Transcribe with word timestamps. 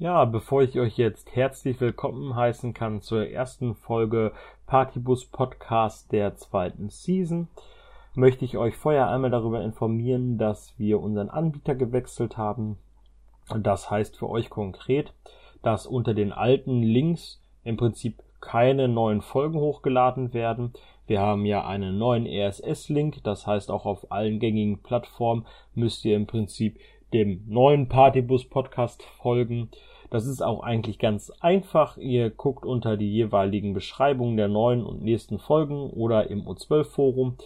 Ja, 0.00 0.24
bevor 0.24 0.62
ich 0.62 0.80
euch 0.80 0.96
jetzt 0.96 1.36
herzlich 1.36 1.78
willkommen 1.78 2.34
heißen 2.34 2.72
kann 2.72 3.02
zur 3.02 3.28
ersten 3.28 3.74
Folge 3.74 4.32
Partybus 4.66 5.26
Podcast 5.26 6.10
der 6.10 6.36
zweiten 6.36 6.88
Season, 6.88 7.48
möchte 8.14 8.46
ich 8.46 8.56
euch 8.56 8.78
vorher 8.78 9.10
einmal 9.10 9.30
darüber 9.30 9.62
informieren, 9.62 10.38
dass 10.38 10.72
wir 10.78 11.00
unseren 11.00 11.28
Anbieter 11.28 11.74
gewechselt 11.74 12.38
haben. 12.38 12.78
Das 13.54 13.90
heißt 13.90 14.16
für 14.16 14.30
euch 14.30 14.48
konkret, 14.48 15.12
dass 15.60 15.86
unter 15.86 16.14
den 16.14 16.32
alten 16.32 16.82
Links 16.82 17.42
im 17.62 17.76
Prinzip 17.76 18.22
keine 18.40 18.88
neuen 18.88 19.20
Folgen 19.20 19.60
hochgeladen 19.60 20.32
werden. 20.32 20.72
Wir 21.08 21.20
haben 21.20 21.44
ja 21.44 21.66
einen 21.66 21.98
neuen 21.98 22.26
RSS-Link, 22.26 23.22
das 23.22 23.46
heißt 23.46 23.70
auch 23.70 23.84
auf 23.84 24.10
allen 24.10 24.40
gängigen 24.40 24.78
Plattformen 24.78 25.44
müsst 25.74 26.06
ihr 26.06 26.16
im 26.16 26.26
Prinzip 26.26 26.78
dem 27.12 27.44
neuen 27.48 27.88
Partybus 27.88 28.44
Podcast 28.44 29.02
folgen. 29.02 29.68
Das 30.10 30.26
ist 30.26 30.42
auch 30.42 30.62
eigentlich 30.62 30.98
ganz 30.98 31.30
einfach. 31.40 31.96
Ihr 31.96 32.30
guckt 32.30 32.66
unter 32.66 32.96
die 32.96 33.12
jeweiligen 33.12 33.74
Beschreibungen 33.74 34.36
der 34.36 34.48
neuen 34.48 34.84
und 34.84 35.02
nächsten 35.02 35.38
Folgen 35.38 35.90
oder 35.90 36.28
im 36.30 36.46
O12 36.46 36.84
Forum. 36.84 37.36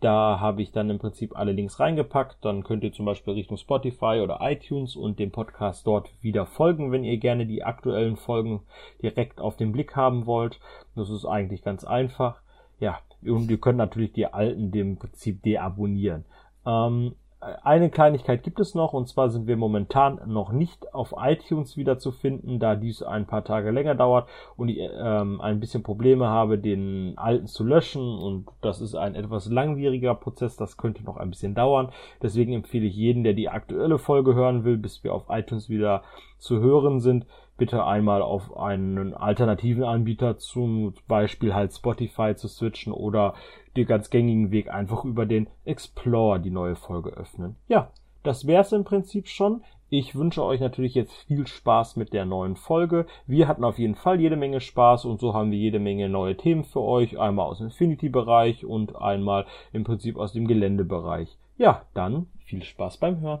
Da 0.00 0.40
habe 0.40 0.62
ich 0.62 0.72
dann 0.72 0.88
im 0.88 0.98
Prinzip 0.98 1.36
alle 1.36 1.52
Links 1.52 1.78
reingepackt. 1.78 2.42
Dann 2.42 2.64
könnt 2.64 2.84
ihr 2.84 2.92
zum 2.92 3.04
Beispiel 3.04 3.34
Richtung 3.34 3.58
Spotify 3.58 4.20
oder 4.22 4.38
iTunes 4.40 4.96
und 4.96 5.18
dem 5.18 5.30
Podcast 5.30 5.86
dort 5.86 6.10
wieder 6.22 6.46
folgen, 6.46 6.90
wenn 6.90 7.04
ihr 7.04 7.18
gerne 7.18 7.46
die 7.46 7.62
aktuellen 7.62 8.16
Folgen 8.16 8.60
direkt 9.02 9.40
auf 9.40 9.56
den 9.56 9.72
Blick 9.72 9.96
haben 9.96 10.24
wollt. 10.24 10.58
Das 10.96 11.10
ist 11.10 11.26
eigentlich 11.26 11.62
ganz 11.62 11.84
einfach. 11.84 12.40
Ja, 12.80 12.98
und 13.22 13.50
ihr 13.50 13.58
könnt 13.58 13.76
natürlich 13.76 14.12
die 14.12 14.26
alten 14.26 14.72
im 14.72 14.96
Prinzip 14.96 15.42
deabonnieren. 15.42 16.24
Ähm, 16.66 17.14
eine 17.40 17.88
Kleinigkeit 17.88 18.42
gibt 18.42 18.60
es 18.60 18.74
noch, 18.74 18.92
und 18.92 19.08
zwar 19.08 19.30
sind 19.30 19.46
wir 19.46 19.56
momentan 19.56 20.20
noch 20.26 20.52
nicht 20.52 20.92
auf 20.92 21.14
iTunes 21.18 21.78
wieder 21.78 21.98
zu 21.98 22.12
finden, 22.12 22.58
da 22.58 22.76
dies 22.76 23.02
ein 23.02 23.26
paar 23.26 23.44
Tage 23.44 23.70
länger 23.70 23.94
dauert 23.94 24.28
und 24.56 24.68
ich 24.68 24.78
ähm, 24.78 25.40
ein 25.40 25.58
bisschen 25.58 25.82
Probleme 25.82 26.28
habe, 26.28 26.58
den 26.58 27.16
alten 27.16 27.46
zu 27.46 27.64
löschen. 27.64 28.18
Und 28.18 28.46
das 28.60 28.82
ist 28.82 28.94
ein 28.94 29.14
etwas 29.14 29.48
langwieriger 29.48 30.14
Prozess, 30.14 30.56
das 30.56 30.76
könnte 30.76 31.02
noch 31.02 31.16
ein 31.16 31.30
bisschen 31.30 31.54
dauern. 31.54 31.88
Deswegen 32.22 32.52
empfehle 32.52 32.86
ich 32.86 32.94
jeden, 32.94 33.24
der 33.24 33.32
die 33.32 33.48
aktuelle 33.48 33.98
Folge 33.98 34.34
hören 34.34 34.64
will, 34.64 34.76
bis 34.76 35.02
wir 35.02 35.14
auf 35.14 35.24
iTunes 35.30 35.70
wieder 35.70 36.02
zu 36.38 36.60
hören 36.60 37.00
sind, 37.00 37.24
bitte 37.60 37.84
einmal 37.84 38.22
auf 38.22 38.56
einen 38.56 39.12
alternativen 39.12 39.84
Anbieter, 39.84 40.38
zum 40.38 40.94
Beispiel 41.06 41.54
halt 41.54 41.74
Spotify 41.74 42.34
zu 42.34 42.48
switchen 42.48 42.90
oder 42.90 43.34
den 43.76 43.86
ganz 43.86 44.10
gängigen 44.10 44.50
Weg 44.50 44.70
einfach 44.70 45.04
über 45.04 45.26
den 45.26 45.48
Explorer 45.64 46.38
die 46.38 46.50
neue 46.50 46.76
Folge 46.76 47.10
öffnen. 47.10 47.56
Ja, 47.68 47.90
das 48.22 48.46
wär's 48.46 48.72
im 48.72 48.84
Prinzip 48.84 49.28
schon. 49.28 49.62
Ich 49.92 50.14
wünsche 50.14 50.44
euch 50.44 50.60
natürlich 50.60 50.94
jetzt 50.94 51.12
viel 51.26 51.48
Spaß 51.48 51.96
mit 51.96 52.12
der 52.12 52.24
neuen 52.24 52.54
Folge. 52.54 53.06
Wir 53.26 53.48
hatten 53.48 53.64
auf 53.64 53.78
jeden 53.78 53.96
Fall 53.96 54.20
jede 54.20 54.36
Menge 54.36 54.60
Spaß 54.60 55.04
und 55.04 55.20
so 55.20 55.34
haben 55.34 55.50
wir 55.50 55.58
jede 55.58 55.80
Menge 55.80 56.08
neue 56.08 56.36
Themen 56.36 56.62
für 56.62 56.80
euch. 56.80 57.18
Einmal 57.18 57.46
aus 57.46 57.58
dem 57.58 57.66
Infinity-Bereich 57.66 58.64
und 58.64 58.94
einmal 58.94 59.46
im 59.72 59.82
Prinzip 59.82 60.16
aus 60.16 60.32
dem 60.32 60.46
Geländebereich. 60.46 61.36
Ja, 61.58 61.82
dann 61.92 62.26
viel 62.44 62.62
Spaß 62.62 62.98
beim 62.98 63.20
Hören. 63.20 63.40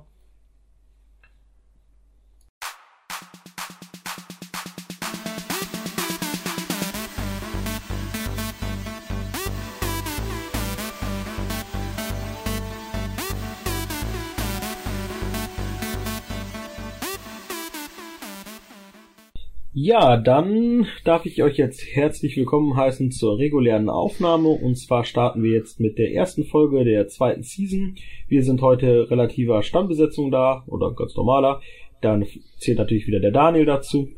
Ja, 19.82 20.18
dann 20.18 20.86
darf 21.04 21.24
ich 21.24 21.42
euch 21.42 21.56
jetzt 21.56 21.82
herzlich 21.94 22.36
willkommen 22.36 22.76
heißen 22.76 23.12
zur 23.12 23.38
regulären 23.38 23.88
Aufnahme. 23.88 24.50
Und 24.50 24.76
zwar 24.76 25.04
starten 25.04 25.42
wir 25.42 25.52
jetzt 25.52 25.80
mit 25.80 25.96
der 25.96 26.12
ersten 26.12 26.44
Folge 26.44 26.84
der 26.84 27.08
zweiten 27.08 27.42
Season. 27.42 27.94
Wir 28.28 28.42
sind 28.42 28.60
heute 28.60 29.10
relativer 29.10 29.62
Stammbesetzung 29.62 30.30
da 30.30 30.64
oder 30.66 30.92
ganz 30.92 31.16
normaler. 31.16 31.62
Dann 32.02 32.26
zählt 32.58 32.76
natürlich 32.76 33.06
wieder 33.06 33.20
der 33.20 33.30
Daniel 33.30 33.64
dazu. 33.64 34.10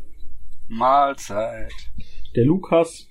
Mahlzeit. 0.66 1.70
Der 2.34 2.44
Lukas. 2.44 3.08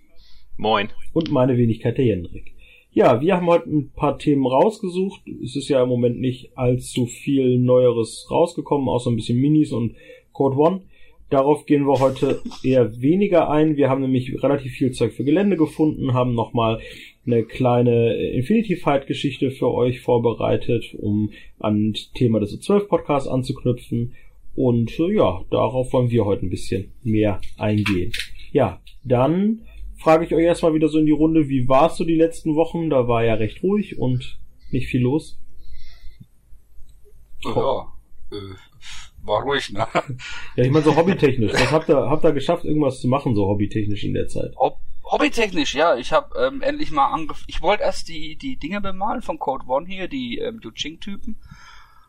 Moin. 0.57 0.90
Und 1.13 1.31
meine 1.31 1.56
Wenigkeit 1.56 1.97
der 1.97 2.06
Jendrik. 2.06 2.53
Ja, 2.91 3.22
wir 3.22 3.38
haben 3.38 3.47
heute 3.47 3.69
ein 3.69 3.91
paar 3.94 4.17
Themen 4.17 4.45
rausgesucht. 4.45 5.22
Es 5.41 5.56
ist 5.56 5.69
ja 5.69 5.81
im 5.81 5.88
Moment 5.88 6.19
nicht 6.19 6.57
allzu 6.57 7.06
viel 7.06 7.59
Neueres 7.59 8.28
rausgekommen, 8.29 8.90
außer 8.90 9.09
ein 9.09 9.16
bisschen 9.16 9.40
Minis 9.40 9.72
und 9.72 9.95
Code 10.34 10.57
One. 10.57 10.81
Darauf 11.31 11.65
gehen 11.65 11.87
wir 11.87 12.01
heute 12.01 12.41
eher 12.61 13.01
weniger 13.01 13.49
ein. 13.49 13.77
Wir 13.77 13.89
haben 13.89 14.01
nämlich 14.01 14.43
relativ 14.43 14.73
viel 14.73 14.91
Zeug 14.91 15.13
für 15.13 15.23
Gelände 15.23 15.55
gefunden, 15.55 16.13
haben 16.13 16.35
nochmal 16.35 16.81
eine 17.25 17.43
kleine 17.45 18.15
Infinity 18.33 18.75
Fight 18.75 19.07
Geschichte 19.07 19.49
für 19.49 19.73
euch 19.73 20.01
vorbereitet, 20.01 20.93
um 20.99 21.31
an 21.57 21.93
das 21.93 22.11
Thema 22.11 22.41
des 22.41 22.59
12 22.59 22.89
Podcasts 22.89 23.29
anzuknüpfen. 23.29 24.13
Und 24.55 24.99
äh, 24.99 25.13
ja, 25.13 25.41
darauf 25.49 25.93
wollen 25.93 26.11
wir 26.11 26.25
heute 26.25 26.45
ein 26.45 26.49
bisschen 26.49 26.91
mehr 27.01 27.39
eingehen. 27.57 28.11
Ja, 28.51 28.81
dann 29.05 29.61
frage 29.95 30.25
ich 30.25 30.35
euch 30.35 30.43
erstmal 30.43 30.73
wieder 30.73 30.89
so 30.89 30.99
in 30.99 31.05
die 31.05 31.13
Runde, 31.13 31.47
wie 31.47 31.69
war 31.69 31.87
es 31.91 31.95
so 31.95 32.03
die 32.03 32.15
letzten 32.15 32.55
Wochen? 32.55 32.89
Da 32.89 33.07
war 33.07 33.23
ja 33.23 33.35
recht 33.35 33.63
ruhig 33.63 33.97
und 33.97 34.37
nicht 34.71 34.87
viel 34.87 35.03
los. 35.03 35.39
Ja, 37.45 37.87
äh, 38.33 38.70
war 39.23 39.41
ruhig, 39.43 39.71
ne? 39.71 39.87
Ja, 40.55 40.63
ich 40.63 40.71
meine 40.71 40.83
so 40.83 40.95
hobbytechnisch. 40.95 41.53
Was 41.53 41.71
habt 41.71 41.89
ihr, 41.89 41.95
habt 41.95 42.23
ihr 42.23 42.31
geschafft, 42.31 42.65
irgendwas 42.65 42.99
zu 42.99 43.07
machen, 43.07 43.35
so 43.35 43.47
hobbytechnisch 43.47 44.03
in 44.03 44.13
der 44.13 44.27
Zeit? 44.27 44.55
Hob 44.55 44.79
hobbytechnisch, 45.05 45.75
ja. 45.75 45.95
Ich 45.95 46.11
habe 46.11 46.37
ähm, 46.39 46.61
endlich 46.61 46.91
mal 46.91 47.07
angefangen. 47.07 47.45
Ich 47.47 47.61
wollte 47.61 47.83
erst 47.83 48.07
die, 48.07 48.35
die 48.35 48.57
Dinge 48.57 48.81
bemalen 48.81 49.21
von 49.21 49.39
Code 49.39 49.65
One 49.67 49.85
hier, 49.85 50.07
die 50.07 50.39
ähm, 50.39 50.59
Yuching-Typen. 50.63 51.41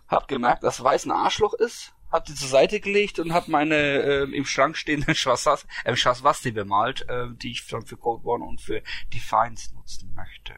Hab 0.08 0.28
gemerkt, 0.28 0.62
dass 0.62 0.82
Weiß 0.82 1.06
ein 1.06 1.10
Arschloch 1.10 1.54
ist. 1.54 1.94
Hab 2.10 2.26
die 2.26 2.34
zur 2.34 2.48
Seite 2.48 2.78
gelegt 2.80 3.18
und 3.18 3.32
hab 3.32 3.48
meine 3.48 3.74
äh, 3.74 4.22
im 4.24 4.44
Schrank 4.44 4.76
stehenden 4.76 5.14
Schwasas, 5.14 5.66
äh, 5.84 5.96
Schwaswasti 5.96 6.52
bemalt, 6.52 7.08
äh, 7.08 7.28
die 7.42 7.52
ich 7.52 7.66
dann 7.66 7.86
für 7.86 7.96
Code 7.96 8.26
One 8.26 8.44
und 8.44 8.60
für 8.60 8.82
Defiance 9.12 9.74
nutzen 9.74 10.12
möchte. 10.14 10.54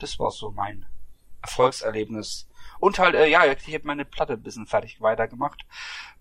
Das 0.00 0.18
war 0.18 0.32
so 0.32 0.50
mein 0.50 0.86
Erfolgserlebnis 1.40 2.48
und 2.80 2.98
halt, 2.98 3.14
äh, 3.14 3.26
ja, 3.26 3.44
ich 3.46 3.74
habe 3.74 3.86
meine 3.86 4.04
Platte 4.04 4.34
ein 4.34 4.42
bisschen 4.42 4.66
fertig 4.66 5.00
weitergemacht. 5.00 5.64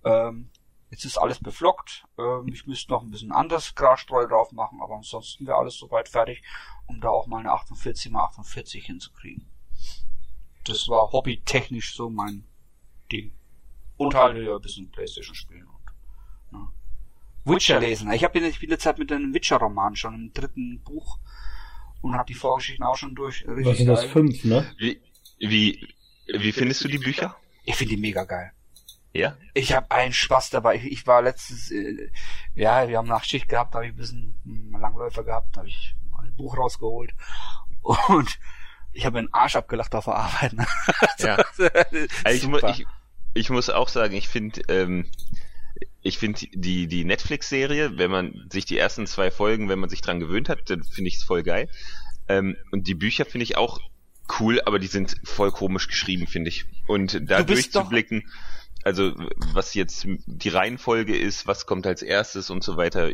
Ähm, 0.04 0.50
jetzt 0.90 1.06
ist 1.06 1.18
alles 1.18 1.40
beflockt. 1.40 2.06
Ähm, 2.18 2.48
ich 2.48 2.66
müsste 2.68 2.92
noch 2.92 3.04
ein 3.04 3.12
bisschen 3.12 3.32
anders 3.32 3.76
Grasstreu 3.76 4.28
drauf 4.28 4.52
machen, 4.52 4.82
aber 4.82 4.96
ansonsten 4.96 5.46
wäre 5.48 5.58
alles 5.58 5.78
soweit 5.78 6.10
fertig, 6.10 6.44
um 6.88 7.02
da 7.02 7.10
auch 7.10 7.28
mal 7.28 7.40
eine 7.40 7.52
48 7.52 8.12
x 8.12 8.16
48 8.16 8.86
hinzukriegen. 8.86 9.46
Das 10.66 10.88
war 10.90 11.12
hobbytechnisch 11.12 11.96
so 11.96 12.10
mein 12.10 12.46
Ding. 13.12 13.34
Und 13.98 14.14
halt 14.14 14.38
ja, 14.38 14.56
ein 14.56 14.62
bisschen 14.62 14.92
Playstation 14.92 15.36
spielen 15.36 15.68
und 15.68 16.58
ja. 16.60 16.72
Witcher 17.46 17.80
lesen. 17.80 18.12
Ich 18.12 18.24
habe 18.24 18.38
ich 18.40 18.60
bin 18.60 18.70
jetzt 18.70 18.86
halt 18.86 19.00
mit 19.00 19.12
einem 19.12 19.34
Witcher-Roman 19.34 19.96
schon 19.96 20.14
im 20.14 20.34
dritten 20.34 20.82
Buch 20.84 21.18
und 22.02 22.14
habe 22.14 22.26
die 22.26 22.34
Vorgeschichten 22.34 22.86
auch 22.86 22.98
schon 22.98 23.16
durch. 23.16 23.44
Was 23.48 23.78
sind 23.78 23.88
das? 23.88 24.04
Fünf, 24.06 24.44
ne? 24.44 24.70
Wie, 24.78 25.02
wie, 25.40 25.88
wie 26.28 26.52
findest 26.52 26.84
du 26.84 26.88
die 26.88 26.98
Bücher? 26.98 27.36
Ich 27.64 27.76
finde 27.76 27.96
die 27.96 28.02
mega 28.02 28.24
geil. 28.24 28.52
Ja? 29.14 29.38
Ich 29.54 29.74
habe 29.74 29.90
einen 29.92 30.14
Spaß 30.14 30.52
dabei. 30.52 30.76
Ich, 30.76 30.86
ich 30.86 31.08
war 31.08 31.22
letztes, 31.22 31.72
äh, 31.72 32.10
ja, 32.56 32.88
wir 32.88 32.98
haben 32.98 33.08
Nachtschicht 33.08 33.50
gehabt, 33.50 33.74
da 33.74 33.80
habe 33.80 33.88
ich 33.88 33.94
ein 33.94 33.98
bisschen 33.98 34.36
einen 34.46 34.80
Langläufer 34.80 35.24
gehabt, 35.24 35.56
da 35.56 35.62
habe 35.62 35.70
ich 35.70 35.96
mal 36.12 36.26
ein 36.26 36.36
Buch 36.36 36.58
rausgeholt 36.58 37.14
und 37.82 38.40
ich 38.94 39.06
habe 39.06 39.20
einen 39.20 39.34
Arsch 39.34 39.56
abgelacht 39.56 39.96
auf 39.96 40.06
der 40.06 40.16
Arbeit. 40.16 40.54
Ne? 40.54 40.66
ja. 41.20 41.36
also 42.24 42.46
ich, 42.46 42.48
mu 42.48 42.58
ich, 42.68 42.86
ich 43.34 43.50
muss 43.50 43.70
auch 43.70 43.90
sagen, 43.90 44.16
ich 44.16 44.28
finde, 44.28 44.62
ähm, 44.68 45.10
ich 46.02 46.18
finde 46.18 46.48
die 46.54 46.88
die 46.88 47.06
Netflix-Serie, 47.06 47.98
wenn 47.98 48.12
man 48.12 48.48
sich 48.52 48.66
die 48.66 48.78
ersten 48.78 49.08
zwei 49.08 49.32
Folgen, 49.32 49.70
wenn 49.70 49.80
man 49.80 49.90
sich 49.90 50.02
dran 50.02 50.20
gewöhnt 50.20 50.50
hat, 50.50 50.70
dann 50.70 50.84
finde 50.84 51.10
ich 51.10 51.18
es 51.18 51.24
voll 51.24 51.44
geil. 51.44 51.70
Ähm, 52.28 52.56
und 52.72 52.88
die 52.88 52.96
Bücher 52.96 53.26
finde 53.26 53.44
ich 53.44 53.58
auch 53.58 53.80
cool, 54.40 54.62
aber 54.66 54.80
die 54.80 54.88
sind 54.88 55.16
voll 55.24 55.52
komisch 55.52 55.88
geschrieben, 55.88 56.28
finde 56.28 56.50
ich. 56.50 56.66
Und 56.88 57.30
da 57.30 57.44
durchzublicken, 57.44 58.24
also 58.84 59.14
was 59.54 59.74
jetzt 59.74 60.08
die 60.26 60.50
Reihenfolge 60.50 61.18
ist, 61.18 61.48
was 61.48 61.66
kommt 61.66 61.86
als 61.88 62.02
erstes 62.02 62.50
und 62.50 62.64
so 62.64 62.78
weiter. 62.78 63.12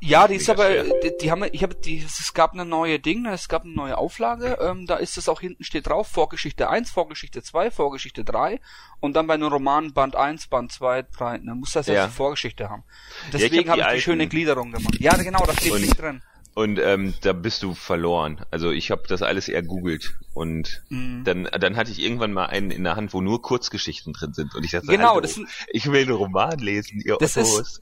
Ja, 0.00 0.28
die 0.28 0.36
ist 0.36 0.48
aber, 0.48 0.84
die, 0.84 1.12
die, 1.20 1.30
haben, 1.30 1.44
ich 1.50 1.62
habe, 1.64 1.74
die, 1.74 1.98
es 1.98 2.32
gab 2.32 2.52
eine 2.52 2.64
neue 2.64 3.00
Ding, 3.00 3.26
es 3.26 3.48
gab 3.48 3.64
eine 3.64 3.72
neue 3.72 3.98
Auflage, 3.98 4.58
ähm, 4.60 4.86
da 4.86 4.96
ist 4.96 5.18
es 5.18 5.28
auch 5.28 5.40
hinten 5.40 5.64
steht 5.64 5.88
drauf, 5.88 6.06
Vorgeschichte 6.06 6.70
1, 6.70 6.90
Vorgeschichte 6.90 7.42
2, 7.42 7.72
Vorgeschichte 7.72 8.22
3 8.22 8.60
und 9.00 9.16
dann 9.16 9.26
bei 9.26 9.34
einem 9.34 9.48
Roman 9.48 9.92
Band 9.92 10.14
1, 10.14 10.46
Band 10.46 10.70
2, 10.70 11.02
3, 11.02 11.38
dann 11.38 11.58
muss 11.58 11.72
das 11.72 11.88
ja 11.88 12.06
die 12.06 12.12
Vorgeschichte 12.12 12.70
haben. 12.70 12.84
Deswegen 13.32 13.66
ja, 13.66 13.70
habe 13.72 13.80
ich, 13.80 13.86
hab 13.86 13.92
ich 13.94 13.98
die 13.98 14.02
schöne 14.02 14.28
Gliederung 14.28 14.70
gemacht. 14.70 15.00
Ja, 15.00 15.16
genau, 15.16 15.44
da 15.44 15.52
steht 15.52 15.80
nicht 15.80 16.00
drin. 16.00 16.22
Und 16.58 16.80
ähm, 16.80 17.14
da 17.20 17.34
bist 17.34 17.62
du 17.62 17.72
verloren. 17.72 18.44
Also 18.50 18.72
ich 18.72 18.90
habe 18.90 19.04
das 19.06 19.22
alles 19.22 19.48
ergoogelt 19.48 20.18
und 20.34 20.82
mhm. 20.88 21.22
dann 21.22 21.44
dann 21.44 21.76
hatte 21.76 21.92
ich 21.92 22.00
irgendwann 22.02 22.32
mal 22.32 22.46
einen 22.46 22.72
in 22.72 22.82
der 22.82 22.96
Hand, 22.96 23.14
wo 23.14 23.20
nur 23.20 23.40
Kurzgeschichten 23.42 24.12
drin 24.12 24.32
sind 24.34 24.56
und 24.56 24.64
ich 24.64 24.72
dachte, 24.72 24.88
genau, 24.88 25.10
Hallo, 25.10 25.20
das 25.20 25.34
sind, 25.34 25.48
ich 25.68 25.86
will 25.86 26.02
einen 26.02 26.16
Roman 26.16 26.58
lesen, 26.58 27.00
ihr 27.00 27.16
Das 27.20 27.36
Ottos. 27.36 27.60
ist 27.60 27.80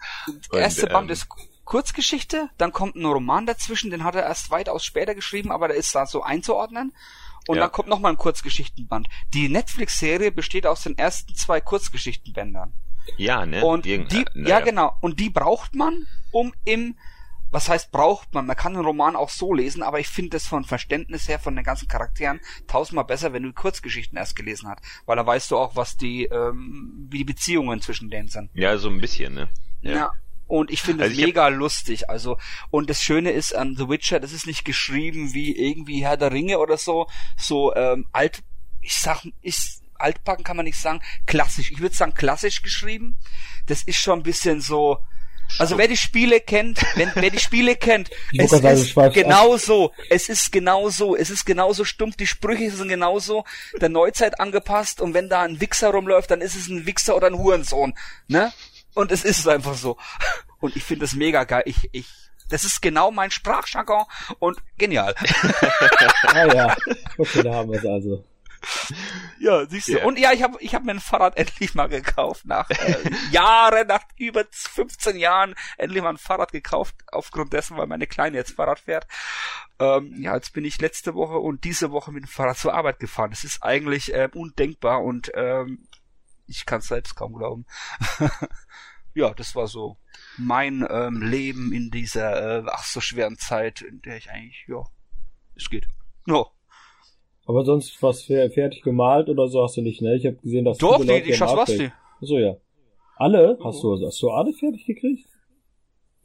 der 0.53 0.61
erste 0.61 0.83
und, 0.83 0.93
Band 0.93 1.09
ähm, 1.09 1.13
ist 1.15 1.27
Kurzgeschichte, 1.65 2.51
dann 2.59 2.71
kommt 2.71 2.97
ein 2.97 3.07
Roman 3.07 3.47
dazwischen, 3.47 3.91
den 3.91 4.05
hat 4.05 4.15
er 4.15 4.25
erst 4.25 4.51
weitaus 4.51 4.85
später 4.85 5.15
geschrieben, 5.15 5.53
aber 5.53 5.69
der 5.69 5.79
ist 5.79 5.95
da 5.95 6.05
so 6.05 6.23
einzuordnen. 6.23 6.93
Und 7.49 7.57
ja. 7.57 7.63
dann 7.63 7.73
kommt 7.73 7.89
noch 7.89 8.01
mal 8.01 8.11
ein 8.11 8.19
Kurzgeschichtenband. 8.19 9.09
Die 9.33 9.49
Netflix-Serie 9.49 10.33
besteht 10.33 10.67
aus 10.67 10.83
den 10.83 10.99
ersten 10.99 11.35
zwei 11.35 11.63
Kurzgeschichtenbändern. 11.63 12.75
Ja, 13.17 13.47
ne? 13.47 13.65
Und 13.65 13.87
Irgend 13.87 14.13
die, 14.13 14.27
äh, 14.35 14.49
ja 14.49 14.61
genau. 14.61 14.99
Und 15.01 15.19
die 15.19 15.31
braucht 15.31 15.75
man, 15.75 16.07
um 16.31 16.53
im 16.67 16.97
was 17.57 17.71
heißt 17.71 17.91
braucht 17.91 18.35
man? 18.35 18.45
Man 18.45 18.55
kann 18.55 18.75
einen 18.77 18.85
Roman 18.85 19.17
auch 19.17 19.31
so 19.31 19.55
lesen, 19.55 19.83
aber 19.83 19.99
ich 19.99 20.09
finde 20.09 20.33
das 20.33 20.47
von 20.47 20.65
Verständnis 20.65 21.27
her 21.27 21.39
von 21.39 21.57
den 21.57 21.65
ganzen 21.65 21.89
Charakteren 21.89 22.39
tausendmal 22.67 23.07
besser, 23.07 23.33
wenn 23.33 23.45
du 23.45 23.53
Kurzgeschichten 23.55 24.19
erst 24.19 24.37
gelesen 24.37 24.69
hast, 24.69 24.81
weil 25.07 25.17
da 25.17 25.25
weißt 25.25 25.51
du 25.51 25.57
auch, 25.57 25.75
was 25.75 25.97
die 25.97 26.27
ähm, 26.27 27.07
wie 27.09 27.17
die 27.17 27.25
Beziehungen 27.25 27.81
zwischen 27.81 28.11
denen 28.11 28.29
sind. 28.29 28.51
Ja, 28.53 28.77
so 28.77 28.91
ein 28.91 29.01
bisschen, 29.01 29.33
ne? 29.33 29.49
Ja. 29.81 29.95
ja. 29.95 30.13
Und 30.47 30.71
ich 30.71 30.83
finde 30.83 31.05
also 31.05 31.15
es 31.19 31.27
mega 31.27 31.49
lustig. 31.49 32.11
Also, 32.11 32.37
und 32.71 32.91
das 32.91 33.03
Schöne 33.03 33.31
ist 33.31 33.57
an 33.57 33.75
The 33.75 33.89
Witcher, 33.89 34.21
das 34.21 34.33
ist 34.33 34.47
nicht 34.47 34.67
geschrieben 34.67 35.33
wie 35.33 35.57
irgendwie 35.57 36.05
Herr 36.05 36.19
der 36.19 36.33
Ringe 36.33 36.59
oder 36.59 36.77
so, 36.77 37.09
so 37.39 37.75
ähm, 37.75 38.07
alt, 38.13 38.43
ich 38.83 38.97
sag, 38.97 39.27
ich, 39.41 39.81
altbacken 39.95 40.45
kann 40.45 40.59
man 40.59 40.67
nicht 40.67 40.79
sagen, 40.79 41.01
klassisch. 41.25 41.73
Ich 41.73 41.81
würde 41.81 41.97
sagen 41.97 42.13
klassisch 42.13 42.61
geschrieben. 42.61 43.17
Das 43.65 43.83
ist 43.83 43.97
schon 43.97 44.19
ein 44.21 44.25
bisschen 44.25 44.61
so, 44.61 44.99
also 45.59 45.79
wer 45.79 45.89
die 45.89 45.97
Spiele 45.97 46.41
kennt, 46.41 46.81
wenn, 46.97 47.11
wer 47.15 47.31
die 47.31 47.39
Spiele 47.39 47.77
kennt, 47.77 48.11
es 48.39 48.53
ist 48.53 48.95
genau 49.13 49.57
so, 49.57 49.93
es 50.11 50.29
ist 50.29 50.53
genau 50.53 50.89
so, 50.91 51.17
es 51.17 51.31
ist 51.31 51.45
genauso 51.45 51.85
stumpf, 51.85 52.17
die 52.17 52.27
Sprüche 52.27 52.71
sind 52.71 52.89
genauso 52.89 53.45
der 53.81 53.89
Neuzeit 53.89 54.41
angepasst 54.41 55.01
und 55.01 55.15
wenn 55.15 55.29
da 55.29 55.43
ein 55.43 55.61
Wichser 55.61 55.91
rumläuft, 55.91 56.31
dann 56.31 56.41
ist 56.41 56.55
es 56.55 56.69
ein 56.69 56.87
Wichser 56.87 57.17
oder 57.17 57.29
ein 57.29 57.39
Hurensohn, 57.39 57.95
ne? 58.29 58.53
Und 58.95 59.13
es 59.13 59.25
ist 59.25 59.47
einfach 59.47 59.75
so. 59.75 59.99
Und 60.59 60.75
ich 60.75 60.83
finde 60.83 61.05
das 61.05 61.13
mega 61.13 61.45
geil. 61.45 61.63
Ich, 61.67 61.91
ich, 61.93 62.07
das 62.49 62.65
ist 62.65 62.81
genau 62.81 63.11
mein 63.11 63.31
Sprachjargon 63.31 64.05
und 64.39 64.59
genial. 64.79 65.15
ah 66.29 66.47
ja, 66.47 66.77
okay, 67.19 67.43
da 67.43 67.57
haben 67.57 67.71
wir 67.71 67.79
es 67.79 67.85
also. 67.85 68.25
Ja, 69.39 69.67
siehst 69.67 69.89
du. 69.89 69.93
Yeah. 69.93 70.07
Und 70.07 70.19
ja, 70.19 70.33
ich 70.33 70.43
habe 70.43 70.57
ich 70.61 70.75
hab 70.75 70.85
mir 70.85 70.93
ein 70.93 71.01
Fahrrad 71.01 71.37
endlich 71.39 71.75
mal 71.75 71.89
gekauft. 71.89 72.45
Nach 72.47 72.69
äh, 72.71 73.11
Jahren, 73.31 73.87
nach 73.87 74.03
über 74.17 74.45
15 74.51 75.17
Jahren 75.17 75.55
endlich 75.79 76.03
mal 76.03 76.11
ein 76.11 76.19
Fahrrad 76.19 76.53
gekauft. 76.53 76.97
Aufgrund 77.13 77.53
dessen, 77.53 77.77
weil 77.77 77.87
meine 77.87 78.07
Kleine 78.07 78.37
jetzt 78.37 78.53
Fahrrad 78.53 78.81
fährt. 78.81 79.07
Ähm, 79.79 80.15
ja, 80.21 80.35
jetzt 80.35 80.53
bin 80.53 80.65
ich 80.65 80.81
letzte 80.81 81.15
Woche 81.15 81.39
und 81.39 81.65
diese 81.65 81.91
Woche 81.91 82.13
mit 82.13 82.25
dem 82.25 82.29
Fahrrad 82.29 82.57
zur 82.57 82.75
Arbeit 82.75 82.99
gefahren. 82.99 83.31
Das 83.31 83.45
ist 83.45 83.63
eigentlich 83.63 84.15
äh, 84.15 84.29
undenkbar 84.33 85.03
und 85.03 85.31
ähm, 85.35 85.87
ich 86.47 86.65
kann 86.65 86.79
es 86.79 86.87
selbst 86.87 87.15
kaum 87.15 87.35
glauben. 87.35 87.67
ja, 89.15 89.35
das 89.35 89.55
war 89.55 89.67
so 89.67 89.99
mein 90.39 90.87
ähm, 90.89 91.21
Leben 91.21 91.73
in 91.73 91.91
dieser 91.91 92.61
äh, 92.61 92.71
ach 92.71 92.85
so 92.85 93.01
schweren 93.01 93.37
Zeit, 93.37 93.83
in 93.83 94.01
der 94.03 94.17
ich 94.17 94.31
eigentlich, 94.31 94.65
ja, 94.69 94.83
es 95.55 95.69
geht. 95.69 95.87
No. 96.25 96.56
Aber 97.47 97.65
sonst 97.65 98.03
was 98.03 98.23
fertig 98.23 98.83
gemalt 98.83 99.29
oder 99.29 99.49
so 99.49 99.63
hast 99.63 99.77
du 99.77 99.83
nicht, 99.83 100.03
ne? 100.03 100.17
Ich 100.17 100.27
habe 100.27 100.37
gesehen, 100.37 100.65
dass 100.65 100.79
Doch, 100.79 101.01
die, 101.01 101.23
die 101.23 101.33
Schaswasti. 101.33 101.93
Achso, 102.21 102.39
ja. 102.39 102.57
Alle? 103.17 103.59
Hast 103.63 103.83
du, 103.83 104.05
hast 104.05 104.21
du 104.21 104.31
alle 104.31 104.53
fertig 104.53 104.85
gekriegt? 104.85 105.27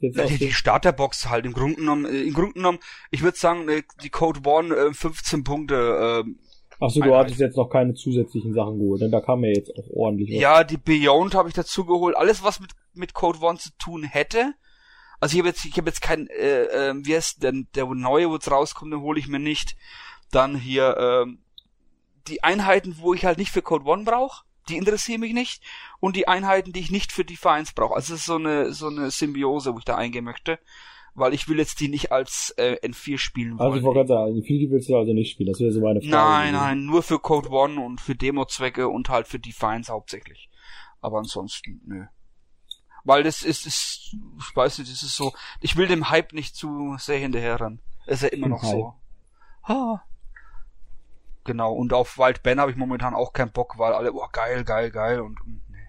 Jetzt 0.02 0.18
ja, 0.18 0.26
die, 0.26 0.36
die 0.36 0.52
Starterbox 0.52 1.30
halt 1.30 1.46
im 1.46 1.52
Grunde 1.52 1.76
genommen, 1.76 2.06
äh, 2.06 2.22
im 2.22 2.34
Grunde 2.34 2.54
genommen, 2.54 2.80
ich 3.12 3.22
würde 3.22 3.38
sagen, 3.38 3.68
äh, 3.68 3.82
die 4.02 4.10
Code 4.10 4.40
One 4.44 4.74
äh, 4.74 4.92
15 4.92 5.44
Punkte. 5.44 6.24
Äh, 6.26 6.84
Achso, 6.84 7.00
du 7.00 7.14
hattest 7.14 7.38
jetzt 7.38 7.56
noch 7.56 7.68
keine 7.68 7.94
zusätzlichen 7.94 8.52
Sachen 8.52 8.80
geholt, 8.80 9.00
denn 9.00 9.12
da 9.12 9.20
kam 9.20 9.44
ja 9.44 9.50
jetzt 9.50 9.70
auch 9.78 9.88
ordentlich 9.94 10.30
was. 10.30 10.40
Ja, 10.40 10.64
die 10.64 10.76
Beyond 10.76 11.36
habe 11.36 11.48
ich 11.48 11.54
dazu 11.54 11.84
geholt. 11.84 12.16
Alles, 12.16 12.42
was 12.42 12.58
mit, 12.58 12.72
mit 12.94 13.14
Code 13.14 13.38
One 13.40 13.58
zu 13.58 13.70
tun 13.78 14.02
hätte. 14.02 14.54
Also 15.20 15.34
ich 15.34 15.38
habe 15.38 15.50
jetzt, 15.50 15.64
ich 15.64 15.76
habe 15.78 15.88
jetzt 15.88 16.02
kein, 16.02 16.26
äh, 16.26 16.64
äh, 16.64 16.94
wie 17.04 17.14
heißt 17.14 17.44
denn 17.44 17.68
der 17.76 17.86
neue, 17.86 18.28
wo 18.28 18.34
es 18.34 18.50
rauskommt, 18.50 18.92
den 18.92 19.02
hole 19.02 19.20
ich 19.20 19.28
mir 19.28 19.38
nicht. 19.38 19.76
Dann 20.32 20.56
hier 20.56 20.96
ähm, 20.98 21.38
die 22.26 22.42
Einheiten, 22.42 22.96
wo 22.98 23.14
ich 23.14 23.24
halt 23.24 23.38
nicht 23.38 23.52
für 23.52 23.62
Code 23.62 23.84
One 23.84 24.04
brauche, 24.04 24.44
die 24.68 24.76
interessieren 24.76 25.20
mich 25.20 25.32
nicht. 25.32 25.62
Und 26.00 26.16
die 26.16 26.28
Einheiten, 26.28 26.72
die 26.72 26.80
ich 26.80 26.90
nicht 26.90 27.12
für 27.12 27.24
Defiance 27.24 27.72
brauche. 27.74 27.94
Also 27.94 28.14
es 28.14 28.20
ist 28.20 28.26
so 28.26 28.36
eine, 28.36 28.72
so 28.72 28.88
eine 28.88 29.10
Symbiose, 29.10 29.74
wo 29.74 29.78
ich 29.78 29.84
da 29.84 29.96
eingehen 29.96 30.24
möchte. 30.24 30.58
Weil 31.14 31.34
ich 31.34 31.46
will 31.46 31.58
jetzt 31.58 31.80
die 31.80 31.88
nicht 31.88 32.10
als 32.10 32.54
äh, 32.56 32.78
N4 32.82 33.18
spielen 33.18 33.58
wollen. 33.58 33.66
Also 33.66 33.76
ich 33.76 33.84
wollte 33.84 33.98
gerade 33.98 34.08
sagen, 34.08 34.32
N4 34.34 34.70
willst 34.70 34.88
du 34.88 34.96
also 34.96 35.12
nicht 35.12 35.32
spielen, 35.32 35.52
das 35.52 35.60
wäre 35.60 35.70
so 35.70 35.80
meine 35.80 36.00
Frage. 36.00 36.10
Nein, 36.10 36.54
nein, 36.54 36.84
nur 36.86 37.02
für 37.02 37.18
Code 37.18 37.50
One 37.50 37.78
und 37.84 38.00
für 38.00 38.14
Demo-Zwecke 38.14 38.88
und 38.88 39.10
halt 39.10 39.28
für 39.28 39.38
Defiance 39.38 39.92
hauptsächlich. 39.92 40.48
Aber 41.02 41.18
ansonsten, 41.18 41.82
nö. 41.84 42.06
Weil 43.04 43.24
das 43.24 43.42
ist, 43.42 43.66
ist, 43.66 44.16
ich 44.38 44.56
weiß 44.56 44.78
nicht, 44.78 44.90
das 44.90 45.02
ist 45.02 45.14
so, 45.14 45.34
ich 45.60 45.76
will 45.76 45.86
dem 45.86 46.08
Hype 46.08 46.32
nicht 46.32 46.56
zu 46.56 46.96
sehr 46.98 47.18
hinterherren. 47.18 47.80
Ist 48.06 48.22
ja 48.22 48.28
immer 48.28 48.48
noch 48.48 48.62
Hype. 48.62 48.70
so. 48.70 48.94
Ha, 49.68 50.02
Genau, 51.44 51.72
und 51.74 51.92
auf 51.92 52.18
Wild 52.18 52.42
Ben 52.42 52.60
habe 52.60 52.70
ich 52.70 52.76
momentan 52.76 53.14
auch 53.14 53.32
keinen 53.32 53.52
Bock, 53.52 53.78
weil 53.78 53.92
alle, 53.92 54.12
oh 54.12 54.26
geil, 54.32 54.62
geil, 54.64 54.90
geil 54.90 55.20
und, 55.20 55.40
und 55.40 55.60
nee. 55.70 55.88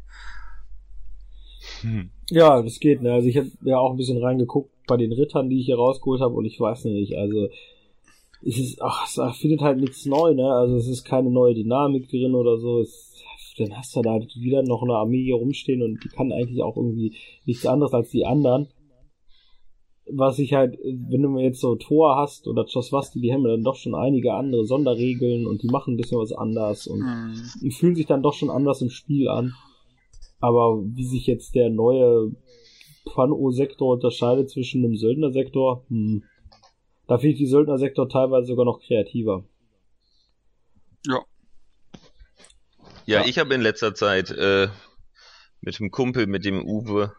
Hm. 1.81 2.09
Ja, 2.29 2.61
das 2.61 2.79
geht, 2.79 3.01
ne? 3.01 3.13
Also 3.13 3.27
ich 3.27 3.37
habe 3.37 3.51
ja 3.61 3.77
auch 3.77 3.91
ein 3.91 3.97
bisschen 3.97 4.23
reingeguckt 4.23 4.71
bei 4.87 4.97
den 4.97 5.11
Rittern, 5.11 5.49
die 5.49 5.59
ich 5.59 5.65
hier 5.67 5.77
rausgeholt 5.77 6.21
habe 6.21 6.33
und 6.33 6.45
ich 6.45 6.59
weiß 6.59 6.85
nicht, 6.85 7.15
also 7.17 7.49
es 8.45 8.57
ist, 8.57 8.81
ach, 8.81 9.05
es 9.05 9.37
findet 9.37 9.61
halt 9.61 9.79
nichts 9.79 10.05
neu, 10.05 10.33
ne? 10.33 10.51
Also 10.51 10.75
es 10.77 10.87
ist 10.87 11.05
keine 11.05 11.29
neue 11.29 11.53
Dynamik 11.53 12.09
drin 12.09 12.35
oder 12.35 12.57
so. 12.57 12.81
Es, 12.81 13.13
dann 13.57 13.77
hast 13.77 13.95
du 13.95 14.01
da 14.01 14.19
wieder 14.35 14.63
noch 14.63 14.81
eine 14.81 14.95
Armee 14.95 15.23
hier 15.23 15.35
rumstehen 15.35 15.83
und 15.83 16.03
die 16.03 16.09
kann 16.09 16.31
eigentlich 16.31 16.63
auch 16.63 16.75
irgendwie 16.75 17.15
nichts 17.45 17.67
anderes 17.67 17.93
als 17.93 18.09
die 18.09 18.25
anderen 18.25 18.67
was 20.05 20.39
ich 20.39 20.53
halt, 20.53 20.77
wenn 20.83 21.21
du 21.21 21.39
jetzt 21.39 21.61
so 21.61 21.75
Tor 21.75 22.17
hast 22.17 22.47
oder 22.47 22.65
Choswasti, 22.65 23.21
die 23.21 23.33
haben 23.33 23.43
ja 23.43 23.51
dann 23.51 23.63
doch 23.63 23.75
schon 23.75 23.95
einige 23.95 24.33
andere 24.33 24.65
Sonderregeln 24.65 25.47
und 25.47 25.63
die 25.63 25.67
machen 25.67 25.93
ein 25.93 25.97
bisschen 25.97 26.19
was 26.19 26.33
anders 26.33 26.87
und 26.87 26.99
mhm. 26.99 27.41
die 27.61 27.71
fühlen 27.71 27.95
sich 27.95 28.05
dann 28.05 28.23
doch 28.23 28.33
schon 28.33 28.49
anders 28.49 28.81
im 28.81 28.89
Spiel 28.89 29.29
an. 29.29 29.53
Aber 30.39 30.83
wie 30.83 31.05
sich 31.05 31.25
jetzt 31.25 31.55
der 31.55 31.69
neue 31.69 32.31
Pan-O-Sektor 33.05 33.93
unterscheidet 33.93 34.49
zwischen 34.49 34.81
dem 34.81 34.97
Söldnersektor, 34.97 35.85
hm, 35.87 36.23
da 37.07 37.17
finde 37.17 37.33
ich 37.33 37.39
die 37.39 37.47
Söldnersektor 37.47 38.09
teilweise 38.09 38.47
sogar 38.47 38.65
noch 38.65 38.81
kreativer. 38.81 39.45
Ja. 41.07 41.19
Ja, 43.05 43.21
ja. 43.21 43.25
ich 43.25 43.39
habe 43.39 43.53
in 43.53 43.61
letzter 43.61 43.93
Zeit 43.93 44.31
äh, 44.31 44.67
mit 45.61 45.79
dem 45.79 45.91
Kumpel, 45.91 46.27
mit 46.27 46.45
dem 46.45 46.65
Uwe, 46.65 47.13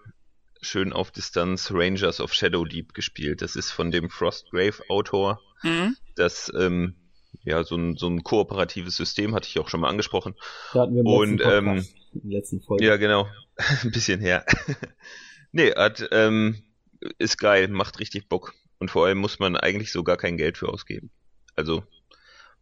schön 0.64 0.92
auf 0.92 1.10
Distanz 1.10 1.70
Rangers 1.72 2.20
of 2.20 2.32
Shadow 2.32 2.64
Deep 2.64 2.94
gespielt. 2.94 3.42
Das 3.42 3.56
ist 3.56 3.70
von 3.70 3.90
dem 3.90 4.10
Frostgrave-Autor. 4.10 5.40
Mhm. 5.62 5.96
Das, 6.16 6.52
ähm, 6.58 6.96
ja, 7.44 7.62
so 7.64 7.76
ein, 7.76 7.96
so 7.96 8.08
ein 8.08 8.22
kooperatives 8.22 8.96
System 8.96 9.34
hatte 9.34 9.48
ich 9.48 9.58
auch 9.58 9.68
schon 9.68 9.80
mal 9.80 9.88
angesprochen. 9.88 10.34
Da 10.72 10.82
hatten 10.82 10.94
wir 10.94 11.00
im 11.00 11.06
Und, 11.06 11.38
letzten 11.38 11.68
ähm, 11.68 11.86
in 12.22 12.30
letzten 12.30 12.60
Folge. 12.60 12.84
Ja, 12.84 12.96
genau. 12.96 13.28
ein 13.82 13.90
bisschen 13.90 14.20
her. 14.20 14.44
nee, 15.52 15.72
hat, 15.72 16.08
ähm, 16.12 16.62
ist 17.18 17.38
geil, 17.38 17.68
macht 17.68 17.98
richtig 18.00 18.28
Bock. 18.28 18.54
Und 18.78 18.90
vor 18.90 19.06
allem 19.06 19.18
muss 19.18 19.38
man 19.38 19.56
eigentlich 19.56 19.92
so 19.92 20.02
gar 20.02 20.16
kein 20.16 20.36
Geld 20.36 20.58
für 20.58 20.68
ausgeben. 20.68 21.10
Also, 21.54 21.84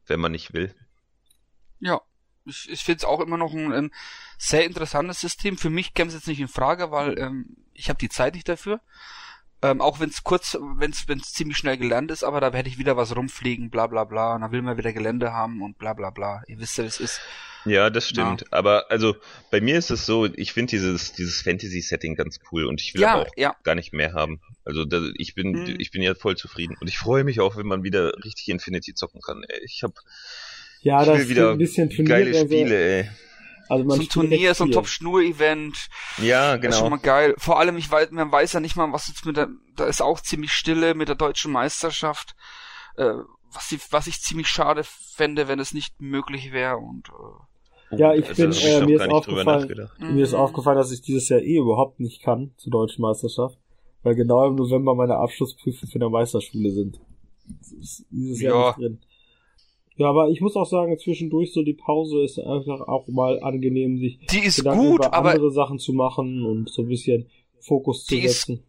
wenn 0.07 0.21
man 0.21 0.33
nicht 0.33 0.53
will. 0.53 0.75
Ja, 1.81 2.01
ich, 2.47 2.69
ich 2.71 2.85
finde 2.85 2.99
es 2.99 3.05
auch 3.05 3.21
immer 3.21 3.37
noch 3.37 3.53
ein, 3.53 3.73
ein 3.73 3.91
sehr 4.39 4.65
interessantes 4.65 5.21
System. 5.21 5.57
Für 5.57 5.71
mich 5.71 5.95
käme 5.95 6.09
es 6.09 6.15
jetzt 6.15 6.29
nicht 6.29 6.41
in 6.41 6.49
Frage, 6.49 6.91
weil 6.91 7.19
ähm, 7.19 7.57
ich 7.75 7.89
habe 7.89 7.99
die 7.99 8.09
Zeit 8.09 8.35
nicht 8.35 8.49
dafür. 8.49 8.81
Ähm, 9.65 9.81
auch 9.81 10.01
wenn 10.01 10.11
es 10.11 10.25
kurz, 10.25 10.59
wenn 10.61 10.91
es 10.91 11.33
ziemlich 11.33 11.57
schnell 11.57 11.79
gelernt 11.79 12.11
ist, 12.11 12.25
aber 12.25 12.41
da 12.41 12.53
werde 12.53 12.69
ich 12.69 12.79
wieder 12.79 12.97
was 12.97 13.15
rumfliegen, 13.15 13.71
bla 13.71 13.87
bla 13.87 14.03
bla. 14.03 14.35
Und 14.35 14.41
dann 14.41 14.51
will 14.51 14.63
man 14.63 14.77
wieder 14.77 14.93
Gelände 14.93 15.33
haben 15.33 15.63
und 15.63 15.79
bla 15.79 15.93
bla 15.93 16.11
bla. 16.11 16.43
Ihr 16.49 16.59
wisst 16.59 16.79
ja, 16.79 16.85
wie 16.85 16.89
es 16.89 16.99
ist. 16.99 17.21
Ja, 17.65 17.91
das 17.91 18.09
stimmt. 18.09 18.41
Ja. 18.41 18.47
Aber 18.51 18.91
also 18.91 19.15
bei 19.53 19.61
mir 19.61 19.79
ist 19.79 19.91
es 19.91 20.05
so, 20.05 20.27
ich 20.27 20.53
finde 20.53 20.71
dieses 20.71 21.13
dieses 21.13 21.43
Fantasy-Setting 21.43 22.17
ganz 22.17 22.41
cool 22.51 22.67
und 22.67 22.81
ich 22.81 22.95
will 22.95 23.03
ja, 23.03 23.23
auch 23.23 23.31
ja. 23.37 23.55
gar 23.63 23.77
nicht 23.77 23.93
mehr 23.93 24.15
haben. 24.15 24.41
Also 24.65 24.85
da, 24.85 25.01
ich 25.15 25.37
bin 25.37 25.67
hm. 25.67 25.77
ich 25.79 25.93
bin 25.93 26.03
ja 26.03 26.17
voll 26.17 26.37
zufrieden 26.37 26.77
und 26.81 26.89
ich 26.89 26.99
freue 26.99 27.23
mich 27.23 27.39
auch, 27.39 27.57
wenn 27.57 27.67
man 27.67 27.85
wieder 27.85 28.13
richtig 28.25 28.49
Infinity 28.49 28.95
zocken 28.95 29.21
kann. 29.21 29.45
Ich 29.63 29.85
habe 29.85 29.95
ja, 30.83 31.05
das 31.05 31.29
wieder 31.29 31.53
ein 31.53 31.59
bisschen 31.59 31.89
geile 32.05 32.35
Spiele, 32.35 32.99
ey. 32.99 33.09
Also 33.69 33.85
man 33.85 33.97
so 33.97 34.03
ein 34.03 34.09
Turnier, 34.09 34.55
so 34.55 34.65
ein 34.65 34.71
Top-Schnur-Event. 34.71 35.89
Ja, 36.23 36.57
genau. 36.57 36.67
Das 36.67 36.75
ist 36.75 36.81
schon 36.81 36.91
mal 36.91 36.99
geil. 36.99 37.35
Vor 37.39 37.59
allem, 37.59 37.79
ich 37.79 37.91
weiß, 37.91 38.11
man 38.11 38.31
weiß 38.31 38.53
ja 38.53 38.61
nicht 38.61 38.77
mal, 38.77 38.93
was 38.93 39.09
jetzt 39.09 39.25
mit 39.25 39.37
der, 39.37 39.49
da 39.77 39.87
ist 39.87 40.03
auch 40.03 40.21
ziemlich 40.21 40.53
Stille 40.53 40.95
mit 40.95 41.09
der 41.09 41.15
deutschen 41.15 41.53
Meisterschaft, 41.53 42.35
äh, 42.97 43.15
was, 43.51 43.73
ich, 43.73 43.81
was 43.91 44.07
ich 44.09 44.21
ziemlich 44.21 44.49
schade 44.49 44.83
fände, 44.85 45.49
wenn 45.49 45.59
es 45.59 45.73
nicht 45.73 46.01
möglich 46.01 46.53
wäre 46.53 46.77
und, 46.77 47.09
äh, 47.09 47.97
ja, 47.97 48.15
ich 48.15 48.27
also, 48.29 48.43
bin, 48.43 48.53
äh, 48.53 48.87
mir 48.87 48.97
ist 48.97 49.11
aufgefallen, 49.11 49.89
mir 49.99 50.25
ist 50.25 50.35
aufgefallen, 50.35 50.79
dass 50.79 50.93
ich 50.93 51.03
dieses 51.03 51.29
Jahr 51.29 51.41
eh 51.41 51.59
überhaupt 51.59 52.01
nicht 52.01 52.23
kann 52.23 52.53
zur 52.57 52.73
deutschen 52.73 53.03
Meisterschaft, 53.03 53.59
weil 54.03 54.15
genau 54.15 54.49
im 54.49 54.55
November 54.55 54.95
meine 54.95 55.17
Abschlussprüfungen 55.17 55.91
für 55.91 55.99
der 55.99 56.09
Meisterschule 56.09 56.71
sind. 56.71 57.01
Dieses 58.11 58.41
Jahr 58.41 58.55
ja. 58.55 58.73
drin. 58.73 59.01
Ja, 60.03 60.09
aber 60.09 60.31
ich 60.31 60.41
muss 60.41 60.57
auch 60.57 60.67
sagen, 60.67 60.99
zwischendurch 60.99 61.53
so 61.53 61.63
die 61.63 61.75
Pause 61.75 62.25
ist 62.25 62.37
einfach 62.37 62.81
auch 62.89 63.07
mal 63.07 63.41
angenehm, 63.41 63.99
sich 63.99 64.19
die 64.33 64.41
ist 64.41 64.57
Gedanken 64.57 64.81
gut, 64.81 65.07
über 65.07 65.15
andere 65.15 65.53
Sachen 65.53 65.79
zu 65.79 65.93
machen 65.93 66.45
und 66.45 66.69
so 66.69 66.83
ein 66.83 66.89
bisschen 66.89 67.27
Fokus 67.61 68.05
zu 68.05 68.17
setzen. 68.17 68.55
Ist, 68.55 68.65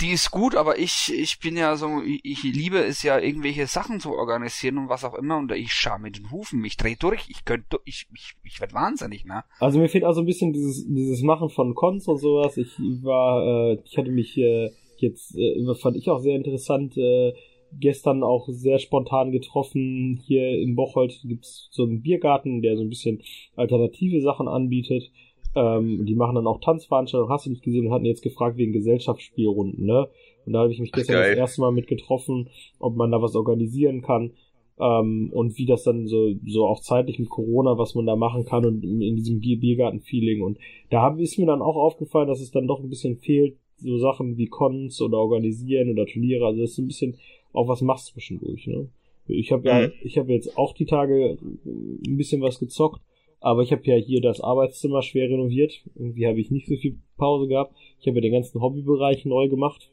die 0.00 0.10
ist 0.10 0.32
gut, 0.32 0.56
aber 0.56 0.76
ich, 0.76 1.12
ich 1.16 1.38
bin 1.38 1.56
ja 1.56 1.76
so, 1.76 2.02
ich, 2.04 2.42
liebe 2.42 2.78
es 2.78 3.04
ja, 3.04 3.20
irgendwelche 3.20 3.68
Sachen 3.68 4.00
zu 4.00 4.10
organisieren 4.10 4.78
und 4.78 4.88
was 4.88 5.04
auch 5.04 5.14
immer 5.14 5.38
und 5.38 5.52
ich 5.52 5.72
schaue 5.72 6.00
mit 6.00 6.18
den 6.18 6.32
Hufen, 6.32 6.64
ich 6.64 6.76
dreh 6.76 6.96
durch, 6.98 7.28
ich 7.28 7.44
könnte, 7.44 7.78
ich, 7.84 8.08
ich, 8.12 8.32
ich 8.42 8.60
werd 8.60 8.74
wahnsinnig, 8.74 9.24
ne? 9.24 9.44
Also 9.60 9.78
mir 9.78 9.88
fehlt 9.88 10.04
auch 10.04 10.14
so 10.14 10.22
ein 10.22 10.26
bisschen 10.26 10.52
dieses, 10.52 10.84
dieses 10.88 11.22
Machen 11.22 11.50
von 11.50 11.76
Cons 11.76 12.08
und 12.08 12.18
sowas. 12.18 12.56
Ich 12.56 12.76
war, 13.04 13.70
äh, 13.70 13.78
ich 13.84 13.96
hatte 13.96 14.10
mich 14.10 14.32
hier 14.32 14.72
jetzt, 14.96 15.36
äh, 15.36 15.74
fand 15.76 15.96
ich 15.96 16.10
auch 16.10 16.18
sehr 16.18 16.34
interessant, 16.34 16.96
äh, 16.96 17.32
gestern 17.80 18.22
auch 18.22 18.48
sehr 18.48 18.78
spontan 18.78 19.32
getroffen. 19.32 20.20
Hier 20.26 20.58
in 20.58 20.74
Bocholt 20.74 21.20
gibt's 21.24 21.68
so 21.70 21.84
einen 21.84 22.02
Biergarten, 22.02 22.62
der 22.62 22.76
so 22.76 22.82
ein 22.82 22.88
bisschen 22.88 23.22
alternative 23.56 24.20
Sachen 24.20 24.48
anbietet. 24.48 25.10
Ähm, 25.56 26.04
die 26.04 26.14
machen 26.14 26.34
dann 26.34 26.46
auch 26.46 26.60
Tanzveranstaltungen, 26.60 27.32
hast 27.32 27.46
du 27.46 27.50
nicht 27.50 27.62
gesehen, 27.62 27.86
und 27.86 27.92
hatten 27.92 28.04
jetzt 28.04 28.22
gefragt 28.22 28.56
wegen 28.56 28.72
Gesellschaftsspielrunden, 28.72 29.84
ne? 29.84 30.08
Und 30.46 30.52
da 30.52 30.60
habe 30.60 30.72
ich 30.72 30.80
mich 30.80 30.92
gestern 30.92 31.16
das 31.16 31.36
erste 31.36 31.60
Mal 31.60 31.72
mit 31.72 31.86
getroffen, 31.86 32.48
ob 32.78 32.96
man 32.96 33.10
da 33.10 33.22
was 33.22 33.34
organisieren 33.34 34.02
kann. 34.02 34.32
Ähm, 34.78 35.30
und 35.32 35.56
wie 35.56 35.66
das 35.66 35.84
dann 35.84 36.06
so, 36.06 36.32
so 36.44 36.66
auch 36.66 36.80
zeitlich 36.80 37.18
mit 37.18 37.28
Corona, 37.28 37.78
was 37.78 37.94
man 37.94 38.06
da 38.06 38.16
machen 38.16 38.44
kann 38.44 38.66
und 38.66 38.82
in, 38.82 39.00
in 39.00 39.16
diesem 39.16 39.40
Biergarten-Feeling. 39.40 40.42
Und 40.42 40.58
da 40.90 41.02
hab, 41.02 41.18
ist 41.20 41.38
mir 41.38 41.46
dann 41.46 41.62
auch 41.62 41.76
aufgefallen, 41.76 42.28
dass 42.28 42.40
es 42.40 42.50
dann 42.50 42.66
doch 42.66 42.80
ein 42.80 42.90
bisschen 42.90 43.18
fehlt, 43.18 43.56
so 43.78 43.98
Sachen 43.98 44.36
wie 44.36 44.46
Cons 44.46 45.00
oder 45.00 45.18
organisieren 45.18 45.90
oder 45.90 46.06
Turniere. 46.06 46.46
Also 46.46 46.60
das 46.60 46.72
ist 46.72 46.78
ein 46.78 46.88
bisschen 46.88 47.16
auch 47.54 47.68
was 47.68 47.80
machst 47.80 48.06
zwischendurch, 48.08 48.66
ne? 48.66 48.88
Ich 49.26 49.52
habe 49.52 49.66
ja, 49.68 49.86
mhm. 49.86 49.92
ich 50.02 50.18
habe 50.18 50.32
jetzt 50.32 50.58
auch 50.58 50.74
die 50.74 50.84
Tage 50.84 51.38
ein 51.64 52.16
bisschen 52.16 52.42
was 52.42 52.58
gezockt, 52.58 53.00
aber 53.40 53.62
ich 53.62 53.72
habe 53.72 53.82
ja 53.84 53.96
hier 53.96 54.20
das 54.20 54.40
Arbeitszimmer 54.40 55.02
schwer 55.02 55.30
renoviert. 55.30 55.82
Irgendwie 55.94 56.26
habe 56.26 56.40
ich 56.40 56.50
nicht 56.50 56.66
so 56.66 56.76
viel 56.76 56.98
Pause 57.16 57.48
gehabt. 57.48 57.74
Ich 58.00 58.06
habe 58.06 58.18
ja 58.18 58.22
den 58.22 58.32
ganzen 58.32 58.60
Hobbybereich 58.60 59.24
neu 59.24 59.48
gemacht. 59.48 59.90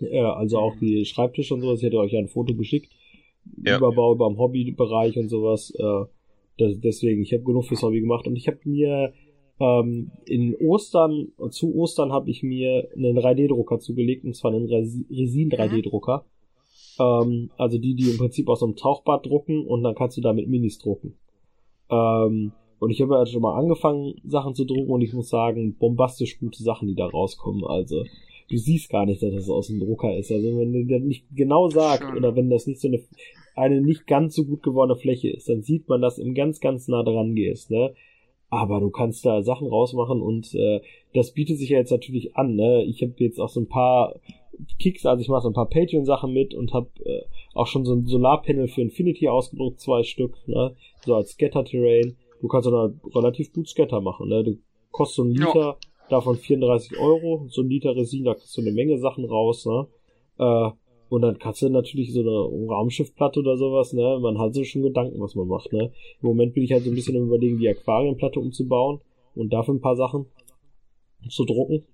Äh, 0.00 0.20
also 0.20 0.58
auch 0.58 0.74
die 0.80 1.04
Schreibtische 1.04 1.54
und 1.54 1.62
sowas. 1.62 1.78
Ich 1.78 1.86
hätte 1.86 1.98
euch 1.98 2.12
ja 2.12 2.18
ein 2.18 2.28
Foto 2.28 2.54
geschickt. 2.54 2.92
Ja. 3.64 3.78
Überbau 3.78 4.14
über 4.14 4.28
dem 4.28 4.38
Hobbybereich 4.38 5.16
und 5.16 5.28
sowas. 5.28 5.72
Äh, 5.78 6.04
das, 6.58 6.78
deswegen, 6.80 7.22
ich 7.22 7.32
habe 7.32 7.44
genug 7.44 7.64
fürs 7.64 7.82
Hobby 7.82 8.00
gemacht 8.00 8.26
und 8.26 8.36
ich 8.36 8.48
habe 8.48 8.58
mir 8.64 9.14
ähm, 9.60 10.10
in 10.26 10.54
Ostern, 10.56 11.28
zu 11.50 11.74
Ostern 11.74 12.12
habe 12.12 12.30
ich 12.30 12.42
mir 12.42 12.88
einen 12.94 13.16
3D-Drucker 13.16 13.78
zugelegt, 13.78 14.24
und 14.24 14.34
zwar 14.34 14.52
einen 14.52 14.66
Resin 14.66 15.50
3D-Drucker. 15.50 16.24
Ähm, 16.98 17.50
also 17.56 17.78
die, 17.78 17.94
die 17.94 18.10
im 18.10 18.18
Prinzip 18.18 18.48
aus 18.48 18.62
einem 18.62 18.76
Tauchbad 18.76 19.26
drucken 19.26 19.66
und 19.66 19.82
dann 19.82 19.94
kannst 19.94 20.16
du 20.16 20.20
damit 20.20 20.48
Minis 20.48 20.78
drucken. 20.78 21.18
Ähm, 21.90 22.52
und 22.78 22.90
ich 22.90 23.00
habe 23.00 23.14
ja 23.14 23.26
schon 23.26 23.42
mal 23.42 23.58
angefangen, 23.58 24.14
Sachen 24.24 24.54
zu 24.54 24.64
drucken 24.64 24.90
und 24.90 25.02
ich 25.02 25.12
muss 25.12 25.28
sagen, 25.28 25.76
bombastisch 25.76 26.40
gute 26.40 26.62
Sachen, 26.62 26.88
die 26.88 26.96
da 26.96 27.06
rauskommen. 27.06 27.64
Also 27.64 28.04
du 28.50 28.56
siehst 28.56 28.90
gar 28.90 29.06
nicht, 29.06 29.22
dass 29.22 29.32
das 29.32 29.48
aus 29.48 29.68
dem 29.68 29.78
Drucker 29.78 30.16
ist. 30.16 30.32
Also 30.32 30.58
wenn 30.58 30.72
du 30.72 30.84
das 30.86 31.02
nicht 31.02 31.24
genau 31.34 31.68
sagt 31.68 32.02
Schön. 32.02 32.16
oder 32.16 32.34
wenn 32.34 32.50
das 32.50 32.66
nicht 32.66 32.80
so 32.80 32.88
eine, 32.88 33.00
eine 33.54 33.80
nicht 33.80 34.06
ganz 34.06 34.34
so 34.34 34.44
gut 34.44 34.62
gewordene 34.62 34.98
Fläche 34.98 35.30
ist, 35.30 35.48
dann 35.48 35.62
sieht 35.62 35.88
man, 35.88 36.02
dass 36.02 36.18
im 36.18 36.34
ganz, 36.34 36.60
ganz 36.60 36.88
nah 36.88 37.02
dran 37.02 37.34
gehst, 37.34 37.70
ne? 37.70 37.94
Aber 38.50 38.80
du 38.80 38.90
kannst 38.90 39.24
da 39.24 39.42
Sachen 39.42 39.68
rausmachen 39.68 40.20
und 40.20 40.54
äh, 40.54 40.80
das 41.14 41.32
bietet 41.32 41.56
sich 41.56 41.70
ja 41.70 41.78
jetzt 41.78 41.92
natürlich 41.92 42.36
an, 42.36 42.54
ne? 42.54 42.84
Ich 42.84 43.00
habe 43.02 43.14
jetzt 43.18 43.38
auch 43.38 43.48
so 43.48 43.60
ein 43.60 43.68
paar 43.68 44.16
Kicks, 44.78 45.06
also 45.06 45.20
ich 45.20 45.28
mache 45.28 45.42
so 45.42 45.48
ein 45.48 45.54
paar 45.54 45.68
Patreon-Sachen 45.68 46.32
mit 46.32 46.54
und 46.54 46.72
habe 46.72 46.88
äh, 47.04 47.22
auch 47.54 47.66
schon 47.66 47.84
so 47.84 47.94
ein 47.94 48.06
Solarpanel 48.06 48.68
für 48.68 48.82
Infinity 48.82 49.28
ausgedruckt, 49.28 49.80
zwei 49.80 50.02
Stück, 50.02 50.36
ne? 50.46 50.74
so 51.04 51.14
als 51.14 51.30
Scatter-Terrain. 51.30 52.16
Du 52.40 52.48
kannst 52.48 52.66
dann 52.66 53.00
relativ 53.14 53.52
gut 53.52 53.68
Scatter 53.68 54.00
machen. 54.00 54.28
Ne? 54.28 54.42
Du 54.44 54.58
kostet 54.90 55.16
so 55.16 55.22
ein 55.24 55.30
Liter, 55.30 55.60
ja. 55.60 55.76
davon 56.10 56.36
34 56.36 56.98
Euro, 56.98 57.46
so 57.48 57.62
ein 57.62 57.68
Liter 57.68 57.94
Resin, 57.96 58.24
da 58.24 58.34
kriegst 58.34 58.56
du 58.56 58.60
eine 58.60 58.72
Menge 58.72 58.98
Sachen 58.98 59.24
raus. 59.24 59.66
Ne? 59.66 59.86
Äh, 60.38 60.70
und 61.08 61.20
dann 61.20 61.38
kannst 61.38 61.60
du 61.60 61.68
natürlich 61.68 62.12
so 62.14 62.20
eine 62.20 62.30
Raumschiffplatte 62.30 63.40
oder 63.40 63.58
sowas, 63.58 63.92
ne? 63.92 64.18
Man 64.22 64.38
hat 64.38 64.54
so 64.54 64.64
schon 64.64 64.80
Gedanken, 64.80 65.20
was 65.20 65.34
man 65.34 65.46
macht, 65.46 65.70
ne? 65.70 65.92
Im 66.22 66.28
Moment 66.28 66.54
bin 66.54 66.62
ich 66.62 66.72
halt 66.72 66.84
so 66.84 66.90
ein 66.90 66.94
bisschen 66.94 67.16
im 67.16 67.26
Überlegen, 67.26 67.58
die 67.58 67.68
Aquarienplatte 67.68 68.40
umzubauen 68.40 69.02
und 69.34 69.52
dafür 69.52 69.74
ein 69.74 69.82
paar 69.82 69.96
Sachen 69.96 70.24
zu 71.28 71.44
drucken 71.44 71.84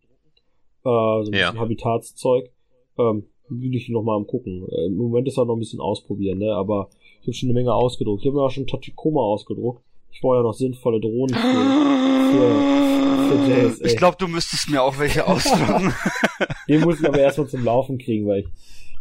äh, 0.84 1.24
so 1.24 1.30
ein 1.30 1.32
ja. 1.32 1.46
bisschen 1.46 1.60
Habitatszeug. 1.60 2.50
Ähm, 2.98 3.24
will 3.48 3.74
ich 3.74 3.88
noch 3.88 4.02
mal 4.02 4.16
am 4.16 4.26
gucken. 4.26 4.66
Äh, 4.70 4.86
Im 4.86 4.96
Moment 4.96 5.28
ist 5.28 5.38
auch 5.38 5.46
noch 5.46 5.56
ein 5.56 5.60
bisschen 5.60 5.80
ausprobieren, 5.80 6.38
ne? 6.38 6.52
Aber 6.54 6.90
ich 7.20 7.26
habe 7.26 7.34
schon 7.34 7.48
eine 7.48 7.54
Menge 7.54 7.72
ausgedruckt. 7.72 8.22
Ich 8.22 8.26
habe 8.26 8.36
mir 8.36 8.42
auch 8.42 8.50
schon 8.50 8.66
Tachikoma 8.66 9.20
ausgedruckt. 9.20 9.82
Ich 10.10 10.20
brauche 10.20 10.36
ja 10.36 10.42
noch 10.42 10.54
sinnvolle 10.54 11.00
Drohnen 11.00 11.34
für, 11.34 12.30
für, 12.32 13.28
für 13.28 13.68
JSA. 13.68 13.84
Ich 13.84 13.96
glaube, 13.96 14.16
du 14.18 14.26
müsstest 14.26 14.70
mir 14.70 14.82
auch 14.82 14.98
welche 14.98 15.26
ausdrucken. 15.26 15.92
Den 16.68 16.80
muss 16.80 17.00
ich 17.00 17.06
aber 17.06 17.18
erstmal 17.18 17.48
zum 17.48 17.64
Laufen 17.64 17.98
kriegen, 17.98 18.26
weil 18.26 18.40
ich, 18.40 18.46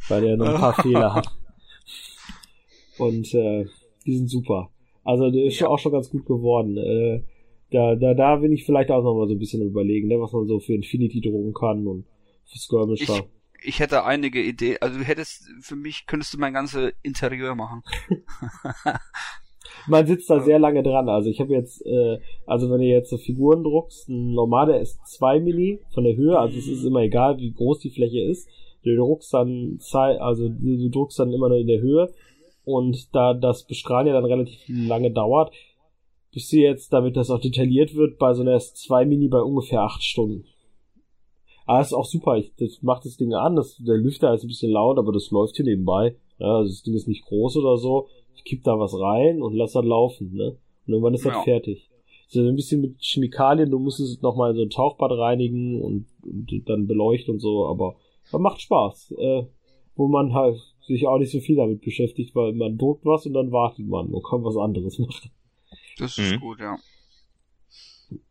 weil 0.10 0.22
der 0.22 0.38
noch 0.38 0.48
ein 0.48 0.60
paar 0.60 0.82
Fehler 0.82 1.14
hat. 1.14 1.28
Und 2.98 3.34
äh, 3.34 3.66
die 4.06 4.18
sind 4.18 4.30
super. 4.30 4.70
Also 5.04 5.30
der 5.32 5.46
ist 5.46 5.60
ja. 5.60 5.68
auch 5.68 5.80
schon 5.80 5.92
ganz 5.92 6.10
gut 6.10 6.26
geworden. 6.26 6.78
Äh, 6.78 7.24
da, 7.72 7.96
da, 7.96 8.14
da 8.14 8.36
bin 8.38 8.54
ich 8.54 8.66
vielleicht 8.66 8.92
auch 8.92 9.04
noch 9.04 9.16
mal 9.16 9.28
so 9.28 9.34
ein 9.34 9.40
bisschen 9.40 9.62
überlegen, 9.62 10.08
ne, 10.08 10.20
was 10.20 10.32
man 10.32 10.48
so 10.48 10.60
für 10.60 10.74
Infinity 10.74 11.22
drucken 11.22 11.54
kann 11.54 11.86
und 11.86 12.06
für 12.46 12.58
Skirmisher. 12.58 13.26
Ich, 13.62 13.68
ich 13.68 13.80
hätte 13.80 14.04
einige 14.04 14.42
Ideen, 14.42 14.78
also 14.82 15.00
du 15.00 15.04
hättest, 15.04 15.50
für 15.62 15.76
mich 15.76 16.06
könntest 16.08 16.34
du 16.34 16.38
mein 16.38 16.54
ganzes 16.54 16.94
Interieur 17.04 17.56
machen. 17.56 17.84
man 19.88 20.06
sitzt 20.06 20.30
da 20.30 20.40
sehr 20.40 20.60
lange 20.60 20.84
dran. 20.84 21.10
Also 21.10 21.30
ich 21.30 21.40
habe 21.40 21.54
jetzt, 21.54 21.86
äh, 21.86 22.20
also 22.46 22.70
wenn 22.70 22.80
du 22.80 22.86
jetzt 22.86 23.10
so 23.10 23.18
Figuren 23.18 23.64
druckst, 23.64 24.10
ein 24.10 24.34
normaler 24.34 24.80
ist 24.80 25.00
2 25.08 25.40
Milli 25.40 25.80
von 25.94 26.04
der 26.04 26.16
Höhe, 26.16 26.38
also 26.40 26.58
es 26.58 26.68
ist 26.68 26.84
immer 26.84 27.02
egal, 27.02 27.38
wie 27.38 27.52
groß 27.52 27.80
die 27.80 27.90
Fläche 27.90 28.22
ist. 28.22 28.50
Du 28.84 28.96
druckst 28.96 29.34
dann, 29.34 29.80
also 30.20 30.50
du 30.50 30.90
druckst 30.90 31.20
dann 31.20 31.34
immer 31.34 31.50
nur 31.50 31.58
in 31.58 31.68
der 31.68 31.82
Höhe. 31.82 32.14
Und 32.64 33.16
da 33.16 33.34
das 33.34 33.66
Bestrahlen 33.66 34.08
ja 34.08 34.14
dann 34.14 34.26
relativ 34.26 34.60
lange 34.68 35.12
dauert, 35.12 35.54
bist 36.38 36.54
du 36.54 36.58
jetzt, 36.58 36.94
damit 36.94 37.18
das 37.18 37.32
auch 37.32 37.40
detailliert 37.40 37.96
wird, 37.96 38.20
bei 38.20 38.32
so 38.36 38.44
einer 38.44 38.56
S2 38.56 39.06
Mini 39.06 39.28
bei 39.28 39.42
ungefähr 39.42 39.82
8 39.82 40.04
Stunden. 40.04 40.46
Aber 41.66 41.82
ist 41.82 41.94
auch 41.94 42.06
super. 42.06 42.38
Ich, 42.38 42.54
das 42.58 42.84
macht 42.84 43.06
das 43.06 43.18
Ding 43.18 43.34
an. 43.34 43.56
Das, 43.56 43.76
der 43.78 43.98
Lüfter 43.98 44.32
ist 44.36 44.44
ein 44.44 44.48
bisschen 44.48 44.72
laut, 44.72 45.00
aber 45.00 45.12
das 45.12 45.32
läuft 45.32 45.56
hier 45.56 45.66
nebenbei. 45.66 46.16
Ja, 46.38 46.58
also 46.58 46.70
das 46.70 46.84
Ding 46.84 46.94
ist 46.94 47.08
nicht 47.08 47.26
groß 47.26 47.58
oder 47.58 47.78
so. 47.78 48.08
Ich 48.36 48.44
kipp 48.44 48.64
da 48.64 48.78
was 48.78 48.94
rein 48.94 49.42
und 49.42 49.56
lass 49.56 49.72
das 49.72 49.84
laufen, 49.84 50.32
ne? 50.32 50.58
Und 50.86 50.94
irgendwann 50.94 51.16
ist 51.16 51.26
ja. 51.26 51.32
das 51.32 51.44
fertig. 51.44 51.90
So 52.28 52.40
ein 52.42 52.56
bisschen 52.56 52.82
mit 52.82 53.02
Chemikalien, 53.02 53.72
du 53.72 53.80
musst 53.80 54.00
es 54.00 54.22
nochmal 54.22 54.54
so 54.54 54.62
ein 54.62 54.70
Tauchbad 54.70 55.14
reinigen 55.14 55.82
und, 55.82 56.06
und 56.22 56.70
dann 56.70 56.86
beleuchten 56.86 57.34
und 57.34 57.40
so, 57.40 57.66
aber, 57.66 57.96
aber 58.30 58.40
macht 58.44 58.62
Spaß. 58.62 59.16
Äh, 59.18 59.48
wo 59.96 60.08
man 60.08 60.36
halt 60.36 60.60
sich 60.82 61.08
auch 61.08 61.18
nicht 61.18 61.32
so 61.32 61.40
viel 61.40 61.56
damit 61.56 61.82
beschäftigt, 61.82 62.36
weil 62.36 62.54
man 62.54 62.78
druckt 62.78 63.06
was 63.06 63.26
und 63.26 63.34
dann 63.34 63.52
wartet 63.52 63.88
man 63.88 64.14
und 64.14 64.24
kann 64.24 64.44
was 64.44 64.56
anderes 64.56 65.00
machen. 65.00 65.32
Das 66.00 66.18
ist 66.18 66.34
mhm. 66.34 66.40
gut, 66.40 66.60
ja. 66.60 66.78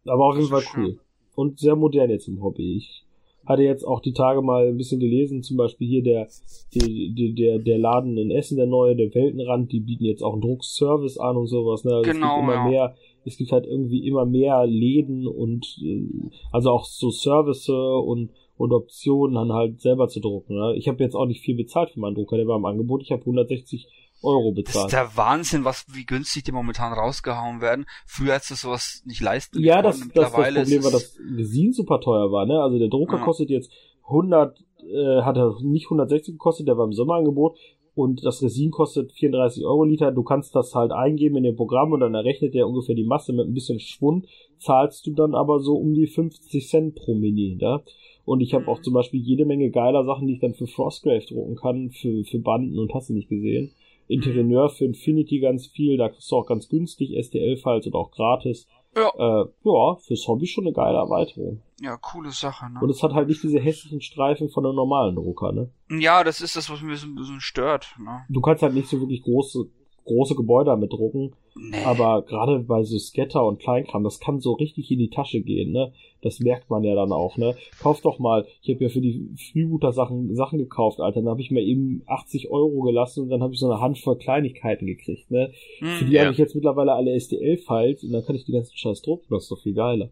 Aber 0.06 0.24
auf 0.26 0.36
jeden 0.36 0.48
Fall 0.48 0.64
cool. 0.76 0.98
Und 1.34 1.58
sehr 1.58 1.76
modern 1.76 2.10
jetzt 2.10 2.28
im 2.28 2.42
Hobby. 2.42 2.76
Ich 2.76 3.04
hatte 3.44 3.62
jetzt 3.62 3.84
auch 3.84 4.00
die 4.00 4.12
Tage 4.12 4.42
mal 4.42 4.66
ein 4.68 4.76
bisschen 4.76 5.00
gelesen, 5.00 5.42
zum 5.42 5.56
Beispiel 5.56 5.86
hier 5.86 6.02
der, 6.02 6.28
die, 6.74 7.14
die, 7.14 7.34
der, 7.34 7.58
der 7.58 7.78
Laden 7.78 8.16
in 8.16 8.30
Essen, 8.30 8.56
der 8.56 8.66
neue, 8.66 8.96
der 8.96 9.14
Weltenrand, 9.14 9.70
die 9.70 9.80
bieten 9.80 10.04
jetzt 10.04 10.22
auch 10.22 10.32
einen 10.32 10.42
Druckservice 10.42 11.18
an 11.18 11.36
und 11.36 11.46
sowas. 11.46 11.84
Ne? 11.84 11.94
Also 11.94 12.10
genau, 12.10 12.26
es 12.26 12.40
gibt 12.40 12.42
immer 12.42 12.54
ja. 12.54 12.68
mehr, 12.68 12.96
es 13.24 13.36
gibt 13.36 13.52
halt 13.52 13.66
irgendwie 13.66 14.06
immer 14.06 14.24
mehr 14.24 14.66
Läden 14.66 15.26
und 15.26 15.78
äh, 15.82 16.30
also 16.50 16.70
auch 16.70 16.84
so 16.84 17.10
Service 17.10 17.68
und 17.68 18.30
und 18.56 18.72
Optionen 18.72 19.34
dann 19.34 19.52
halt 19.52 19.80
selber 19.80 20.08
zu 20.08 20.20
drucken. 20.20 20.56
Ne? 20.56 20.74
Ich 20.76 20.88
habe 20.88 21.02
jetzt 21.02 21.14
auch 21.14 21.26
nicht 21.26 21.42
viel 21.42 21.56
bezahlt 21.56 21.90
für 21.90 22.00
meinen 22.00 22.14
Drucker, 22.14 22.36
der 22.36 22.46
war 22.46 22.56
im 22.56 22.64
Angebot. 22.64 23.02
Ich 23.02 23.12
habe 23.12 23.20
160 23.20 23.86
Euro 24.26 24.52
bezahlt. 24.52 24.92
Das 24.92 24.92
ist 24.92 24.92
der 24.92 25.16
Wahnsinn, 25.16 25.64
was, 25.64 25.86
wie 25.92 26.04
günstig 26.04 26.44
die 26.44 26.52
momentan 26.52 26.92
rausgehauen 26.92 27.60
werden. 27.60 27.86
Früher 28.06 28.34
hättest 28.34 28.50
du 28.50 28.54
sowas 28.56 29.02
nicht 29.06 29.22
leisten 29.22 29.60
Ja, 29.62 29.82
das, 29.82 30.00
das, 30.00 30.32
das 30.32 30.32
Problem 30.32 30.84
war, 30.84 30.90
dass 30.90 31.18
Resin 31.18 31.72
super 31.72 32.00
teuer 32.00 32.30
war, 32.32 32.46
ne? 32.46 32.60
Also 32.60 32.78
der 32.78 32.88
Drucker 32.88 33.18
ja. 33.18 33.24
kostet 33.24 33.50
jetzt 33.50 33.70
100, 34.04 34.58
äh, 34.82 35.22
hat 35.22 35.36
er 35.36 35.54
nicht 35.62 35.86
160 35.86 36.34
gekostet, 36.34 36.68
der 36.68 36.76
war 36.76 36.84
im 36.84 36.92
Sommerangebot. 36.92 37.56
Und 37.94 38.26
das 38.26 38.42
Resin 38.42 38.70
kostet 38.70 39.12
34 39.12 39.64
Euro 39.64 39.84
Liter. 39.84 40.12
Du 40.12 40.22
kannst 40.22 40.54
das 40.54 40.74
halt 40.74 40.92
eingeben 40.92 41.36
in 41.36 41.44
dem 41.44 41.56
Programm 41.56 41.92
und 41.92 42.00
dann 42.00 42.14
errechnet 42.14 42.52
der 42.52 42.68
ungefähr 42.68 42.94
die 42.94 43.06
Masse 43.06 43.32
mit 43.32 43.46
ein 43.46 43.54
bisschen 43.54 43.80
Schwund. 43.80 44.26
Zahlst 44.58 45.06
du 45.06 45.14
dann 45.14 45.34
aber 45.34 45.60
so 45.60 45.76
um 45.76 45.94
die 45.94 46.06
50 46.06 46.68
Cent 46.68 46.94
pro 46.94 47.14
Mini, 47.14 47.56
ne? 47.58 47.82
Und 48.26 48.42
ich 48.42 48.52
habe 48.52 48.68
auch 48.68 48.80
mhm. 48.80 48.82
zum 48.82 48.92
Beispiel 48.92 49.20
jede 49.20 49.46
Menge 49.46 49.70
geiler 49.70 50.04
Sachen, 50.04 50.26
die 50.26 50.34
ich 50.34 50.40
dann 50.40 50.52
für 50.52 50.66
Frostgrave 50.66 51.24
drucken 51.26 51.56
kann, 51.56 51.90
für, 51.90 52.22
für 52.24 52.38
Banden 52.38 52.78
und 52.78 52.92
hast 52.92 53.08
du 53.08 53.14
nicht 53.14 53.30
gesehen. 53.30 53.72
Interieur 54.08 54.68
für 54.68 54.84
Infinity 54.84 55.40
ganz 55.40 55.66
viel, 55.66 55.96
da 55.96 56.08
kriegst 56.08 56.30
du 56.30 56.36
auch 56.36 56.46
ganz 56.46 56.68
günstig 56.68 57.10
STL-Files 57.20 57.86
und 57.86 57.94
auch 57.94 58.10
gratis. 58.10 58.66
ja. 58.94 59.08
Äh, 59.16 59.46
ja, 59.64 59.96
fürs 59.96 60.26
Hobby 60.28 60.46
schon 60.46 60.64
eine 60.64 60.72
geile 60.72 60.98
Erweiterung. 60.98 61.62
Ja, 61.80 61.96
coole 61.98 62.30
Sache, 62.30 62.70
ne? 62.72 62.80
Und 62.80 62.88
es 62.88 63.02
hat 63.02 63.12
halt 63.12 63.28
nicht 63.28 63.42
diese 63.42 63.60
hässlichen 63.60 64.00
Streifen 64.00 64.48
von 64.48 64.64
einem 64.64 64.76
normalen 64.76 65.14
Drucker, 65.14 65.52
ne? 65.52 65.70
Ja, 65.90 66.24
das 66.24 66.40
ist 66.40 66.56
das, 66.56 66.70
was 66.70 66.80
mir 66.80 66.96
so 66.96 67.06
ein 67.06 67.14
bisschen 67.14 67.40
stört, 67.40 67.94
ne? 67.98 68.24
Du 68.30 68.40
kannst 68.40 68.62
halt 68.62 68.74
nicht 68.74 68.88
so 68.88 68.98
wirklich 69.00 69.22
große, 69.22 69.66
große 70.04 70.34
Gebäude 70.34 70.70
damit 70.70 70.92
drucken. 70.92 71.34
Nee. 71.58 71.84
Aber 71.84 72.22
gerade 72.22 72.58
bei 72.58 72.82
so 72.82 72.98
Scatter 72.98 73.44
und 73.44 73.60
Kleinkram, 73.60 74.04
das 74.04 74.20
kann 74.20 74.40
so 74.40 74.52
richtig 74.52 74.90
in 74.90 74.98
die 74.98 75.08
Tasche 75.08 75.40
gehen, 75.40 75.72
ne? 75.72 75.92
Das 76.22 76.40
merkt 76.40 76.68
man 76.70 76.84
ja 76.84 76.94
dann 76.94 77.12
auch, 77.12 77.38
ne? 77.38 77.54
Kauf 77.80 78.02
doch 78.02 78.18
mal, 78.18 78.46
ich 78.62 78.74
habe 78.74 78.84
ja 78.84 78.90
für 78.90 79.00
die 79.00 79.30
Freebooter 79.36 79.92
Sachen 79.92 80.34
Sachen 80.34 80.58
gekauft, 80.58 81.00
Alter. 81.00 81.20
Dann 81.20 81.30
habe 81.30 81.40
ich 81.40 81.50
mir 81.50 81.62
eben 81.62 82.02
80 82.06 82.50
Euro 82.50 82.82
gelassen 82.82 83.24
und 83.24 83.30
dann 83.30 83.42
habe 83.42 83.54
ich 83.54 83.60
so 83.60 83.70
eine 83.70 83.80
Handvoll 83.80 84.18
Kleinigkeiten 84.18 84.86
gekriegt, 84.86 85.30
ne? 85.30 85.52
Hm, 85.78 85.88
für 85.88 86.04
die 86.04 86.12
ja. 86.12 86.22
habe 86.22 86.32
ich 86.32 86.38
jetzt 86.38 86.54
mittlerweile 86.54 86.92
alle 86.92 87.18
STL-Files 87.18 88.04
und 88.04 88.12
dann 88.12 88.24
kann 88.24 88.36
ich 88.36 88.44
die 88.44 88.52
ganzen 88.52 88.76
Scheiß 88.76 89.02
drucken, 89.02 89.26
das 89.30 89.44
ist 89.44 89.50
doch 89.50 89.60
viel 89.62 89.74
geiler. 89.74 90.10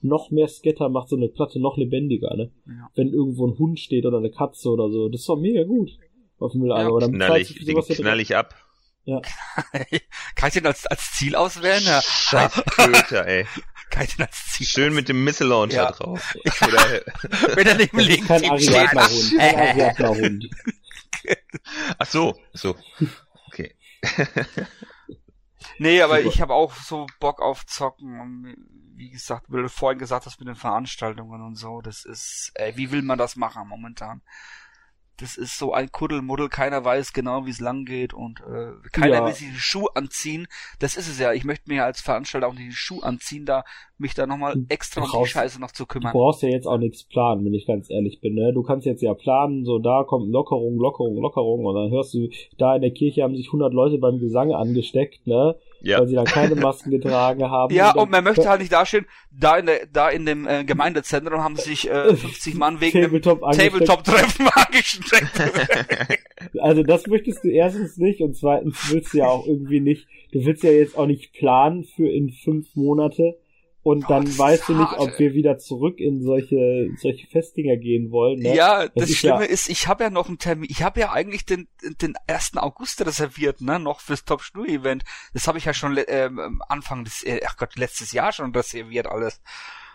Noch 0.00 0.30
mehr 0.30 0.48
Scatter 0.48 0.88
macht 0.88 1.08
so 1.08 1.16
eine 1.16 1.28
Platte 1.28 1.60
noch 1.60 1.76
lebendiger, 1.76 2.34
ne? 2.36 2.50
Ja. 2.66 2.90
Wenn 2.94 3.12
irgendwo 3.12 3.46
ein 3.46 3.58
Hund 3.58 3.78
steht 3.78 4.06
oder 4.06 4.18
eine 4.18 4.30
Katze 4.30 4.70
oder 4.70 4.90
so, 4.90 5.08
das 5.08 5.20
ist 5.20 5.28
doch 5.28 5.38
mega 5.38 5.62
gut 5.64 5.96
auf 6.38 6.52
dem 6.52 6.62
Mülleimer. 6.62 7.00
Ja, 7.00 7.08
knall 7.08 7.40
ich, 7.40 7.64
den 7.64 7.80
knall 7.80 8.20
ich 8.20 8.36
ab. 8.36 8.54
Ja. 9.04 9.20
Kann 10.34 10.48
ich 10.48 10.54
den 10.54 10.66
als, 10.66 10.86
als 10.86 11.12
Ziel 11.12 11.36
auswählen? 11.36 11.82
Ja. 11.84 12.00
Scheiß 12.02 12.52
Köter, 12.74 13.26
ey. 13.26 13.46
Kann 13.90 14.04
ich 14.04 14.16
den 14.16 14.26
als 14.26 14.46
Ziel 14.46 14.66
Schön 14.66 14.94
mit 14.94 15.08
dem 15.08 15.24
Missile 15.24 15.50
Launcher 15.50 15.84
ja. 15.84 15.92
drauf. 15.92 16.34
Oder 16.62 17.02
Wenn 17.54 17.66
er 17.66 17.74
neben 17.74 17.98
links 17.98 18.26
Kein 18.28 18.50
Ariadna-Hund. 18.50 19.40
Ariadna-Hund. 19.40 20.50
Ach 21.98 22.06
so, 22.06 22.38
so. 22.52 22.76
Okay. 23.48 23.76
nee, 25.78 26.00
aber 26.00 26.18
Super. 26.18 26.28
ich 26.28 26.40
habe 26.40 26.54
auch 26.54 26.74
so 26.74 27.06
Bock 27.20 27.40
auf 27.40 27.66
Zocken. 27.66 28.20
Und 28.20 28.56
wie 28.96 29.10
gesagt, 29.10 29.46
wie 29.48 29.60
du 29.60 29.68
vorhin 29.68 29.98
gesagt 29.98 30.26
hast 30.26 30.38
mit 30.38 30.48
den 30.48 30.56
Veranstaltungen 30.56 31.42
und 31.42 31.56
so, 31.56 31.80
das 31.82 32.04
ist, 32.04 32.52
ey, 32.54 32.76
wie 32.76 32.90
will 32.90 33.02
man 33.02 33.18
das 33.18 33.36
machen 33.36 33.68
momentan? 33.68 34.22
Das 35.18 35.36
ist 35.36 35.58
so 35.58 35.72
ein 35.72 35.90
Kuddelmuddel, 35.92 36.48
keiner 36.48 36.84
weiß 36.84 37.12
genau, 37.12 37.46
wie 37.46 37.50
es 37.50 37.60
lang 37.60 37.84
geht 37.84 38.14
und 38.14 38.40
äh, 38.40 38.72
keiner 38.92 39.14
ja. 39.14 39.26
will 39.26 39.32
sich 39.32 39.48
den 39.48 39.56
Schuh 39.56 39.86
anziehen. 39.94 40.46
Das 40.80 40.96
ist 40.96 41.08
es 41.08 41.20
ja. 41.20 41.32
Ich 41.32 41.44
möchte 41.44 41.70
mir 41.70 41.84
als 41.84 42.00
Veranstalter 42.00 42.48
auch 42.48 42.54
nicht 42.54 42.66
den 42.66 42.72
Schuh 42.72 43.00
anziehen, 43.00 43.44
da 43.44 43.64
mich 43.96 44.14
da 44.14 44.26
nochmal 44.26 44.56
extra 44.68 45.02
um 45.02 45.22
die 45.22 45.28
Scheiße 45.28 45.60
noch 45.60 45.70
zu 45.70 45.86
kümmern. 45.86 46.12
Du 46.12 46.18
brauchst 46.18 46.42
ja 46.42 46.48
jetzt 46.48 46.66
auch 46.66 46.78
nichts 46.78 47.04
planen, 47.04 47.44
wenn 47.44 47.54
ich 47.54 47.66
ganz 47.66 47.90
ehrlich 47.90 48.20
bin. 48.20 48.34
Ne? 48.34 48.52
Du 48.52 48.62
kannst 48.62 48.86
jetzt 48.86 49.02
ja 49.02 49.14
planen, 49.14 49.64
so 49.64 49.78
da 49.78 50.02
kommt 50.04 50.30
Lockerung, 50.30 50.78
Lockerung, 50.78 51.20
Lockerung 51.20 51.64
und 51.64 51.74
dann 51.74 51.90
hörst 51.90 52.12
du, 52.14 52.28
da 52.58 52.74
in 52.74 52.82
der 52.82 52.92
Kirche 52.92 53.22
haben 53.22 53.36
sich 53.36 53.46
100 53.46 53.72
Leute 53.72 53.98
beim 53.98 54.18
Gesang 54.18 54.52
angesteckt, 54.52 55.26
ne? 55.26 55.56
Ja. 55.84 56.00
weil 56.00 56.08
sie 56.08 56.14
dann 56.14 56.24
keine 56.24 56.54
Masken 56.56 56.90
getragen 56.90 57.44
haben. 57.50 57.74
Ja, 57.74 57.92
und, 57.92 58.04
und 58.04 58.10
man 58.10 58.24
möchte 58.24 58.48
halt 58.48 58.60
nicht 58.60 58.72
dastehen, 58.72 59.06
da 59.30 59.56
in 59.56 59.66
der, 59.66 59.86
da 59.92 60.08
in 60.08 60.26
dem 60.26 60.46
äh, 60.46 60.64
Gemeindezentrum 60.64 61.42
haben 61.42 61.56
sich 61.56 61.90
äh, 61.90 62.14
50 62.16 62.54
Mann 62.54 62.80
wegen 62.80 63.02
Tabletop 63.02 63.40
dem 63.40 63.58
Tabletop-Treffen 63.58 64.48
angestreckt. 64.54 65.40
also 66.60 66.82
das 66.82 67.06
möchtest 67.06 67.44
du 67.44 67.48
erstens 67.48 67.96
nicht 67.98 68.20
und 68.20 68.36
zweitens 68.36 68.92
willst 68.92 69.14
du 69.14 69.18
ja 69.18 69.26
auch 69.26 69.46
irgendwie 69.46 69.80
nicht, 69.80 70.08
du 70.32 70.44
willst 70.44 70.62
ja 70.62 70.70
jetzt 70.70 70.96
auch 70.96 71.06
nicht 71.06 71.32
planen 71.32 71.84
für 71.84 72.08
in 72.08 72.30
fünf 72.30 72.74
Monate 72.74 73.36
und 73.84 74.08
dann 74.08 74.26
oh, 74.26 74.38
weißt 74.38 74.70
du 74.70 74.74
nicht, 74.74 74.94
ob 74.96 75.18
wir 75.18 75.34
wieder 75.34 75.58
zurück 75.58 76.00
in 76.00 76.22
solche 76.22 76.90
solche 76.96 77.26
Festdinger 77.26 77.76
gehen 77.76 78.10
wollen. 78.10 78.40
Ne? 78.40 78.56
Ja, 78.56 78.84
das, 78.84 78.92
das 78.94 79.10
ist 79.10 79.18
Schlimme 79.18 79.44
ja 79.44 79.44
ist, 79.44 79.68
ich 79.68 79.86
habe 79.86 80.04
ja 80.04 80.10
noch 80.10 80.26
einen 80.26 80.38
Termin. 80.38 80.68
Ich 80.70 80.82
habe 80.82 81.00
ja 81.00 81.12
eigentlich 81.12 81.44
den 81.44 81.68
den 82.00 82.14
1. 82.26 82.56
August 82.56 83.04
reserviert, 83.04 83.60
ne, 83.60 83.78
noch 83.78 84.00
fürs 84.00 84.24
Top 84.24 84.40
Schnur 84.40 84.66
Event. 84.66 85.04
Das 85.34 85.46
habe 85.46 85.58
ich 85.58 85.66
ja 85.66 85.74
schon 85.74 85.98
äh, 85.98 86.30
Anfang 86.66 87.04
des 87.04 87.22
äh, 87.24 87.40
ach 87.46 87.58
Gott, 87.58 87.76
letztes 87.76 88.12
Jahr 88.12 88.32
schon 88.32 88.54
reserviert 88.54 89.06
alles. 89.06 89.42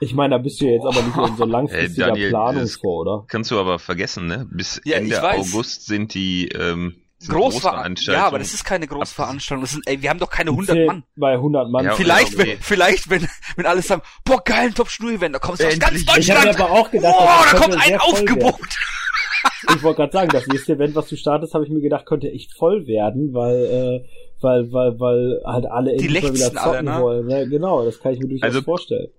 Ich 0.02 0.14
meine, 0.14 0.36
da 0.36 0.38
bist 0.38 0.62
du 0.62 0.66
ja 0.66 0.74
jetzt 0.74 0.86
aber 0.86 1.02
nicht 1.02 1.18
in 1.18 1.36
so 1.36 1.46
langfristiger 1.46 2.06
hey, 2.06 2.14
Daniel, 2.14 2.30
Planung 2.30 2.68
vor, 2.68 3.02
oder? 3.02 3.26
Kannst 3.28 3.50
du 3.50 3.60
aber 3.60 3.80
vergessen, 3.80 4.28
ne? 4.28 4.48
Bis 4.50 4.80
ja, 4.86 4.98
Ende 4.98 5.22
August 5.22 5.88
sind 5.88 6.14
die 6.14 6.48
ähm, 6.50 6.96
Großveranstaltung. 7.28 8.22
Ja, 8.22 8.28
aber 8.28 8.40
das 8.40 8.54
ist 8.54 8.64
keine 8.64 8.88
Großveranstaltung. 8.88 9.64
Das 9.64 9.72
sind, 9.72 9.88
ey, 9.88 10.02
wir 10.02 10.10
haben 10.10 10.20
doch 10.20 10.30
keine 10.30 10.52
100 10.52 10.88
Mann. 10.88 11.04
Bei 11.16 11.34
100 11.34 11.70
Mann. 11.70 11.86
Ja, 11.86 11.94
vielleicht, 11.94 12.36
okay. 12.36 12.52
wenn, 12.52 12.60
vielleicht, 12.60 13.10
wenn, 13.10 13.28
wenn 13.58 13.66
alle 13.66 13.82
sagen, 13.82 14.02
boah, 14.24 14.42
geil, 14.44 14.68
ein 14.68 14.74
Top-Schnur-Event, 14.74 15.36
da 15.36 15.40
kommst 15.40 15.62
du 15.62 15.68
aus 15.68 15.80
ganz 15.80 16.06
Deutschland. 16.06 16.46
Ich 16.46 16.60
aber 16.60 16.72
auch 16.72 16.90
gedacht, 16.90 17.18
boah, 17.18 17.46
da 17.52 17.58
kommt 17.58 17.76
ein 17.78 18.00
Aufgebot. 18.00 18.56
ich 19.76 19.84
wollte 19.84 19.98
gerade 19.98 20.14
sagen, 20.14 20.30
das 20.32 20.48
nächste 20.48 20.74
Event, 20.74 20.96
was 20.96 21.08
du 21.08 21.18
startest, 21.18 21.54
habe 21.54 21.66
ich 21.66 21.72
mir 21.72 21.82
gedacht, 21.82 22.06
könnte 22.06 22.32
echt 22.32 22.54
voll 22.54 22.88
werden, 22.88 23.34
weil, 23.34 23.66
äh, 23.66 24.06
weil, 24.42 24.72
weil, 24.72 25.00
weil 25.00 25.42
halt 25.46 25.66
alle 25.66 25.92
endlich 25.92 26.24
mal 26.24 26.34
wieder 26.34 26.54
zocken 26.54 26.64
alle, 26.64 26.84
ne? 26.84 27.02
wollen. 27.02 27.30
Ja, 27.30 27.46
genau, 27.46 27.84
das 27.84 28.00
kann 28.00 28.14
ich 28.14 28.20
mir 28.20 28.30
durchaus 28.30 28.48
also, 28.48 28.62
vorstellen. 28.62 29.10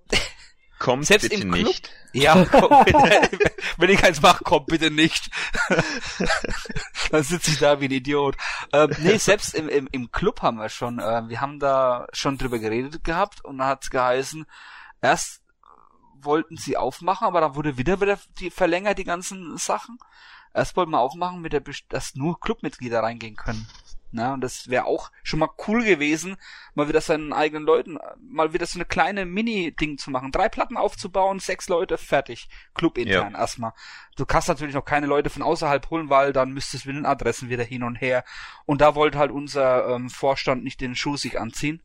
Kommt 0.79 1.05
Selbst 1.05 1.29
bitte 1.29 1.43
im 1.43 1.51
Club? 1.51 1.67
nicht. 1.67 1.89
Ja, 2.13 2.43
komm, 2.49 2.69
bitte, 2.85 3.29
wenn 3.77 3.89
ich 3.89 4.03
eins 4.03 4.21
mache, 4.21 4.43
kommt 4.43 4.67
bitte 4.67 4.91
nicht. 4.91 5.29
Dann 7.11 7.23
sitze 7.23 7.51
ich 7.51 7.59
da 7.59 7.79
wie 7.79 7.85
ein 7.85 7.91
Idiot. 7.91 8.37
Ähm, 8.73 8.95
nee, 8.99 9.17
selbst 9.17 9.53
im, 9.53 9.69
im, 9.69 9.87
im 9.91 10.11
Club 10.11 10.41
haben 10.41 10.57
wir 10.57 10.69
schon, 10.69 10.99
äh, 10.99 11.27
wir 11.27 11.41
haben 11.41 11.59
da 11.59 12.07
schon 12.13 12.37
drüber 12.37 12.59
geredet 12.59 13.03
gehabt 13.03 13.43
und 13.43 13.57
dann 13.57 13.67
hat 13.67 13.83
es 13.83 13.89
geheißen, 13.89 14.45
erst 15.01 15.41
wollten 16.23 16.57
sie 16.57 16.77
aufmachen, 16.77 17.27
aber 17.27 17.41
dann 17.41 17.55
wurde 17.55 17.77
wieder 17.77 17.99
wieder 17.99 18.19
die 18.39 18.49
verlängert, 18.49 18.97
die 18.97 19.03
ganzen 19.03 19.57
Sachen. 19.57 19.97
Erst 20.53 20.75
wollten 20.75 20.91
wir 20.91 20.99
aufmachen, 20.99 21.41
mit 21.41 21.53
der, 21.53 21.63
dass 21.89 22.15
nur 22.15 22.39
Clubmitglieder 22.39 23.01
reingehen 23.01 23.35
können. 23.35 23.67
Na, 24.13 24.33
und 24.33 24.41
das 24.41 24.69
wäre 24.69 24.85
auch 24.85 25.09
schon 25.23 25.39
mal 25.39 25.49
cool 25.67 25.85
gewesen, 25.85 26.35
mal 26.75 26.89
wieder 26.89 26.99
seinen 26.99 27.31
eigenen 27.31 27.63
Leuten, 27.63 27.97
mal 28.19 28.53
wieder 28.53 28.65
so 28.65 28.77
eine 28.77 28.85
kleine 28.85 29.25
Mini-Ding 29.25 29.97
zu 29.97 30.11
machen. 30.11 30.31
Drei 30.33 30.49
Platten 30.49 30.75
aufzubauen, 30.75 31.39
sechs 31.39 31.69
Leute, 31.69 31.97
fertig. 31.97 32.49
Club 32.73 32.97
intern 32.97 33.33
ja. 33.33 33.39
erstmal. 33.39 33.71
Du 34.17 34.25
kannst 34.25 34.49
natürlich 34.49 34.75
noch 34.75 34.83
keine 34.83 35.07
Leute 35.07 35.29
von 35.29 35.41
außerhalb 35.41 35.89
holen, 35.89 36.09
weil 36.09 36.33
dann 36.33 36.51
müsstest 36.51 36.83
du 36.83 36.89
mit 36.89 36.97
den 36.97 37.05
Adressen 37.05 37.49
wieder 37.49 37.63
hin 37.63 37.83
und 37.83 37.95
her. 37.95 38.25
Und 38.65 38.81
da 38.81 38.95
wollte 38.95 39.17
halt 39.17 39.31
unser 39.31 39.87
ähm, 39.95 40.09
Vorstand 40.09 40.65
nicht 40.65 40.81
den 40.81 40.95
Schuh 40.95 41.15
sich 41.15 41.39
anziehen. 41.39 41.81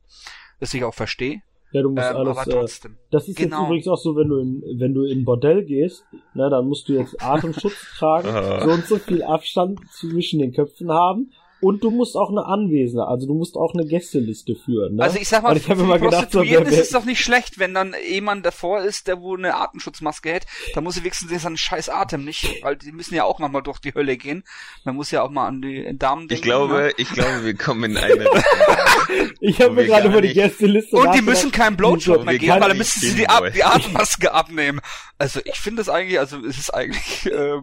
Das 0.59 0.75
ich 0.75 0.83
auch 0.83 0.95
verstehe. 0.95 1.43
Ja, 1.71 1.83
du 1.83 1.91
musst 1.91 2.11
ähm, 2.11 2.17
alles. 2.17 2.39
Aber 2.39 2.51
trotzdem. 2.51 2.93
Äh, 2.93 2.97
das 3.13 3.29
ist 3.29 3.37
genau. 3.37 3.59
jetzt 3.59 3.67
übrigens 3.67 3.89
auch 3.89 3.99
so, 3.99 4.17
wenn 4.17 4.29
du 4.29 4.39
in, 4.39 4.63
wenn 4.81 4.95
du 4.95 5.05
in 5.05 5.25
Bordell 5.25 5.65
gehst, 5.65 6.05
ne, 6.35 6.51
dann 6.51 6.67
musst 6.67 6.89
du 6.89 6.95
jetzt 6.95 7.23
Atemschutz 7.23 7.95
tragen, 7.99 8.29
so 8.65 8.71
und 8.73 8.85
so 8.87 8.97
viel 8.97 9.23
Abstand 9.23 9.81
zwischen 9.93 10.41
den 10.41 10.53
Köpfen 10.53 10.91
haben 10.91 11.31
und 11.67 11.83
du 11.83 11.91
musst 11.91 12.17
auch 12.17 12.31
eine 12.31 12.47
Anwesende, 12.47 13.09
also 13.09 13.27
du 13.27 13.35
musst 13.35 13.57
auch 13.57 13.75
eine 13.75 13.85
Gästeliste 13.85 14.55
führen. 14.55 14.95
Ne? 14.95 15.03
Also 15.03 15.19
ich 15.19 15.29
sag 15.29 15.43
mal, 15.43 15.57
ich 15.57 15.65
für 15.65 15.73
immer 15.73 15.99
gedacht, 15.99 16.31
so, 16.31 16.43
wer, 16.43 16.65
ist 16.65 16.79
es 16.79 16.91
doch 16.91 17.05
nicht 17.05 17.21
schlecht, 17.21 17.59
wenn 17.59 17.75
dann 17.75 17.93
jemand 18.09 18.47
davor 18.47 18.83
ist, 18.83 19.09
der 19.09 19.21
wo 19.21 19.35
eine 19.35 19.57
Atemschutzmaske 19.57 20.33
hat, 20.33 20.47
dann 20.75 20.85
muss 20.85 20.95
sie 20.95 21.01
wenigstens 21.01 21.43
seinen 21.43 21.57
scheiß 21.57 21.89
Atem 21.89 22.25
nicht, 22.25 22.63
weil 22.63 22.77
die 22.77 22.93
müssen 22.93 23.17
ja 23.17 23.25
auch 23.25 23.41
manchmal 23.41 23.63
durch 23.63 23.81
die 23.81 23.93
Hölle 23.93 24.17
gehen. 24.17 24.45
Man 24.85 24.95
muss 24.95 25.11
ja 25.11 25.23
auch 25.23 25.31
mal 25.31 25.49
an 25.49 25.61
die 25.61 25.85
Damen 25.99 26.29
denken. 26.29 26.35
Ich 26.35 26.43
glaube, 26.43 26.75
ne? 26.75 26.93
ich 26.99 27.09
glaube, 27.11 27.45
wir 27.45 27.55
kommen 27.55 27.91
in 27.91 27.97
eine 27.97 28.29
Ich 29.41 29.61
habe 29.61 29.75
mir 29.75 29.87
gerade 29.87 30.07
über 30.07 30.21
die 30.21 30.35
Gästeliste 30.35 30.97
Und 30.97 31.17
die 31.17 31.23
müssen 31.23 31.51
keinen 31.51 31.77
Blowjob 31.77 32.25
mehr 32.25 32.39
geben, 32.39 32.61
weil 32.61 32.69
dann 32.69 32.79
müssen 32.79 33.01
sie 33.01 33.15
die, 33.17 33.29
Ab 33.29 33.51
die 33.53 33.65
Atemmaske 33.65 34.33
abnehmen. 34.33 34.81
Also 35.19 35.41
ich 35.45 35.57
finde 35.57 35.81
das 35.81 35.89
eigentlich, 35.89 36.19
also 36.19 36.39
es 36.45 36.59
ist 36.59 36.75
eigentlich 36.75 37.27
äh, 37.33 37.61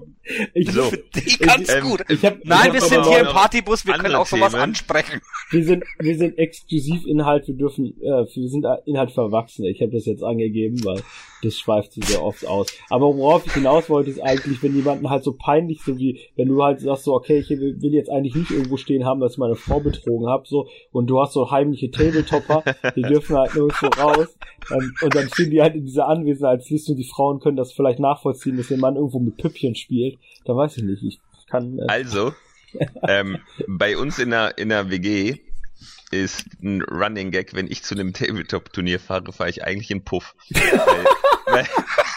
ich 0.54 0.72
so. 0.72 0.92
die 1.14 1.38
ganz 1.38 1.70
ich, 1.70 1.76
ähm, 1.76 1.84
gut. 1.84 2.04
Ich 2.10 2.26
hab, 2.26 2.44
Nein, 2.44 2.68
ich 2.68 2.74
wir 2.74 2.82
sind 2.82 3.06
hier 3.06 3.20
im 3.20 3.28
Partybus, 3.28 3.86
wir 3.86 3.93
können 4.00 4.16
auch 4.16 4.26
sowas 4.26 4.52
Themen. 4.52 4.64
ansprechen. 4.64 5.22
Wir 5.52 5.64
sind, 5.64 5.84
wir 6.00 6.18
sind 6.18 6.38
exklusiv 6.38 7.06
Inhalt, 7.06 7.48
wir 7.48 7.56
dürfen, 7.56 7.94
äh, 8.02 8.26
wir 8.26 8.50
sind 8.50 8.66
Inhalt 8.86 9.12
für 9.12 9.22
Erwachsene. 9.22 9.70
Ich 9.70 9.82
habe 9.82 9.92
das 9.92 10.06
jetzt 10.06 10.24
angegeben, 10.24 10.84
weil 10.84 11.02
das 11.44 11.58
schweift 11.58 11.94
zu 11.94 12.02
sehr 12.02 12.24
oft 12.24 12.46
aus. 12.48 12.68
Aber 12.90 13.16
worauf 13.16 13.46
ich 13.46 13.54
hinaus 13.54 13.90
wollte, 13.90 14.10
ist 14.10 14.22
eigentlich, 14.22 14.62
wenn 14.64 14.76
jemanden 14.76 15.10
halt 15.10 15.24
so 15.24 15.34
peinlich, 15.34 15.82
so 15.82 15.98
wie, 15.98 16.20
wenn 16.36 16.48
du 16.48 16.64
halt 16.64 16.80
sagst 16.80 17.04
so, 17.04 17.14
okay, 17.14 17.40
ich 17.40 17.50
will 17.50 17.94
jetzt 17.94 18.10
eigentlich 18.10 18.36
nicht 18.36 18.52
irgendwo 18.52 18.78
stehen 18.78 19.06
haben, 19.06 19.20
dass 19.20 19.34
ich 19.34 19.38
meine 19.38 19.56
Frau 19.56 19.80
betrogen 19.80 20.28
habe, 20.28 20.48
so, 20.48 20.68
und 20.92 21.08
du 21.08 21.20
hast 21.22 21.34
so 21.34 21.52
heimliche 21.52 21.92
Tabletopper, 21.92 22.64
die 22.96 23.02
dürfen 23.04 23.38
halt 23.38 23.54
nirgendwo 23.56 23.88
raus, 24.02 24.38
ähm, 24.72 24.94
und 25.02 25.16
dann 25.16 25.30
stehen 25.30 25.52
die 25.52 25.62
halt 25.62 25.76
in 25.76 25.86
dieser 25.86 26.08
Anwesenheitsliste 26.08 26.94
und 26.94 26.98
die 26.98 27.04
Frauen 27.04 27.40
können 27.40 27.58
das 27.58 27.74
vielleicht 27.74 28.00
nachvollziehen, 28.00 28.58
dass 28.58 28.68
der 28.68 28.78
Mann 28.78 28.96
irgendwo 28.96 29.20
mit 29.20 29.38
Püppchen 29.38 29.76
spielt. 29.76 30.18
Da 30.46 30.56
weiß 30.56 30.78
ich 30.78 30.84
nicht, 30.84 31.04
ich 31.04 31.20
kann... 31.48 31.80
Äh, 31.80 31.86
also, 31.88 32.32
ähm, 33.08 33.38
bei 33.68 33.98
uns 33.98 34.20
in 34.20 34.32
der, 34.32 34.58
in 34.58 34.70
der 34.70 34.90
WG 34.90 35.40
ist 36.12 36.46
ein 36.62 36.82
Running 36.84 37.32
Gag, 37.32 37.54
wenn 37.54 37.68
ich 37.68 37.84
zu 37.84 37.96
einem 37.96 38.14
Tabletop-Turnier 38.14 39.00
fahre, 39.00 39.34
fahre 39.34 39.50
ich 39.50 39.64
eigentlich 39.64 39.92
in 39.92 40.04
Puff. 40.04 40.36
weil, 40.52 41.16
weil, 41.48 41.68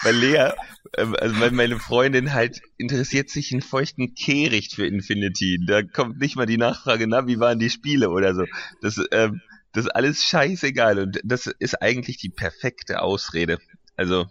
weil 0.02 0.14
Lea, 0.14 0.52
ähm, 0.96 1.16
also 1.18 1.40
weil 1.40 1.50
meine 1.50 1.78
Freundin 1.78 2.32
halt 2.32 2.60
interessiert 2.76 3.30
sich 3.30 3.52
in 3.52 3.62
feuchten 3.62 4.14
Kehricht 4.14 4.74
für 4.74 4.86
Infinity. 4.86 5.58
Da 5.66 5.82
kommt 5.82 6.18
nicht 6.18 6.36
mal 6.36 6.46
die 6.46 6.58
Nachfrage, 6.58 7.06
na, 7.06 7.26
wie 7.26 7.40
waren 7.40 7.58
die 7.58 7.70
Spiele 7.70 8.10
oder 8.10 8.34
so. 8.34 8.44
Das, 8.82 9.00
ähm, 9.12 9.40
das 9.72 9.86
ist 9.86 9.90
alles 9.90 10.24
scheißegal 10.24 10.98
und 10.98 11.20
das 11.24 11.46
ist 11.46 11.82
eigentlich 11.82 12.18
die 12.18 12.30
perfekte 12.30 13.02
Ausrede. 13.02 13.58
Also. 13.96 14.26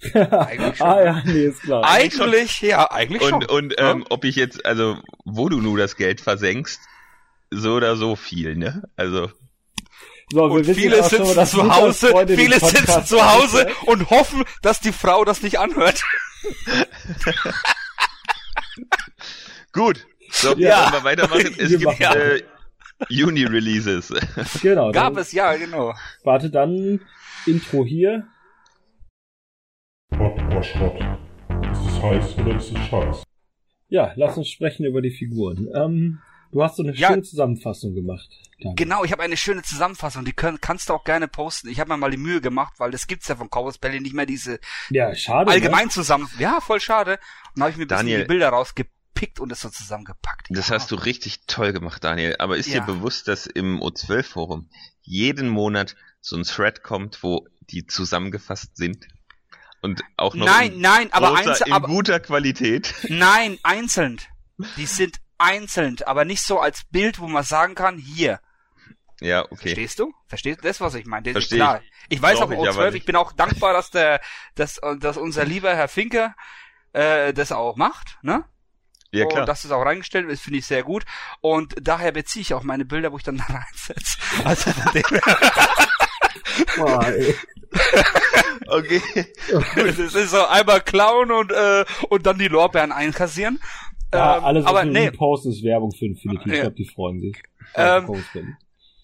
eigentlich 0.14 0.76
schon. 0.76 0.86
ah 0.86 1.02
ja, 1.02 1.22
nee, 1.24 1.46
ist 1.46 1.62
klar. 1.62 1.82
Eigentlich, 1.84 2.60
ja, 2.60 2.90
eigentlich 2.90 3.22
und, 3.22 3.30
schon. 3.30 3.44
Und 3.46 3.74
ähm, 3.78 4.04
ob 4.10 4.24
ich 4.24 4.36
jetzt, 4.36 4.64
also, 4.64 4.98
wo 5.24 5.48
du 5.48 5.60
nur 5.60 5.76
das 5.76 5.96
Geld 5.96 6.20
versenkst, 6.20 6.80
so 7.50 7.74
oder 7.74 7.96
so 7.96 8.14
viel, 8.14 8.56
ne? 8.56 8.82
Also. 8.96 9.30
So, 10.30 10.44
und 10.44 10.64
viele 10.64 11.02
sitzen 11.02 11.24
so, 11.24 11.44
zu 11.44 11.74
Hause, 11.74 12.12
viele 12.28 12.60
sitzen 12.60 13.04
zu 13.06 13.24
Hause 13.24 13.66
und 13.86 14.10
hoffen, 14.10 14.44
dass 14.60 14.78
die 14.78 14.92
Frau 14.92 15.24
das 15.24 15.42
nicht 15.42 15.58
anhört. 15.58 16.02
Gut. 19.72 20.06
So, 20.30 20.54
ja. 20.56 20.92
wir 20.92 21.02
weitermachen. 21.02 21.54
Es 21.58 21.70
wir 21.70 21.78
gibt 21.78 22.00
äh, 22.00 22.42
Juni-Releases. 23.08 24.12
Genau. 24.60 24.92
Gab 24.92 25.16
es, 25.16 25.32
ja, 25.32 25.54
genau. 25.56 25.94
Warte, 26.24 26.50
dann 26.50 27.00
Intro 27.46 27.86
hier. 27.86 28.26
Schrott 30.14 30.42
oder 30.42 30.62
Schrott. 30.62 31.00
Ist 31.72 31.86
es 31.86 32.02
heiß 32.02 32.38
oder 32.38 32.56
ist 32.56 32.72
es 32.72 32.78
scheiß? 32.86 33.22
Ja, 33.88 34.12
lass 34.16 34.36
uns 34.36 34.48
sprechen 34.48 34.84
über 34.84 35.00
die 35.00 35.10
Figuren. 35.10 35.68
Ähm, 35.74 36.20
du 36.52 36.62
hast 36.62 36.76
so 36.76 36.82
eine 36.82 36.94
ja, 36.94 37.08
schöne 37.08 37.22
Zusammenfassung 37.22 37.94
gemacht. 37.94 38.28
Dann. 38.60 38.74
Genau, 38.74 39.04
ich 39.04 39.12
habe 39.12 39.22
eine 39.22 39.36
schöne 39.36 39.62
Zusammenfassung, 39.62 40.24
die 40.24 40.32
können, 40.32 40.60
kannst 40.60 40.88
du 40.88 40.94
auch 40.94 41.04
gerne 41.04 41.28
posten. 41.28 41.68
Ich 41.68 41.78
habe 41.80 41.90
mir 41.90 41.96
mal 41.96 42.10
die 42.10 42.16
Mühe 42.16 42.40
gemacht, 42.40 42.74
weil 42.78 42.90
das 42.90 43.06
gibt's 43.06 43.28
ja 43.28 43.36
von 43.36 43.48
Cowboys 43.48 43.78
Berlin 43.78 44.02
nicht 44.02 44.14
mehr 44.14 44.26
diese 44.26 44.60
ja, 44.90 45.14
schade, 45.14 45.50
allgemein 45.50 45.86
ne? 45.86 45.90
zusammen. 45.90 46.28
Ja, 46.38 46.60
voll 46.60 46.80
schade. 46.80 47.12
Und 47.12 47.20
dann 47.56 47.62
habe 47.62 47.70
ich 47.70 47.76
mir 47.76 47.84
ein 47.84 47.88
bisschen 47.88 48.20
die 48.20 48.26
Bilder 48.26 48.48
rausgepickt 48.48 49.40
und 49.40 49.52
es 49.52 49.60
so 49.60 49.68
zusammengepackt. 49.68 50.48
Das 50.50 50.68
ja. 50.68 50.74
hast 50.74 50.90
du 50.90 50.96
richtig 50.96 51.46
toll 51.46 51.72
gemacht, 51.72 52.02
Daniel. 52.02 52.36
Aber 52.38 52.56
ist 52.56 52.68
ja. 52.68 52.80
dir 52.80 52.86
bewusst, 52.86 53.28
dass 53.28 53.46
im 53.46 53.80
O12-Forum 53.80 54.68
jeden 55.02 55.48
Monat 55.48 55.96
so 56.20 56.36
ein 56.36 56.42
Thread 56.42 56.82
kommt, 56.82 57.22
wo 57.22 57.46
die 57.70 57.86
zusammengefasst 57.86 58.76
sind? 58.76 59.06
Und 59.80 60.02
auch 60.16 60.34
noch 60.34 60.46
nein, 60.46 60.72
in, 60.72 60.80
nein, 60.80 61.12
aber 61.12 61.34
großer, 61.34 61.50
einzeln, 61.50 61.74
in 61.74 61.82
guter 61.82 62.20
Qualität. 62.20 62.94
Nein, 63.08 63.58
einzeln. 63.62 64.20
Die 64.76 64.86
sind 64.86 65.18
einzeln, 65.38 65.96
aber 66.04 66.24
nicht 66.24 66.42
so 66.42 66.58
als 66.58 66.82
Bild, 66.90 67.20
wo 67.20 67.28
man 67.28 67.44
sagen 67.44 67.76
kann, 67.76 67.96
hier, 67.96 68.40
ja, 69.20 69.44
okay. 69.44 69.56
Verstehst 69.56 69.98
du? 69.98 70.14
Verstehst 70.26 70.58
du 70.60 70.62
das, 70.62 70.80
was 70.80 70.94
ich 70.94 71.06
meine? 71.06 71.32
Verstehe 71.32 71.58
klar. 71.58 71.80
Ich, 72.08 72.16
ich 72.16 72.22
weiß 72.22 72.38
auch 72.40 72.50
im 72.50 72.58
O12, 72.58 72.94
ich 72.94 73.04
bin 73.04 73.16
auch 73.16 73.32
dankbar, 73.32 73.72
dass 73.72 73.90
der, 73.90 74.20
dass, 74.54 74.80
dass 75.00 75.16
unser 75.16 75.44
lieber 75.44 75.74
Herr 75.74 75.88
Finke 75.88 76.34
äh, 76.92 77.32
das 77.32 77.52
auch 77.52 77.76
macht, 77.76 78.18
ne? 78.22 78.44
Ja, 79.10 79.24
klar. 79.24 79.40
Und 79.40 79.48
dass 79.48 79.64
es 79.64 79.70
auch 79.70 79.82
reingestellt 79.84 80.28
ist, 80.28 80.42
finde 80.42 80.58
ich 80.58 80.66
sehr 80.66 80.82
gut. 80.82 81.04
Und 81.40 81.74
daher 81.80 82.12
beziehe 82.12 82.42
ich 82.42 82.52
auch 82.52 82.62
meine 82.62 82.84
Bilder, 82.84 83.10
wo 83.10 83.16
ich 83.16 83.22
dann 83.22 83.38
da 83.38 83.44
reinsetze. 83.48 84.18
Also 84.44 84.70
von 84.70 84.92
dem 84.92 85.02
Boah, 86.76 87.06
ey. 87.06 87.34
Okay. 88.68 89.02
Es 89.76 89.98
ist 89.98 90.30
so 90.30 90.44
einmal 90.46 90.80
klauen 90.80 91.30
und, 91.30 91.52
äh, 91.52 91.84
und 92.08 92.26
dann 92.26 92.38
die 92.38 92.48
Lorbeeren 92.48 92.92
einkassieren. 92.92 93.60
Ja, 94.12 94.38
ähm, 94.38 94.44
alles, 94.44 94.64
was 94.64 94.70
aber, 94.70 94.84
nee. 94.84 95.10
postest, 95.10 95.58
ist 95.58 95.64
Werbung 95.64 95.92
für 95.92 96.06
Infinity. 96.06 96.50
Ich 96.50 96.60
glaube, 96.60 96.76
die 96.76 96.86
freuen 96.86 97.20
sich. 97.20 97.36
Ähm, 97.74 98.24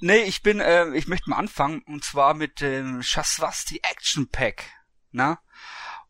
Nee, 0.06 0.24
ich 0.26 0.42
bin, 0.42 0.60
äh, 0.60 0.94
ich 0.94 1.08
möchte 1.08 1.30
mal 1.30 1.38
anfangen 1.38 1.82
und 1.86 2.04
zwar 2.04 2.34
mit 2.34 2.60
dem 2.60 3.00
Shaswasti 3.00 3.80
Action 3.90 4.28
Pack, 4.30 4.64
na? 5.12 5.38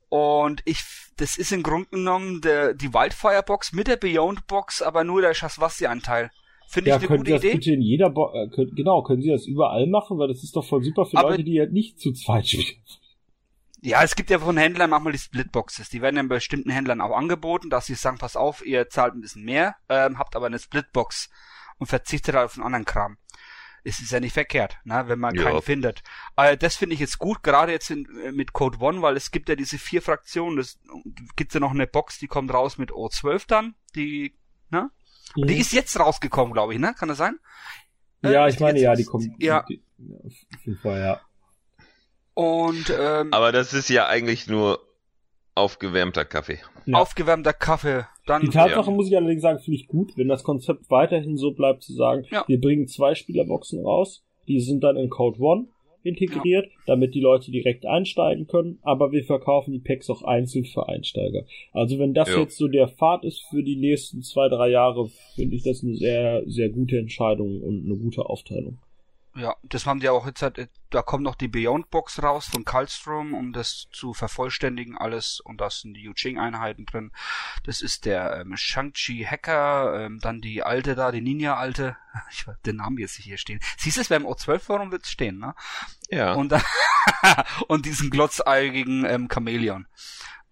Und 0.08 0.62
ich, 0.64 0.80
das 1.16 1.38
ist 1.38 1.52
im 1.52 1.62
Grunde 1.62 1.90
genommen 1.90 2.40
der, 2.40 2.74
die 2.74 2.92
Wildfire 2.92 3.44
Box 3.46 3.72
mit 3.72 3.86
der 3.86 3.96
Beyond 3.96 4.48
Box, 4.48 4.82
aber 4.82 5.04
nur 5.04 5.20
der 5.20 5.32
Shaswasti 5.32 5.86
Anteil. 5.86 6.32
Finde 6.66 6.90
ja, 6.90 6.96
ich 6.96 7.08
eine 7.08 7.18
gute 7.18 7.38
Sie 7.38 7.48
das 7.48 7.52
Bitte 7.52 7.72
in 7.72 7.82
jeder 7.82 8.10
Bo 8.10 8.32
äh, 8.34 8.48
könnt, 8.48 8.74
genau, 8.74 9.02
können 9.04 9.22
Sie 9.22 9.30
das 9.30 9.46
überall 9.46 9.86
machen, 9.86 10.18
weil 10.18 10.26
das 10.26 10.42
ist 10.42 10.56
doch 10.56 10.64
voll 10.64 10.82
super 10.82 11.04
für 11.04 11.18
aber 11.18 11.30
Leute, 11.30 11.44
die 11.44 11.60
halt 11.60 11.72
nicht 11.72 12.00
zu 12.00 12.12
zweit 12.12 12.48
spielen. 12.48 12.82
Ja, 13.84 14.02
es 14.02 14.16
gibt 14.16 14.30
ja 14.30 14.38
von 14.38 14.56
Händlern 14.56 14.90
manchmal 14.90 15.12
die 15.12 15.18
Splitboxes. 15.18 15.90
Die 15.90 16.00
werden 16.00 16.16
ja 16.16 16.22
bei 16.22 16.36
bestimmten 16.36 16.70
Händlern 16.70 17.02
auch 17.02 17.14
angeboten, 17.14 17.68
dass 17.68 17.86
sie 17.86 17.94
sagen, 17.94 18.16
pass 18.16 18.34
auf, 18.34 18.64
ihr 18.64 18.88
zahlt 18.88 19.14
ein 19.14 19.20
bisschen 19.20 19.44
mehr, 19.44 19.76
ähm, 19.90 20.18
habt 20.18 20.36
aber 20.36 20.46
eine 20.46 20.58
Splitbox 20.58 21.28
und 21.78 21.86
verzichtet 21.86 22.34
auf 22.34 22.54
einen 22.54 22.64
anderen 22.64 22.86
Kram 22.86 23.18
es 23.84 24.00
ist 24.00 24.12
ja 24.12 24.18
nicht 24.18 24.32
verkehrt, 24.32 24.78
ne, 24.84 25.04
wenn 25.08 25.18
man 25.18 25.34
ja. 25.34 25.42
keinen 25.42 25.62
findet. 25.62 26.02
Äh, 26.36 26.56
das 26.56 26.74
finde 26.74 26.94
ich 26.94 27.00
jetzt 27.00 27.18
gut, 27.18 27.42
gerade 27.42 27.70
jetzt 27.72 27.90
in, 27.90 28.06
äh, 28.24 28.32
mit 28.32 28.54
Code 28.54 28.78
One, 28.80 29.02
weil 29.02 29.16
es 29.16 29.30
gibt 29.30 29.50
ja 29.50 29.56
diese 29.56 29.78
vier 29.78 30.00
Fraktionen. 30.00 30.58
Es 30.58 30.80
gibt 31.36 31.52
ja 31.52 31.60
noch 31.60 31.72
eine 31.72 31.86
Box, 31.86 32.18
die 32.18 32.26
kommt 32.26 32.52
raus 32.52 32.78
mit 32.78 32.90
O12 32.90 33.46
dann, 33.46 33.74
die, 33.94 34.34
ne? 34.70 34.90
Mhm. 35.36 35.46
Die 35.46 35.58
ist 35.58 35.72
jetzt 35.72 35.98
rausgekommen, 36.00 36.54
glaube 36.54 36.72
ich, 36.72 36.80
ne? 36.80 36.94
Kann 36.98 37.10
das 37.10 37.18
sein? 37.18 37.38
Ja, 38.22 38.46
äh, 38.46 38.48
ich 38.48 38.58
meine, 38.58 38.80
ja, 38.80 38.94
die 38.94 39.04
kommt. 39.04 39.26
Ja. 39.38 39.64
Die, 39.68 39.82
auf 40.24 40.64
jeden 40.64 40.78
Fall, 40.78 41.00
ja. 41.00 41.20
Und 42.34 42.92
ähm, 42.98 43.32
aber 43.32 43.52
das 43.52 43.72
ist 43.72 43.88
ja 43.88 44.06
eigentlich 44.06 44.48
nur 44.48 44.80
aufgewärmter 45.54 46.24
Kaffee. 46.24 46.58
Ja. 46.86 46.98
Aufgewärmter 46.98 47.52
Kaffee. 47.52 48.06
Dann, 48.26 48.42
die 48.42 48.48
Tatsache 48.48 48.90
ja. 48.90 48.96
muss 48.96 49.08
ich 49.08 49.16
allerdings 49.16 49.42
sagen, 49.42 49.60
finde 49.60 49.78
ich 49.78 49.86
gut, 49.86 50.16
wenn 50.16 50.28
das 50.28 50.42
Konzept 50.42 50.90
weiterhin 50.90 51.36
so 51.36 51.52
bleibt, 51.52 51.82
zu 51.82 51.92
sagen, 51.92 52.24
ja. 52.30 52.44
wir 52.46 52.60
bringen 52.60 52.88
zwei 52.88 53.14
Spielerboxen 53.14 53.84
raus, 53.84 54.24
die 54.48 54.60
sind 54.60 54.82
dann 54.82 54.96
in 54.96 55.10
Code 55.10 55.40
One 55.40 55.68
integriert, 56.02 56.68
damit 56.86 57.14
die 57.14 57.20
Leute 57.20 57.50
direkt 57.50 57.86
einsteigen 57.86 58.46
können, 58.46 58.78
aber 58.82 59.10
wir 59.10 59.24
verkaufen 59.24 59.72
die 59.72 59.78
Packs 59.78 60.10
auch 60.10 60.22
einzeln 60.22 60.66
für 60.66 60.86
Einsteiger. 60.86 61.44
Also 61.72 61.98
wenn 61.98 62.12
das 62.12 62.28
jetzt 62.28 62.58
so 62.58 62.68
der 62.68 62.88
Pfad 62.88 63.24
ist 63.24 63.42
für 63.48 63.62
die 63.62 63.76
nächsten 63.76 64.22
zwei, 64.22 64.48
drei 64.48 64.68
Jahre, 64.68 65.08
finde 65.34 65.56
ich 65.56 65.62
das 65.62 65.82
eine 65.82 65.94
sehr, 65.94 66.42
sehr 66.46 66.68
gute 66.68 66.98
Entscheidung 66.98 67.62
und 67.62 67.86
eine 67.86 67.96
gute 67.96 68.26
Aufteilung. 68.26 68.78
Ja, 69.36 69.56
das 69.64 69.84
haben 69.84 69.98
die 69.98 70.08
auch 70.08 70.26
jetzt 70.26 70.42
halt, 70.42 70.70
da 70.90 71.02
kommt 71.02 71.24
noch 71.24 71.34
die 71.34 71.48
Beyond 71.48 71.90
Box 71.90 72.22
raus 72.22 72.46
von 72.46 72.64
Kalstrom, 72.64 73.34
um 73.34 73.52
das 73.52 73.88
zu 73.90 74.14
vervollständigen 74.14 74.96
alles 74.96 75.40
und 75.40 75.60
da 75.60 75.70
sind 75.70 75.94
die 75.94 76.04
Yuching 76.04 76.38
Einheiten 76.38 76.86
drin. 76.86 77.10
Das 77.64 77.80
ist 77.80 78.04
der 78.04 78.40
ähm, 78.40 78.56
Shang-Chi 78.56 79.26
Hacker, 79.28 80.04
ähm, 80.04 80.20
dann 80.20 80.40
die 80.40 80.62
alte 80.62 80.94
da, 80.94 81.10
die 81.10 81.20
Ninja 81.20 81.56
alte. 81.56 81.96
Ich 82.30 82.46
weiß 82.46 82.56
den 82.64 82.76
Namen 82.76 82.98
jetzt 82.98 83.16
hier 83.16 83.36
stehen. 83.36 83.58
Siehst 83.76 83.96
du 83.96 84.00
es 84.02 84.08
beim 84.08 84.24
O12 84.24 84.58
Forum 84.60 84.92
wird's 84.92 85.10
stehen, 85.10 85.38
ne? 85.38 85.56
Ja. 86.10 86.34
Und 86.34 86.54
und 87.66 87.86
diesen 87.86 88.10
glotzeigigen 88.10 89.04
ähm, 89.04 89.26
Chameleon. 89.28 89.88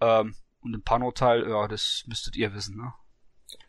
Ähm, 0.00 0.34
und 0.60 0.72
den 0.72 0.82
Pano-Teil, 0.82 1.48
ja, 1.48 1.68
das 1.68 2.02
müsstet 2.06 2.34
ihr 2.36 2.52
wissen, 2.52 2.76
ne? 2.76 2.94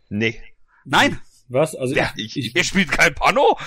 Nee. 0.10 0.42
Nein! 0.86 1.22
Was? 1.50 1.76
Also 1.76 1.94
ja, 1.94 2.12
ich, 2.16 2.36
ich, 2.36 2.56
ihr 2.56 2.64
spielt 2.64 2.92
kein 2.92 3.14
Pano? 3.14 3.60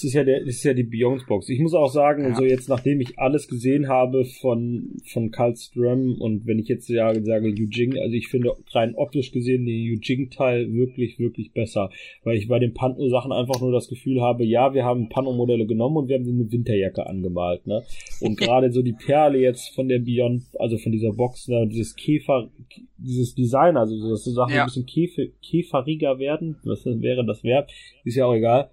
Es 0.00 0.04
ist 0.04 0.14
ja 0.14 0.24
der, 0.24 0.40
es 0.40 0.56
ist 0.56 0.64
ja 0.64 0.72
die 0.72 0.82
Beyond 0.82 1.26
Box. 1.26 1.50
Ich 1.50 1.60
muss 1.60 1.74
auch 1.74 1.92
sagen, 1.92 2.24
ja. 2.24 2.34
so 2.34 2.42
jetzt 2.42 2.70
nachdem 2.70 3.02
ich 3.02 3.18
alles 3.18 3.48
gesehen 3.48 3.88
habe 3.88 4.24
von 4.24 4.96
von 5.04 5.30
Karl 5.30 5.54
Ström 5.56 6.16
und 6.18 6.46
wenn 6.46 6.58
ich 6.58 6.68
jetzt 6.68 6.88
ja 6.88 7.12
sage 7.22 7.48
Yujing, 7.48 7.98
also 7.98 8.14
ich 8.14 8.28
finde 8.28 8.56
rein 8.72 8.94
optisch 8.94 9.30
gesehen 9.30 9.66
den 9.66 9.76
Yujing 9.76 10.30
Teil 10.30 10.72
wirklich 10.72 11.18
wirklich 11.18 11.52
besser, 11.52 11.90
weil 12.24 12.38
ich 12.38 12.48
bei 12.48 12.58
den 12.58 12.72
Pano 12.72 13.10
Sachen 13.10 13.30
einfach 13.30 13.60
nur 13.60 13.72
das 13.72 13.88
Gefühl 13.88 14.22
habe, 14.22 14.42
ja, 14.46 14.72
wir 14.72 14.86
haben 14.86 15.10
Pano 15.10 15.34
Modelle 15.34 15.66
genommen 15.66 15.98
und 15.98 16.08
wir 16.08 16.16
haben 16.16 16.24
sie 16.24 16.32
eine 16.32 16.50
Winterjacke 16.50 17.06
angemalt, 17.06 17.66
ne? 17.66 17.82
Und 18.22 18.36
gerade 18.40 18.72
so 18.72 18.80
die 18.80 18.94
Perle 18.94 19.38
jetzt 19.38 19.74
von 19.74 19.86
der 19.88 19.98
Beyond, 19.98 20.44
also 20.58 20.78
von 20.78 20.92
dieser 20.92 21.12
Box, 21.12 21.46
ne, 21.48 21.68
dieses 21.68 21.94
Käfer 21.94 22.48
dieses 22.96 23.34
Design, 23.34 23.76
also 23.76 24.10
dass 24.10 24.24
so 24.24 24.30
Sachen 24.30 24.54
ja. 24.54 24.62
ein 24.62 24.66
bisschen 24.66 24.86
Käfer, 24.86 25.24
käferiger 25.42 26.18
werden, 26.18 26.56
was 26.64 26.86
wäre 26.86 27.26
das 27.26 27.44
Verb, 27.44 27.68
ist 28.04 28.16
ja 28.16 28.24
auch 28.24 28.34
egal 28.34 28.70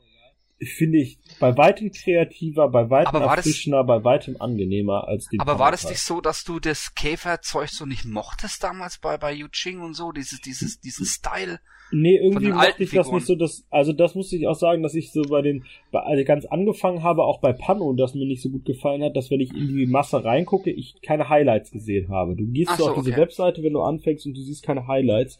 finde 0.59 0.99
ich 0.99 1.19
bei 1.39 1.55
weitem 1.55 1.91
kreativer, 1.91 2.69
bei 2.69 2.89
weitem 2.89 3.21
erfrischender, 3.21 3.83
bei 3.83 4.03
weitem 4.03 4.37
angenehmer 4.39 5.07
als 5.07 5.27
die. 5.27 5.39
Aber 5.39 5.59
war 5.59 5.71
das 5.71 5.87
nicht 5.87 6.01
so, 6.01 6.19
dass 6.19 6.43
du 6.43 6.59
das 6.59 6.95
Käferzeug 6.95 7.69
so 7.69 7.85
nicht 7.85 8.05
mochtest 8.05 8.63
damals 8.63 8.97
bei 8.97 9.17
bei 9.17 9.33
Yuching 9.33 9.81
und 9.81 9.93
so, 9.93 10.11
dieses 10.11 10.41
dieses 10.41 10.79
diesen 10.79 11.05
Style? 11.05 11.59
Nee, 11.91 12.17
irgendwie 12.17 12.51
mochte 12.51 12.83
ich 12.83 12.91
das 12.91 13.11
nicht 13.11 13.25
so, 13.25 13.35
dass 13.35 13.65
also 13.69 13.93
das 13.93 14.15
musste 14.15 14.35
ich 14.35 14.47
auch 14.47 14.55
sagen, 14.55 14.83
dass 14.83 14.95
ich 14.95 15.11
so 15.11 15.21
bei 15.21 15.41
den 15.41 15.63
bei, 15.91 15.99
als 15.99 16.19
ich 16.19 16.25
ganz 16.25 16.45
angefangen 16.45 17.03
habe, 17.03 17.23
auch 17.23 17.39
bei 17.39 17.53
Pano, 17.53 17.93
das 17.93 18.15
mir 18.15 18.25
nicht 18.25 18.41
so 18.41 18.49
gut 18.49 18.65
gefallen 18.65 19.03
hat, 19.03 19.15
dass 19.15 19.29
wenn 19.29 19.39
ich 19.39 19.53
in 19.53 19.67
die 19.67 19.85
Masse 19.85 20.23
reingucke, 20.23 20.71
ich 20.71 20.95
keine 21.01 21.29
Highlights 21.29 21.71
gesehen 21.71 22.09
habe. 22.09 22.35
Du 22.35 22.45
gehst 22.47 22.75
so, 22.77 22.89
auf 22.89 22.95
diese 22.95 23.11
okay. 23.11 23.21
Webseite, 23.21 23.63
wenn 23.63 23.73
du 23.73 23.81
anfängst 23.81 24.25
und 24.25 24.35
du 24.35 24.41
siehst 24.41 24.63
keine 24.63 24.87
Highlights 24.87 25.37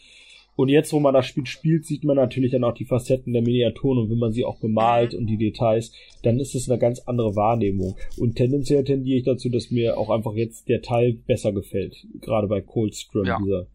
und 0.58 0.70
jetzt, 0.70 0.92
wo 0.92 1.00
man 1.00 1.14
das 1.14 1.28
Spiel 1.28 1.46
spielt, 1.46 1.86
sieht 1.86 2.04
man 2.04 2.16
natürlich 2.16 2.52
dann 2.52 2.64
auch 2.64 2.74
die 2.74 2.86
Facetten 2.86 3.32
der 3.32 3.44
Miniaturen 3.44 4.00
und 4.00 4.10
wenn 4.10 4.18
man 4.18 4.34
sie 4.34 4.44
auch 4.44 4.60
bemalt 4.60 5.14
und 5.14 5.28
die 5.28 5.38
Details, 5.38 5.92
dann 6.24 6.40
ist 6.40 6.56
es 6.56 6.68
eine 6.68 6.80
ganz 6.80 7.00
andere 7.02 7.36
Wahrnehmung. 7.36 7.96
Und 8.18 8.38
tendenziell 8.38 8.84
tendiere 8.84 9.20
ich 9.20 9.24
dazu, 9.24 9.50
dass 9.50 9.70
mir 9.70 10.00
auch 10.00 10.10
einfach 10.10 10.34
jetzt 10.34 10.68
der 10.68 10.82
Teil 10.82 11.14
besser 11.14 11.54
gefällt. 11.54 11.96
Gerade 12.22 12.48
bei 12.48 12.62
Coldstrom, 12.62 13.26
ja. 13.26 13.38
dieser. 13.38 13.68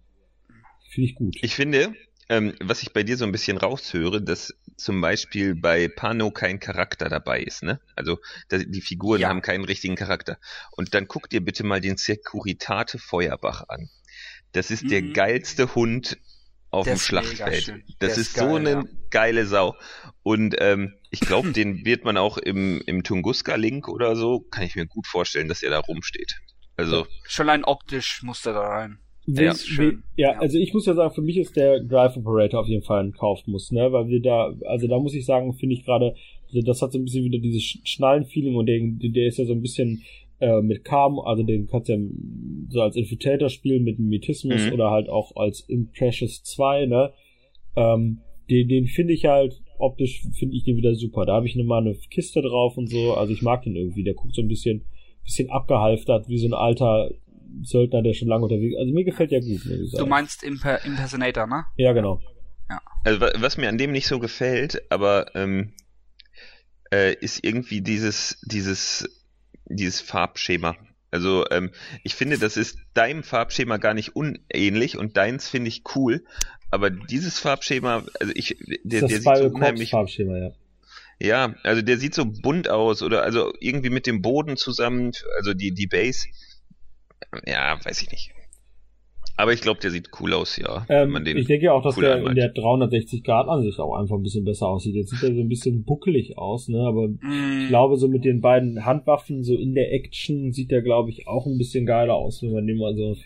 Finde 0.90 1.08
ich 1.08 1.14
gut. 1.14 1.36
Ich 1.40 1.54
finde, 1.54 1.94
ähm, 2.28 2.52
was 2.60 2.82
ich 2.82 2.92
bei 2.92 3.04
dir 3.04 3.16
so 3.16 3.24
ein 3.24 3.32
bisschen 3.32 3.58
raushöre, 3.58 4.20
dass 4.20 4.52
zum 4.76 5.00
Beispiel 5.00 5.54
bei 5.54 5.86
Pano 5.86 6.32
kein 6.32 6.58
Charakter 6.58 7.08
dabei 7.08 7.42
ist, 7.42 7.62
ne? 7.62 7.78
Also 7.94 8.18
die 8.50 8.80
Figuren 8.80 9.20
ja. 9.20 9.28
haben 9.28 9.40
keinen 9.40 9.64
richtigen 9.64 9.94
Charakter. 9.94 10.36
Und 10.72 10.94
dann 10.94 11.06
guck 11.06 11.30
dir 11.30 11.42
bitte 11.42 11.62
mal 11.62 11.80
den 11.80 11.96
Securitate 11.96 12.98
Feuerbach 12.98 13.68
an. 13.68 13.88
Das 14.50 14.72
ist 14.72 14.82
mhm. 14.82 14.88
der 14.88 15.02
geilste 15.02 15.76
Hund 15.76 16.18
auf 16.72 16.86
dem 16.86 16.96
Schlachtfeld. 16.96 17.84
Das 18.00 18.18
ist, 18.18 18.28
ist 18.28 18.34
geil, 18.34 18.48
so 18.48 18.56
eine 18.56 18.70
ja. 18.70 18.84
geile 19.10 19.46
Sau. 19.46 19.76
Und 20.24 20.56
ähm, 20.58 20.94
ich 21.10 21.20
glaube, 21.20 21.52
den 21.52 21.84
wird 21.84 22.04
man 22.04 22.16
auch 22.16 22.38
im, 22.38 22.82
im 22.86 23.04
Tunguska-Link 23.04 23.88
oder 23.88 24.16
so, 24.16 24.40
kann 24.40 24.64
ich 24.64 24.74
mir 24.74 24.86
gut 24.86 25.06
vorstellen, 25.06 25.48
dass 25.48 25.62
er 25.62 25.70
da 25.70 25.78
rumsteht. 25.78 26.40
Also. 26.76 27.06
Schon 27.28 27.48
allein 27.48 27.64
optisch 27.64 28.22
muss 28.22 28.42
der 28.42 28.54
da 28.54 28.62
rein. 28.62 28.98
Ja, 29.26 29.54
schön. 29.54 30.02
Ja, 30.16 30.32
ja, 30.32 30.40
also 30.40 30.58
ich 30.58 30.74
muss 30.74 30.86
ja 30.86 30.94
sagen, 30.94 31.14
für 31.14 31.22
mich 31.22 31.36
ist 31.36 31.54
der 31.54 31.78
Drive 31.80 32.16
Operator 32.16 32.60
auf 32.60 32.66
jeden 32.66 32.82
Fall 32.82 33.04
ein 33.04 33.12
Kaufmuss, 33.12 33.70
ne, 33.70 33.92
weil 33.92 34.08
wir 34.08 34.20
da, 34.20 34.52
also 34.66 34.88
da 34.88 34.98
muss 34.98 35.14
ich 35.14 35.24
sagen, 35.24 35.54
finde 35.54 35.76
ich 35.76 35.84
gerade 35.84 36.16
das 36.60 36.82
hat 36.82 36.92
so 36.92 36.98
ein 36.98 37.04
bisschen 37.04 37.24
wieder 37.24 37.38
dieses 37.38 37.78
Schnallen-Feeling 37.84 38.56
und 38.56 38.66
der, 38.66 38.78
der 38.82 39.26
ist 39.26 39.38
ja 39.38 39.46
so 39.46 39.52
ein 39.52 39.62
bisschen 39.62 40.02
äh, 40.42 40.60
mit 40.60 40.84
Cam, 40.84 41.20
also 41.20 41.44
den 41.44 41.68
kannst 41.68 41.88
du 41.88 41.92
ja 41.92 41.98
so 42.68 42.82
als 42.82 42.96
Infiltrator 42.96 43.48
spielen 43.48 43.84
mit 43.84 44.00
Mimetismus 44.00 44.66
mhm. 44.66 44.72
oder 44.72 44.90
halt 44.90 45.08
auch 45.08 45.36
als 45.36 45.60
Imprecious 45.60 46.42
2, 46.42 46.86
ne? 46.86 47.12
Ähm, 47.76 48.18
den, 48.50 48.66
den 48.68 48.86
finde 48.86 49.12
ich 49.14 49.24
halt, 49.26 49.62
optisch 49.78 50.22
finde 50.36 50.56
ich 50.56 50.64
den 50.64 50.76
wieder 50.76 50.96
super. 50.96 51.26
Da 51.26 51.34
habe 51.34 51.46
ich 51.46 51.54
mal 51.54 51.78
eine 51.78 51.94
Kiste 51.94 52.42
drauf 52.42 52.76
und 52.76 52.90
so, 52.90 53.14
also 53.14 53.32
ich 53.32 53.42
mag 53.42 53.62
den 53.62 53.76
irgendwie. 53.76 54.02
Der 54.02 54.14
guckt 54.14 54.34
so 54.34 54.42
ein 54.42 54.48
bisschen, 54.48 54.84
bisschen 55.22 55.48
abgehalftert, 55.48 56.28
wie 56.28 56.38
so 56.38 56.48
ein 56.48 56.54
alter 56.54 57.12
Söldner, 57.62 58.02
der 58.02 58.12
schon 58.12 58.26
lange 58.26 58.42
unterwegs 58.42 58.74
ist. 58.74 58.80
Also 58.80 58.92
mir 58.92 59.04
gefällt 59.04 59.30
der 59.30 59.40
gut, 59.40 59.64
muss 59.64 59.66
ich 59.66 59.90
sagen. 59.92 60.04
Du 60.04 60.10
meinst 60.10 60.42
Imper 60.42 60.84
Impersonator, 60.84 61.46
ne? 61.46 61.66
Ja, 61.76 61.92
genau. 61.92 62.20
Ja. 62.68 62.80
Also 63.04 63.20
was 63.20 63.58
mir 63.58 63.68
an 63.68 63.78
dem 63.78 63.92
nicht 63.92 64.08
so 64.08 64.18
gefällt, 64.18 64.82
aber 64.90 65.36
ähm, 65.36 65.72
äh, 66.92 67.14
ist 67.14 67.44
irgendwie 67.44 67.80
dieses, 67.80 68.40
dieses, 68.44 69.21
dieses 69.74 70.00
Farbschema. 70.00 70.76
Also 71.10 71.44
ähm, 71.50 71.70
ich 72.04 72.14
finde, 72.14 72.38
das 72.38 72.56
ist 72.56 72.78
deinem 72.94 73.22
Farbschema 73.22 73.76
gar 73.76 73.92
nicht 73.94 74.16
unähnlich 74.16 74.96
und 74.96 75.16
deins 75.16 75.48
finde 75.48 75.68
ich 75.68 75.82
cool, 75.94 76.24
aber 76.70 76.88
dieses 76.88 77.38
Farbschema, 77.38 78.04
also 78.18 78.32
ich, 78.34 78.56
der, 78.82 79.02
das 79.02 79.10
der 79.10 79.20
sieht 79.20 79.36
so 79.36 79.44
unheimlich 79.54 79.90
Farbschema, 79.90 80.38
ja. 80.38 80.50
Ja, 81.20 81.54
also 81.62 81.82
der 81.82 81.98
sieht 81.98 82.14
so 82.14 82.24
bunt 82.24 82.68
aus 82.68 83.02
oder 83.02 83.22
also 83.22 83.52
irgendwie 83.60 83.90
mit 83.90 84.06
dem 84.06 84.22
Boden 84.22 84.56
zusammen, 84.56 85.12
also 85.36 85.54
die 85.54 85.72
die 85.72 85.86
Base. 85.86 86.26
Ja, 87.46 87.78
weiß 87.84 88.02
ich 88.02 88.10
nicht. 88.10 88.32
Aber 89.36 89.52
ich 89.52 89.62
glaube, 89.62 89.80
der 89.80 89.90
sieht 89.90 90.10
cool 90.20 90.34
aus, 90.34 90.56
ja. 90.56 90.84
Ähm, 90.88 91.16
ich 91.24 91.46
denke 91.46 91.72
auch, 91.72 91.82
dass 91.82 91.96
cool 91.96 92.04
der 92.04 92.16
anmeint. 92.16 92.36
in 92.38 92.42
der 92.42 92.54
360-Grad-Ansicht 92.54 93.80
auch 93.80 93.96
einfach 93.96 94.16
ein 94.16 94.22
bisschen 94.22 94.44
besser 94.44 94.68
aussieht. 94.68 94.94
Jetzt 94.94 95.10
sieht 95.10 95.22
er 95.22 95.34
so 95.34 95.40
ein 95.40 95.48
bisschen 95.48 95.84
buckelig 95.84 96.36
aus, 96.36 96.68
ne? 96.68 96.80
Aber 96.86 97.08
mm. 97.08 97.62
ich 97.62 97.68
glaube, 97.68 97.96
so 97.96 98.08
mit 98.08 98.24
den 98.24 98.40
beiden 98.40 98.84
Handwaffen, 98.84 99.42
so 99.42 99.54
in 99.54 99.74
der 99.74 99.92
Action, 99.92 100.52
sieht 100.52 100.70
der, 100.70 100.82
glaube 100.82 101.10
ich, 101.10 101.26
auch 101.26 101.46
ein 101.46 101.56
bisschen 101.56 101.86
geiler 101.86 102.14
aus, 102.14 102.42
wenn 102.42 102.52
man 102.52 102.66
den 102.66 102.76
mal 102.76 102.94
so 102.94 103.16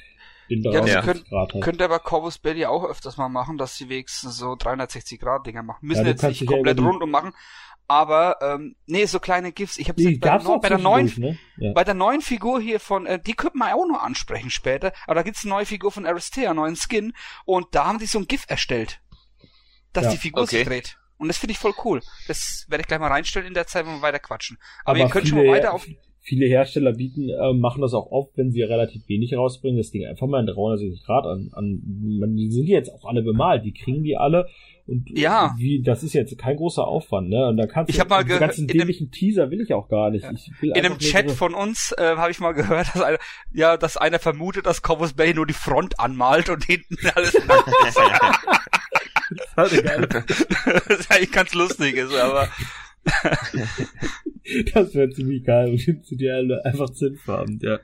den 0.48 0.62
360 0.62 0.94
ja, 0.94 1.28
Grad 1.28 1.54
hat. 1.54 1.62
Könnte 1.62 1.84
aber 1.84 1.98
Corvus 1.98 2.38
Belly 2.38 2.66
auch 2.66 2.88
öfters 2.88 3.16
mal 3.16 3.28
machen, 3.28 3.58
dass 3.58 3.76
sie 3.76 3.88
wenigstens 3.88 4.38
so 4.38 4.54
360 4.56 5.18
Grad 5.18 5.46
Dinger 5.46 5.62
machen. 5.62 5.86
Müssen 5.86 6.04
ja, 6.04 6.10
jetzt 6.10 6.22
nicht 6.22 6.46
komplett 6.46 6.78
ja 6.78 6.86
rundum 6.86 7.10
machen, 7.10 7.32
aber 7.88 8.38
ähm, 8.42 8.76
nee, 8.86 9.04
so 9.06 9.20
kleine 9.20 9.52
GIFs. 9.52 9.78
Ich 9.78 9.88
habe 9.88 10.02
nee, 10.02 10.16
bei, 10.16 10.38
der, 10.38 10.58
bei 10.58 10.68
der 10.68 10.78
neuen 10.78 11.12
ne? 11.16 11.38
ja. 11.58 11.72
bei 11.72 11.84
der 11.84 11.94
neuen 11.94 12.20
Figur 12.20 12.60
hier 12.60 12.80
von, 12.80 13.06
äh, 13.06 13.20
die 13.20 13.34
könnte 13.34 13.58
man 13.58 13.72
auch 13.72 13.86
noch 13.86 14.02
ansprechen 14.02 14.50
später. 14.50 14.92
Aber 15.06 15.14
da 15.14 15.22
gibt's 15.22 15.44
eine 15.44 15.54
neue 15.54 15.66
Figur 15.66 15.92
von 15.92 16.06
Aristea, 16.06 16.52
neuen 16.52 16.76
Skin, 16.76 17.12
und 17.44 17.66
da 17.72 17.86
haben 17.86 17.98
die 17.98 18.06
so 18.06 18.18
ein 18.18 18.26
GIF 18.26 18.44
erstellt, 18.48 19.00
dass 19.92 20.04
ja. 20.04 20.10
die 20.12 20.16
Figur 20.16 20.42
okay. 20.42 20.58
sich 20.58 20.66
dreht. 20.66 20.98
Und 21.18 21.28
das 21.28 21.38
finde 21.38 21.52
ich 21.52 21.58
voll 21.58 21.72
cool. 21.84 22.00
Das 22.28 22.66
werde 22.68 22.82
ich 22.82 22.88
gleich 22.88 23.00
mal 23.00 23.08
reinstellen 23.08 23.48
in 23.48 23.54
der 23.54 23.66
Zeit, 23.66 23.86
wenn 23.86 23.94
wir 23.94 24.02
weiter 24.02 24.18
quatschen. 24.18 24.58
Aber, 24.84 24.90
aber 24.90 24.98
ihr 24.98 25.10
könnt 25.10 25.28
viele, 25.28 25.40
schon 25.40 25.46
mal 25.46 25.56
weiter 25.56 25.72
auf. 25.72 25.86
Viele 26.20 26.46
Hersteller 26.46 26.92
bieten, 26.92 27.30
äh, 27.30 27.52
machen 27.54 27.82
das 27.82 27.94
auch 27.94 28.10
oft, 28.10 28.36
wenn 28.36 28.50
sie 28.50 28.62
relativ 28.62 29.08
wenig 29.08 29.34
rausbringen, 29.34 29.78
das 29.78 29.92
Ding 29.92 30.04
einfach 30.04 30.26
mal 30.26 30.40
in 30.40 30.46
360 30.46 31.04
Grad 31.04 31.24
an. 31.24 31.50
an 31.52 31.80
man, 32.18 32.34
die 32.34 32.50
sind 32.50 32.66
jetzt 32.66 32.90
auch 32.90 33.04
alle 33.04 33.22
bemalt, 33.22 33.64
die 33.64 33.72
kriegen 33.72 34.02
die 34.02 34.16
alle 34.16 34.48
und 34.88 35.10
ja. 35.10 35.52
wie, 35.58 35.82
das 35.82 36.04
ist 36.04 36.12
jetzt 36.12 36.38
kein 36.38 36.56
großer 36.56 36.86
Aufwand, 36.86 37.28
ne? 37.28 37.48
Und 37.48 37.56
da 37.56 37.66
kannst 37.66 37.90
ich 37.90 37.98
du, 37.98 38.04
mal 38.06 38.24
den 38.24 38.38
ganzen 38.38 38.68
dämlichen 38.68 39.10
Teaser 39.10 39.50
will 39.50 39.60
ich 39.60 39.74
auch 39.74 39.88
gar 39.88 40.10
nicht. 40.10 40.24
Ich 40.32 40.52
will 40.60 40.70
in 40.70 40.84
einem 40.86 40.98
Chat 40.98 41.28
so 41.28 41.34
von 41.34 41.54
uns 41.54 41.92
äh, 41.98 42.16
habe 42.16 42.30
ich 42.30 42.38
mal 42.38 42.52
gehört, 42.52 42.86
dass 42.94 43.02
einer, 43.02 43.18
ja, 43.52 43.76
dass 43.76 43.96
einer 43.96 44.20
vermutet, 44.20 44.66
dass 44.66 44.82
Corvus 44.82 45.14
Bay 45.14 45.34
nur 45.34 45.46
die 45.46 45.54
Front 45.54 45.98
anmalt 45.98 46.50
und 46.50 46.64
hinten 46.64 46.96
alles 47.14 47.34
nackt 47.46 47.68
ist. 47.88 47.98
das 49.56 49.72
ist 49.72 49.84
geil. 49.84 50.08
das 50.08 51.00
ist 51.00 51.10
eigentlich 51.10 51.32
ganz 51.32 51.52
lustig 51.54 51.96
ist, 51.96 52.14
aber 52.14 52.48
das 54.72 54.94
wäre 54.94 55.10
ziemlich 55.10 55.44
geil. 55.44 55.70
Und 55.70 55.80
sind 55.80 56.20
die 56.20 56.30
alle 56.30 56.64
einfach 56.64 56.90
zinnfarben, 56.90 57.58
ja. 57.60 57.80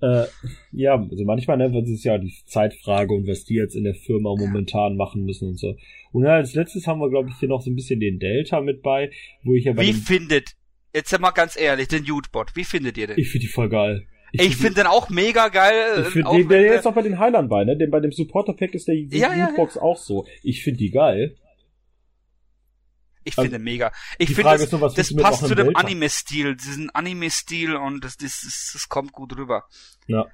Äh, 0.00 0.24
ja, 0.70 0.94
also 0.94 1.24
manchmal 1.24 1.56
ne, 1.56 1.70
das 1.72 1.88
ist 1.88 2.04
ja 2.04 2.18
die 2.18 2.32
Zeitfrage 2.46 3.12
und 3.12 3.26
was 3.26 3.44
die 3.44 3.54
jetzt 3.54 3.74
in 3.74 3.84
der 3.84 3.94
Firma 3.94 4.34
momentan 4.36 4.96
machen 4.96 5.24
müssen 5.24 5.48
und 5.48 5.58
so. 5.58 5.76
Und 6.12 6.22
dann 6.22 6.32
als 6.32 6.54
letztes 6.54 6.86
haben 6.86 7.00
wir, 7.00 7.10
glaube 7.10 7.30
ich, 7.30 7.36
hier 7.38 7.48
noch 7.48 7.62
so 7.62 7.70
ein 7.70 7.74
bisschen 7.74 7.98
den 7.98 8.18
Delta 8.18 8.60
mit 8.60 8.82
bei, 8.82 9.10
wo 9.42 9.54
ich 9.54 9.64
ja 9.64 9.72
bei 9.72 9.82
Wie 9.82 9.92
findet, 9.92 10.52
jetzt 10.94 11.18
mal 11.18 11.32
ganz 11.32 11.58
ehrlich, 11.58 11.88
den 11.88 12.04
Jutebot, 12.04 12.54
wie 12.54 12.64
findet 12.64 12.96
ihr 12.96 13.08
den? 13.08 13.18
Ich 13.18 13.30
finde 13.30 13.46
die 13.46 13.52
voll 13.52 13.68
geil. 13.68 14.06
Ich, 14.32 14.40
ich 14.40 14.46
finde 14.48 14.62
find 14.62 14.76
den 14.78 14.86
auch 14.86 15.08
mega 15.08 15.48
geil. 15.48 16.02
Ich 16.02 16.08
finde 16.08 16.30
den, 16.30 16.48
der 16.48 16.60
jetzt 16.60 16.86
auch 16.86 16.94
bei 16.94 17.02
den 17.02 17.18
Highland 17.18 17.48
bei, 17.48 17.64
ne? 17.64 17.76
Denn 17.76 17.90
bei 17.90 18.00
dem 18.00 18.12
Supporter 18.12 18.52
Pack 18.52 18.74
ist 18.74 18.86
der 18.86 18.94
ja, 18.94 19.34
ja, 19.34 19.50
ja. 19.56 19.80
auch 19.80 19.96
so. 19.96 20.26
Ich 20.42 20.62
finde 20.62 20.78
die 20.78 20.90
geil. 20.90 21.36
Ich 23.28 23.38
also, 23.38 23.50
finde 23.50 23.62
mega. 23.62 23.92
Ich 24.18 24.34
finde, 24.34 24.56
das, 24.56 24.72
nur, 24.72 24.92
das 24.94 25.14
passt 25.14 25.46
zu 25.46 25.54
dem 25.54 25.76
Anime-Stil, 25.76 26.56
diesen 26.56 26.90
Anime-Stil 26.90 27.76
und 27.76 28.04
das, 28.04 28.16
das, 28.16 28.40
das, 28.42 28.70
das 28.72 28.88
kommt 28.88 29.12
gut 29.12 29.36
rüber. 29.36 29.64
Ja. 30.06 30.26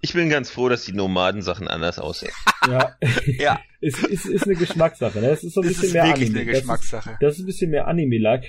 Ich 0.00 0.12
bin 0.12 0.28
ganz 0.28 0.50
froh, 0.50 0.68
dass 0.68 0.84
die 0.84 0.92
Nomaden-Sachen 0.92 1.66
anders 1.66 1.98
aussehen. 1.98 2.32
Ja. 2.68 2.96
ja. 3.26 3.60
Es 3.82 3.98
ist, 4.02 4.26
ist 4.26 4.44
eine 4.44 4.56
Geschmackssache. 4.56 5.20
Ne? 5.20 5.28
Das 5.28 5.42
ist 5.42 5.54
so 5.54 5.62
ein 5.62 5.68
das 5.68 5.80
bisschen 5.80 5.94
mehr 5.94 6.04
Anime. 6.04 6.40
Eine 6.40 6.44
Geschmackssache. 6.44 7.10
Das 7.12 7.14
ist, 7.14 7.22
das 7.22 7.34
ist 7.36 7.40
ein 7.40 7.46
bisschen 7.46 7.70
mehr 7.70 7.86
Anime-like. 7.86 8.44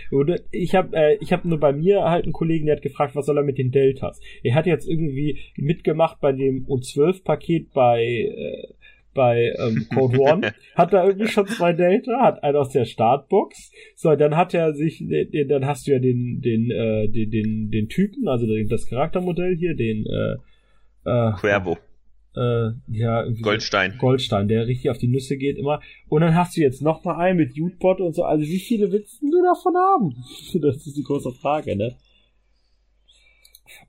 Ich 0.52 0.76
habe 0.76 0.94
äh, 0.94 1.18
ich 1.22 1.32
hab 1.32 1.46
nur 1.46 1.58
bei 1.58 1.72
mir 1.72 2.04
halt 2.04 2.26
einen 2.26 2.34
Kollegen, 2.34 2.66
der 2.66 2.76
hat 2.76 2.84
gefragt, 2.84 3.16
was 3.16 3.28
soll 3.28 3.38
er 3.38 3.44
mit 3.46 3.58
den 3.58 3.72
Deltas? 3.72 4.20
Er 4.44 4.56
hat 4.56 4.66
jetzt 4.66 4.90
irgendwie 4.90 5.40
mitgemacht 5.56 6.20
bei 6.20 6.34
dem 6.34 6.66
U12-Paket 6.68 7.72
bei 7.72 8.04
äh, 8.04 8.74
bei 9.14 9.54
ähm, 9.58 9.88
Code 9.94 10.20
One, 10.20 10.54
hat 10.76 10.94
er 10.94 11.06
irgendwie 11.06 11.28
schon 11.28 11.48
zwei 11.48 11.74
Delta, 11.74 12.22
hat 12.22 12.44
einen 12.44 12.58
aus 12.58 12.70
der 12.70 12.86
Startbox. 12.86 13.72
So, 13.96 14.16
dann 14.16 14.38
hat 14.38 14.54
er 14.54 14.74
sich, 14.74 15.04
dann 15.48 15.66
hast 15.66 15.88
du 15.88 15.92
ja 15.92 16.00
den, 16.00 16.42
den, 16.42 16.72
äh, 16.72 17.08
den, 17.10 17.32
den, 17.32 17.72
den 17.72 17.90
Typen, 17.90 18.28
also 18.28 18.48
das 18.70 18.88
Charaktermodell 18.88 19.56
hier, 19.56 19.76
den 19.76 20.06
äh, 20.06 20.34
äh, 21.06 21.32
Cuervo. 21.34 21.78
Äh, 22.36 22.72
ja, 22.88 23.26
Goldstein. 23.42 23.98
Goldstein, 23.98 24.48
der 24.48 24.66
richtig 24.66 24.90
auf 24.90 24.98
die 24.98 25.10
Nüsse 25.10 25.38
geht 25.38 25.58
immer. 25.58 25.82
Und 26.08 26.22
dann 26.22 26.36
hast 26.36 26.56
du 26.56 26.62
jetzt 26.62 26.82
noch 26.82 27.04
mal 27.04 27.18
einen 27.18 27.38
mit 27.38 27.56
Jutebot 27.56 28.00
und 28.00 28.16
so. 28.16 28.24
Also 28.24 28.46
wie 28.46 28.60
viele 28.60 28.92
willst 28.92 29.22
du 29.22 29.44
davon 29.44 29.76
haben? 29.76 30.16
Das 30.62 30.88
ist 30.88 30.96
die 30.96 31.04
große 31.04 31.32
Frage, 31.34 31.76
ne? 31.76 31.96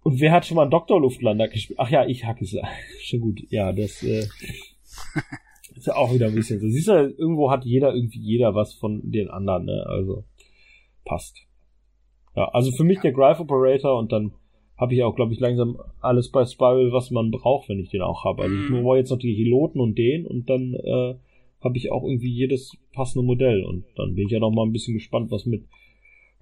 Und 0.03 0.21
wer 0.21 0.33
hat 0.33 0.47
schon 0.47 0.57
mal 0.57 0.63
einen 0.63 0.71
Doktorluftlander 0.71 1.49
gespielt? 1.49 1.79
Ach 1.81 1.91
ja, 1.91 2.07
ich 2.07 2.25
hacke 2.25 2.45
es. 2.45 2.57
Schon 3.03 3.21
gut. 3.21 3.41
Ja, 3.51 3.73
das 3.73 4.03
äh, 4.03 4.27
ist 5.77 5.87
ja 5.87 5.97
auch 5.97 6.13
wieder 6.13 6.27
ein 6.27 6.35
bisschen 6.35 6.61
so. 6.61 6.69
Siehst 6.69 6.89
du, 6.89 6.93
irgendwo 6.93 7.51
hat 7.51 7.65
jeder 7.65 7.95
irgendwie 7.95 8.21
jeder 8.21 8.55
was 8.55 8.75
von 8.75 9.11
den 9.11 9.29
anderen, 9.29 9.67
ne? 9.67 9.85
Also 9.87 10.25
passt. 11.05 11.47
Ja, 12.37 12.49
also 12.51 12.73
für 12.73 12.85
mich 12.85 13.01
der 13.01 13.13
Drive 13.13 13.41
Operator 13.41 13.99
und 13.99 14.13
dann 14.13 14.33
habe 14.77 14.95
ich 14.95 15.03
auch, 15.03 15.15
glaube 15.15 15.33
ich, 15.33 15.41
langsam 15.41 15.79
alles 16.01 16.31
bei 16.31 16.45
Spiral, 16.45 16.93
was 16.93 17.11
man 17.11 17.31
braucht, 17.31 17.69
wenn 17.69 17.79
ich 17.79 17.91
den 17.91 18.03
auch 18.03 18.25
habe. 18.25 18.43
Also 18.43 18.55
ich 18.55 18.71
mhm. 18.71 18.83
brauche 18.83 18.97
jetzt 18.97 19.11
noch 19.11 19.19
die 19.19 19.35
Heloten 19.35 19.81
und 19.81 19.97
den 19.97 20.27
und 20.27 20.49
dann 20.49 20.75
äh, 20.75 21.15
habe 21.63 21.77
ich 21.77 21.93
auch 21.93 22.03
irgendwie 22.05 22.33
jedes 22.33 22.77
passende 22.93 23.25
Modell 23.25 23.65
und 23.65 23.85
dann 23.97 24.15
bin 24.15 24.27
ich 24.27 24.33
ja 24.33 24.41
noch 24.41 24.51
mal 24.51 24.65
ein 24.65 24.73
bisschen 24.73 24.95
gespannt, 24.95 25.31
was 25.31 25.47
mit 25.47 25.65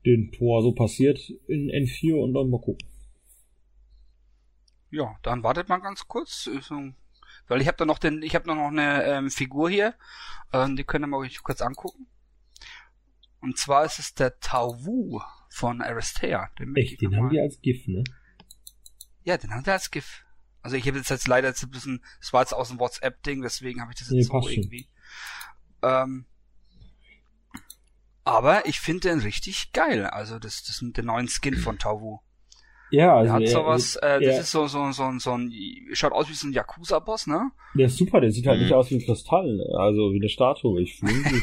den 0.06 0.32
Tor 0.32 0.62
so 0.62 0.72
passiert 0.72 1.30
in 1.46 1.70
N4 1.70 2.14
und 2.14 2.32
dann 2.32 2.48
mal 2.48 2.60
gucken. 2.60 2.88
Ja, 4.90 5.16
dann 5.22 5.42
wartet 5.42 5.68
mal 5.68 5.78
ganz 5.78 6.08
kurz. 6.08 6.48
Weil 7.50 7.60
ich 7.60 7.66
habe 7.66 7.76
da 7.76 7.84
noch 7.84 7.98
den, 7.98 8.22
ich 8.22 8.36
habe 8.36 8.46
noch 8.46 8.68
eine 8.68 9.02
ähm, 9.06 9.28
Figur 9.28 9.68
hier, 9.68 9.94
ähm, 10.52 10.76
die 10.76 10.84
können 10.84 11.10
wir 11.10 11.16
euch 11.16 11.42
kurz 11.42 11.60
angucken. 11.60 12.06
Und 13.40 13.58
zwar 13.58 13.84
ist 13.84 13.98
es 13.98 14.14
der 14.14 14.38
Tau 14.38 14.84
Wu 14.84 15.20
von 15.48 15.82
Aristea. 15.82 16.48
Den 16.60 16.76
Echt, 16.76 17.00
den 17.00 17.16
haben 17.16 17.28
die 17.28 17.40
als 17.40 17.60
GIF, 17.60 17.88
ne? 17.88 18.04
Ja, 19.24 19.36
den 19.36 19.50
haben 19.50 19.66
wir 19.66 19.72
als 19.72 19.90
GIF. 19.90 20.24
Also 20.62 20.76
ich 20.76 20.86
habe 20.86 20.98
jetzt, 20.98 21.10
jetzt 21.10 21.26
leider 21.26 21.48
jetzt 21.48 21.64
ein 21.64 21.72
bisschen, 21.72 22.04
es 22.20 22.32
war 22.32 22.42
jetzt 22.42 22.52
aus 22.52 22.68
dem 22.68 22.78
WhatsApp-Ding, 22.78 23.42
deswegen 23.42 23.80
habe 23.80 23.90
ich 23.92 23.98
das 23.98 24.10
jetzt 24.10 24.32
nee, 24.32 24.40
so 24.40 24.48
irgendwie. 24.48 24.88
Ähm, 25.82 26.26
aber 28.22 28.64
ich 28.66 28.78
finde 28.78 29.08
den 29.08 29.18
richtig 29.18 29.72
geil. 29.72 30.06
Also 30.06 30.38
das, 30.38 30.62
das 30.62 30.82
mit 30.82 30.96
dem 30.96 31.06
neuen 31.06 31.26
Skin 31.26 31.56
von 31.56 31.80
Tau 31.80 32.00
Wu. 32.00 32.20
Ja, 32.90 33.16
also. 33.16 33.38
Der 33.38 33.46
hat 33.46 33.48
sowas, 33.48 33.96
äh, 33.96 34.20
das 34.20 34.40
ist 34.40 34.50
so, 34.50 34.66
so, 34.66 34.90
so, 34.92 35.10
so 35.18 35.32
ein, 35.32 35.52
schaut 35.92 36.12
aus 36.12 36.28
wie 36.28 36.34
so 36.34 36.48
ein 36.48 36.52
Yakuza-Boss, 36.52 37.26
ne? 37.26 37.50
Der 37.74 37.86
ist 37.86 37.96
super, 37.96 38.20
der 38.20 38.30
sieht 38.30 38.46
halt 38.46 38.58
mhm. 38.58 38.64
nicht 38.64 38.74
aus 38.74 38.90
wie 38.90 38.96
ein 38.96 39.04
Kristall, 39.04 39.64
also 39.78 40.12
wie 40.12 40.20
eine 40.20 40.28
Statue. 40.28 40.80
Ich 40.82 40.96
finde 40.98 41.12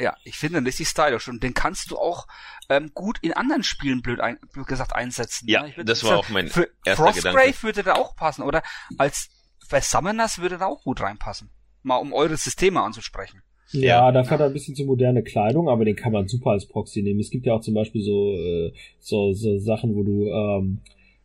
Ja, 0.00 0.16
ich 0.24 0.38
finde 0.38 0.58
den 0.58 0.66
richtig 0.66 0.88
stylisch 0.88 1.28
und 1.28 1.42
den 1.42 1.52
kannst 1.52 1.90
du 1.90 1.98
auch 1.98 2.26
ähm, 2.70 2.90
gut 2.94 3.18
in 3.20 3.34
anderen 3.34 3.62
Spielen 3.62 4.00
blöd, 4.00 4.20
ein, 4.20 4.38
blöd 4.50 4.66
gesagt 4.66 4.94
einsetzen. 4.94 5.46
Ja, 5.46 5.64
ne? 5.64 5.84
das 5.84 6.02
war 6.04 6.16
auch 6.16 6.28
mein 6.30 6.48
für 6.48 6.70
erster 6.86 7.04
Frostgrave 7.04 7.36
Gedanke. 7.36 7.62
würde 7.62 7.82
da 7.82 7.94
auch 7.94 8.16
passen 8.16 8.42
oder 8.42 8.62
als 8.96 9.28
bei 9.68 9.82
Summoners 9.82 10.38
würde 10.38 10.56
da 10.56 10.66
auch 10.66 10.82
gut 10.82 11.02
reinpassen. 11.02 11.50
Mal 11.82 11.96
um 11.96 12.14
eure 12.14 12.38
Systeme 12.38 12.80
anzusprechen. 12.80 13.42
Ja, 13.72 14.10
dafür 14.10 14.32
hat 14.32 14.40
er 14.40 14.46
ein 14.46 14.52
bisschen 14.52 14.74
zu 14.74 14.84
moderne 14.84 15.22
Kleidung, 15.22 15.68
aber 15.68 15.84
den 15.84 15.96
kann 15.96 16.12
man 16.12 16.28
super 16.28 16.50
als 16.50 16.66
Proxy 16.66 17.02
nehmen. 17.02 17.20
Es 17.20 17.30
gibt 17.30 17.46
ja 17.46 17.54
auch 17.54 17.60
zum 17.60 17.74
Beispiel 17.74 18.02
so, 18.02 18.34
äh, 18.34 18.72
so, 18.98 19.32
so 19.32 19.58
Sachen, 19.58 19.94
wo 19.94 20.02
du 20.02 20.26
ähm, 20.26 20.78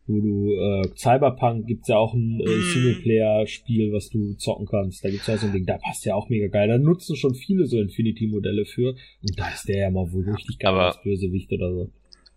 wo 0.06 0.20
du 0.20 0.52
äh, 0.52 0.88
Cyberpunk 0.96 1.66
gibt's 1.66 1.88
ja 1.88 1.96
auch 1.96 2.14
ein 2.14 2.40
äh, 2.40 2.44
Mm. 2.44 2.72
Singleplayer-Spiel, 2.72 3.92
was 3.92 4.08
du 4.08 4.34
zocken 4.34 4.66
kannst. 4.66 5.04
Da 5.04 5.10
gibt's 5.10 5.26
ja 5.26 5.36
so 5.36 5.46
ein 5.46 5.52
Ding, 5.52 5.66
da 5.66 5.78
passt 5.78 6.04
ja 6.04 6.14
auch 6.14 6.28
mega 6.28 6.46
geil. 6.46 6.68
Da 6.68 6.78
nutzen 6.78 7.16
schon 7.16 7.34
viele 7.34 7.66
so 7.66 7.80
Infinity-Modelle 7.80 8.66
für. 8.66 8.90
Und 8.90 9.38
da 9.38 9.48
ist 9.48 9.68
der 9.68 9.78
ja 9.78 9.90
mal 9.90 10.12
wohl 10.12 10.30
richtig 10.30 10.58
geil 10.58 10.74
als 10.74 11.02
Bösewicht 11.02 11.52
oder 11.52 11.72
so. 11.72 11.90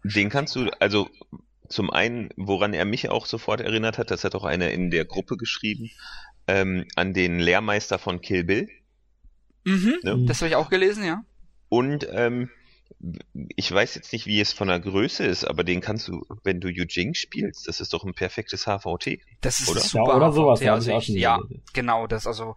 Den 0.03 0.29
kannst 0.29 0.55
du, 0.55 0.67
also 0.79 1.07
zum 1.67 1.91
einen, 1.91 2.29
woran 2.37 2.73
er 2.73 2.85
mich 2.85 3.09
auch 3.09 3.27
sofort 3.27 3.61
erinnert 3.61 3.97
hat, 3.97 4.09
das 4.09 4.23
hat 4.23 4.33
auch 4.33 4.45
einer 4.45 4.71
in 4.71 4.89
der 4.89 5.05
Gruppe 5.05 5.37
geschrieben, 5.37 5.91
ähm, 6.47 6.85
an 6.95 7.13
den 7.13 7.39
Lehrmeister 7.39 7.99
von 7.99 8.21
Kill 8.21 8.43
Bill. 8.43 8.67
Mhm. 9.63 9.95
Ne? 10.03 10.25
Das 10.25 10.41
habe 10.41 10.49
ich 10.49 10.55
auch 10.55 10.69
gelesen, 10.69 11.03
ja. 11.03 11.23
Und 11.69 12.07
ähm, 12.11 12.49
ich 13.55 13.71
weiß 13.71 13.95
jetzt 13.95 14.11
nicht, 14.11 14.25
wie 14.25 14.41
es 14.41 14.51
von 14.51 14.67
der 14.67 14.79
Größe 14.79 15.23
ist, 15.25 15.45
aber 15.45 15.63
den 15.63 15.79
kannst 15.81 16.07
du, 16.07 16.25
wenn 16.43 16.59
du 16.59 16.67
Yujing 16.69 17.13
spielst, 17.13 17.67
das 17.67 17.79
ist 17.79 17.93
doch 17.93 18.03
ein 18.03 18.13
perfektes 18.13 18.65
HVT. 18.65 19.19
Das 19.41 19.59
ist 19.59 19.69
Oder? 19.69 19.79
super. 19.79 20.09
Ja, 20.09 20.15
oder 20.15 20.31
sowas, 20.33 20.59
HVT, 20.59 20.69
also 20.69 20.97
ich 20.97 21.07
ja, 21.09 21.39
genau, 21.73 22.07
das 22.07 22.23
ist 22.23 22.27
also 22.27 22.55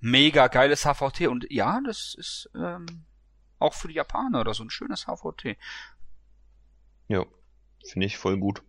mega 0.00 0.48
geiles 0.48 0.84
HVT 0.84 1.28
und 1.28 1.46
ja, 1.50 1.80
das 1.84 2.14
ist 2.16 2.50
ähm, 2.54 3.04
auch 3.58 3.74
für 3.74 3.88
die 3.88 3.94
Japaner 3.94 4.40
oder 4.40 4.54
so 4.54 4.62
ein 4.62 4.70
schönes 4.70 5.06
HVT. 5.06 5.56
Ja, 7.08 7.24
finde 7.84 8.06
ich 8.06 8.18
voll 8.18 8.38
gut. 8.38 8.62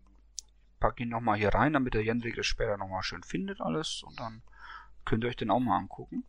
Pack 0.79 0.99
ihn 0.99 1.09
nochmal 1.09 1.37
hier 1.37 1.49
rein, 1.49 1.73
damit 1.73 1.93
der 1.93 2.03
Jendrik 2.03 2.35
das 2.35 2.45
später 2.45 2.77
nochmal 2.77 3.03
schön 3.03 3.23
findet 3.23 3.61
alles 3.61 4.03
und 4.03 4.19
dann 4.19 4.41
könnt 5.05 5.23
ihr 5.23 5.29
euch 5.29 5.35
den 5.35 5.51
auch 5.51 5.59
mal 5.59 5.77
angucken. 5.77 6.23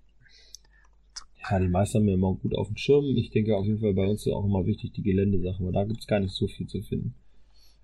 Ja, 1.50 1.58
die 1.60 1.68
meisten 1.68 1.98
haben 1.98 2.06
wir 2.06 2.14
immer 2.14 2.34
gut 2.34 2.54
auf 2.54 2.68
dem 2.68 2.76
Schirm. 2.76 3.04
Ich 3.16 3.30
denke 3.30 3.56
auf 3.56 3.66
jeden 3.66 3.80
Fall 3.80 3.92
bei 3.94 4.06
uns 4.06 4.24
ist 4.26 4.32
auch 4.32 4.44
immer 4.46 4.64
wichtig 4.66 4.92
die 4.92 5.02
Geländesachen, 5.02 5.66
weil 5.66 5.72
da 5.72 5.84
gibt's 5.84 6.06
gar 6.06 6.20
nicht 6.20 6.32
so 6.34 6.46
viel 6.46 6.66
zu 6.66 6.80
finden. 6.82 7.14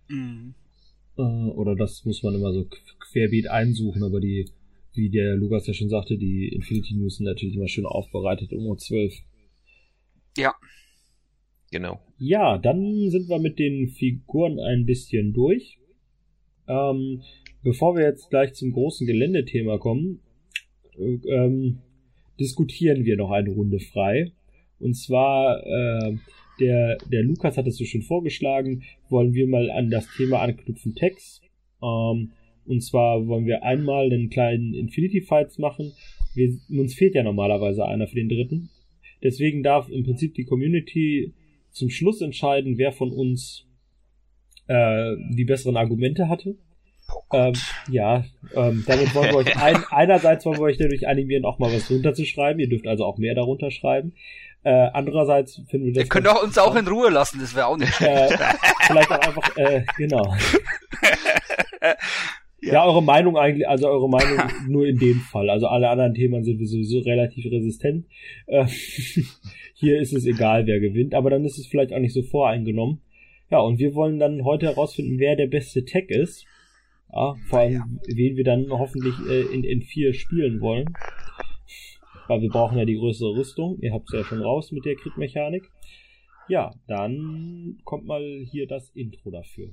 Mhm. 0.08 0.54
Äh, 1.18 1.22
oder 1.22 1.76
das 1.76 2.04
muss 2.04 2.22
man 2.22 2.34
immer 2.34 2.52
so 2.52 2.60
qu- 2.60 2.98
querbeet 3.00 3.48
einsuchen, 3.48 4.02
aber 4.02 4.20
die, 4.20 4.46
wie 4.94 5.10
der 5.10 5.36
Lukas 5.36 5.66
ja 5.66 5.74
schon 5.74 5.88
sagte, 5.90 6.16
die 6.16 6.48
Infinity 6.48 6.94
News 6.94 7.16
sind 7.16 7.26
natürlich 7.26 7.54
immer 7.56 7.68
schön 7.68 7.86
aufbereitet 7.86 8.52
um 8.52 8.64
Uhr 8.66 8.78
12. 8.78 9.14
Ja, 10.38 10.54
Genau. 11.72 12.00
Ja, 12.18 12.58
dann 12.58 13.10
sind 13.10 13.28
wir 13.28 13.38
mit 13.38 13.58
den 13.60 13.88
Figuren 13.90 14.58
ein 14.58 14.86
bisschen 14.86 15.32
durch. 15.32 15.78
Ähm, 16.66 17.22
bevor 17.62 17.94
wir 17.96 18.02
jetzt 18.04 18.28
gleich 18.30 18.54
zum 18.54 18.72
großen 18.72 19.06
Geländethema 19.06 19.78
kommen, 19.78 20.20
äh, 20.98 21.18
ähm, 21.28 21.78
diskutieren 22.40 23.04
wir 23.04 23.16
noch 23.16 23.30
eine 23.30 23.50
Runde 23.50 23.78
frei. 23.78 24.32
Und 24.78 24.94
zwar, 24.94 25.64
äh, 25.64 26.16
der, 26.58 26.98
der 27.12 27.22
Lukas 27.22 27.56
hat 27.56 27.66
es 27.66 27.76
so 27.76 27.84
schön 27.84 28.02
vorgeschlagen, 28.02 28.82
wollen 29.08 29.34
wir 29.34 29.46
mal 29.46 29.70
an 29.70 29.90
das 29.90 30.08
Thema 30.16 30.40
anknüpfen 30.40 30.94
Text. 30.94 31.42
Ähm, 31.82 32.32
und 32.64 32.82
zwar 32.82 33.26
wollen 33.26 33.46
wir 33.46 33.62
einmal 33.62 34.06
einen 34.06 34.30
kleinen 34.30 34.74
Infinity 34.74 35.20
Fights 35.20 35.58
machen. 35.58 35.92
Wir, 36.34 36.56
uns 36.70 36.94
fehlt 36.94 37.14
ja 37.14 37.22
normalerweise 37.22 37.84
einer 37.84 38.06
für 38.06 38.16
den 38.16 38.28
dritten. 38.28 38.70
Deswegen 39.22 39.62
darf 39.62 39.88
im 39.90 40.04
Prinzip 40.04 40.34
die 40.34 40.44
Community 40.44 41.34
zum 41.70 41.90
Schluss 41.90 42.20
entscheiden, 42.20 42.78
wer 42.78 42.92
von 42.92 43.12
uns 43.12 43.66
äh, 44.66 45.16
die 45.30 45.44
besseren 45.44 45.76
Argumente 45.76 46.28
hatte. 46.28 46.56
Ähm, 47.32 47.52
ja, 47.90 48.24
ähm, 48.54 48.84
damit 48.86 49.14
wollen 49.14 49.30
wir 49.30 49.36
euch 49.36 49.56
ein, 49.62 49.84
einerseits 49.90 50.44
wollen 50.44 50.58
wir 50.58 50.64
euch 50.64 50.78
dadurch 50.78 51.06
animieren, 51.06 51.44
auch 51.44 51.58
mal 51.58 51.72
was 51.72 51.88
drunter 51.88 52.14
zu 52.14 52.24
schreiben. 52.24 52.58
Ihr 52.60 52.68
dürft 52.68 52.86
also 52.86 53.04
auch 53.04 53.18
mehr 53.18 53.34
darunter 53.34 53.70
schreiben. 53.70 54.12
Äh, 54.62 54.88
andererseits 54.92 55.62
finden 55.68 55.86
wir 55.86 55.92
das. 55.94 56.04
ihr 56.04 56.08
könnt 56.08 56.28
auch 56.28 56.42
uns 56.42 56.58
auch 56.58 56.76
in 56.76 56.86
Ruhe 56.86 57.08
lassen, 57.10 57.38
das 57.40 57.54
wäre 57.54 57.66
auch 57.66 57.78
nicht. 57.78 58.00
äh, 58.00 58.28
vielleicht 58.86 59.10
auch 59.10 59.20
einfach, 59.20 59.56
äh, 59.56 59.84
genau. 59.96 60.34
Ja. 62.62 62.84
eure 62.84 63.02
Meinung 63.02 63.38
eigentlich, 63.38 63.66
also 63.66 63.88
eure 63.88 64.08
Meinung 64.08 64.38
nur 64.68 64.86
in 64.86 64.98
dem 64.98 65.20
Fall. 65.20 65.48
Also 65.48 65.66
alle 65.66 65.88
anderen 65.88 66.12
Themen 66.12 66.44
sind 66.44 66.58
wir 66.58 66.66
sowieso 66.66 66.98
relativ 66.98 67.46
resistent. 67.46 68.04
Äh, 68.46 68.66
hier 69.74 69.98
ist 69.98 70.12
es 70.12 70.26
egal, 70.26 70.66
wer 70.66 70.78
gewinnt, 70.78 71.14
aber 71.14 71.30
dann 71.30 71.46
ist 71.46 71.58
es 71.58 71.66
vielleicht 71.66 71.90
auch 71.94 71.98
nicht 71.98 72.12
so 72.12 72.22
voreingenommen. 72.22 73.00
Ja, 73.50 73.60
und 73.60 73.78
wir 73.78 73.94
wollen 73.94 74.18
dann 74.18 74.44
heute 74.44 74.66
herausfinden, 74.66 75.18
wer 75.18 75.36
der 75.36 75.46
beste 75.46 75.86
Tech 75.86 76.10
ist. 76.10 76.44
Ja, 77.12 77.34
vor 77.48 77.58
allem, 77.58 78.00
wen 78.06 78.36
wir 78.36 78.44
dann 78.44 78.66
hoffentlich 78.70 79.14
äh, 79.28 79.42
in, 79.52 79.64
in 79.64 79.82
vier 79.82 80.14
spielen 80.14 80.60
wollen. 80.60 80.86
Weil 82.28 82.42
wir 82.42 82.48
brauchen 82.48 82.78
ja 82.78 82.84
die 82.84 82.96
größere 82.96 83.36
Rüstung. 83.36 83.78
Ihr 83.80 83.92
habt 83.92 84.08
es 84.08 84.14
ja 84.14 84.24
schon 84.24 84.40
raus 84.40 84.70
mit 84.70 84.84
der 84.84 84.94
Crit-Mechanik. 84.94 85.68
Ja, 86.46 86.72
dann 86.86 87.80
kommt 87.84 88.06
mal 88.06 88.22
hier 88.44 88.68
das 88.68 88.90
Intro 88.90 89.30
dafür. 89.30 89.72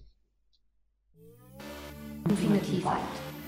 Infinity 2.30 2.82
Fight. 2.82 2.98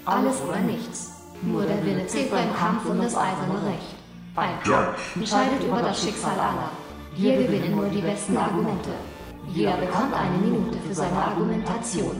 Alles 0.05 0.41
oder 0.47 0.61
nichts. 0.61 1.27
Nur 1.41 1.65
der 1.65 1.83
Wille 1.85 2.05
zählt 2.05 2.31
beim 2.31 2.53
Kampf 2.53 2.85
um 2.89 2.97
das 2.97 3.15
eiserne 3.15 3.65
Recht. 3.67 3.95
Ein 4.35 4.59
Kampf 4.63 5.15
entscheidet 5.15 5.63
über 5.63 5.81
das 5.81 6.03
Schicksal 6.03 6.39
aller. 6.39 6.71
Hier 7.15 7.37
gewinnen 7.37 7.75
nur 7.75 7.89
die 7.89 8.01
besten 8.01 8.37
Argumente. 8.37 8.91
Jeder 9.53 9.77
bekommt 9.77 10.13
eine 10.13 10.37
Minute 10.37 10.77
für 10.79 10.93
seine 10.93 11.17
Argumentation. 11.17 12.15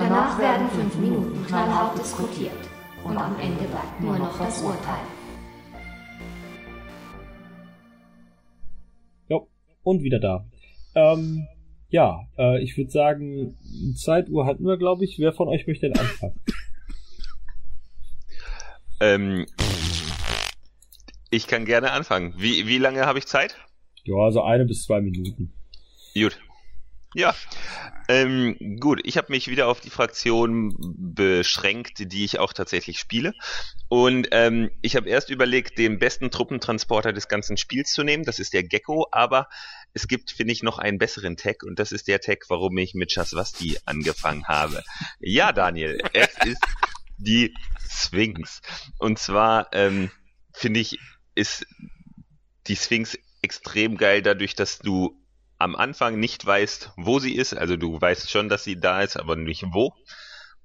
Danach 0.00 0.38
werden 0.38 0.66
fünf 0.70 0.96
Minuten 0.96 1.46
knallhart 1.46 1.98
diskutiert. 1.98 2.56
Und 3.04 3.18
am 3.18 3.38
Ende 3.38 3.64
bleibt 3.64 4.00
nur 4.00 4.18
noch 4.18 4.38
das 4.38 4.62
Urteil. 4.62 5.04
Jo, 9.28 9.46
und 9.82 10.02
wieder 10.02 10.18
da. 10.18 10.46
Ähm, 10.94 11.46
ja, 11.90 12.26
äh, 12.38 12.62
ich 12.62 12.78
würde 12.78 12.90
sagen, 12.90 13.58
Zeituhr 13.94 14.46
hatten 14.46 14.64
wir, 14.64 14.78
glaube 14.78 15.04
ich. 15.04 15.18
Wer 15.18 15.34
von 15.34 15.48
euch 15.48 15.66
möchte 15.66 15.90
denn 15.90 15.98
anfangen? 15.98 16.40
Ähm, 19.00 19.46
ich 21.28 21.46
kann 21.46 21.66
gerne 21.66 21.92
anfangen. 21.92 22.32
Wie, 22.38 22.66
wie 22.66 22.78
lange 22.78 23.04
habe 23.04 23.18
ich 23.18 23.26
Zeit? 23.26 23.58
Ja, 24.04 24.16
also 24.16 24.42
eine 24.42 24.64
bis 24.64 24.84
zwei 24.84 25.02
Minuten. 25.02 25.52
Gut. 26.14 26.40
Ja. 27.14 27.34
Ähm, 28.08 28.56
gut, 28.78 29.00
ich 29.04 29.16
habe 29.16 29.32
mich 29.32 29.48
wieder 29.48 29.66
auf 29.66 29.80
die 29.80 29.90
Fraktion 29.90 30.76
beschränkt, 30.96 32.12
die 32.12 32.24
ich 32.24 32.38
auch 32.38 32.52
tatsächlich 32.52 32.98
spiele. 32.98 33.34
Und 33.88 34.28
ähm, 34.30 34.70
ich 34.80 34.96
habe 34.96 35.08
erst 35.08 35.30
überlegt, 35.30 35.78
den 35.78 35.98
besten 35.98 36.30
Truppentransporter 36.30 37.12
des 37.12 37.28
ganzen 37.28 37.56
Spiels 37.56 37.92
zu 37.92 38.04
nehmen. 38.04 38.24
Das 38.24 38.38
ist 38.38 38.52
der 38.52 38.62
Gecko, 38.62 39.08
aber 39.10 39.48
es 39.92 40.06
gibt, 40.06 40.30
finde 40.30 40.52
ich, 40.52 40.62
noch 40.62 40.78
einen 40.78 40.98
besseren 40.98 41.36
Tag 41.36 41.62
und 41.64 41.78
das 41.78 41.90
ist 41.90 42.06
der 42.06 42.20
Tag, 42.20 42.44
warum 42.48 42.78
ich 42.78 42.94
mit 42.94 43.10
Shaswasti 43.12 43.78
angefangen 43.84 44.46
habe. 44.46 44.82
Ja, 45.18 45.52
Daniel, 45.52 46.00
es 46.12 46.36
ist 46.44 46.62
die 47.18 47.54
Sphinx. 47.88 48.60
Und 48.98 49.18
zwar 49.18 49.68
ähm, 49.72 50.10
finde 50.52 50.80
ich, 50.80 50.98
ist 51.34 51.66
die 52.66 52.76
Sphinx 52.76 53.18
extrem 53.42 53.96
geil 53.96 54.22
dadurch, 54.22 54.54
dass 54.54 54.78
du 54.78 55.19
am 55.60 55.76
Anfang 55.76 56.18
nicht 56.18 56.44
weißt, 56.44 56.92
wo 56.96 57.18
sie 57.18 57.34
ist. 57.34 57.54
Also 57.54 57.76
du 57.76 58.00
weißt 58.00 58.30
schon, 58.30 58.48
dass 58.48 58.64
sie 58.64 58.80
da 58.80 59.02
ist, 59.02 59.16
aber 59.16 59.36
nicht 59.36 59.64
wo. 59.72 59.94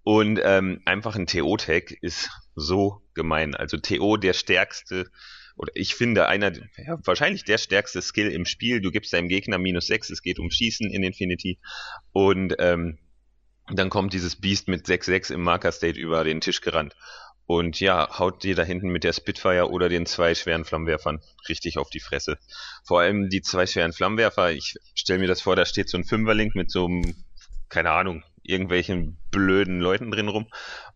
Und 0.03 0.39
ähm, 0.41 0.81
einfach 0.85 1.15
ein 1.15 1.27
TO-Tag 1.27 1.91
ist 2.01 2.29
so 2.55 3.01
gemein. 3.13 3.55
Also 3.55 3.77
TO 3.77 4.15
der 4.15 4.33
stärkste, 4.33 5.11
oder 5.57 5.71
ich 5.75 5.95
finde 5.95 6.27
einer, 6.27 6.53
ja, 6.77 6.97
wahrscheinlich 7.03 7.43
der 7.43 7.57
stärkste 7.57 8.01
Skill 8.01 8.31
im 8.31 8.45
Spiel. 8.45 8.79
Du 8.79 8.89
gibst 8.89 9.11
deinem 9.11 9.27
Gegner 9.27 9.57
minus 9.57 9.87
6, 9.87 10.11
es 10.11 10.21
geht 10.21 10.39
um 10.39 10.49
Schießen 10.49 10.89
in 10.89 11.03
Infinity. 11.03 11.59
Und 12.13 12.55
ähm, 12.59 12.97
dann 13.73 13.89
kommt 13.89 14.13
dieses 14.13 14.37
Beast 14.37 14.69
mit 14.69 14.85
6-6 14.85 15.33
im 15.33 15.41
Marker 15.41 15.73
State 15.73 15.99
über 15.99 16.23
den 16.23 16.39
Tisch 16.39 16.61
gerannt. 16.61 16.95
Und 17.47 17.79
ja, 17.79 18.17
haut 18.17 18.43
dir 18.43 18.55
da 18.55 18.63
hinten 18.63 18.89
mit 18.89 19.03
der 19.03 19.13
Spitfire 19.13 19.69
oder 19.69 19.87
den 19.87 20.05
zwei 20.05 20.33
schweren 20.33 20.65
Flammenwerfern 20.65 21.21
richtig 21.47 21.77
auf 21.77 21.89
die 21.89 21.99
Fresse. 21.99 22.39
Vor 22.83 23.01
allem 23.01 23.29
die 23.29 23.41
zwei 23.41 23.67
schweren 23.67 23.93
Flammenwerfer, 23.93 24.51
ich 24.51 24.75
stelle 24.95 25.19
mir 25.19 25.27
das 25.27 25.41
vor, 25.41 25.55
da 25.55 25.65
steht 25.65 25.89
so 25.89 25.97
ein 25.97 26.05
Fünferlink 26.05 26.55
mit 26.55 26.71
so 26.71 26.85
einem, 26.85 27.15
keine 27.69 27.91
Ahnung, 27.91 28.23
irgendwelchen 28.41 29.17
blöden 29.31 29.79
Leuten 29.79 30.09
drin 30.09 30.27
rum. 30.27 30.47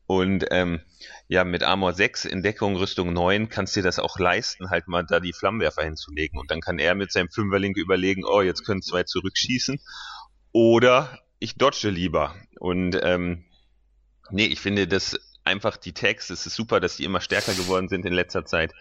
Und 0.08 0.46
ähm, 0.50 0.82
ja, 1.28 1.44
mit 1.44 1.62
Armor 1.62 1.94
6 1.94 2.26
in 2.26 2.42
Deckung 2.42 2.76
Rüstung 2.76 3.14
9 3.14 3.50
kannst 3.50 3.76
du 3.76 3.82
dir 3.82 3.86
das 3.86 4.00
auch 4.00 4.18
leisten, 4.18 4.72
halt 4.72 4.88
mal 4.88 5.06
da 5.06 5.20
die 5.20 5.34
Flammenwerfer 5.34 5.84
hinzulegen. 5.84 6.40
Und 6.40 6.50
dann 6.50 6.62
kann 6.62 6.80
er 6.80 6.96
mit 6.96 7.12
seinem 7.12 7.30
Fünferlink 7.30 7.78
überlegen, 7.78 8.24
oh, 8.26 8.42
jetzt 8.42 8.66
können 8.66 8.82
zwei 8.82 9.04
zurückschießen. 9.04 9.80
Oder 10.52 11.20
ich 11.38 11.58
dodge 11.58 11.90
lieber. 11.90 12.36
Und 12.60 13.00
ähm, 13.04 13.46
nee, 14.32 14.48
ich 14.48 14.60
finde 14.60 14.88
das 14.88 15.20
einfach 15.50 15.78
die 15.78 15.94
Tags, 15.94 16.30
es 16.30 16.46
ist 16.46 16.56
super, 16.56 16.80
dass 16.80 16.96
die 16.96 17.04
immer 17.04 17.22
stärker 17.22 17.54
geworden 17.54 17.90
sind 17.90 18.06
in 18.06 18.14
letzter 18.14 18.46
Zeit. 18.46 18.74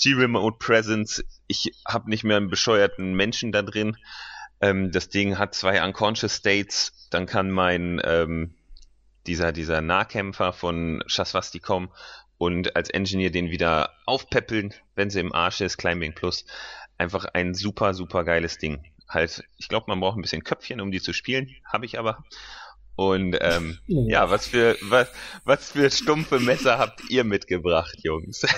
G-Remote 0.00 0.56
Presence, 0.58 1.24
ich 1.46 1.72
habe 1.86 2.10
nicht 2.10 2.24
mehr 2.24 2.38
einen 2.38 2.50
bescheuerten 2.50 3.14
Menschen 3.14 3.52
da 3.52 3.62
drin. 3.62 3.96
Ähm, 4.60 4.90
das 4.90 5.08
Ding 5.08 5.38
hat 5.38 5.54
zwei 5.54 5.84
Unconscious 5.84 6.34
States, 6.34 7.08
dann 7.10 7.26
kann 7.26 7.50
mein 7.50 8.00
ähm, 8.04 8.54
dieser, 9.26 9.52
dieser 9.52 9.80
Nahkämpfer 9.80 10.52
von 10.52 11.02
Shaswasti 11.06 11.60
kommen 11.60 11.90
und 12.38 12.76
als 12.76 12.90
Engineer 12.90 13.30
den 13.30 13.50
wieder 13.50 13.90
aufpäppeln, 14.06 14.74
wenn 14.94 15.10
sie 15.10 15.20
im 15.20 15.32
Arsch 15.32 15.60
ist, 15.60 15.78
Climbing 15.78 16.14
Plus. 16.14 16.44
Einfach 16.98 17.24
ein 17.26 17.54
super, 17.54 17.94
super 17.94 18.24
geiles 18.24 18.58
Ding. 18.58 18.84
Halt, 19.08 19.44
ich 19.56 19.68
glaube, 19.68 19.86
man 19.88 20.00
braucht 20.00 20.18
ein 20.18 20.22
bisschen 20.22 20.44
Köpfchen, 20.44 20.80
um 20.80 20.90
die 20.90 21.00
zu 21.00 21.12
spielen, 21.12 21.54
habe 21.64 21.86
ich 21.86 21.98
aber. 21.98 22.24
Und 22.96 23.36
ähm, 23.40 23.78
ja, 23.86 24.30
was 24.30 24.46
für 24.46 24.76
was, 24.82 25.08
was 25.44 25.72
für 25.72 25.90
stumpfe 25.90 26.38
Messer 26.38 26.78
habt 26.78 27.02
ihr 27.10 27.24
mitgebracht, 27.24 27.96
Jungs? 28.02 28.42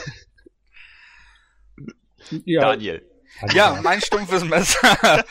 Ja. 2.44 2.62
Daniel. 2.62 3.08
Ja, 3.52 3.78
mein 3.84 4.00
stumpfes 4.00 4.44
Messer. 4.44 4.98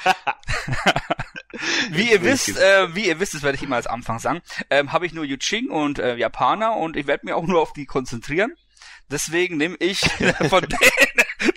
wie 1.90 2.10
ihr 2.10 2.24
wisst, 2.24 2.58
äh, 2.58 2.96
wie 2.96 3.08
ihr 3.08 3.20
wisst, 3.20 3.34
das 3.34 3.44
werde 3.44 3.58
ich 3.58 3.64
immer 3.64 3.76
als 3.76 3.88
Anfang 3.88 4.20
sagen, 4.20 4.42
ähm, 4.70 4.94
habe 4.94 5.06
ich 5.06 5.12
nur 5.12 5.26
Yuching 5.26 5.70
und 5.70 6.00
äh, 6.00 6.16
Japaner 6.16 6.78
und 6.78 6.96
ich 6.96 7.06
werde 7.06 7.26
mich 7.26 7.34
auch 7.34 7.46
nur 7.46 7.62
auf 7.62 7.74
die 7.74 7.86
konzentrieren. 7.86 8.54
Deswegen 9.12 9.58
nehme 9.58 9.76
ich 9.80 10.00
von 10.50 10.62
den 10.62 10.80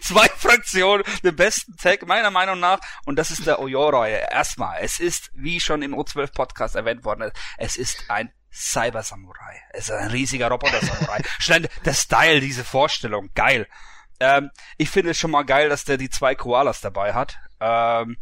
zwei 0.09 0.29
Fraktionen 0.37 1.05
den 1.23 1.37
besten 1.37 1.77
Tag 1.77 2.07
meiner 2.07 2.31
Meinung 2.31 2.59
nach 2.61 2.81
und 3.05 3.17
das 3.17 3.31
ist 3.31 3.47
der 3.47 3.61
Oyoro. 3.61 4.05
Erstmal, 4.05 4.79
es 4.81 5.01
ist, 5.01 5.31
wie 5.35 5.61
schon 5.61 5.83
im 5.83 5.95
O12 5.95 6.33
Podcast 6.33 6.75
erwähnt 6.75 7.05
worden, 7.05 7.31
es 7.59 7.77
ist 7.77 8.05
ein 8.09 8.33
Cyber 8.51 9.03
Samurai. 9.03 9.63
Es 9.71 9.89
ist 9.89 9.95
ein 9.95 10.11
riesiger 10.11 10.49
Roboter 10.49 10.81
Samurai. 10.81 11.23
Schnell, 11.39 11.69
der 11.85 11.95
Style, 11.95 12.41
diese 12.41 12.65
Vorstellung, 12.65 13.31
geil. 13.35 13.69
Ähm, 14.21 14.51
ich 14.79 14.91
finde 14.91 15.11
es 15.11 15.19
schon 15.19 15.31
mal 15.31 15.45
geil, 15.45 15.69
dass 15.69 15.85
der 15.85 15.97
die 15.97 16.11
zwei 16.11 16.35
Koalas 16.35 16.81
dabei 16.81 17.13
hat. 17.13 17.39
Ähm, 17.61 18.17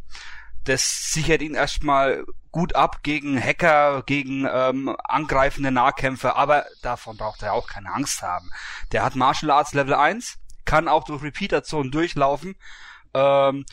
das 0.65 1.13
sichert 1.13 1.43
ihn 1.43 1.55
erstmal 1.55 2.25
gut 2.51 2.75
ab 2.75 3.03
gegen 3.03 3.41
Hacker, 3.41 4.03
gegen 4.05 4.49
ähm, 4.51 4.97
angreifende 5.05 5.71
Nahkämpfer, 5.71 6.37
aber 6.37 6.67
davon 6.83 7.17
braucht 7.17 7.43
er 7.43 7.53
auch 7.53 7.69
keine 7.69 7.93
Angst 7.93 8.23
haben. 8.23 8.51
Der 8.93 9.05
hat 9.05 9.15
Martial 9.15 9.53
Arts 9.53 9.75
Level 9.75 9.95
1, 9.95 10.39
kann 10.67 10.89
auch 10.89 11.05
durch 11.05 11.23
Repeater-Zonen 11.23 11.91
durchlaufen. 11.91 12.57
Ähm, 13.15 13.65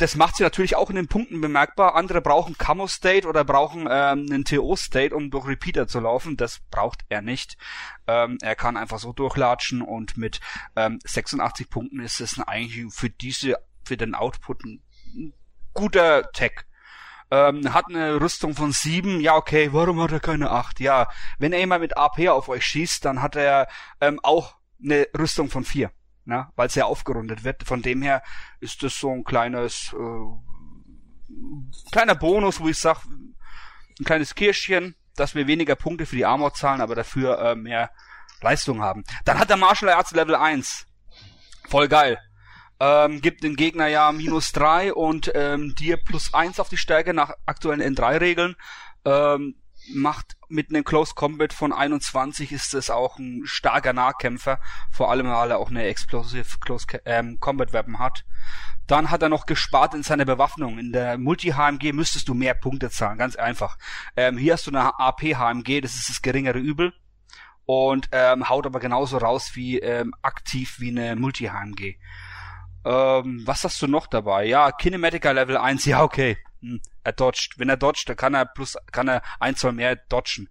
das 0.00 0.16
macht 0.16 0.36
sie 0.36 0.42
natürlich 0.42 0.76
auch 0.76 0.88
in 0.88 0.96
den 0.96 1.08
Punkten 1.08 1.42
bemerkbar. 1.42 1.94
Andere 1.94 2.22
brauchen 2.22 2.56
Camo 2.56 2.86
State 2.86 3.28
oder 3.28 3.44
brauchen 3.44 3.80
ähm, 3.82 4.26
einen 4.30 4.46
TO 4.46 4.74
State, 4.74 5.14
um 5.14 5.30
durch 5.30 5.46
Repeater 5.46 5.86
zu 5.86 6.00
laufen. 6.00 6.38
Das 6.38 6.60
braucht 6.70 7.04
er 7.10 7.20
nicht. 7.20 7.58
Ähm, 8.06 8.38
er 8.40 8.56
kann 8.56 8.78
einfach 8.78 8.98
so 8.98 9.12
durchlatschen 9.12 9.82
und 9.82 10.16
mit 10.16 10.40
ähm, 10.74 11.00
86 11.04 11.68
Punkten 11.68 12.00
ist 12.00 12.20
es 12.22 12.40
eigentlich 12.40 12.94
für 12.94 13.10
diese, 13.10 13.58
für 13.84 13.98
den 13.98 14.14
Output 14.14 14.64
ein 14.64 14.82
guter 15.74 16.32
Tech. 16.32 16.64
Ähm, 17.30 17.74
hat 17.74 17.84
eine 17.90 18.22
Rüstung 18.22 18.54
von 18.54 18.72
7, 18.72 19.20
ja 19.20 19.36
okay, 19.36 19.68
warum 19.72 20.00
hat 20.00 20.12
er 20.12 20.20
keine 20.20 20.50
8? 20.50 20.80
Ja, 20.80 21.08
wenn 21.38 21.52
er 21.52 21.60
immer 21.60 21.78
mit 21.78 21.98
AP 21.98 22.26
auf 22.28 22.48
euch 22.48 22.64
schießt, 22.64 23.04
dann 23.04 23.20
hat 23.20 23.36
er 23.36 23.68
ähm, 24.00 24.18
auch 24.22 24.59
eine 24.82 25.06
Rüstung 25.16 25.50
von 25.50 25.64
4 25.64 25.90
ne? 26.24 26.48
weil 26.56 26.68
es 26.68 26.74
ja 26.74 26.86
aufgerundet 26.86 27.44
wird. 27.44 27.64
Von 27.64 27.82
dem 27.82 28.02
her 28.02 28.22
ist 28.60 28.82
das 28.82 28.98
so 28.98 29.10
ein 29.10 29.24
kleines 29.24 29.92
äh, 29.92 30.26
kleiner 31.92 32.14
Bonus, 32.14 32.60
wo 32.60 32.68
ich 32.68 32.78
sag, 32.78 33.04
ein 33.04 34.04
kleines 34.04 34.34
Kirschchen, 34.34 34.94
dass 35.16 35.34
wir 35.34 35.46
weniger 35.46 35.76
Punkte 35.76 36.06
für 36.06 36.16
die 36.16 36.24
Armor 36.24 36.54
zahlen, 36.54 36.80
aber 36.80 36.94
dafür 36.94 37.38
äh, 37.38 37.54
mehr 37.54 37.90
Leistung 38.40 38.80
haben. 38.80 39.04
Dann 39.24 39.38
hat 39.38 39.50
der 39.50 39.58
Martial 39.58 39.92
Arts 39.92 40.12
Level 40.12 40.34
1. 40.34 40.86
Voll 41.68 41.88
geil. 41.88 42.18
Ähm, 42.80 43.20
gibt 43.20 43.44
den 43.44 43.56
Gegner 43.56 43.88
ja 43.88 44.10
minus 44.10 44.52
3 44.52 44.94
und 44.94 45.30
ähm, 45.34 45.74
dir 45.74 45.98
plus 45.98 46.32
1 46.32 46.58
auf 46.58 46.70
die 46.70 46.78
Stärke 46.78 47.12
nach 47.12 47.34
aktuellen 47.44 47.82
N3-Regeln. 47.82 48.56
Ähm, 49.04 49.56
macht 49.88 50.36
mit 50.48 50.70
einem 50.70 50.84
Close 50.84 51.14
Combat 51.14 51.52
von 51.52 51.72
21 51.72 52.52
ist 52.52 52.74
es 52.74 52.90
auch 52.90 53.18
ein 53.18 53.42
starker 53.44 53.92
Nahkämpfer, 53.92 54.60
vor 54.90 55.10
allem 55.10 55.28
weil 55.28 55.50
er 55.50 55.58
auch 55.58 55.70
eine 55.70 55.84
Explosive 55.84 56.58
Close 56.60 56.86
ähm, 57.04 57.38
Combat 57.40 57.72
Weapon 57.72 57.98
hat. 57.98 58.24
Dann 58.86 59.10
hat 59.10 59.22
er 59.22 59.28
noch 59.28 59.46
gespart 59.46 59.94
in 59.94 60.02
seiner 60.02 60.24
Bewaffnung. 60.24 60.78
In 60.78 60.92
der 60.92 61.16
Multi-HMG 61.16 61.92
müsstest 61.92 62.28
du 62.28 62.34
mehr 62.34 62.54
Punkte 62.54 62.90
zahlen, 62.90 63.18
ganz 63.18 63.36
einfach. 63.36 63.78
Ähm, 64.16 64.36
hier 64.36 64.54
hast 64.54 64.66
du 64.66 64.72
eine 64.72 64.98
AP-HMG, 64.98 65.80
das 65.80 65.94
ist 65.94 66.08
das 66.08 66.22
geringere 66.22 66.58
Übel. 66.58 66.92
Und 67.66 68.08
ähm, 68.10 68.48
haut 68.48 68.66
aber 68.66 68.80
genauso 68.80 69.18
raus 69.18 69.52
wie 69.54 69.78
ähm, 69.78 70.12
aktiv 70.22 70.80
wie 70.80 70.90
eine 70.90 71.14
Multi-HMG. 71.14 71.98
Ähm, 72.84 73.42
was 73.44 73.62
hast 73.62 73.80
du 73.80 73.86
noch 73.86 74.08
dabei? 74.08 74.46
Ja, 74.46 74.72
Kinematica 74.72 75.30
Level 75.30 75.56
1, 75.56 75.84
ja 75.84 76.02
okay. 76.02 76.38
Hm, 76.60 76.80
er 77.04 77.12
dodgt. 77.12 77.58
Wenn 77.58 77.68
er 77.68 77.76
dodgt, 77.76 78.08
dann 78.08 78.16
kann 78.16 78.34
er 78.34 78.46
plus, 78.46 78.76
kann 78.92 79.08
er 79.08 79.22
ein, 79.38 79.56
zwei 79.56 79.72
mehr 79.72 79.96
dodgen. 79.96 80.48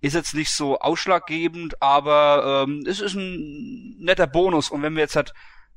Ist 0.00 0.14
jetzt 0.14 0.34
nicht 0.34 0.50
so 0.50 0.78
ausschlaggebend, 0.80 1.80
aber 1.80 2.64
ähm, 2.66 2.84
es 2.86 3.00
ist 3.00 3.14
ein 3.14 3.96
netter 3.98 4.26
Bonus. 4.26 4.70
Und 4.70 4.82
wenn 4.82 4.94
wir 4.94 5.02
jetzt 5.02 5.16
halt 5.16 5.32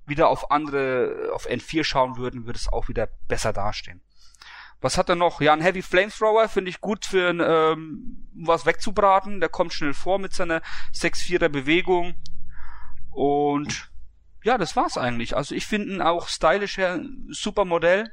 wieder 0.08 0.30
auf 0.30 0.52
andere, 0.52 1.32
auf 1.34 1.48
N4 1.48 1.84
schauen 1.84 2.18
würden, 2.18 2.46
würde 2.46 2.58
es 2.58 2.72
auch 2.72 2.88
wieder 2.88 3.08
besser 3.28 3.54
dastehen. 3.54 4.02
Was 4.82 4.98
hat 4.98 5.10
er 5.10 5.16
noch? 5.16 5.42
Ja, 5.42 5.54
ein 5.54 5.62
Heavy 5.62 5.82
Flamethrower 5.82 6.48
finde 6.50 6.70
ich 6.70 6.82
gut 6.82 7.06
für 7.06 7.30
ein, 7.30 7.40
ähm, 7.44 8.28
was 8.36 8.66
wegzubraten. 8.66 9.40
Der 9.40 9.50
kommt 9.50 9.74
schnell 9.74 9.94
vor 9.94 10.20
mit 10.20 10.34
seiner 10.34 10.62
6-4er 10.94 11.50
Bewegung. 11.50 12.16
Und 13.12 13.90
ja, 14.44 14.58
das 14.58 14.76
war's 14.76 14.98
eigentlich. 14.98 15.36
Also 15.36 15.56
ich 15.56 15.66
finde 15.66 15.94
ihn 15.94 16.02
auch 16.02 16.28
stylisch 16.28 16.78
her, 16.78 17.00
super 17.30 17.66
Modell. 17.66 18.12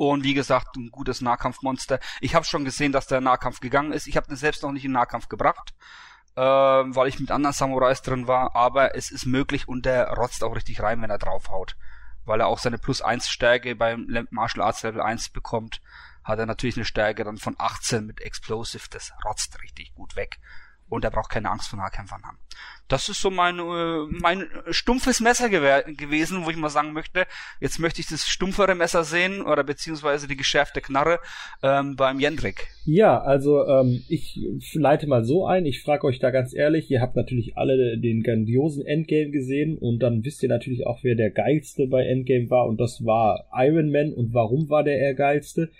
Und 0.00 0.24
wie 0.24 0.32
gesagt, 0.32 0.76
ein 0.76 0.90
gutes 0.90 1.20
Nahkampfmonster. 1.20 2.00
Ich 2.22 2.34
habe 2.34 2.46
schon 2.46 2.64
gesehen, 2.64 2.90
dass 2.90 3.06
der 3.06 3.20
Nahkampf 3.20 3.60
gegangen 3.60 3.92
ist. 3.92 4.06
Ich 4.06 4.16
habe 4.16 4.26
den 4.26 4.36
selbst 4.36 4.62
noch 4.62 4.72
nicht 4.72 4.86
in 4.86 4.92
Nahkampf 4.92 5.28
gebracht, 5.28 5.74
äh, 6.36 6.40
weil 6.40 7.08
ich 7.08 7.20
mit 7.20 7.30
anderen 7.30 7.52
Samurais 7.52 8.00
drin 8.00 8.26
war. 8.26 8.56
Aber 8.56 8.94
es 8.94 9.10
ist 9.10 9.26
möglich 9.26 9.68
und 9.68 9.84
der 9.84 10.08
rotzt 10.14 10.42
auch 10.42 10.56
richtig 10.56 10.82
rein, 10.82 11.02
wenn 11.02 11.10
er 11.10 11.18
draufhaut. 11.18 11.76
Weil 12.24 12.40
er 12.40 12.46
auch 12.46 12.58
seine 12.58 12.78
Plus 12.78 13.02
1 13.02 13.28
Stärke 13.28 13.76
beim 13.76 14.26
Martial 14.30 14.64
Arts 14.64 14.82
Level 14.84 15.02
1 15.02 15.28
bekommt, 15.28 15.82
hat 16.24 16.38
er 16.38 16.46
natürlich 16.46 16.78
eine 16.78 16.86
Stärke 16.86 17.22
dann 17.22 17.36
von 17.36 17.56
18 17.58 18.06
mit 18.06 18.22
Explosive. 18.22 18.88
Das 18.88 19.12
rotzt 19.26 19.62
richtig 19.62 19.92
gut 19.92 20.16
weg 20.16 20.40
und 20.90 21.04
er 21.04 21.10
braucht 21.10 21.30
keine 21.30 21.50
Angst 21.50 21.68
vor 21.70 21.78
Nahkämpfern 21.78 22.22
haben. 22.24 22.38
Das 22.88 23.08
ist 23.08 23.20
so 23.20 23.30
mein, 23.30 23.58
äh, 23.58 24.06
mein 24.10 24.46
stumpfes 24.70 25.20
Messer 25.20 25.48
gew 25.48 25.82
gewesen, 25.96 26.44
wo 26.44 26.50
ich 26.50 26.56
mal 26.56 26.70
sagen 26.70 26.92
möchte, 26.92 27.24
jetzt 27.60 27.78
möchte 27.78 28.00
ich 28.00 28.08
das 28.08 28.26
stumpfere 28.26 28.74
Messer 28.74 29.04
sehen 29.04 29.42
oder 29.42 29.62
beziehungsweise 29.62 30.26
die 30.26 30.36
geschärfte 30.36 30.80
Knarre 30.80 31.20
ähm, 31.62 31.94
beim 31.94 32.18
Jendrik. 32.18 32.66
Ja, 32.84 33.20
also 33.20 33.64
ähm, 33.66 34.02
ich 34.08 34.40
leite 34.74 35.06
mal 35.06 35.24
so 35.24 35.46
ein, 35.46 35.66
ich 35.66 35.82
frage 35.82 36.04
euch 36.04 36.18
da 36.18 36.32
ganz 36.32 36.52
ehrlich, 36.52 36.90
ihr 36.90 37.00
habt 37.00 37.14
natürlich 37.14 37.56
alle 37.56 37.96
den 37.96 38.24
grandiosen 38.24 38.84
Endgame 38.84 39.30
gesehen 39.30 39.78
und 39.78 40.00
dann 40.00 40.24
wisst 40.24 40.42
ihr 40.42 40.48
natürlich 40.48 40.86
auch, 40.86 40.98
wer 41.02 41.14
der 41.14 41.30
geilste 41.30 41.86
bei 41.86 42.04
Endgame 42.04 42.50
war 42.50 42.66
und 42.66 42.80
das 42.80 43.04
war 43.04 43.48
Iron 43.54 43.92
Man 43.92 44.12
und 44.12 44.34
warum 44.34 44.68
war 44.68 44.82
der 44.82 44.98
er 44.98 45.14
geilste? 45.14 45.70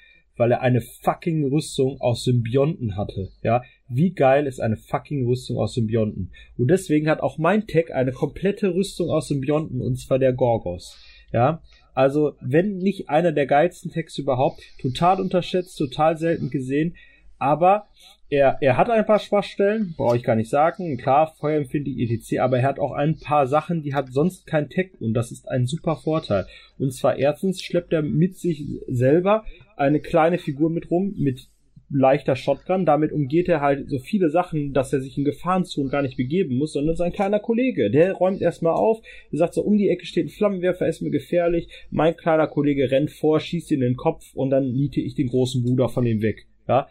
Weil 0.40 0.52
er 0.52 0.62
eine 0.62 0.80
fucking 0.80 1.44
Rüstung 1.50 2.00
aus 2.00 2.24
Symbionten 2.24 2.96
hatte. 2.96 3.28
Ja, 3.42 3.62
wie 3.88 4.14
geil 4.14 4.46
ist 4.46 4.58
eine 4.58 4.78
fucking 4.78 5.26
Rüstung 5.26 5.58
aus 5.58 5.74
Symbionten? 5.74 6.32
Und 6.56 6.68
deswegen 6.68 7.10
hat 7.10 7.20
auch 7.20 7.36
mein 7.36 7.66
Tech 7.66 7.94
eine 7.94 8.12
komplette 8.12 8.74
Rüstung 8.74 9.10
aus 9.10 9.28
Symbionten, 9.28 9.82
und 9.82 9.96
zwar 9.96 10.18
der 10.18 10.32
Gorgos. 10.32 10.96
Ja, 11.30 11.60
also 11.92 12.36
wenn 12.40 12.78
nicht 12.78 13.10
einer 13.10 13.32
der 13.32 13.44
geilsten 13.44 13.90
Techs 13.90 14.16
überhaupt, 14.16 14.62
total 14.80 15.20
unterschätzt, 15.20 15.76
total 15.76 16.16
selten 16.16 16.48
gesehen, 16.48 16.96
aber 17.40 17.88
er, 18.28 18.58
er 18.60 18.76
hat 18.76 18.88
ein 18.90 19.06
paar 19.06 19.18
Schwachstellen, 19.18 19.94
brauche 19.96 20.16
ich 20.16 20.22
gar 20.22 20.36
nicht 20.36 20.50
sagen. 20.50 20.96
Klar, 20.98 21.34
feuerempfindlich 21.40 22.10
etc., 22.10 22.38
aber 22.38 22.58
er 22.58 22.68
hat 22.68 22.78
auch 22.78 22.92
ein 22.92 23.18
paar 23.18 23.48
Sachen, 23.48 23.82
die 23.82 23.94
hat 23.94 24.12
sonst 24.12 24.46
kein 24.46 24.68
Tech 24.68 24.92
und 25.00 25.14
das 25.14 25.32
ist 25.32 25.48
ein 25.48 25.66
super 25.66 25.96
Vorteil. 25.96 26.46
Und 26.78 26.94
zwar 26.94 27.18
erstens 27.18 27.60
schleppt 27.60 27.92
er 27.92 28.02
mit 28.02 28.36
sich 28.36 28.64
selber 28.86 29.44
eine 29.76 30.00
kleine 30.00 30.38
Figur 30.38 30.70
mit 30.70 30.90
rum, 30.92 31.14
mit 31.18 31.48
leichter 31.92 32.36
Shotgun. 32.36 32.86
Damit 32.86 33.10
umgeht 33.10 33.48
er 33.48 33.60
halt 33.60 33.90
so 33.90 33.98
viele 33.98 34.30
Sachen, 34.30 34.72
dass 34.72 34.92
er 34.92 35.00
sich 35.00 35.18
in 35.18 35.24
Gefahrenzonen 35.24 35.90
gar 35.90 36.02
nicht 36.02 36.16
begeben 36.16 36.56
muss, 36.56 36.74
sondern 36.74 36.94
sein 36.94 37.12
kleiner 37.12 37.40
Kollege, 37.40 37.90
der 37.90 38.12
räumt 38.12 38.40
erstmal 38.40 38.74
auf, 38.74 39.00
sagt 39.32 39.54
so, 39.54 39.62
um 39.62 39.76
die 39.76 39.88
Ecke 39.88 40.06
steht 40.06 40.26
ein 40.26 40.30
Flammenwerfer, 40.30 40.86
ist 40.86 41.02
mir 41.02 41.10
gefährlich. 41.10 41.68
Mein 41.90 42.16
kleiner 42.16 42.46
Kollege 42.46 42.92
rennt 42.92 43.10
vor, 43.10 43.40
schießt 43.40 43.72
in 43.72 43.80
den 43.80 43.96
Kopf 43.96 44.32
und 44.34 44.50
dann 44.50 44.70
niete 44.70 45.00
ich 45.00 45.16
den 45.16 45.28
großen 45.28 45.64
Bruder 45.64 45.88
von 45.88 46.06
ihm 46.06 46.22
weg. 46.22 46.46
Ja, 46.68 46.88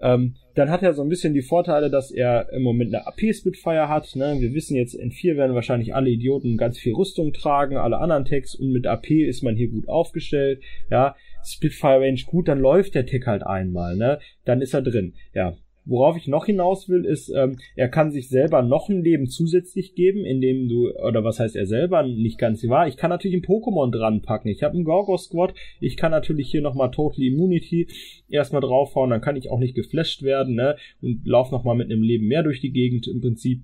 ähm, 0.00 0.34
dann 0.54 0.70
hat 0.70 0.82
er 0.82 0.94
so 0.94 1.02
ein 1.02 1.08
bisschen 1.08 1.34
die 1.34 1.42
Vorteile, 1.42 1.90
dass 1.90 2.10
er 2.10 2.52
im 2.52 2.62
Moment 2.62 2.94
eine 2.94 3.06
AP-Spitfire 3.06 3.88
hat. 3.88 4.14
Ne? 4.16 4.36
Wir 4.40 4.54
wissen 4.54 4.76
jetzt, 4.76 4.94
in 4.94 5.10
4 5.10 5.36
werden 5.36 5.54
wahrscheinlich 5.54 5.94
alle 5.94 6.10
Idioten 6.10 6.56
ganz 6.56 6.78
viel 6.78 6.94
Rüstung 6.94 7.32
tragen, 7.32 7.76
alle 7.76 7.98
anderen 7.98 8.24
Tags 8.24 8.54
und 8.54 8.72
mit 8.72 8.86
AP 8.86 9.10
ist 9.10 9.42
man 9.42 9.56
hier 9.56 9.68
gut 9.68 9.88
aufgestellt. 9.88 10.62
Ja, 10.90 11.16
Spitfire 11.44 12.00
Range 12.00 12.20
gut, 12.26 12.48
dann 12.48 12.58
läuft 12.58 12.94
der 12.94 13.06
Tick 13.06 13.26
halt 13.26 13.44
einmal, 13.44 13.96
ne? 13.96 14.18
Dann 14.44 14.60
ist 14.60 14.74
er 14.74 14.82
drin. 14.82 15.14
Ja, 15.34 15.56
Worauf 15.88 16.18
ich 16.18 16.28
noch 16.28 16.44
hinaus 16.44 16.90
will, 16.90 17.06
ist, 17.06 17.30
ähm, 17.30 17.56
er 17.74 17.88
kann 17.88 18.10
sich 18.10 18.28
selber 18.28 18.60
noch 18.60 18.90
ein 18.90 19.02
Leben 19.02 19.26
zusätzlich 19.26 19.94
geben, 19.94 20.26
indem 20.26 20.68
du, 20.68 20.90
oder 20.94 21.24
was 21.24 21.40
heißt 21.40 21.56
er 21.56 21.64
selber, 21.64 22.02
nicht 22.02 22.38
ganz 22.38 22.62
wahr. 22.68 22.86
Ich 22.86 22.98
kann 22.98 23.08
natürlich 23.08 23.38
ein 23.38 23.42
Pokémon 23.42 23.90
dran 23.90 24.20
packen. 24.20 24.48
Ich 24.48 24.62
habe 24.62 24.74
einen 24.74 24.84
Gorgo 24.84 25.16
Squad. 25.16 25.54
Ich 25.80 25.96
kann 25.96 26.10
natürlich 26.10 26.50
hier 26.50 26.60
nochmal 26.60 26.90
Total 26.90 27.24
Immunity 27.24 27.88
erstmal 28.28 28.60
draufhauen. 28.60 29.08
Dann 29.08 29.22
kann 29.22 29.36
ich 29.36 29.50
auch 29.50 29.58
nicht 29.58 29.74
geflasht 29.74 30.22
werden, 30.22 30.54
ne? 30.54 30.76
Und 31.00 31.26
lauf 31.26 31.50
nochmal 31.50 31.74
mit 31.74 31.90
einem 31.90 32.02
Leben 32.02 32.26
mehr 32.26 32.42
durch 32.42 32.60
die 32.60 32.72
Gegend 32.72 33.08
im 33.08 33.22
Prinzip. 33.22 33.62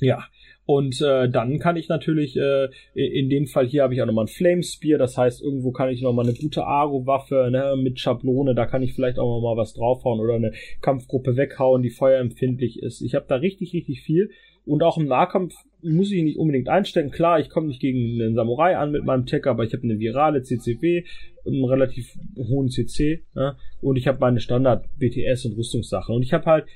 Ja, 0.00 0.24
und 0.66 1.00
äh, 1.00 1.28
dann 1.28 1.60
kann 1.60 1.76
ich 1.76 1.88
natürlich, 1.88 2.36
äh, 2.36 2.68
in 2.94 3.30
dem 3.30 3.46
Fall 3.46 3.66
hier 3.66 3.84
habe 3.84 3.94
ich 3.94 4.02
auch 4.02 4.06
nochmal 4.06 4.24
ein 4.24 4.28
Flamespear, 4.28 4.98
das 4.98 5.16
heißt, 5.16 5.40
irgendwo 5.40 5.70
kann 5.70 5.90
ich 5.90 6.02
nochmal 6.02 6.26
eine 6.26 6.36
gute 6.36 6.66
Aro-Waffe 6.66 7.48
ne, 7.52 7.76
mit 7.80 8.00
Schablone, 8.00 8.56
da 8.56 8.66
kann 8.66 8.82
ich 8.82 8.92
vielleicht 8.92 9.20
auch 9.20 9.36
nochmal 9.36 9.56
was 9.56 9.74
draufhauen 9.74 10.18
oder 10.18 10.34
eine 10.34 10.52
Kampfgruppe 10.80 11.36
weghauen, 11.36 11.82
die 11.82 11.90
feuerempfindlich 11.90 12.82
ist. 12.82 13.00
Ich 13.00 13.14
habe 13.14 13.26
da 13.28 13.36
richtig, 13.36 13.72
richtig 13.74 14.02
viel. 14.02 14.30
Und 14.64 14.82
auch 14.82 14.98
im 14.98 15.06
Nahkampf 15.06 15.54
muss 15.80 16.10
ich 16.10 16.24
nicht 16.24 16.38
unbedingt 16.38 16.68
einstecken. 16.68 17.12
Klar, 17.12 17.38
ich 17.38 17.48
komme 17.48 17.68
nicht 17.68 17.80
gegen 17.80 18.20
einen 18.20 18.34
Samurai 18.34 18.76
an 18.76 18.90
mit 18.90 19.04
meinem 19.04 19.24
Tech, 19.24 19.46
aber 19.46 19.62
ich 19.62 19.72
habe 19.72 19.84
eine 19.84 20.00
virale 20.00 20.42
CCW, 20.42 21.04
einen 21.46 21.64
relativ 21.64 22.16
hohen 22.36 22.68
CC 22.68 23.22
ja, 23.36 23.56
und 23.80 23.94
ich 23.96 24.08
habe 24.08 24.18
meine 24.18 24.40
Standard 24.40 24.84
BTS 24.98 25.44
und 25.44 25.56
Rüstungssachen. 25.56 26.16
Und 26.16 26.22
ich 26.22 26.32
habe 26.32 26.46
halt 26.46 26.66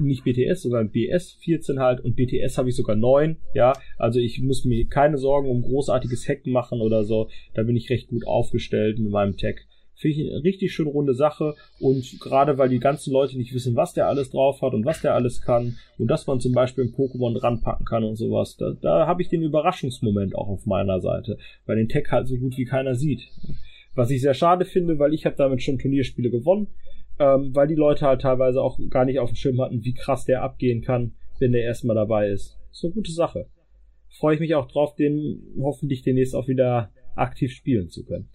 nicht 0.00 0.24
BTS, 0.24 0.62
sondern 0.62 0.90
BS 0.90 1.32
14 1.40 1.78
halt. 1.78 2.00
Und 2.00 2.16
BTS 2.16 2.58
habe 2.58 2.68
ich 2.68 2.76
sogar 2.76 2.96
9, 2.96 3.36
ja, 3.54 3.72
also 3.98 4.18
ich 4.18 4.40
muss 4.40 4.64
mir 4.64 4.86
keine 4.86 5.18
Sorgen 5.18 5.48
um 5.48 5.62
großartiges 5.62 6.28
Hacken 6.28 6.52
machen 6.52 6.80
oder 6.80 7.04
so, 7.04 7.28
da 7.54 7.62
bin 7.62 7.76
ich 7.76 7.90
recht 7.90 8.08
gut 8.08 8.26
aufgestellt 8.26 8.98
mit 8.98 9.10
meinem 9.10 9.36
Tech. 9.36 9.66
Finde 9.94 10.20
ich 10.20 10.32
eine 10.32 10.42
richtig 10.42 10.72
schön 10.72 10.88
runde 10.88 11.14
Sache. 11.14 11.54
Und 11.78 12.18
gerade 12.18 12.58
weil 12.58 12.68
die 12.68 12.80
ganzen 12.80 13.12
Leute 13.12 13.36
nicht 13.38 13.54
wissen, 13.54 13.76
was 13.76 13.94
der 13.94 14.08
alles 14.08 14.30
drauf 14.30 14.60
hat 14.60 14.74
und 14.74 14.84
was 14.84 15.00
der 15.00 15.14
alles 15.14 15.42
kann. 15.42 15.76
Und 15.96 16.08
dass 16.08 16.26
man 16.26 16.40
zum 16.40 16.52
Beispiel 16.52 16.84
ein 16.84 16.94
Pokémon 16.94 17.40
ranpacken 17.40 17.86
kann 17.86 18.02
und 18.02 18.16
sowas, 18.16 18.56
da, 18.56 18.72
da 18.80 19.06
habe 19.06 19.22
ich 19.22 19.28
den 19.28 19.42
Überraschungsmoment 19.42 20.34
auch 20.34 20.48
auf 20.48 20.66
meiner 20.66 21.00
Seite, 21.00 21.38
weil 21.66 21.76
den 21.76 21.88
Tech 21.88 22.06
halt 22.10 22.26
so 22.26 22.36
gut 22.36 22.56
wie 22.56 22.64
keiner 22.64 22.96
sieht. 22.96 23.28
Was 23.94 24.10
ich 24.10 24.22
sehr 24.22 24.34
schade 24.34 24.64
finde, 24.64 24.98
weil 24.98 25.14
ich 25.14 25.24
habe 25.26 25.36
damit 25.36 25.62
schon 25.62 25.78
Turnierspiele 25.78 26.30
gewonnen 26.30 26.68
ähm, 27.22 27.54
weil 27.54 27.68
die 27.68 27.76
Leute 27.76 28.04
halt 28.06 28.22
teilweise 28.22 28.60
auch 28.60 28.80
gar 28.90 29.04
nicht 29.04 29.20
auf 29.20 29.30
dem 29.30 29.36
Schirm 29.36 29.60
hatten, 29.60 29.84
wie 29.84 29.94
krass 29.94 30.24
der 30.24 30.42
abgehen 30.42 30.82
kann, 30.82 31.14
wenn 31.38 31.52
der 31.52 31.62
erstmal 31.62 31.94
dabei 31.94 32.28
ist. 32.28 32.58
ist 32.72 32.84
eine 32.84 32.94
gute 32.94 33.12
Sache. 33.12 33.46
Freue 34.18 34.34
ich 34.34 34.40
mich 34.40 34.56
auch 34.56 34.66
drauf, 34.66 34.96
den 34.96 35.54
hoffentlich 35.60 36.02
demnächst 36.02 36.34
auch 36.34 36.48
wieder 36.48 36.90
aktiv 37.14 37.52
spielen 37.52 37.90
zu 37.90 38.04
können. 38.04 38.28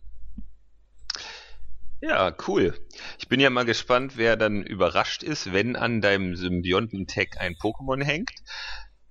Ja, 1.99 2.33
cool. 2.47 2.75
Ich 3.19 3.27
bin 3.27 3.41
ja 3.41 3.49
mal 3.49 3.65
gespannt, 3.65 4.13
wer 4.15 4.37
dann 4.37 4.63
überrascht 4.63 5.21
ist, 5.21 5.51
wenn 5.51 5.75
an 5.75 5.99
deinem 5.99 6.35
Symbionten-Tag 6.35 7.41
ein 7.41 7.55
Pokémon 7.55 8.01
hängt. 8.01 8.31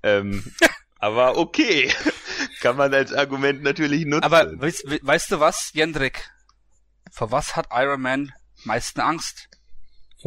Ähm, 0.02 0.42
aber 0.98 1.36
okay, 1.36 1.90
kann 2.60 2.76
man 2.76 2.94
als 2.94 3.12
Argument 3.12 3.62
natürlich 3.62 4.06
nutzen. 4.06 4.24
Aber 4.24 4.58
weißt, 4.58 5.04
weißt 5.04 5.32
du 5.32 5.40
was, 5.40 5.72
Jendrik? 5.74 6.30
Vor 7.10 7.30
was 7.30 7.56
hat 7.56 7.68
Iron 7.72 8.00
Man 8.00 8.32
meisten 8.64 9.00
Angst? 9.00 9.48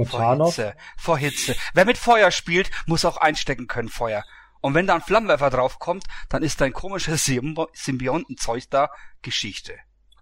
Vor, 0.06 0.20
vor 0.20 0.46
Hitze. 0.46 0.74
Vor 0.98 1.18
Hitze. 1.18 1.56
Wer 1.74 1.86
mit 1.86 1.98
Feuer 1.98 2.32
spielt, 2.32 2.70
muss 2.86 3.06
auch 3.06 3.18
einstecken 3.18 3.68
können, 3.68 3.90
Feuer. 3.90 4.24
Und 4.62 4.74
wenn 4.74 4.88
da 4.88 4.96
ein 4.96 5.02
Flammenwerfer 5.02 5.50
draufkommt, 5.50 6.04
dann 6.30 6.44
ist 6.44 6.60
dein 6.62 6.74
komisches 6.74 7.26
Symbiontenzeug 7.26 8.64
da 8.70 8.90
Geschichte. 9.22 9.74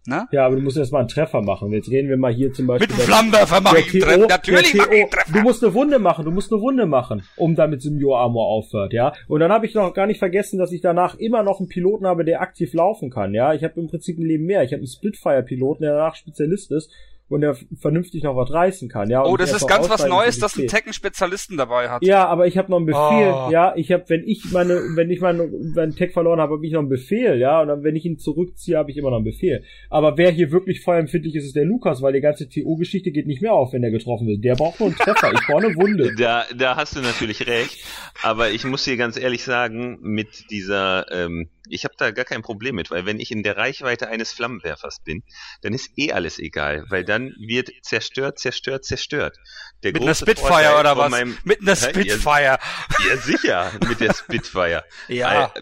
Ne? 0.06 0.26
Ja, 0.32 0.46
aber 0.46 0.56
du 0.56 0.62
musst 0.62 0.78
erst 0.78 0.94
mal 0.94 1.00
einen 1.00 1.10
Treffer 1.10 1.42
machen. 1.42 1.70
Jetzt 1.74 1.90
reden 1.90 2.08
wir 2.08 2.16
mal 2.16 2.32
hier 2.32 2.54
zum 2.54 2.66
Beispiel. 2.66 2.88
Mit 2.88 2.98
dem 2.98 3.04
Flammenwerfer 3.04 3.60
mache 3.60 3.80
ich 3.80 3.94
einen 3.94 4.04
Treffer. 4.04 4.28
Natürlich 4.28 4.74
mache 4.74 4.96
ich 4.96 5.02
einen 5.02 5.12
Treffer. 5.12 5.34
Du 5.34 5.40
musst 5.42 5.64
eine 5.64 5.74
Wunde 5.74 6.00
machen, 6.00 6.24
du 6.24 6.32
musst 6.32 6.50
eine 6.50 6.62
Wunde 6.62 6.86
machen, 6.86 7.24
um 7.36 7.56
damit 7.56 7.82
Symbio-Armor 7.82 8.48
aufhört, 8.48 8.94
ja. 8.94 9.12
Und 9.28 9.42
dann 9.42 9.52
habe 9.52 9.66
ich 9.66 9.74
noch 9.74 9.94
gar 9.94 10.08
nicht 10.08 10.20
vergessen, 10.20 10.60
dass 10.60 10.72
ich 10.72 10.80
danach 10.80 11.16
immer 11.16 11.44
noch 11.44 11.60
einen 11.60 11.68
Piloten 11.68 12.08
habe, 12.08 12.24
der 12.24 12.40
aktiv 12.40 12.74
laufen 12.74 13.10
kann, 13.10 13.34
ja. 13.34 13.54
Ich 13.54 13.66
habe 13.66 13.82
im 13.82 13.88
Prinzip 13.88 14.18
ein 14.18 14.26
Leben 14.26 14.46
mehr. 14.46 14.64
Ich 14.64 14.72
habe 14.72 14.80
einen 14.80 14.88
Splitfire-Piloten, 14.88 15.84
der 15.84 15.96
danach 15.96 16.16
Spezialist 16.16 16.72
ist 16.72 16.90
und 17.30 17.44
er 17.44 17.58
vernünftig 17.80 18.24
noch 18.24 18.36
was 18.36 18.52
reißen 18.52 18.90
kann. 18.90 19.10
Ja, 19.10 19.26
oh, 19.26 19.36
das 19.36 19.54
ist 19.54 19.68
ganz 19.68 19.90
was 19.90 20.08
Neues, 20.08 20.40
dass 20.40 20.58
ein 20.58 20.68
Tekken-Spezialisten 20.68 21.58
dabei 21.58 21.90
hat. 21.90 22.04
Ja, 22.04 22.26
aber 22.28 22.48
ich 22.48 22.58
habe 22.58 22.72
noch 22.72 22.78
einen 22.78 22.86
Befehl. 22.86 23.34
Oh. 23.34 23.50
Ja, 23.52 23.74
ich 23.76 23.92
habe, 23.92 24.06
wenn 24.08 24.24
ich 24.26 24.52
meine, 24.52 24.76
wenn 24.96 25.10
ich 25.10 25.20
meine, 25.20 25.48
meinen 25.76 25.96
Tech 25.96 26.14
verloren 26.14 26.40
habe, 26.40 26.54
habe 26.56 26.66
ich 26.66 26.72
noch 26.72 26.80
einen 26.80 26.90
Befehl. 26.90 27.38
Ja, 27.38 27.62
und 27.62 27.68
dann, 27.68 27.84
wenn 27.84 27.96
ich 27.96 28.06
ihn 28.06 28.18
zurückziehe, 28.18 28.78
habe 28.78 28.92
ich 28.92 28.98
immer 28.98 29.10
noch 29.10 29.18
einen 29.18 29.26
Befehl. 29.26 29.64
Aber 29.90 30.18
wer 30.18 30.32
hier 30.32 30.52
wirklich 30.52 30.82
feuerempfindlich 30.82 31.36
ist, 31.36 31.46
ist 31.46 31.56
der 31.56 31.66
Lukas, 31.66 32.02
weil 32.02 32.14
die 32.14 32.22
ganze 32.22 32.48
TO-Geschichte 32.48 33.12
geht 33.12 33.28
nicht 33.28 33.42
mehr 33.42 33.54
auf, 33.54 33.74
wenn 33.74 33.82
der 33.82 33.92
getroffen 33.92 34.28
wird. 34.28 34.44
Der 34.44 34.56
braucht 34.56 34.80
nur 34.80 34.88
einen 34.88 34.98
Treffer. 34.98 35.32
ich 35.34 35.46
brauche 35.48 35.66
eine 35.66 35.76
Wunde. 35.76 36.08
Da, 36.18 36.46
da 36.58 36.76
hast 36.76 36.96
du 36.96 37.02
natürlich 37.02 37.46
recht. 37.48 37.86
Aber 38.24 38.50
ich 38.50 38.66
muss 38.66 38.84
dir 38.84 38.98
ganz 38.98 39.18
ehrlich 39.18 39.44
sagen, 39.44 40.00
mit 40.02 40.50
dieser 40.50 41.06
ähm, 41.12 41.50
ich 41.70 41.84
habe 41.84 41.96
da 41.98 42.12
gar 42.12 42.26
kein 42.26 42.42
Problem 42.42 42.76
mit, 42.76 42.92
weil 42.92 43.06
wenn 43.06 43.20
ich 43.20 43.32
in 43.32 43.44
der 43.44 43.58
Reichweite 43.58 44.08
eines 44.08 44.32
Flammenwerfers 44.32 45.00
bin, 45.04 45.24
dann 45.62 45.74
ist 45.74 45.92
eh 45.98 46.12
alles 46.12 46.40
egal, 46.40 46.86
weil 46.90 47.04
dann 47.04 47.34
wird 47.40 47.70
zerstört, 47.82 48.40
zerstört, 48.40 48.86
zerstört. 48.86 49.38
Der 49.84 49.94
mit 49.94 50.02
einer 50.02 50.16
Spitfire 50.16 50.80
oder 50.80 50.98
was? 50.98 51.12
Meinem, 51.12 51.38
mit 51.44 51.62
einer 51.62 51.76
Spitfire. 51.76 52.44
Ja, 52.44 52.60
ja, 53.08 53.18
sicher, 53.18 53.72
mit 53.88 54.00
der 54.00 54.14
Spitfire. 54.14 54.84
ja. 55.08 55.54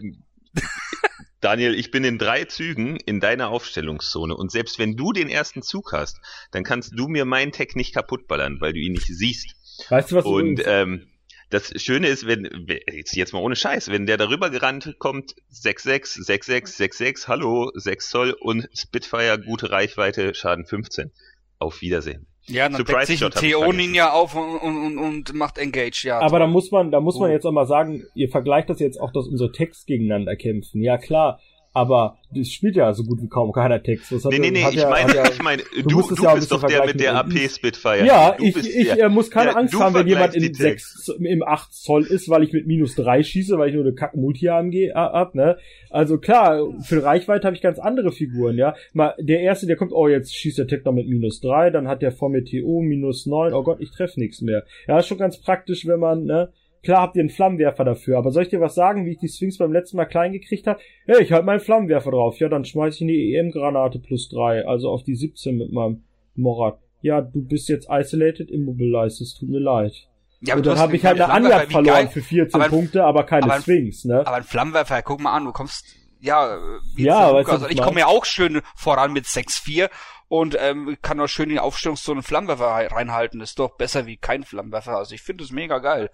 Daniel, 1.42 1.76
ich 1.76 1.92
bin 1.92 2.04
in 2.04 2.18
drei 2.18 2.46
Zügen 2.46 2.98
in 2.98 3.20
deiner 3.20 3.50
Aufstellungszone 3.50 4.36
und 4.36 4.52
selbst 4.52 4.80
wenn 4.80 4.96
du 4.96 5.12
den 5.12 5.30
ersten 5.30 5.62
Zug 5.62 5.94
hast, 5.94 6.20
dann 6.52 6.64
kannst 6.64 6.94
du 6.98 7.08
mir 7.08 7.26
meinen 7.26 7.52
Tech 7.52 7.76
nicht 7.76 7.94
kaputtballern, 7.94 8.62
weil 8.62 8.74
du 8.74 8.80
ihn 8.80 8.94
nicht 8.94 9.08
siehst. 9.08 9.56
Weißt 9.90 10.12
du 10.12 10.16
was? 10.16 10.26
Und 10.26 10.62
ähm, 10.66 11.08
das 11.56 11.82
Schöne 11.82 12.08
ist, 12.08 12.28
wenn, 12.28 12.68
jetzt, 12.92 13.16
jetzt 13.16 13.34
mal 13.34 13.40
ohne 13.40 13.56
Scheiß, 13.56 13.90
wenn 13.90 14.06
der 14.06 14.18
darüber 14.18 14.50
gerannt 14.50 14.96
kommt, 15.00 15.36
6,6, 15.54 16.26
6,6, 16.28 16.78
6,6, 16.78 17.28
hallo, 17.28 17.72
6 17.74 18.10
Zoll 18.10 18.32
und 18.40 18.68
Spitfire, 18.74 19.40
gute 19.40 19.72
Reichweite, 19.72 20.34
Schaden 20.34 20.66
15. 20.66 21.12
Auf 21.58 21.82
Wiedersehen. 21.82 22.28
Ja, 22.48 22.68
dann 22.68 22.78
Surprise 22.78 23.08
deckt 23.08 23.08
sich 23.08 23.24
ein 23.24 23.32
TO-Ninja 23.32 24.12
auf 24.12 24.36
und, 24.36 24.58
und, 24.58 24.98
und, 24.98 25.34
macht 25.34 25.58
Engage, 25.58 26.04
ja. 26.04 26.20
Aber 26.20 26.38
da 26.38 26.48
muss 26.48 26.70
man, 26.70 26.92
da 26.92 27.00
muss 27.00 27.18
man 27.18 27.32
jetzt 27.32 27.46
auch 27.46 27.54
mal 27.54 27.66
sagen, 27.66 28.04
ihr 28.14 28.30
vergleicht 28.30 28.70
das 28.70 28.80
jetzt 28.80 29.00
auch, 29.00 29.12
dass 29.14 29.28
unsere 29.28 29.52
Texts 29.52 29.86
gegeneinander 29.86 30.36
kämpfen. 30.36 30.84
Ja 30.84 30.98
klar, 30.98 31.40
aber 31.76 32.18
das 32.34 32.50
spielt 32.52 32.78
ja 32.78 32.94
so 32.94 33.04
gut 33.04 33.22
wie 33.22 33.28
kaum 33.28 33.52
keiner 33.52 33.84
Text. 33.84 34.10
Das 34.10 34.24
nee, 34.26 34.40
nee, 34.40 34.50
nee, 34.50 34.66
ich, 34.70 34.76
ja, 34.76 34.90
meine, 34.90 35.14
ja, 35.14 35.30
ich 35.30 35.44
meine, 35.44 35.62
du, 35.76 35.82
du, 35.84 36.16
du 36.16 36.24
ja 36.24 36.34
bist 36.34 36.50
doch 36.50 36.64
der 36.64 36.86
mit 36.86 37.00
der 37.02 37.16
AP 37.16 37.34
Spitfire. 37.50 38.06
Ja, 38.06 38.32
du 38.32 38.46
ich, 38.46 38.56
ich 38.56 38.94
der, 38.94 39.10
muss 39.10 39.30
keine 39.30 39.56
Angst 39.58 39.78
haben, 39.78 39.94
wenn 39.94 40.08
jemand 40.08 40.36
in 40.36 40.54
6, 40.54 41.18
im 41.20 41.44
8 41.44 41.74
Zoll 41.74 42.06
ist, 42.06 42.30
weil 42.30 42.44
ich 42.44 42.54
mit 42.54 42.66
minus 42.66 42.96
3 42.96 43.24
schieße, 43.24 43.58
weil 43.58 43.70
ich 43.70 43.76
nur 43.76 43.84
eine 43.84 43.94
kack 43.94 44.16
multi 44.16 44.48
amg 44.48 44.74
hab, 44.96 45.36
ne? 45.36 45.58
Also 45.90 46.18
klar, 46.18 46.66
für 46.82 47.04
Reichweite 47.04 47.46
habe 47.46 47.58
ich 47.58 47.62
ganz 47.62 47.78
andere 47.78 48.14
Figuren, 48.14 48.58
ja. 48.58 48.74
Mal, 48.94 49.14
der 49.20 49.42
erste, 49.42 49.68
der 49.68 49.76
kommt, 49.76 49.92
oh, 49.92 50.08
jetzt 50.08 50.34
schießt 50.34 50.58
der 50.58 50.68
Tech 50.68 50.86
noch 50.86 50.94
mit 50.94 51.10
minus 51.10 51.42
3, 51.42 51.72
dann 51.72 51.90
hat 51.90 52.02
der 52.02 52.14
vor 52.14 52.30
mir 52.30 52.46
TO 52.46 52.82
minus 52.82 53.26
9, 53.26 53.54
oh 53.54 53.64
Gott, 53.64 53.82
ich 53.82 53.92
treffe 53.92 54.18
nichts 54.18 54.40
mehr. 54.42 54.64
Ja, 54.88 55.00
ist 55.00 55.08
schon 55.08 55.18
ganz 55.18 55.42
praktisch, 55.42 55.86
wenn 55.86 56.00
man, 56.00 56.24
ne? 56.24 56.54
Klar 56.86 57.02
habt 57.02 57.16
ihr 57.16 57.22
einen 57.22 57.30
Flammenwerfer 57.30 57.84
dafür, 57.84 58.18
aber 58.18 58.32
soll 58.32 58.44
ich 58.44 58.50
dir 58.50 58.62
was 58.62 58.76
sagen, 58.76 59.06
wie 59.06 59.12
ich 59.12 59.18
die 59.18 59.28
Sphinx 59.28 59.58
beim 59.58 59.74
letzten 59.74 59.98
Mal 59.98 60.06
klein 60.06 60.32
gekriegt 60.32 60.68
habe? 60.68 60.80
Ja, 61.08 61.18
ich 61.18 61.32
halte 61.32 61.46
meinen 61.46 61.60
Flammenwerfer 61.60 62.12
drauf. 62.12 62.38
Ja, 62.40 62.48
dann 62.48 62.64
schmeiß 62.64 62.96
ich 62.96 63.02
eine 63.02 63.12
EM-Granate 63.12 63.98
plus 64.00 64.30
drei, 64.30 64.66
also 64.68 64.92
auf 64.92 65.04
die 65.04 65.16
17 65.16 65.58
mit 65.58 65.72
meinem 65.72 66.04
Morat. 66.36 66.80
Ja, 67.02 67.22
du 67.22 67.44
bist 67.44 67.70
jetzt 67.70 67.88
isolated, 67.90 68.52
immobilized, 68.52 69.22
es 69.22 69.34
tut 69.34 69.50
mir 69.50 69.60
leid. 69.60 69.94
Ja, 70.42 70.56
und 70.56 70.66
dann 70.66 70.78
habe 70.78 70.96
ich 70.96 71.04
halt 71.04 71.20
eine 71.20 71.34
Anjagd 71.34 71.72
verloren 71.72 72.08
für 72.10 72.22
14 72.22 72.62
aber 72.62 72.70
Punkte, 72.70 73.04
aber 73.04 73.24
keine 73.24 73.46
aber 73.46 73.62
Sphinx, 73.62 74.06
ne? 74.06 74.20
Aber 74.20 74.36
ein 74.36 74.44
Flammenwerfer, 74.44 75.02
guck 75.02 75.22
mal 75.22 75.34
an, 75.34 75.46
du 75.46 75.52
kommst, 75.54 75.88
ja, 76.20 76.60
ja, 76.98 77.34
weißt 77.34 77.50
also 77.50 77.68
ich 77.68 77.82
komme 77.82 78.02
ja 78.02 78.06
auch 78.06 78.26
schön 78.26 78.62
voran 78.76 79.12
mit 79.12 79.26
6-4 79.26 79.90
und 80.28 80.56
ähm, 80.60 80.98
kann 81.02 81.20
auch 81.20 81.28
schön 81.28 81.50
in 81.50 81.56
die 81.56 81.60
Aufstellungszone 81.60 82.18
einen 82.18 82.24
Flammenwerfer 82.24 82.92
reinhalten. 82.96 83.42
Ist 83.42 83.60
doch 83.60 83.76
besser 83.78 84.06
wie 84.06 84.18
kein 84.18 84.44
Flammenwerfer. 84.44 84.98
Also 84.98 85.16
ich 85.16 85.22
finde 85.22 85.44
es 85.44 85.52
mega 85.52 85.80
geil. 85.80 86.10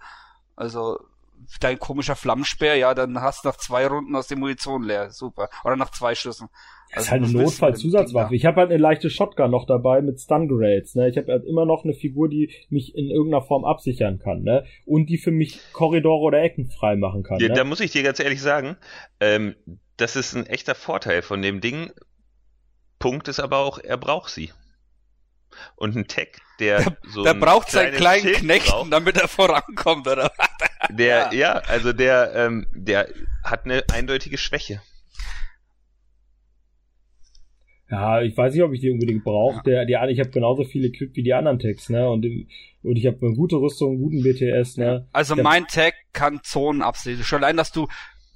Also 0.62 1.00
dein 1.58 1.76
komischer 1.76 2.14
Flammenspeer, 2.14 2.76
ja, 2.76 2.94
dann 2.94 3.20
hast 3.20 3.42
du 3.42 3.48
nach 3.48 3.56
zwei 3.56 3.84
Runden 3.84 4.14
aus 4.14 4.28
der 4.28 4.38
Munition 4.38 4.84
leer. 4.84 5.10
Super. 5.10 5.48
Oder 5.64 5.74
nach 5.74 5.90
zwei 5.90 6.14
Schüssen. 6.14 6.48
Das 6.94 6.98
also 6.98 7.04
ist 7.04 7.10
halt 7.10 7.22
eine 7.24 7.42
Notfallzusatzwaffe. 7.42 8.36
Ich 8.36 8.46
habe 8.46 8.60
halt 8.60 8.70
eine 8.70 8.78
leichte 8.78 9.10
Shotgun 9.10 9.50
noch 9.50 9.66
dabei 9.66 10.02
mit 10.02 10.20
Stun 10.20 10.46
Grenades. 10.46 10.94
Ne? 10.94 11.08
Ich 11.08 11.16
habe 11.16 11.32
halt 11.32 11.44
immer 11.44 11.66
noch 11.66 11.82
eine 11.82 11.94
Figur, 11.94 12.28
die 12.28 12.52
mich 12.70 12.94
in 12.94 13.10
irgendeiner 13.10 13.42
Form 13.42 13.64
absichern 13.64 14.20
kann. 14.20 14.44
Ne? 14.44 14.64
Und 14.86 15.06
die 15.06 15.18
für 15.18 15.32
mich 15.32 15.58
Korridore 15.72 16.22
oder 16.22 16.40
Ecken 16.40 16.70
frei 16.70 16.94
machen 16.94 17.24
kann. 17.24 17.40
Ja, 17.40 17.48
ne? 17.48 17.54
Da 17.54 17.64
muss 17.64 17.80
ich 17.80 17.90
dir 17.90 18.04
ganz 18.04 18.20
ehrlich 18.20 18.40
sagen, 18.40 18.76
ähm, 19.18 19.56
das 19.96 20.14
ist 20.14 20.36
ein 20.36 20.46
echter 20.46 20.76
Vorteil 20.76 21.22
von 21.22 21.42
dem 21.42 21.60
Ding. 21.60 21.90
Punkt 23.00 23.26
ist 23.26 23.40
aber 23.40 23.58
auch, 23.58 23.80
er 23.80 23.96
braucht 23.96 24.30
sie 24.30 24.52
und 25.76 25.96
ein 25.96 26.06
Tech, 26.06 26.32
der, 26.58 26.78
der 26.78 26.96
so 27.08 27.22
der 27.24 27.34
braucht 27.34 27.70
seinen 27.70 27.94
kleinen 27.94 28.22
Schild 28.22 28.38
Knechten, 28.38 28.70
braucht. 28.70 28.92
damit 28.92 29.16
er 29.16 29.28
vorankommt, 29.28 30.06
oder? 30.06 30.32
der, 30.90 31.30
ja. 31.32 31.32
ja, 31.32 31.52
also 31.68 31.92
der, 31.92 32.32
ähm, 32.34 32.66
der 32.72 33.08
hat 33.44 33.64
eine 33.64 33.84
eindeutige 33.92 34.38
Schwäche. 34.38 34.80
Ja, 37.92 38.22
ich 38.22 38.34
weiß 38.34 38.54
nicht, 38.54 38.62
ob 38.62 38.72
ich 38.72 38.80
die 38.80 38.90
unbedingt 38.90 39.22
brauche. 39.22 39.56
Ja. 39.56 39.84
Der, 39.84 40.06
die, 40.06 40.12
ich 40.12 40.18
habe 40.18 40.30
genauso 40.30 40.64
viele 40.64 40.88
Equip 40.88 41.14
wie 41.14 41.22
die 41.22 41.34
anderen 41.34 41.58
Tags, 41.58 41.90
ne? 41.90 42.08
Und, 42.08 42.24
und 42.82 42.96
ich 42.96 43.06
habe 43.06 43.18
eine 43.20 43.36
gute 43.36 43.56
Rüstung, 43.56 43.90
einen 43.90 44.02
guten 44.02 44.22
BTS, 44.22 44.78
ne? 44.78 45.06
Also 45.12 45.34
der, 45.34 45.44
mein 45.44 45.66
Tag 45.66 45.92
kann 46.14 46.40
Zonen 46.42 46.80
absehen. 46.80 47.22
Schon 47.22 47.44
allein, 47.44 47.58
dass 47.58 47.70
du 47.70 47.88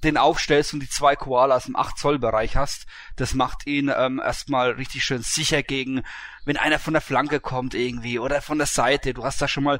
den 0.03 0.17
aufstellst 0.17 0.73
und 0.73 0.81
die 0.81 0.89
zwei 0.89 1.15
Koalas 1.15 1.67
im 1.67 1.75
8 1.75 1.97
Zoll 1.97 2.19
Bereich 2.19 2.55
hast, 2.55 2.85
das 3.15 3.33
macht 3.33 3.65
ihn 3.65 3.91
ähm, 3.95 4.21
erstmal 4.23 4.71
richtig 4.71 5.03
schön 5.03 5.23
sicher 5.23 5.63
gegen, 5.63 6.03
wenn 6.45 6.57
einer 6.57 6.79
von 6.79 6.93
der 6.93 7.01
Flanke 7.01 7.39
kommt 7.39 7.73
irgendwie 7.73 8.19
oder 8.19 8.41
von 8.41 8.57
der 8.57 8.67
Seite. 8.67 9.13
Du 9.13 9.23
hast 9.23 9.41
da 9.41 9.47
schon 9.47 9.63
mal 9.63 9.79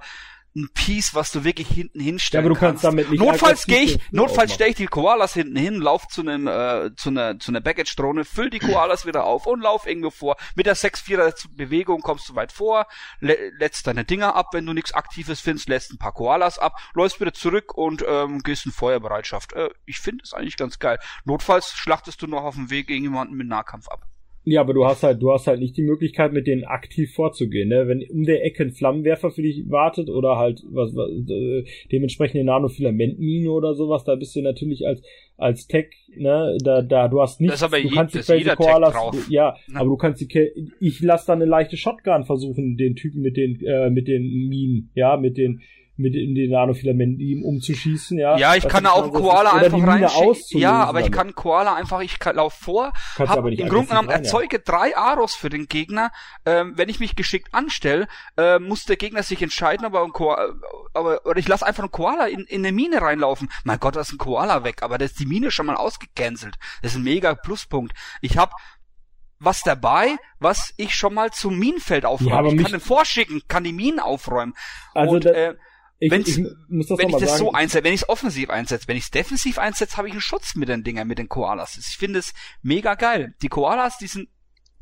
ein 0.57 0.69
Piece, 0.73 1.13
was 1.13 1.31
du 1.31 1.43
wirklich 1.43 1.67
hinten 1.67 1.99
hinstellen 1.99 2.45
Ja, 2.45 2.49
aber 2.49 2.55
du 2.55 2.59
kannst 2.59 2.83
damit 2.83 3.09
nicht 3.09 3.19
Notfalls 3.19 3.65
gehe 3.65 3.81
ich, 3.81 3.99
notfalls 4.11 4.53
stelle 4.53 4.71
ich 4.71 4.75
die 4.75 4.87
Koalas 4.87 5.33
hinten 5.33 5.55
hin, 5.55 5.75
lauf 5.75 6.07
zu 6.07 6.21
einem, 6.21 6.47
äh, 6.47 6.95
zu 6.95 7.09
einer, 7.09 7.39
zu 7.39 7.51
einer 7.51 7.61
Baggage-Drohne, 7.61 8.25
füll 8.25 8.49
die 8.49 8.59
Koalas 8.59 9.05
wieder 9.05 9.25
auf 9.25 9.45
und 9.45 9.61
lauf 9.61 9.85
irgendwo 9.85 10.09
vor. 10.09 10.35
Mit 10.55 10.65
der 10.65 10.75
6-4er 10.75 11.33
Bewegung 11.55 12.01
kommst 12.01 12.27
du 12.29 12.35
weit 12.35 12.51
vor, 12.51 12.87
lä 13.19 13.35
lädst 13.57 13.87
deine 13.87 14.03
Dinger 14.03 14.35
ab, 14.35 14.47
wenn 14.53 14.65
du 14.65 14.73
nichts 14.73 14.93
Aktives 14.93 15.39
findest, 15.39 15.69
lässt 15.69 15.93
ein 15.93 15.97
paar 15.97 16.13
Koalas 16.13 16.59
ab, 16.59 16.77
läufst 16.93 17.21
wieder 17.21 17.33
zurück 17.33 17.75
und 17.75 18.03
ähm, 18.07 18.39
gehst 18.39 18.65
in 18.65 18.71
Feuerbereitschaft. 18.71 19.53
Äh, 19.53 19.69
ich 19.85 19.99
finde 19.99 20.23
es 20.23 20.33
eigentlich 20.33 20.57
ganz 20.57 20.79
geil. 20.79 20.97
Notfalls 21.25 21.73
schlachtest 21.73 22.21
du 22.21 22.27
noch 22.27 22.43
auf 22.43 22.55
dem 22.55 22.69
Weg 22.69 22.89
irgendjemanden 22.89 23.37
mit 23.37 23.47
Nahkampf 23.47 23.87
ab. 23.87 24.05
Ja, 24.49 24.61
aber 24.61 24.73
du 24.73 24.85
hast 24.85 25.03
halt, 25.03 25.21
du 25.21 25.29
hast 25.33 25.45
halt 25.47 25.59
nicht 25.59 25.75
die 25.75 25.81
Möglichkeit, 25.81 26.31
mit 26.31 26.47
denen 26.47 26.63
aktiv 26.63 27.13
vorzugehen, 27.13 27.67
ne? 27.67 27.85
Wenn 27.89 28.01
um 28.09 28.23
der 28.23 28.45
Ecke 28.45 28.63
ein 28.63 28.71
Flammenwerfer 28.71 29.29
für 29.29 29.41
dich 29.41 29.69
wartet 29.69 30.09
oder 30.09 30.37
halt 30.37 30.63
was, 30.71 30.95
was 30.95 31.09
äh, 31.29 31.65
dementsprechend 31.91 32.35
eine 32.39 32.45
Nanofilamentmine 32.45 33.51
oder 33.51 33.73
sowas, 33.75 34.05
da 34.05 34.15
bist 34.15 34.33
du 34.37 34.41
natürlich 34.41 34.87
als 34.87 35.01
als 35.35 35.67
Tech, 35.67 35.87
ne, 36.15 36.57
da 36.63 36.81
da 36.81 37.09
du 37.09 37.21
hast 37.21 37.41
nicht, 37.41 37.51
Das 37.51 37.59
ist 37.59 37.63
aber 37.63 37.81
du 37.81 37.89
je- 37.89 37.93
kannst 37.93 38.15
die 38.15 38.19
Crazy 38.19 38.49
Koalas, 38.55 38.95
ja, 39.29 39.55
Ne? 39.67 39.79
aber 39.81 39.89
du 39.89 39.97
kannst 39.97 40.21
die, 40.21 40.49
ich 40.79 41.01
lass 41.01 41.25
dann 41.25 41.41
eine 41.41 41.49
leichte 41.51 41.75
Shotgun 41.75 42.23
versuchen, 42.23 42.77
den 42.77 42.95
Typen 42.95 43.21
mit 43.21 43.35
den 43.35 43.59
äh, 43.65 43.89
mit 43.89 44.07
den 44.07 44.23
Minen, 44.47 44.91
ja, 44.95 45.17
mit 45.17 45.37
den 45.37 45.59
mit 45.97 46.13
den, 46.13 46.35
den 46.35 46.51
Nanofilamenten 46.51 47.43
umzuschießen, 47.43 48.17
ja. 48.19 48.37
Ja, 48.37 48.55
ich 48.55 48.63
Was 48.65 48.71
kann 48.71 48.83
das 48.83 48.93
auch 48.93 49.11
Koala 49.11 49.57
ist. 49.57 49.73
Einfach 49.73 49.87
reinschicken. 49.87 50.59
Ja, 50.59 50.83
aber 50.83 51.01
ich 51.01 51.11
kann 51.11 51.33
Koala 51.33 51.75
einfach, 51.75 52.01
ich 52.01 52.19
kann, 52.19 52.35
lauf 52.35 52.53
vor, 52.53 52.93
Kannst 53.15 53.31
hab 53.31 53.39
aber 53.39 53.49
nicht 53.49 53.59
im 53.59 53.69
Grunde 53.69 53.87
genommen 53.87 54.09
rein, 54.09 54.23
ja. 54.23 54.25
erzeuge 54.25 54.59
drei 54.59 54.95
Aros 54.95 55.35
für 55.35 55.49
den 55.49 55.67
Gegner. 55.67 56.11
Ähm, 56.45 56.73
wenn 56.75 56.89
ich 56.89 56.99
mich 56.99 57.15
geschickt 57.15 57.53
anstelle, 57.53 58.07
äh, 58.37 58.59
muss 58.59 58.85
der 58.85 58.95
Gegner 58.95 59.23
sich 59.23 59.41
entscheiden, 59.41 59.85
ob 59.85 59.93
er 59.95 60.03
ein 60.03 60.11
Koala, 60.11 60.53
aber, 60.93 61.25
oder 61.25 61.39
ich 61.39 61.47
lasse 61.47 61.65
einfach 61.65 61.83
einen 61.83 61.91
Koala 61.91 62.27
in, 62.27 62.41
in 62.41 62.65
eine 62.65 62.71
Mine 62.71 63.01
reinlaufen. 63.01 63.49
Mein 63.63 63.79
Gott, 63.79 63.95
da 63.95 64.01
ist 64.01 64.11
ein 64.13 64.17
Koala 64.17 64.63
weg, 64.63 64.83
aber 64.83 64.97
da 64.97 65.05
ist 65.05 65.19
die 65.19 65.25
Mine 65.25 65.51
schon 65.51 65.65
mal 65.65 65.75
ausgecancelt. 65.75 66.55
Das 66.81 66.91
ist 66.91 66.97
ein 66.97 67.03
mega 67.03 67.33
Pluspunkt. 67.35 67.93
Ich 68.21 68.37
hab 68.37 68.51
was 69.39 69.61
dabei, 69.61 70.17
was 70.39 70.73
ich 70.77 70.95
schon 70.95 71.13
mal 71.13 71.31
zum 71.31 71.59
Minenfeld 71.59 72.05
aufräume. 72.05 72.31
Ja, 72.31 72.37
aber 72.39 72.47
ich 72.49 72.57
kann 72.57 72.71
den 72.71 72.81
vorschicken, 72.81 73.41
kann 73.47 73.63
die 73.63 73.73
Minen 73.73 73.99
aufräumen. 73.99 74.55
Also 74.95 75.15
und, 75.15 75.25
da- 75.25 75.31
äh, 75.31 75.55
ich, 75.99 76.11
wenn's- 76.11 76.27
ich 76.27 76.45
muss 76.69 76.87
das 76.87 76.97
wenn 76.99 77.09
ich 77.09 77.15
das 77.15 77.29
sagen. 77.31 77.39
so 77.39 77.51
einsetze, 77.53 77.83
wenn 77.83 77.93
ich 77.93 78.01
es 78.03 78.09
offensiv 78.09 78.49
einsetze, 78.49 78.87
wenn 78.87 78.97
ich 78.97 79.03
es 79.05 79.11
defensiv 79.11 79.57
einsetze, 79.57 79.97
habe 79.97 80.07
ich 80.07 80.13
einen 80.13 80.21
Schutz 80.21 80.55
mit 80.55 80.69
den 80.69 80.83
Dingern, 80.83 81.07
mit 81.07 81.17
den 81.19 81.27
Koalas. 81.29 81.77
Ich 81.77 81.97
finde 81.97 82.19
es 82.19 82.33
mega 82.61 82.95
geil. 82.95 83.33
Die 83.41 83.47
Koalas, 83.49 83.97
die 83.97 84.07
sind, 84.07 84.29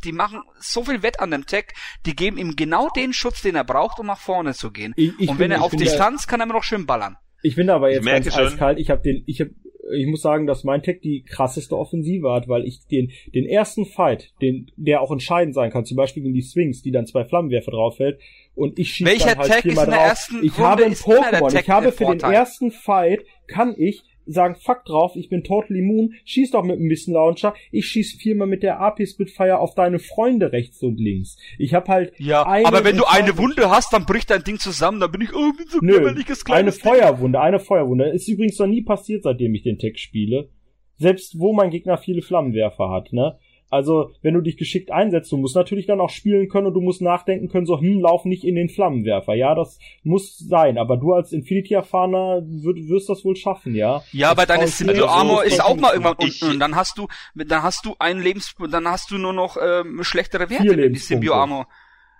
die 0.03 0.11
machen 0.11 0.41
so 0.59 0.83
viel 0.83 1.01
Wett 1.03 1.19
an 1.19 1.31
dem 1.31 1.45
Tech, 1.45 1.67
die 2.05 2.15
geben 2.15 2.37
ihm 2.37 2.55
genau 2.55 2.89
den 2.89 3.13
Schutz, 3.13 3.41
den 3.41 3.55
er 3.55 3.63
braucht, 3.63 3.99
um 3.99 4.05
nach 4.07 4.19
vorne 4.19 4.53
zu 4.53 4.71
gehen. 4.71 4.93
Ich- 4.97 5.13
ich 5.19 5.29
Und 5.29 5.37
bin- 5.37 5.45
wenn 5.45 5.51
er 5.51 5.57
ich 5.57 5.63
auf 5.63 5.71
bin 5.71 5.79
Distanz, 5.79 6.27
kann 6.27 6.41
er 6.41 6.45
immer 6.45 6.53
noch 6.55 6.63
schön 6.63 6.85
ballern. 6.85 7.15
Ich 7.41 7.55
bin 7.55 7.69
aber 7.69 7.91
jetzt 7.91 8.05
ganz 8.05 8.33
schon. 8.33 8.47
eiskalt. 8.47 8.79
Ich 8.79 8.89
habe 8.89 9.01
den, 9.01 9.23
ich 9.27 9.39
habe, 9.41 9.51
ich 9.93 10.07
muss 10.07 10.21
sagen, 10.21 10.47
dass 10.47 10.63
mein 10.63 10.81
Tech 10.81 10.99
die 11.01 11.23
krasseste 11.23 11.77
Offensive 11.77 12.31
hat, 12.31 12.47
weil 12.47 12.65
ich 12.65 12.79
den, 12.87 13.11
den 13.33 13.45
ersten 13.45 13.85
Fight, 13.85 14.33
den, 14.41 14.71
der 14.75 15.01
auch 15.01 15.11
entscheidend 15.11 15.53
sein 15.53 15.71
kann, 15.71 15.85
zum 15.85 15.97
Beispiel 15.97 16.23
gegen 16.23 16.33
die 16.33 16.41
Swings, 16.41 16.81
die 16.81 16.91
dann 16.91 17.05
zwei 17.05 17.25
Flammenwerfer 17.25 17.71
drauffällt, 17.71 18.19
und 18.55 18.79
ich 18.79 18.93
schieße 18.93 19.27
dann 19.27 19.37
halt 19.37 19.51
Tag 19.51 19.61
viermal 19.61 19.87
ist 19.87 19.87
in 19.87 19.91
der 19.91 20.07
drauf. 20.07 20.43
ich 20.43 20.51
Runde 20.57 20.67
habe 20.67 20.85
ein 20.85 20.93
Pokémon. 20.93 21.59
Ich 21.59 21.69
habe 21.69 21.91
für 21.91 22.05
den 22.05 22.19
ersten 22.19 22.71
Fight 22.71 23.25
kann 23.47 23.75
ich 23.77 24.03
sagen, 24.25 24.55
fuck 24.55 24.85
drauf, 24.85 25.15
ich 25.15 25.29
bin 25.29 25.43
total 25.43 25.77
immun, 25.77 26.13
schieß 26.25 26.51
doch 26.51 26.63
mit 26.63 26.79
dem 26.79 26.87
Misten 26.87 27.13
Launcher, 27.13 27.53
ich 27.71 27.85
schieß 27.87 28.17
viermal 28.19 28.47
mit 28.47 28.63
der 28.63 28.79
AP 28.79 29.07
Spitfire 29.07 29.59
auf 29.59 29.75
deine 29.75 29.99
Freunde 29.99 30.51
rechts 30.51 30.81
und 30.83 30.99
links. 30.99 31.37
Ich 31.57 31.73
habe 31.73 31.87
halt 31.87 32.13
eine 32.19 32.65
aber 32.65 32.83
wenn 32.83 32.97
du 32.97 33.05
eine 33.05 33.37
Wunde 33.37 33.69
hast, 33.69 33.93
dann 33.93 34.05
bricht 34.05 34.29
dein 34.29 34.43
Ding 34.43 34.59
zusammen, 34.59 34.99
dann 34.99 35.11
bin 35.11 35.21
ich, 35.21 35.31
bin 35.31 35.67
so 35.67 35.79
Nö, 35.81 35.93
kümmerliches 35.93 36.45
eine 36.45 36.55
kleines 36.55 36.79
Ding. 36.79 36.91
Feuerwunde, 36.91 37.39
eine 37.39 37.59
Feuerwunde. 37.59 38.09
Ist 38.09 38.27
übrigens 38.27 38.59
noch 38.59 38.67
nie 38.67 38.81
passiert, 38.81 39.23
seitdem 39.23 39.53
ich 39.55 39.63
den 39.63 39.77
Tech 39.77 39.97
spiele. 39.97 40.49
Selbst 40.97 41.39
wo 41.39 41.53
mein 41.53 41.71
Gegner 41.71 41.97
viele 41.97 42.21
Flammenwerfer 42.21 42.89
hat, 42.89 43.11
ne? 43.11 43.37
Also, 43.71 44.11
wenn 44.21 44.35
du 44.35 44.41
dich 44.41 44.57
geschickt 44.57 44.91
einsetzt, 44.91 45.31
du 45.31 45.37
musst 45.37 45.55
natürlich 45.55 45.85
dann 45.87 45.99
auch 45.99 46.09
spielen 46.11 46.47
können 46.49 46.67
und 46.67 46.73
du 46.75 46.81
musst 46.81 47.01
nachdenken 47.01 47.49
können, 47.49 47.65
so, 47.65 47.79
hm, 47.79 47.99
lauf 47.99 48.23
nicht 48.23 48.43
in 48.43 48.55
den 48.55 48.69
Flammenwerfer. 48.69 49.33
Ja, 49.33 49.55
das 49.55 49.79
muss 50.03 50.37
sein, 50.37 50.77
aber 50.77 50.97
du 50.97 51.13
als 51.13 51.31
Infinity-Erfahrener 51.33 52.43
wirst, 52.45 52.89
wirst 52.89 53.09
das 53.09 53.25
wohl 53.25 53.35
schaffen, 53.35 53.75
ja? 53.75 54.01
Ja, 54.11 54.29
aber 54.31 54.45
Das 54.45 54.57
deine 54.59 54.65
nicht 54.65 55.07
Armor 55.09 55.43
ist 55.43 55.63
auch 55.63 55.75
mal 55.75 55.91
irgendwann 55.93 56.15
Ich- 56.19 56.41
unten 56.41 56.53
und 56.55 56.59
dann 56.59 56.75
hast 56.75 56.97
du, 56.97 57.07
dann 57.33 57.63
hast 57.63 57.85
du 57.85 57.95
einen 57.99 58.21
Lebens, 58.21 58.53
dann 58.71 58.87
hast 58.87 59.09
du 59.11 59.17
nur 59.17 59.33
noch 59.33 59.57
ähm, 59.61 60.03
schlechtere 60.03 60.49
Werte, 60.49 60.89
die. 60.89 60.95
Symbio 60.99 61.33
Armor. 61.33 61.67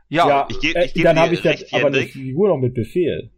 Ja, 0.09 0.27
Ja, 0.27 0.47
Ich 0.49 0.57
geb- 0.57 0.75
äh, 0.75 0.85
ich 0.85 0.93
geb 0.93 1.03
dann 1.03 1.15
dir 1.15 1.21
habe 1.21 1.33
ich 1.35 1.43
ja 1.43 1.51
recht, 1.51 1.73
aber 1.73 1.87
eine. 1.87 2.01
Figur 2.07 2.47
noch 2.49 2.57
mit 2.57 2.73
Befehl. 2.73 3.31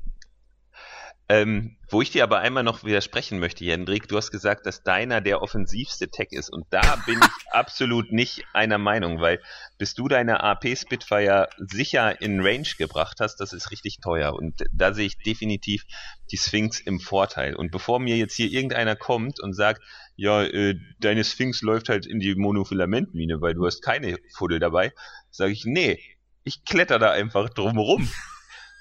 Ähm, 1.30 1.76
wo 1.90 2.02
ich 2.02 2.12
dir 2.12 2.24
aber 2.24 2.40
einmal 2.40 2.64
noch 2.64 2.86
widersprechen 2.86 3.40
möchte, 3.40 3.66
Jendrik, 3.66 4.08
du 4.08 4.16
hast 4.16 4.32
gesagt, 4.32 4.66
dass 4.66 4.84
deiner 4.84 5.20
der 5.20 5.42
offensivste 5.42 6.08
Tech 6.08 6.30
ist 6.32 6.50
und 6.50 6.66
da 6.70 6.96
bin 7.06 7.20
ich 7.20 7.28
absolut 7.52 8.14
nicht 8.14 8.46
einer 8.54 8.78
Meinung, 8.78 9.20
weil 9.20 9.42
bis 9.78 9.94
du 9.94 10.08
deine 10.08 10.42
AP 10.42 10.78
Spitfire 10.78 11.50
sicher 11.58 12.22
in 12.22 12.40
Range 12.40 12.68
gebracht 12.78 13.18
hast, 13.20 13.38
das 13.38 13.52
ist 13.52 13.72
richtig 13.72 13.98
teuer 14.02 14.34
und 14.34 14.64
da 14.72 14.94
sehe 14.94 15.08
ich 15.08 15.18
definitiv 15.18 15.84
die 16.32 16.38
Sphinx 16.38 16.80
im 16.80 17.02
Vorteil 17.02 17.56
und 17.56 17.72
bevor 17.72 18.00
mir 18.00 18.16
jetzt 18.16 18.36
hier 18.36 18.50
irgendeiner 18.50 18.96
kommt 18.96 19.42
und 19.42 19.54
sagt, 19.54 19.82
ja, 20.16 20.44
äh, 20.44 20.76
deine 21.00 21.26
Sphinx 21.26 21.62
läuft 21.62 21.90
halt 21.90 22.06
in 22.06 22.22
die 22.22 22.36
Monofilamentmine, 22.36 23.42
weil 23.42 23.54
du 23.54 23.66
hast 23.66 23.82
keine 23.82 24.18
Fuddel 24.34 24.60
dabei, 24.60 24.94
sage 25.30 25.52
ich, 25.52 25.66
nee, 25.66 26.00
ich 26.46 26.64
kletter 26.64 27.00
da 27.00 27.12
einfach 27.12 27.50
drumherum. 27.50 28.10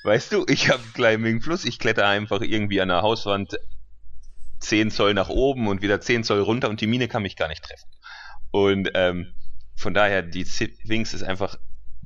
Weißt 0.06 0.32
du, 0.32 0.46
ich 0.48 0.70
habe 0.70 0.82
Climbing 0.94 1.40
Plus, 1.40 1.64
ich 1.64 1.78
kletter 1.78 2.06
einfach 2.06 2.40
irgendwie 2.40 2.80
an 2.80 2.88
der 2.88 3.02
Hauswand 3.02 3.56
10 4.60 4.90
Zoll 4.90 5.14
nach 5.14 5.28
oben 5.28 5.66
und 5.68 5.82
wieder 5.82 6.00
10 6.00 6.22
Zoll 6.24 6.40
runter 6.40 6.68
und 6.70 6.80
die 6.80 6.86
Mine 6.86 7.08
kann 7.08 7.22
mich 7.22 7.36
gar 7.36 7.48
nicht 7.48 7.62
treffen. 7.64 7.88
Und 8.52 8.90
ähm, 8.94 9.32
von 9.74 9.92
daher, 9.94 10.22
die 10.22 10.44
Sphinx 10.46 11.12
ist 11.12 11.22
einfach 11.22 11.58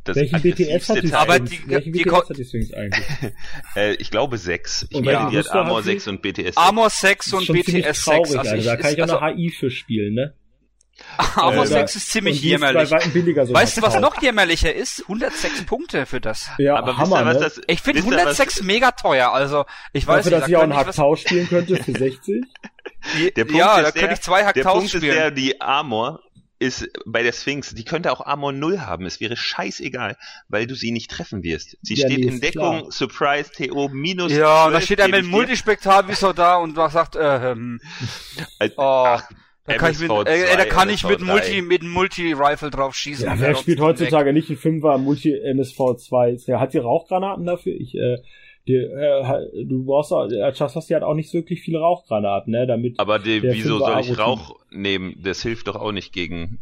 das 0.02 0.16
Welchen 0.16 0.40
BTS 0.40 0.88
hat 0.88 1.02
die. 1.02 1.12
Aber 1.12 1.38
die- 1.40 1.60
Welchen 1.66 1.92
die 1.92 2.02
BTS 2.04 2.10
ko- 2.10 2.28
hat 2.30 2.38
die 2.38 2.44
Sphinx 2.46 2.72
eigentlich? 2.72 3.04
Äh, 3.76 3.92
ich 3.96 4.10
glaube 4.10 4.38
6. 4.38 4.86
Ich 4.88 4.96
Und 4.96 5.04
meine, 5.04 5.30
die 5.30 5.36
hat 5.38 5.50
Armor 5.50 5.82
sie? 5.82 5.90
6 5.90 6.08
und 6.08 6.22
BTS 6.22 6.44
6. 6.46 6.56
Armor 6.56 6.88
6 6.90 7.24
Das 7.26 7.34
und 7.34 7.52
BTS 7.52 7.72
6. 7.74 8.04
traurig, 8.04 8.26
Also, 8.28 8.38
Alter. 8.38 8.56
ich, 8.56 8.64
Da 8.64 8.76
kann 8.76 8.92
ich 8.94 8.98
auch 8.98 9.02
also 9.02 9.18
eine 9.18 9.36
HI 9.36 9.50
für 9.50 9.70
spielen, 9.70 10.14
ne? 10.14 10.34
Äh, 11.18 11.66
6 11.66 11.96
ist 11.96 12.10
ziemlich 12.10 12.40
jämmerlich. 12.42 12.88
so 12.88 13.54
Weißt 13.54 13.76
du, 13.76 13.82
was 13.82 13.98
noch 14.00 14.20
jämmerlicher 14.22 14.74
ist? 14.74 15.02
106 15.02 15.64
Punkte 15.66 16.06
für 16.06 16.20
das. 16.20 16.48
Ja, 16.58 16.76
aber 16.76 16.96
Hammer, 16.96 17.16
wisst 17.16 17.20
ihr, 17.20 17.26
was 17.26 17.34
ne? 17.34 17.40
das 17.40 17.60
Ich 17.68 17.80
finde 17.82 17.98
wisst 18.00 18.06
ihr, 18.10 18.16
was- 18.16 18.20
106 18.38 18.62
mega 18.62 18.90
teuer, 18.92 19.32
also 19.32 19.64
ich 19.92 20.06
weiß 20.06 20.24
dass 20.26 20.40
nicht, 20.42 20.48
ich 20.50 20.56
auch 20.56 20.62
einen 20.62 20.76
Haktau 20.76 21.16
spielen 21.16 21.48
könnte 21.48 21.76
für 21.82 21.92
60. 21.92 22.44
was, 23.14 23.30
Der 23.36 23.44
Punkt 23.44 23.58
ja, 23.58 23.78
ist 23.78 23.86
da 23.86 23.90
der, 23.90 24.00
könnte 24.00 24.14
ich 24.14 24.20
zwei 24.22 24.38
Der 24.38 24.46
Hacktaus 24.48 24.72
Punkt 24.74 24.94
ist 24.94 25.00
spielen. 25.00 25.14
der, 25.14 25.30
die 25.30 25.60
Armor 25.60 26.20
ist 26.58 26.86
bei 27.06 27.22
der 27.22 27.32
Sphinx, 27.32 27.74
die 27.74 27.84
könnte 27.86 28.12
auch 28.12 28.20
Armor 28.20 28.52
0 28.52 28.80
haben. 28.82 29.06
Es 29.06 29.18
wäre 29.18 29.34
scheißegal, 29.34 30.18
weil 30.48 30.66
du 30.66 30.74
sie 30.74 30.90
nicht 30.90 31.10
treffen 31.10 31.42
wirst. 31.42 31.78
Sie 31.80 31.94
Ja, 31.94 32.06
steht 32.06 32.20
nee, 32.20 32.26
in 32.26 32.40
Deckung, 32.42 32.80
klar. 32.80 32.92
Surprise, 32.92 33.50
TO, 33.50 33.88
minus 33.88 34.30
ja, 34.32 34.66
und 34.66 34.72
da 34.72 34.78
12 34.80 34.84
steht 34.84 34.98
er 34.98 35.06
mit 35.08 35.14
dem 35.16 35.24
dir. 35.24 35.30
Multispektarvisor 35.30 36.34
da 36.34 36.56
und 36.56 36.76
was 36.76 36.92
sagt, 36.92 37.16
äh, 37.16 37.52
ähm, 37.52 37.80
Als- 38.58 38.74
oh, 38.76 38.82
ach, 38.82 39.24
da 39.66 39.74
kann 39.74 39.92
ich 39.92 40.00
mit, 40.00 40.10
MSV2, 40.10 40.28
äh, 40.28 40.56
da 40.56 40.64
kann 40.64 40.88
ich 40.88 41.04
mit 41.04 41.20
MSV3. 41.20 41.24
Multi, 41.24 41.62
mit 41.62 41.82
einem 41.82 41.90
Multi-Rifle 41.90 42.70
drauf 42.70 42.94
schießen. 42.94 43.26
Ja, 43.26 43.38
wer 43.38 43.54
spielt 43.54 43.80
heutzutage 43.80 44.32
nicht 44.32 44.48
einen 44.48 44.58
Fünfer 44.58 44.98
Multi 44.98 45.32
MSV 45.32 45.96
2? 45.96 46.36
Ja, 46.46 46.60
hat 46.60 46.72
die 46.72 46.78
Rauchgranaten 46.78 47.44
dafür? 47.44 47.74
Ich, 47.74 47.94
äh, 47.94 48.18
die, 48.66 48.74
äh, 48.74 49.64
du 49.66 49.84
brauchst 49.84 50.12
auch, 50.12 50.30
äh, 50.30 50.52
Chassis 50.52 50.90
hat 50.90 51.02
auch 51.02 51.14
nicht 51.14 51.32
wirklich 51.32 51.60
viele 51.60 51.78
Rauchgranaten, 51.78 52.52
ne, 52.52 52.66
damit. 52.66 52.98
Aber 52.98 53.18
die, 53.18 53.42
wieso 53.42 53.78
soll 53.78 54.00
ich. 54.00 54.18
Rauch 54.18 54.56
nehmen? 54.70 55.14
Das 55.22 55.42
hilft 55.42 55.68
doch 55.68 55.76
auch 55.76 55.92
nicht 55.92 56.12
gegen 56.12 56.60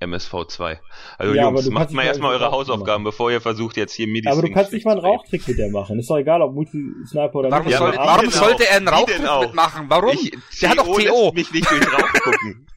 MSV2. 0.00 0.78
Also 1.18 1.34
Ja, 1.34 1.44
Jungs, 1.44 1.68
macht 1.70 1.90
mal 1.92 2.04
erstmal 2.04 2.32
mal 2.32 2.40
eure 2.40 2.52
Hausaufgaben, 2.52 3.04
bevor 3.04 3.30
ihr 3.30 3.40
versucht 3.40 3.76
jetzt 3.76 3.92
hier 3.94 4.06
Midi 4.06 4.28
aber 4.28 4.42
du 4.42 4.50
kannst 4.50 4.72
nicht 4.72 4.84
mal 4.84 4.92
einen 4.92 5.00
Rauchtrick 5.00 5.46
mit 5.48 5.58
der 5.58 5.70
machen. 5.70 5.98
Ist 5.98 6.08
doch 6.10 6.18
egal, 6.18 6.42
ob 6.42 6.54
Multi-Sniper 6.54 7.34
oder 7.34 7.50
Warum, 7.50 7.72
soll, 7.72 7.96
warum 7.96 8.30
sollte 8.30 8.64
auch? 8.64 8.68
er 8.70 8.76
einen 8.76 8.88
Rauchtrick 8.88 9.26
auch? 9.26 9.42
mitmachen? 9.42 9.86
Warum? 9.88 10.10
Ich, 10.10 10.32
Der 10.60 10.70
hat 10.70 10.78
doch 10.78 10.86
TO 10.98 11.32
mich 11.34 11.52
nicht 11.52 11.70
durch 11.70 11.92
Rauch 11.92 12.12
gucken. 12.12 12.66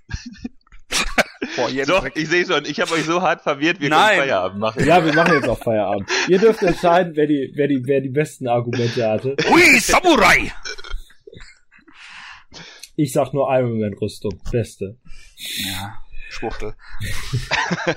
Boah, 1.55 1.69
jetzt 1.69 1.87
so, 1.87 1.99
ich 2.13 2.29
sehe 2.29 2.45
schon, 2.45 2.65
ich 2.65 2.79
habe 2.79 2.91
euch 2.93 3.03
so 3.03 3.21
hart 3.21 3.41
verwirrt, 3.41 3.79
wir 3.81 3.89
Nein. 3.89 4.09
können 4.09 4.21
Feierabend 4.29 4.59
machen. 4.59 4.85
Ja, 4.85 5.03
wir 5.03 5.13
machen 5.13 5.33
jetzt 5.33 5.49
auch 5.49 5.57
Feierabend. 5.57 6.07
Ihr 6.27 6.37
dürft 6.37 6.61
entscheiden, 6.61 7.13
wer 7.15 7.25
die, 7.27 7.51
wer 7.55 7.67
die, 7.67 7.81
wer 7.85 7.99
die 7.99 8.09
besten 8.09 8.47
Argumente 8.47 9.09
hatte. 9.09 9.35
Hui, 9.49 9.79
Samurai! 9.79 10.51
Ich 12.95 13.11
sag 13.13 13.33
nur 13.33 13.47
Iron 13.55 13.79
Man 13.79 13.93
Rüstung. 13.95 14.39
Beste. 14.51 14.97
Ja, 15.65 15.95
Schwuchtel. 16.31 16.73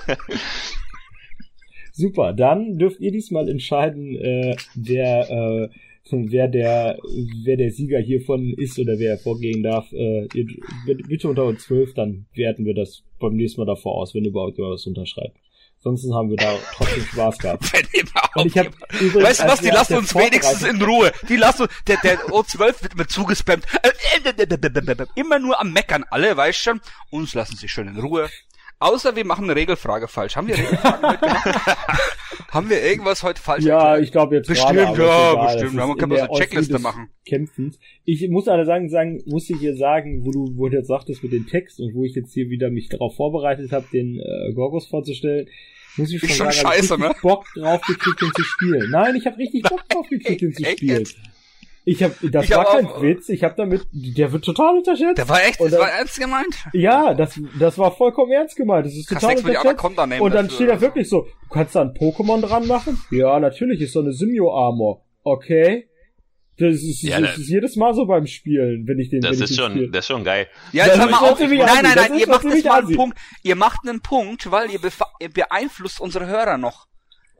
Super, 1.93 2.33
dann 2.33 2.77
dürft 2.77 2.99
ihr 2.99 3.11
diesmal 3.11 3.47
entscheiden, 3.47 4.15
äh, 4.17 4.55
wer, 4.75 5.29
äh, 5.29 5.69
wer 6.11 6.47
der, 6.49 6.99
wer 7.43 7.55
der 7.55 7.71
Sieger 7.71 7.99
hiervon 7.99 8.53
ist 8.57 8.77
oder 8.77 8.99
wer 8.99 9.11
hervorgehen 9.11 9.63
darf. 9.63 9.91
Äh, 9.93 10.27
ihr, 10.33 10.45
bitte 10.85 11.29
unter 11.29 11.45
uns 11.45 11.63
zwölf, 11.63 11.93
dann 11.93 12.25
werten 12.35 12.65
wir 12.65 12.73
das 12.73 13.03
beim 13.19 13.37
nächsten 13.37 13.61
Mal 13.61 13.65
davor 13.65 13.95
aus, 13.95 14.13
wenn 14.13 14.25
überhaupt 14.25 14.57
jemand 14.57 14.73
was 14.73 14.85
unterschreibt. 14.85 15.37
Ansonsten 15.85 16.15
haben 16.15 16.29
wir 16.31 16.37
da 16.37 16.57
trotzdem 16.73 17.03
Spaß 17.05 17.37
gehabt. 17.37 17.63
Wenn 17.73 18.01
überhaupt 18.01 18.35
Und 18.37 18.45
ich 18.47 18.57
hab 18.57 18.67
übrigens, 18.99 19.23
weißt 19.23 19.39
du 19.43 19.47
was, 19.47 19.59
die 19.59 19.65
wir 19.65 19.73
lassen 19.73 19.97
uns 19.97 20.15
wenigstens 20.15 20.63
in 20.63 20.81
Ruhe. 20.81 21.11
Die 21.29 21.35
lassen 21.35 21.61
uns, 21.63 21.71
der, 21.85 21.97
der 22.03 22.17
O12 22.29 22.81
wird 22.81 22.97
mir 22.97 23.05
zugespammt. 23.05 23.65
Äh, 23.83 23.91
Immer 25.15 25.37
nur 25.37 25.59
am 25.59 25.71
Meckern 25.73 26.03
alle, 26.09 26.35
weißt 26.35 26.57
schon. 26.59 26.81
Uns 27.11 27.35
lassen 27.35 27.55
sie 27.55 27.67
schön 27.67 27.87
in 27.87 27.99
Ruhe. 27.99 28.29
Außer 28.79 29.15
wir 29.15 29.25
machen 29.25 29.43
eine 29.45 29.55
Regelfrage 29.55 30.07
falsch. 30.07 30.35
Haben 30.35 30.47
wir 30.47 30.57
Regelfragen 30.57 31.07
heute 31.07 31.19
gemacht? 31.19 31.45
Haben 32.51 32.69
wir 32.69 32.81
irgendwas 32.83 33.21
heute 33.21 33.41
falsch 33.41 33.63
Ja, 33.63 33.79
erklärt? 33.89 34.03
ich 34.05 34.11
glaube 34.11 34.35
jetzt 34.35 34.47
Bestimmt, 34.47 34.73
gerade, 34.73 35.03
ja, 35.03 35.31
egal. 35.33 35.45
bestimmt. 35.45 35.71
In 35.71 35.77
mal 35.77 35.95
der 35.95 36.17
so 36.17 36.31
eine 36.31 36.39
Checkliste 36.39 36.79
machen. 36.79 37.09
Kämpfens. 37.27 37.79
Ich 38.05 38.27
muss 38.29 38.47
alle 38.47 38.65
sagen, 38.65 38.89
sagen, 38.89 39.21
muss 39.25 39.49
ich 39.49 39.57
hier 39.59 39.75
sagen, 39.77 40.25
wo 40.25 40.31
du, 40.31 40.57
wo 40.57 40.67
du 40.67 40.77
jetzt 40.77 40.87
sagtest 40.87 41.21
mit 41.21 41.31
dem 41.31 41.47
Text 41.47 41.79
und 41.79 41.93
wo 41.93 42.03
ich 42.05 42.15
jetzt 42.15 42.33
hier 42.33 42.49
wieder 42.49 42.69
mich 42.69 42.89
darauf 42.89 43.15
vorbereitet 43.15 43.71
habe, 43.71 43.85
den 43.93 44.19
äh, 44.19 44.53
Gorgos 44.53 44.87
vorzustellen, 44.87 45.47
muss 45.97 46.11
ich 46.11 46.19
schon, 46.19 46.29
Ist 46.29 46.35
schon 46.37 46.51
sagen, 46.51 46.67
hab 46.67 46.73
ich 46.73 46.79
scheiße, 46.79 46.93
richtig 46.95 47.09
ne? 47.09 47.15
Bock 47.21 47.45
drauf 47.55 47.81
gekriegt, 47.81 48.21
den 48.21 48.31
zu 48.35 48.43
spielen. 48.43 48.91
Nein, 48.91 49.15
ich 49.15 49.25
habe 49.25 49.37
richtig 49.37 49.63
Bock 49.63 49.87
drauf 49.89 50.07
gekriegt, 50.09 50.41
den 50.41 50.53
zu 50.53 50.63
spielen. 50.65 51.03
Ich 51.87 52.01
habe, 52.01 52.15
das 52.31 52.45
Ich 52.45 52.51
war 52.51 52.63
hab 52.63 52.71
kein 52.71 52.85
auch- 52.87 53.01
Witz. 53.03 53.29
Ich 53.29 53.43
habe 53.43 53.53
damit, 53.55 53.85
der 53.91 54.31
wird 54.31 54.43
total 54.43 54.77
unterschätzt. 54.77 55.19
Der 55.19 55.29
war 55.29 55.43
echt, 55.45 55.59
das 55.61 55.69
dann- 55.69 55.81
war 55.81 55.91
ernst 55.91 56.19
gemeint? 56.19 56.55
Ja, 56.73 57.13
das, 57.13 57.39
das 57.59 57.77
war 57.77 57.91
vollkommen 57.91 58.31
ernst 58.31 58.55
gemeint. 58.55 58.87
Das 58.87 58.93
ist 58.95 59.07
total 59.07 59.37
unterschätzt. 59.37 60.19
Und 60.19 60.33
dann 60.33 60.49
steht 60.49 60.69
da 60.69 60.81
wirklich 60.81 61.07
so, 61.07 61.21
du 61.43 61.49
kannst 61.49 61.75
da 61.75 61.81
ein 61.81 61.89
Pokémon 61.93 62.41
dran 62.41 62.65
machen? 62.65 62.99
Ja, 63.11 63.39
natürlich, 63.39 63.81
ist 63.81 63.93
so 63.93 63.99
eine 63.99 64.13
Simio-Armor. 64.13 65.03
Okay. 65.23 65.87
Das 66.57 66.75
ist, 66.75 67.01
Ja, 67.01 67.19
das 67.19 67.35
da- 67.35 67.41
ist 67.41 67.49
jedes 67.49 67.75
Mal 67.75 67.93
so 67.93 68.05
beim 68.05 68.27
Spielen, 68.27 68.87
wenn 68.87 68.97
ich 68.99 69.09
den, 69.09 69.19
Das 69.21 69.39
ist 69.41 69.55
schon, 69.57 69.91
das 69.91 70.05
ist 70.05 70.07
schon 70.07 70.23
geil. 70.23 70.47
Ja, 70.71 70.85
Das 70.85 70.95
jetzt 70.95 71.03
hör 71.05 71.11
mal 71.11 71.31
auf. 71.31 71.39
Nein, 71.39 71.49
nein, 71.57 71.83
nein, 71.95 72.13
ist 72.13 72.19
ihr 72.21 72.27
macht 72.29 72.43
jetzt 72.45 72.65
mal 72.65 72.81
einen. 72.85 72.95
Punkt. 72.95 73.17
Ihr 73.43 73.55
macht 73.55 73.79
einen 73.87 73.99
Punkt, 74.01 74.49
weil 74.51 74.71
ihr, 74.71 74.79
ihr 75.19 75.29
beeinflusst 75.29 75.99
unsere 75.99 76.27
Hörer 76.27 76.57
noch. 76.57 76.87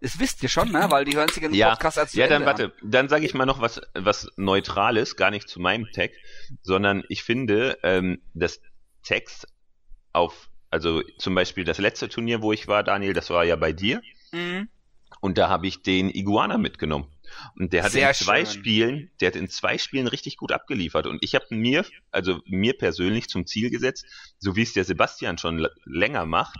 Das 0.02 0.20
wisst 0.20 0.44
ihr 0.44 0.50
schon, 0.50 0.72
ne? 0.72 0.86
Weil 0.90 1.06
die 1.06 1.16
hören 1.16 1.30
sich 1.30 1.42
den 1.42 1.54
Ja, 1.54 1.72
Podcast 1.72 1.98
als 1.98 2.14
ja, 2.14 2.28
dann 2.28 2.42
Ende 2.42 2.52
an. 2.52 2.60
warte, 2.60 2.74
dann 2.84 3.08
sage 3.08 3.26
ich 3.26 3.34
mal 3.34 3.46
noch 3.46 3.62
was, 3.62 3.80
was 3.94 4.28
Neutrales, 4.36 5.16
gar 5.16 5.32
nicht 5.32 5.48
zu 5.48 5.62
meinem 5.62 5.88
Tag, 5.94 6.12
sondern 6.62 7.04
ich 7.08 7.24
finde, 7.24 7.78
ähm, 7.84 8.22
dass 8.34 8.60
Text 9.04 9.48
auf, 10.12 10.50
also 10.70 11.02
zum 11.18 11.34
Beispiel 11.36 11.64
das 11.64 11.78
letzte 11.78 12.10
Turnier, 12.10 12.42
wo 12.42 12.52
ich 12.52 12.68
war, 12.68 12.84
Daniel, 12.84 13.14
das 13.14 13.30
war 13.30 13.46
ja 13.46 13.56
bei 13.56 13.72
dir, 13.72 14.02
Mhm. 14.34 14.68
und 15.22 15.38
da 15.38 15.48
habe 15.50 15.66
ich 15.68 15.82
den 15.82 16.10
Iguana 16.10 16.58
mitgenommen. 16.58 17.08
Und 17.56 17.74
der 17.74 17.84
hat 17.84 17.92
Sehr 17.92 18.10
in 18.10 18.16
zwei 18.16 18.46
schön. 18.46 18.60
Spielen, 18.60 19.12
der 19.20 19.28
hat 19.28 19.36
in 19.36 19.50
zwei 19.50 19.78
Spielen 19.78 20.08
richtig 20.08 20.38
gut 20.38 20.52
abgeliefert. 20.52 21.08
Und 21.08 21.20
ich 21.22 21.36
habe 21.36 21.46
mir, 21.50 21.86
also 22.12 22.40
mir 22.46 22.78
persönlich 22.78 23.28
zum 23.28 23.46
Ziel 23.46 23.70
gesetzt, 23.70 24.06
so 24.38 24.56
wie 24.56 24.64
es 24.64 24.74
der 24.74 24.86
Sebastian 24.86 25.38
schon 25.38 25.68
länger 25.86 26.26
macht, 26.26 26.60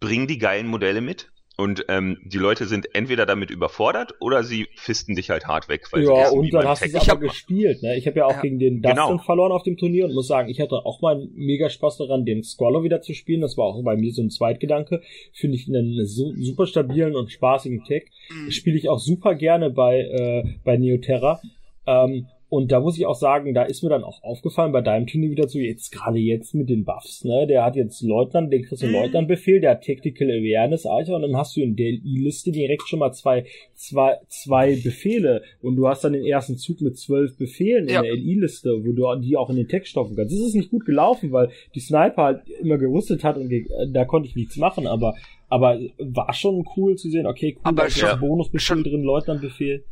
bring 0.00 0.26
die 0.26 0.38
geilen 0.38 0.66
Modelle 0.66 1.00
mit. 1.00 1.31
Und 1.58 1.84
ähm, 1.88 2.18
die 2.24 2.38
Leute 2.38 2.64
sind 2.66 2.94
entweder 2.94 3.26
damit 3.26 3.50
überfordert 3.50 4.14
oder 4.20 4.42
sie 4.42 4.68
fisten 4.74 5.14
dich 5.14 5.28
halt 5.28 5.46
hart 5.46 5.68
weg. 5.68 5.82
Weil 5.92 6.02
sie 6.02 6.08
Ja, 6.08 6.24
wissen, 6.24 6.38
und 6.38 6.54
dann 6.54 6.66
hast 6.66 6.82
du 6.82 6.86
es 6.86 6.94
aber 6.94 7.06
hab- 7.06 7.20
gespielt. 7.20 7.82
Ne? 7.82 7.96
Ich 7.98 8.06
habe 8.06 8.18
ja 8.20 8.24
auch 8.26 8.36
Ja, 8.36 8.40
gegen 8.40 8.58
den 8.58 8.80
Dustin 8.80 8.96
genau. 8.96 9.18
verloren 9.18 9.52
auf 9.52 9.62
dem 9.62 9.76
Turnier 9.76 10.06
und 10.06 10.14
muss 10.14 10.26
sagen, 10.28 10.48
ich 10.48 10.60
hatte 10.60 10.74
auch 10.74 11.02
mal 11.02 11.28
mega 11.34 11.68
Spaß 11.68 11.98
daran, 11.98 12.24
den 12.24 12.42
Squallow 12.42 12.84
wieder 12.84 13.02
zu 13.02 13.12
spielen. 13.12 13.42
Das 13.42 13.58
war 13.58 13.66
auch 13.66 13.82
bei 13.84 13.96
mir 13.96 14.12
so 14.12 14.22
ein 14.22 14.30
Zweitgedanke. 14.30 15.02
Finde 15.34 15.56
ich 15.56 15.68
einen 15.68 16.06
su 16.06 16.32
super 16.36 16.66
stabilen 16.66 17.14
und 17.14 17.30
spaßigen 17.30 17.84
Tag. 17.84 18.04
Mhm. 18.30 18.50
Spiele 18.50 18.78
ich 18.78 18.88
auch 18.88 18.98
super 18.98 19.34
gerne 19.34 19.68
bei, 19.68 20.00
äh, 20.00 20.44
bei 20.64 20.78
Neoterra. 20.78 21.40
Ähm, 21.86 22.26
und 22.52 22.70
da 22.70 22.80
muss 22.80 22.98
ich 22.98 23.06
auch 23.06 23.14
sagen, 23.14 23.54
da 23.54 23.62
ist 23.62 23.82
mir 23.82 23.88
dann 23.88 24.04
auch 24.04 24.22
aufgefallen 24.22 24.72
bei 24.72 24.82
deinem 24.82 25.06
Turnier 25.06 25.30
wieder 25.30 25.48
so, 25.48 25.58
jetzt 25.58 25.90
gerade 25.90 26.18
jetzt 26.18 26.54
mit 26.54 26.68
den 26.68 26.84
Buffs, 26.84 27.24
ne? 27.24 27.46
Der 27.46 27.64
hat 27.64 27.76
jetzt 27.76 28.02
Leutnant, 28.02 28.52
den 28.52 28.62
kriegst 28.62 28.82
du 28.82 28.88
Mhm. 28.88 28.92
Leutnant-Befehl, 28.92 29.60
der 29.60 29.70
hat 29.70 29.84
Tactical 29.84 30.28
Awareness, 30.28 30.84
Alter, 30.84 31.16
und 31.16 31.22
dann 31.22 31.34
hast 31.36 31.56
du 31.56 31.62
in 31.62 31.76
der 31.76 31.88
I-Liste 31.88 32.52
direkt 32.52 32.82
schon 32.88 32.98
mal 32.98 33.12
zwei, 33.12 33.46
zwei, 33.74 34.18
zwei 34.28 34.76
Befehle 34.76 35.40
und 35.62 35.76
du 35.76 35.88
hast 35.88 36.04
dann 36.04 36.12
den 36.12 36.26
ersten 36.26 36.58
Zug 36.58 36.82
mit 36.82 36.98
zwölf 36.98 37.38
Befehlen 37.38 37.88
Ja. 37.88 38.00
in 38.00 38.04
der 38.04 38.14
LI-Liste, 38.16 38.84
wo 38.84 38.92
du 38.92 39.20
die 39.22 39.36
auch 39.38 39.48
in 39.48 39.56
den 39.56 39.68
Text 39.68 39.90
stopfen 39.90 40.14
kannst. 40.14 40.34
Das 40.34 40.40
ist 40.46 40.54
nicht 40.54 40.70
gut 40.70 40.84
gelaufen, 40.84 41.32
weil 41.32 41.48
die 41.74 41.80
Sniper 41.80 42.22
halt 42.22 42.42
immer 42.60 42.76
gerüstet 42.76 43.24
hat 43.24 43.38
und 43.38 43.50
da 43.92 44.04
konnte 44.04 44.28
ich 44.28 44.36
nichts 44.36 44.58
machen, 44.58 44.86
aber 44.86 45.14
aber 45.48 45.78
war 45.98 46.32
schon 46.32 46.64
cool 46.76 46.96
zu 46.96 47.10
sehen, 47.10 47.26
okay, 47.26 47.54
cool, 47.56 47.60
Aber 47.64 47.82
da 47.82 47.86
ist 47.88 47.98
schon- 47.98 48.20
Bonusbefehl 48.20 48.82
drin, 48.82 49.02
Leutnantbefehl. 49.02 49.84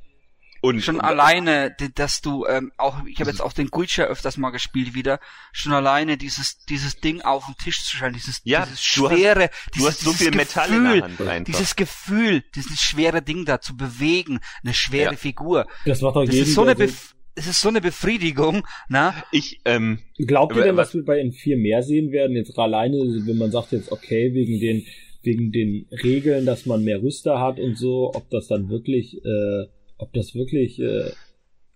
Und 0.62 0.82
Schon 0.82 0.96
und- 0.96 1.00
alleine, 1.02 1.74
dass 1.94 2.20
du 2.20 2.44
ähm, 2.46 2.70
auch, 2.76 2.96
ich 3.06 3.18
habe 3.20 3.30
jetzt 3.30 3.40
auch 3.40 3.52
den 3.52 3.68
Guicha 3.68 4.04
öfters 4.04 4.36
mal 4.36 4.50
gespielt 4.50 4.94
wieder, 4.94 5.18
schon 5.52 5.72
alleine 5.72 6.16
dieses 6.16 6.58
dieses 6.68 7.00
Ding 7.00 7.22
auf 7.22 7.46
den 7.46 7.54
Tisch 7.56 7.82
zu 7.84 7.96
stellen, 7.96 8.12
dieses, 8.14 8.40
Ja, 8.44 8.66
dieses 8.66 8.92
du 8.94 9.08
hast- 9.08 9.16
schwere, 9.18 9.48
du 9.48 9.70
dieses, 9.74 9.88
hast 9.88 10.00
so 10.00 10.10
dieses 10.12 10.26
viel 10.28 10.36
Metall 10.36 10.68
in 10.68 10.82
Gefühl, 10.84 11.00
der 11.00 11.02
Hand 11.08 11.20
einfach. 11.28 11.44
dieses 11.52 11.76
Gefühl, 11.76 12.44
dieses 12.54 12.80
schwere 12.80 13.22
Ding 13.22 13.44
da 13.44 13.60
zu 13.60 13.76
bewegen, 13.76 14.40
eine 14.62 14.74
schwere 14.74 15.12
Ja. 15.12 15.16
Figur. 15.16 15.66
Das 15.86 16.00
macht 16.02 16.16
doch 16.16 16.24
Das 16.24 16.34
jeden, 16.34 16.46
ist 16.48 16.54
so 16.54 16.62
eine 16.62 16.74
Bef 16.74 17.14
es 17.36 17.46
ist 17.46 17.60
so 17.60 17.68
eine 17.68 17.80
Befriedigung, 17.80 18.66
na? 18.88 19.14
ich, 19.32 19.60
ähm, 19.64 20.00
Glaubt 20.18 20.54
ihr 20.56 20.62
denn, 20.64 20.76
was- 20.76 20.88
dass 20.88 20.94
wir 20.96 21.04
bei 21.04 21.20
N4 21.22 21.56
mehr 21.56 21.82
sehen 21.82 22.10
werden? 22.12 22.36
Jetzt 22.36 22.58
alleine, 22.58 22.96
wenn 22.98 23.38
man 23.38 23.50
sagt 23.50 23.72
jetzt, 23.72 23.90
okay, 23.92 24.34
wegen 24.34 24.60
den, 24.60 24.84
wegen 25.22 25.50
den 25.52 25.86
Regeln, 26.02 26.44
dass 26.44 26.66
man 26.66 26.82
mehr 26.84 27.00
Rüster 27.00 27.40
hat 27.40 27.58
und 27.58 27.78
so, 27.78 28.10
ob 28.14 28.28
das 28.30 28.48
dann 28.48 28.68
wirklich, 28.68 29.24
äh, 29.24 29.66
ob 30.00 30.12
das 30.12 30.34
wirklich, 30.34 30.78
äh, 30.80 31.10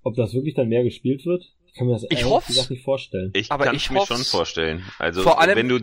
ob 0.02 0.14
das 0.16 0.34
wirklich 0.34 0.54
dann 0.54 0.68
mehr 0.68 0.82
gespielt 0.84 1.24
wird? 1.26 1.52
Ich 1.66 1.74
kann 1.74 1.86
mir 1.86 1.94
das 1.94 2.06
Ich 2.10 2.24
hoff's. 2.24 2.70
nicht 2.70 2.82
vorstellen. 2.84 3.30
ich 3.34 3.50
Aber 3.50 3.64
kann 3.64 3.74
ich 3.76 3.84
es 3.86 3.90
mir 3.90 4.04
schon 4.06 4.24
vorstellen. 4.24 4.84
Also 4.98 5.22
Vor 5.22 5.40
allem- 5.40 5.56
wenn 5.56 5.68
du 5.68 5.80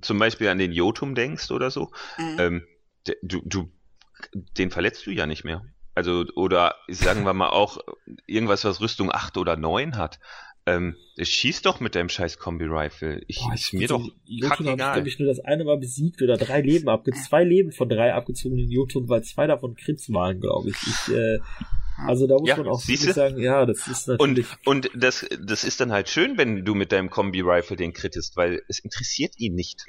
zum 0.00 0.18
Beispiel 0.18 0.48
an 0.48 0.58
den 0.58 0.72
Jotum 0.72 1.14
denkst 1.14 1.50
oder 1.50 1.70
so, 1.70 1.90
Mhm. 2.18 2.36
ähm, 2.38 2.66
du, 3.22 3.40
du, 3.44 3.70
den 4.58 4.70
verletzt 4.70 5.06
du 5.06 5.10
ja 5.10 5.26
nicht 5.26 5.44
mehr. 5.44 5.64
Also, 5.94 6.24
oder 6.34 6.74
sagen 6.88 7.24
wir 7.24 7.34
mal 7.34 7.50
auch 7.50 7.78
irgendwas, 8.26 8.64
was 8.64 8.80
Rüstung 8.80 9.12
8 9.12 9.36
oder 9.36 9.56
9 9.56 9.96
hat. 9.96 10.18
Ähm, 10.66 10.96
schieß 11.20 11.60
doch 11.62 11.80
mit 11.80 11.94
deinem 11.94 12.08
scheiß 12.08 12.38
Kombi-Rifle. 12.38 13.20
Ich, 13.26 13.40
Boah, 13.40 13.52
ist 13.52 13.74
mir 13.74 13.86
doch 13.86 14.02
Jotun 14.24 14.80
habe 14.80 15.00
ich, 15.00 15.14
ich, 15.14 15.18
nur 15.18 15.28
das 15.28 15.40
eine 15.40 15.64
Mal 15.64 15.76
besiegt 15.76 16.22
oder 16.22 16.38
drei 16.38 16.62
Leben 16.62 16.88
abge 16.88 17.12
zwei 17.12 17.44
Leben 17.44 17.70
von 17.70 17.88
drei 17.88 18.14
abgezogenen 18.14 18.70
Jotun, 18.70 19.08
weil 19.08 19.22
zwei 19.22 19.46
davon 19.46 19.74
Crits 19.74 20.10
waren, 20.12 20.40
glaube 20.40 20.70
ich. 20.70 20.76
ich 20.76 21.14
äh, 21.14 21.38
also 21.96 22.26
da 22.26 22.34
muss 22.34 22.48
Ja, 22.48 22.56
man 22.56 22.68
auch 22.68 22.80
sagen, 22.80 23.38
ja, 23.38 23.66
das 23.66 23.86
ist 23.88 24.08
Und, 24.08 24.18
natürlich. 24.18 24.46
und 24.64 24.90
das, 24.94 25.26
das 25.40 25.64
ist 25.64 25.80
dann 25.80 25.92
halt 25.92 26.08
schön, 26.08 26.36
wenn 26.36 26.64
du 26.64 26.74
mit 26.74 26.92
deinem 26.92 27.10
Kombi-Rifle 27.10 27.76
den 27.76 27.92
krittest, 27.92 28.36
weil 28.36 28.62
es 28.68 28.78
interessiert 28.78 29.34
ihn 29.38 29.54
nicht. 29.54 29.84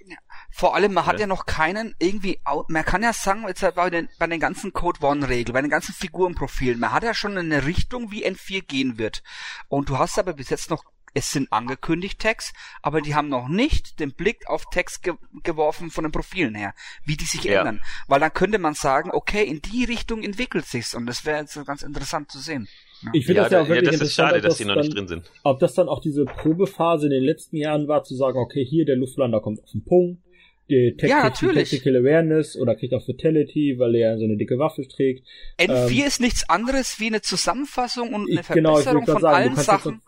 Vor 0.51 0.75
allem, 0.75 0.93
man 0.93 1.05
hat 1.05 1.15
Ja. 1.15 1.21
ja 1.21 1.27
noch 1.27 1.45
keinen 1.45 1.95
irgendwie, 1.99 2.39
man 2.67 2.85
kann 2.85 3.03
ja 3.03 3.13
sagen, 3.13 3.45
jetzt 3.47 3.63
halt 3.63 3.75
bei 3.75 3.89
den, 3.89 4.09
bei 4.19 4.27
den 4.27 4.39
ganzen 4.39 4.71
Code 4.73 5.01
One-Regeln, 5.05 5.53
bei 5.53 5.61
den 5.61 5.71
ganzen 5.71 5.93
Figurenprofilen, 5.93 6.79
man 6.79 6.91
hat 6.91 7.03
ja 7.03 7.13
schon 7.13 7.37
eine 7.37 7.65
Richtung, 7.65 8.11
wie 8.11 8.25
N4 8.25 8.61
gehen 8.65 8.97
wird. 8.97 9.23
Und 9.67 9.89
du 9.89 9.97
hast 9.97 10.19
aber 10.19 10.33
bis 10.33 10.49
jetzt 10.49 10.69
noch, 10.69 10.83
es 11.15 11.31
sind 11.31 11.51
angekündigt 11.51 12.19
Tags, 12.19 12.53
aber 12.83 13.01
die 13.01 13.15
haben 13.15 13.29
noch 13.29 13.47
nicht 13.47 13.99
den 13.99 14.11
Blick 14.13 14.47
auf 14.47 14.65
Tags 14.71 15.01
ge 15.01 15.13
geworfen 15.43 15.89
von 15.89 16.03
den 16.03 16.11
Profilen 16.11 16.53
her, 16.53 16.73
wie 17.05 17.15
die 17.17 17.25
sich 17.25 17.43
Ja. 17.45 17.59
ändern. 17.59 17.81
Weil 18.07 18.19
dann 18.19 18.31
könnte 18.33 18.59
man 18.59 18.75
sagen, 18.75 19.09
okay, 19.11 19.43
in 19.43 19.61
die 19.61 19.85
Richtung 19.85 20.21
entwickelt 20.23 20.65
sich's 20.65 20.93
und 20.93 21.07
das 21.07 21.25
wäre 21.25 21.39
jetzt 21.39 21.53
so 21.53 21.63
ganz 21.63 21.81
interessant 21.81 22.29
zu 22.29 22.37
sehen. 22.39 22.67
Ich 23.13 23.25
finde 23.25 23.37
ja, 23.37 23.43
das 23.43 23.51
ja 23.51 23.61
auch 23.61 23.63
ja, 23.67 23.69
wirklich 23.75 23.89
das 23.91 23.95
ist 23.95 24.17
interessant, 24.17 24.29
schade, 24.29 24.37
ob 24.39 24.43
dass 24.49 24.57
die 24.57 24.65
noch 24.65 24.75
dann, 24.75 24.83
nicht 24.85 24.95
drin 24.95 25.07
sind. 25.07 25.31
ob 25.43 25.59
das 25.59 25.73
dann 25.73 25.89
auch 25.89 26.01
diese 26.01 26.25
Probephase 26.25 27.05
in 27.07 27.11
den 27.11 27.23
letzten 27.23 27.57
Jahren 27.57 27.87
war, 27.87 28.03
zu 28.03 28.15
sagen, 28.15 28.37
okay, 28.37 28.63
hier 28.65 28.85
der 28.85 28.95
Luftlander 28.95 29.41
kommt 29.41 29.61
auf 29.63 29.71
den 29.71 29.83
Punkt, 29.83 30.21
die 30.69 30.95
Tech 30.97 31.09
Ja, 31.09 31.23
natürlich. 31.23 31.69
Tactical 31.69 31.97
Awareness 31.97 32.55
oder 32.57 32.75
kriegt 32.75 32.93
auch 32.93 33.05
Fatality, 33.05 33.75
weil 33.77 33.95
er 33.95 34.17
so 34.17 34.23
eine 34.25 34.35
dicke 34.37 34.57
Waffe 34.57 34.87
trägt. 34.87 35.25
N4 35.59 35.91
Ähm, 36.01 36.07
ist 36.07 36.19
nichts 36.21 36.49
anderes 36.49 36.99
wie 36.99 37.07
eine 37.07 37.21
Zusammenfassung 37.21 38.13
und 38.13 38.29
eine 38.31 38.41
Ich- 38.41 38.47
genau, 38.47 38.79
ich 38.79 38.83
Verbesserung 38.85 38.95
wollte 39.07 39.11
von 39.11 39.21
sagen, 39.21 39.43
du 39.43 39.49
allen 39.55 39.55
Sachen. 39.63 40.01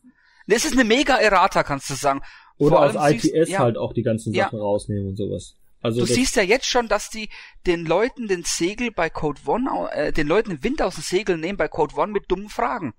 Das 0.47 0.65
ist 0.65 0.73
eine 0.73 0.83
mega 0.85 1.17
Errata, 1.17 1.63
kannst 1.63 1.89
du 1.89 1.93
sagen. 1.95 2.21
Oder 2.57 2.79
aus 2.79 2.95
allem 2.95 3.19
siehst- 3.19 3.33
ITS 3.35 3.49
ja. 3.49 3.59
halt 3.59 3.77
auch 3.77 3.93
die 3.93 4.01
ganzen 4.03 4.33
Ja. 4.33 4.45
Sachen 4.45 4.59
rausnehmen 4.59 5.09
und 5.09 5.15
sowas. 5.15 5.55
Also 5.81 5.99
Du 5.99 6.05
siehst 6.07 6.35
ja 6.35 6.41
jetzt 6.43 6.65
schon, 6.65 6.87
dass 6.87 7.09
die 7.09 7.29
den 7.67 7.85
Leuten 7.85 8.27
den 8.27 8.43
Segel 8.43 8.91
bei 8.91 9.09
Code 9.09 9.39
One, 9.45 9.69
äh, 9.91 10.11
den 10.11 10.27
Leuten 10.27 10.49
den 10.49 10.63
Wind 10.63 10.81
aus 10.81 10.95
dem 10.95 11.03
Segel 11.03 11.37
nehmen 11.37 11.57
bei 11.57 11.67
Code 11.67 11.95
One 11.95 12.11
mit 12.11 12.31
dummen 12.31 12.49
Fragen. 12.49 12.93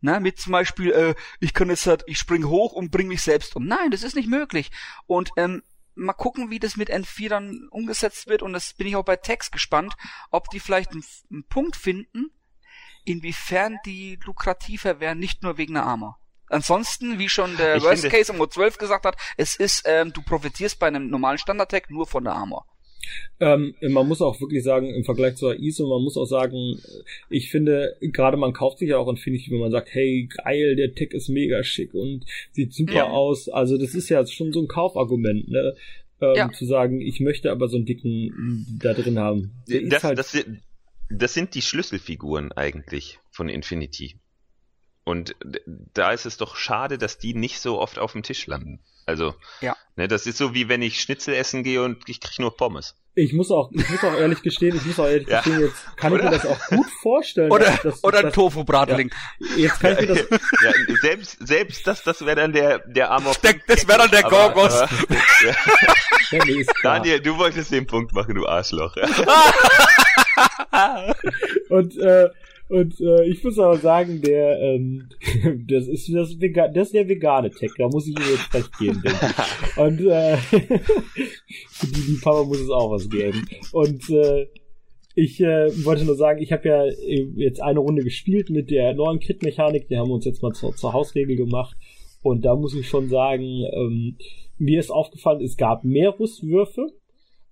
Na, 0.00 0.20
mit 0.20 0.38
zum 0.38 0.52
Beispiel, 0.52 0.90
äh, 0.92 1.14
ich 1.40 1.52
kann 1.54 1.68
jetzt 1.68 1.86
halt, 1.86 2.02
ich 2.06 2.18
spring 2.18 2.48
hoch 2.48 2.72
und 2.72 2.90
bring 2.90 3.08
mich 3.08 3.22
selbst 3.22 3.56
um. 3.56 3.66
Nein, 3.66 3.90
das 3.90 4.02
ist 4.02 4.16
nicht 4.16 4.28
möglich. 4.28 4.70
Und 5.06 5.30
ähm, 5.36 5.62
mal 5.94 6.12
gucken, 6.14 6.50
wie 6.50 6.58
das 6.58 6.76
mit 6.76 6.90
N4 6.90 7.28
dann 7.28 7.68
umgesetzt 7.70 8.26
wird. 8.26 8.42
Und 8.42 8.52
das 8.54 8.72
bin 8.74 8.86
ich 8.86 8.96
auch 8.96 9.04
bei 9.04 9.16
Text 9.16 9.52
gespannt, 9.52 9.94
ob 10.30 10.48
die 10.50 10.60
vielleicht 10.60 10.92
einen, 10.92 11.04
einen 11.30 11.44
Punkt 11.44 11.76
finden, 11.76 12.30
inwiefern 13.04 13.78
die 13.86 14.18
lukrativer 14.24 15.00
wären, 15.00 15.18
nicht 15.18 15.42
nur 15.42 15.56
wegen 15.58 15.74
der 15.74 15.84
Armor. 15.84 16.18
Ansonsten, 16.48 17.18
wie 17.18 17.28
schon 17.28 17.56
der 17.56 17.76
Ich 17.76 17.82
Worst 17.82 18.02
finde- 18.02 18.16
Case 18.16 18.32
um 18.32 18.50
12 18.50 18.78
gesagt 18.78 19.04
hat, 19.06 19.16
es 19.36 19.56
ist, 19.56 19.84
ähm, 19.86 20.12
du 20.12 20.22
profitierst 20.22 20.78
bei 20.78 20.86
einem 20.88 21.08
normalen 21.08 21.38
Standard-Tag 21.38 21.90
nur 21.90 22.06
von 22.06 22.24
der 22.24 22.34
Armor. 22.34 22.66
Ähm, 23.38 23.74
man 23.82 24.08
muss 24.08 24.22
auch 24.22 24.40
wirklich 24.40 24.62
sagen, 24.64 24.88
im 24.94 25.04
Vergleich 25.04 25.36
zur 25.36 25.58
ISO, 25.58 25.86
man 25.88 26.02
muss 26.02 26.16
auch 26.16 26.24
sagen, 26.24 26.80
ich 27.28 27.50
finde, 27.50 27.96
gerade 28.00 28.36
man 28.38 28.52
kauft 28.54 28.78
sich 28.78 28.88
ja 28.90 28.96
auch 28.98 29.08
Infinity, 29.08 29.50
wenn 29.50 29.58
man 29.58 29.70
sagt, 29.70 29.88
hey, 29.92 30.26
geil, 30.42 30.76
der 30.76 30.94
Tech 30.94 31.10
ist 31.10 31.28
mega 31.28 31.62
schick 31.64 31.92
und 31.92 32.24
sieht 32.52 32.72
super 32.72 32.92
Ja. 32.94 33.04
aus. 33.08 33.48
Also 33.50 33.76
das 33.76 33.94
ist 33.94 34.08
ja 34.08 34.26
schon 34.26 34.52
so 34.52 34.60
ein 34.62 34.68
Kaufargument, 34.68 35.48
ne? 35.50 35.74
ähm, 36.22 36.34
Ja. 36.36 36.50
zu 36.52 36.64
sagen, 36.64 37.00
ich 37.02 37.20
möchte 37.20 37.50
aber 37.50 37.68
so 37.68 37.76
einen 37.76 37.84
dicken 37.86 38.78
da 38.80 38.94
drin 38.94 39.18
haben. 39.18 39.52
Das, 39.68 40.04
halt- 40.04 40.16
das, 40.18 40.42
das 41.10 41.34
sind 41.34 41.54
die 41.54 41.62
Schlüsselfiguren 41.62 42.52
eigentlich 42.52 43.18
von 43.30 43.48
Infinity. 43.50 44.16
Und 45.04 45.36
da 45.92 46.12
ist 46.12 46.24
es 46.24 46.36
doch 46.38 46.56
schade, 46.56 46.96
dass 46.98 47.18
die 47.18 47.34
nicht 47.34 47.60
so 47.60 47.78
oft 47.78 47.98
auf 47.98 48.12
dem 48.12 48.22
Tisch 48.22 48.46
landen. 48.46 48.80
Also, 49.06 49.34
Ja. 49.60 49.76
ne, 49.96 50.08
das 50.08 50.24
ist 50.26 50.38
so 50.38 50.54
wie 50.54 50.70
wenn 50.70 50.80
ich 50.80 50.98
Schnitzel 51.02 51.34
essen 51.34 51.62
gehe 51.62 51.82
und 51.82 52.08
ich 52.08 52.20
kriege 52.22 52.40
nur 52.40 52.56
Pommes. 52.56 52.94
ich 53.16 53.32
muss 53.34 53.50
auch, 53.50 53.70
ich 53.70 53.86
muss 53.90 54.02
auch 54.02 54.14
ehrlich 54.14 54.40
gestehen, 54.42 54.74
ich 54.74 54.84
muss 54.86 54.98
auch 54.98 55.06
ehrlich 55.06 55.28
Ja. 55.28 55.42
gestehen, 55.42 55.60
jetzt 55.60 55.96
kann 55.98 56.12
ich 56.14 56.20
Oder? 56.20 56.30
mir 56.30 56.36
das 56.38 56.46
auch 56.46 56.58
gut 56.68 56.86
vorstellen. 57.02 57.50
Oder, 57.52 57.66
dass, 57.66 57.82
dass, 57.82 58.02
oder 58.04 58.18
ein 58.20 58.32
Tofu-Bratling. 58.32 59.10
Jetzt 59.56 59.78
kann 59.78 59.98
ich 59.98 60.08
mir 60.08 60.24
das, 60.24 60.40
Ja, 60.62 60.72
selbst, 61.02 61.46
selbst 61.46 61.86
das, 61.86 62.02
das 62.02 62.24
wäre 62.24 62.36
dann 62.36 62.52
der, 62.54 62.78
der 62.78 63.08
Der- 63.42 63.54
das 63.68 63.86
wäre 63.86 63.98
dann 63.98 64.10
der 64.10 64.22
Gorgos. 64.22 64.72
ja. 65.42 65.54
ja. 66.30 66.44
Daniel, 66.82 67.20
du 67.20 67.36
wolltest 67.36 67.70
den 67.72 67.86
Punkt 67.86 68.14
machen, 68.14 68.34
du 68.36 68.46
Arschloch. 68.48 68.96
Und, 71.68 71.96
äh, 71.98 72.30
und 72.68 72.98
äh, 73.00 73.24
ich 73.26 73.44
muss 73.44 73.58
aber 73.58 73.76
sagen, 73.76 74.22
der, 74.22 74.58
ähm, 74.60 75.08
das 75.68 75.86
ist 75.86 76.12
das, 76.12 76.40
Vega 76.40 76.68
das 76.68 76.88
ist 76.88 76.94
der 76.94 77.08
vegane 77.08 77.50
Tech, 77.50 77.72
da 77.76 77.88
muss 77.88 78.06
ich 78.06 78.18
ihm 78.18 78.24
jetzt 78.30 78.54
recht 78.54 78.78
geben. 78.78 79.02
Und 79.76 80.00
äh, 80.00 80.36
für 81.68 81.86
die, 81.86 82.06
die 82.06 82.20
Papa 82.22 82.44
muss 82.44 82.60
es 82.60 82.70
auch 82.70 82.90
was 82.90 83.10
geben. 83.10 83.46
Und 83.72 84.08
äh, 84.08 84.46
ich 85.14 85.40
äh, 85.40 85.70
wollte 85.84 86.04
nur 86.04 86.16
sagen, 86.16 86.42
ich 86.42 86.52
habe 86.52 86.68
ja 86.68 86.84
äh, 86.84 87.28
jetzt 87.36 87.62
eine 87.62 87.80
Runde 87.80 88.02
gespielt 88.02 88.50
mit 88.50 88.70
der 88.70 88.94
neuen 88.94 89.20
Crit-Mechanik, 89.20 89.88
die 89.88 89.98
haben 89.98 90.08
wir 90.08 90.14
uns 90.14 90.24
jetzt 90.24 90.42
mal 90.42 90.52
zur, 90.52 90.74
zur 90.74 90.92
Hausregel 90.92 91.36
gemacht. 91.36 91.76
Und 92.22 92.44
da 92.46 92.56
muss 92.56 92.74
ich 92.74 92.88
schon 92.88 93.10
sagen, 93.10 93.42
ähm, 93.72 94.16
mir 94.56 94.80
ist 94.80 94.90
aufgefallen, 94.90 95.42
es 95.42 95.56
gab 95.56 95.84
mehr 95.84 96.18
Rüstwürfe, 96.18 96.86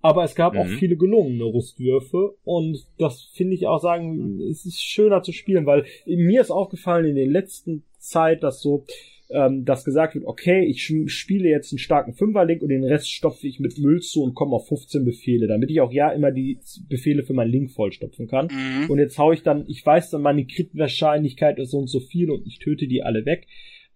aber 0.03 0.23
es 0.23 0.35
gab 0.35 0.55
auch 0.55 0.65
Mhm. 0.65 0.77
viele 0.77 0.97
gelungene 0.97 1.45
Rüstwürfe 1.45 2.35
und 2.43 2.85
das 2.99 3.23
finde 3.33 3.55
ich 3.55 3.65
auch 3.65 3.79
sagen, 3.81 4.39
es 4.41 4.65
ist 4.65 4.83
schöner 4.83 5.23
zu 5.23 5.31
spielen, 5.31 5.65
weil 5.65 5.85
mir 6.05 6.41
ist 6.41 6.51
aufgefallen 6.51 7.05
in 7.05 7.15
den 7.15 7.31
letzten 7.31 7.83
Zeit, 7.97 8.43
dass 8.43 8.61
so, 8.61 8.85
ähm, 9.29 9.63
dass 9.63 9.85
gesagt 9.85 10.13
wird, 10.15 10.25
okay, 10.25 10.65
ich 10.65 10.83
spiele 11.07 11.47
jetzt 11.47 11.71
einen 11.71 11.79
starken 11.79 12.13
Fünferlink 12.13 12.61
und 12.61 12.67
den 12.69 12.83
Rest 12.83 13.09
stopfe 13.11 13.47
ich 13.47 13.61
mit 13.61 13.79
Müll 13.79 14.01
zu 14.01 14.21
und 14.23 14.35
komme 14.35 14.53
auf 14.55 14.67
15 14.67 15.05
Befehle, 15.05 15.47
damit 15.47 15.71
ich 15.71 15.79
auch 15.79 15.93
ja 15.93 16.09
immer 16.11 16.31
die 16.31 16.59
Befehle 16.89 17.23
für 17.23 17.33
meinen 17.33 17.51
Link 17.51 17.71
vollstopfen 17.71 18.27
kann. 18.27 18.49
Mhm. 18.51 18.89
Und 18.89 18.99
jetzt 18.99 19.17
hau 19.17 19.31
ich 19.31 19.41
dann, 19.41 19.63
ich 19.69 19.83
weiß 19.85 20.09
dann, 20.09 20.21
meine 20.21 20.45
Crit-Wahrscheinlichkeit 20.45 21.59
ist 21.59 21.71
so 21.71 21.77
und 21.77 21.87
so 21.87 22.01
viel 22.01 22.29
und 22.29 22.45
ich 22.45 22.59
töte 22.59 22.87
die 22.87 23.03
alle 23.03 23.25
weg. 23.25 23.47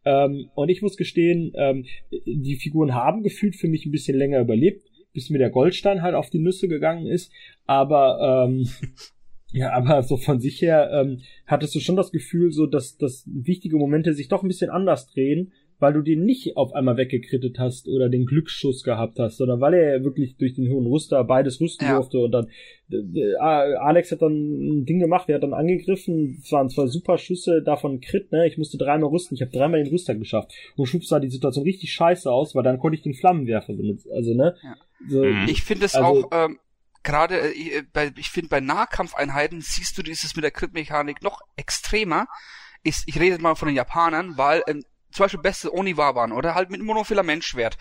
Ähm, 0.05 0.49
und 0.55 0.69
ich 0.69 0.81
muss 0.81 0.95
gestehen, 0.95 1.51
ähm, 1.55 1.83
die 2.25 2.55
Figuren 2.55 2.95
haben 2.95 3.23
gefühlt 3.23 3.57
für 3.57 3.67
mich 3.67 3.85
ein 3.85 3.91
bisschen 3.91 4.17
länger 4.17 4.39
überlebt, 4.39 4.87
bis 5.17 5.31
mir 5.31 5.39
der 5.39 5.49
Goldstein 5.49 6.03
halt 6.03 6.13
auf 6.13 6.29
die 6.29 6.37
Nüsse 6.37 6.67
gegangen 6.67 7.07
ist. 7.07 7.31
Aber 7.65 8.45
ähm, 8.47 8.69
ja, 9.51 9.73
aber 9.73 10.03
so 10.03 10.15
von 10.15 10.39
sich 10.39 10.61
her 10.61 10.91
ähm, 10.93 11.21
hattest 11.47 11.73
du 11.73 11.79
schon 11.79 11.95
das 11.95 12.11
Gefühl, 12.11 12.51
so 12.51 12.67
dass, 12.67 12.97
dass 12.97 13.23
wichtige 13.25 13.77
Momente 13.77 14.13
sich 14.13 14.27
doch 14.27 14.43
ein 14.43 14.47
bisschen 14.47 14.69
anders 14.69 15.07
drehen, 15.07 15.53
weil 15.79 15.93
du 15.93 16.01
den 16.01 16.23
nicht 16.25 16.57
auf 16.57 16.73
einmal 16.73 16.97
weggekrittet 16.97 17.59
hast 17.59 17.87
oder 17.87 18.09
den 18.09 18.25
Glücksschuss 18.25 18.83
gehabt 18.83 19.19
hast, 19.19 19.37
sondern 19.37 19.61
weil 19.61 19.73
er 19.75 19.97
ja 19.97 20.03
wirklich 20.03 20.35
durch 20.37 20.55
den 20.55 20.71
hohen 20.71 20.87
Rüster 20.87 21.23
beides 21.23 21.61
rüsten 21.61 21.85
Ja. 21.85 21.95
durfte 21.97 22.17
und 22.19 22.31
dann 22.31 22.47
äh, 22.91 23.35
Alex 23.35 24.11
hat 24.11 24.21
dann 24.21 24.31
ein 24.33 24.85
Ding 24.85 24.99
gemacht, 24.99 25.27
er 25.29 25.35
hat 25.35 25.43
dann 25.43 25.53
angegriffen, 25.53 26.39
es 26.41 26.51
waren 26.51 26.69
zwar 26.69 26.87
super 26.87 27.17
Schüsse 27.17 27.61
davon 27.61 27.99
Crit, 27.99 28.31
ne? 28.31 28.47
Ich 28.47 28.57
musste 28.57 28.77
dreimal 28.77 29.09
rüsten, 29.09 29.35
ich 29.35 29.41
habe 29.41 29.51
dreimal 29.51 29.83
den 29.83 29.91
Rüster 29.91 30.15
geschafft. 30.15 30.51
Und 30.77 30.85
schwupps 30.87 31.09
sah 31.09 31.19
die 31.19 31.29
Situation 31.29 31.63
richtig 31.65 31.91
scheiße 31.91 32.31
aus, 32.31 32.55
weil 32.55 32.63
dann 32.63 32.79
konnte 32.79 32.95
ich 32.95 33.03
den 33.03 33.13
Flammenwerfer 33.13 33.73
benutzen. 33.73 34.09
Also, 34.13 34.33
ne? 34.33 34.55
Ja. 34.63 34.75
So, 35.09 35.23
Mhm. 35.23 35.47
Ich 35.49 35.61
finde 35.63 35.85
es 35.85 35.95
Also- 35.95 36.25
auch, 36.25 36.29
ähm, 36.31 36.57
gerade, 37.03 37.39
äh, 37.39 37.51
ich- 37.51 37.73
äh, 37.75 37.83
bei, 37.93 38.11
ich 38.17 38.29
finde 38.29 38.49
bei 38.49 38.61
Nahkampfeinheiten 38.61 39.61
siehst 39.61 39.97
du 39.97 40.01
dieses 40.01 40.35
mit 40.35 40.43
der 40.43 40.51
Crit-Mechanik 40.51 41.21
noch 41.21 41.41
extremer. 41.55 42.27
Ich, 42.83 42.95
ich 43.05 43.19
rede 43.19 43.41
mal 43.41 43.55
von 43.55 43.67
den 43.67 43.75
Japanern, 43.75 44.37
weil 44.37 44.63
ähm, 44.67 44.81
zum 45.17 45.25
Beispiel 45.25 45.41
beste 45.41 45.73
Oniwaban 45.73 46.31
oder 46.31 46.55
halt 46.55 46.69
mit 46.69 46.81
Monofilamentschwert. 46.81 47.77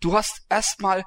Du 0.00 0.14
hast 0.14 0.42
erstmal 0.48 1.04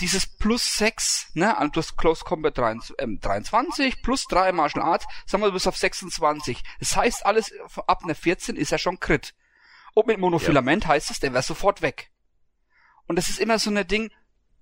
dieses 0.00 0.26
plus 0.26 0.76
6, 0.76 1.28
ne, 1.34 1.56
und 1.60 1.76
du 1.76 1.80
hast 1.80 1.96
Close 1.96 2.24
Combat 2.24 2.56
23, 2.58 2.96
ähm, 2.98 3.20
23 3.20 4.02
plus 4.02 4.24
3 4.24 4.50
Martial 4.52 4.84
Arts, 4.84 5.06
sagen 5.24 5.42
wir, 5.42 5.46
du 5.46 5.52
bist 5.52 5.68
auf 5.68 5.76
26. 5.76 6.62
Das 6.80 6.96
heißt, 6.96 7.24
alles 7.24 7.52
ab 7.86 8.02
einer 8.02 8.16
14 8.16 8.56
ist 8.56 8.70
ja 8.70 8.78
schon 8.78 8.98
Crit. 8.98 9.34
Und 9.94 10.08
mit 10.08 10.18
Monofilament 10.18 10.88
heißt 10.88 11.12
es, 11.12 11.20
der 11.20 11.32
wäre 11.32 11.44
sofort 11.44 11.80
weg. 11.80 12.10
Und 13.06 13.16
das 13.16 13.28
ist 13.28 13.38
immer 13.38 13.60
so 13.60 13.70
ein 13.70 13.86
Ding, 13.86 14.10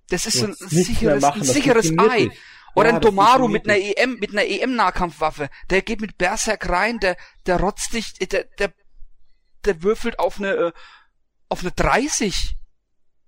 das 0.09 0.27
ist 0.27 0.37
so 0.37 0.45
ein 0.45 0.53
sicheres, 0.53 1.21
machen, 1.21 1.41
ein 1.41 1.47
sicheres 1.47 1.97
Ei. 1.97 2.25
nicht. 2.25 2.37
Oder 2.75 2.89
Ja, 2.89 2.95
ein 2.95 3.01
Domaru 3.01 3.47
mit 3.47 3.67
einer 3.67 3.77
EM, 3.77 4.19
mit 4.19 4.31
einer 4.31 4.45
EM-Nahkampfwaffe. 4.45 5.49
Der 5.69 5.81
geht 5.81 6.01
mit 6.01 6.17
Berserk 6.17 6.69
rein, 6.69 6.99
der, 6.99 7.17
der 7.45 7.59
rotzt 7.59 7.93
dich, 7.93 8.13
der, 8.13 8.45
der, 8.59 8.73
der 9.65 9.83
würfelt 9.83 10.19
auf 10.19 10.37
eine, 10.39 10.51
äh, 10.53 10.71
auf 11.49 11.61
eine 11.61 11.71
30. 11.71 12.55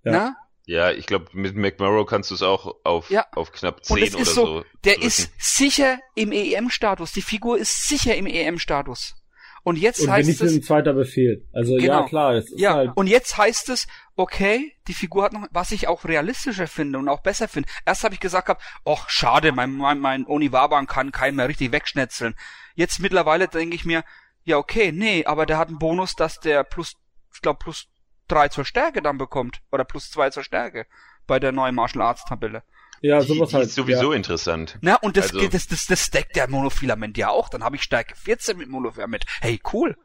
Ja. 0.04 0.12
Na? 0.12 0.36
Ja, 0.68 0.92
ich 0.92 1.06
glaube, 1.06 1.28
mit 1.34 1.56
McMurrow 1.56 2.08
kannst 2.08 2.32
du 2.32 2.36
es 2.36 2.42
auch 2.42 2.76
auf, 2.84 3.12
Ja. 3.12 3.26
auf 3.36 3.52
knapp 3.52 3.78
Und 3.90 4.00
10 4.00 4.04
es 4.04 4.14
oder 4.16 4.22
ist 4.24 4.34
so, 4.34 4.46
so. 4.46 4.66
der 4.84 4.94
drücken. 4.94 5.08
ist 5.08 5.32
sicher 5.38 6.00
im 6.16 6.32
EM-Status. 6.32 7.12
Die 7.12 7.22
Figur 7.22 7.58
ist 7.60 7.88
sicher 7.88 8.16
im 8.16 8.26
EM-Status. 8.26 9.16
Und 9.64 9.78
jetzt 9.78 10.00
und 10.02 10.12
heißt 10.12 10.30
es, 10.42 10.54
ein 10.54 10.62
zweiter 10.62 10.94
Befehl. 10.94 11.48
Also 11.52 11.78
ja, 11.78 11.98
Genau. 11.98 12.06
klar, 12.08 12.34
es 12.36 12.52
ist 12.52 12.60
ja, 12.60 12.74
halt. 12.76 12.92
und 12.96 13.08
jetzt 13.08 13.36
heißt 13.38 13.70
es, 13.70 13.88
okay, 14.16 14.74
die 14.88 14.94
Figur 14.94 15.24
hat 15.24 15.34
noch, 15.34 15.48
was 15.52 15.72
ich 15.72 15.88
auch 15.88 16.06
realistischer 16.06 16.68
finde 16.68 17.00
und 17.00 17.10
auch 17.10 17.22
besser 17.22 17.48
finde. 17.48 17.68
Erst 17.84 18.04
habe 18.04 18.14
ich 18.14 18.20
gesagt 18.20 18.46
gehabt, 18.46 18.64
ach 18.86 19.10
schade, 19.10 19.52
mein, 19.52 19.72
mein, 19.72 20.00
mein 20.00 20.26
Oniwaban 20.28 20.86
kann 20.86 21.12
keinen 21.12 21.36
mehr 21.36 21.48
richtig 21.48 21.72
wegschnetzeln. 21.72 22.36
Jetzt 22.76 23.00
mittlerweile 23.00 23.48
denke 23.48 23.76
ich 23.76 23.86
mir, 23.86 24.04
ja 24.46 24.58
okay, 24.58 24.92
nee, 24.92 25.26
aber 25.26 25.46
der 25.46 25.58
hat 25.58 25.68
einen 25.68 25.80
Bonus, 25.80 26.14
dass 26.16 26.40
der 26.40 26.64
plus, 26.64 26.94
ich 27.34 27.42
glaube 27.42 27.60
plus 27.60 27.88
drei 28.28 28.48
zur 28.48 28.66
Stärke 28.66 29.02
dann 29.02 29.18
bekommt 29.18 29.62
oder 29.72 29.84
plus 29.84 30.10
zwei 30.10 30.30
zur 30.30 30.44
Stärke 30.44 30.86
bei 31.28 31.40
der 31.40 31.52
neuen 31.52 31.76
Martial 31.76 32.04
Arts 32.04 32.24
Tabelle. 32.26 32.64
Ja, 33.02 33.20
die, 33.20 33.28
sowas 33.28 33.50
die 33.50 33.56
halt. 33.58 33.66
ist 33.68 33.76
sowieso 33.76 34.12
ja. 34.14 34.18
interessant. 34.18 34.78
Na, 34.82 34.96
und 34.96 35.18
das, 35.18 35.34
Also- 35.34 35.48
das, 35.50 35.68
das, 35.68 35.86
das 35.86 36.10
deckt 36.10 36.36
der 36.36 36.50
Monofilament 36.50 37.18
ja 37.18 37.30
auch. 37.30 37.50
Dann 37.50 37.64
habe 37.64 37.76
ich 37.76 37.84
Stärke 37.84 38.16
14 38.16 38.58
mit 38.58 38.70
Monofilament. 38.70 39.26
Hey, 39.42 39.60
cool. 39.74 39.98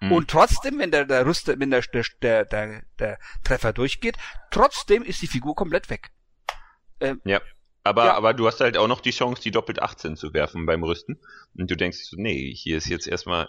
Hm. 0.00 0.10
Und 0.10 0.30
trotzdem, 0.30 0.78
wenn 0.78 0.90
der, 0.90 1.04
der 1.04 1.26
Rüster, 1.26 1.58
wenn 1.60 1.70
der, 1.70 1.82
der, 1.82 2.04
der, 2.22 2.44
der, 2.46 2.82
der 2.98 3.18
Treffer 3.44 3.72
durchgeht, 3.72 4.16
trotzdem 4.50 5.02
ist 5.04 5.22
die 5.22 5.26
Figur 5.28 5.54
komplett 5.54 5.90
weg. 5.90 6.10
Ja. 7.24 7.40
Aber, 7.84 8.06
Ja. 8.06 8.14
aber 8.14 8.32
du 8.32 8.46
hast 8.46 8.60
halt 8.60 8.78
auch 8.78 8.88
noch 8.88 9.00
die 9.00 9.10
Chance, 9.10 9.42
die 9.42 9.50
doppelt 9.50 9.82
18 9.82 10.16
zu 10.16 10.32
werfen 10.32 10.64
beim 10.64 10.82
Rüsten. 10.82 11.20
Und 11.56 11.70
du 11.70 11.76
denkst, 11.76 11.98
so, 12.04 12.16
nee, 12.18 12.52
hier 12.54 12.78
ist 12.78 12.88
jetzt 12.88 13.06
erstmal. 13.06 13.48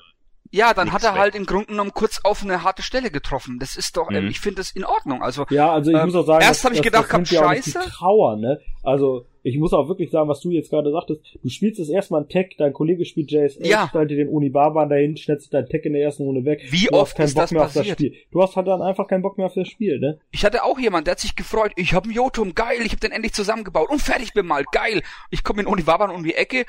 Ja, 0.52 0.74
dann 0.74 0.92
hat 0.94 1.04
er 1.04 1.14
weg. 1.14 1.20
halt 1.20 1.36
im 1.36 1.46
Grunde 1.46 1.68
genommen 1.68 1.92
kurz 1.94 2.22
auf 2.24 2.44
eine 2.44 2.64
harte 2.64 2.82
Stelle 2.84 3.12
getroffen. 3.12 3.60
Das 3.60 3.76
ist 3.76 3.98
doch, 3.98 4.10
Mhm. 4.10 4.28
ich 4.28 4.40
finde 4.40 4.58
das 4.62 4.72
in 4.72 4.86
Ordnung. 4.86 5.22
Also, 5.22 5.46
Ja, 5.50 5.72
also 5.74 5.92
ich 5.92 5.98
Ähm, 5.98 6.06
muss 6.06 6.16
auch 6.16 6.26
sagen, 6.26 6.44
erst 6.44 6.64
hab 6.64 6.72
ich 6.74 6.82
gedacht, 6.82 7.14
auch 7.14 7.18
nicht 7.20 7.32
die 7.32 7.36
scheiße. 7.36 7.80
Trauer, 7.90 8.38
ne? 8.38 8.60
Also 8.84 9.26
ich 9.42 9.58
muss 9.58 9.74
auch 9.74 9.88
wirklich 9.88 10.12
sagen, 10.12 10.30
was 10.30 10.40
du 10.42 10.50
jetzt 10.52 10.70
gerade 10.70 10.92
sagtest. 10.92 11.22
Du 11.44 11.50
spielst 11.50 11.80
das 11.80 11.90
erstmal 11.90 12.22
ein 12.22 12.30
Tech, 12.30 12.56
dein 12.58 12.74
Kollege 12.74 13.06
spielt 13.06 13.32
JSL, 13.32 13.66
Ja. 13.68 13.88
stellt 13.90 14.10
dir 14.12 14.18
den 14.18 14.30
Unibarban 14.30 14.90
dahin, 14.90 15.18
schnetzelt 15.18 15.54
dein 15.54 15.66
Tech 15.68 15.84
in 15.86 15.94
der 15.94 16.04
ersten 16.04 16.24
Runde 16.24 16.46
weg. 16.46 16.62
Wie 16.70 16.86
du 16.86 16.94
oft 16.94 17.12
hast 17.14 17.16
keinen 17.18 17.26
ist 17.28 17.34
Bock 17.36 17.44
das 17.44 17.52
mehr 17.52 17.62
auf 17.62 17.68
das 17.68 17.76
passiert? 17.78 18.00
Spiel. 18.00 18.14
Du 18.32 18.42
hast 18.42 18.56
halt 18.56 18.68
dann 18.68 18.82
einfach 18.82 19.08
keinen 19.08 19.22
Bock 19.24 19.38
mehr 19.38 19.48
auf 19.48 19.54
das 19.56 19.68
Spiel, 19.68 20.00
ne? 20.00 20.20
ich 20.32 20.46
hatte 20.46 20.64
auch 20.64 20.80
jemand, 20.80 21.08
der 21.08 21.14
hat 21.14 21.20
sich 21.20 21.36
gefreut. 21.36 21.72
Ich 21.76 21.94
habe 21.94 22.06
einen 22.06 22.14
Jotum, 22.14 22.54
geil, 22.56 22.78
ich 22.84 22.92
habe 22.92 23.00
den 23.00 23.12
endlich 23.12 23.34
zusammengebaut 23.34 23.90
und 23.90 24.02
fertig 24.02 24.34
bemalt, 24.34 24.68
geil. 24.72 25.02
Ich 25.32 25.44
komme 25.44 25.62
in 25.62 25.68
Uniwaban 25.68 26.12
um 26.12 26.24
die 26.24 26.34
Ecke, 26.36 26.66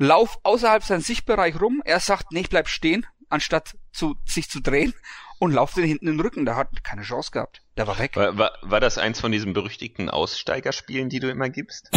lauf 0.00 0.40
außerhalb 0.42 0.82
seines 0.82 1.06
Sichtbereich 1.06 1.60
rum. 1.60 1.82
Er 1.84 2.00
sagt, 2.00 2.32
nee, 2.32 2.40
ich 2.40 2.48
bleib 2.48 2.68
stehen, 2.68 3.06
anstatt 3.28 3.76
zu, 3.92 4.16
sich 4.24 4.50
zu 4.50 4.60
drehen 4.60 4.94
und 5.38 5.52
lauf 5.52 5.74
den 5.74 5.84
hinten 5.84 6.08
in 6.08 6.14
den 6.14 6.20
Rücken. 6.20 6.44
Der 6.46 6.56
hat 6.56 6.82
keine 6.82 7.02
Chance 7.02 7.30
gehabt. 7.30 7.62
Der 7.76 7.86
war 7.86 7.98
weg. 7.98 8.16
War, 8.16 8.36
war, 8.36 8.52
war 8.62 8.80
das 8.80 8.98
eins 8.98 9.20
von 9.20 9.30
diesen 9.30 9.52
berüchtigten 9.52 10.08
Aussteigerspielen, 10.08 11.10
die 11.10 11.20
du 11.20 11.30
immer 11.30 11.50
gibst? 11.50 11.90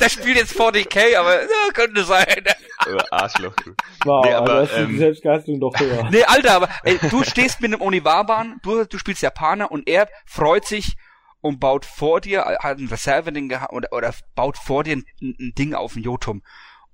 der 0.00 0.08
spielt 0.10 0.36
jetzt 0.36 0.58
40k, 0.58 1.16
aber 1.16 1.42
ja, 1.42 1.48
könnte 1.72 2.04
sein. 2.04 2.44
Oder 2.86 3.10
Arschloch. 3.10 3.54
du. 3.56 3.74
Wow, 4.04 4.24
Nee, 4.26 4.32
aber 4.34 4.54
das 4.60 4.70
ist 4.70 4.76
die 4.76 4.82
ähm, 4.82 4.98
Selbstgeißelung 4.98 5.60
doch 5.60 5.72
höher. 5.78 6.08
Nee, 6.10 6.24
Alter, 6.24 6.52
aber 6.52 6.68
ey, 6.82 6.98
du 7.10 7.24
stehst 7.24 7.62
mit 7.62 7.72
einem 7.72 7.80
Oniwaban, 7.80 8.60
du, 8.62 8.84
du 8.84 8.98
spielst 8.98 9.22
Japaner 9.22 9.70
und 9.70 9.88
er 9.88 10.08
freut 10.26 10.66
sich 10.66 10.96
und 11.44 11.60
baut 11.60 11.84
vor 11.84 12.22
dir, 12.22 12.40
äh, 12.46 12.56
hat 12.58 12.78
ein 12.78 12.88
Reserve-Ding 12.88 13.50
geha- 13.50 13.68
oder, 13.70 13.92
oder 13.92 14.14
baut 14.34 14.56
vor 14.56 14.82
dir 14.82 14.96
ein, 14.96 15.04
ein 15.20 15.52
Ding 15.54 15.74
auf, 15.74 15.94
ein 15.94 16.02
Jotum. 16.02 16.42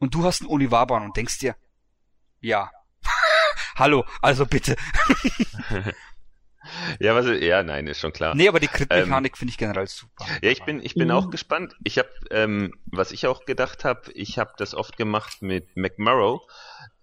Und 0.01 0.13
du 0.17 0.25
hast 0.25 0.41
einen 0.41 0.51
Oniwaban 0.51 1.05
und 1.05 1.17
denkst 1.17 1.39
dir, 1.39 1.55
ja. 2.41 2.69
Hallo, 3.77 4.05
also 4.21 4.47
bitte. 4.47 4.75
Ja, 7.01 7.15
was, 7.15 7.27
ja, 7.41 7.63
nein, 7.63 7.87
ist 7.87 8.01
schon 8.01 8.13
klar. 8.13 8.35
Nee, 8.35 8.47
aber 8.47 8.61
die 8.61 8.69
Crit-Mechanik 8.69 9.39
finde 9.39 9.51
ich 9.51 9.57
generell 9.59 9.87
super. 9.87 10.27
Ja, 10.43 10.51
ich 10.51 10.63
bin, 10.65 10.81
ich 10.85 10.95
bin 10.95 11.09
Mhm. 11.09 11.15
auch 11.15 11.31
gespannt. 11.31 11.75
Ich 11.85 11.97
habe, 11.97 12.11
ähm, 12.31 12.75
was 12.85 13.13
ich 13.13 13.27
auch 13.27 13.47
gedacht 13.47 13.85
habe, 13.85 14.13
ich 14.13 14.39
habe 14.39 14.53
das 14.59 14.75
oft 14.75 14.97
gemacht 14.99 15.41
mit 15.41 15.75
McMurrow. 15.77 16.43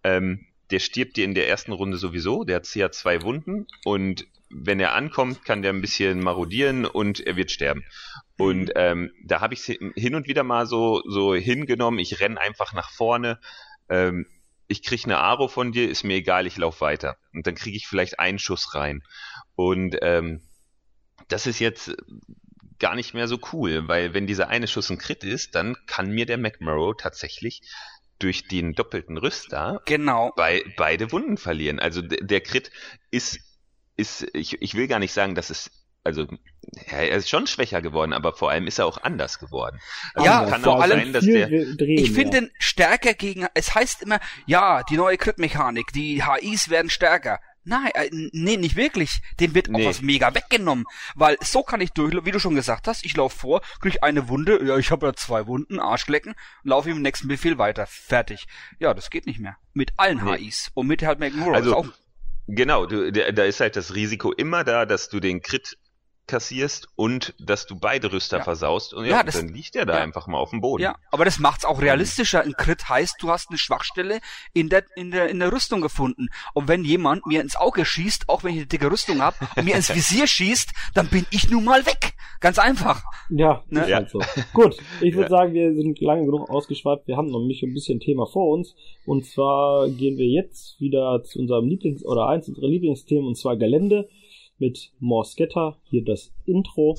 Ähm, 0.04 0.46
der 0.70 0.80
stirbt 0.80 1.18
dir 1.18 1.26
in 1.26 1.34
der 1.34 1.50
ersten 1.50 1.72
Runde 1.72 1.98
sowieso, 1.98 2.44
der 2.44 2.58
hat 2.58 2.76
ja 2.76 2.92
zwei 2.92 3.24
Wunden 3.24 3.66
und 3.84 4.28
wenn 4.50 4.80
er 4.80 4.94
ankommt, 4.94 5.44
kann 5.44 5.62
der 5.62 5.74
ein 5.74 5.82
bisschen 5.82 6.22
marodieren 6.22 6.86
und 6.86 7.20
er 7.20 7.36
wird 7.36 7.52
sterben. 7.52 7.84
Und 8.38 8.72
ähm, 8.76 9.12
da 9.26 9.42
habe 9.42 9.54
ich 9.54 9.64
hin 9.64 10.16
und 10.16 10.28
wieder 10.28 10.44
mal 10.44 10.68
so, 10.68 11.02
so 11.08 11.34
hingenommen, 11.36 12.00
ich 12.00 12.20
renn 12.20 12.38
einfach 12.38 12.74
nach 12.74 12.92
vorne, 12.92 13.40
ähm, 13.90 14.28
ich 14.68 14.84
krieg 14.84 15.06
eine 15.06 15.18
Aro 15.18 15.48
von 15.48 15.72
dir, 15.72 15.90
ist 15.90 16.04
mir 16.04 16.16
egal, 16.16 16.46
ich 16.46 16.58
lauf 16.58 16.82
weiter. 16.82 17.18
Und 17.34 17.48
dann 17.48 17.56
kriege 17.56 17.78
ich 17.78 17.88
vielleicht 17.88 18.20
einen 18.20 18.40
Schuss 18.40 18.76
rein. 18.76 19.02
Und 19.56 19.98
ähm, 20.02 20.42
das 21.30 21.48
ist 21.48 21.60
jetzt 21.60 21.96
gar 22.80 22.96
nicht 22.96 23.14
mehr 23.14 23.28
so 23.28 23.40
cool, 23.54 23.88
weil 23.88 24.14
wenn 24.14 24.28
dieser 24.28 24.50
eine 24.50 24.68
Schuss 24.68 24.90
ein 24.90 24.98
Crit 24.98 25.24
ist, 25.24 25.56
dann 25.56 25.76
kann 25.88 26.12
mir 26.12 26.26
der 26.26 26.38
McMurrow 26.38 26.96
tatsächlich 26.96 27.62
durch 28.20 28.48
den 28.48 28.74
doppelten 28.74 29.18
Rüster 29.18 29.82
Genau. 29.86 30.32
bei, 30.36 30.64
beide 30.76 31.12
Wunden 31.12 31.38
verlieren. 31.38 31.80
Also 31.80 32.02
der, 32.02 32.20
der 32.22 32.42
Crit 32.42 32.72
ist, 33.12 33.40
ist 33.98 34.26
ich, 34.34 34.62
ich 34.62 34.74
will 34.76 34.88
gar 34.88 35.00
nicht 35.00 35.14
sagen, 35.14 35.36
dass 35.36 35.50
es 35.50 35.72
also 36.04 36.22
ja, 36.90 37.00
er 37.00 37.18
ist 37.18 37.30
schon 37.30 37.48
schwächer 37.48 37.82
geworden, 37.82 38.14
aber 38.14 38.32
vor 38.32 38.50
allem 38.50 38.66
ist 38.66 38.80
er 38.80 38.86
auch 38.86 39.02
anders 39.04 39.40
geworden. 39.40 39.80
Also 40.14 40.26
Ja, 40.26 40.46
kann 40.50 40.62
vor 40.62 40.76
auch 40.78 40.82
allem 40.82 41.00
sein, 41.00 41.14
dass 41.14 41.26
der 41.26 41.48
drehen, 41.48 41.98
Ich 42.02 42.12
finde 42.12 42.38
ja. 42.38 42.42
den 42.42 42.52
stärker 42.60 43.14
gegen, 43.14 43.46
es 43.54 43.76
heißt 43.76 44.04
immer, 44.04 44.20
ja, 44.46 44.84
die 44.84 44.96
neue 44.96 45.18
Crit-Mechanik, 45.18 45.92
die 45.92 46.24
HIs 46.24 46.70
werden 46.70 46.90
stärker. 46.90 47.40
Nein, 47.66 47.92
äh, 47.96 48.10
nee, 48.32 48.56
nicht 48.56 48.78
wirklich. 48.78 49.20
Dem 49.42 49.54
wird 49.54 49.68
Nee. 49.68 49.84
auch 49.84 49.90
was 49.90 50.02
mega 50.02 50.34
weggenommen. 50.34 50.86
Weil 51.16 51.36
so 51.44 51.64
kann 51.64 51.82
ich 51.82 51.90
durch, 51.92 52.14
wie 52.24 52.32
du 52.32 52.40
schon 52.40 52.56
gesagt 52.56 52.88
hast, 52.88 53.04
ich 53.04 53.18
laufe 53.18 53.38
vor, 53.38 53.62
krieg 53.82 53.98
eine 54.04 54.30
Wunde, 54.30 54.64
ja, 54.66 54.78
ich 54.78 54.90
habe 54.92 55.08
ja 55.08 55.14
zwei 55.14 55.46
Wunden, 55.48 55.78
Arschlecken, 55.78 56.36
laufe 56.64 56.90
im 56.90 57.02
nächsten 57.02 57.28
Befehl 57.28 57.58
weiter. 57.58 57.86
Fertig. 57.86 58.48
Ja, 58.80 58.94
das 58.94 59.10
geht 59.10 59.26
nicht 59.26 59.40
mehr. 59.40 59.58
Mit 59.74 59.92
allen 59.98 60.24
Nee. 60.24 60.38
HIs. 60.38 60.72
Und 60.76 60.88
mit 60.88 61.04
halt 61.04 61.20
McMurrow. 61.20 61.54
Also, 61.56 61.70
ist 61.72 61.76
auch, 61.76 61.88
Genau, 62.48 62.86
du, 62.86 63.12
da 63.12 63.44
ist 63.44 63.60
halt 63.60 63.76
das 63.76 63.94
Risiko 63.96 64.32
immer 64.32 64.64
da, 64.64 64.86
dass 64.86 65.10
du 65.10 65.20
den 65.20 65.42
Crit 65.42 65.78
kassierst 66.28 66.90
und 66.96 67.34
dass 67.40 67.66
du 67.66 67.76
beide 67.80 68.12
Rüster 68.12 68.38
Ja. 68.38 68.44
versaust 68.44 68.94
und 68.94 69.06
Ja, 69.06 69.12
ja, 69.18 69.24
das- 69.24 69.36
dann 69.36 69.48
liegt 69.50 69.76
er 69.76 69.86
da 69.86 69.96
ja. 69.96 70.04
einfach 70.04 70.28
mal 70.28 70.38
auf 70.38 70.50
dem 70.52 70.62
Boden. 70.62 70.84
ja, 70.84 70.96
aber 71.12 71.26
das 71.26 71.40
macht's 71.40 71.66
auch 71.66 71.82
realistischer. 71.82 72.42
Ein 72.42 72.54
Crit 72.54 72.88
heißt, 72.90 73.16
du 73.22 73.30
hast 73.30 73.50
eine 73.50 73.58
Schwachstelle 73.58 74.20
in 74.54 74.70
der, 74.70 74.84
in 74.96 75.12
der, 75.12 75.30
in 75.30 75.40
der 75.40 75.52
Rüstung 75.52 75.82
gefunden. 75.82 76.28
Und 76.54 76.68
wenn 76.68 76.84
jemand 76.84 77.26
mir 77.26 77.42
ins 77.42 77.56
Auge 77.56 77.86
schießt, 77.86 78.30
auch 78.30 78.44
wenn 78.44 78.52
ich 78.52 78.58
eine 78.58 78.68
dicke 78.68 78.92
Rüstung 78.92 79.22
hab, 79.22 79.36
und 79.58 79.64
mir 79.66 79.76
ins 79.76 79.94
Visier 79.94 80.28
schießt, 80.28 80.72
dann 80.94 81.08
bin 81.08 81.26
ich 81.32 81.50
nun 81.50 81.64
mal 81.64 81.86
weg. 81.86 82.14
Ganz 82.40 82.60
einfach. 82.60 83.04
Ja, 83.30 83.64
Ne? 83.70 83.90
Ja. 83.90 83.98
halt 83.98 84.10
so. 84.12 84.20
Gut, 84.54 84.78
ich 85.02 85.14
würde 85.16 85.32
Ja. 85.32 85.38
sagen, 85.38 85.54
wir 85.54 85.74
sind 85.74 86.00
lange 86.02 86.26
genug 86.26 86.50
ausgeschweift. 86.50 87.08
Wir 87.08 87.18
haben 87.18 87.32
noch 87.32 87.46
nicht 87.46 87.64
ein 87.64 87.74
bisschen 87.74 88.00
Thema 88.00 88.26
vor 88.28 88.50
uns. 88.54 88.76
Und 89.06 89.26
zwar 89.26 89.90
gehen 89.90 90.18
wir 90.18 90.28
jetzt 90.28 90.80
wieder 90.80 91.24
zu 91.24 91.40
unserem 91.40 91.68
Lieblings- 91.68 92.04
oder 92.04 92.28
eins 92.28 92.48
unserer 92.48 92.68
Lieblingsthemen, 92.68 93.26
und 93.26 93.36
zwar 93.36 93.56
Gelände 93.58 94.08
mit 94.60 94.92
Morsketta. 95.00 95.78
Hier 95.84 96.04
das 96.04 96.34
Intro. 96.46 96.96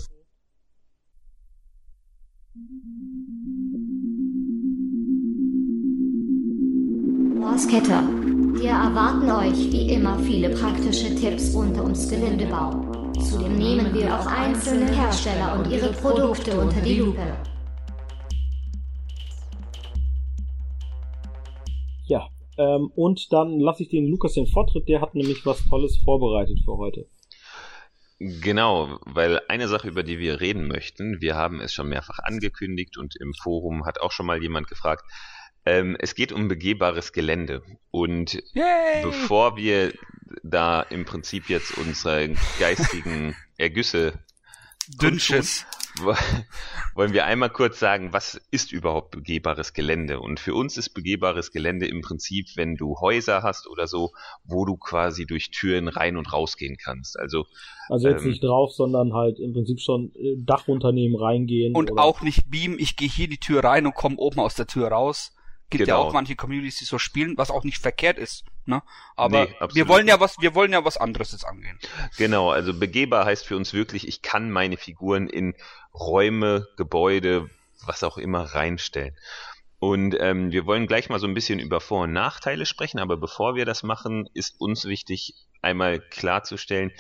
Morsketter. 7.39 8.03
Wir 8.61 8.71
erwarten 8.71 9.31
euch 9.31 9.73
wie 9.73 9.93
immer 9.93 10.19
viele 10.21 10.51
praktische 10.51 11.15
Tipps 11.15 11.55
rund 11.55 11.79
ums 11.79 12.09
Geländebau. 12.09 12.71
Zudem 13.21 13.57
nehmen 13.57 13.93
wir 13.95 14.15
auch 14.15 14.27
einzelne 14.27 14.91
Hersteller 14.91 15.59
und 15.59 15.71
ihre 15.71 15.93
Produkte 15.93 16.61
unter 16.61 16.81
die 16.81 16.97
Lupe. 16.97 17.37
Ja, 22.07 22.29
ähm, 22.57 22.91
und 22.95 23.33
dann 23.33 23.61
lasse 23.61 23.83
ich 23.83 23.89
den 23.89 24.09
Lukas 24.09 24.35
den 24.35 24.47
Vortritt. 24.47 24.89
Der 24.89 25.01
hat 25.01 25.15
nämlich 25.15 25.45
was 25.45 25.65
Tolles 25.69 25.97
vorbereitet 25.99 26.61
für 26.65 26.77
heute. 26.77 27.07
Genau, 28.21 28.99
weil 29.05 29.41
eine 29.49 29.69
Sache, 29.69 29.89
über 29.89 30.03
die 30.03 30.19
wir 30.19 30.41
reden 30.41 30.67
möchten, 30.67 31.21
wir 31.21 31.37
haben 31.37 31.61
es 31.61 31.73
schon 31.73 31.89
mehrfach 31.89 32.19
angekündigt 32.19 32.99
und 32.99 33.15
im 33.17 33.33
Forum 33.33 33.87
hat 33.87 34.01
auch 34.01 34.11
schon 34.11 34.27
mal 34.27 34.43
jemand 34.43 34.67
gefragt, 34.67 35.05
ähm, 35.65 35.97
es 36.01 36.15
geht 36.15 36.33
um 36.33 36.49
begehbares 36.49 37.13
Gelände. 37.13 37.63
Und 37.91 38.35
Yay! 38.55 39.03
bevor 39.03 39.57
wir 39.57 39.93
da 40.43 40.83
im 40.83 41.05
Prinzip 41.05 41.49
jetzt 41.49 41.77
unsere 41.79 42.35
geistigen 42.59 43.37
Ergüsse 43.57 44.19
Dünnschiss. 45.01 45.67
Wo- 46.03 46.15
wollen 46.95 47.13
wir 47.13 47.25
einmal 47.27 47.51
kurz 47.51 47.79
sagen, 47.79 48.13
was 48.13 48.41
ist 48.51 48.73
überhaupt 48.73 49.11
begehbares 49.13 49.73
Gelände? 49.73 50.21
Und 50.21 50.41
für 50.41 50.55
uns 50.55 50.77
ist 50.77 50.91
begehbares 50.91 51.51
Gelände 51.53 51.87
im 51.87 52.01
Prinzip, 52.01 52.49
wenn 52.57 52.77
du 52.77 52.97
Häuser 53.01 53.43
hast 53.43 53.67
oder 53.69 53.87
so, 53.87 54.13
wo 54.45 54.65
du 54.65 54.77
quasi 54.77 55.27
durch 55.27 55.51
Türen 55.51 55.89
rein 55.89 56.17
und 56.17 56.33
rausgehen 56.33 56.77
kannst. 56.83 57.19
Also 57.19 57.47
Also 57.89 58.09
jetzt 58.09 58.23
Ähm. 58.25 58.31
nicht 58.31 58.43
drauf, 58.45 58.73
sondern 58.73 59.13
halt 59.15 59.39
im 59.39 59.53
Prinzip 59.53 59.81
schon 59.81 60.13
äh, 60.15 60.37
Dachunternehmen 60.39 61.19
reingehen. 61.21 61.75
Und 61.75 61.93
oder- 61.93 62.03
auch 62.03 62.21
nicht 62.23 62.51
beamen, 62.51 62.79
ich 62.79 62.97
gehe 62.97 63.09
hier 63.09 63.29
die 63.29 63.39
Tür 63.39 63.65
rein 63.65 63.87
und 63.87 63.95
komme 63.95 64.17
oben 64.17 64.41
aus 64.41 64.55
der 64.55 64.67
Tür 64.67 64.89
raus. 64.89 65.35
Gibt 65.71 65.87
ja 65.87 65.97
Genau. 65.97 66.09
auch 66.09 66.13
manche 66.15 66.35
Communities, 66.35 66.79
die 66.79 66.87
so 66.87 66.99
spielen, 66.99 67.37
was 67.37 67.51
auch 67.51 67.63
nicht 67.63 67.77
verkehrt 67.77 68.17
ist. 68.17 68.45
Ne? 68.65 68.83
Aber 69.17 69.45
Nee, 69.45 69.55
wir 69.75 69.87
wollen 69.89 70.07
ja 70.09 70.19
was, 70.19 70.37
wir 70.41 70.55
wollen 70.55 70.73
ja 70.73 70.83
was 70.85 70.97
anderes 70.97 71.33
jetzt 71.33 71.45
angehen. 71.47 71.79
Genau, 72.17 72.51
also 72.51 72.79
begehbar 72.79 73.27
heißt 73.27 73.45
für 73.47 73.57
uns 73.57 73.75
wirklich, 73.75 74.09
ich 74.09 74.23
kann 74.23 74.51
meine 74.51 74.79
Figuren 74.79 75.27
in 75.29 75.55
Räume, 75.99 76.67
Gebäude, 76.77 77.51
was 77.87 78.05
auch 78.05 78.19
immer 78.19 78.43
reinstellen. 78.43 79.17
Und 79.79 80.17
ähm, 80.19 80.51
wir 80.51 80.67
wollen 80.67 80.87
gleich 80.87 81.09
mal 81.09 81.21
so 81.21 81.27
ein 81.27 81.35
bisschen 81.35 81.61
über 81.61 81.81
Vor- 81.81 82.03
und 82.03 82.13
Nachteile 82.13 82.67
sprechen, 82.67 82.99
aber 82.99 83.17
bevor 83.17 83.55
wir 83.55 83.65
das 83.65 83.83
machen, 83.83 84.29
ist 84.35 84.61
uns 84.61 84.85
wichtig, 84.87 85.35
einmal 85.63 86.01
klarzustellen, 86.01 86.93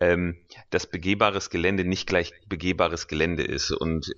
ähm, 0.00 0.36
dass 0.70 0.86
begehbares 0.86 1.50
Gelände 1.50 1.84
nicht 1.84 2.06
gleich 2.06 2.32
begehbares 2.46 3.08
Gelände 3.08 3.42
ist. 3.42 3.70
Und 3.70 4.14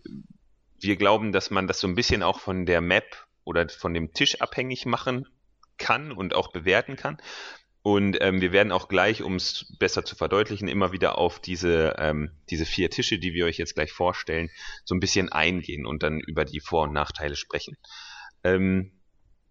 wir 0.81 0.97
glauben, 0.97 1.33
dass 1.33 1.51
man 1.51 1.67
das 1.67 1.81
so 1.81 1.89
ein 1.89 1.95
bisschen 1.95 2.23
auch 2.23 2.41
von 2.41 2.67
der 2.67 2.81
Map 2.81 3.27
oder 3.45 3.69
von 3.69 3.95
dem 3.95 4.13
Tisch 4.13 4.41
abhängig 4.41 4.87
machen 4.87 5.27
kann 5.77 6.13
und 6.13 6.35
auch 6.35 6.53
bewerten 6.53 6.97
kann. 6.97 7.19
Und 7.89 8.19
ähm, 8.21 8.43
wir 8.43 8.53
werden 8.53 8.71
auch 8.71 8.89
gleich, 8.89 9.23
um 9.23 9.37
es 9.37 9.65
besser 9.79 10.05
zu 10.05 10.15
verdeutlichen, 10.15 10.69
immer 10.69 10.93
wieder 10.93 11.17
auf 11.17 11.41
diese, 11.41 11.95
ähm, 11.97 12.31
diese 12.51 12.67
vier 12.67 12.91
Tische, 12.91 13.19
die 13.19 13.33
wir 13.33 13.47
euch 13.47 13.57
jetzt 13.57 13.75
gleich 13.75 13.93
vorstellen, 13.93 14.51
so 14.85 14.95
ein 14.95 15.01
bisschen 15.01 15.33
eingehen 15.33 15.87
und 15.87 16.03
dann 16.03 16.21
über 16.21 16.45
die 16.45 16.61
Vor- 16.61 16.83
und 16.83 16.93
Nachteile 16.93 17.35
sprechen. 17.35 17.79
Ähm, 18.45 18.93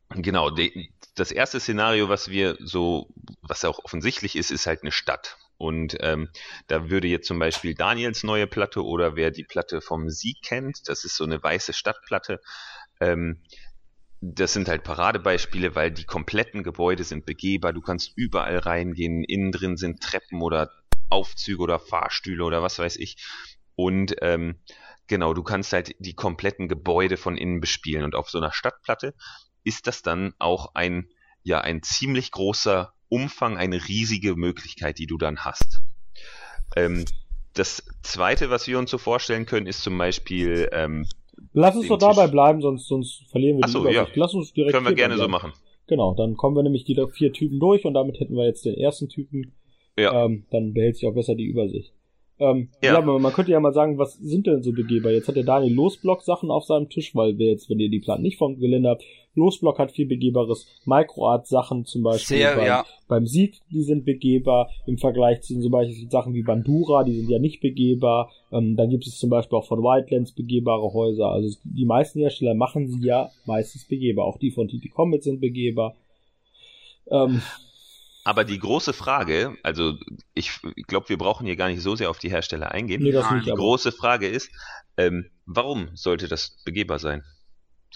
genau, 0.09 0.51
die, 0.51 0.93
das 1.15 1.31
erste 1.31 1.59
Szenario, 1.59 2.09
was 2.09 2.29
wir 2.29 2.57
so, 2.59 3.09
was 3.41 3.65
auch 3.65 3.83
offensichtlich 3.83 4.35
ist, 4.35 4.51
ist 4.51 4.67
halt 4.67 4.83
eine 4.83 4.91
Stadt. 4.91 5.39
Und 5.57 5.97
ähm, 6.01 6.29
da 6.67 6.91
würde 6.91 7.07
jetzt 7.07 7.25
zum 7.25 7.39
Beispiel 7.39 7.73
Daniels 7.73 8.21
neue 8.21 8.45
Platte 8.45 8.85
oder 8.85 9.15
wer 9.15 9.31
die 9.31 9.45
Platte 9.45 9.81
vom 9.81 10.11
Sieg 10.11 10.43
kennt, 10.43 10.87
das 10.87 11.05
ist 11.05 11.15
so 11.17 11.23
eine 11.23 11.41
weiße 11.41 11.73
Stadtplatte, 11.73 12.39
ähm, 12.99 13.41
das 14.21 14.53
sind 14.53 14.67
halt 14.67 14.83
Paradebeispiele, 14.83 15.75
weil 15.75 15.91
die 15.91 16.05
kompletten 16.05 16.63
Gebäude 16.63 17.03
sind 17.03 17.25
begehbar. 17.25 17.73
Du 17.73 17.81
kannst 17.81 18.13
überall 18.15 18.57
reingehen. 18.57 19.23
Innen 19.23 19.51
drin 19.51 19.77
sind 19.77 20.01
Treppen 20.01 20.41
oder 20.41 20.71
Aufzüge 21.09 21.61
oder 21.61 21.79
Fahrstühle 21.79 22.43
oder 22.43 22.63
was 22.63 22.79
weiß 22.79 22.97
ich. 22.97 23.17
Und 23.75 24.15
ähm, 24.21 24.59
genau, 25.07 25.33
du 25.33 25.43
kannst 25.43 25.71
halt 25.71 25.95
die 25.99 26.15
kompletten 26.15 26.67
Gebäude 26.67 27.17
von 27.17 27.37
innen 27.37 27.61
bespielen. 27.61 28.03
Und 28.03 28.15
auf 28.15 28.29
so 28.29 28.39
einer 28.39 28.51
Stadtplatte 28.51 29.13
ist 29.63 29.85
das 29.85 30.01
dann 30.01 30.33
auch 30.39 30.73
ein, 30.73 31.09
ja, 31.43 31.61
ein 31.61 31.83
ziemlich 31.83 32.31
großer 32.31 32.93
Umfang, 33.09 33.57
eine 33.57 33.87
riesige 33.87 34.35
Möglichkeit, 34.35 34.97
die 34.97 35.07
du 35.07 35.17
dann 35.17 35.45
hast. 35.45 35.81
Ähm, 36.75 37.05
das 37.53 37.83
zweite, 38.01 38.49
was 38.49 38.67
wir 38.67 38.79
uns 38.79 38.91
so 38.91 38.97
vorstellen 38.97 39.45
können, 39.45 39.67
ist 39.67 39.81
zum 39.81 39.97
Beispiel 39.97 40.69
ähm, 40.71 41.07
Lass 41.53 41.75
uns 41.75 41.87
doch 41.87 41.97
dabei 41.97 42.23
Tisch. 42.23 42.31
bleiben, 42.31 42.61
sonst, 42.61 42.87
sonst 42.87 43.23
verlieren 43.29 43.57
wir 43.57 43.65
Ach 43.65 43.69
so, 43.69 43.79
die 43.79 43.91
Übersicht. 43.91 44.15
ja. 44.15 44.21
Lass 44.21 44.33
uns 44.33 44.53
direkt 44.53 44.73
können 44.73 44.85
wir 44.87 44.93
gerne 44.95 45.15
so 45.15 45.21
bleiben. 45.27 45.31
machen. 45.31 45.53
Genau, 45.87 46.13
dann 46.15 46.35
kommen 46.35 46.55
wir 46.55 46.63
nämlich 46.63 46.83
die 46.83 46.95
vier 47.13 47.31
Typen 47.31 47.59
durch 47.59 47.85
und 47.85 47.93
damit 47.93 48.19
hätten 48.19 48.35
wir 48.35 48.45
jetzt 48.45 48.65
den 48.65 48.75
ersten 48.75 49.07
Typen. 49.07 49.53
Ja. 49.97 50.25
Ähm, 50.25 50.45
dann 50.51 50.73
behält 50.73 50.97
sich 50.97 51.07
auch 51.07 51.13
besser 51.13 51.35
die 51.35 51.45
Übersicht. 51.45 51.93
Ähm, 52.39 52.69
ja. 52.83 52.93
Ja. 52.93 53.01
man 53.01 53.33
könnte 53.33 53.51
ja 53.51 53.59
mal 53.59 53.73
sagen, 53.73 53.97
was 53.97 54.13
sind 54.13 54.45
denn 54.45 54.61
so 54.61 54.71
begehbar? 54.71 55.11
Jetzt 55.11 55.27
hat 55.27 55.35
der 55.35 55.43
Daniel 55.43 55.73
Losblock-Sachen 55.73 56.51
auf 56.51 56.65
seinem 56.65 56.89
Tisch, 56.89 57.15
weil 57.15 57.37
wir 57.37 57.47
jetzt, 57.47 57.69
wenn 57.69 57.79
ihr 57.79 57.89
die 57.89 57.99
Platten 57.99 58.21
nicht 58.21 58.37
vom 58.37 58.59
Gelände 58.59 58.89
habt, 58.89 59.03
Losblock 59.37 59.79
hat 59.79 59.91
viel 59.91 60.07
begehbares, 60.07 60.67
Microart-Sachen 60.85 61.85
zum 61.85 62.03
Beispiel 62.03 62.37
Sehr, 62.37 62.55
beim, 62.55 62.65
ja. 62.65 62.85
beim 63.07 63.27
Sieg, 63.27 63.61
die 63.71 63.83
sind 63.83 64.03
begehbar, 64.03 64.69
im 64.85 64.97
Vergleich 64.97 65.41
zu 65.41 65.59
zum 65.59 65.71
Beispiel 65.71 66.09
Sachen 66.09 66.33
wie 66.33 66.43
Bandura, 66.43 67.03
die 67.03 67.15
sind 67.15 67.29
ja 67.29 67.39
nicht 67.39 67.61
begehbar. 67.61 68.31
Ähm, 68.51 68.75
dann 68.75 68.89
gibt 68.89 69.07
es 69.07 69.17
zum 69.17 69.29
Beispiel 69.29 69.57
auch 69.57 69.67
von 69.67 69.79
Wildlands 69.79 70.31
begehbare 70.31 70.91
Häuser. 70.93 71.27
Also 71.27 71.55
die 71.63 71.85
meisten 71.85 72.19
Hersteller 72.19 72.55
machen 72.55 72.87
sie 72.87 73.05
ja 73.05 73.29
meistens 73.45 73.85
begehbar. 73.85 74.25
Auch 74.25 74.37
die 74.37 74.51
von 74.51 74.67
TT 74.67 74.91
Combat 74.93 75.23
sind 75.23 75.39
begehbar. 75.39 75.95
Ähm, 77.09 77.41
Aber 78.23 78.43
die 78.43 78.59
große 78.59 78.91
Frage, 78.91 79.55
also 79.63 79.93
ich, 80.33 80.51
ich 80.75 80.87
glaube, 80.87 81.07
wir 81.09 81.17
brauchen 81.17 81.45
hier 81.45 81.55
gar 81.55 81.69
nicht 81.69 81.81
so 81.81 81.95
sehr 81.95 82.09
auf 82.09 82.19
die 82.19 82.29
Hersteller 82.29 82.71
eingehen. 82.71 83.01
nee, 83.01 83.11
das 83.11 83.25
Nein, 83.25 83.35
nicht, 83.35 83.47
die 83.47 83.51
aber 83.51 83.61
große 83.61 83.93
Frage 83.93 84.27
ist, 84.27 84.49
ähm, 84.97 85.29
warum 85.45 85.89
sollte 85.93 86.27
das 86.27 86.57
begehbar 86.65 86.99
sein? 86.99 87.23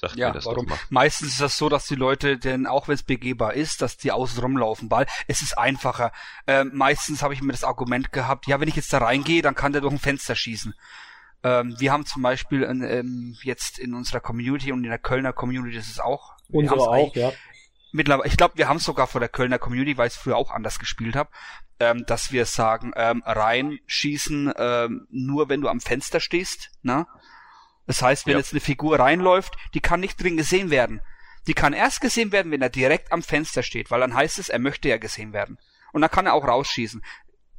Sagt 0.01 0.15
Ja, 0.15 0.29
mir 0.29 0.33
das 0.33 0.45
warum? 0.45 0.65
doch 0.65 0.75
mal. 0.75 0.79
Meistens 0.89 1.29
ist 1.33 1.41
das 1.41 1.57
so, 1.57 1.69
dass 1.69 1.85
die 1.85 1.95
Leute, 1.95 2.39
denn 2.39 2.65
auch 2.65 2.87
wenn 2.87 2.95
es 2.95 3.03
begehbar 3.03 3.53
ist, 3.53 3.83
dass 3.83 3.97
die 3.97 4.11
außen 4.11 4.41
rumlaufen, 4.41 4.89
weil 4.89 5.05
es 5.27 5.43
ist 5.43 5.55
einfacher. 5.57 6.11
Ähm, 6.47 6.71
meistens 6.73 7.21
habe 7.21 7.35
ich 7.35 7.41
mir 7.43 7.51
das 7.51 7.63
Argument 7.63 8.11
gehabt, 8.11 8.47
ja, 8.47 8.59
wenn 8.59 8.67
ich 8.67 8.75
jetzt 8.75 8.91
da 8.91 8.97
reingehe, 8.97 9.43
dann 9.43 9.53
kann 9.53 9.73
der 9.73 9.81
durch 9.81 9.93
ein 9.93 9.99
Fenster 9.99 10.35
schießen. 10.35 10.73
Ähm, 11.43 11.75
wir 11.79 11.91
haben 11.91 12.05
zum 12.07 12.23
Beispiel 12.23 12.63
in, 12.63 12.81
ähm, 12.81 13.37
jetzt 13.43 13.77
in 13.77 13.93
unserer 13.93 14.19
Community 14.21 14.71
und 14.71 14.83
in 14.83 14.89
der 14.89 14.99
Kölner 14.99 15.33
Community 15.33 15.75
das 15.75 15.87
ist 15.87 16.01
auch. 16.01 16.33
wir 16.49 16.59
Unsere 16.61 16.79
auch, 16.79 17.15
ja. 17.15 17.31
mittlerweile, 17.91 18.27
ich 18.27 18.37
glaube, 18.37 18.57
wir 18.57 18.67
haben 18.67 18.77
es 18.77 18.83
sogar 18.83 19.05
vor 19.05 19.19
der 19.19 19.29
Kölner 19.29 19.59
Community, 19.59 19.97
weil 19.97 20.07
ich 20.07 20.13
es 20.13 20.19
früher 20.19 20.35
auch 20.37 20.49
anders 20.49 20.79
gespielt 20.79 21.15
habe, 21.15 21.29
ähm, 21.79 22.05
dass 22.07 22.31
wir 22.31 22.45
sagen, 22.45 22.91
ähm, 22.95 23.21
reinschießen 23.25 24.51
ähm, 24.55 25.07
nur 25.11 25.49
wenn 25.49 25.61
du 25.61 25.67
am 25.67 25.79
Fenster 25.79 26.19
stehst, 26.19 26.71
ne? 26.81 27.05
Das 27.91 28.01
heißt, 28.01 28.25
wenn 28.25 28.31
Ja. 28.33 28.37
jetzt 28.37 28.53
eine 28.53 28.61
Figur 28.61 28.99
reinläuft, 28.99 29.57
die 29.73 29.81
kann 29.81 29.99
nicht 29.99 30.15
drin 30.23 30.37
gesehen 30.37 30.69
werden. 30.69 31.01
Die 31.45 31.53
kann 31.53 31.73
erst 31.73 31.99
gesehen 31.99 32.31
werden, 32.31 32.49
wenn 32.49 32.61
er 32.61 32.69
direkt 32.69 33.11
am 33.11 33.21
Fenster 33.21 33.63
steht, 33.63 33.91
weil 33.91 33.99
dann 33.99 34.13
heißt 34.13 34.39
es, 34.39 34.47
er 34.47 34.59
möchte 34.59 34.87
ja 34.87 34.95
gesehen 34.97 35.33
werden. 35.33 35.57
Und 35.91 35.99
dann 35.99 36.09
kann 36.09 36.25
er 36.25 36.33
auch 36.33 36.47
rausschießen. 36.47 37.03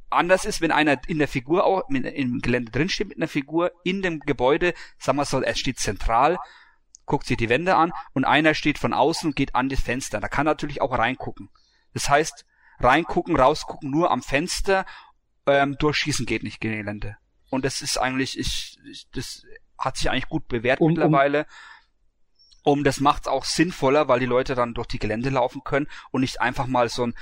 Anders 0.09 0.43
ist, 0.45 0.59
wenn 0.59 0.71
einer 0.71 0.99
in 1.07 1.19
der 1.19 1.27
Figur 1.27 1.65
auch 1.65 1.87
im 1.87 2.39
Gelände 2.41 2.71
drinsteht 2.71 3.09
mit 3.09 3.17
einer 3.17 3.27
Figur 3.27 3.73
in 3.83 4.01
dem 4.01 4.21
Gebäude, 4.21 4.73
sagen 4.97 5.19
wir 5.19 5.25
so, 5.25 5.39
er 5.39 5.53
steht 5.53 5.77
zentral, 5.79 6.39
guckt 7.05 7.27
sich 7.27 7.37
die 7.37 7.49
Wände 7.49 7.75
an 7.75 7.93
und 8.13 8.25
einer 8.25 8.55
steht 8.55 8.79
von 8.79 8.91
außen 8.91 9.29
und 9.29 9.35
geht 9.35 9.53
an 9.53 9.69
das 9.69 9.81
Fenster. 9.81 10.19
Da 10.19 10.29
kann 10.29 10.47
er 10.47 10.51
natürlich 10.53 10.81
auch 10.81 10.97
reingucken. 10.97 11.51
Das 11.93 12.09
heißt, 12.09 12.43
reingucken, 12.79 13.35
rausgucken 13.35 13.91
nur 13.91 14.09
am 14.09 14.23
Fenster, 14.23 14.87
ähm, 15.45 15.75
durchschießen 15.77 16.25
geht 16.25 16.41
nicht 16.41 16.59
Gelände. 16.59 17.17
Und 17.51 17.65
das 17.65 17.83
ist 17.83 17.97
eigentlich, 17.97 18.39
ich, 18.39 18.79
ich 18.83 19.07
das 19.11 19.45
hat 19.83 19.97
sich 19.97 20.09
eigentlich 20.09 20.29
gut 20.29 20.47
bewährt 20.47 20.79
Um- 20.79 20.87
um- 20.87 20.93
mittlerweile. 20.93 21.45
Um, 22.63 22.83
das 22.83 23.01
macht's 23.01 23.27
auch 23.27 23.43
sinnvoller, 23.43 24.07
weil 24.07 24.21
die 24.21 24.25
Leute 24.25 24.55
dann 24.55 24.73
durch 24.73 24.87
die 24.87 24.99
Gelände 24.99 25.29
laufen 25.29 25.63
können 25.65 25.87
und 26.11 26.21
nicht 26.21 26.39
einfach 26.39 26.65
mal 26.65 26.87
so 26.87 27.07
ein 27.07 27.13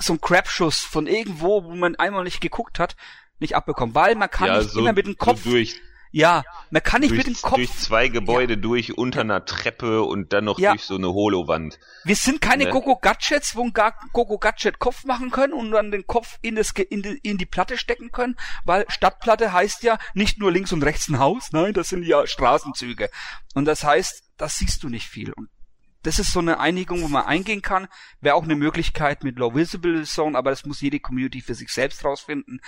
so 0.00 0.12
ein 0.12 0.20
Crapschuss 0.20 0.80
von 0.80 1.06
irgendwo, 1.06 1.64
wo 1.64 1.74
man 1.74 1.96
einmal 1.96 2.22
nicht 2.22 2.40
geguckt 2.40 2.78
hat, 2.78 2.94
nicht 3.40 3.56
abbekommen. 3.56 3.94
Weil 3.94 4.14
man 4.14 4.30
kann 4.30 4.46
ja, 4.48 4.58
nicht 4.58 4.70
so, 4.70 4.80
immer 4.80 4.92
mit 4.92 5.06
dem 5.06 5.16
Kopf, 5.16 5.42
so 5.42 5.50
durch, 5.50 5.80
ja, 6.10 6.44
man 6.70 6.82
kann 6.82 7.00
nicht 7.00 7.10
durch, 7.10 7.18
mit 7.18 7.26
dem 7.26 7.42
Kopf 7.42 7.56
durch 7.56 7.72
zwei 7.76 8.08
Gebäude 8.08 8.56
durch, 8.58 8.96
unter 8.96 9.20
einer 9.20 9.44
Treppe 9.44 10.02
und 10.02 10.32
dann 10.32 10.44
noch 10.44 10.58
Ja. 10.58 10.70
durch 10.72 10.84
so 10.84 10.96
eine 10.96 11.08
Holowand. 11.08 11.78
Wir 12.04 12.16
sind 12.16 12.40
keine 12.40 12.64
Ne? 12.64 12.70
Gogo-Gadgets, 12.70 13.56
wo 13.56 13.64
ein 13.64 13.72
Ga- 13.72 13.94
Gogo-Gadget 14.12 14.78
Kopf 14.78 15.04
machen 15.04 15.30
können 15.30 15.52
und 15.52 15.70
dann 15.72 15.90
den 15.90 16.06
Kopf 16.06 16.38
in, 16.42 16.54
das, 16.56 16.70
in, 16.72 17.02
die, 17.02 17.18
in 17.22 17.38
die 17.38 17.46
Platte 17.46 17.76
stecken 17.78 18.10
können, 18.12 18.36
weil 18.64 18.84
Stadtplatte 18.88 19.52
heißt 19.52 19.82
ja 19.82 19.98
nicht 20.14 20.38
nur 20.38 20.50
links 20.52 20.72
und 20.72 20.82
rechts 20.82 21.08
ein 21.08 21.18
Haus, 21.18 21.52
nein, 21.52 21.72
das 21.74 21.88
sind 21.90 22.02
ja 22.04 22.26
Straßenzüge. 22.26 23.10
Und 23.54 23.64
das 23.66 23.84
heißt, 23.84 24.24
das 24.36 24.58
siehst 24.58 24.82
du 24.82 24.88
nicht 24.88 25.08
viel. 25.08 25.32
Und 25.32 25.48
das 26.04 26.18
ist 26.18 26.32
so 26.32 26.38
eine 26.38 26.60
Einigung, 26.60 27.02
wo 27.02 27.08
man 27.08 27.26
eingehen 27.26 27.60
kann. 27.60 27.88
Wäre 28.20 28.36
auch 28.36 28.44
eine 28.44 28.54
Möglichkeit 28.54 29.24
mit 29.24 29.36
Low 29.38 29.54
Visible 29.54 30.04
Zone, 30.04 30.38
aber 30.38 30.50
das 30.50 30.64
muss 30.64 30.80
jede 30.80 31.00
Community 31.00 31.40
für 31.40 31.54
sich 31.54 31.70
selbst 31.70 32.04
rausfinden. 32.04 32.60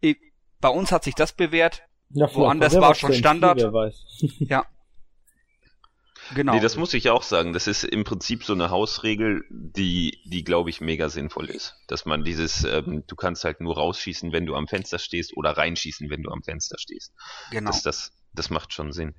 Ich, 0.00 0.16
bei 0.60 0.68
uns 0.70 0.90
hat 0.90 1.04
sich 1.04 1.14
das 1.14 1.32
bewährt. 1.32 1.82
Ja 2.10 2.26
vielleicht 2.26 2.36
Woanders 2.36 2.74
war 2.80 2.94
schon? 2.94 3.12
Standard. 3.14 3.60
Ja. 4.40 4.64
Genau. 6.34 6.54
Nee, 6.54 6.60
das 6.60 6.76
muss 6.76 6.94
ich 6.94 7.10
auch 7.10 7.22
sagen. 7.24 7.52
Das 7.52 7.66
ist 7.66 7.82
im 7.82 8.04
Prinzip 8.04 8.44
so 8.44 8.52
eine 8.52 8.70
Hausregel, 8.70 9.42
die, 9.50 10.18
die 10.24 10.44
glaube 10.44 10.70
ich 10.70 10.80
mega 10.80 11.08
sinnvoll 11.08 11.46
ist. 11.50 11.74
Dass 11.88 12.04
man 12.04 12.22
dieses, 12.22 12.62
ähm, 12.64 13.02
du 13.08 13.16
kannst 13.16 13.42
halt 13.44 13.60
nur 13.60 13.74
rausschießen, 13.76 14.30
wenn 14.30 14.46
du 14.46 14.54
am 14.54 14.68
Fenster 14.68 15.00
stehst 15.00 15.36
oder 15.36 15.50
reinschießen, 15.56 16.08
wenn 16.08 16.22
du 16.22 16.30
am 16.30 16.42
Fenster 16.44 16.76
stehst. 16.78 17.12
genau. 17.50 17.70
Das, 17.70 17.82
das, 17.82 18.12
das 18.32 18.48
macht 18.48 18.72
schon 18.72 18.92
Sinn. 18.92 19.14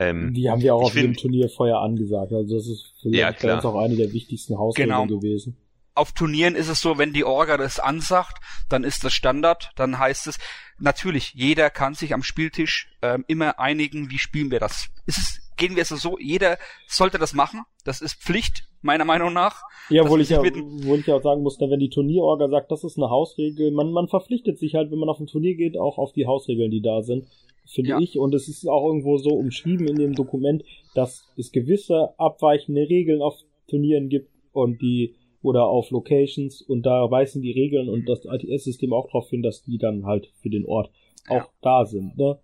Ähm, 0.00 0.34
Die 0.34 0.50
haben 0.50 0.60
wir 0.60 0.74
auch 0.74 0.82
auf 0.82 0.94
jedem 0.96 1.10
find- 1.12 1.20
Turnier 1.20 1.48
vorher 1.48 1.78
angesagt. 1.78 2.32
Also 2.32 2.56
das 2.56 2.66
ist 2.66 2.92
für 3.02 3.10
Ja, 3.10 3.32
klar. 3.32 3.56
uns 3.56 3.64
auch 3.64 3.78
eine 3.78 3.94
der 3.94 4.12
wichtigsten 4.12 4.58
Hausregeln 4.58 4.88
Genau. 5.06 5.06
gewesen. 5.20 5.56
Auf 5.98 6.12
Turnieren 6.12 6.54
ist 6.54 6.68
es 6.68 6.80
so, 6.80 6.96
wenn 6.98 7.12
die 7.12 7.24
Orga 7.24 7.56
das 7.56 7.78
ansagt, 7.80 8.38
dann 8.68 8.84
ist 8.84 9.04
das 9.04 9.12
Standard, 9.12 9.70
dann 9.76 9.98
heißt 9.98 10.26
es, 10.26 10.38
natürlich, 10.78 11.34
jeder 11.34 11.70
kann 11.70 11.94
sich 11.94 12.14
am 12.14 12.22
Spieltisch 12.22 12.88
ähm, 13.02 13.24
immer 13.28 13.58
einigen, 13.58 14.10
wie 14.10 14.18
spielen 14.18 14.50
wir 14.50 14.60
das. 14.60 14.88
Ist 15.06 15.18
es, 15.18 15.40
gehen 15.56 15.74
wir 15.74 15.82
es 15.82 15.88
so, 15.88 16.18
jeder 16.18 16.58
sollte 16.86 17.18
das 17.18 17.34
machen, 17.34 17.62
das 17.84 18.00
ist 18.00 18.14
Pflicht, 18.22 18.64
meiner 18.80 19.04
Meinung 19.04 19.32
nach. 19.32 19.62
Ja, 19.90 20.02
obwohl 20.02 20.20
ist 20.20 20.30
ich 20.30 20.36
ja, 20.36 20.40
obwohl 20.40 21.00
ich 21.00 21.06
ja 21.06 21.16
auch 21.16 21.22
sagen 21.22 21.42
muss, 21.42 21.58
wenn 21.60 21.80
die 21.80 21.90
Turnierorga 21.90 22.48
sagt, 22.48 22.70
das 22.70 22.84
ist 22.84 22.96
eine 22.96 23.10
Hausregel, 23.10 23.72
man, 23.72 23.90
man 23.92 24.08
verpflichtet 24.08 24.58
sich 24.58 24.74
halt, 24.74 24.90
wenn 24.90 24.98
man 24.98 25.08
auf 25.08 25.18
ein 25.18 25.26
Turnier 25.26 25.56
geht, 25.56 25.76
auch 25.76 25.98
auf 25.98 26.12
die 26.12 26.26
Hausregeln, 26.26 26.70
die 26.70 26.80
da 26.80 27.02
sind, 27.02 27.26
finde 27.66 27.90
Ja. 27.90 27.98
ich. 27.98 28.18
Und 28.18 28.34
es 28.34 28.48
ist 28.48 28.66
auch 28.68 28.86
irgendwo 28.86 29.18
so 29.18 29.30
umschrieben 29.30 29.88
in 29.88 29.96
dem 29.96 30.14
Dokument, 30.14 30.62
dass 30.94 31.26
es 31.36 31.50
gewisse 31.50 32.14
abweichende 32.18 32.82
Regeln 32.88 33.20
auf 33.20 33.34
Turnieren 33.68 34.08
gibt 34.08 34.30
und 34.52 34.80
die 34.80 35.14
oder 35.42 35.64
auf 35.66 35.90
Locations 35.90 36.62
und 36.62 36.82
da 36.82 37.10
weisen 37.10 37.42
die 37.42 37.52
Regeln 37.52 37.88
und 37.88 38.08
das 38.08 38.24
ITS-System 38.24 38.92
auch 38.92 39.06
darauf 39.06 39.28
hin, 39.30 39.42
dass 39.42 39.62
die 39.62 39.78
dann 39.78 40.04
halt 40.06 40.32
für 40.40 40.50
den 40.50 40.64
Ort 40.64 40.90
Ja. 41.28 41.42
auch 41.44 41.50
da 41.62 41.84
sind. 41.84 42.16
Ne? 42.16 42.38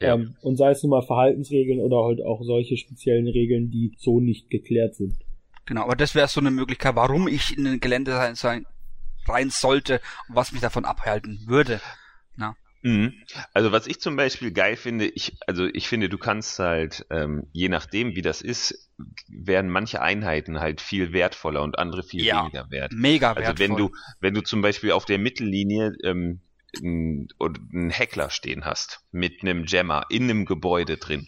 Ja. 0.00 0.14
Ähm, 0.14 0.36
und 0.42 0.56
sei 0.56 0.70
es 0.70 0.82
nun 0.82 0.90
mal 0.90 1.02
Verhaltensregeln 1.02 1.80
oder 1.80 2.04
halt 2.04 2.22
auch 2.22 2.42
solche 2.42 2.76
speziellen 2.76 3.26
Regeln, 3.28 3.70
die 3.70 3.92
so 3.96 4.20
nicht 4.20 4.50
geklärt 4.50 4.94
sind. 4.94 5.14
Genau, 5.66 5.82
aber 5.82 5.96
das 5.96 6.14
wäre 6.14 6.28
so 6.28 6.40
eine 6.40 6.50
Möglichkeit, 6.50 6.94
warum 6.96 7.26
ich 7.28 7.56
in 7.56 7.66
ein 7.66 7.80
Gelände 7.80 8.12
sein, 8.12 8.34
sein, 8.34 8.66
rein 9.26 9.48
sollte 9.50 10.00
und 10.28 10.36
was 10.36 10.52
mich 10.52 10.60
davon 10.60 10.84
abhalten 10.84 11.44
würde. 11.46 11.80
Mhm. 12.36 12.54
Also 13.54 13.72
was 13.72 13.86
ich 13.86 13.98
zum 14.00 14.16
Beispiel 14.16 14.52
geil 14.52 14.76
finde, 14.76 15.06
ich, 15.06 15.38
also 15.46 15.64
ich 15.64 15.88
finde, 15.88 16.10
du 16.10 16.18
kannst 16.18 16.58
halt, 16.58 17.06
ähm, 17.10 17.46
je 17.52 17.70
nachdem 17.70 18.14
wie 18.14 18.20
das 18.22 18.42
ist, 18.42 18.90
werden 19.28 19.70
manche 19.70 20.02
Einheiten 20.02 20.60
halt 20.60 20.82
viel 20.82 21.12
wertvoller 21.12 21.62
und 21.62 21.78
andere 21.78 22.02
viel 22.02 22.24
Ja. 22.24 22.42
weniger 22.42 22.70
wert. 22.70 22.92
Mega 22.92 23.32
Also 23.32 23.40
wertvoll. 23.48 23.68
wenn 23.68 23.76
du, 23.76 23.90
wenn 24.20 24.34
du 24.34 24.42
zum 24.42 24.60
Beispiel 24.60 24.92
auf 24.92 25.06
der 25.06 25.18
Mittellinie 25.18 25.92
ähm, 26.04 26.40
einen, 26.76 27.28
oder 27.38 27.58
einen 27.72 27.90
Heckler 27.90 28.28
stehen 28.28 28.64
hast 28.66 29.00
mit 29.12 29.42
einem 29.42 29.64
Jammer 29.64 30.04
in 30.10 30.24
einem 30.24 30.44
Gebäude 30.44 30.98
drin, 30.98 31.26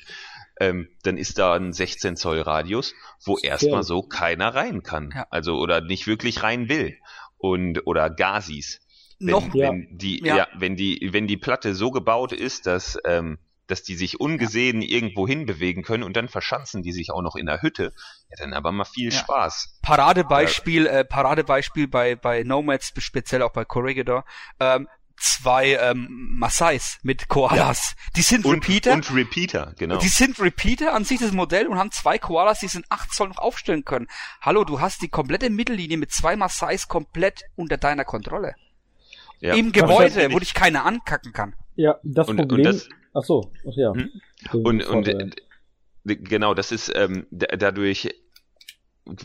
ähm, 0.61 0.89
dann 1.05 1.17
ist 1.17 1.39
da 1.39 1.55
ein 1.55 1.73
16 1.73 2.17
Zoll 2.17 2.41
Radius, 2.41 2.95
wo 3.25 3.39
erstmal 3.39 3.83
so 3.83 4.03
keiner 4.03 4.55
rein 4.55 4.83
kann. 4.83 5.11
Ja. 5.15 5.27
Also 5.31 5.57
oder 5.59 5.81
nicht 5.81 6.07
wirklich 6.07 6.43
rein 6.43 6.69
will. 6.69 6.99
Und 7.39 7.87
oder 7.87 8.11
Gazis. 8.11 8.81
Wenn, 9.19 9.31
Noch, 9.31 9.55
Ja. 9.55 9.71
wenn 9.71 9.89
die, 9.99 10.23
Ja. 10.25 10.37
ja. 10.37 10.49
wenn 10.57 10.77
die, 10.77 11.09
wenn 11.13 11.27
die 11.27 11.37
Platte 11.37 11.75
so 11.75 11.91
gebaut 11.91 12.33
ist, 12.33 12.67
dass, 12.67 12.99
ähm, 13.07 13.39
dass 13.67 13.83
die 13.83 13.97
sich 13.97 14.21
ungesehen 14.21 14.81
irgendwo 14.83 15.27
hin 15.27 15.45
bewegen 15.47 15.83
können 15.83 16.03
und 16.05 16.17
dann 16.17 16.29
verschanzen 16.29 16.83
die 16.83 16.93
sich 16.93 17.11
auch 17.11 17.23
noch 17.23 17.35
in 17.35 17.47
der 17.47 17.63
Hütte, 17.63 17.93
ja, 18.31 18.37
dann 18.39 18.53
aber 18.53 18.71
mal 18.73 18.85
viel 18.85 19.13
Ja. 19.13 19.19
Spaß. 19.19 19.79
Paradebeispiel, 19.83 20.87
äh, 20.87 21.05
Paradebeispiel 21.05 21.89
bei, 21.89 22.15
bei 22.15 22.43
Nomads, 22.45 22.93
speziell 22.99 23.43
auch 23.43 23.53
bei 23.53 23.65
Corregidor, 23.65 24.25
ähm, 24.61 24.87
zwei 25.19 25.73
ähm, 25.81 26.07
Maasais 26.39 26.99
mit 27.03 27.29
Koalas. 27.29 27.97
Die 28.17 28.23
sind 28.23 28.45
Und, 28.45 28.57
Repeater. 28.69 28.93
und 28.93 29.13
Repeater, 29.15 29.75
genau. 29.79 29.97
Die 29.97 30.09
sind 30.09 30.39
Repeater 30.39 30.93
an 30.95 31.05
sich 31.05 31.19
das 31.19 31.33
Modell 31.33 31.67
und 31.69 31.79
haben 31.79 31.91
zwei 31.91 32.19
Koalas, 32.19 32.61
die 32.61 32.69
sind 32.69 32.85
8 32.91 33.13
Zoll 33.15 33.29
noch 33.31 33.39
aufstellen 33.39 33.85
können. 33.85 34.09
Hallo, 34.43 34.63
du 34.65 34.81
hast 34.81 35.01
die 35.03 35.09
komplette 35.09 35.49
Mittellinie 35.51 35.97
mit 35.97 36.13
zwei 36.13 36.37
Maasais 36.37 36.87
komplett 36.87 37.45
unter 37.57 37.79
deiner 37.79 38.05
Kontrolle. 38.05 38.55
Ja. 39.41 39.55
Im 39.55 39.73
Gebäude, 39.73 40.33
wo 40.33 40.39
dich 40.39 40.55
keiner 40.55 40.85
ankacken 40.87 41.33
kann. 41.33 41.55
Ja, 41.77 41.99
das 42.03 42.29
Und- 42.29 42.41
und 42.41 42.49
Problem. 42.49 42.65
das- 42.65 42.89
ach 43.15 43.23
so, 43.25 43.51
ach 43.69 43.75
ja. 43.77 43.93
Hm? 43.95 44.11
Und, 44.65 44.87
und 44.87 45.09
äh, 45.09 45.31
genau, 46.17 46.55
das 46.55 46.73
ist 46.73 46.93
ähm, 46.95 47.27
da- 47.31 47.55
dadurch 47.57 48.09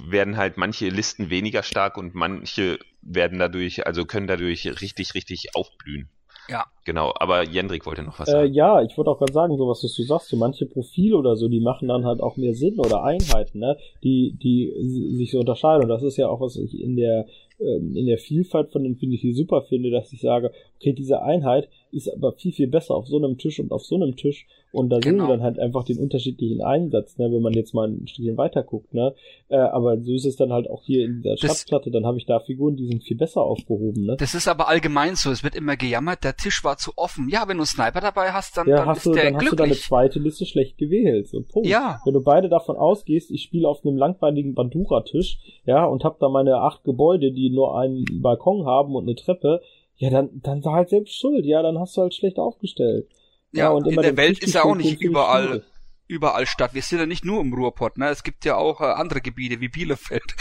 werden 0.05 0.37
halt 0.37 0.57
manche 0.57 0.89
Listen 0.89 1.29
weniger 1.29 1.63
stark 1.63 1.97
und 1.97 2.13
manche 2.13 2.77
werden 3.01 3.39
dadurch, 3.39 3.87
also 3.87 4.05
können 4.05 4.27
dadurch 4.27 4.65
richtig, 4.81 5.15
richtig 5.15 5.55
aufblühen. 5.55 6.09
Ja. 6.49 6.65
Genau, 6.85 7.13
aber 7.17 7.43
Jendrik 7.43 7.85
wollte 7.85 8.03
noch 8.03 8.19
was 8.19 8.27
Äh, 8.27 8.31
sagen. 8.31 8.53
ja, 8.53 8.81
ich 8.81 8.97
wollte 8.97 9.09
auch 9.11 9.17
gerade 9.19 9.31
sagen, 9.33 9.57
so 9.57 9.67
was 9.67 9.83
was 9.83 9.93
du 9.95 10.03
sagst, 10.03 10.27
so 10.29 10.35
manche 10.37 10.65
Profile 10.65 11.15
oder 11.15 11.35
so, 11.35 11.47
die 11.47 11.61
machen 11.61 11.87
dann 11.87 12.05
halt 12.05 12.19
auch 12.19 12.35
mehr 12.35 12.53
Sinn 12.53 12.77
oder 12.79 13.03
Einheiten, 13.03 13.59
ne, 13.59 13.77
die, 14.03 14.37
die 14.41 15.15
sich 15.15 15.31
so 15.31 15.39
unterscheiden. 15.39 15.83
Und 15.83 15.89
das 15.89 16.03
ist 16.03 16.17
ja 16.17 16.27
auch, 16.27 16.41
was 16.41 16.57
ich 16.57 16.79
in 16.79 16.95
der, 16.95 17.25
ähm, 17.61 17.95
in 17.95 18.05
der 18.05 18.17
Vielfalt 18.17 18.71
von 18.71 18.83
den 18.83 18.95
finde 18.95 19.15
ich 19.15 19.35
super 19.35 19.61
finde, 19.63 19.91
dass 19.91 20.11
ich 20.11 20.21
sage, 20.21 20.51
okay, 20.79 20.93
diese 20.93 21.21
Einheit 21.21 21.69
ist 21.91 22.09
aber 22.09 22.33
viel, 22.33 22.51
viel 22.51 22.67
besser 22.67 22.95
auf 22.95 23.07
so 23.07 23.17
einem 23.17 23.37
Tisch 23.37 23.59
und 23.59 23.71
auf 23.71 23.85
so 23.85 23.95
einem 23.95 24.15
Tisch. 24.15 24.47
Und 24.71 24.89
da 24.89 24.95
sehen 25.01 25.13
Genau. 25.17 25.25
wir 25.27 25.35
dann 25.35 25.43
halt 25.43 25.59
einfach 25.59 25.83
den 25.83 25.97
unterschiedlichen 25.99 26.61
Einsatz, 26.61 27.17
ne, 27.17 27.29
wenn 27.29 27.41
man 27.41 27.51
jetzt 27.51 27.73
mal 27.73 27.89
ein 27.89 28.07
Stückchen 28.07 28.37
weiter 28.37 28.63
guckt, 28.63 28.93
ne. 28.93 29.13
Äh, 29.49 29.57
aber 29.57 29.99
so 29.99 30.13
ist 30.13 30.25
es 30.25 30.37
dann 30.37 30.53
halt 30.53 30.69
auch 30.69 30.81
hier 30.83 31.03
in 31.05 31.21
Das- 31.23 31.41
Schatzplatte, 31.41 31.91
dann 31.91 32.05
habe 32.05 32.17
ich 32.17 32.25
da 32.25 32.39
Figuren, 32.39 32.77
die 32.77 32.87
sind 32.87 33.03
viel 33.03 33.17
besser 33.17 33.41
aufgehoben, 33.41 34.05
ne. 34.05 34.15
Das 34.17 34.33
ist 34.33 34.47
aber 34.47 34.69
allgemein 34.69 35.15
so. 35.15 35.29
Es 35.29 35.43
wird 35.43 35.55
immer 35.55 35.75
gejammert, 35.75 36.23
der 36.23 36.37
Tisch 36.37 36.63
war 36.63 36.77
zu 36.77 36.91
offen. 36.95 37.27
Ja, 37.29 37.41
wenn 37.49 37.57
du 37.57 37.63
einen 37.63 37.65
Sniper 37.65 37.99
dabei 37.99 38.31
hast, 38.31 38.55
dann, 38.55 38.67
Ja, 38.69 38.77
dann 38.77 38.87
hast 38.87 38.99
ist 38.99 39.05
du, 39.07 39.11
der 39.11 39.23
dann 39.25 39.35
hast 39.35 39.51
du 39.51 39.55
deine 39.57 39.67
glücklich. 39.69 39.83
zweite 39.87 40.19
Liste 40.19 40.45
schlecht 40.45 40.77
gewählt. 40.77 41.27
So, 41.27 41.41
Punkt. 41.41 41.67
Ja. 41.67 41.99
Wenn 42.05 42.13
du 42.13 42.21
beide 42.21 42.47
davon 42.47 42.77
ausgehst, 42.77 43.29
ich 43.29 43.41
spiele 43.43 43.67
auf 43.67 43.85
einem 43.85 43.97
langweiligen 43.97 44.53
Bandura-Tisch, 44.55 45.37
ja, 45.65 45.83
und 45.83 46.05
hab 46.05 46.19
da 46.19 46.29
meine 46.29 46.55
acht 46.57 46.85
Gebäude, 46.85 47.33
die 47.33 47.49
nur 47.49 47.77
einen 47.77 48.05
Balkon 48.21 48.65
haben 48.65 48.95
und 48.95 49.03
eine 49.03 49.15
Treppe, 49.15 49.61
ja, 49.97 50.09
dann, 50.09 50.29
dann 50.41 50.61
sei 50.61 50.71
halt 50.71 50.89
selbst 50.89 51.13
schuld, 51.13 51.45
ja, 51.45 51.61
dann 51.61 51.77
hast 51.77 51.97
du 51.97 52.01
halt 52.01 52.13
schlecht 52.15 52.39
aufgestellt. 52.39 53.07
Ja, 53.51 53.69
und 53.69 53.87
in 53.87 54.01
der 54.01 54.17
Welt 54.17 54.39
ist 54.39 54.53
ja 54.53 54.63
auch 54.63 54.75
nicht 54.75 55.01
überall 55.01 55.63
überall 56.07 56.45
statt. 56.45 56.73
Wir 56.73 56.81
sind 56.81 56.99
ja 56.99 57.05
nicht 57.05 57.23
nur 57.23 57.39
im 57.39 57.53
Ruhrpott, 57.53 57.97
ne? 57.97 58.09
Es 58.09 58.23
gibt 58.23 58.43
ja 58.43 58.57
auch 58.57 58.81
äh, 58.81 58.85
andere 58.85 59.21
Gebiete 59.21 59.61
wie 59.61 59.69
Bielefeld. 59.69 60.35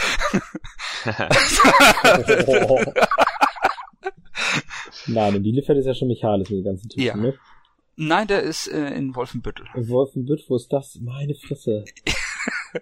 oh. 2.67 2.81
Nein, 5.07 5.35
in 5.35 5.43
Bielefeld 5.43 5.79
ist 5.79 5.85
ja 5.85 5.93
schon 5.93 6.09
Michaelis 6.09 6.49
mit 6.49 6.59
den 6.59 6.65
ganzen 6.65 6.89
Tischen, 6.89 7.07
Ja. 7.07 7.15
ne? 7.15 7.33
Nein, 7.95 8.27
der 8.27 8.41
ist 8.41 8.67
äh, 8.67 8.89
in 8.95 9.15
Wolfenbüttel. 9.15 9.65
In 9.75 9.87
Wolfenbütt, 9.89 10.43
wo 10.49 10.55
ist 10.55 10.71
das? 10.73 10.99
Meine 11.01 11.35
Fresse. 11.35 11.85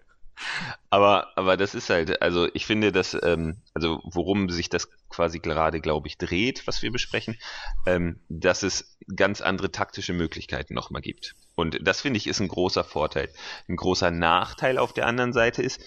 Aber, 0.90 1.38
aber 1.38 1.57
das 1.57 1.76
ist 1.76 1.90
halt, 1.90 2.22
also 2.22 2.48
ich 2.53 2.66
finde, 2.66 2.91
dass, 2.91 3.18
ähm, 3.24 3.57
also 3.74 3.99
worum 4.03 4.49
sich 4.49 4.70
das 4.70 4.90
quasi 5.10 5.40
gerade, 5.40 5.82
glaube 5.82 6.07
ich, 6.07 6.18
dreht, 6.18 6.66
was 6.68 6.82
wir 6.82 6.91
besprechen, 6.91 7.38
ähm, 7.86 8.20
dass 8.30 8.64
es 8.64 8.98
ganz 9.16 9.41
andere 9.41 9.72
taktische 9.72 10.14
Möglichkeiten 10.14 10.74
nochmal 10.74 11.02
gibt. 11.02 11.36
Und 11.56 11.80
das 11.82 12.02
finde 12.02 12.18
ich 12.18 12.28
ist 12.28 12.40
ein 12.40 12.48
großer 12.48 12.84
Vorteil. 12.84 13.30
Ein 13.68 13.76
großer 13.76 14.11
Nachteil 14.11 14.78
auf 14.78 14.94
der 14.94 15.07
anderen 15.07 15.34
Seite 15.34 15.61
ist, 15.61 15.82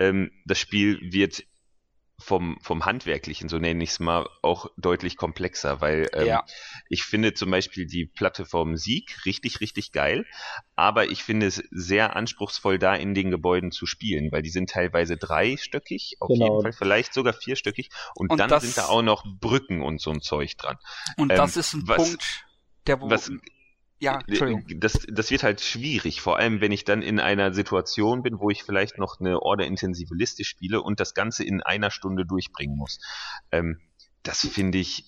ähm, 0.00 0.30
das 0.44 0.58
Spiel 0.58 0.98
wird 1.12 1.42
vom, 2.20 2.58
vom 2.62 2.84
Handwerklichen, 2.84 3.48
so 3.48 3.58
nenne 3.58 3.82
ich 3.84 3.90
es 3.90 4.00
mal, 4.00 4.28
auch 4.42 4.66
deutlich 4.76 5.16
komplexer, 5.16 5.80
weil 5.80 6.08
ähm, 6.12 6.26
Ja. 6.26 6.44
ich 6.88 7.04
finde 7.04 7.32
zum 7.32 7.50
Beispiel 7.50 7.86
die 7.86 8.06
Platte 8.06 8.44
vom 8.44 8.76
Sieg 8.76 9.24
richtig, 9.24 9.60
richtig 9.60 9.92
geil, 9.92 10.26
aber 10.74 11.10
ich 11.10 11.22
finde 11.22 11.46
es 11.46 11.62
sehr 11.70 12.16
anspruchsvoll, 12.16 12.78
da 12.80 12.94
in 12.96 13.14
den 13.14 13.30
Gebäuden 13.30 13.70
zu 13.70 13.86
spielen, 13.86 14.32
weil 14.32 14.42
die 14.42 14.50
sind 14.50 14.70
teilweise 14.70 15.16
dreistöckig, 15.16 16.16
auf 16.20 16.28
Genau. 16.28 16.46
jeden 16.46 16.62
Fall, 16.62 16.72
vielleicht 16.72 17.14
sogar 17.14 17.34
vierstöckig, 17.34 17.88
und, 18.16 18.30
Und 18.32 18.38
dann 18.38 18.50
das- 18.50 18.64
sind 18.64 18.76
da 18.76 18.86
auch 18.86 19.02
noch 19.02 19.24
Brücken 19.40 19.80
und 19.82 20.00
so 20.00 20.10
ein 20.10 20.20
Zeug 20.20 20.56
dran. 20.56 20.76
Und 21.16 21.30
Ähm, 21.30 21.36
das 21.36 21.56
ist 21.56 21.74
ein 21.74 21.86
was- 21.86 21.96
Punkt, 22.10 22.44
der 22.88 23.00
wo. 23.00 23.10
Was, 23.10 23.30
ja, 24.00 24.20
Entschuldigung. 24.26 24.64
das, 24.80 25.06
das 25.12 25.30
wird 25.30 25.42
halt 25.42 25.60
schwierig, 25.60 26.20
vor 26.20 26.38
allem 26.38 26.60
wenn 26.60 26.72
ich 26.72 26.84
dann 26.84 27.02
in 27.02 27.18
einer 27.20 27.52
Situation 27.52 28.22
bin, 28.22 28.38
wo 28.40 28.50
ich 28.50 28.62
vielleicht 28.62 28.98
noch 28.98 29.18
eine 29.20 29.40
order-intensive 29.42 30.14
Liste 30.14 30.44
spiele 30.44 30.82
und 30.82 31.00
das 31.00 31.14
Ganze 31.14 31.44
in 31.44 31.62
einer 31.62 31.90
Stunde 31.90 32.24
durchbringen 32.24 32.76
muss. 32.76 33.00
Ähm, 33.52 33.78
das 34.22 34.40
finde 34.46 34.78
ich, 34.78 35.04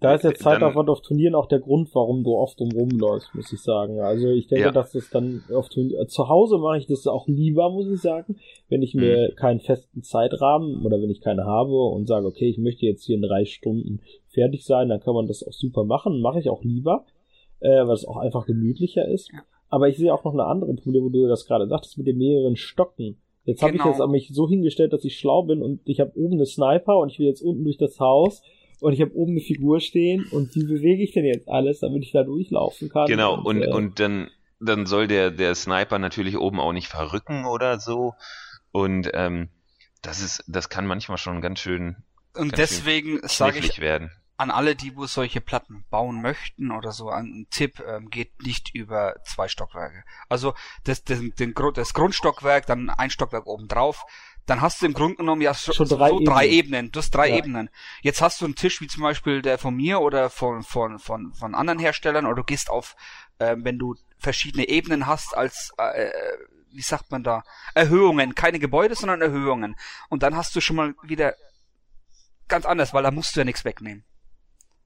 Da 0.00 0.14
ist 0.14 0.22
der 0.24 0.32
Dann- 0.32 0.40
Zeitaufwand 0.40 0.88
auf 0.90 1.00
Turnieren 1.00 1.34
auch 1.34 1.46
der 1.46 1.60
Grund, 1.60 1.88
warum 1.94 2.24
du 2.24 2.34
oft 2.34 2.58
drum 2.60 2.70
rumläufst, 2.72 3.34
muss 3.34 3.52
ich 3.52 3.62
sagen. 3.62 4.00
Also 4.00 4.28
ich 4.30 4.48
denke, 4.48 4.66
Ja. 4.66 4.70
dass 4.72 4.92
das 4.92 5.08
dann 5.10 5.44
auf 5.54 5.68
Turnier 5.70 6.06
zu 6.08 6.28
Hause 6.28 6.58
mache 6.58 6.78
ich 6.78 6.86
das 6.86 7.06
auch 7.06 7.26
lieber, 7.26 7.70
muss 7.70 7.88
ich 7.88 8.00
sagen, 8.02 8.36
wenn 8.68 8.82
ich 8.82 8.94
mir 8.94 9.30
Mhm. 9.30 9.36
keinen 9.36 9.60
festen 9.60 10.02
Zeitrahmen 10.02 10.84
oder 10.84 11.00
wenn 11.00 11.08
ich 11.10 11.20
keine 11.20 11.44
habe 11.46 11.72
und 11.72 12.06
sage, 12.06 12.26
okay, 12.26 12.48
ich 12.50 12.58
möchte 12.58 12.84
jetzt 12.84 13.04
hier 13.04 13.16
in 13.16 13.22
drei 13.22 13.44
Stunden 13.44 14.00
fertig 14.28 14.64
sein, 14.66 14.88
dann 14.88 15.00
kann 15.00 15.14
man 15.14 15.26
das 15.26 15.42
auch 15.46 15.52
super 15.52 15.84
machen, 15.84 16.20
mache 16.20 16.38
ich 16.40 16.50
auch 16.50 16.62
lieber, 16.64 17.06
äh, 17.60 17.86
weil 17.86 17.94
es 17.94 18.06
auch 18.06 18.16
einfach 18.16 18.46
gemütlicher 18.46 19.06
ist. 19.08 19.30
Ja. 19.32 19.42
Aber 19.68 19.88
ich 19.88 19.96
sehe 19.96 20.12
auch 20.14 20.24
noch 20.24 20.34
eine 20.34 20.44
andere 20.44 20.74
Problem, 20.74 21.04
wo 21.04 21.08
du 21.08 21.26
das 21.26 21.46
gerade 21.46 21.66
sagtest, 21.66 21.98
mit 21.98 22.06
den 22.06 22.18
mehreren 22.18 22.56
Stocken. 22.56 23.16
Jetzt 23.44 23.62
habe 23.62 23.72
ich 23.72 23.78
Genau. 23.82 23.90
jetzt 23.90 24.00
an 24.00 24.10
mich 24.10 24.30
so 24.32 24.48
hingestellt, 24.48 24.92
dass 24.92 25.04
ich 25.04 25.18
schlau 25.18 25.42
bin 25.42 25.62
und 25.62 25.80
ich 25.84 26.00
habe 26.00 26.12
oben 26.16 26.34
eine 26.34 26.46
Sniper 26.46 26.98
und 26.98 27.10
ich 27.10 27.18
will 27.18 27.26
jetzt 27.26 27.42
unten 27.42 27.64
durch 27.64 27.76
das 27.76 27.98
Haus 28.00 28.42
und 28.80 28.92
ich 28.92 29.00
habe 29.00 29.14
oben 29.14 29.32
eine 29.32 29.40
Figur 29.40 29.80
stehen 29.80 30.26
und 30.30 30.54
wie 30.54 30.64
bewege 30.64 31.02
ich 31.02 31.12
denn 31.12 31.24
jetzt 31.24 31.48
alles, 31.48 31.80
damit 31.80 32.04
ich 32.04 32.12
da 32.12 32.22
durchlaufen 32.22 32.88
kann? 32.88 33.06
genau, 33.06 33.42
und, 33.42 33.62
äh, 33.62 33.70
und 33.70 34.00
dann, 34.00 34.30
dann 34.60 34.86
soll 34.86 35.08
der, 35.08 35.30
der 35.30 35.54
Sniper 35.54 35.98
natürlich 35.98 36.38
oben 36.38 36.60
auch 36.60 36.72
nicht 36.72 36.86
verrücken 36.88 37.44
oder 37.44 37.78
so. 37.80 38.14
Und 38.72 39.10
ähm, 39.12 39.48
das 40.02 40.22
ist, 40.22 40.44
das 40.46 40.68
kann 40.68 40.86
manchmal 40.86 41.18
schon 41.18 41.40
ganz 41.40 41.58
schön 41.60 41.96
Und 42.34 42.52
ganz 42.52 42.56
deswegen 42.56 43.20
sage 43.24 43.58
ich 43.58 43.80
werden. 43.80 44.10
An 44.36 44.50
alle, 44.50 44.74
die 44.74 44.96
wo 44.96 45.06
solche 45.06 45.40
Platten 45.40 45.84
bauen 45.90 46.20
möchten 46.20 46.72
oder 46.72 46.90
so, 46.92 47.08
ein 47.08 47.46
Tipp, 47.50 47.82
ähm, 47.86 48.10
geht 48.10 48.42
nicht 48.42 48.74
über 48.74 49.14
zwei 49.24 49.48
Stockwerke. 49.48 50.04
Also 50.28 50.54
das, 50.82 51.04
das, 51.04 51.20
den, 51.38 51.54
das 51.74 51.94
Grundstockwerk, 51.94 52.66
dann 52.66 52.90
ein 52.90 53.10
Stockwerk 53.10 53.46
oben 53.46 53.68
drauf, 53.68 54.04
dann 54.46 54.60
hast 54.60 54.82
du 54.82 54.86
im 54.86 54.92
Grunde 54.92 55.16
genommen 55.16 55.40
ja 55.40 55.54
so, 55.54 55.72
Schon 55.72 55.86
so 55.86 55.96
drei 55.96 56.10
drei 56.10 56.46
Ebenen. 56.46 56.52
Ebenen. 56.52 56.92
Du 56.92 56.98
hast 56.98 57.10
drei 57.14 57.28
Ja. 57.30 57.36
Ebenen. 57.36 57.70
Jetzt 58.02 58.20
hast 58.20 58.40
du 58.40 58.44
einen 58.44 58.56
Tisch 58.56 58.80
wie 58.80 58.88
zum 58.88 59.02
Beispiel 59.02 59.40
der 59.40 59.56
von 59.56 59.74
mir 59.74 60.00
oder 60.00 60.28
von, 60.30 60.62
von, 60.62 60.98
von, 60.98 61.32
von 61.32 61.54
anderen 61.54 61.78
Herstellern 61.78 62.26
oder 62.26 62.36
du 62.36 62.44
gehst 62.44 62.70
auf, 62.70 62.96
ähm, 63.38 63.64
wenn 63.64 63.78
du 63.78 63.94
verschiedene 64.18 64.68
Ebenen 64.68 65.06
hast 65.06 65.36
als, 65.36 65.72
äh, 65.78 66.10
wie 66.72 66.82
sagt 66.82 67.10
man 67.10 67.22
da, 67.22 67.44
Erhöhungen, 67.74 68.34
keine 68.34 68.58
Gebäude, 68.58 68.96
sondern 68.96 69.22
Erhöhungen. 69.22 69.76
Und 70.08 70.22
dann 70.22 70.36
hast 70.36 70.54
du 70.56 70.60
schon 70.60 70.76
mal 70.76 70.94
wieder 71.02 71.34
ganz 72.48 72.66
anders, 72.66 72.92
weil 72.92 73.04
da 73.04 73.10
musst 73.10 73.36
du 73.36 73.40
ja 73.40 73.44
nichts 73.44 73.64
wegnehmen. 73.64 74.04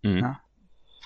Mhm. 0.03 0.19
Ja. 0.19 0.41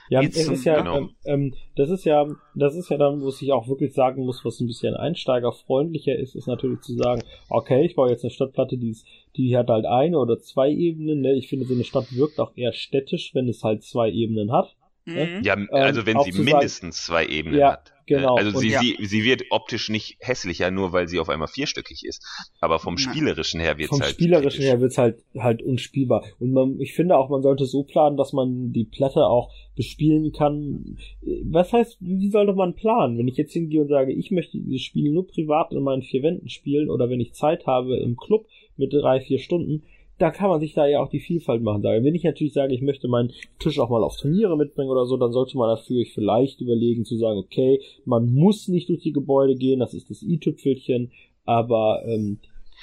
Ja, 0.08 0.20
Jetzt 0.20 0.36
ist 0.36 0.64
ja, 0.64 0.78
genau. 0.78 0.98
ähm, 0.98 1.10
ähm, 1.24 1.54
das 1.74 1.88
ist 1.88 2.04
ja, 2.04 2.26
das 2.54 2.74
ist 2.76 2.90
ja 2.90 2.98
dann, 2.98 3.22
wo 3.22 3.30
ich 3.30 3.50
auch 3.50 3.66
wirklich 3.66 3.94
sagen 3.94 4.26
muss, 4.26 4.44
was 4.44 4.60
ein 4.60 4.66
bisschen 4.66 4.94
einsteigerfreundlicher 4.94 6.14
ist, 6.14 6.34
ist 6.34 6.48
natürlich 6.48 6.80
zu 6.80 6.94
sagen, 6.94 7.22
okay, 7.48 7.86
ich 7.86 7.94
baue 7.94 8.10
jetzt 8.10 8.22
eine 8.22 8.30
Stadtplatte, 8.30 8.76
die 8.76 8.90
ist, 8.90 9.06
die 9.36 9.56
hat 9.56 9.70
halt 9.70 9.86
eine 9.86 10.18
oder 10.18 10.38
zwei 10.38 10.70
Ebenen. 10.70 11.22
Ne? 11.22 11.32
Ich 11.34 11.48
finde, 11.48 11.64
so 11.64 11.72
eine 11.72 11.84
Stadt 11.84 12.14
wirkt 12.14 12.40
auch 12.40 12.52
eher 12.56 12.72
städtisch, 12.72 13.34
wenn 13.34 13.48
es 13.48 13.64
halt 13.64 13.84
zwei 13.84 14.10
Ebenen 14.10 14.52
hat. 14.52 14.76
Mhm. 15.04 15.40
Ja, 15.42 15.54
also 15.70 16.06
wenn 16.06 16.16
auch 16.16 16.24
sie 16.24 16.32
mindestens 16.40 17.04
zwei 17.04 17.26
Ebenen 17.26 17.58
Ja, 17.58 17.72
hat. 17.72 17.92
genau. 18.06 18.36
Also 18.36 18.56
sie, 18.58 18.70
ja. 18.70 18.78
sie, 18.80 18.96
sie 19.00 19.24
wird 19.24 19.42
optisch 19.50 19.88
nicht 19.88 20.16
hässlicher, 20.20 20.70
nur 20.70 20.92
weil 20.92 21.08
sie 21.08 21.18
auf 21.18 21.28
einmal 21.28 21.48
vierstöckig 21.48 22.04
ist. 22.04 22.24
Aber 22.60 22.78
vom. 22.78 22.96
Spielerischen 22.98 23.58
her 23.60 23.78
wird 23.78 23.90
es 23.90 23.96
Vom 23.98 24.00
halt. 24.00 24.12
Spielerischen 24.12 24.60
kritisch. 24.60 24.64
her 24.72 24.80
wird's 24.80 24.98
halt 24.98 25.24
halt 25.36 25.60
unspielbar. 25.62 26.24
Und 26.38 26.52
man, 26.52 26.80
ich 26.80 26.94
finde 26.94 27.16
auch, 27.16 27.30
man 27.30 27.42
sollte 27.42 27.64
so 27.66 27.82
planen, 27.82 28.16
dass 28.16 28.32
man 28.32 28.72
die 28.72 28.84
Platte 28.84 29.26
auch 29.26 29.50
bespielen 29.74 30.30
kann. 30.32 30.96
Was 31.44 31.72
heißt, 31.72 31.96
wie 32.00 32.30
sollte 32.30 32.52
man 32.52 32.74
planen? 32.74 33.18
Wenn 33.18 33.26
ich 33.26 33.36
jetzt 33.36 33.52
hingehe 33.52 33.80
und 33.82 33.88
sage, 33.88 34.12
ich 34.12 34.30
möchte 34.30 34.58
dieses 34.58 34.82
Spiel 34.82 35.10
nur 35.10 35.26
privat 35.26 35.72
in 35.72 35.82
meinen 35.82 36.02
vier 36.02 36.22
Wänden 36.22 36.48
spielen 36.48 36.90
oder 36.90 37.10
wenn 37.10 37.20
ich 37.20 37.34
Zeit 37.34 37.66
habe 37.66 37.96
im 37.96 38.16
Club 38.16 38.46
mit 38.76 38.92
drei, 38.92 39.20
vier 39.20 39.38
Stunden, 39.40 39.82
da 40.18 40.30
kann 40.30 40.50
man 40.50 40.60
sich 40.60 40.74
da 40.74 40.86
ja 40.86 41.00
auch 41.00 41.08
die 41.08 41.20
Vielfalt 41.20 41.62
machen. 41.62 41.82
Sagen. 41.82 42.04
Wenn 42.04 42.14
ich 42.14 42.24
natürlich 42.24 42.52
sage, 42.52 42.74
ich 42.74 42.82
möchte 42.82 43.08
meinen 43.08 43.32
Tisch 43.58 43.78
auch 43.78 43.90
mal 43.90 44.04
auf 44.04 44.16
Turniere 44.16 44.56
mitbringen 44.56 44.90
oder 44.90 45.06
so, 45.06 45.16
dann 45.16 45.32
sollte 45.32 45.56
man 45.56 45.68
dafür 45.68 46.04
vielleicht 46.12 46.60
überlegen 46.60 47.04
zu 47.04 47.16
sagen, 47.16 47.38
okay, 47.38 47.80
man 48.04 48.32
muss 48.32 48.68
nicht 48.68 48.88
durch 48.88 49.02
die 49.02 49.12
Gebäude 49.12 49.56
gehen, 49.56 49.80
das 49.80 49.94
ist 49.94 50.10
das 50.10 50.22
i-Tüpfelchen, 50.22 51.10
aber 51.44 52.02
ähm, 52.06 52.38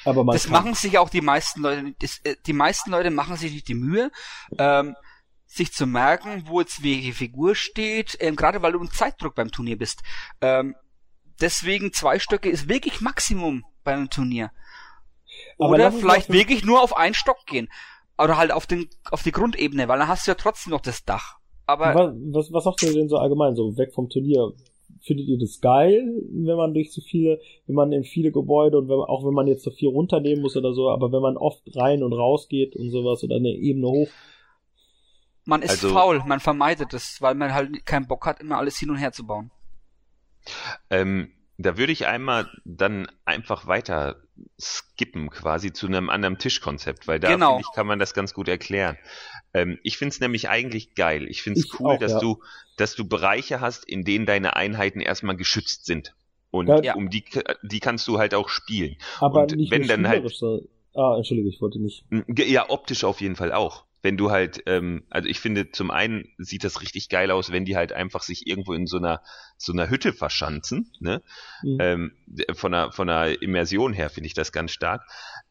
aber 0.06 0.24
man 0.24 0.34
das 0.34 0.46
kann, 0.46 0.54
machen 0.54 0.74
sich 0.74 0.98
auch 0.98 1.10
die 1.10 1.22
meisten 1.22 1.62
Leute. 1.62 1.94
Das, 2.00 2.20
äh, 2.24 2.36
die 2.46 2.54
meisten 2.54 2.92
Leute 2.92 3.10
machen 3.10 3.36
sich 3.36 3.54
nicht 3.54 3.68
die 3.68 3.74
Mühe, 3.74 4.12
ähm, 4.58 4.96
sich 5.46 5.72
zu 5.72 5.88
merken, 5.88 6.44
wo 6.48 6.60
jetzt 6.62 6.84
welche 6.84 7.14
Figur 7.14 7.56
steht, 7.56 8.18
ähm, 8.20 8.36
gerade 8.36 8.62
weil 8.62 8.74
du 8.74 8.80
im 8.80 8.92
Zeitdruck 8.92 9.36
beim 9.36 9.52
Turnier 9.52 9.78
bist. 9.78 10.04
Ähm, 10.42 10.76
deswegen 11.42 11.92
zwei 11.92 12.20
Stöcke 12.20 12.50
ist 12.50 12.70
wirklich 12.70 13.02
Maximum 13.02 13.66
beim 13.84 14.10
Turnier. 14.10 14.52
Aber 15.58 15.74
Oder 15.76 15.92
vielleicht 15.92 16.32
wirklich 16.32 16.64
nur 16.66 16.82
auf 16.82 16.96
einen 16.96 17.14
Stock 17.14 17.46
gehen. 17.46 17.70
Oder 18.18 18.38
halt 18.38 18.52
auf 18.52 18.68
den 18.68 18.90
auf 19.12 19.24
die 19.24 19.32
Grundebene, 19.32 19.88
weil 19.88 20.00
dann 20.00 20.08
hast 20.08 20.28
du 20.28 20.32
ja 20.32 20.36
trotzdem 20.36 20.72
noch 20.72 20.82
das 20.82 21.04
Dach. 21.06 21.38
Aber 21.66 21.94
was, 22.32 22.52
was, 22.52 22.64
sagt 22.64 22.82
ihr 22.84 22.94
denn 22.94 23.10
so 23.10 23.18
allgemein, 23.18 23.56
so 23.56 23.78
weg 23.78 23.94
vom 23.94 24.10
Turnier? 24.10 24.52
Findet 25.02 25.28
ihr 25.28 25.38
das 25.38 25.62
geil, 25.62 26.04
wenn 26.32 26.58
man 26.58 26.74
durch 26.74 26.92
so 26.92 27.00
viele, 27.00 27.40
wenn 27.68 27.76
man 27.76 27.92
in 27.94 28.04
viele 28.04 28.32
Gebäude 28.32 28.78
und 28.80 28.90
wenn, 28.90 28.98
man- 28.98 29.08
auch 29.08 29.24
wenn 29.26 29.34
man 29.34 29.48
jetzt 29.48 29.64
so 29.64 29.72
viel 29.72 29.88
runternehmen 29.90 30.42
muss 30.42 30.58
oder 30.58 30.74
so, 30.74 30.90
aber 30.90 31.12
wenn 31.12 31.22
man 31.22 31.38
oft 31.38 31.62
rein 31.76 32.04
und 32.04 32.12
raus 32.12 32.48
geht 32.50 32.76
und 32.76 32.90
sowas 32.90 33.24
oder 33.24 33.36
eine 33.38 33.50
Ebene 33.52 33.88
hoch, 33.88 34.10
man 35.46 35.62
ist 35.62 35.70
Also- 35.70 35.90
faul, 35.90 36.22
man 36.26 36.40
vermeidet 36.40 36.94
es, 36.94 37.22
weil 37.22 37.36
man 37.36 37.54
halt 37.54 37.86
keinen 37.86 38.08
Bock 38.08 38.26
hat, 38.26 38.42
immer 38.42 38.58
alles 38.58 38.78
hin 38.78 38.90
und 38.90 38.98
her 38.98 39.12
zu 39.14 39.26
bauen. 39.26 39.52
Ähm, 40.90 41.32
da 41.62 41.78
würde 41.78 41.92
ich 41.92 42.08
einmal 42.08 42.50
dann 42.64 43.08
einfach 43.26 43.68
weiter 43.68 44.16
skippen, 44.60 45.30
quasi 45.30 45.74
zu 45.74 45.88
einem 45.88 46.10
anderen 46.10 46.38
Tischkonzept, 46.38 47.08
weil 47.08 47.20
da 47.20 47.30
Genau. 47.30 47.58
finde 47.58 47.66
ich, 47.70 47.76
kann 47.76 47.86
man 47.86 48.00
das 48.00 48.14
ganz 48.14 48.34
gut 48.34 48.48
erklären. 48.48 48.98
Ähm, 49.54 49.78
ich 49.84 49.98
finde 49.98 50.14
es 50.14 50.20
nämlich 50.22 50.48
eigentlich 50.50 50.96
geil. 50.96 51.28
Ich 51.28 51.42
finde 51.42 51.60
es 51.60 51.80
cool, 51.80 51.96
auch, 51.96 52.00
dass 52.00 52.14
ja. 52.14 52.20
du, 52.20 52.42
dass 52.78 52.96
du 52.96 53.08
Bereiche 53.08 53.60
hast, 53.60 53.84
in 53.88 54.04
denen 54.06 54.26
deine 54.26 54.56
Einheiten 54.56 55.02
erstmal 55.02 55.36
geschützt 55.36 55.86
sind. 55.86 56.16
Und 56.52 56.68
Ja. 56.84 56.96
Um 56.96 57.10
die, 57.10 57.26
die 57.64 57.80
kannst 57.80 58.08
du 58.08 58.18
halt 58.18 58.34
auch 58.34 58.50
spielen. 58.50 58.96
aber 59.20 59.42
Und 59.42 59.56
nicht 59.56 59.70
wenn 59.72 59.88
dann 59.88 60.08
halt- 60.08 60.24
ah, 60.96 61.16
entschuldige, 61.18 61.50
ich 61.50 61.62
wollte 61.62 61.80
nicht. 61.80 62.06
Ja, 62.38 62.70
optisch 62.70 63.04
auf 63.04 63.20
jeden 63.22 63.36
Fall 63.36 63.52
auch. 63.52 63.84
Wenn 64.02 64.18
du 64.18 64.32
halt, 64.32 64.64
ähm, 64.66 65.04
also 65.10 65.28
ich 65.28 65.40
finde, 65.40 65.72
zum 65.72 65.92
einen 65.92 66.26
sieht 66.38 66.64
das 66.64 66.82
richtig 66.82 67.10
geil 67.10 67.32
aus, 67.32 67.52
wenn 67.52 67.66
die 67.66 67.76
halt 67.76 67.92
einfach 67.92 68.24
sich 68.24 68.48
irgendwo 68.48 68.74
in 68.74 68.88
so 68.88 68.98
einer 68.98 69.22
so 69.58 69.74
einer 69.74 69.90
Hütte 69.90 70.14
verschanzen, 70.14 70.92
ne? 71.00 71.22
Mhm. 71.64 71.78
Ähm, 71.80 72.12
von 72.54 72.72
der 72.72 72.92
von 72.92 73.08
der 73.08 73.42
Immersion 73.42 73.94
her 73.94 74.10
finde 74.10 74.28
ich 74.28 74.34
das 74.34 74.52
ganz 74.52 74.72
stark. 74.72 75.04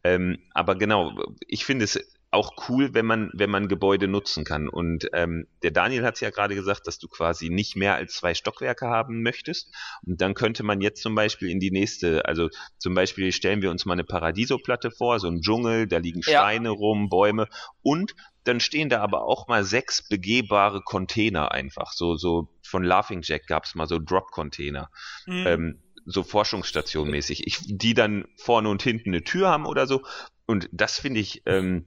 Ähm, 0.04 0.38
aber 0.52 0.76
genau, 0.76 1.12
ich 1.46 1.64
finde 1.64 1.84
es 1.84 1.98
auch 2.30 2.68
cool, 2.68 2.92
wenn 2.92 3.06
man 3.06 3.30
wenn 3.32 3.48
man 3.48 3.68
Gebäude 3.68 4.06
nutzen 4.06 4.44
kann. 4.44 4.68
Und 4.68 5.08
ähm, 5.14 5.46
der 5.62 5.70
Daniel 5.70 6.04
hat 6.04 6.16
es 6.16 6.20
ja 6.20 6.30
gerade 6.30 6.54
gesagt, 6.54 6.86
dass 6.86 6.98
du 6.98 7.08
quasi 7.08 7.48
nicht 7.48 7.74
mehr 7.74 7.94
als 7.94 8.14
zwei 8.14 8.34
Stockwerke 8.34 8.86
haben 8.86 9.22
möchtest. 9.22 9.74
Und 10.06 10.20
dann 10.20 10.34
könnte 10.34 10.62
man 10.62 10.80
jetzt 10.80 11.02
zum 11.02 11.14
Beispiel 11.14 11.48
in 11.50 11.58
die 11.58 11.70
nächste, 11.70 12.26
also 12.26 12.50
zum 12.78 12.94
Beispiel 12.94 13.32
stellen 13.32 13.62
wir 13.62 13.70
uns 13.70 13.86
mal 13.86 13.94
eine 13.94 14.04
Paradiso-Platte 14.04 14.90
vor, 14.90 15.20
so 15.20 15.28
ein 15.28 15.40
Dschungel, 15.40 15.86
da 15.86 15.98
liegen 15.98 16.20
Ja. 16.26 16.40
Steine 16.40 16.70
rum, 16.70 17.08
Bäume 17.08 17.48
und 17.82 18.14
dann 18.48 18.60
stehen 18.60 18.88
da 18.88 19.00
aber 19.00 19.24
auch 19.24 19.46
mal 19.48 19.64
sechs 19.64 20.08
begehbare 20.08 20.82
Container 20.82 21.52
einfach. 21.52 21.92
So, 21.92 22.16
so 22.16 22.48
von 22.62 22.82
Laughing 22.82 23.20
Jack 23.22 23.46
gab's 23.46 23.74
mal 23.74 23.86
so 23.86 23.98
Drop-Container. 23.98 24.90
Mhm. 25.26 25.46
Ähm, 25.46 25.82
so 26.06 26.22
Forschungsstation 26.22 27.10
mäßig, 27.10 27.46
ich, 27.46 27.58
die 27.66 27.92
dann 27.92 28.24
vorne 28.36 28.70
und 28.70 28.82
hinten 28.82 29.10
eine 29.10 29.22
Tür 29.22 29.48
haben 29.48 29.66
oder 29.66 29.86
so. 29.86 30.02
Und 30.46 30.68
das 30.72 30.98
finde 30.98 31.20
ich, 31.20 31.42
ähm, 31.44 31.84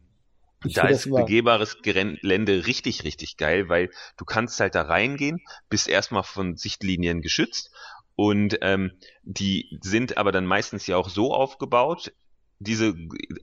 Ich 0.64 0.76
da 0.76 0.82
find 0.82 0.94
ist 0.94 1.10
begehbares 1.10 1.82
Gelände 1.82 2.68
richtig, 2.68 3.04
richtig 3.04 3.38
geil, 3.38 3.68
weil 3.68 3.90
du 4.18 4.26
kannst 4.26 4.60
halt 4.60 4.76
da 4.76 4.84
reingehen, 4.84 5.42
bist 5.70 5.88
erstmal 5.88 6.22
von 6.22 6.56
Sichtlinien 6.56 7.22
geschützt 7.22 7.72
und 8.16 8.60
ähm, 8.62 8.92
die 9.24 9.80
sind 9.82 10.18
aber 10.18 10.32
dann 10.32 10.46
meistens 10.46 10.86
ja 10.86 10.98
auch 10.98 11.10
so 11.10 11.34
aufgebaut, 11.34 12.14
diese, 12.62 12.94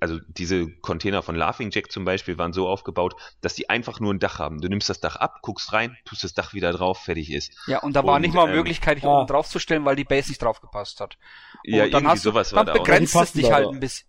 also 0.01 0.21
diese 0.29 0.71
Container 0.81 1.23
von 1.23 1.35
Laughing 1.35 1.71
Jack 1.73 1.91
zum 1.91 2.05
Beispiel 2.05 2.39
waren 2.39 2.53
so 2.53 2.69
aufgebaut, 2.69 3.15
dass 3.41 3.55
die 3.55 3.69
einfach 3.69 3.99
nur 3.99 4.15
ein 4.15 4.21
Dach 4.21 4.39
haben. 4.39 4.61
Du 4.61 4.69
nimmst 4.69 4.89
das 4.89 5.01
Dach 5.01 5.17
ab, 5.17 5.41
guckst 5.43 5.73
rein, 5.73 5.97
tust 6.05 6.23
das 6.23 6.35
Dach 6.35 6.55
wieder 6.55 6.73
drauf, 6.73 7.03
fertig 7.03 7.33
ist. 7.33 7.53
Ja, 7.67 7.81
und 7.81 7.95
da 7.97 8.05
war 8.05 8.17
Und, 8.17 8.23
nicht 8.23 8.35
mal 8.35 8.49
ähm, 8.49 8.55
Möglichkeit, 8.55 8.99
dich 8.99 9.05
ah. 9.05 9.19
oben 9.19 9.27
drauf 9.27 9.49
zu 9.49 9.59
stellen, 9.59 9.85
weil 9.85 9.97
die 9.97 10.05
Base 10.05 10.29
nicht 10.29 10.41
draufgepasst 10.41 11.01
hat. 11.01 11.19
Ja, 11.65 11.85
und 11.85 11.91
dann 11.93 12.05
irgendwie 12.05 12.13
hast 12.13 12.25
du, 12.25 12.31
sowas 12.31 12.53
war 12.53 12.65
dann 12.65 12.77
da 12.77 12.81
begrenzt 12.81 13.17
es 13.17 13.33
dich 13.33 13.51
halt 13.51 13.69
ein 13.69 13.81
bisschen. 13.81 14.09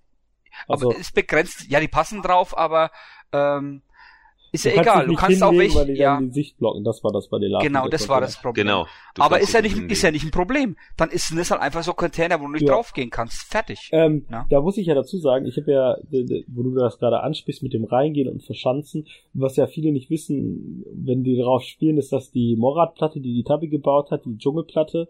Also, 0.67 0.91
aber 0.91 0.99
es 0.99 1.11
begrenzt, 1.11 1.65
ja, 1.69 1.79
die 1.79 1.87
passen 1.87 2.21
drauf, 2.21 2.55
aber 2.55 2.91
ähm, 3.31 3.81
ist 4.51 4.65
ja 4.65 4.71
egal. 4.79 5.05
Du 5.07 5.15
kannst 5.15 5.41
auch 5.43 5.51
welche, 5.53 5.77
weil 5.79 5.87
die 5.87 5.93
ja, 5.93 6.15
dann 6.15 6.27
die 6.27 6.33
Sicht 6.33 6.57
blocken. 6.57 6.83
Das 6.83 7.03
war 7.03 7.11
das 7.11 7.27
bei 7.29 7.39
den 7.39 7.51
Larven. 7.51 7.67
genau, 7.67 7.87
das 7.87 8.07
war 8.09 8.21
das 8.21 8.41
Problem. 8.41 8.65
Genau. 8.67 8.85
Du 9.15 9.21
Aber 9.21 9.39
ist 9.39 9.53
ja 9.53 9.61
nicht, 9.61 9.71
hinlegen. 9.73 9.91
ist 9.91 10.01
ja 10.01 10.11
nicht 10.11 10.23
ein 10.25 10.31
Problem. 10.31 10.75
Dann 10.97 11.09
ist 11.09 11.31
es 11.31 11.51
halt 11.51 11.61
einfach 11.61 11.83
so 11.83 11.93
Container, 11.93 12.39
wo 12.39 12.45
du 12.45 12.51
nicht 12.53 12.61
Ja. 12.67 12.73
draufgehen 12.73 13.09
kannst. 13.09 13.43
Fertig. 13.51 13.89
Ähm. 13.91 14.25
Da 14.49 14.61
muss 14.61 14.77
ich 14.77 14.87
ja 14.87 14.95
dazu 14.95 15.17
sagen, 15.17 15.45
ich 15.45 15.57
habe 15.57 15.71
ja, 15.71 15.97
wo 16.47 16.63
du 16.63 16.73
das 16.75 16.97
gerade 16.99 17.21
ansprichst 17.21 17.63
mit 17.63 17.73
dem 17.73 17.83
Reingehen 17.85 18.27
und 18.29 18.43
Verschanzen, 18.43 19.05
was 19.33 19.55
ja 19.55 19.67
viele 19.67 19.91
nicht 19.91 20.09
wissen, 20.09 20.83
wenn 20.93 21.23
die 21.23 21.37
darauf 21.37 21.63
spielen, 21.63 21.97
ist, 21.97 22.11
dass 22.11 22.31
die 22.31 22.55
Morat-Platte, 22.57 23.19
die 23.19 23.33
die 23.33 23.43
Tabi 23.43 23.67
gebaut 23.67 24.11
hat, 24.11 24.25
die 24.25 24.37
Dschungelplatte, 24.37 25.09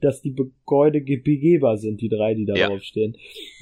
dass 0.00 0.22
die 0.22 0.34
Gebäude 0.34 1.00
ge- 1.00 1.16
begehbar 1.20 1.76
sind, 1.76 2.00
die 2.00 2.08
drei, 2.08 2.34
die 2.34 2.44
da 2.44 2.54
Ja. 2.54 2.68
drauf 2.68 2.82
stehen. 2.82 3.16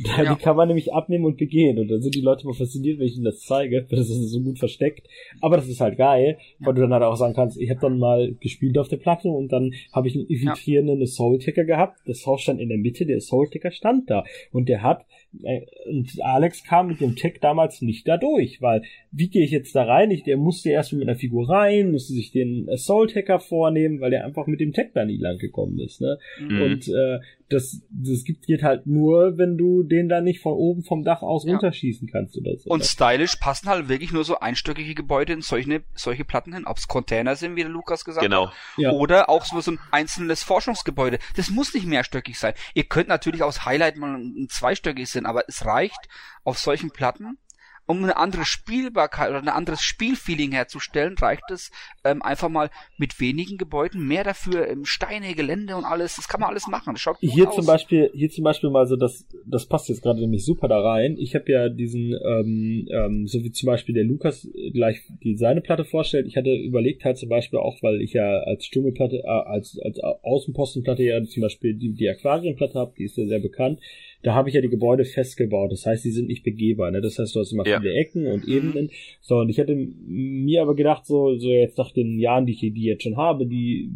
Da, 0.05 0.23
Ja. 0.25 0.35
Die 0.35 0.41
kann 0.43 0.57
man 0.57 0.69
nämlich 0.69 0.93
abnehmen 0.93 1.25
und 1.25 1.37
begehen. 1.39 1.79
Und 1.79 1.89
dann 1.89 2.03
sind 2.03 2.15
die 2.15 2.21
Leute 2.21 2.47
mal 2.47 2.53
fasziniert, 2.55 2.99
wenn 2.99 3.07
ich 3.07 3.17
ihnen 3.17 3.25
das 3.25 3.41
zeige, 3.41 3.87
weil 3.91 3.99
das 3.99 4.11
ist 4.11 4.31
so 4.31 4.41
gut 4.41 4.59
versteckt. 4.59 5.07
Aber 5.41 5.57
das 5.57 5.69
ist 5.69 5.81
halt 5.81 5.97
geil, 5.97 6.39
weil 6.61 6.75
du 6.75 6.83
dann 6.83 6.93
halt 6.93 7.03
auch 7.03 7.17
sagen 7.17 7.35
kannst, 7.35 7.61
ich 7.61 7.71
habe 7.71 7.81
dann 7.81 7.99
mal 7.99 8.35
gespielt 8.41 8.77
auf 8.79 8.89
der 8.89 8.97
Platte 8.99 9.29
und 9.29 9.53
dann 9.53 9.73
habe 9.93 10.09
ich 10.09 10.15
einen 10.17 10.27
infiltrierenden 10.27 11.07
Soul-Ticker 11.07 11.65
gehabt. 11.65 11.99
Das 12.07 12.27
Haus 12.27 12.43
stand 12.43 12.61
in 12.61 12.69
der 12.69 12.79
Mitte, 12.79 13.07
der 13.07 13.21
Soul-Ticker 13.21 13.71
stand 13.71 14.11
da. 14.11 14.25
Und 14.53 14.69
der 14.69 14.83
hat, 14.83 15.05
und 15.87 16.23
Alex 16.23 16.65
kam 16.65 16.89
mit 16.89 17.01
dem 17.01 17.15
Tech 17.15 17.39
damals 17.41 17.83
nicht 17.83 18.09
da 18.09 18.17
durch, 18.17 18.63
weil 18.63 18.83
wie 19.13 19.29
gehe 19.29 19.45
ich 19.45 19.51
jetzt 19.51 19.75
da 19.75 19.85
rein? 19.85 20.11
Ich, 20.11 20.23
der 20.23 20.37
musste 20.37 20.71
erst 20.71 20.93
mit 20.93 21.03
einer 21.03 21.19
Figur 21.19 21.49
rein, 21.49 21.93
musste 21.93 22.15
sich 22.15 22.31
den 22.31 22.69
Soul-Ticker 22.75 23.41
vornehmen, 23.41 24.01
weil 24.01 24.13
er 24.13 24.25
einfach 24.25 24.47
mit 24.47 24.61
dem 24.61 24.73
Tech 24.73 24.89
da 24.95 25.05
nie 25.05 25.19
lang 25.19 25.39
gekommen 25.39 25.79
ist. 25.79 26.01
Ne? 26.01 26.19
Mhm. 26.41 26.63
Und 26.63 26.89
äh, 26.89 27.19
das, 27.49 27.81
das 27.91 28.25
gibt 28.25 28.47
geht 28.47 28.63
halt 28.63 28.87
nur, 28.87 29.39
wenn 29.39 29.57
du 29.57 29.83
den 29.85 30.09
dann 30.09 30.25
nicht 30.25 30.41
von 30.43 30.53
oben 30.55 30.83
vom 30.83 31.05
Dach 31.05 31.23
aus 31.23 31.45
Ja. 31.45 31.53
runterschießen 31.53 32.09
kannst 32.09 32.37
oder 32.37 32.57
so. 32.57 32.71
Und 32.71 32.85
stylisch 32.85 33.37
passen 33.37 33.69
halt 33.69 33.89
wirklich 33.89 34.13
nur 34.13 34.25
so 34.25 34.41
einstöckige 34.41 34.95
Gebäude 34.95 35.33
in 35.33 35.43
solche, 35.43 35.83
solche 35.95 36.25
Platten 36.25 36.53
hin. 36.53 36.67
Ob's 36.67 36.89
Container 36.89 37.37
sind, 37.37 37.55
wie 37.57 37.61
der 37.63 37.71
Lukas 37.71 38.05
gesagt 38.05 38.25
Genau. 38.25 38.49
hat. 38.49 38.55
Ja. 38.77 38.91
Oder 38.93 39.29
auch 39.31 39.45
so 39.45 39.61
so 39.61 39.73
ein 39.73 39.79
einzelnes 39.93 40.43
Forschungsgebäude. 40.43 41.19
Das 41.37 41.51
muss 41.51 41.73
nicht 41.73 41.87
mehrstöckig 41.87 42.39
sein. 42.39 42.55
Ihr 42.75 42.85
könnt 42.85 43.09
natürlich 43.09 43.43
aus 43.43 43.65
Highlight 43.65 43.97
mal 43.97 44.17
ein 44.17 44.49
zweistöckig 44.49 45.09
sein, 45.09 45.25
aber 45.27 45.45
es 45.49 45.65
reicht 45.65 46.09
auf 46.43 46.59
solchen 46.59 46.91
Platten, 46.91 47.39
um 47.87 48.03
eine 48.03 48.17
andere 48.17 48.45
Spielbarkeit 48.45 49.31
oder 49.31 49.39
ein 49.39 49.49
anderes 49.49 49.81
Spielfeeling 49.81 50.53
herzustellen, 50.53 51.17
reicht 51.19 51.51
es 51.51 51.71
ähm, 52.05 52.21
einfach 52.23 52.49
mal 52.49 52.71
mit 52.99 53.21
wenigen 53.21 53.59
Gebäuden, 53.59 54.07
mehr 54.07 54.25
dafür 54.25 54.69
ähm, 54.69 54.85
Steine, 54.85 55.35
Gelände 55.35 55.77
und 55.77 55.85
alles. 55.85 56.17
Das 56.17 56.29
kann 56.29 56.41
man 56.41 56.51
alles 56.51 56.67
machen. 56.67 56.95
Das 56.95 57.01
schaut 57.01 57.21
gut 57.21 57.31
Hier 57.31 57.49
aus. 57.49 57.55
zum 57.55 57.67
Beispiel, 57.67 58.11
hier 58.13 58.31
zum 58.31 58.45
Beispiel 58.45 58.71
mal 58.71 58.87
so, 58.87 58.97
das, 58.97 59.27
das 59.45 59.67
passt 59.67 59.89
jetzt 59.89 60.03
gerade 60.03 60.21
nämlich 60.21 60.45
super 60.45 60.69
da 60.69 60.81
rein. 60.81 61.17
Ich 61.19 61.35
habe 61.35 61.51
ja 61.51 61.69
diesen, 61.69 62.13
ähm, 62.25 62.89
ähm, 62.91 63.27
so 63.29 63.43
wie 63.45 63.53
zum 63.53 63.69
Beispiel 63.69 63.95
der 63.95 64.05
Lukas 64.05 64.49
gleich 64.73 65.03
die 65.23 65.37
seine 65.37 65.61
Platte 65.61 65.85
vorstellt. 65.85 66.27
Ich 66.27 66.37
hatte 66.37 66.55
überlegt 66.55 67.05
halt 67.05 67.19
zum 67.19 67.29
Beispiel 67.29 67.59
auch, 67.61 67.83
weil 67.83 68.03
ich 68.03 68.13
ja 68.13 68.41
als 68.41 68.65
Dschungelplatte, 68.65 69.23
äh, 69.25 69.29
als 69.29 69.79
als 69.83 70.01
Außenpostenplatte 70.01 71.03
ja 71.03 71.23
zum 71.25 71.43
Beispiel 71.43 71.75
die, 71.75 71.95
die 71.95 72.09
Aquarienplatte 72.09 72.79
habe, 72.79 72.95
die 72.99 73.05
ist 73.05 73.17
ja 73.17 73.27
sehr 73.27 73.41
bekannt. 73.41 73.81
Da 74.27 74.35
habe 74.35 74.49
ich 74.49 74.57
ja 74.57 74.61
die 74.61 74.69
Gebäude 74.69 75.05
festgebaut. 75.05 75.71
Das 75.71 75.87
heißt, 75.87 76.05
die 76.05 76.11
sind 76.11 76.27
nicht 76.27 76.43
begehbar. 76.43 76.91
Ne? 76.91 77.01
Das 77.01 77.17
heißt, 77.17 77.33
du 77.37 77.39
hast 77.39 77.53
immer 77.53 77.65
Ja. 77.65 77.79
viele 77.79 77.93
Ecken 77.95 78.27
und 78.27 78.45
Mhm. 78.45 78.53
Ebenen. 78.53 78.91
So, 79.21 79.37
und 79.37 79.49
ich 79.51 79.59
hätte 79.59 79.77
mir 79.77 80.63
aber 80.63 80.75
gedacht, 80.75 81.07
so, 81.07 81.37
so 81.37 81.49
jetzt 81.49 81.79
nach 81.79 81.93
den 81.93 82.19
Jahren, 82.19 82.45
die 82.45 82.53
ich 82.55 82.59
die 82.59 82.83
jetzt 82.83 83.05
schon 83.05 83.17
habe, 83.17 83.47
die 83.47 83.89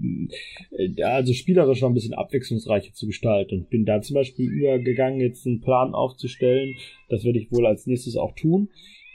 äh, 0.78 1.02
also 1.02 1.32
spielerisch 1.32 1.81
noch 1.81 1.89
ein 1.89 1.94
bisschen 1.94 2.15
abwechslungsreicher 2.15 2.93
zu 2.93 3.09
gestalten. 3.09 3.57
Und 3.59 3.70
bin 3.70 3.85
da 3.85 4.01
zum 4.02 4.15
Beispiel 4.15 4.48
übergegangen, 4.48 5.20
jetzt 5.20 5.47
einen 5.48 5.61
Plan 5.61 5.94
aufzustellen. 5.94 6.77
Das 7.09 7.24
werde 7.24 7.40
ich 7.40 7.51
wohl 7.51 7.66
als 7.66 7.89
nächstes 7.89 8.16
auch 8.16 8.35
tun. 8.36 8.69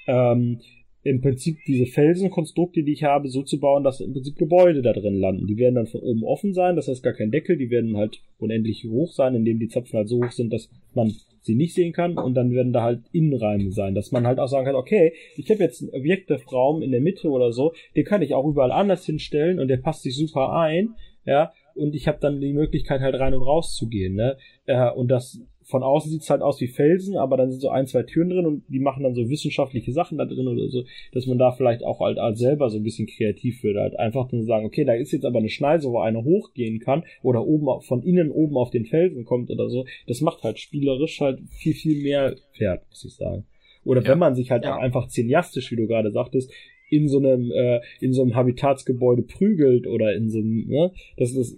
Ähm, 0.08 0.60
im 1.06 1.22
Prinzip 1.22 1.60
diese 1.68 1.86
Felsenkonstrukte, 1.86 2.82
die 2.82 2.94
ich 2.94 3.04
habe, 3.04 3.30
so 3.30 3.44
zu 3.44 3.60
bauen, 3.60 3.84
dass 3.84 4.02
im 4.02 4.12
Prinzip 4.12 4.38
Gebäude 4.38 4.82
da 4.82 4.92
drin 4.92 5.20
landen. 5.20 5.46
Die 5.46 5.58
werden 5.58 5.76
dann 5.76 5.86
von 5.86 6.02
oben 6.02 6.24
offen 6.24 6.56
sein, 6.56 6.76
das 6.76 6.88
heißt 6.88 7.04
gar 7.04 7.14
kein 7.14 7.30
Deckel, 7.30 7.58
die 7.58 7.70
werden 7.70 7.96
halt 7.96 8.22
unendlich 8.40 8.86
hoch 8.86 9.12
sein, 9.14 9.36
indem 9.36 9.60
die 9.60 9.68
Zapfen 9.68 9.98
halt 9.98 10.10
so 10.10 10.18
hoch 10.18 10.32
sind, 10.32 10.52
dass 10.52 10.68
man 10.96 11.14
sie 11.42 11.54
nicht 11.54 11.76
sehen 11.76 11.94
kann 11.94 12.18
und 12.18 12.34
dann 12.34 12.50
werden 12.52 12.74
da 12.74 12.82
halt 12.82 13.04
Innenräume 13.12 13.72
sein, 13.72 13.94
dass 13.94 14.12
man 14.12 14.26
halt 14.26 14.40
auch 14.40 14.48
sagen 14.48 14.66
kann, 14.66 14.76
okay, 14.76 15.14
ich 15.38 15.52
habe 15.52 15.60
jetzt 15.60 15.84
einen 15.84 15.94
Objektraum 15.94 16.82
in 16.82 16.90
der 16.90 17.02
Mitte 17.02 17.30
oder 17.30 17.52
so, 17.54 17.74
den 17.96 18.04
kann 18.04 18.24
ich 18.24 18.34
auch 18.34 18.48
überall 18.48 18.72
anders 18.72 19.06
hinstellen 19.06 19.60
und 19.60 19.68
der 19.68 19.78
passt 19.78 20.02
sich 20.02 20.16
super 20.16 20.54
ein, 20.54 20.96
ja, 21.24 21.54
und 21.76 21.94
ich 21.94 22.08
habe 22.08 22.18
dann 22.20 22.42
die 22.42 22.54
Möglichkeit 22.54 23.02
halt 23.02 23.14
rein 23.20 23.36
und 23.36 23.44
raus 23.44 23.76
zu 23.76 23.88
gehen, 23.88 24.16
ne? 24.16 24.38
Äh, 24.66 24.90
und 24.90 25.10
das 25.10 25.40
von 25.68 25.84
außen 25.84 26.12
sieht's 26.12 26.30
halt 26.30 26.42
aus 26.42 26.62
wie 26.62 26.68
Felsen, 26.68 27.18
aber 27.18 27.38
dann 27.38 27.50
sind 27.52 27.60
so 27.60 27.70
ein, 27.70 27.88
zwei 27.88 28.04
Türen 28.04 28.30
drin 28.30 28.46
und 28.46 28.64
die 28.70 28.80
machen 28.80 29.04
dann 29.04 29.16
so 29.16 29.30
wissenschaftliche 29.30 29.92
Sachen 29.92 30.18
da 30.18 30.26
drin 30.26 30.48
oder 30.48 30.70
so, 30.70 30.84
dass 31.12 31.26
man 31.26 31.38
da 31.38 31.52
vielleicht 31.52 31.84
auch 31.84 32.00
halt 32.00 32.18
selber 32.38 32.70
so 32.70 32.78
ein 32.78 32.84
bisschen 32.84 33.08
kreativ 33.08 33.64
wird. 33.64 33.78
Halt 33.78 33.98
einfach 34.00 34.28
dann 34.30 34.44
sagen, 34.46 34.66
okay, 34.66 34.86
da 34.86 34.94
ist 34.94 35.12
jetzt 35.12 35.26
aber 35.26 35.40
eine 35.40 35.50
Schneise, 35.50 35.90
wo 35.90 36.00
einer 36.00 36.24
hochgehen 36.24 36.80
kann 36.80 37.04
oder 37.24 37.46
oben 37.46 37.68
auf- 37.68 37.86
von 37.86 38.04
innen 38.04 38.30
oben 38.32 38.58
auf 38.58 38.70
den 38.70 38.86
Felsen 38.86 39.26
kommt 39.26 39.50
oder 39.50 39.70
so. 39.70 39.86
Das 40.08 40.22
macht 40.22 40.44
halt 40.44 40.60
spielerisch 40.60 41.20
halt 41.20 41.40
viel, 41.50 41.74
viel 41.74 42.02
mehr 42.02 42.36
Pferd, 42.56 42.88
muss 42.90 43.04
ich 43.04 43.16
sagen. 43.16 43.46
Oder 43.84 44.02
Ja. 44.04 44.10
wenn 44.10 44.20
man 44.20 44.36
sich 44.36 44.52
halt 44.52 44.64
Ja. 44.66 44.76
auch 44.76 44.80
einfach 44.82 45.08
cineastisch, 45.08 45.72
wie 45.72 45.76
du 45.78 45.88
gerade 45.88 46.12
sagtest, 46.12 46.52
in 46.92 47.08
so 47.08 47.18
einem, 47.18 47.52
äh, 47.52 47.82
in 48.00 48.14
so 48.14 48.22
einem 48.22 48.36
Habitatsgebäude 48.36 49.24
prügelt 49.24 49.88
oder 49.88 50.14
in 50.16 50.30
so 50.30 50.38
einem, 50.38 50.68
ne, 50.68 50.92
das, 51.18 51.34
das 51.34 51.58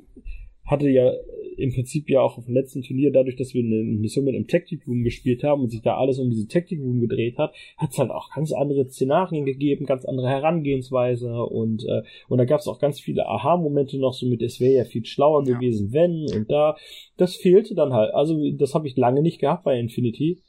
hatte 0.66 0.90
ja 0.90 1.12
im 1.58 1.74
Prinzip 1.74 2.10
ja 2.10 2.22
auch 2.22 2.38
auf 2.38 2.46
dem 2.46 2.54
letzten 2.54 2.82
Turnier, 2.84 3.12
dadurch, 3.12 3.36
dass 3.36 3.54
wir 3.54 3.64
eine 3.64 3.84
Mission 3.84 4.26
mit 4.26 4.36
einem 4.36 4.48
Tactic 4.48 4.86
Room 4.88 5.04
gespielt 5.04 5.44
haben 5.44 5.62
und 5.64 5.70
sich 5.70 5.82
da 5.82 5.98
alles 5.98 6.20
um 6.20 6.30
diese 6.30 6.48
Tactic 6.48 6.80
Room 6.80 7.00
gedreht 7.02 7.38
hat, 7.38 7.54
hat 7.78 7.92
es 7.92 7.98
halt 7.98 8.12
auch 8.12 8.30
ganz 8.34 8.52
andere 8.54 8.88
Szenarien 8.88 9.46
gegeben, 9.46 9.86
ganz 9.86 10.06
andere 10.06 10.30
Herangehensweise 10.30 11.34
und 11.44 11.84
äh, 11.86 12.04
und 12.28 12.38
da 12.38 12.46
gab 12.46 12.60
es 12.60 12.68
auch 12.68 12.80
ganz 12.80 13.00
viele 13.00 13.28
Aha-Momente 13.28 13.98
noch 14.00 14.14
so 14.14 14.28
mit, 14.28 14.42
es 14.42 14.60
wäre 14.60 14.74
ja 14.74 14.84
viel 14.86 15.06
schlauer 15.06 15.44
Ja. 15.48 15.56
gewesen, 15.58 15.92
wenn 15.94 16.26
und 16.36 16.50
da. 16.52 16.76
Das 17.18 17.36
fehlte 17.36 17.74
dann 17.76 17.94
halt. 17.94 18.14
Also 18.14 18.40
das 18.52 18.74
habe 18.76 18.88
ich 18.88 18.96
lange 18.96 19.22
nicht 19.22 19.40
gehabt 19.40 19.64
bei 19.64 19.80
Infinity, 19.80 20.42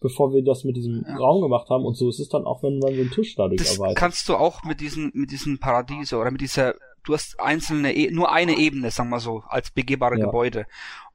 bevor 0.00 0.32
wir 0.34 0.42
das 0.42 0.64
mit 0.64 0.76
diesem 0.76 1.04
Ja. 1.06 1.16
Raum 1.16 1.40
gemacht 1.42 1.68
haben 1.70 1.84
und 1.84 1.96
so 1.96 2.08
ist 2.08 2.18
es 2.20 2.28
dann 2.28 2.44
auch, 2.44 2.62
wenn 2.62 2.78
man 2.78 2.94
so 2.94 3.00
einen 3.00 3.10
Tisch 3.10 3.34
dadurch 3.36 3.58
Das 3.60 3.76
erweitert. 3.78 3.96
kannst 3.96 4.28
du 4.28 4.34
auch 4.34 4.64
mit 4.64 4.80
diesen, 4.80 5.10
mit 5.14 5.30
diesen 5.30 5.58
Paradiese 5.58 6.16
oder 6.16 6.30
mit 6.30 6.40
dieser, 6.40 6.74
du 7.06 7.14
hast 7.14 7.40
einzelne, 7.40 7.94
e 7.94 8.10
nur 8.10 8.32
eine 8.32 8.56
Ebene, 8.56 8.90
sagen 8.90 9.08
wir 9.10 9.20
so, 9.20 9.44
als 9.48 9.70
begehbare 9.70 10.18
Ja. 10.18 10.26
Gebäude. 10.26 10.66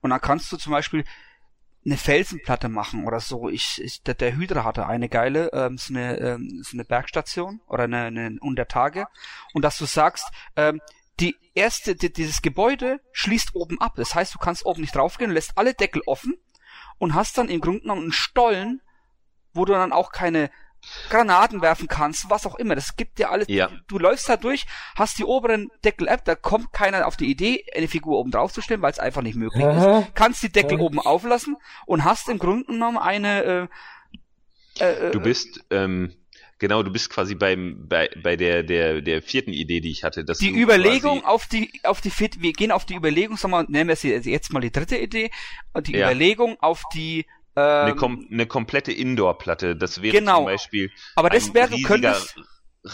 Und 0.02 0.10
dann 0.10 0.22
kannst 0.22 0.52
du 0.52 0.58
zum 0.58 0.72
Beispiel 0.72 1.04
eine 1.86 1.98
Felsenplatte 1.98 2.70
machen 2.70 3.06
oder 3.06 3.20
so. 3.20 3.50
Ich, 3.50 3.82
ich 3.84 4.04
der, 4.04 4.14
der 4.14 4.36
Hydra 4.36 4.64
hatte 4.64 4.88
eine 4.88 5.10
geile, 5.10 5.52
ähm, 5.54 5.78
so 5.78 5.94
eine, 5.94 6.18
ähm, 6.18 6.62
so 6.64 6.76
eine 6.76 6.86
Bergstation 6.86 7.62
oder 7.68 7.84
eine, 7.84 8.04
eine 8.06 8.38
Untertage. 8.40 9.08
Und 9.54 9.64
dass 9.64 9.78
du 9.78 9.86
sagst, 9.86 10.26
ähm, 10.56 10.80
die 11.20 11.36
erste, 11.54 11.96
die, 11.96 12.12
dieses 12.12 12.42
Gebäude 12.42 13.00
schließt 13.12 13.56
oben 13.56 13.82
ab. 13.82 13.94
Das 13.96 14.16
heißt, 14.16 14.34
du 14.34 14.40
kannst 14.40 14.66
oben 14.66 14.82
nicht 14.82 14.96
draufgehen, 14.96 15.32
lässt 15.32 15.58
alle 15.58 15.74
Deckel 15.74 16.02
offen 16.06 16.36
und 16.98 17.16
hast 17.16 17.38
dann 17.38 17.50
im 17.50 17.62
Grunde 17.62 17.82
genommen 17.82 18.04
einen 18.04 18.12
Stollen, 18.12 18.82
wo 19.54 19.66
du 19.66 19.74
dann 19.74 19.92
auch 19.92 20.12
keine 20.12 20.50
Granaten 21.10 21.62
werfen 21.62 21.88
kannst, 21.88 22.30
was 22.30 22.46
auch 22.46 22.56
immer. 22.56 22.76
Das 22.76 22.96
gibt 22.96 23.20
dir 23.20 23.30
alles. 23.32 23.48
Ja. 23.50 23.70
Du 23.88 24.00
läufst 24.00 24.28
da 24.30 24.38
durch, 24.38 24.66
hast 24.96 25.18
die 25.20 25.24
oberen 25.26 25.70
Deckel 25.84 26.10
ab, 26.10 26.26
da 26.26 26.36
kommt 26.36 26.74
keiner 26.74 27.06
auf 27.08 27.18
die 27.18 27.30
Idee, 27.30 27.66
eine 27.76 27.88
Figur 27.88 28.18
oben 28.20 28.32
drauf 28.32 28.52
zu 28.52 28.62
stellen, 28.62 28.82
weil 28.82 28.92
es 28.92 29.00
einfach 29.00 29.22
nicht 29.22 29.36
möglich 29.36 29.64
Hä? 29.64 30.00
ist. 30.00 30.16
Kannst 30.16 30.44
die 30.44 30.52
Deckel 30.52 30.78
Hä? 30.78 30.84
oben 30.84 31.00
auflassen 31.00 31.58
und 31.86 32.04
hast 32.04 32.30
im 32.30 32.40
Grunde 32.40 32.66
genommen 32.66 32.98
eine 32.98 33.70
äh, 34.80 34.84
äh, 35.08 35.12
Du 35.12 35.20
bist, 35.20 35.64
ähm, 35.70 36.14
genau, 36.60 36.82
du 36.84 36.92
bist 36.92 37.10
quasi 37.10 37.36
beim, 37.36 37.88
bei, 37.88 38.10
bei 38.22 38.36
der, 38.36 38.64
der, 38.64 39.02
der 39.02 39.22
vierten 39.22 39.54
Idee, 39.54 39.82
die 39.82 39.92
ich 39.92 40.04
hatte. 40.04 40.24
Dass 40.24 40.40
die 40.40 40.50
Überlegung 40.50 41.26
auf 41.26 41.46
die 41.48 41.72
auf 41.84 42.02
die 42.02 42.10
Fit, 42.10 42.42
wir 42.42 42.54
gehen 42.54 42.72
auf 42.72 42.86
die 42.86 42.96
Überlegung, 42.96 43.38
sagen 43.38 43.52
wir, 43.52 43.66
nennen 43.70 43.90
wir 43.90 43.96
sie 43.96 44.12
jetzt 44.14 44.52
mal 44.54 44.60
die 44.62 44.72
dritte 44.72 44.98
Idee, 44.98 45.30
die 45.82 45.94
Ja. 45.94 46.08
Überlegung 46.08 46.58
auf 46.60 46.84
die 46.94 47.26
eine, 47.56 47.92
ähm, 47.92 47.96
kom 47.98 48.28
eine 48.32 48.46
komplette 48.46 48.92
Indoor-Platte. 48.92 49.76
Das 49.76 50.02
wäre 50.02 50.18
Genau. 50.18 50.38
zum 50.38 50.46
Beispiel 50.46 50.92
aber 51.16 51.30
das 51.30 51.48
ein 51.50 51.54
wäre, 51.54 51.70
du 51.70 51.76
riesiger- 51.76 51.88
könntest 52.14 52.36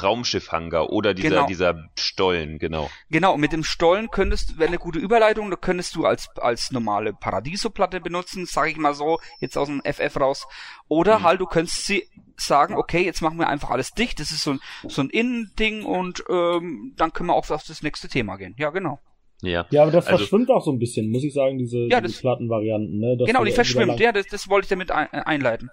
Raumschiffhangar 0.03 0.89
oder 0.89 1.13
dieser, 1.13 1.29
Genau. 1.29 1.45
dieser 1.47 1.89
Stollen, 1.97 2.59
genau. 2.59 2.89
Genau, 3.09 3.37
mit 3.37 3.53
dem 3.53 3.63
Stollen 3.63 4.09
könntest, 4.11 4.57
wäre 4.57 4.67
eine 4.67 4.79
gute 4.79 4.99
Überleitung, 4.99 5.49
da 5.49 5.55
könntest 5.55 5.95
du 5.95 6.05
als, 6.05 6.27
als 6.37 6.71
normale 6.71 7.13
Paradiso-Platte 7.13 8.01
benutzen, 8.01 8.45
sage 8.45 8.71
ich 8.71 8.77
mal 8.77 8.93
so, 8.93 9.19
jetzt 9.39 9.57
aus 9.57 9.67
dem 9.67 9.81
FF 9.85 10.19
raus. 10.19 10.45
Oder 10.89 11.19
Mhm. 11.19 11.23
halt, 11.23 11.39
du 11.41 11.45
könntest 11.45 11.85
sie 11.85 12.03
sagen, 12.35 12.75
okay, 12.75 13.03
jetzt 13.05 13.21
machen 13.21 13.39
wir 13.39 13.47
einfach 13.47 13.69
alles 13.69 13.91
dicht, 13.91 14.19
das 14.19 14.31
ist 14.31 14.43
so 14.43 14.51
ein, 14.51 14.59
so 14.87 15.01
ein 15.01 15.09
Innending 15.09 15.85
und 15.85 16.23
ähm, 16.29 16.93
dann 16.97 17.13
können 17.13 17.27
wir 17.29 17.33
auch 17.35 17.49
auf 17.49 17.63
das 17.63 17.81
nächste 17.81 18.09
Thema 18.09 18.35
gehen. 18.35 18.55
Ja, 18.57 18.69
genau. 18.71 18.99
Ja. 19.43 19.65
Ja, 19.71 19.83
aber 19.83 19.91
das 19.91 20.07
Also- 20.07 20.17
verschwimmt 20.17 20.49
auch 20.49 20.63
so 20.63 20.71
ein 20.71 20.79
bisschen, 20.79 21.11
muss 21.11 21.23
ich 21.23 21.33
sagen, 21.33 21.57
diese, 21.57 21.79
Ja, 21.89 22.01
diese 22.01 22.13
das- 22.13 22.21
Plattenvarianten. 22.21 22.97
Ne? 22.99 23.17
dass 23.17 23.27
genau, 23.27 23.43
die 23.43 23.51
verschwimmt, 23.51 23.99
ja, 23.99 24.11
das, 24.11 24.25
das 24.27 24.49
wollte 24.49 24.65
ich 24.65 24.69
damit 24.69 24.89
ein, 24.91 25.07
äh, 25.11 25.21
einleiten. 25.25 25.69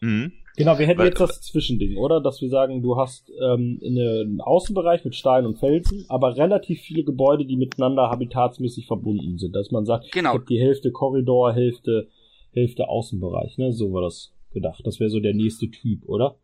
Mhm. 0.00 0.32
Genau, 0.56 0.78
wir 0.78 0.86
hätten 0.86 0.98
Weil- 0.98 1.08
jetzt 1.08 1.20
das 1.20 1.40
Zwischending, 1.40 1.96
oder? 1.96 2.20
Dass 2.20 2.42
wir 2.42 2.48
sagen, 2.50 2.82
du 2.82 2.96
hast 2.98 3.30
ähm, 3.42 3.80
eine, 3.86 4.20
einen 4.20 4.40
Außenbereich 4.40 5.04
mit 5.04 5.14
Stein 5.14 5.46
und 5.46 5.58
Felsen, 5.58 6.04
aber 6.08 6.36
relativ 6.36 6.80
viele 6.82 7.04
Gebäude, 7.04 7.46
die 7.46 7.56
miteinander 7.56 8.10
habitatsmäßig 8.10 8.86
verbunden 8.86 9.38
sind. 9.38 9.54
Dass 9.56 9.70
man 9.70 9.86
sagt, 9.86 10.12
Genau. 10.12 10.32
ich 10.34 10.38
hab 10.40 10.46
die 10.46 10.60
Hälfte 10.60 10.90
Korridor, 10.90 11.52
Hälfte, 11.54 12.08
Hälfte 12.52 12.88
Außenbereich. 12.88 13.56
Ne? 13.56 13.72
So 13.72 13.92
war 13.94 14.02
das 14.02 14.34
gedacht. 14.52 14.82
Das 14.84 15.00
wäre 15.00 15.08
so 15.08 15.20
der 15.20 15.32
nächste 15.34 15.70
Typ, 15.70 16.06
oder? 16.06 16.36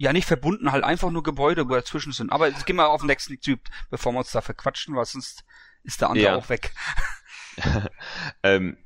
Ja, 0.00 0.14
nicht 0.14 0.26
verbunden, 0.26 0.72
halt 0.72 0.82
einfach 0.82 1.10
nur 1.10 1.22
Gebäude, 1.22 1.68
wo 1.68 1.74
dazwischen 1.74 2.12
sind. 2.12 2.32
Aber 2.32 2.48
jetzt 2.48 2.64
gehen 2.64 2.76
wir 2.76 2.88
auf 2.88 3.02
den 3.02 3.08
nächsten 3.08 3.38
Typ, 3.38 3.60
bevor 3.90 4.12
wir 4.14 4.20
uns 4.20 4.30
da 4.30 4.40
verquatschen, 4.40 4.96
weil 4.96 5.04
sonst 5.04 5.44
ist 5.82 6.00
der 6.00 6.08
andere 6.08 6.24
Ja. 6.24 6.36
auch 6.36 6.48
weg. 6.48 6.72
Ähm, 8.42 8.78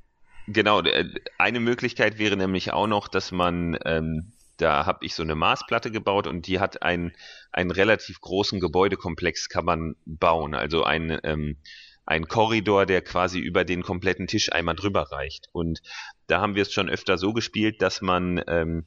genau, 0.48 0.80
äh, 0.80 1.08
eine 1.38 1.60
Möglichkeit 1.60 2.18
wäre 2.18 2.36
nämlich 2.36 2.72
auch 2.72 2.88
noch, 2.88 3.06
dass 3.06 3.30
man, 3.30 3.78
ähm, 3.84 4.32
da 4.56 4.86
habe 4.86 5.06
ich 5.06 5.14
so 5.14 5.22
eine 5.22 5.36
Maßplatte 5.36 5.92
gebaut 5.92 6.26
und 6.26 6.48
die 6.48 6.58
hat 6.58 6.82
einen, 6.82 7.12
einen 7.52 7.70
relativ 7.70 8.20
großen 8.20 8.58
Gebäudekomplex 8.58 9.48
kann 9.48 9.66
man 9.66 9.94
bauen. 10.06 10.54
Also 10.56 10.82
ein, 10.82 11.20
ähm, 11.22 11.58
ein 12.06 12.26
Korridor, 12.26 12.86
der 12.86 13.02
quasi 13.02 13.38
über 13.38 13.64
den 13.64 13.82
kompletten 13.84 14.26
Tisch 14.26 14.50
einmal 14.50 14.74
drüber 14.74 15.12
reicht. 15.12 15.48
Und 15.52 15.80
da 16.26 16.40
haben 16.40 16.56
wir 16.56 16.62
es 16.62 16.72
schon 16.72 16.88
öfter 16.88 17.18
so 17.18 17.32
gespielt, 17.32 17.80
dass 17.82 18.00
man 18.00 18.42
ähm, 18.48 18.86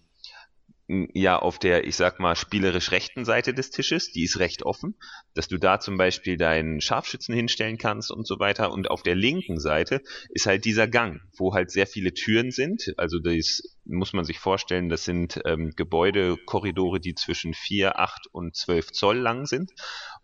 ja 0.88 1.38
auf 1.38 1.60
der, 1.60 1.86
ich 1.86 1.98
sag 1.98 2.20
mal, 2.20 2.36
spielerisch 2.36 2.92
rechten 2.92 3.26
Seite 3.26 3.54
des 3.54 3.72
Tisches, 3.72 4.12
die 4.12 4.24
ist 4.24 4.40
recht 4.40 4.64
offen, 4.64 4.96
dass 5.34 5.50
du 5.50 5.58
da 5.58 5.80
zum 5.80 5.98
Beispiel 5.98 6.38
deinen 6.38 6.80
Scharfschützen 6.80 7.36
hinstellen 7.36 7.78
kannst 7.78 8.10
und 8.10 8.26
so 8.26 8.40
weiter. 8.40 8.72
Und 8.72 8.90
auf 8.90 9.04
der 9.04 9.16
linken 9.16 9.60
Seite 9.60 10.02
ist 10.30 10.46
halt 10.46 10.64
dieser 10.64 10.88
Gang, 10.88 11.22
wo 11.36 11.54
halt 11.54 11.72
sehr 11.72 11.88
viele 11.88 12.14
Türen 12.14 12.52
sind. 12.52 12.94
Also 12.98 13.20
das 13.20 13.62
muss 13.84 14.14
man 14.14 14.24
sich 14.24 14.40
vorstellen, 14.40 14.88
das 14.88 15.04
sind 15.04 15.42
ähm, 15.46 15.74
Gebäudekorridore, 15.76 17.02
die 17.02 17.16
zwischen 17.16 17.54
4, 17.54 18.00
8 18.00 18.28
und 18.32 18.56
12 18.56 18.94
Zoll 18.94 19.18
lang 19.18 19.46
sind. 19.46 19.72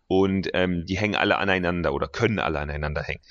Und 0.06 0.48
ähm, 0.54 0.84
die 0.86 0.96
hängen 0.96 1.16
alle 1.16 1.36
aneinander 1.38 1.92
oder 1.92 2.08
können 2.08 2.38
alle 2.38 2.58
aneinander 2.58 3.02
hängen. 3.02 3.22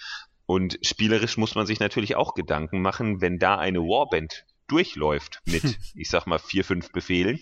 Und 0.46 0.78
spielerisch 0.84 1.38
muss 1.38 1.56
man 1.56 1.66
sich 1.66 1.80
natürlich 1.80 2.16
auch 2.16 2.36
Gedanken 2.36 2.82
machen, 2.82 3.22
wenn 3.22 3.40
da 3.40 3.58
eine 3.58 3.80
Warband 3.80 4.46
durchläuft 4.74 5.42
mit, 5.46 5.78
ich 5.96 6.10
sag 6.10 6.26
mal, 6.26 6.40
vier, 6.40 6.66
fünf 6.66 6.92
Befehlen 6.92 7.40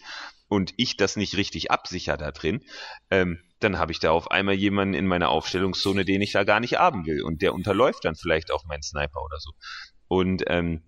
und 0.49 0.73
ich 0.75 0.97
das 0.97 1.15
nicht 1.15 1.37
richtig 1.37 1.71
absicher 1.71 2.17
da 2.17 2.31
drin, 2.31 2.63
ähm, 3.09 3.39
dann 3.61 3.77
habe 3.77 3.93
ich 3.93 3.99
da 3.99 4.11
auf 4.11 4.31
einmal 4.31 4.55
jemanden 4.55 4.95
in 4.95 5.07
meiner 5.07 5.29
Aufstellungszone, 5.29 6.03
den 6.03 6.21
ich 6.21 6.33
da 6.33 6.43
gar 6.43 6.59
nicht 6.59 6.77
haben 6.77 7.05
will. 7.05 7.21
Und 7.21 7.41
der 7.41 7.53
unterläuft 7.53 8.03
dann 8.03 8.15
vielleicht 8.15 8.51
auch 8.51 8.65
meinen 8.65 8.81
Sniper 8.81 9.21
oder 9.23 9.37
so. 9.39 9.51
Und 10.07 10.43
ähm, 10.47 10.83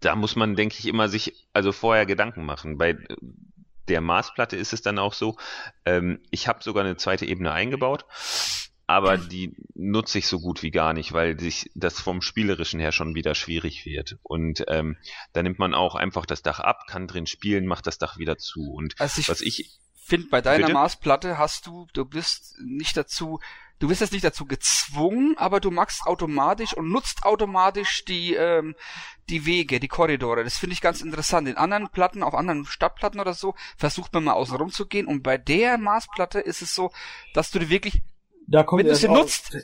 da 0.00 0.16
muss 0.16 0.34
man, 0.34 0.56
denke 0.56 0.76
ich, 0.78 0.86
immer 0.86 1.08
sich 1.08 1.46
also 1.52 1.72
vorher 1.72 2.06
Gedanken 2.06 2.44
machen. 2.44 2.78
Bei 2.78 2.96
der 3.88 4.00
Maßplatte 4.00 4.56
ist 4.56 4.72
es 4.72 4.80
dann 4.80 4.98
auch 4.98 5.12
so, 5.12 5.36
ähm, 5.84 6.20
ich 6.30 6.48
habe 6.48 6.62
sogar 6.62 6.84
eine 6.84 6.96
zweite 6.96 7.26
Ebene 7.26 7.52
eingebaut, 7.52 8.06
aber 8.86 9.16
die 9.16 9.56
nutze 9.74 10.18
ich 10.18 10.26
so 10.26 10.40
gut 10.40 10.62
wie 10.62 10.70
gar 10.70 10.92
nicht, 10.92 11.12
weil 11.12 11.38
sich 11.40 11.70
das 11.74 12.00
vom 12.00 12.20
Spielerischen 12.20 12.80
her 12.80 12.92
schon 12.92 13.14
wieder 13.14 13.34
schwierig 13.34 13.86
wird. 13.86 14.18
Und 14.22 14.64
ähm, 14.68 14.96
da 15.32 15.42
nimmt 15.42 15.58
man 15.58 15.74
auch 15.74 15.94
einfach 15.94 16.26
das 16.26 16.42
Dach 16.42 16.60
ab, 16.60 16.86
kann 16.86 17.06
drin 17.06 17.26
spielen, 17.26 17.66
macht 17.66 17.86
das 17.86 17.98
Dach 17.98 18.18
wieder 18.18 18.36
zu. 18.36 18.72
Und 18.72 18.94
Also 19.00 19.20
ich 19.20 19.28
was 19.28 19.40
ich 19.40 19.78
finde, 20.04 20.28
bei 20.30 20.40
deiner 20.40 20.66
Bitte? 20.66 20.74
Maßplatte 20.74 21.38
hast 21.38 21.66
du, 21.66 21.86
du 21.94 22.04
bist 22.04 22.56
nicht 22.62 22.96
dazu, 22.96 23.40
du 23.78 23.88
bist 23.88 24.02
jetzt 24.02 24.12
nicht 24.12 24.24
dazu 24.24 24.44
gezwungen, 24.44 25.34
aber 25.38 25.60
du 25.60 25.70
machst 25.70 26.06
automatisch 26.06 26.74
und 26.74 26.90
nutzt 26.90 27.24
automatisch 27.24 28.04
die, 28.04 28.34
ähm, 28.34 28.74
die 29.30 29.46
Wege, 29.46 29.80
die 29.80 29.88
Korridore. 29.88 30.44
Das 30.44 30.58
finde 30.58 30.74
ich 30.74 30.82
ganz 30.82 31.00
interessant. 31.00 31.48
In 31.48 31.56
anderen 31.56 31.88
Platten, 31.88 32.22
auf 32.22 32.34
anderen 32.34 32.66
Stadtplatten 32.66 33.18
oder 33.18 33.32
so, 33.32 33.54
versucht 33.78 34.12
man 34.12 34.24
mal 34.24 34.34
außen 34.34 34.56
rum 34.56 34.70
zu 34.70 34.86
gehen 34.86 35.06
und 35.06 35.22
bei 35.22 35.38
der 35.38 35.78
Maßplatte 35.78 36.40
ist 36.40 36.60
es 36.60 36.74
so, 36.74 36.92
dass 37.32 37.50
du 37.50 37.58
die 37.58 37.70
wirklich, 37.70 38.02
Da 38.46 38.62
kommt 38.62 38.80
wenn 38.84 38.88
du 38.88 38.96
sie 38.96 39.08
nutzt, 39.08 39.56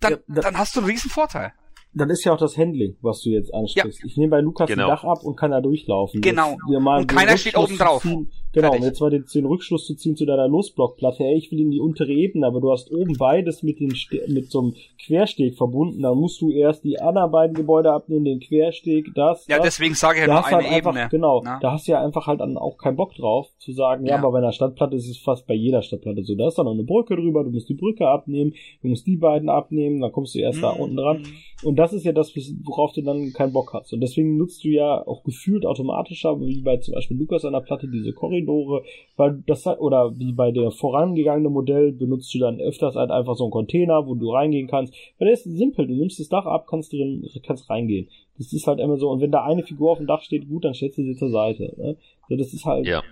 dann, 0.00 0.12
Ja, 0.12 0.18
da- 0.28 0.40
dann 0.42 0.58
hast 0.58 0.76
du 0.76 0.80
einen 0.80 0.88
riesen 0.90 1.10
Vorteil. 1.10 1.52
Dann 1.96 2.10
ist 2.10 2.24
ja 2.24 2.32
auch 2.32 2.38
das 2.38 2.58
Handling, 2.58 2.96
was 3.02 3.20
du 3.22 3.30
jetzt 3.30 3.54
ansprichst. 3.54 4.04
Ich 4.04 4.16
nehme 4.16 4.30
bei 4.30 4.40
Lukas 4.40 4.68
Genau. 4.68 4.84
ein 4.84 4.88
Dach 4.90 5.04
ab 5.04 5.22
und 5.24 5.36
kann 5.36 5.52
da 5.52 5.60
durchlaufen. 5.60 6.20
Genau. 6.20 6.56
Und 6.66 7.06
keiner 7.06 7.36
steht 7.36 7.56
Rückschluss 7.56 7.64
oben 7.70 7.76
zu 7.78 7.84
drauf. 7.84 8.02
Ziehen, 8.02 8.30
genau, 8.52 8.66
Fertig. 8.68 8.80
und 8.80 8.86
jetzt 8.86 9.00
mal 9.00 9.10
den, 9.10 9.24
den 9.32 9.46
Rückschluss 9.46 9.86
zu 9.86 9.94
ziehen 9.94 10.16
zu 10.16 10.26
deiner 10.26 10.48
Losblockplatte. 10.48 11.22
Ey, 11.24 11.36
ich 11.36 11.52
will 11.52 11.60
in 11.60 11.70
die 11.70 11.80
untere 11.80 12.12
Ebene, 12.12 12.46
aber 12.46 12.60
du 12.60 12.72
hast 12.72 12.90
oben 12.90 13.14
beides 13.16 13.62
mit, 13.62 13.78
den 13.78 13.94
Ste 13.94 14.22
mit 14.28 14.50
so 14.50 14.60
einem 14.60 14.74
Quersteg 15.06 15.56
verbunden. 15.56 16.02
Dann 16.02 16.18
musst 16.18 16.40
du 16.40 16.50
erst 16.50 16.82
die 16.84 17.00
anderen 17.00 17.30
beiden 17.30 17.54
Gebäude 17.54 17.92
abnehmen, 17.92 18.24
den 18.24 18.40
Quersteg, 18.40 19.14
das. 19.14 19.46
Ja, 19.46 19.58
das. 19.58 19.66
deswegen 19.66 19.94
sage 19.94 20.18
ich 20.18 20.20
ja 20.22 20.26
da 20.26 20.32
nur 20.34 20.42
hast 20.42 20.50
du 20.52 20.56
eine 20.56 20.64
halt 20.66 20.76
einfach, 20.76 20.90
Ebene. 20.92 21.08
genau, 21.10 21.42
Na? 21.44 21.58
da 21.60 21.72
hast 21.72 21.86
du 21.86 21.92
ja 21.92 22.02
einfach 22.04 22.26
halt 22.26 22.40
dann 22.40 22.56
auch 22.56 22.76
keinen 22.78 22.96
Bock 22.96 23.14
drauf, 23.14 23.48
zu 23.58 23.72
sagen, 23.72 24.04
ja, 24.06 24.12
Ja. 24.14 24.18
aber 24.18 24.32
bei 24.32 24.38
einer 24.38 24.52
Stadtplatte 24.52 24.96
ist 24.96 25.08
es 25.08 25.18
fast 25.18 25.46
bei 25.46 25.54
jeder 25.54 25.82
Stadtplatte 25.82 26.24
so. 26.24 26.34
Da 26.34 26.48
ist 26.48 26.58
dann 26.58 26.66
noch 26.66 26.72
eine 26.72 26.84
Brücke 26.84 27.14
drüber, 27.16 27.44
du 27.44 27.50
musst 27.50 27.68
die 27.68 27.74
Brücke 27.74 28.08
abnehmen, 28.08 28.54
du 28.82 28.88
musst 28.88 29.06
die 29.06 29.16
beiden 29.16 29.48
abnehmen, 29.48 30.00
dann 30.00 30.10
kommst 30.12 30.34
du 30.34 30.40
erst 30.40 30.62
da 30.62 30.74
Mhm. 30.74 30.80
unten 30.80 30.96
dran. 30.96 31.22
Und 31.62 31.76
das 31.84 31.92
ist 31.92 32.04
ja 32.04 32.12
das, 32.12 32.34
worauf 32.64 32.92
du 32.92 33.02
dann 33.02 33.32
keinen 33.32 33.52
Bock 33.52 33.72
hast. 33.74 33.92
Und 33.92 34.00
deswegen 34.00 34.36
nutzt 34.36 34.64
du 34.64 34.68
ja 34.68 35.06
auch 35.06 35.22
gefühlt 35.22 35.66
automatischer, 35.66 36.40
wie 36.40 36.62
bei 36.62 36.78
zum 36.78 36.94
Beispiel 36.94 37.18
Lukas 37.18 37.44
an 37.44 37.52
der 37.52 37.60
Platte, 37.60 37.88
diese 37.88 38.12
Korridore, 38.12 38.82
weil 39.16 39.42
das 39.46 39.66
oder 39.66 40.18
wie 40.18 40.32
bei 40.32 40.50
der 40.50 40.70
vorangegangenen 40.70 41.52
Modell 41.52 41.92
benutzt 41.92 42.34
du 42.34 42.38
dann 42.38 42.60
öfters 42.60 42.94
halt 42.94 43.10
einfach 43.10 43.36
so 43.36 43.44
einen 43.44 43.50
Container, 43.50 44.06
wo 44.06 44.14
du 44.14 44.30
reingehen 44.32 44.66
kannst. 44.66 44.94
Weil 45.18 45.26
der 45.26 45.34
ist 45.34 45.44
simpel, 45.44 45.86
du 45.86 45.94
nimmst 45.94 46.18
das 46.18 46.28
Dach 46.28 46.46
ab, 46.46 46.66
kannst 46.68 46.92
drin, 46.92 47.28
kannst 47.46 47.68
reingehen. 47.68 48.08
Das 48.38 48.52
ist 48.52 48.66
halt 48.66 48.80
immer 48.80 48.96
so, 48.96 49.10
und 49.10 49.20
wenn 49.20 49.30
da 49.30 49.44
eine 49.44 49.62
Figur 49.62 49.92
auf 49.92 49.98
dem 49.98 50.06
Dach 50.06 50.22
steht, 50.22 50.48
gut, 50.48 50.64
dann 50.64 50.74
stellst 50.74 50.98
du 50.98 51.02
sie 51.02 51.14
zur 51.16 51.30
Seite. 51.30 51.74
Ne? 51.76 51.96
So, 52.28 52.36
das 52.36 52.52
ist 52.54 52.64
halt 52.64 52.86
Ja. 52.86 53.02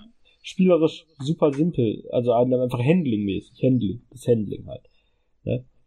spielerisch 0.42 1.04
super 1.18 1.52
simpel, 1.52 2.04
also 2.10 2.32
einfach 2.32 2.80
Handling-mäßig, 2.80 3.62
Handling, 3.62 4.02
das 4.10 4.26
Handling 4.26 4.66
halt. 4.66 4.82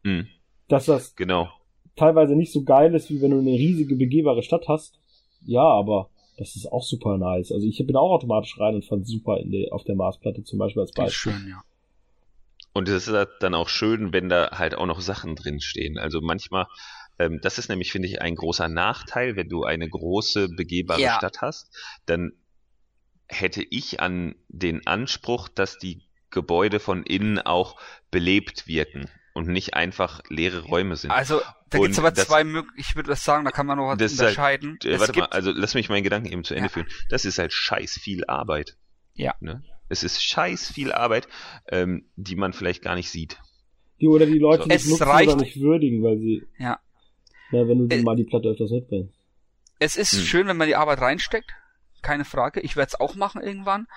Hm, 0.04 0.28
Dass 0.68 0.86
das 0.86 1.16
genau. 1.16 1.48
Teilweise 1.96 2.36
nicht 2.36 2.52
so 2.52 2.64
geil 2.64 2.94
ist, 2.96 3.10
wie 3.10 3.22
wenn 3.22 3.32
du 3.32 3.40
eine 3.40 3.52
riesige 3.52 3.96
begehbare 3.96 4.44
Stadt 4.44 4.68
hast. 4.68 5.00
Ja, 5.46 5.64
aber 5.64 6.10
das 6.38 6.56
ist 6.56 6.72
auch 6.72 6.84
super 6.84 7.18
nice. 7.18 7.52
Also 7.52 7.68
ich 7.68 7.78
bin 7.86 7.96
auch 7.96 8.12
automatisch 8.12 8.60
rein 8.60 8.76
und 8.76 8.86
fand 8.86 9.08
super 9.08 9.38
in 9.40 9.52
der, 9.52 9.74
auf 9.74 9.84
der 9.84 9.96
Marsplatte 9.96 10.44
zum 10.44 10.60
Beispiel 10.60 10.82
als 10.82 10.92
Das 10.92 11.06
ist 11.08 11.24
Beispiel. 11.24 11.32
schön, 11.34 11.50
ja. 11.50 11.64
Und 12.74 12.90
es 12.90 13.08
ist 13.08 13.14
halt 13.14 13.30
dann 13.40 13.54
auch 13.56 13.70
schön, 13.70 14.12
wenn 14.12 14.28
da 14.28 14.52
halt 14.52 14.76
auch 14.76 14.86
noch 14.86 15.00
Sachen 15.00 15.36
drin 15.36 15.62
stehen. 15.62 15.98
Also 15.98 16.20
manchmal, 16.22 16.66
ähm, 17.20 17.40
das 17.42 17.58
ist 17.58 17.70
nämlich, 17.70 17.92
finde 17.92 18.10
ich, 18.10 18.22
ein 18.22 18.36
großer 18.36 18.68
Nachteil, 18.68 19.38
wenn 19.38 19.48
du 19.48 19.64
eine 19.64 19.88
große 19.88 20.50
begehbare 20.50 21.00
Ja. 21.02 21.16
Stadt 21.18 21.42
hast, 21.42 21.74
dann 22.06 22.34
hätte 23.28 23.64
ich 23.64 24.02
an 24.02 24.36
den 24.50 24.86
Anspruch, 24.86 25.48
dass 25.48 25.78
die 25.78 26.02
Gebäude 26.32 26.82
von 26.82 27.04
innen 27.04 27.40
auch 27.40 27.80
belebt 28.12 28.68
wirken 28.68 29.10
und 29.36 29.48
nicht 29.48 29.76
einfach 29.76 30.22
leere 30.30 30.64
Räume 30.64 30.96
sind. 30.96 31.12
Also, 31.12 31.42
da 31.70 31.78
Und 31.78 31.84
gibt's 31.84 32.00
aber 32.00 32.10
das- 32.12 32.28
zwei 32.28 32.44
Möglichkeiten, 32.44 32.80
ich 32.80 32.96
würde 32.96 33.10
das 33.10 33.24
sagen, 33.24 33.46
da 33.46 33.52
kann 33.52 33.68
man 33.68 33.78
noch 33.78 33.88
was 33.90 33.98
Das 34.00 34.14
ist 34.14 34.20
halt- 34.20 34.30
unterscheiden. 34.32 34.80
Äh, 34.84 34.88
es 34.90 35.00
warte 35.02 35.12
gibt, 35.14 35.30
mal, 35.30 35.36
also 35.36 35.52
lass 35.54 35.76
mich 35.76 35.90
meinen 35.90 36.04
Gedanken 36.04 36.32
eben 36.32 36.44
zu 36.44 36.56
Ende 36.56 36.68
Ja. 36.68 36.74
führen. 36.74 36.88
Das 37.10 37.26
ist 37.26 37.38
halt 37.38 37.54
scheiß 37.54 38.00
viel 38.02 38.26
Arbeit. 38.26 38.78
Ja. 39.14 39.36
Ne? 39.42 39.62
Es 39.90 40.04
ist 40.04 40.24
scheiß 40.24 40.72
viel 40.72 40.92
Arbeit, 40.92 41.28
ähm, 41.70 42.10
die 42.16 42.36
man 42.36 42.54
vielleicht 42.54 42.82
gar 42.82 42.96
nicht 42.96 43.12
sieht. 43.12 43.38
Die 44.02 44.08
oder 44.08 44.26
die 44.26 44.40
Leute 44.40 44.64
So. 44.64 44.68
nicht 44.70 44.78
Es 44.84 44.88
nutzen 44.90 45.04
reicht- 45.04 45.30
oder 45.34 45.42
nicht 45.44 45.60
würdigen, 45.62 46.02
weil 46.04 46.18
sie, 46.18 46.44
Ja. 46.58 46.80
na, 47.52 47.68
wenn 47.68 47.88
du 47.88 47.96
Äh, 47.96 48.02
mal 48.02 48.16
die 48.16 48.24
Platte 48.24 48.48
öfters 48.50 48.72
mitbringst. 48.72 49.14
es 49.80 49.96
ist 49.98 50.14
Hm. 50.14 50.24
schön, 50.26 50.48
wenn 50.48 50.58
man 50.58 50.68
die 50.68 50.76
Arbeit 50.76 51.00
reinsteckt, 51.02 51.52
keine 52.02 52.26
Frage. 52.26 52.62
Ich 52.62 52.76
werde 52.76 52.88
es 52.94 53.00
auch 53.00 53.16
machen 53.16 53.42
irgendwann. 53.42 53.88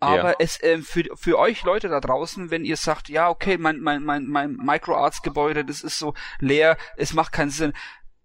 Aber 0.00 0.30
Ja. 0.30 0.36
es 0.38 0.62
ähm, 0.62 0.82
für 0.84 1.04
für 1.16 1.38
euch 1.38 1.64
Leute 1.64 1.88
da 1.88 2.00
draußen, 2.00 2.50
wenn 2.50 2.64
ihr 2.64 2.76
sagt, 2.76 3.08
ja 3.08 3.28
okay, 3.28 3.58
mein 3.58 3.80
mein 3.80 4.04
mein 4.04 4.26
mein 4.28 4.52
Microarts 4.56 5.22
Gebäude, 5.22 5.64
das 5.64 5.82
ist 5.82 5.98
so 5.98 6.14
leer, 6.38 6.76
es 6.96 7.14
macht 7.14 7.32
keinen 7.32 7.50
Sinn. 7.50 7.72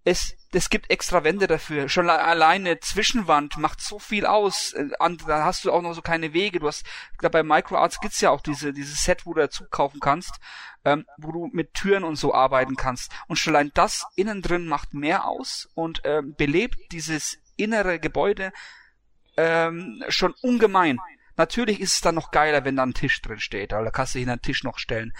Es 0.04 0.36
es 0.56 0.70
gibt 0.70 0.92
extra 0.92 1.24
Wände 1.24 1.48
dafür. 1.48 1.90
Schon 1.90 2.06
le- 2.06 2.22
alleine 2.22 2.80
Zwischenwand 2.80 3.58
macht 3.58 3.82
so 3.82 3.98
viel 3.98 4.28
aus. 4.28 4.74
Äh, 4.74 4.90
an- 5.00 5.18
Da 5.26 5.46
hast 5.46 5.66
du 5.66 5.72
auch 5.72 5.82
noch 5.82 5.94
so 5.96 6.04
keine 6.04 6.34
Wege. 6.34 6.60
Du 6.60 6.68
hast 6.68 6.86
da 7.22 7.30
bei 7.30 7.42
Microarts 7.42 8.00
gibt's 8.02 8.22
ja 8.22 8.30
auch 8.30 8.42
diese 8.42 8.72
dieses 8.72 9.04
Set, 9.04 9.26
wo 9.26 9.34
du 9.34 9.42
dazu 9.42 9.64
kaufen 9.72 10.00
kannst, 10.00 10.36
ähm, 10.86 11.06
wo 11.18 11.32
du 11.32 11.50
mit 11.54 11.74
Türen 11.74 12.04
und 12.04 12.18
so 12.18 12.36
arbeiten 12.36 12.76
kannst. 12.76 13.12
Und 13.28 13.38
schon 13.38 13.56
allein 13.56 13.72
das 13.74 14.06
innen 14.16 14.44
drin 14.44 14.68
macht 14.68 14.94
mehr 14.94 15.26
aus 15.26 15.70
und 15.74 16.02
ähm, 16.04 16.36
belebt 16.38 16.78
dieses 16.92 17.40
innere 17.56 17.98
Gebäude 18.00 18.52
ähm, 19.38 20.04
schon 20.10 20.34
ungemein. 20.42 21.00
Natürlich 21.38 21.80
ist 21.80 21.94
es 21.94 22.02
dann 22.02 22.16
noch 22.16 22.32
geiler, 22.32 22.66
wenn 22.66 22.76
da 22.76 22.84
ein 22.84 22.94
Tisch 22.94 23.22
drin 23.22 23.40
steht, 23.40 23.72
weil 23.72 23.86
da 23.86 23.92
kannst 23.92 24.16
du 24.16 24.20
hinter 24.20 24.38
den 24.38 24.42
Tisch 24.42 24.64
noch 24.64 24.78
stellen. 24.78 25.14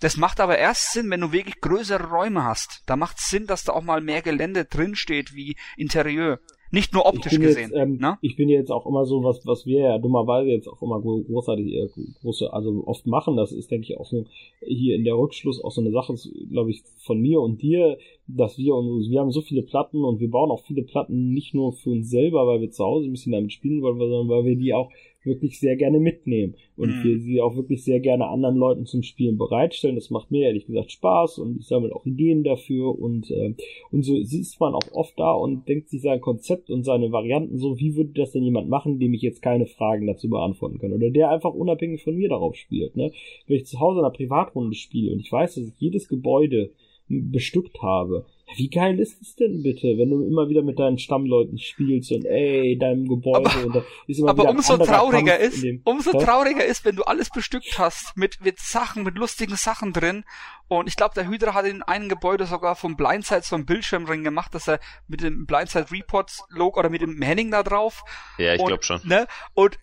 Das 0.00 0.16
macht 0.16 0.40
aber 0.40 0.58
erst 0.58 0.92
Sinn, 0.92 1.10
wenn 1.10 1.20
du 1.20 1.32
wirklich 1.32 1.60
größere 1.60 2.08
Räume 2.10 2.44
hast. 2.44 2.82
Da 2.86 2.96
macht 2.96 3.18
es 3.18 3.30
Sinn, 3.30 3.46
dass 3.46 3.64
da 3.64 3.72
auch 3.72 3.82
mal 3.82 4.00
mehr 4.00 4.22
Gelände 4.22 4.64
drin 4.64 4.94
steht 4.94 5.34
wie 5.34 5.56
Interieur. 5.76 6.40
Nicht 6.74 6.92
nur 6.92 7.06
optisch 7.06 7.38
gesehen. 7.38 7.70
Jetzt, 7.70 7.76
ähm, 7.76 7.98
ne? 7.98 8.18
Ich 8.20 8.34
bin 8.34 8.48
jetzt 8.48 8.72
auch 8.72 8.84
immer 8.84 9.06
so, 9.06 9.22
was, 9.22 9.46
was 9.46 9.64
wir 9.64 9.80
ja 9.80 9.98
dummerweise 9.98 10.50
jetzt 10.50 10.66
auch 10.66 10.82
immer 10.82 11.00
großartig, 11.00 11.72
äh, 11.72 11.88
große, 12.20 12.52
also 12.52 12.82
oft 12.86 13.06
machen, 13.06 13.36
das 13.36 13.52
ist, 13.52 13.70
denke 13.70 13.86
ich, 13.92 13.98
auch 13.98 14.06
so 14.06 14.24
hier 14.60 14.96
in 14.96 15.04
der 15.04 15.16
Rückschluss 15.16 15.62
auch 15.62 15.70
so 15.70 15.80
eine 15.80 15.92
Sache, 15.92 16.14
glaube 16.50 16.70
ich, 16.70 16.82
von 16.98 17.20
mir 17.20 17.40
und 17.40 17.62
dir, 17.62 17.96
dass 18.26 18.58
wir 18.58 18.74
uns, 18.74 19.08
wir 19.08 19.20
haben 19.20 19.30
so 19.30 19.40
viele 19.40 19.62
Platten 19.62 20.02
und 20.02 20.18
wir 20.18 20.28
bauen 20.28 20.50
auch 20.50 20.64
viele 20.64 20.82
Platten 20.82 21.32
nicht 21.32 21.54
nur 21.54 21.74
für 21.74 21.90
uns 21.90 22.10
selber, 22.10 22.44
weil 22.48 22.60
wir 22.60 22.70
zu 22.70 22.84
Hause 22.84 23.06
ein 23.06 23.12
bisschen 23.12 23.32
damit 23.32 23.52
spielen 23.52 23.80
wollen, 23.80 23.98
sondern 23.98 24.28
weil 24.28 24.44
wir 24.44 24.56
die 24.56 24.74
auch 24.74 24.90
wirklich 25.24 25.58
sehr 25.58 25.76
gerne 25.76 25.98
mitnehmen 25.98 26.54
und 26.76 26.90
mhm. 26.90 27.04
wir 27.04 27.18
sie 27.20 27.40
auch 27.40 27.56
wirklich 27.56 27.84
sehr 27.84 28.00
gerne 28.00 28.28
anderen 28.28 28.56
Leuten 28.56 28.86
zum 28.86 29.02
Spielen 29.02 29.38
bereitstellen. 29.38 29.96
Das 29.96 30.10
macht 30.10 30.30
mir 30.30 30.46
ehrlich 30.46 30.66
gesagt 30.66 30.92
Spaß 30.92 31.38
und 31.38 31.58
ich 31.60 31.66
sammle 31.66 31.94
auch 31.94 32.06
Ideen 32.06 32.44
dafür 32.44 32.98
und 32.98 33.30
äh, 33.30 33.54
und 33.90 34.02
so 34.02 34.20
sitzt 34.22 34.60
man 34.60 34.74
auch 34.74 34.92
oft 34.92 35.18
da 35.18 35.32
und 35.32 35.68
denkt 35.68 35.88
sich 35.88 36.02
sein 36.02 36.20
Konzept 36.20 36.70
und 36.70 36.84
seine 36.84 37.12
Varianten 37.12 37.58
so, 37.58 37.78
wie 37.78 37.96
würde 37.96 38.12
das 38.14 38.32
denn 38.32 38.42
jemand 38.42 38.68
machen, 38.68 38.98
dem 38.98 39.14
ich 39.14 39.22
jetzt 39.22 39.42
keine 39.42 39.66
Fragen 39.66 40.06
dazu 40.06 40.28
beantworten 40.28 40.78
kann 40.78 40.92
oder 40.92 41.10
der 41.10 41.30
einfach 41.30 41.54
unabhängig 41.54 42.02
von 42.02 42.14
mir 42.14 42.28
darauf 42.28 42.56
spielt. 42.56 42.96
Ne? 42.96 43.12
Wenn 43.46 43.56
ich 43.56 43.66
zu 43.66 43.80
Hause 43.80 44.00
in 44.00 44.04
einer 44.04 44.14
Privatrunde 44.14 44.74
spiele 44.74 45.12
und 45.12 45.20
ich 45.20 45.30
weiß, 45.30 45.54
dass 45.54 45.68
ich 45.68 45.78
jedes 45.78 46.08
Gebäude 46.08 46.70
bestückt 47.08 47.82
habe, 47.82 48.26
wie 48.56 48.68
geil 48.68 49.00
ist 49.00 49.20
es 49.20 49.34
denn 49.36 49.62
bitte, 49.62 49.98
wenn 49.98 50.10
du 50.10 50.24
immer 50.24 50.48
wieder 50.48 50.62
mit 50.62 50.78
deinen 50.78 50.98
Stammleuten 50.98 51.58
spielst 51.58 52.12
und 52.12 52.24
ey, 52.24 52.76
deinem 52.78 53.08
Gebäude 53.08 53.50
aber, 53.50 53.66
und 53.66 53.74
da 53.74 53.84
ist 54.06 54.18
immer 54.18 54.30
aber 54.30 54.48
umso 54.50 54.76
trauriger 54.76 55.38
ist, 55.38 55.62
dem, 55.62 55.80
umso 55.84 56.12
ja? 56.12 56.18
trauriger 56.18 56.64
ist, 56.64 56.84
wenn 56.84 56.96
du 56.96 57.02
alles 57.04 57.30
bestückt 57.30 57.78
hast 57.78 58.16
mit, 58.16 58.40
mit 58.42 58.58
Sachen, 58.58 59.02
mit 59.02 59.16
lustigen 59.16 59.56
Sachen 59.56 59.92
drin. 59.92 60.24
Und 60.68 60.88
ich 60.88 60.96
glaube, 60.96 61.14
der 61.14 61.28
Hydra 61.28 61.54
hat 61.54 61.66
in 61.66 61.82
einem 61.82 62.08
Gebäude 62.08 62.46
sogar 62.46 62.76
vom 62.76 62.96
Blindside 62.96 63.42
so 63.42 63.56
einen 63.56 63.66
Bildschirmring 63.66 64.24
gemacht, 64.24 64.54
dass 64.54 64.68
er 64.68 64.78
mit 65.08 65.22
dem 65.22 65.46
Blindside 65.46 65.90
Reports 65.90 66.44
Logo 66.50 66.80
oder 66.80 66.90
mit 66.90 67.02
dem 67.02 67.20
Henning 67.20 67.50
da 67.50 67.62
drauf. 67.62 68.02
Ja, 68.38 68.54
ich 68.54 68.64
glaube 68.64 68.82
schon. 68.82 69.00
Ne? 69.04 69.26
Und 69.54 69.78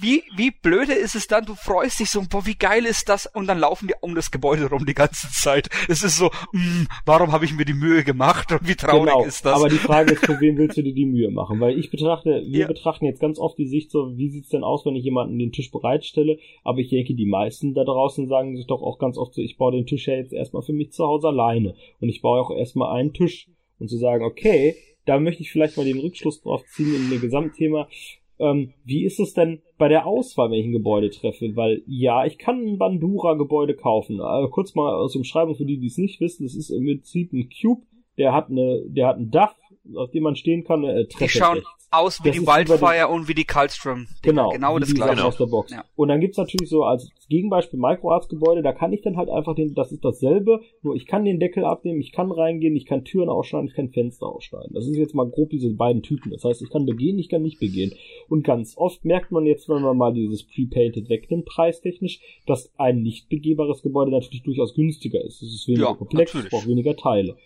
wie, 0.00 0.22
wie 0.36 0.52
blöde 0.52 0.92
ist 0.92 1.16
es 1.16 1.26
dann, 1.26 1.44
du 1.44 1.54
freust 1.54 1.98
dich 1.98 2.10
so, 2.10 2.22
boah, 2.30 2.46
wie 2.46 2.54
geil 2.54 2.84
ist 2.84 3.08
das? 3.08 3.26
Und 3.26 3.48
dann 3.48 3.58
laufen 3.58 3.88
wir 3.88 3.96
um 4.00 4.14
das 4.14 4.30
Gebäude 4.30 4.70
rum 4.70 4.86
die 4.86 4.94
ganze 4.94 5.28
Zeit. 5.32 5.68
Es 5.88 6.04
ist 6.04 6.18
so, 6.18 6.26
mh, 6.52 6.62
hm, 6.62 6.86
warum 7.04 7.32
habe 7.32 7.44
ich 7.44 7.52
mir 7.52 7.64
die 7.64 7.74
Mühe 7.74 8.04
gemacht 8.04 8.52
und 8.52 8.68
wie 8.68 8.76
traurig 8.76 9.12
genau, 9.12 9.24
ist 9.24 9.44
das? 9.44 9.54
Aber 9.54 9.68
die 9.68 9.76
Frage 9.76 10.12
ist, 10.12 10.24
für 10.24 10.40
wen 10.40 10.56
willst 10.56 10.76
du 10.76 10.82
dir 10.82 10.94
die 10.94 11.06
Mühe 11.06 11.30
machen? 11.30 11.58
Weil 11.58 11.76
ich 11.76 11.90
betrachte, 11.90 12.44
wir 12.46 12.60
ja. 12.60 12.66
betrachten 12.68 13.06
jetzt 13.06 13.20
ganz 13.20 13.40
oft 13.40 13.58
die 13.58 13.66
Sicht 13.66 13.90
so, 13.90 14.16
wie 14.16 14.30
sieht's 14.30 14.50
denn 14.50 14.62
aus, 14.62 14.86
wenn 14.86 14.94
ich 14.94 15.04
jemanden 15.04 15.36
den 15.36 15.50
Tisch 15.50 15.70
bereitstelle? 15.72 16.38
Aber 16.62 16.78
ich 16.78 16.90
denke, 16.90 17.14
die 17.14 17.26
meisten 17.26 17.74
da 17.74 17.82
draußen 17.82 18.28
sagen 18.28 18.56
sich 18.56 18.66
doch 18.68 18.82
auch 18.82 18.98
ganz 18.98 19.18
oft 19.18 19.34
so, 19.34 19.42
ich 19.42 19.56
baue 19.56 19.72
den 19.72 19.86
Tisch 19.86 20.06
ja 20.06 20.14
jetzt 20.14 20.32
erstmal 20.32 20.62
für 20.62 20.72
mich 20.72 20.92
zu 20.92 21.04
Hause 21.04 21.28
alleine. 21.28 21.74
Und 22.00 22.08
ich 22.08 22.22
baue 22.22 22.40
auch 22.40 22.56
erstmal 22.56 22.96
einen 22.96 23.12
Tisch. 23.12 23.50
Und 23.80 23.88
zu 23.88 23.96
sagen, 23.96 24.24
okay, 24.24 24.74
da 25.06 25.20
möchte 25.20 25.42
ich 25.42 25.52
vielleicht 25.52 25.76
mal 25.76 25.86
den 25.86 26.00
Rückschluss 26.00 26.40
drauf 26.40 26.64
ziehen 26.66 26.94
in 26.94 27.10
dem 27.10 27.20
Gesamtthema. 27.20 27.88
Ähm, 28.40 28.72
wie 28.84 29.04
ist 29.04 29.20
es 29.20 29.34
denn 29.34 29.60
bei 29.78 29.88
der 29.88 30.06
Auswahl, 30.06 30.50
wenn 30.50 30.60
ich 30.60 30.66
ein 30.66 30.72
Gebäude 30.72 31.10
treffe? 31.10 31.56
Weil 31.56 31.82
ja, 31.86 32.24
ich 32.24 32.38
kann 32.38 32.64
ein 32.64 32.78
Bandura-Gebäude 32.78 33.74
kaufen. 33.74 34.20
Also 34.20 34.48
kurz 34.48 34.74
mal 34.74 34.94
aus 34.94 35.16
Umschreibung 35.16 35.54
für 35.54 35.64
die, 35.64 35.78
die 35.78 35.88
es 35.88 35.98
nicht 35.98 36.20
wissen, 36.20 36.44
das 36.44 36.54
ist 36.54 36.70
im 36.70 36.84
Prinzip 36.84 37.32
ein 37.32 37.48
Cube, 37.48 37.82
der 38.16 38.32
hat 38.32 38.50
eine, 38.50 38.82
der 38.86 39.08
hat 39.08 39.18
ein 39.18 39.30
Dach, 39.30 39.54
auf 39.96 40.10
dem 40.10 40.22
man 40.22 40.36
stehen 40.36 40.64
kann, 40.64 40.84
äh, 40.84 41.06
Treppe 41.06 41.24
Die 41.24 41.28
schauen 41.30 41.54
rechts. 41.58 41.88
aus 41.90 42.24
wie 42.24 42.28
das 42.28 42.38
die 42.38 42.46
Wildfire 42.46 43.08
und 43.08 43.28
wie 43.28 43.34
die 43.34 43.44
Kaltstrom. 43.44 44.06
Genau, 44.22 44.50
genau 44.50 44.78
das 44.78 44.92
gleiche. 44.94 45.24
Aus 45.24 45.36
der 45.36 45.46
Box. 45.46 45.72
Ja. 45.72 45.84
Und 45.96 46.08
dann 46.08 46.20
gibt's 46.20 46.38
natürlich 46.38 46.68
so 46.68 46.84
als 46.84 47.10
Gegenbeispiel 47.28 47.78
Microarts-Gebäude, 47.78 48.62
da 48.62 48.72
kann 48.72 48.92
ich 48.92 49.02
dann 49.02 49.16
halt 49.16 49.28
einfach 49.28 49.54
den, 49.54 49.74
das 49.74 49.92
ist 49.92 50.04
dasselbe, 50.04 50.60
nur 50.82 50.94
ich 50.94 51.06
kann 51.06 51.24
den 51.24 51.38
Deckel 51.38 51.64
abnehmen, 51.64 52.00
ich 52.00 52.12
kann 52.12 52.32
reingehen, 52.32 52.74
ich 52.74 52.86
kann 52.86 53.04
Türen 53.04 53.28
ausschneiden, 53.28 53.68
ich 53.68 53.74
kann 53.74 53.90
Fenster 53.90 54.26
ausschneiden. 54.26 54.72
Das 54.74 54.86
ist 54.86 54.96
jetzt 54.96 55.14
mal 55.14 55.28
grob 55.28 55.50
diese 55.50 55.70
beiden 55.70 56.02
Typen. 56.02 56.30
Das 56.30 56.44
heißt, 56.44 56.62
ich 56.62 56.70
kann 56.70 56.86
begehen, 56.86 57.18
ich 57.18 57.28
kann 57.28 57.42
nicht 57.42 57.60
begehen. 57.60 57.92
Und 58.28 58.44
ganz 58.44 58.76
oft 58.76 59.04
merkt 59.04 59.30
man 59.30 59.44
jetzt, 59.44 59.68
wenn 59.68 59.82
man 59.82 59.96
mal 59.96 60.12
dieses 60.12 60.44
Pre-Painted 60.44 61.08
wegnimmt, 61.08 61.44
preistechnisch, 61.44 62.20
dass 62.46 62.72
ein 62.78 63.02
nicht 63.02 63.28
begehbares 63.28 63.82
Gebäude 63.82 64.10
natürlich 64.10 64.42
durchaus 64.42 64.74
günstiger 64.74 65.22
ist. 65.22 65.42
Es 65.42 65.54
ist 65.54 65.68
weniger 65.68 65.88
ja, 65.88 65.94
komplex, 65.94 66.34
es 66.34 66.48
braucht 66.48 66.66
weniger 66.66 66.96
Teile. 66.96 67.36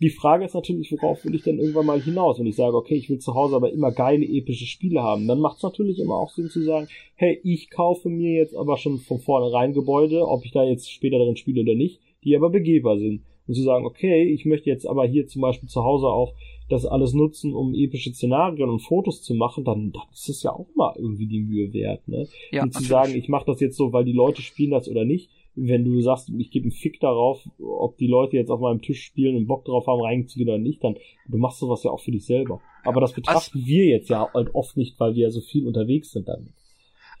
Die 0.00 0.10
Frage 0.10 0.44
ist 0.44 0.54
natürlich, 0.54 0.90
worauf 0.92 1.24
will 1.24 1.34
ich 1.34 1.42
denn 1.42 1.58
irgendwann 1.58 1.86
mal 1.86 2.00
hinaus? 2.00 2.38
Wenn 2.38 2.46
ich 2.46 2.56
sage, 2.56 2.76
okay, 2.76 2.96
ich 2.96 3.08
will 3.08 3.18
zu 3.18 3.34
Hause 3.34 3.56
aber 3.56 3.72
immer 3.72 3.92
geile, 3.92 4.26
epische 4.26 4.66
Spiele 4.66 5.02
haben, 5.02 5.28
dann 5.28 5.38
macht 5.38 5.58
es 5.58 5.62
natürlich 5.62 5.98
immer 6.00 6.16
auch 6.16 6.30
Sinn 6.30 6.50
zu 6.50 6.62
sagen, 6.62 6.88
hey, 7.14 7.40
ich 7.44 7.70
kaufe 7.70 8.08
mir 8.08 8.32
jetzt 8.32 8.56
aber 8.56 8.76
schon 8.76 8.98
von 8.98 9.20
vornherein 9.20 9.72
Gebäude, 9.72 10.26
ob 10.26 10.44
ich 10.44 10.52
da 10.52 10.64
jetzt 10.64 10.90
später 10.90 11.18
drin 11.18 11.36
spiele 11.36 11.62
oder 11.62 11.74
nicht, 11.74 12.00
die 12.24 12.36
aber 12.36 12.50
begehbar 12.50 12.98
sind. 12.98 13.22
Und 13.46 13.54
zu 13.54 13.62
sagen, 13.62 13.84
okay, 13.84 14.24
ich 14.24 14.46
möchte 14.46 14.70
jetzt 14.70 14.86
aber 14.86 15.06
hier 15.06 15.26
zum 15.26 15.42
Beispiel 15.42 15.68
zu 15.68 15.84
Hause 15.84 16.06
auch 16.06 16.32
das 16.70 16.86
alles 16.86 17.12
nutzen, 17.12 17.52
um 17.54 17.74
epische 17.74 18.12
Szenarien 18.12 18.70
und 18.70 18.80
Fotos 18.80 19.22
zu 19.22 19.34
machen, 19.34 19.64
dann, 19.64 19.92
dann 19.92 20.02
ist 20.12 20.30
es 20.30 20.42
ja 20.42 20.52
auch 20.52 20.66
mal 20.74 20.94
irgendwie 20.96 21.26
die 21.26 21.40
Mühe 21.40 21.72
wert, 21.74 22.08
ne? 22.08 22.26
Ja, 22.50 22.62
und 22.62 22.72
zu 22.72 22.82
natürlich. 22.82 22.88
sagen, 22.88 23.14
ich 23.14 23.28
mache 23.28 23.44
das 23.46 23.60
jetzt 23.60 23.76
so, 23.76 23.92
weil 23.92 24.04
die 24.04 24.12
Leute 24.12 24.40
spielen 24.40 24.70
das 24.70 24.88
oder 24.88 25.04
nicht, 25.04 25.30
wenn 25.56 25.84
du 25.84 26.00
sagst, 26.00 26.30
ich 26.36 26.50
gebe 26.50 26.64
einen 26.64 26.72
Fick 26.72 27.00
darauf, 27.00 27.40
ob 27.60 27.96
die 27.98 28.06
Leute 28.06 28.36
jetzt 28.36 28.50
auf 28.50 28.60
meinem 28.60 28.82
Tisch 28.82 29.02
spielen 29.04 29.36
und 29.36 29.46
Bock 29.46 29.64
drauf 29.64 29.86
haben, 29.86 30.00
reinzugehen 30.00 30.48
oder 30.48 30.58
nicht, 30.58 30.82
dann 30.82 30.96
du 31.28 31.38
machst 31.38 31.58
sowas 31.58 31.84
ja 31.84 31.90
auch 31.90 32.00
für 32.00 32.10
dich 32.10 32.26
selber. 32.26 32.60
Aber 32.84 33.00
das 33.00 33.12
betrachten 33.12 33.58
also, 33.58 33.66
wir 33.66 33.86
jetzt 33.86 34.10
ja 34.10 34.28
halt 34.32 34.54
oft 34.54 34.76
nicht, 34.76 34.98
weil 34.98 35.14
wir 35.14 35.24
ja 35.24 35.30
so 35.30 35.40
viel 35.40 35.66
unterwegs 35.66 36.10
sind 36.10 36.28
damit. 36.28 36.52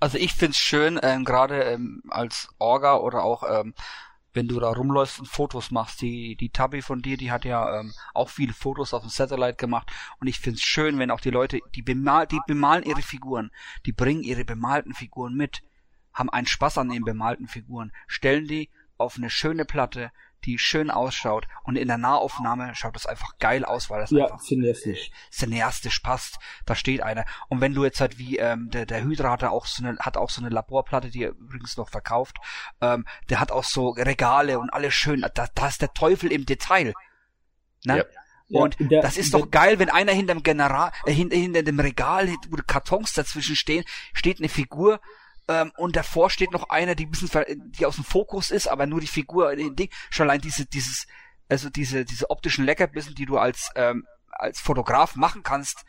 Also 0.00 0.18
ich 0.18 0.32
find's 0.32 0.58
schön, 0.58 0.98
ähm, 1.02 1.24
gerade 1.24 1.62
ähm, 1.62 2.02
als 2.08 2.48
Orga 2.58 2.98
oder 2.98 3.24
auch 3.24 3.44
ähm, 3.48 3.74
wenn 4.34 4.48
du 4.48 4.58
da 4.58 4.70
rumläufst 4.70 5.20
und 5.20 5.26
Fotos 5.26 5.70
machst. 5.70 6.02
Die, 6.02 6.36
die 6.36 6.50
Tabby 6.50 6.82
von 6.82 7.00
dir, 7.00 7.16
die 7.16 7.30
hat 7.30 7.44
ja 7.44 7.80
ähm, 7.80 7.92
auch 8.12 8.28
viele 8.28 8.52
Fotos 8.52 8.92
auf 8.92 9.02
dem 9.02 9.08
Satellite 9.10 9.56
gemacht 9.56 9.90
und 10.20 10.26
ich 10.26 10.40
find's 10.40 10.62
schön, 10.62 10.98
wenn 10.98 11.10
auch 11.10 11.20
die 11.20 11.30
Leute, 11.30 11.60
die, 11.74 11.82
bemal, 11.82 12.26
die 12.26 12.40
bemalen 12.46 12.84
ihre 12.84 13.02
Figuren, 13.02 13.50
die 13.86 13.92
bringen 13.92 14.22
ihre 14.22 14.44
bemalten 14.44 14.92
Figuren 14.92 15.34
mit 15.34 15.62
haben 16.14 16.30
einen 16.30 16.46
Spaß 16.46 16.78
an 16.78 16.88
den 16.88 17.04
bemalten 17.04 17.48
Figuren, 17.48 17.92
stellen 18.06 18.46
die 18.46 18.70
auf 18.96 19.16
eine 19.16 19.30
schöne 19.30 19.64
Platte, 19.64 20.12
die 20.44 20.58
schön 20.58 20.90
ausschaut 20.90 21.46
und 21.64 21.76
in 21.76 21.88
der 21.88 21.98
Nahaufnahme 21.98 22.74
schaut 22.74 22.96
es 22.96 23.06
einfach 23.06 23.38
geil 23.38 23.64
aus, 23.64 23.90
weil 23.90 24.00
das 24.00 24.10
ja, 24.10 24.24
einfach 24.24 24.42
cineastisch. 24.42 25.10
cineastisch 25.32 26.00
passt. 26.00 26.38
Da 26.66 26.74
steht 26.74 27.02
einer. 27.02 27.24
Und 27.48 27.60
wenn 27.60 27.74
du 27.74 27.84
jetzt 27.84 28.00
halt 28.00 28.18
wie 28.18 28.36
ähm, 28.38 28.68
der 28.70 28.86
der 28.86 29.02
Hydra 29.02 29.30
hat 29.30 29.44
auch 29.44 29.66
so 29.66 29.84
eine 29.84 29.96
hat 29.98 30.16
auch 30.16 30.30
so 30.30 30.42
eine 30.42 30.50
Laborplatte, 30.50 31.10
die 31.10 31.24
er 31.24 31.30
übrigens 31.30 31.76
noch 31.76 31.88
verkauft. 31.88 32.36
Ähm, 32.80 33.06
der 33.30 33.40
hat 33.40 33.52
auch 33.52 33.64
so 33.64 33.90
Regale 33.90 34.58
und 34.58 34.70
alles 34.70 34.94
schön. 34.94 35.24
Da, 35.34 35.46
da 35.54 35.66
ist 35.66 35.80
der 35.80 35.92
Teufel 35.94 36.30
im 36.30 36.46
Detail. 36.46 36.92
Ne? 37.84 38.04
Ja. 38.48 38.60
Und 38.60 38.78
ja, 38.78 38.86
der, 38.86 39.02
das 39.02 39.16
ist 39.16 39.32
doch 39.32 39.50
geil, 39.50 39.78
wenn 39.78 39.88
einer 39.88 40.12
hinter 40.12 40.34
dem 40.34 40.42
General, 40.42 40.92
äh, 41.06 41.12
hinter, 41.12 41.36
hinter 41.36 41.62
dem 41.62 41.80
Regal, 41.80 42.28
wo 42.50 42.58
Kartons 42.66 43.14
dazwischen 43.14 43.56
stehen, 43.56 43.84
steht 44.12 44.38
eine 44.38 44.50
Figur, 44.50 45.00
ähm, 45.48 45.72
und 45.76 45.96
davor 45.96 46.30
steht 46.30 46.52
noch 46.52 46.70
einer, 46.70 46.94
die 46.94 47.06
ein 47.06 47.10
bisschen, 47.10 47.30
die 47.78 47.86
aus 47.86 47.96
dem 47.96 48.04
Fokus 48.04 48.50
ist, 48.50 48.66
aber 48.66 48.86
nur 48.86 49.00
die 49.00 49.06
Figur, 49.06 49.54
den 49.54 49.76
Ding, 49.76 49.90
schon 50.10 50.28
allein 50.28 50.40
diese, 50.40 50.66
dieses, 50.66 51.06
also 51.48 51.68
diese, 51.70 52.04
diese 52.04 52.30
optischen 52.30 52.64
Leckerbissen, 52.64 53.14
die 53.14 53.26
du 53.26 53.36
als, 53.36 53.70
ähm, 53.76 54.06
als 54.30 54.60
Fotograf 54.60 55.16
machen 55.16 55.42
kannst, 55.42 55.84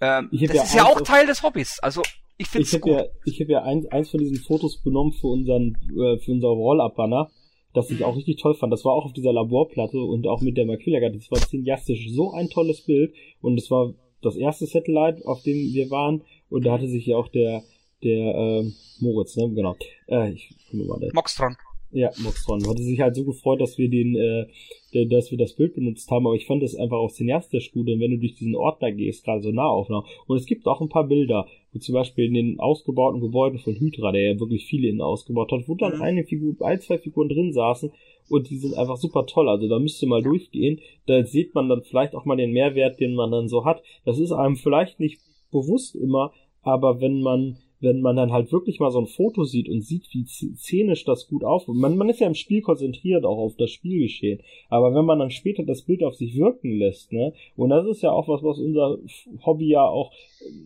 ähm, 0.00 0.28
das 0.32 0.56
ja 0.56 0.62
ist 0.62 0.74
ja 0.74 0.84
auch 0.84 1.00
Teil 1.00 1.26
des 1.26 1.42
Hobbys. 1.42 1.78
Also, 1.80 2.02
ich 2.36 2.48
finde 2.48 2.66
Ich 2.66 2.74
habe 2.74 2.90
ja, 2.90 3.04
ich 3.24 3.40
habe 3.40 3.52
ja 3.52 3.62
eins, 3.62 3.86
eins 3.86 4.10
von 4.10 4.20
diesen 4.20 4.38
Fotos 4.38 4.82
benommen 4.82 5.12
für 5.12 5.28
unseren, 5.28 5.76
äh, 5.96 6.18
für 6.18 6.32
unser 6.32 6.48
Roll-Up-Banner, 6.48 7.30
das 7.72 7.90
ich 7.90 8.04
auch 8.04 8.16
richtig 8.16 8.40
toll 8.40 8.54
fand. 8.54 8.72
Das 8.72 8.84
war 8.84 8.92
auch 8.92 9.06
auf 9.06 9.12
dieser 9.12 9.32
Laborplatte 9.32 9.98
und 9.98 10.26
auch 10.26 10.42
mit 10.42 10.56
der 10.56 10.66
Maquilla 10.66 11.00
Das 11.08 11.30
war 11.30 11.38
cineastisch. 11.38 12.10
So 12.10 12.32
ein 12.32 12.50
tolles 12.50 12.82
Bild. 12.82 13.14
Und 13.40 13.58
es 13.58 13.70
war 13.70 13.94
das 14.20 14.36
erste 14.36 14.66
Satellite, 14.66 15.24
auf 15.24 15.42
dem 15.42 15.56
wir 15.56 15.90
waren. 15.90 16.22
Und 16.50 16.66
da 16.66 16.72
hatte 16.72 16.88
sich 16.88 17.06
ja 17.06 17.16
auch 17.16 17.28
der 17.28 17.62
der 18.02 18.34
äh, 18.34 18.70
Moritz, 19.00 19.36
ne? 19.36 19.50
Genau. 19.50 19.76
Äh, 20.08 20.32
ich 20.32 20.54
mal 20.72 21.10
Moxtron. 21.12 21.56
Ja, 21.90 22.10
Moxtron. 22.18 22.66
Hatte 22.66 22.82
sich 22.82 23.00
halt 23.00 23.14
so 23.14 23.24
gefreut, 23.24 23.60
dass 23.60 23.76
wir 23.76 23.90
den, 23.90 24.16
äh, 24.16 24.46
der, 24.94 25.06
dass 25.06 25.30
wir 25.30 25.36
das 25.36 25.54
Bild 25.54 25.74
benutzt 25.74 26.10
haben, 26.10 26.26
aber 26.26 26.36
ich 26.36 26.46
fand 26.46 26.62
das 26.62 26.74
einfach 26.74 26.96
auch 26.96 27.10
cineastisch 27.10 27.72
gut, 27.72 27.88
und 27.88 28.00
wenn 28.00 28.12
du 28.12 28.18
durch 28.18 28.34
diesen 28.34 28.56
Ordner 28.56 28.92
gehst, 28.92 29.24
gerade 29.24 29.42
so 29.42 29.50
Nahaufnahmen. 29.50 30.06
Und 30.26 30.38
es 30.38 30.46
gibt 30.46 30.66
auch 30.66 30.80
ein 30.80 30.88
paar 30.88 31.06
Bilder, 31.06 31.46
wo 31.72 31.78
zum 31.78 31.94
Beispiel 31.94 32.26
in 32.26 32.34
den 32.34 32.60
ausgebauten 32.60 33.20
Gebäuden 33.20 33.58
von 33.58 33.74
Hydra, 33.74 34.12
der 34.12 34.22
ja 34.22 34.40
wirklich 34.40 34.64
viele 34.64 34.88
innen 34.88 35.02
ausgebaut 35.02 35.52
hat, 35.52 35.68
wo 35.68 35.74
dann 35.74 35.96
mhm. 35.96 36.02
eine 36.02 36.24
Figur, 36.24 36.54
ein, 36.60 36.80
zwei 36.80 36.96
Figuren 36.96 37.28
drin 37.28 37.52
saßen 37.52 37.92
und 38.30 38.48
die 38.48 38.56
sind 38.56 38.74
einfach 38.74 38.96
super 38.96 39.26
toll. 39.26 39.48
Also 39.48 39.68
da 39.68 39.78
müsst 39.78 40.02
ihr 40.02 40.08
mal 40.08 40.22
durchgehen. 40.22 40.80
Da 41.06 41.24
sieht 41.24 41.54
man 41.54 41.68
dann 41.68 41.82
vielleicht 41.82 42.14
auch 42.14 42.24
mal 42.24 42.36
den 42.36 42.52
Mehrwert, 42.52 43.00
den 43.00 43.14
man 43.14 43.30
dann 43.30 43.48
so 43.48 43.66
hat. 43.66 43.82
Das 44.06 44.18
ist 44.18 44.32
einem 44.32 44.56
vielleicht 44.56 44.98
nicht 44.98 45.20
bewusst 45.50 45.94
immer, 45.94 46.32
aber 46.62 47.00
wenn 47.00 47.20
man 47.20 47.58
wenn 47.82 48.00
man 48.00 48.16
dann 48.16 48.32
halt 48.32 48.52
wirklich 48.52 48.78
mal 48.80 48.90
so 48.90 49.00
ein 49.00 49.06
Foto 49.06 49.44
sieht 49.44 49.68
und 49.68 49.82
sieht, 49.82 50.08
wie 50.12 50.24
szenisch 50.24 51.04
das 51.04 51.26
gut 51.26 51.44
aufbaut. 51.44 51.74
Man, 51.74 51.96
man 51.96 52.08
ist 52.08 52.20
ja 52.20 52.28
im 52.28 52.34
Spiel 52.34 52.62
konzentriert 52.62 53.24
auch 53.24 53.38
auf 53.38 53.56
das 53.56 53.70
Spielgeschehen. 53.70 54.40
Aber 54.70 54.94
wenn 54.94 55.04
man 55.04 55.18
dann 55.18 55.30
später 55.30 55.64
das 55.64 55.82
Bild 55.82 56.04
auf 56.04 56.14
sich 56.14 56.36
wirken 56.36 56.78
lässt, 56.78 57.12
ne, 57.12 57.32
und 57.56 57.70
das 57.70 57.86
ist 57.86 58.02
ja 58.02 58.12
auch 58.12 58.28
was, 58.28 58.42
was 58.42 58.58
unser 58.58 58.98
Hobby 59.44 59.68
ja 59.68 59.84
auch 59.84 60.12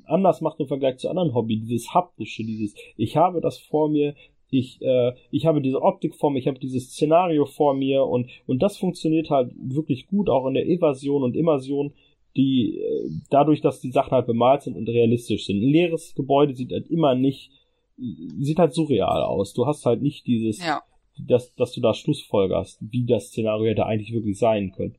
anders 0.05 0.43
macht 0.43 0.61
im 0.61 0.69
Vergleich 0.69 0.99
zu 0.99 1.09
anderen 1.09 1.35
Hobby, 1.35 1.57
dieses 1.57 1.95
haptische, 1.95 2.45
dieses, 2.45 2.75
ich 2.97 3.17
habe 3.17 3.41
das 3.41 3.59
vor 3.59 3.89
mir, 3.89 4.15
ich, 4.51 4.81
äh, 4.83 5.13
ich 5.31 5.47
habe 5.47 5.63
diese 5.63 5.83
Optik 5.83 6.15
vor 6.15 6.31
mir, 6.31 6.39
ich 6.39 6.49
habe 6.49 6.59
dieses 6.59 6.91
Szenario 6.91 7.47
vor 7.47 7.75
mir 7.75 8.05
und, 8.05 8.29
und 8.47 8.63
das 8.63 8.77
funktioniert 8.77 9.31
halt 9.31 9.53
wirklich 9.57 10.07
gut, 10.07 10.29
auch 10.29 10.47
in 10.47 10.55
der 10.55 10.67
Evasion 10.67 11.23
und 11.23 11.35
Immersion 11.35 11.93
die 12.37 12.79
äh, 12.79 13.11
dadurch, 13.31 13.61
dass 13.61 13.81
die 13.81 13.91
Sachen 13.91 14.13
halt 14.13 14.27
bemalt 14.27 14.63
sind 14.63 14.77
und 14.77 14.89
realistisch 14.89 15.47
sind. 15.47 15.57
Ein 15.57 15.71
leeres 15.71 16.15
Gebäude 16.15 16.55
sieht 16.55 16.73
halt 16.73 16.89
immer 16.89 17.15
nicht, 17.15 17.51
sieht 17.97 18.59
halt 18.59 18.75
surreal 18.75 19.23
aus. 19.23 19.55
Du 19.55 19.67
hast 19.67 19.87
halt 19.87 20.03
nicht 20.03 20.27
dieses, 20.27 20.59
ja. 20.59 20.83
dass, 21.19 21.55
dass 21.55 21.73
du 21.73 21.81
da 21.81 21.95
Schlussfolgerst, 21.95 22.79
wie 22.81 23.07
das 23.07 23.29
Szenario 23.29 23.71
hätte 23.71 23.87
eigentlich 23.87 24.13
wirklich 24.13 24.39
sein 24.39 24.73
können. 24.73 24.97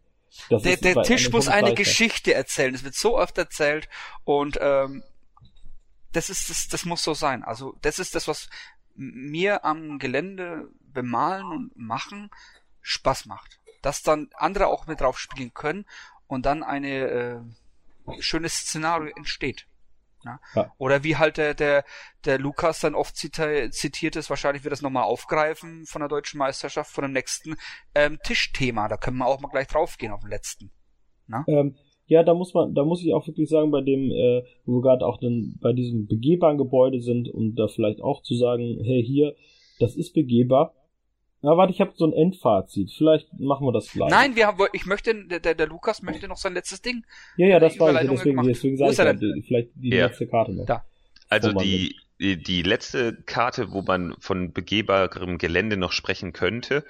Das 0.50 0.64
der 0.64 0.78
der 0.78 1.04
Tisch 1.04 1.32
muss 1.32 1.48
eine 1.48 1.74
Geschichte 1.74 2.34
erzählen. 2.34 2.76
Es 2.76 2.84
wird 2.84 2.96
so 2.96 3.18
oft 3.18 3.38
erzählt 3.38 3.88
und 4.26 4.60
ähm, 4.62 5.04
das 6.12 6.30
ist 6.30 6.50
das, 6.50 6.68
das 6.68 6.86
muss 6.86 7.04
so 7.04 7.14
sein. 7.14 7.44
Also 7.44 7.76
das 7.82 8.00
ist 8.00 8.14
das, 8.14 8.28
was 8.28 8.50
mir 8.96 9.64
am 9.64 10.00
Gelände 10.00 10.70
bemalen 10.82 11.46
und 11.46 11.78
machen 11.78 12.30
Spaß 12.82 13.26
macht. 13.26 13.60
Dass 13.82 14.02
dann 14.02 14.30
andere 14.36 14.68
auch 14.68 14.88
mit 14.88 15.00
drauf 15.00 15.18
spielen 15.18 15.54
können 15.54 15.86
und 16.28 16.46
dann 16.46 16.64
eine 16.64 17.44
äh, 18.08 18.20
schönes 18.20 18.54
Szenario 18.54 19.12
entsteht. 19.16 19.68
Ja? 20.26 20.40
Oder 20.78 21.04
wie 21.04 21.16
halt 21.16 21.38
der, 21.38 21.54
der, 21.54 21.84
der 22.26 22.40
Lukas 22.40 22.82
dann 22.82 22.96
oft 22.96 23.16
zita 23.16 23.70
zitiert 23.72 24.16
ist, 24.16 24.30
wahrscheinlich 24.30 24.64
wird 24.64 24.72
das 24.72 24.82
nochmal 24.82 25.04
aufgreifen 25.04 25.86
von 25.86 26.02
der 26.02 26.10
deutschen 26.10 26.38
Meisterschaft, 26.38 26.92
von 26.92 27.04
dem 27.04 27.14
nächsten 27.14 27.56
ähm, 27.96 28.20
Tischthema. 28.24 28.88
Da 28.88 28.98
können 28.98 29.18
wir 29.18 29.28
auch 29.28 29.40
mal 29.40 29.50
gleich 29.50 29.68
draufgehen 29.68 30.12
auf 30.12 30.22
den 30.22 30.30
letzten. 30.30 30.72
Ähm, 31.48 31.76
ja, 32.08 32.24
da 32.24 32.34
muss 32.34 32.54
man, 32.54 32.74
da 32.74 32.86
muss 32.86 33.04
ich 33.04 33.14
auch 33.14 33.28
wirklich 33.28 33.50
sagen, 33.50 33.70
bei 33.70 33.82
dem, 33.82 34.12
äh, 34.12 34.44
wo 34.66 34.78
wir 34.78 34.82
gerade 34.82 35.06
auch 35.06 35.20
dann 35.20 35.58
bei 35.62 35.74
diesem 35.74 36.08
begehbaren 36.08 36.58
Gebäude 36.58 37.02
sind, 37.02 37.30
um 37.30 37.54
da 37.56 37.68
vielleicht 37.68 38.02
auch 38.02 38.24
zu 38.24 38.36
sagen, 38.36 38.80
hey, 38.84 39.04
hier, 39.06 39.36
das 39.80 39.96
ist 39.96 40.14
begehbar, 40.14 40.74
na, 41.42 41.56
warte, 41.56 41.72
ich 41.72 41.82
habe 41.82 41.94
so 41.96 42.06
ein 42.06 42.14
Endfazit. 42.14 42.92
Vielleicht 42.92 43.28
machen 43.40 43.68
wir 43.68 43.72
das 43.72 43.92
gleich. 43.92 44.10
Nein, 44.10 44.36
wir 44.36 44.48
haben, 44.48 44.60
ich 44.74 44.86
möchte, 44.86 45.14
der, 45.28 45.40
der, 45.40 45.54
der 45.54 45.68
Lukas 45.68 46.02
möchte 46.02 46.28
noch 46.28 46.38
sein 46.38 46.54
letztes 46.54 46.82
Ding. 46.82 47.06
Ja, 47.38 47.48
ja, 47.48 47.60
das 47.60 47.80
war 47.80 47.92
ich, 48.02 48.10
deswegen, 48.10 48.42
deswegen 48.44 48.78
sage 48.78 48.92
ich 48.92 49.00
halt, 49.00 49.20
vielleicht 49.46 49.70
die 49.76 49.90
ja. 49.90 50.08
letzte 50.08 50.28
Karte 50.28 50.54
noch. 50.54 50.66
Da. 50.66 50.84
Also 51.30 51.54
die, 51.54 51.96
die, 52.20 52.42
die 52.42 52.64
letzte 52.64 53.14
Karte, 53.14 53.72
wo 53.72 53.84
man 53.84 54.16
von 54.20 54.52
begehbarem 54.52 55.38
Gelände 55.38 55.78
noch 55.78 55.92
sprechen 55.92 56.34
könnte, 56.34 56.84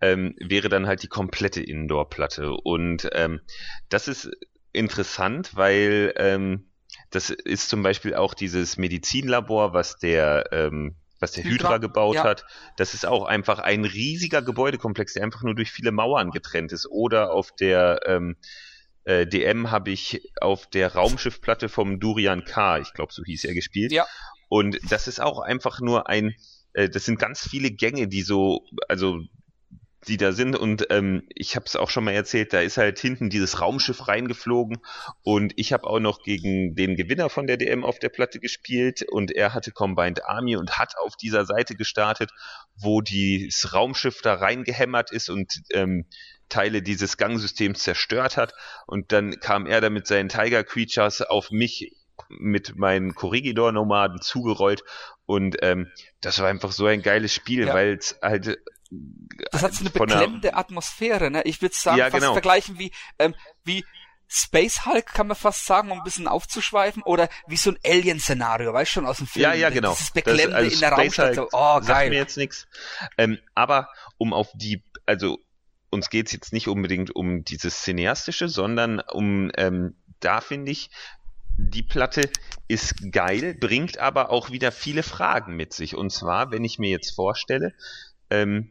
ähm, 0.00 0.34
wäre 0.38 0.68
dann 0.68 0.86
halt 0.86 1.02
die 1.02 1.08
komplette 1.08 1.62
Indoor-Platte. 1.62 2.52
Und 2.52 3.08
ähm, 3.12 3.40
das 3.88 4.08
ist 4.08 4.30
interessant, 4.72 5.56
weil 5.56 6.12
ähm, 6.16 6.66
das 7.10 7.30
ist 7.30 7.70
zum 7.70 7.82
Beispiel 7.82 8.14
auch 8.14 8.34
dieses 8.34 8.76
Medizinlabor, 8.76 9.72
was 9.72 9.98
der 9.98 10.48
ähm, 10.52 10.96
was 11.24 11.32
der 11.32 11.44
Hydra, 11.44 11.68
Hydra 11.68 11.78
gebaut 11.78 12.16
ja. 12.16 12.24
hat. 12.24 12.44
Das 12.76 12.94
ist 12.94 13.06
auch 13.06 13.24
einfach 13.24 13.58
ein 13.58 13.84
riesiger 13.84 14.42
Gebäudekomplex, 14.42 15.14
der 15.14 15.24
einfach 15.24 15.42
nur 15.42 15.54
durch 15.54 15.72
viele 15.72 15.90
Mauern 15.90 16.30
getrennt 16.30 16.70
ist. 16.72 16.86
Oder 16.86 17.32
auf 17.32 17.50
der 17.52 18.00
ähm, 18.06 18.36
äh, 19.04 19.26
DM 19.26 19.70
habe 19.70 19.90
ich 19.90 20.30
auf 20.40 20.68
der 20.68 20.94
Raumschiffplatte 20.94 21.68
vom 21.68 21.98
Durian 21.98 22.44
K, 22.44 22.78
ich 22.78 22.92
glaube, 22.92 23.12
so 23.12 23.24
hieß 23.24 23.44
er, 23.44 23.54
gespielt. 23.54 23.92
Ja. 23.92 24.06
Und 24.48 24.78
das 24.90 25.08
ist 25.08 25.20
auch 25.20 25.40
einfach 25.40 25.80
nur 25.80 26.08
ein, 26.08 26.34
äh, 26.74 26.88
das 26.88 27.04
sind 27.06 27.18
ganz 27.18 27.48
viele 27.48 27.70
Gänge, 27.70 28.06
die 28.06 28.22
so, 28.22 28.66
also 28.88 29.20
die 30.04 30.16
da 30.16 30.32
sind. 30.32 30.56
Und 30.56 30.86
ähm, 30.90 31.22
ich 31.34 31.56
habe 31.56 31.66
es 31.66 31.76
auch 31.76 31.90
schon 31.90 32.04
mal 32.04 32.12
erzählt, 32.12 32.52
da 32.52 32.60
ist 32.60 32.76
halt 32.76 32.98
hinten 32.98 33.30
dieses 33.30 33.60
Raumschiff 33.60 34.08
reingeflogen. 34.08 34.78
Und 35.22 35.52
ich 35.56 35.72
habe 35.72 35.84
auch 35.84 36.00
noch 36.00 36.22
gegen 36.22 36.74
den 36.74 36.96
Gewinner 36.96 37.28
von 37.28 37.46
der 37.46 37.56
DM 37.56 37.84
auf 37.84 37.98
der 37.98 38.08
Platte 38.08 38.40
gespielt. 38.40 39.02
Und 39.02 39.30
er 39.30 39.54
hatte 39.54 39.72
Combined 39.72 40.24
Army 40.24 40.56
und 40.56 40.78
hat 40.78 40.94
auf 41.04 41.16
dieser 41.16 41.44
Seite 41.44 41.74
gestartet, 41.74 42.30
wo 42.76 43.00
dieses 43.00 43.72
Raumschiff 43.72 44.20
da 44.22 44.34
reingehämmert 44.34 45.10
ist 45.12 45.28
und 45.28 45.62
ähm, 45.72 46.06
Teile 46.48 46.82
dieses 46.82 47.16
Gangsystems 47.16 47.82
zerstört 47.82 48.36
hat. 48.36 48.54
Und 48.86 49.12
dann 49.12 49.40
kam 49.40 49.66
er 49.66 49.80
da 49.80 49.90
mit 49.90 50.06
seinen 50.06 50.28
Tiger 50.28 50.64
Creatures 50.64 51.22
auf 51.22 51.50
mich 51.50 51.92
mit 52.28 52.76
meinen 52.76 53.14
Corregidor-Nomaden 53.14 54.20
zugerollt. 54.20 54.84
Und 55.26 55.56
ähm, 55.62 55.90
das 56.20 56.38
war 56.38 56.48
einfach 56.48 56.72
so 56.72 56.86
ein 56.86 57.02
geiles 57.02 57.32
Spiel, 57.32 57.66
ja. 57.66 57.74
weil 57.74 57.94
es 57.94 58.18
halt 58.22 58.58
das 59.50 59.62
hat 59.62 59.74
so 59.74 59.80
eine 59.80 59.90
beklemmende 59.90 60.50
einer... 60.50 60.58
Atmosphäre, 60.58 61.30
ne? 61.30 61.42
Ich 61.44 61.60
würde 61.62 61.74
sagen, 61.74 61.98
ja, 61.98 62.10
fast 62.10 62.20
genau. 62.20 62.32
vergleichen 62.32 62.78
wie, 62.78 62.92
ähm, 63.18 63.34
wie 63.64 63.84
Space 64.28 64.84
Hulk 64.86 65.06
kann 65.06 65.26
man 65.26 65.36
fast 65.36 65.66
sagen, 65.66 65.90
um 65.90 65.98
ein 65.98 66.04
bisschen 66.04 66.26
aufzuschweifen, 66.26 67.02
oder 67.02 67.28
wie 67.46 67.56
so 67.56 67.70
ein 67.70 67.78
Alien-Szenario, 67.84 68.72
weißt 68.72 68.90
du 68.90 68.94
schon 68.94 69.06
aus 69.06 69.18
dem 69.18 69.26
Film. 69.26 69.44
Ja, 69.44 69.54
ja, 69.54 69.70
genau. 69.70 69.90
Das 69.90 70.00
ist 70.00 70.14
beklemmende 70.14 70.56
also 70.56 70.74
in 70.74 70.80
der 70.80 70.92
Raumstadt. 70.92 71.34
So, 71.34 71.48
oh, 71.52 71.74
geil. 71.74 71.84
Sagt 71.84 72.08
mir 72.08 72.16
jetzt 72.16 72.36
nichts. 72.36 72.66
Ähm, 73.18 73.38
aber 73.54 73.88
um 74.16 74.32
auf 74.32 74.48
die, 74.54 74.82
also 75.06 75.38
uns 75.90 76.10
geht's 76.10 76.32
jetzt 76.32 76.52
nicht 76.52 76.68
unbedingt 76.68 77.14
um 77.14 77.44
dieses 77.44 77.82
Cineastische, 77.82 78.48
sondern 78.48 79.00
um, 79.00 79.52
ähm, 79.56 79.96
da 80.20 80.40
finde 80.40 80.72
ich, 80.72 80.90
die 81.56 81.84
Platte 81.84 82.28
ist 82.66 83.12
geil, 83.12 83.54
bringt 83.54 83.98
aber 83.98 84.30
auch 84.30 84.50
wieder 84.50 84.72
viele 84.72 85.04
Fragen 85.04 85.54
mit 85.54 85.72
sich. 85.72 85.94
Und 85.94 86.10
zwar, 86.10 86.50
wenn 86.50 86.64
ich 86.64 86.80
mir 86.80 86.90
jetzt 86.90 87.14
vorstelle, 87.14 87.74
ähm, 88.34 88.70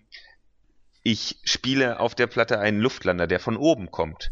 ich 1.03 1.37
spiele 1.43 1.99
auf 1.99 2.15
der 2.15 2.27
Platte 2.27 2.59
einen 2.59 2.79
Luftlander, 2.79 3.27
der 3.27 3.39
von 3.39 3.57
oben 3.57 3.91
kommt, 3.91 4.29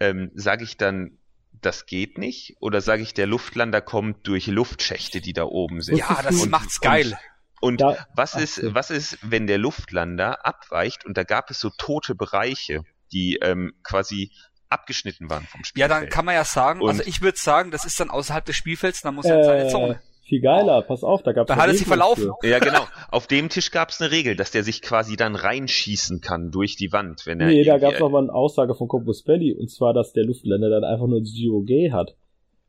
ähm, 0.00 0.30
sage 0.34 0.64
ich 0.64 0.76
dann, 0.76 1.18
das 1.60 1.86
geht 1.86 2.18
nicht? 2.18 2.56
Oder 2.60 2.80
sage 2.80 3.02
ich, 3.02 3.14
der 3.14 3.26
Luftlander 3.26 3.80
kommt 3.80 4.26
durch 4.26 4.46
Luftschächte, 4.46 5.20
die 5.20 5.32
da 5.32 5.44
oben 5.44 5.80
sind? 5.80 5.96
Ja, 5.96 6.20
das 6.22 6.42
und, 6.42 6.50
macht's 6.50 6.80
geil. 6.80 7.18
Und, 7.60 7.80
und 7.80 7.80
da, 7.80 8.06
was 8.14 8.34
ist, 8.34 8.60
was 8.74 8.90
ist, 8.90 9.18
wenn 9.22 9.46
der 9.46 9.58
Luftlander 9.58 10.44
abweicht 10.44 11.06
und 11.06 11.16
da 11.16 11.24
gab 11.24 11.50
es 11.50 11.60
so 11.60 11.70
tote 11.70 12.14
Bereiche, 12.14 12.82
die 13.12 13.38
ähm, 13.42 13.72
quasi 13.82 14.30
abgeschnitten 14.68 15.30
waren 15.30 15.46
vom 15.46 15.64
Spielfeld? 15.64 15.90
Ja, 15.90 16.00
dann 16.00 16.08
kann 16.08 16.24
man 16.24 16.34
ja 16.34 16.44
sagen, 16.44 16.80
und, 16.80 16.90
also 16.90 17.02
ich 17.06 17.22
würde 17.22 17.38
sagen, 17.38 17.70
das 17.70 17.84
ist 17.84 17.98
dann 18.00 18.10
außerhalb 18.10 18.44
des 18.44 18.56
Spielfelds, 18.56 19.02
dann 19.02 19.14
muss 19.14 19.26
er 19.26 19.38
in 19.38 19.44
seine 19.44 19.68
Zone. 19.68 20.00
Viel 20.26 20.40
geiler, 20.40 20.80
pass 20.80 21.04
auf, 21.04 21.22
da 21.22 21.32
gab's 21.32 21.48
Da 21.48 21.56
hat 21.56 21.68
es 21.68 21.78
sich 21.78 21.86
verlaufen. 21.86 22.30
Für. 22.40 22.48
Ja, 22.48 22.58
genau. 22.58 22.86
Auf 23.10 23.26
dem 23.26 23.50
Tisch 23.50 23.70
gab's 23.70 24.00
eine 24.00 24.10
Regel, 24.10 24.36
dass 24.36 24.50
der 24.50 24.64
sich 24.64 24.80
quasi 24.80 25.16
dann 25.16 25.36
reinschießen 25.36 26.22
kann 26.22 26.50
durch 26.50 26.76
die 26.76 26.92
Wand, 26.92 27.26
wenn 27.26 27.40
er. 27.40 27.48
Nee, 27.48 27.62
da 27.62 27.76
gab's 27.76 28.00
nochmal 28.00 28.22
eine 28.22 28.32
Aussage 28.32 28.74
von 28.74 28.88
Corpus 28.88 29.22
Belli, 29.22 29.52
und 29.52 29.70
zwar, 29.70 29.92
dass 29.92 30.14
der 30.14 30.24
Luftländer 30.24 30.70
dann 30.70 30.82
einfach 30.82 31.06
nur 31.06 31.20
GOG 31.20 31.92
hat, 31.92 32.16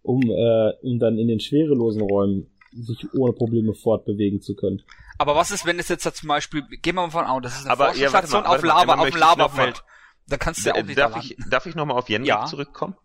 um, 0.01 0.21
äh, 0.23 0.71
um 0.81 0.99
dann 0.99 1.17
in 1.17 1.29
den 1.29 1.39
schwerelosen 1.39 2.01
Räumen 2.01 2.47
sich 2.73 3.07
ohne 3.13 3.31
Probleme 3.31 3.73
fortbewegen 3.73 4.41
zu 4.41 4.53
können. 4.55 4.81
Aber 5.17 5.35
was 5.35 5.51
ist, 5.51 5.65
wenn 5.65 5.79
es 5.79 5.87
jetzt 5.87 6.03
zum 6.03 6.27
Beispiel, 6.27 6.61
gehen 6.81 6.95
wir 6.95 7.03
mal 7.03 7.09
von 7.09 7.25
aus, 7.25 7.41
das 7.41 7.59
ist 7.59 7.65
eine 7.65 7.71
Aber, 7.71 7.85
ja, 7.95 8.09
Forschungsstation 8.09 8.45
auf 8.45 8.63
Lava, 8.63 8.95
auf 8.95 9.17
Lavafeld. 9.17 9.83
Da 10.27 10.37
kannst 10.37 10.65
du 10.65 10.69
ja 10.69 10.75
auch 10.75 10.83
nicht 10.83 10.97
darf 10.97 11.23
ich, 11.23 11.37
darf 11.51 11.65
ich 11.67 11.75
nochmal 11.75 11.97
auf 11.97 12.09
Yenrik 12.09 12.29
ja. 12.29 12.45
zurückkommen? 12.45 12.95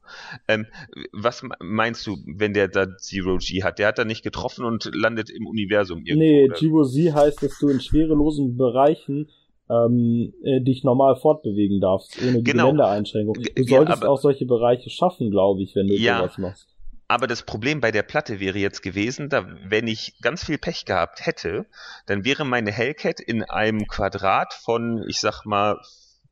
Ähm, 0.49 0.67
was 1.13 1.43
meinst 1.61 2.07
du, 2.07 2.17
wenn 2.27 2.55
der 2.55 2.69
da 2.69 2.97
Zero 2.97 3.37
G 3.37 3.63
hat? 3.63 3.79
Der 3.79 3.89
hat 3.89 3.99
da 3.99 4.05
nicht 4.05 4.23
getroffen 4.23 4.65
und 4.65 4.91
landet 4.95 5.29
im 5.29 5.47
Universum 5.47 5.99
irgendwo? 6.05 6.19
Nee, 6.19 6.49
Zero 6.59 6.85
Z 6.85 7.15
heißt, 7.15 7.43
dass 7.43 7.59
du 7.59 7.69
in 7.69 7.81
schwerelosen 7.81 8.57
Bereichen 8.57 9.29
ähm, 9.69 10.33
äh, 10.43 10.61
dich 10.63 10.83
normal 10.83 11.17
fortbewegen 11.17 11.81
darfst, 11.81 12.19
ohne 12.23 12.43
genau. 12.43 12.65
Geländeeinschränkung. 12.65 13.35
Du 13.35 13.65
solltest 13.65 14.03
ja, 14.03 14.09
auch 14.09 14.21
solche 14.21 14.47
Bereiche 14.47 14.89
schaffen, 14.89 15.31
glaube 15.31 15.63
ich, 15.63 15.77
wenn 15.77 15.89
du 15.89 15.95
ja, 15.95 16.19
sowas 16.19 16.39
machst. 16.39 16.69
Aber 17.07 17.27
das 17.27 17.43
Problem 17.43 17.81
bei 17.81 17.91
der 17.91 18.03
Platte 18.03 18.41
wäre 18.41 18.59
jetzt 18.59 18.83
gewesen, 18.83 19.29
da, 19.29 19.45
wenn 19.67 19.89
ich 19.89 20.15
ganz 20.23 20.45
viel 20.45 20.59
Pech 20.59 20.85
gehabt 20.85 21.27
hätte, 21.27 21.67
dann 22.07 22.25
wäre 22.25 22.45
meine 22.45 22.71
Hellcat 22.71 23.21
in 23.21 23.43
einem 23.43 23.87
Quadrat 23.89 24.55
von, 24.55 25.05
ich 25.09 25.19
sag 25.19 25.45
mal, 25.45 25.81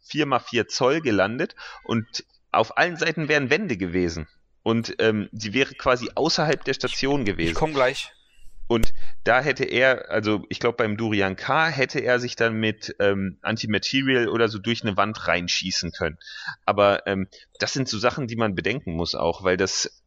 4 0.09 0.27
mal 0.27 0.41
4 0.41 0.69
Zoll 0.69 1.01
gelandet 1.01 1.55
und 1.85 2.25
auf 2.51 2.77
allen 2.77 2.97
Seiten 2.97 3.29
wären 3.29 3.51
Wände 3.51 3.77
gewesen. 3.77 4.27
Und 4.63 4.97
ähm, 4.99 5.29
sie 5.33 5.55
wäre 5.55 5.75
quasi 5.75 6.11
außerhalb 6.15 6.63
der 6.65 6.75
Station 6.75 7.25
gewesen. 7.25 7.51
Ich 7.51 7.55
komm 7.55 7.73
gleich. 7.73 8.13
Und 8.67 8.93
da 9.25 9.41
hätte 9.41 9.65
er, 9.65 10.11
also 10.11 10.45
ich 10.51 10.61
glaube 10.61 10.77
beim 10.77 10.99
Durian 10.99 11.37
K 11.37 11.69
hätte 11.69 12.01
er 12.01 12.21
sich 12.21 12.37
dann 12.37 12.55
mit 12.55 12.95
ähm, 13.01 13.39
Antimaterial 13.41 14.29
oder 14.29 14.49
so 14.49 14.59
durch 14.59 14.83
eine 14.83 14.97
Wand 14.97 15.27
reinschießen 15.27 15.93
können. 15.93 16.19
Aber 16.67 17.07
ähm, 17.07 17.29
das 17.59 17.73
sind 17.73 17.89
so 17.89 17.99
Sachen, 17.99 18.27
die 18.27 18.37
man 18.37 18.55
bedenken 18.55 18.93
muss 18.93 19.15
auch, 19.15 19.43
weil 19.43 19.57
das 19.57 20.03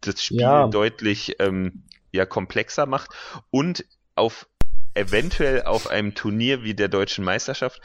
das 0.00 0.22
Spiel 0.22 0.40
ja. 0.40 0.66
deutlich 0.66 1.36
ähm, 1.38 1.84
ja 2.10 2.26
komplexer 2.26 2.86
macht 2.86 3.10
und 3.50 3.84
auf 4.16 4.48
eventuell 4.94 5.62
auf 5.62 5.88
einem 5.88 6.14
Turnier 6.14 6.64
wie 6.64 6.74
der 6.74 6.88
deutschen 6.88 7.24
Meisterschaft 7.24 7.80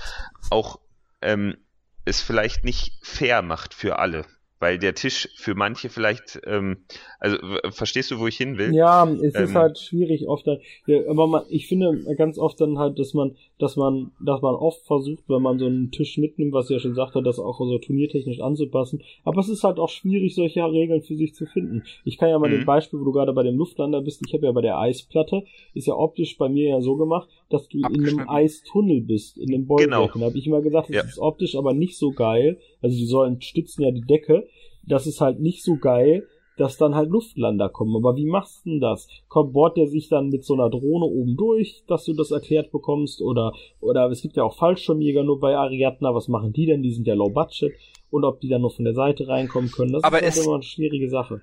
auch 0.49 0.79
ähm, 1.21 1.57
es 2.05 2.21
vielleicht 2.21 2.63
nicht 2.63 2.93
fair 3.01 3.41
macht 3.41 3.73
für 3.73 3.99
alle. 3.99 4.25
weil 4.59 4.79
der 4.79 4.95
Tisch 4.95 5.29
für 5.35 5.55
manche 5.55 5.89
vielleicht, 5.89 6.39
ähm, 6.45 6.85
also 7.19 7.37
verstehst 7.69 8.11
du, 8.11 8.19
wo 8.19 8.27
ich 8.27 8.37
hin 8.37 8.57
will? 8.57 8.73
Ja, 8.73 9.07
es 9.07 9.35
ähm, 9.35 9.43
ist 9.43 9.55
halt 9.55 9.77
schwierig 9.77 10.27
oft, 10.27 10.47
ja, 10.87 10.99
aber 11.07 11.27
man, 11.27 11.43
ich 11.49 11.67
finde 11.67 12.15
ganz 12.15 12.37
oft 12.39 12.59
dann 12.59 12.79
halt, 12.79 12.97
dass 12.97 13.13
man, 13.13 13.35
dass 13.59 13.75
man, 13.75 14.11
dass 14.23 14.41
man 14.41 14.55
oft 14.55 14.85
versucht, 14.85 15.23
wenn 15.27 15.41
man 15.41 15.57
so 15.57 15.65
einen 15.65 15.89
Tisch 15.91 16.17
mitnimmt, 16.17 16.53
was 16.53 16.69
ja 16.69 16.79
schon 16.79 16.93
sagte, 16.93 17.23
das 17.23 17.39
auch 17.39 17.57
so 17.57 17.77
turniertechnisch 17.79 18.39
anzupassen. 18.39 19.01
Aber 19.23 19.39
es 19.39 19.49
ist 19.49 19.63
halt 19.63 19.79
auch 19.79 19.89
schwierig, 19.89 20.35
solche 20.35 20.63
Regeln 20.63 21.01
für 21.01 21.15
sich 21.15 21.33
zu 21.33 21.45
finden. 21.45 21.83
Ich 22.03 22.17
kann 22.17 22.29
ja 22.29 22.37
mal 22.37 22.49
mhm. 22.49 22.57
den 22.59 22.65
Beispiel, 22.65 22.99
wo 22.99 23.05
du 23.05 23.11
gerade 23.11 23.33
bei 23.33 23.43
dem 23.43 23.57
Luftlander 23.57 24.01
bist, 24.01 24.21
ich 24.25 24.33
habe 24.33 24.45
ja 24.45 24.51
bei 24.51 24.61
der 24.61 24.77
Eisplatte, 24.77 25.43
ist 25.73 25.87
ja 25.87 25.95
optisch 25.95 26.37
bei 26.37 26.49
mir 26.49 26.69
ja 26.69 26.81
so 26.81 26.97
gemacht, 26.97 27.27
dass 27.49 27.67
du 27.67 27.79
in 27.79 27.85
einem 27.85 28.29
Eistunnel 28.29 29.01
bist, 29.01 29.37
in 29.37 29.53
einem 29.53 29.65
Bollwerk. 29.65 30.13
Genau. 30.13 30.25
Da 30.25 30.29
habe 30.29 30.37
ich 30.37 30.45
immer 30.45 30.61
gesagt, 30.61 30.89
das 30.89 30.95
ja. 30.95 31.01
ist 31.03 31.19
optisch 31.19 31.55
aber 31.55 31.73
nicht 31.73 31.97
so 31.97 32.11
geil. 32.11 32.59
Also 32.81 32.95
die 32.95 33.05
sollen 33.05 33.41
stützen 33.41 33.83
ja 33.83 33.91
die 33.91 34.01
Decke. 34.01 34.47
Das 34.83 35.07
ist 35.07 35.19
halt 35.19 35.39
nicht 35.39 35.63
so 35.63 35.77
geil, 35.77 36.27
dass 36.57 36.77
dann 36.77 36.95
halt 36.95 37.09
Luftlander 37.09 37.69
kommen. 37.69 37.95
Aber 37.95 38.15
wie 38.15 38.25
machst 38.25 38.65
du 38.65 38.71
denn 38.71 38.81
das? 38.81 39.07
Kommt 39.27 39.53
bohrt 39.53 39.77
der 39.77 39.87
sich 39.87 40.09
dann 40.09 40.29
mit 40.29 40.43
so 40.43 40.53
einer 40.53 40.69
Drohne 40.69 41.05
oben 41.05 41.37
durch, 41.37 41.83
dass 41.87 42.05
du 42.05 42.13
das 42.13 42.31
erklärt 42.31 42.71
bekommst? 42.71 43.21
Oder, 43.21 43.53
oder 43.79 44.09
es 44.09 44.21
gibt 44.21 44.35
ja 44.35 44.43
auch 44.43 44.57
Fallschirmjäger 44.57 45.23
nur 45.23 45.39
bei 45.39 45.55
Ariadna. 45.55 46.13
Was 46.13 46.27
machen 46.27 46.53
die 46.53 46.65
denn? 46.65 46.83
Die 46.83 46.91
sind 46.91 47.07
ja 47.07 47.13
low 47.13 47.29
budget. 47.29 47.73
Und 48.09 48.23
ob 48.23 48.39
die 48.39 48.49
dann 48.49 48.61
nur 48.61 48.71
von 48.71 48.85
der 48.85 48.93
Seite 48.93 49.27
reinkommen 49.27 49.71
können, 49.71 49.93
das 49.93 50.03
aber 50.03 50.23
ist 50.23 50.37
halt 50.37 50.45
immer 50.45 50.55
eine 50.55 50.63
schwierige 50.63 51.09
Sache. 51.09 51.41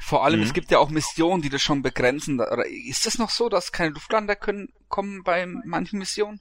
Vor 0.00 0.24
allem, 0.24 0.40
mhm. 0.40 0.46
es 0.46 0.52
gibt 0.52 0.70
ja 0.70 0.78
auch 0.78 0.90
Missionen, 0.90 1.42
die 1.42 1.48
das 1.48 1.60
schon 1.60 1.82
begrenzen. 1.82 2.40
Oder 2.40 2.64
ist 2.66 3.06
es 3.06 3.18
noch 3.18 3.30
so, 3.30 3.48
dass 3.48 3.72
keine 3.72 3.94
Luftlander 3.94 4.36
können, 4.36 4.68
kommen 4.88 5.22
bei 5.24 5.46
manchen 5.46 5.98
Missionen? 5.98 6.40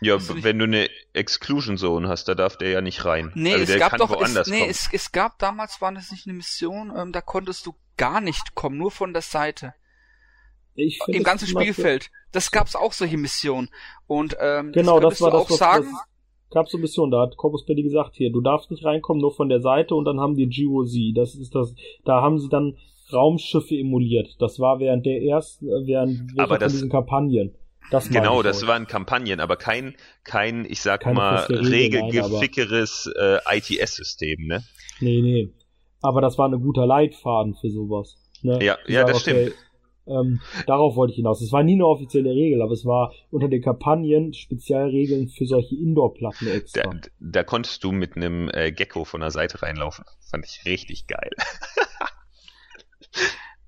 Ja, 0.00 0.18
wenn 0.18 0.58
du 0.58 0.64
eine 0.64 0.88
Exclusion 1.12 1.76
Zone 1.76 2.08
hast, 2.08 2.28
da 2.28 2.34
darf 2.34 2.56
der 2.56 2.70
ja 2.70 2.80
nicht 2.80 3.04
rein. 3.04 3.32
Nee, 3.34 3.54
also 3.54 3.72
es 3.72 3.78
gab 3.78 3.96
doch, 3.96 4.20
es, 4.20 4.48
nee, 4.48 4.66
es, 4.68 4.88
es, 4.92 5.12
gab 5.12 5.38
damals, 5.38 5.80
war 5.80 5.92
das 5.92 6.10
nicht 6.10 6.26
eine 6.26 6.36
Mission, 6.36 6.92
ähm, 6.96 7.12
da 7.12 7.20
konntest 7.20 7.66
du 7.66 7.74
gar 7.96 8.20
nicht 8.20 8.54
kommen, 8.54 8.76
nur 8.76 8.90
von 8.90 9.12
der 9.12 9.22
Seite. 9.22 9.74
Ich 10.74 10.98
Im 11.06 11.22
ganzen 11.22 11.46
Spielfeld. 11.46 12.10
Das 12.32 12.50
gab's 12.50 12.74
auch 12.74 12.92
solche 12.92 13.16
Missionen. 13.16 13.70
Und 14.06 14.36
ähm, 14.40 14.72
genau, 14.72 14.98
das, 14.98 15.14
das 15.14 15.20
war 15.22 15.30
das, 15.30 15.40
auch 15.40 15.50
was, 15.50 15.58
sagen. 15.58 15.84
Das 15.84 16.54
gab 16.54 16.68
so 16.68 16.78
Missionen, 16.78 17.12
da 17.12 17.22
hat 17.22 17.36
Corpus 17.36 17.64
Belli 17.64 17.82
gesagt, 17.82 18.14
hier, 18.14 18.30
du 18.32 18.40
darfst 18.40 18.70
nicht 18.70 18.84
reinkommen, 18.84 19.20
nur 19.20 19.34
von 19.34 19.48
der 19.48 19.60
Seite 19.60 19.94
und 19.94 20.04
dann 20.04 20.20
haben 20.20 20.34
die 20.34 20.48
GOZ. 20.48 21.16
Das 21.16 21.34
ist 21.34 21.54
das, 21.54 21.74
da 22.04 22.22
haben 22.22 22.38
sie 22.38 22.48
dann 22.48 22.76
Raumschiffe 23.12 23.76
emuliert. 23.76 24.36
Das 24.40 24.58
war 24.58 24.80
während 24.80 25.06
der 25.06 25.22
ersten, 25.22 25.66
äh, 25.66 25.86
während, 25.86 26.36
während 26.36 26.62
von 26.62 26.68
diesen 26.68 26.90
Kampagnen. 26.90 27.54
Das 27.90 28.08
genau, 28.08 28.42
das 28.42 28.66
waren 28.66 28.86
Kampagnen, 28.86 29.40
aber 29.40 29.56
kein, 29.56 29.94
kein, 30.24 30.64
ich 30.64 30.80
sag 30.80 31.02
Keine 31.02 31.16
mal, 31.16 31.44
regelgefickeres 31.44 33.12
äh, 33.16 33.38
ITS-System, 33.56 34.46
ne? 34.46 34.64
Nee, 35.00 35.20
nee. 35.20 35.54
Aber 36.00 36.20
das 36.20 36.38
war 36.38 36.48
ein 36.48 36.60
guter 36.60 36.86
Leitfaden 36.86 37.54
für 37.54 37.70
sowas. 37.70 38.16
Ne? 38.42 38.62
Ja, 38.62 38.78
ich 38.86 38.94
ja, 38.94 39.04
das 39.04 39.22
okay, 39.22 39.46
stimmt. 39.46 39.54
Ähm, 40.06 40.40
darauf 40.66 40.96
wollte 40.96 41.12
ich 41.12 41.16
hinaus. 41.16 41.40
Es 41.40 41.50
war 41.50 41.62
nie 41.62 41.74
eine 41.74 41.86
offizielle 41.86 42.30
Regel, 42.30 42.60
aber 42.60 42.72
es 42.72 42.84
war 42.84 43.12
unter 43.30 43.48
den 43.48 43.62
Kampagnen 43.62 44.34
Spezialregeln 44.34 45.28
für 45.28 45.46
solche 45.46 45.76
Indoor-Platten 45.76 46.48
extra. 46.48 46.82
Da, 46.82 47.08
da, 47.20 47.42
konntest 47.42 47.82
du 47.84 47.92
mit 47.92 48.16
einem 48.16 48.50
äh, 48.52 48.70
Gecko 48.70 49.04
von 49.04 49.22
der 49.22 49.30
Seite 49.30 49.62
reinlaufen. 49.62 50.04
Fand 50.30 50.44
ich 50.44 50.66
richtig 50.66 51.06
geil. 51.06 51.30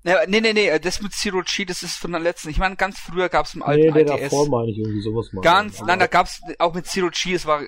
Ja, 0.03 0.19
nee, 0.27 0.39
nee, 0.39 0.53
nee, 0.53 0.79
das 0.79 1.01
mit 1.01 1.11
Zero 1.11 1.41
G, 1.43 1.65
das 1.65 1.83
ist 1.83 1.97
von 1.97 2.11
der 2.11 2.21
letzten. 2.21 2.49
Ich 2.49 2.59
meine, 2.59 2.75
ganz 2.75 2.99
früher 2.99 3.29
gab's 3.29 3.55
im 3.55 3.63
alten 3.63 3.87
nee, 3.87 3.91
der 3.91 4.15
ITS. 4.15 4.29
davor 4.29 4.47
meine 4.47 4.71
ich 4.71 4.77
irgendwie 4.77 5.01
sowas 5.01 5.33
mal. 5.33 5.41
Ganz, 5.41 5.81
nein, 5.81 5.99
da 5.99 6.07
gab's 6.07 6.41
auch 6.59 6.73
mit 6.73 6.85
Zero 6.85 7.09
G, 7.09 7.33
es 7.33 7.45
war 7.45 7.61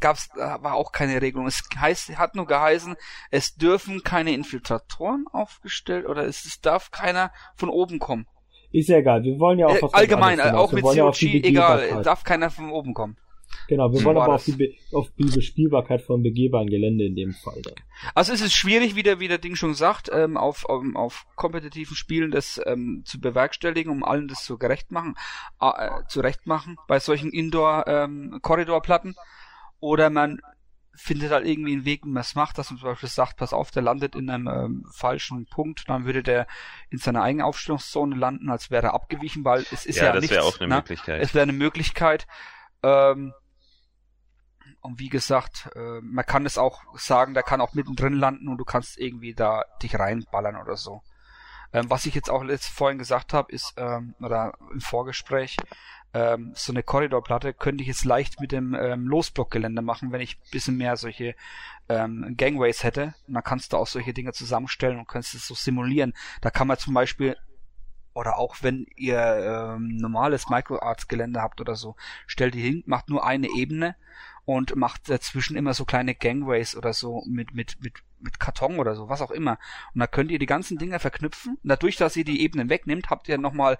gab's 0.00 0.28
war 0.34 0.74
auch 0.74 0.90
keine 0.90 1.20
Regelung. 1.22 1.46
Es 1.46 1.62
heißt 1.78 2.16
hat 2.18 2.34
nur 2.34 2.46
geheißen, 2.46 2.96
es 3.30 3.54
dürfen 3.54 4.02
keine 4.02 4.32
Infiltratoren 4.32 5.26
aufgestellt 5.30 6.06
oder 6.06 6.24
es, 6.24 6.44
es 6.44 6.60
darf 6.60 6.90
keiner 6.90 7.30
von 7.54 7.68
oben 7.68 7.98
kommen. 7.98 8.26
Ist 8.72 8.88
ja 8.88 8.98
egal, 8.98 9.22
wir 9.22 9.38
wollen 9.38 9.58
ja 9.58 9.66
auch 9.66 9.76
äh, 9.76 9.82
was 9.82 9.94
Allgemein, 9.94 10.40
auch 10.40 10.72
mit 10.72 10.84
Zero 10.86 11.12
G, 11.12 11.40
egal, 11.42 12.02
darf 12.02 12.24
keiner 12.24 12.50
von 12.50 12.70
oben 12.70 12.94
kommen. 12.94 13.16
Genau, 13.68 13.92
wir 13.92 14.04
wollen 14.04 14.16
aber 14.16 14.34
auf 14.34 14.44
die, 14.44 14.78
auf 14.92 15.10
die 15.18 15.24
Bespielbarkeit 15.24 16.02
von 16.02 16.22
begehbaren 16.22 16.68
Gelände 16.68 17.04
in 17.04 17.16
dem 17.16 17.32
Fall 17.32 17.60
dann. 17.62 17.74
Also 18.14 18.32
es 18.32 18.40
ist 18.40 18.54
schwierig, 18.54 18.94
wie 18.94 19.02
der, 19.02 19.18
wie 19.18 19.28
der 19.28 19.38
Ding 19.38 19.56
schon 19.56 19.74
sagt, 19.74 20.08
ähm, 20.12 20.36
auf, 20.36 20.64
auf, 20.66 20.84
auf 20.94 21.26
kompetitiven 21.34 21.96
Spielen 21.96 22.30
das 22.30 22.60
ähm, 22.64 23.02
zu 23.04 23.20
bewerkstelligen, 23.20 23.90
um 23.90 24.04
allen 24.04 24.28
das 24.28 24.44
zu 24.44 24.58
gerecht 24.58 24.92
machen, 24.92 25.14
äh, 25.60 25.88
zurecht 26.08 26.46
machen 26.46 26.76
bei 26.86 27.00
solchen 27.00 27.30
Indoor-Korridorplatten. 27.30 29.10
Ähm, 29.10 29.16
Oder 29.80 30.10
man 30.10 30.40
findet 30.96 31.30
halt 31.30 31.46
irgendwie 31.46 31.72
einen 31.72 31.84
Weg, 31.84 32.04
wie 32.04 32.10
man 32.10 32.22
es 32.22 32.34
macht, 32.34 32.58
dass 32.58 32.70
man 32.70 32.78
zum 32.78 32.88
Beispiel 32.88 33.08
sagt, 33.08 33.36
pass 33.36 33.52
auf, 33.52 33.70
der 33.70 33.82
landet 33.82 34.14
in 34.14 34.30
einem 34.30 34.48
ähm, 34.48 34.86
falschen 34.92 35.46
Punkt, 35.46 35.84
dann 35.88 36.06
würde 36.06 36.22
der 36.22 36.46
in 36.90 36.98
seiner 36.98 37.22
eigenen 37.22 37.44
Aufstellungszone 37.44 38.16
landen, 38.16 38.48
als 38.48 38.70
wäre 38.70 38.88
er 38.88 38.94
abgewichen, 38.94 39.44
weil 39.44 39.64
es 39.72 39.86
ist 39.86 39.96
ja, 39.96 40.06
ja 40.06 40.12
das 40.12 40.22
nichts. 40.22 40.38
Auch 40.38 40.58
eine 40.58 40.68
ne? 40.68 40.76
Möglichkeit. 40.76 41.22
Es 41.22 41.34
wäre 41.34 41.42
eine 41.42 41.52
Möglichkeit. 41.52 42.26
Ähm, 42.82 43.34
und 44.86 45.00
wie 45.00 45.08
gesagt, 45.08 45.68
äh, 45.74 46.00
man 46.00 46.24
kann 46.24 46.46
es 46.46 46.58
auch 46.58 46.80
sagen, 46.96 47.34
der 47.34 47.42
kann 47.42 47.60
auch 47.60 47.74
mittendrin 47.74 48.14
landen 48.14 48.48
und 48.48 48.58
du 48.58 48.64
kannst 48.64 48.98
irgendwie 48.98 49.34
da 49.34 49.64
dich 49.82 49.98
reinballern 49.98 50.56
oder 50.56 50.76
so. 50.76 51.02
Ähm, 51.72 51.90
was 51.90 52.06
ich 52.06 52.14
jetzt 52.14 52.30
auch 52.30 52.44
letzt 52.44 52.68
vorhin 52.68 52.98
gesagt 52.98 53.32
habe, 53.32 53.50
ist, 53.50 53.74
ähm, 53.76 54.14
oder 54.20 54.54
im 54.72 54.80
Vorgespräch, 54.80 55.56
ähm, 56.14 56.52
so 56.54 56.72
eine 56.72 56.84
Korridorplatte 56.84 57.52
könnte 57.52 57.82
ich 57.82 57.88
jetzt 57.88 58.04
leicht 58.04 58.40
mit 58.40 58.52
dem 58.52 58.74
ähm, 58.74 59.08
Losblockgelände 59.08 59.82
machen, 59.82 60.12
wenn 60.12 60.20
ich 60.20 60.40
bisschen 60.50 60.76
mehr 60.76 60.96
solche 60.96 61.34
Gangways 61.88 62.82
hätte. 62.82 63.14
Und 63.28 63.34
dann 63.34 63.44
kannst 63.44 63.72
du 63.72 63.76
auch 63.76 63.86
solche 63.86 64.12
Dinge 64.12 64.32
zusammenstellen 64.32 64.98
und 64.98 65.06
kannst 65.06 65.34
es 65.34 65.46
so 65.46 65.54
simulieren. 65.54 66.14
Da 66.40 66.50
kann 66.50 66.66
man 66.66 66.78
zum 66.78 66.94
Beispiel 66.94 67.36
oder 68.12 68.38
auch 68.38 68.56
wenn 68.62 68.86
ihr 68.96 69.20
ähm, 69.76 69.98
normales 69.98 70.48
Microarts-Gelände 70.48 71.40
habt 71.40 71.60
oder 71.60 71.76
so, 71.76 71.94
stellt 72.26 72.54
die 72.54 72.62
hin, 72.62 72.82
macht 72.86 73.08
nur 73.08 73.24
eine 73.24 73.46
Ebene 73.46 73.94
und 74.46 74.76
macht 74.76 75.10
dazwischen 75.10 75.56
immer 75.56 75.74
so 75.74 75.84
kleine 75.84 76.14
Gangways 76.14 76.76
oder 76.76 76.92
so 76.92 77.22
mit, 77.26 77.52
mit, 77.52 77.76
mit, 77.80 77.94
mit 78.20 78.40
Karton 78.40 78.78
oder 78.78 78.94
so, 78.94 79.08
was 79.08 79.20
auch 79.20 79.32
immer. 79.32 79.58
Und 79.92 80.00
da 80.00 80.06
könnt 80.06 80.30
ihr 80.30 80.38
die 80.38 80.46
ganzen 80.46 80.78
Dinger 80.78 81.00
verknüpfen. 81.00 81.58
Und 81.62 81.68
dadurch, 81.68 81.96
dass 81.96 82.16
ihr 82.16 82.24
die 82.24 82.40
Ebenen 82.40 82.70
wegnimmt, 82.70 83.10
habt 83.10 83.28
ihr 83.28 83.38
nochmal 83.38 83.76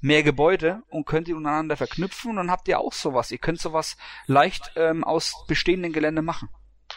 mehr 0.00 0.24
Gebäude 0.24 0.82
und 0.90 1.06
könnt 1.06 1.28
ihr 1.28 1.36
untereinander 1.36 1.76
verknüpfen 1.76 2.32
und 2.32 2.36
dann 2.36 2.50
habt 2.50 2.66
ihr 2.68 2.80
auch 2.80 2.92
sowas. 2.92 3.30
Ihr 3.30 3.38
könnt 3.38 3.60
sowas 3.60 3.96
leicht 4.26 4.72
ähm, 4.76 5.04
aus 5.04 5.44
bestehenden 5.46 5.92
Gelände 5.92 6.22
machen. 6.22 6.48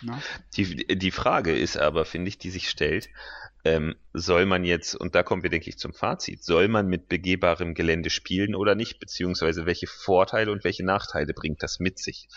Ne? 0.02 0.19
Die, 0.56 0.88
die 0.98 1.11
Frage 1.11 1.56
ist 1.56 1.77
aber, 1.77 2.06
finde 2.06 2.30
ich, 2.30 2.39
die 2.39 2.49
sich 2.49 2.69
stellt, 2.69 3.10
ähm, 3.64 3.95
soll 4.14 4.48
man 4.48 4.64
jetzt, 4.64 4.95
und 4.95 5.14
da 5.14 5.22
kommen 5.22 5.43
wir, 5.43 5.52
denke 5.52 5.69
ich, 5.69 5.77
zum 5.77 5.93
Fazit, 5.93 6.43
soll 6.43 6.68
man 6.68 6.88
mit 6.88 7.07
begehbarem 7.07 7.76
Gelände 7.76 8.10
spielen 8.10 8.56
oder 8.56 8.73
nicht, 8.73 8.99
beziehungsweise 8.99 9.68
welche 9.68 9.85
Vorteile 9.85 10.52
und 10.52 10.64
welche 10.64 10.84
Nachteile 10.84 11.34
bringt 11.35 11.61
das 11.61 11.80
mit 11.80 11.99
sich? 11.99 12.27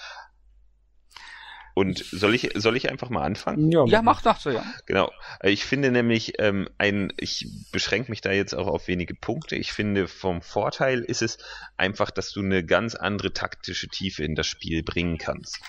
Und 1.74 1.98
soll 1.98 2.36
ich, 2.36 2.50
soll 2.54 2.76
ich 2.76 2.88
einfach 2.88 3.10
mal 3.10 3.22
anfangen? 3.22 3.72
Ja, 3.72 3.84
ja 3.86 4.00
mach 4.00 4.22
doch 4.22 4.38
so, 4.38 4.50
ja. 4.50 4.64
Genau. 4.86 5.10
Ich 5.42 5.64
finde 5.64 5.90
nämlich, 5.90 6.34
ähm, 6.38 6.68
ein, 6.78 7.12
ich 7.18 7.48
beschränke 7.72 8.12
mich 8.12 8.20
da 8.20 8.30
jetzt 8.30 8.54
auch 8.54 8.68
auf 8.68 8.86
wenige 8.86 9.14
Punkte. 9.14 9.56
Ich 9.56 9.72
finde, 9.72 10.06
vom 10.06 10.40
Vorteil 10.40 11.00
ist 11.00 11.20
es 11.20 11.38
einfach, 11.76 12.12
dass 12.12 12.30
du 12.30 12.40
eine 12.40 12.64
ganz 12.64 12.94
andere 12.94 13.32
taktische 13.32 13.88
Tiefe 13.88 14.22
in 14.22 14.36
das 14.36 14.46
Spiel 14.46 14.84
bringen 14.84 15.18
kannst. 15.18 15.60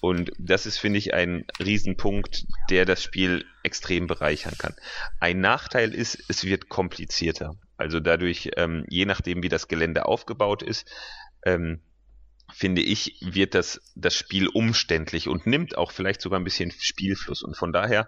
Und 0.00 0.30
das 0.38 0.66
ist, 0.66 0.78
finde 0.78 0.98
ich, 0.98 1.14
ein 1.14 1.44
Riesenpunkt, 1.58 2.46
der 2.70 2.84
das 2.84 3.02
Spiel 3.02 3.44
extrem 3.64 4.06
bereichern 4.06 4.54
kann. 4.56 4.74
Ein 5.18 5.40
Nachteil 5.40 5.92
ist, 5.92 6.22
es 6.28 6.44
wird 6.44 6.68
komplizierter. 6.68 7.56
Also 7.76 7.98
dadurch, 7.98 8.50
ähm, 8.56 8.84
je 8.88 9.04
nachdem, 9.04 9.42
wie 9.42 9.48
das 9.48 9.66
Gelände 9.66 10.06
aufgebaut 10.06 10.62
ist, 10.62 10.88
ähm, 11.44 11.80
finde 12.52 12.82
ich, 12.82 13.16
wird 13.20 13.54
das, 13.54 13.80
das 13.94 14.14
Spiel 14.14 14.48
umständlich 14.48 15.28
und 15.28 15.46
nimmt 15.46 15.76
auch 15.76 15.92
vielleicht 15.92 16.20
sogar 16.20 16.40
ein 16.40 16.44
bisschen 16.44 16.70
Spielfluss. 16.70 17.42
Und 17.42 17.56
von 17.56 17.72
daher, 17.72 18.06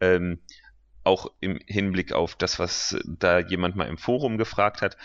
ähm, 0.00 0.40
auch 1.04 1.32
im 1.40 1.58
Hinblick 1.66 2.12
auf 2.12 2.36
das, 2.36 2.58
was 2.58 2.96
da 3.04 3.40
jemand 3.40 3.76
mal 3.76 3.88
im 3.88 3.98
Forum 3.98 4.38
gefragt 4.38 4.82
hat, 4.82 4.96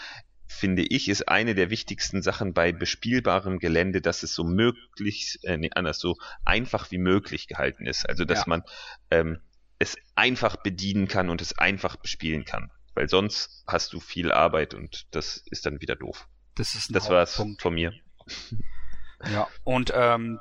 finde 0.46 0.84
ich, 0.84 1.10
ist 1.10 1.28
eine 1.28 1.56
der 1.56 1.70
wichtigsten 1.70 2.22
Sachen 2.22 2.54
bei 2.54 2.72
bespielbarem 2.72 3.60
Gelände, 3.60 4.02
dass 4.02 4.24
es 4.24 4.34
so 4.34 4.44
möglich, 4.44 5.40
äh, 5.44 5.58
nee, 5.58 5.70
anders, 5.74 6.00
so 6.00 6.16
einfach 6.46 6.92
wie 6.92 6.98
möglich 6.98 7.48
gehalten 7.48 7.86
ist. 7.86 8.08
Also, 8.08 8.26
dass 8.26 8.40
ja. 8.40 8.46
man 8.48 8.64
ähm, 9.12 9.40
es 9.80 9.98
einfach 10.16 10.58
bedienen 10.58 11.08
kann 11.08 11.30
und 11.30 11.42
es 11.42 11.58
einfach 11.58 11.98
bespielen 11.98 12.46
kann. 12.46 12.72
Weil 12.94 13.10
sonst 13.10 13.64
hast 13.68 13.94
du 13.94 14.00
viel 14.00 14.32
Arbeit 14.32 14.74
und 14.74 15.06
das 15.12 15.44
ist 15.52 15.66
dann 15.66 15.82
wieder 15.82 15.96
doof. 15.96 16.28
Das 16.56 16.74
ist 16.74 16.90
ein 16.90 16.94
Das 16.94 17.10
war's 17.10 17.36
von 17.60 17.74
mir. 17.74 17.94
Ja, 19.26 19.48
und 19.64 19.92
ähm, 19.96 20.40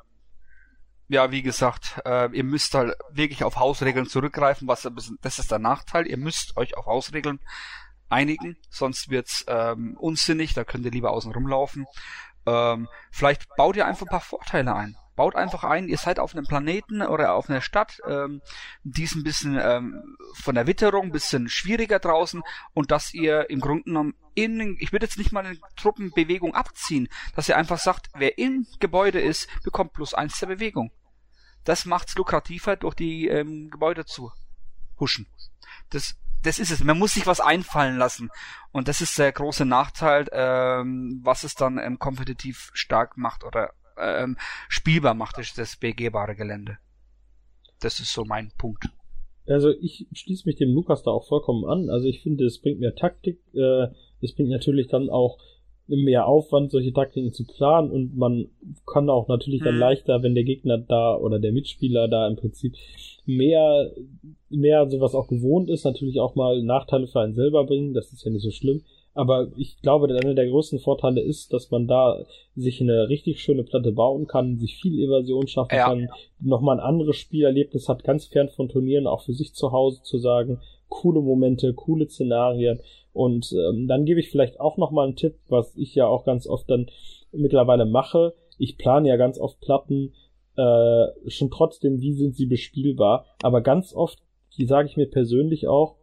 ja, 1.09 1.31
wie 1.31 1.43
gesagt, 1.43 2.01
äh, 2.05 2.31
ihr 2.33 2.45
müsst 2.45 2.75
halt 2.75 2.97
wirklich 3.11 3.45
auf 3.45 3.57
Hausregeln 3.57 4.07
zurückgreifen, 4.07 4.67
was 4.67 4.87
ein 4.87 4.95
bisschen, 4.95 5.19
das 5.23 5.39
ist 5.39 5.51
der 5.51 5.59
Nachteil. 5.59 6.07
Ihr 6.07 6.17
müsst 6.17 6.57
euch 6.57 6.77
auf 6.77 6.87
Hausregeln 6.87 7.41
einigen, 8.09 8.57
sonst 8.71 9.09
wird's 9.09 9.45
ähm, 9.49 9.97
unsinnig, 9.99 10.55
da 10.55 10.65
könnt 10.65 10.85
ihr 10.85 10.91
lieber 10.91 11.13
außen 11.13 11.33
rumlaufen. 11.33 11.87
Ähm, 12.47 12.89
vielleicht 13.11 13.49
baut 13.57 13.77
ihr 13.77 13.87
einfach 13.87 14.07
ein 14.07 14.11
paar 14.11 14.21
Vorteile 14.21 14.75
ein. 14.75 14.97
Baut 15.17 15.35
einfach 15.35 15.65
ein, 15.65 15.89
ihr 15.89 15.97
seid 15.97 16.19
auf 16.19 16.35
einem 16.35 16.47
Planeten 16.47 17.03
oder 17.03 17.35
auf 17.35 17.49
einer 17.49 17.63
Stadt, 17.63 18.01
ähm, 18.07 18.43
die 18.85 19.05
ist 19.05 19.15
ein 19.15 19.25
bisschen 19.25 19.59
ähm, 19.61 20.17
von 20.35 20.55
der 20.55 20.67
Witterung 20.67 21.07
ein 21.07 21.13
bisschen 21.13 21.49
schwieriger 21.49 21.99
draußen 21.99 22.43
und 22.75 22.91
dass 22.91 23.15
ihr 23.15 23.51
im 23.51 23.61
Grunde 23.61 23.85
genommen 23.85 24.15
in, 24.35 24.77
ich 24.79 24.93
würde 24.93 25.07
jetzt 25.07 25.19
nicht 25.19 25.33
mal 25.33 25.45
eine 25.45 25.59
Truppenbewegung 25.77 26.55
abziehen, 26.55 27.09
dass 27.35 27.49
ihr 27.49 27.57
einfach 27.57 27.79
sagt, 27.79 28.11
wer 28.15 28.39
im 28.39 28.67
Gebäude 28.79 29.21
ist, 29.21 29.49
bekommt 29.65 29.95
plus 29.95 30.13
eins 30.13 30.39
der 30.39 30.49
Bewegung. 30.49 30.93
Das 31.65 31.87
macht's 31.87 32.15
lukrativer, 32.15 32.77
durch 32.77 32.95
die 32.95 33.27
ähm, 33.27 33.71
Gebäude 33.71 34.05
zu 34.05 34.31
huschen. 35.01 35.27
Das 35.91 36.17
das 36.47 36.59
ist 36.59 36.71
es. 36.71 36.85
Man 36.85 36.99
muss 36.99 37.15
sich 37.15 37.27
was 37.27 37.41
einfallen 37.41 37.97
lassen. 37.97 38.31
Und 38.71 38.89
das 38.89 39.01
ist 39.01 39.19
der 39.19 39.33
große 39.33 39.65
Nachteil, 39.65 40.27
ähm, 40.33 41.21
was 41.25 41.43
es 41.43 41.55
dann 41.55 41.79
ähm, 41.79 41.99
kompetitiv 41.99 42.71
stark 42.73 43.17
macht 43.17 43.43
oder 43.43 43.73
ähm, 43.99 44.37
spielbar 44.69 45.15
macht, 45.15 45.39
ist 45.39 45.59
das 45.59 45.77
begehbare 45.77 46.35
Gelände. 46.35 46.79
Das 47.81 48.01
ist 48.01 48.13
so 48.13 48.25
mein 48.25 48.51
Punkt. 48.59 48.89
Also 49.47 49.71
ich 49.71 50.07
schließe 50.13 50.49
mich 50.49 50.57
dem 50.57 50.75
Lukas 50.75 51.03
da 51.03 51.11
auch 51.11 51.27
vollkommen 51.27 51.65
an. 51.65 51.89
Also 51.89 52.09
ich 52.09 52.23
finde, 52.23 52.45
es 52.47 52.61
bringt 52.61 52.81
mehr 52.81 52.95
Taktik. 52.95 53.39
Äh, 53.55 53.89
es 54.21 54.35
bringt 54.35 54.51
natürlich 54.51 54.89
dann 54.89 55.09
auch 55.09 55.39
mehr 55.89 56.27
Aufwand, 56.27 56.73
solche 56.73 56.93
Taktiken 56.93 57.33
zu 57.33 57.45
planen 57.47 57.91
und 57.91 58.17
man 58.17 58.49
kann 58.87 59.09
auch 59.09 59.29
natürlich 59.29 59.63
dann 59.63 59.75
mhm. 59.75 59.81
leichter, 59.81 60.23
wenn 60.23 60.35
der 60.35 60.45
Gegner 60.45 60.79
da 60.79 61.17
oder 61.17 61.39
der 61.39 61.53
Mitspieler 61.53 62.09
da 62.09 62.27
im 62.27 62.37
Prinzip 62.37 62.75
mehr, 63.25 63.93
mehr 64.49 64.91
sowas 64.91 65.15
auch 65.15 65.29
gewohnt 65.29 65.71
ist, 65.71 65.85
natürlich 65.85 66.19
auch 66.19 66.35
mal 66.35 66.63
Nachteile 66.63 67.07
für 67.07 67.21
einen 67.21 67.35
selber 67.35 67.65
bringen, 67.65 67.95
das 67.95 68.13
ist 68.13 68.25
ja 68.25 68.33
nicht 68.33 68.43
so 68.43 68.51
schlimm. 68.51 68.83
Aber 69.17 69.49
ich 69.57 69.81
glaube, 69.81 70.15
einer 70.15 70.35
der 70.35 70.49
größten 70.49 70.79
Vorteile 70.79 71.23
ist, 71.23 71.53
dass 71.55 71.71
man 71.71 71.87
da 71.87 72.27
sich 72.55 72.83
eine 72.83 73.09
richtig 73.09 73.41
schöne 73.41 73.65
Platte 73.65 73.91
bauen 73.93 74.27
kann, 74.27 74.59
sich 74.59 74.77
viel 74.77 75.03
Evasion 75.03 75.49
schaffen 75.49 75.75
ja. 75.75 75.87
kann, 75.87 76.09
nochmal 76.39 76.77
ein 76.79 76.85
anderes 76.85 77.17
Spielerlebnis 77.17 77.89
hat, 77.89 78.05
ganz 78.05 78.27
fern 78.27 78.51
von 78.51 78.69
Turnieren, 78.69 79.07
auch 79.07 79.23
für 79.23 79.33
sich 79.33 79.55
zu 79.55 79.73
Hause 79.73 80.03
zu 80.03 80.19
sagen, 80.19 80.61
coole 80.89 81.23
Momente, 81.23 81.73
coole 81.73 82.09
Szenarien. 82.09 82.81
Und 83.15 83.53
ähm, 83.53 83.89
dann 83.89 84.05
gebe 84.05 84.21
ich 84.21 84.31
vielleicht 84.31 84.61
auch 84.61 84.77
nochmal 84.77 85.07
einen 85.07 85.17
Tipp, 85.17 85.37
was 85.49 85.75
ich 85.77 85.95
ja 85.95 86.07
auch 86.07 86.27
ganz 86.27 86.47
oft 86.47 86.69
dann 86.69 86.91
mittlerweile 87.33 87.87
mache. 87.87 88.35
Ich 88.59 88.77
plane 88.77 89.09
ja 89.09 89.17
ganz 89.17 89.39
oft 89.39 89.61
Platten, 89.61 90.13
äh, 90.57 91.07
schon 91.31 91.51
trotzdem, 91.51 92.03
wie 92.03 92.13
sind 92.13 92.37
sie 92.37 92.47
bespielbar. 92.47 93.25
Aber 93.43 93.63
ganz 93.63 93.95
oft, 93.95 94.19
die 94.59 94.67
sage 94.67 94.89
ich 94.89 94.99
mir 94.99 95.07
persönlich 95.07 95.69
auch, 95.69 95.97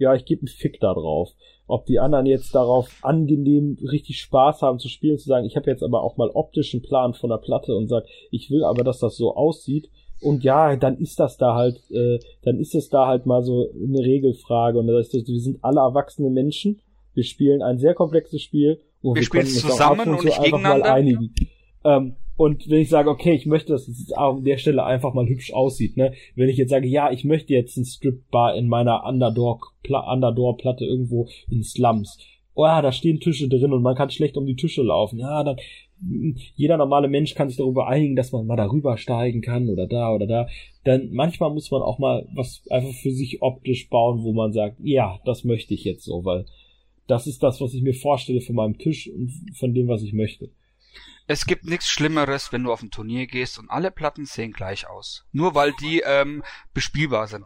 ja, 0.00 0.14
ich 0.14 0.24
gebe 0.24 0.42
einen 0.42 0.48
Fick 0.48 0.80
da 0.80 0.92
drauf. 0.94 1.30
Ob 1.66 1.86
die 1.86 2.00
anderen 2.00 2.26
jetzt 2.26 2.54
darauf 2.54 2.88
angenehm 3.02 3.78
richtig 3.80 4.20
Spaß 4.20 4.62
haben 4.62 4.80
zu 4.80 4.88
spielen, 4.88 5.18
zu 5.18 5.28
sagen, 5.28 5.46
ich 5.46 5.56
habe 5.56 5.70
jetzt 5.70 5.84
aber 5.84 6.02
auch 6.02 6.16
mal 6.16 6.30
optischen 6.30 6.82
Plan 6.82 7.14
von 7.14 7.30
der 7.30 7.36
Platte 7.36 7.76
und 7.76 7.88
sag, 7.88 8.04
ich 8.30 8.50
will 8.50 8.64
aber, 8.64 8.82
dass 8.82 8.98
das 8.98 9.16
so 9.16 9.36
aussieht. 9.36 9.88
Und 10.20 10.42
ja, 10.42 10.74
dann 10.76 10.98
ist 10.98 11.20
das 11.20 11.36
da 11.36 11.54
halt, 11.54 11.80
äh, 11.90 12.18
dann 12.42 12.58
ist 12.58 12.74
es 12.74 12.88
da 12.88 13.06
halt 13.06 13.24
mal 13.24 13.42
so 13.42 13.68
eine 13.72 14.00
Regelfrage. 14.00 14.78
Und 14.78 14.88
das 14.88 15.12
heißt, 15.14 15.28
wir 15.28 15.40
sind 15.40 15.62
alle 15.62 15.80
erwachsene 15.80 16.28
Menschen. 16.28 16.80
Wir 17.14 17.24
spielen 17.24 17.62
ein 17.62 17.78
sehr 17.78 17.94
komplexes 17.94 18.42
Spiel 18.42 18.80
und 19.02 19.14
wir, 19.14 19.22
wir 19.22 19.28
können 19.28 19.44
uns 19.44 19.60
zusammen 19.60 20.08
und 20.10 20.24
nicht 20.24 20.40
einfach 20.40 20.60
mal 20.60 20.82
einigen. 20.82 21.34
Ähm, 21.84 22.16
und 22.40 22.70
wenn 22.70 22.80
ich 22.80 22.88
sage, 22.88 23.10
okay, 23.10 23.34
ich 23.34 23.44
möchte, 23.44 23.74
dass 23.74 23.86
es 23.86 24.12
an 24.12 24.44
der 24.44 24.56
Stelle 24.56 24.82
einfach 24.82 25.12
mal 25.12 25.28
hübsch 25.28 25.52
aussieht, 25.52 25.98
ne? 25.98 26.14
Wenn 26.36 26.48
ich 26.48 26.56
jetzt 26.56 26.70
sage, 26.70 26.88
ja, 26.88 27.10
ich 27.12 27.22
möchte 27.22 27.52
jetzt 27.52 27.76
ein 27.76 27.84
Strip-Bar 27.84 28.54
in 28.56 28.66
meiner 28.66 29.04
Underdoor-Platte 29.04 30.86
irgendwo 30.86 31.28
in 31.50 31.62
Slums. 31.62 32.16
Oh 32.54 32.64
ja, 32.64 32.80
da 32.80 32.92
stehen 32.92 33.20
Tische 33.20 33.46
drin 33.46 33.74
und 33.74 33.82
man 33.82 33.94
kann 33.94 34.08
schlecht 34.08 34.38
um 34.38 34.46
die 34.46 34.56
Tische 34.56 34.80
laufen. 34.80 35.18
Ja, 35.18 35.44
dann 35.44 35.58
jeder 36.54 36.78
normale 36.78 37.08
Mensch 37.08 37.34
kann 37.34 37.50
sich 37.50 37.58
darüber 37.58 37.88
einigen, 37.88 38.16
dass 38.16 38.32
man 38.32 38.46
mal 38.46 38.56
darüber 38.56 38.96
steigen 38.96 39.42
kann 39.42 39.68
oder 39.68 39.86
da 39.86 40.14
oder 40.14 40.26
da. 40.26 40.48
Dann 40.84 41.10
manchmal 41.12 41.52
muss 41.52 41.70
man 41.70 41.82
auch 41.82 41.98
mal 41.98 42.26
was 42.34 42.62
einfach 42.70 42.94
für 42.94 43.10
sich 43.10 43.42
optisch 43.42 43.90
bauen, 43.90 44.22
wo 44.22 44.32
man 44.32 44.54
sagt, 44.54 44.78
ja, 44.82 45.20
das 45.26 45.44
möchte 45.44 45.74
ich 45.74 45.84
jetzt 45.84 46.04
so, 46.04 46.24
weil 46.24 46.46
das 47.06 47.26
ist 47.26 47.42
das, 47.42 47.60
was 47.60 47.74
ich 47.74 47.82
mir 47.82 47.92
vorstelle 47.92 48.40
von 48.40 48.54
meinem 48.54 48.78
Tisch 48.78 49.10
und 49.10 49.30
von 49.56 49.74
dem, 49.74 49.88
was 49.88 50.02
ich 50.02 50.14
möchte. 50.14 50.48
Es 51.26 51.46
gibt 51.46 51.64
nichts 51.64 51.88
Schlimmeres, 51.88 52.52
wenn 52.52 52.64
du 52.64 52.72
auf 52.72 52.82
ein 52.82 52.90
Turnier 52.90 53.26
gehst 53.26 53.58
und 53.58 53.70
alle 53.70 53.90
Platten 53.90 54.26
sehen 54.26 54.52
gleich 54.52 54.88
aus. 54.88 55.24
Nur 55.32 55.54
weil 55.54 55.72
die 55.80 56.00
ähm, 56.00 56.42
bespielbar 56.74 57.28
sind. 57.28 57.44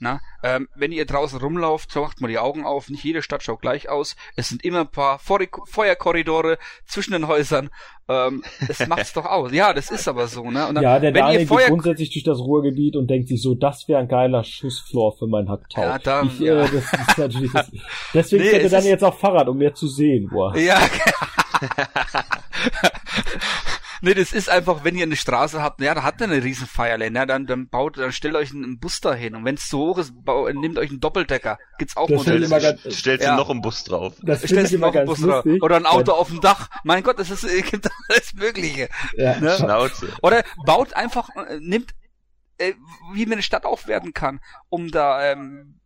Na, 0.00 0.20
ähm, 0.44 0.68
wenn 0.76 0.92
ihr 0.92 1.06
draußen 1.06 1.40
rumlauft, 1.40 1.90
so 1.90 2.02
macht 2.02 2.20
mal 2.20 2.28
die 2.28 2.38
Augen 2.38 2.64
auf. 2.64 2.88
Nicht 2.88 3.02
jede 3.02 3.20
Stadt 3.20 3.42
schaut 3.42 3.60
gleich 3.60 3.88
aus. 3.88 4.14
Es 4.36 4.48
sind 4.48 4.64
immer 4.64 4.80
ein 4.80 4.90
paar 4.90 5.18
Feuerkorridore 5.18 6.56
zwischen 6.86 7.12
den 7.12 7.26
Häusern. 7.26 7.70
Ähm, 8.08 8.44
das 8.68 8.78
macht's 8.86 9.12
doch 9.12 9.24
aus. 9.24 9.52
Ja, 9.52 9.72
das 9.72 9.90
ist 9.90 10.06
aber 10.06 10.28
so, 10.28 10.50
ne? 10.50 10.70
Dann, 10.72 10.82
ja, 10.82 11.00
der 11.00 11.12
wenn 11.14 11.22
Daniel 11.22 11.46
geht 11.46 11.66
grundsätzlich 11.66 12.12
durch 12.12 12.22
das 12.22 12.38
Ruhrgebiet 12.38 12.94
und 12.94 13.08
denkt 13.08 13.28
sich 13.28 13.42
so, 13.42 13.56
das 13.56 13.88
wäre 13.88 13.98
ein 13.98 14.06
geiler 14.06 14.44
Schussfloor 14.44 15.16
für 15.18 15.26
mein 15.26 15.48
Hacktau. 15.48 15.82
Ja, 15.82 15.98
da, 15.98 16.22
ich, 16.22 16.38
ja. 16.38 16.64
Äh, 16.64 16.70
das 16.70 16.92
ist 16.92 17.18
natürlich 17.18 17.52
das, 17.52 17.70
deswegen 18.14 18.44
nee, 18.44 18.50
fährt 18.50 18.62
er 18.62 18.70
dann 18.70 18.84
jetzt 18.84 19.02
auch 19.02 19.18
Fahrrad, 19.18 19.48
um 19.48 19.58
mehr 19.58 19.74
zu 19.74 19.88
sehen. 19.88 20.28
Boah. 20.28 20.56
Ja. 20.56 20.78
nee, 24.00 24.14
das 24.14 24.32
ist 24.32 24.48
einfach, 24.48 24.84
wenn 24.84 24.96
ihr 24.96 25.04
eine 25.04 25.16
Straße 25.16 25.62
habt, 25.62 25.80
ja, 25.80 25.94
da 25.94 26.02
habt 26.02 26.20
ihr 26.20 26.24
eine 26.24 26.42
riesen 26.42 26.66
Feierländer, 26.66 27.26
dann, 27.26 27.46
dann 27.46 27.68
baut, 27.68 27.98
dann 27.98 28.12
stellt 28.12 28.34
euch 28.34 28.52
einen 28.52 28.78
Bus 28.78 29.00
dahin 29.00 29.34
und 29.34 29.44
wenn 29.44 29.56
es 29.56 29.68
zu 29.68 29.78
hoch 29.78 29.98
ist, 29.98 30.12
bau, 30.24 30.48
nehmt 30.48 30.78
euch 30.78 30.90
einen 30.90 31.00
Doppeldecker. 31.00 31.58
Gibt's 31.78 31.96
auch 31.96 32.08
das 32.08 32.26
Modelle. 32.26 32.78
Stellt 32.90 33.22
ja. 33.22 33.36
noch 33.36 33.50
einen 33.50 33.62
Bus 33.62 33.84
drauf. 33.84 34.14
Das 34.22 34.44
stellt 34.44 34.70
immer 34.72 34.88
noch 34.88 34.94
einen 34.94 35.06
Bus 35.06 35.18
lustig, 35.20 35.52
drauf. 35.52 35.62
Oder 35.62 35.76
ein 35.76 35.86
Auto 35.86 36.12
auf 36.12 36.28
dem 36.28 36.40
Dach. 36.40 36.68
Mein 36.84 37.02
Gott, 37.02 37.18
das 37.18 37.30
ist, 37.30 37.46
gibt 37.70 37.88
alles 38.08 38.34
Mögliche. 38.34 38.88
Ja. 39.16 39.38
Ne? 39.40 39.56
Schnauze. 39.56 40.08
Oder 40.22 40.44
baut 40.64 40.94
einfach, 40.94 41.28
äh, 41.36 41.58
nimmt, 41.60 41.94
äh, 42.58 42.74
wie 43.12 43.26
man 43.26 43.34
eine 43.34 43.42
Stadt 43.42 43.64
aufwerten 43.64 44.12
kann, 44.12 44.40
um 44.68 44.90
da, 44.90 45.32
ähm, 45.32 45.77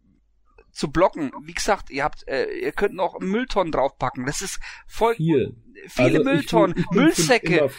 zu 0.72 0.90
blocken. 0.90 1.32
Wie 1.44 1.54
gesagt, 1.54 1.90
ihr 1.90 2.04
habt, 2.04 2.26
äh, 2.28 2.46
ihr 2.46 2.72
könnt 2.72 2.94
noch 2.94 3.20
Mülltonnen 3.20 3.72
draufpacken. 3.72 4.26
Das 4.26 4.42
ist 4.42 4.58
voll 4.86 5.14
viel. 5.14 5.54
Viele 5.88 6.18
also 6.18 6.24
Mülltonnen, 6.24 6.76
ich, 6.76 6.84
ich, 6.84 6.90
Müllsäcke. 6.90 7.70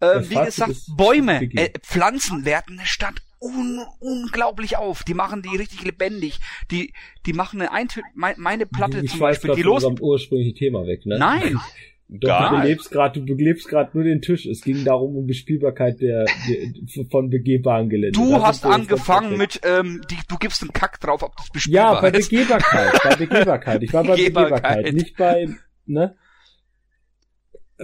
Äh, 0.00 0.28
wie 0.28 0.34
gesagt, 0.34 0.74
Bäume, 0.96 1.42
äh, 1.54 1.70
Pflanzen 1.80 2.44
werten 2.44 2.78
eine 2.78 2.86
Stadt 2.86 3.22
un 3.40 3.80
unglaublich 4.00 4.76
auf. 4.76 5.04
Die 5.04 5.14
machen 5.14 5.42
die 5.42 5.56
richtig 5.56 5.84
lebendig. 5.84 6.40
Die, 6.70 6.92
die 7.26 7.32
machen 7.32 7.60
eine 7.60 7.72
Eintö 7.72 8.00
meine 8.14 8.66
Platte 8.66 9.00
ich 9.00 9.10
zum 9.10 9.20
Beispiel. 9.20 9.54
Die 9.54 9.62
los. 9.62 9.84
ursprünglichen 9.84 10.56
Thema 10.56 10.86
weg, 10.86 11.06
ne? 11.06 11.18
Nein. 11.18 11.60
Doch, 12.08 12.50
du 12.50 12.60
belebst 12.60 12.90
gerade, 12.90 13.20
du 13.20 13.36
belebst 13.36 13.66
gerade 13.66 13.90
nur 13.94 14.04
den 14.04 14.20
Tisch. 14.20 14.44
Es 14.46 14.60
ging 14.60 14.84
darum 14.84 15.16
um 15.16 15.26
Bespielbarkeit 15.26 16.00
der, 16.00 16.26
der 16.48 17.04
von 17.10 17.30
begehbaren 17.30 17.88
Gelände. 17.88 18.12
Du 18.12 18.30
das 18.30 18.42
hast 18.42 18.66
angefangen 18.66 19.38
mit, 19.38 19.60
ähm, 19.64 20.02
die, 20.10 20.18
du 20.28 20.36
gibst 20.36 20.62
einen 20.62 20.72
Kack 20.72 21.00
drauf, 21.00 21.22
ob 21.22 21.34
das 21.36 21.50
bespielbar 21.50 21.94
ist. 21.94 22.02
Ja, 22.02 22.10
bei 22.10 22.18
ist. 22.18 22.30
Begehbarkeit, 22.30 22.92
bei 23.02 23.16
Begehbarkeit. 23.26 23.82
Ich 23.82 23.92
war 23.92 24.04
bei 24.04 24.16
Begehbarkeit, 24.16 24.92
nicht 24.92 25.16
bei, 25.16 25.48
ne? 25.86 26.16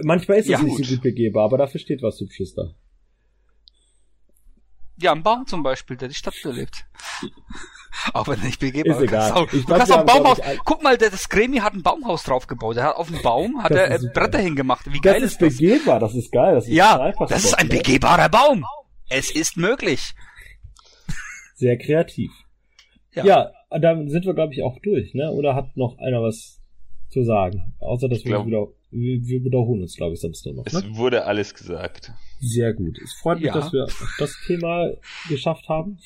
Manchmal 0.03 0.37
ist 0.37 0.45
es 0.45 0.51
ja, 0.51 0.61
nicht 0.61 0.77
gut. 0.77 0.85
so 0.85 0.93
gut 0.93 1.03
begehbar, 1.03 1.45
aber 1.45 1.57
dafür 1.57 1.79
steht 1.79 2.01
was 2.01 2.19
Hübsches 2.19 2.53
da. 2.53 2.75
Ja, 4.97 5.13
ein 5.13 5.23
Baum 5.23 5.47
zum 5.47 5.63
Beispiel, 5.63 5.97
der 5.97 6.09
die 6.09 6.15
Stadt 6.15 6.35
belebt. 6.43 6.85
Auch 8.13 8.27
wenn 8.27 8.39
nicht 8.39 8.59
begehbar 8.59 8.97
ist. 8.97 9.03
Egal. 9.03 9.31
Auch, 9.33 9.47
du 9.47 9.63
kannst 9.65 9.91
auch 9.91 9.99
ein 9.99 10.05
Baumhaus. 10.05 10.39
Guck 10.65 10.83
mal, 10.83 10.97
das 10.97 11.29
Gremi 11.29 11.57
hat 11.57 11.73
ein 11.73 11.83
Baumhaus 11.83 12.23
draufgebaut. 12.23 12.77
Er 12.77 12.85
hat 12.85 12.95
auf 12.95 13.07
dem 13.07 13.21
Baum 13.21 13.61
hat 13.63 13.71
er 13.71 13.91
äh, 13.91 13.99
Bretter 14.13 14.39
hingemacht. 14.39 14.91
Wie 14.91 14.99
geil 14.99 15.21
das 15.21 15.33
ist, 15.33 15.41
ist 15.41 15.41
das? 15.41 15.57
begehbar, 15.57 15.99
das 15.99 16.15
ist 16.15 16.31
geil. 16.31 16.55
Das 16.55 16.67
ist 16.67 16.73
ja, 16.73 17.11
das 17.27 17.45
ist 17.45 17.53
ein 17.53 17.67
begehbarer 17.67 18.29
Baum. 18.29 18.65
Es 19.09 19.31
ist 19.31 19.57
möglich. 19.57 20.13
Sehr 21.55 21.77
kreativ. 21.77 22.31
Ja, 23.13 23.25
ja 23.25 23.51
dann 23.79 24.09
sind 24.09 24.25
wir, 24.25 24.33
glaube 24.33 24.53
ich, 24.53 24.63
auch 24.63 24.79
durch, 24.79 25.13
ne? 25.13 25.31
Oder 25.31 25.55
hat 25.55 25.77
noch 25.77 25.97
einer 25.97 26.21
was 26.21 26.61
zu 27.09 27.23
sagen? 27.23 27.73
Außer, 27.79 28.09
dass 28.09 28.25
wir 28.25 28.45
wieder, 28.45 28.67
wir, 28.91 29.21
wir 29.21 29.43
wiederholen 29.43 29.81
uns, 29.81 29.95
glaube 29.95 30.13
ich, 30.13 30.21
sonst 30.21 30.45
nur 30.45 30.55
noch. 30.55 30.65
Ne? 30.65 30.71
Es 30.71 30.97
wurde 30.97 31.25
alles 31.25 31.53
gesagt. 31.53 32.13
Sehr 32.39 32.73
gut. 32.73 32.97
Es 33.01 33.13
freut 33.13 33.37
mich, 33.37 33.47
ja. 33.47 33.53
dass 33.53 33.71
wir 33.71 33.87
das 34.17 34.35
Thema 34.45 34.91
geschafft 35.29 35.69
haben. 35.69 35.99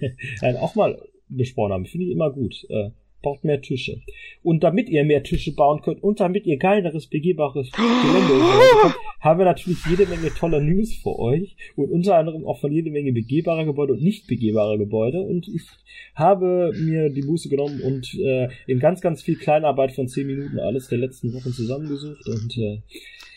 auch 0.60 0.74
mal 0.74 0.98
besprochen 1.36 1.72
haben. 1.72 1.86
Finde 1.86 2.06
ich 2.06 2.12
immer 2.12 2.30
gut. 2.30 2.66
Äh, 2.68 2.90
baut 3.22 3.44
mehr 3.44 3.60
Tische. 3.60 4.00
Und 4.42 4.62
damit 4.62 4.88
ihr 4.88 5.04
mehr 5.04 5.22
Tische 5.22 5.54
bauen 5.54 5.80
könnt 5.80 6.02
und 6.02 6.20
damit 6.20 6.44
ihr 6.44 6.58
geileres, 6.58 7.06
begehbares 7.06 7.70
Gelände 7.72 8.44
könnt, 8.82 8.94
haben 9.20 9.38
wir 9.38 9.46
natürlich 9.46 9.78
jede 9.88 10.06
Menge 10.06 10.28
toller 10.34 10.60
News 10.60 10.94
für 10.94 11.18
euch 11.18 11.56
und 11.76 11.90
unter 11.90 12.16
anderem 12.16 12.44
auch 12.44 12.60
von 12.60 12.72
jede 12.72 12.90
Menge 12.90 13.12
begehbarer 13.12 13.64
Gebäude 13.64 13.94
und 13.94 14.02
nicht 14.02 14.26
begehbarer 14.26 14.76
Gebäude. 14.76 15.22
Und 15.22 15.48
ich 15.48 15.62
habe 16.14 16.72
mir 16.76 17.08
die 17.08 17.22
Buße 17.22 17.48
genommen 17.48 17.80
und 17.80 18.12
äh, 18.14 18.48
in 18.66 18.80
ganz, 18.80 19.00
ganz 19.00 19.22
viel 19.22 19.36
Kleinarbeit 19.36 19.92
von 19.92 20.08
zehn 20.08 20.26
Minuten 20.26 20.58
alles 20.58 20.88
der 20.88 20.98
letzten 20.98 21.32
Wochen 21.32 21.52
zusammengesucht 21.52 22.26
und 22.26 22.58
äh, 22.58 22.82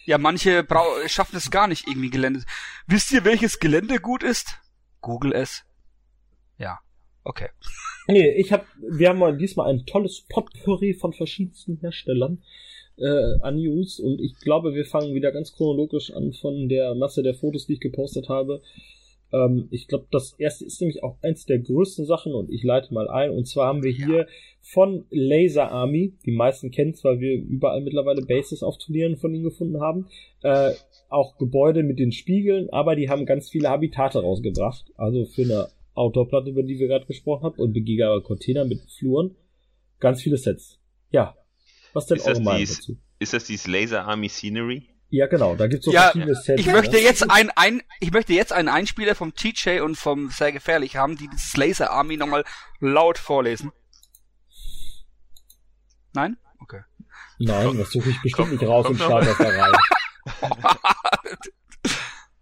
ja, 0.07 0.19
manche 0.19 0.63
schaffen 1.07 1.35
es 1.35 1.49
gar 1.49 1.67
nicht 1.67 1.88
irgendwie 1.88 2.11
Gelände. 2.11 2.43
Wisst 2.85 3.11
ihr, 3.11 3.26
welches 3.26 3.57
Gelände 3.57 3.97
gut 3.97 4.22
ist? 4.22 4.59
Google 5.01 5.34
es. 5.34 5.65
Ja, 6.59 6.77
okay. 7.26 7.49
Nee, 8.07 8.30
ich 8.34 8.52
hab, 8.52 8.68
wir 8.88 9.10
haben 9.10 9.18
mal 9.18 9.35
diesmal 9.35 9.68
ein 9.68 9.84
tolles 9.88 10.26
Potpourri 10.30 10.93
von 10.93 11.11
verschiedensten 11.11 11.80
Herstellern. 11.81 12.43
äh, 12.97 13.39
an 13.41 13.57
News 13.57 13.99
und 13.99 14.22
ich 14.22 14.35
glaube, 14.39 14.73
wir 14.73 14.85
fangen 14.85 15.15
wieder 15.15 15.31
ganz 15.31 15.53
chronologisch 15.53 16.11
an 16.11 16.34
von 16.34 16.69
der 16.69 16.95
Masse 16.95 17.23
der 17.23 17.34
Fotos, 17.34 17.65
die 17.68 17.73
ich 17.73 17.80
gepostet 17.80 18.30
habe. 18.30 18.61
Ähm, 19.34 19.68
ich 19.72 19.88
glaube, 19.88 20.06
das 20.11 20.34
erste 20.38 20.65
ist 20.65 20.80
nämlich 20.81 21.03
auch 21.03 21.18
eins 21.22 21.45
der 21.45 21.60
größten 21.60 22.06
Sachen 22.06 22.34
und 22.34 22.49
ich 22.49 22.64
leite 22.64 22.93
mal 22.93 23.10
ein. 23.10 23.31
Und 23.31 23.47
zwar 23.47 23.68
haben 23.68 23.84
wir 23.84 23.91
hier 23.91 24.27
von 24.61 25.06
Laser 25.10 25.72
Army, 25.72 26.14
die 26.26 26.31
meisten 26.31 26.72
kennen 26.72 26.91
es, 26.91 27.03
weil 27.03 27.19
wir 27.19 27.35
überall 27.35 27.81
mittlerweile 27.81 28.22
Bases 28.22 28.64
auf 28.64 28.77
Turnieren 28.77 29.18
von 29.18 29.34
ihnen 29.34 29.43
gefunden 29.43 29.81
haben, 29.81 30.07
äh, 30.43 30.72
auch 31.10 31.38
Gebäude 31.38 31.84
mit 31.84 31.99
den 31.99 32.11
Spiegeln, 32.11 32.69
aber 32.72 32.95
die 32.95 33.10
haben 33.10 33.26
ganz 33.26 33.49
viele 33.49 33.69
Habitate 33.69 34.22
rausgebracht. 34.22 34.85
Also 34.95 35.26
für 35.26 35.43
eine 35.43 35.68
Outdoor-Platte, 35.95 36.49
über 36.49 36.63
die 36.63 36.77
wir 36.77 36.88
gerade 36.88 37.05
gesprochen 37.05 37.43
haben, 37.43 37.59
und 37.59 37.73
begehbare 37.73 38.22
Container 38.22 38.65
mit 38.65 38.81
Fluren. 38.91 39.35
Ganz 39.99 40.22
viele 40.22 40.38
Sets. 40.38 40.80
Ja. 41.09 41.35
Was 41.93 42.05
denn 42.07 42.17
Ist 42.17 42.27
Meinung 42.41 42.59
dies, 42.59 42.77
dazu? 42.77 42.97
ist 43.19 43.34
das 43.34 43.45
dieses 43.45 43.67
Laser 43.67 44.05
Army 44.05 44.30
Scenery? 44.30 44.89
Ja, 45.09 45.27
genau, 45.27 45.55
da 45.55 45.67
gibt's 45.67 45.85
so 45.85 45.91
Ja, 45.91 46.11
verschiedene 46.11 46.35
Sets. 46.35 46.59
Ich 46.59 46.67
ne? 46.67 46.73
möchte 46.73 46.97
jetzt 46.97 47.30
ein, 47.31 47.49
ein, 47.55 47.81
ich 48.01 48.11
möchte 48.11 48.34
jetzt 48.34 48.51
einen 48.51 48.67
Einspieler 48.67 49.15
vom 49.15 49.34
TJ 49.34 49.80
und 49.80 49.95
vom 49.95 50.30
Sehr 50.30 50.51
Gefährlich 50.51 50.97
haben, 50.97 51.15
die 51.15 51.30
dieses 51.30 51.55
Laser 51.55 51.91
Army 51.91 52.17
nochmal 52.17 52.43
laut 52.80 53.17
vorlesen. 53.17 53.72
Nein? 56.13 56.38
Okay. 56.59 56.81
Nein, 57.39 57.77
das 57.77 57.91
suche 57.91 58.09
ich 58.09 58.22
bestimmt 58.22 58.49
komm, 58.49 58.57
nicht 58.57 58.67
raus 58.67 58.85
komm 58.85 58.93
und 58.93 58.99
noch 58.99 59.05
starte 59.07 59.27
das 59.27 59.38
da 59.38 59.49
rein. 59.49 60.77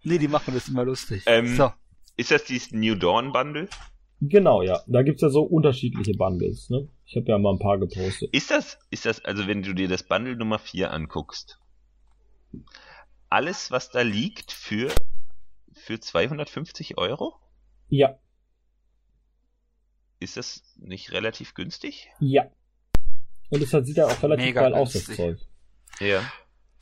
nee, 0.02 0.18
die 0.18 0.28
machen 0.28 0.54
das 0.54 0.68
immer 0.68 0.84
lustig. 0.84 1.22
Ähm, 1.26 1.56
so. 1.56 1.72
Ist 2.16 2.30
das 2.30 2.44
dieses 2.44 2.70
New 2.72 2.94
Dawn 2.94 3.32
Bundle? 3.32 3.68
Genau, 4.20 4.62
ja. 4.62 4.82
Da 4.86 5.02
gibt's 5.02 5.22
ja 5.22 5.28
so 5.28 5.42
unterschiedliche 5.42 6.12
Bundles, 6.14 6.70
ne? 6.70 6.88
Ich 7.04 7.16
habe 7.16 7.26
ja 7.28 7.38
mal 7.38 7.52
ein 7.52 7.58
paar 7.58 7.78
gepostet. 7.78 8.30
Ist 8.32 8.50
das, 8.50 8.78
ist 8.90 9.04
das, 9.06 9.24
also 9.24 9.46
wenn 9.46 9.62
du 9.62 9.74
dir 9.74 9.88
das 9.88 10.02
Bundle 10.04 10.36
Nummer 10.36 10.58
4 10.58 10.90
anguckst, 10.92 11.58
alles, 13.28 13.70
was 13.70 13.90
da 13.90 14.02
liegt, 14.02 14.52
für, 14.52 14.94
für 15.72 15.98
250 16.00 16.96
Euro? 16.98 17.34
Ja, 17.88 18.16
Ist 20.20 20.36
das 20.36 20.62
nicht 20.76 21.12
relativ 21.12 21.54
günstig? 21.54 22.08
ja. 22.20 22.46
Und 23.50 23.62
es 23.62 23.72
hat- 23.74 23.84
sieht 23.86 23.98
ja 23.98 24.06
auch 24.06 24.22
relativ 24.22 24.46
Mega 24.46 24.62
geil 24.62 24.74
aus, 24.74 24.94
das 24.94 25.04
günstig. 25.06 25.16
Zeug. 25.16 25.38
Ja. 26.00 26.22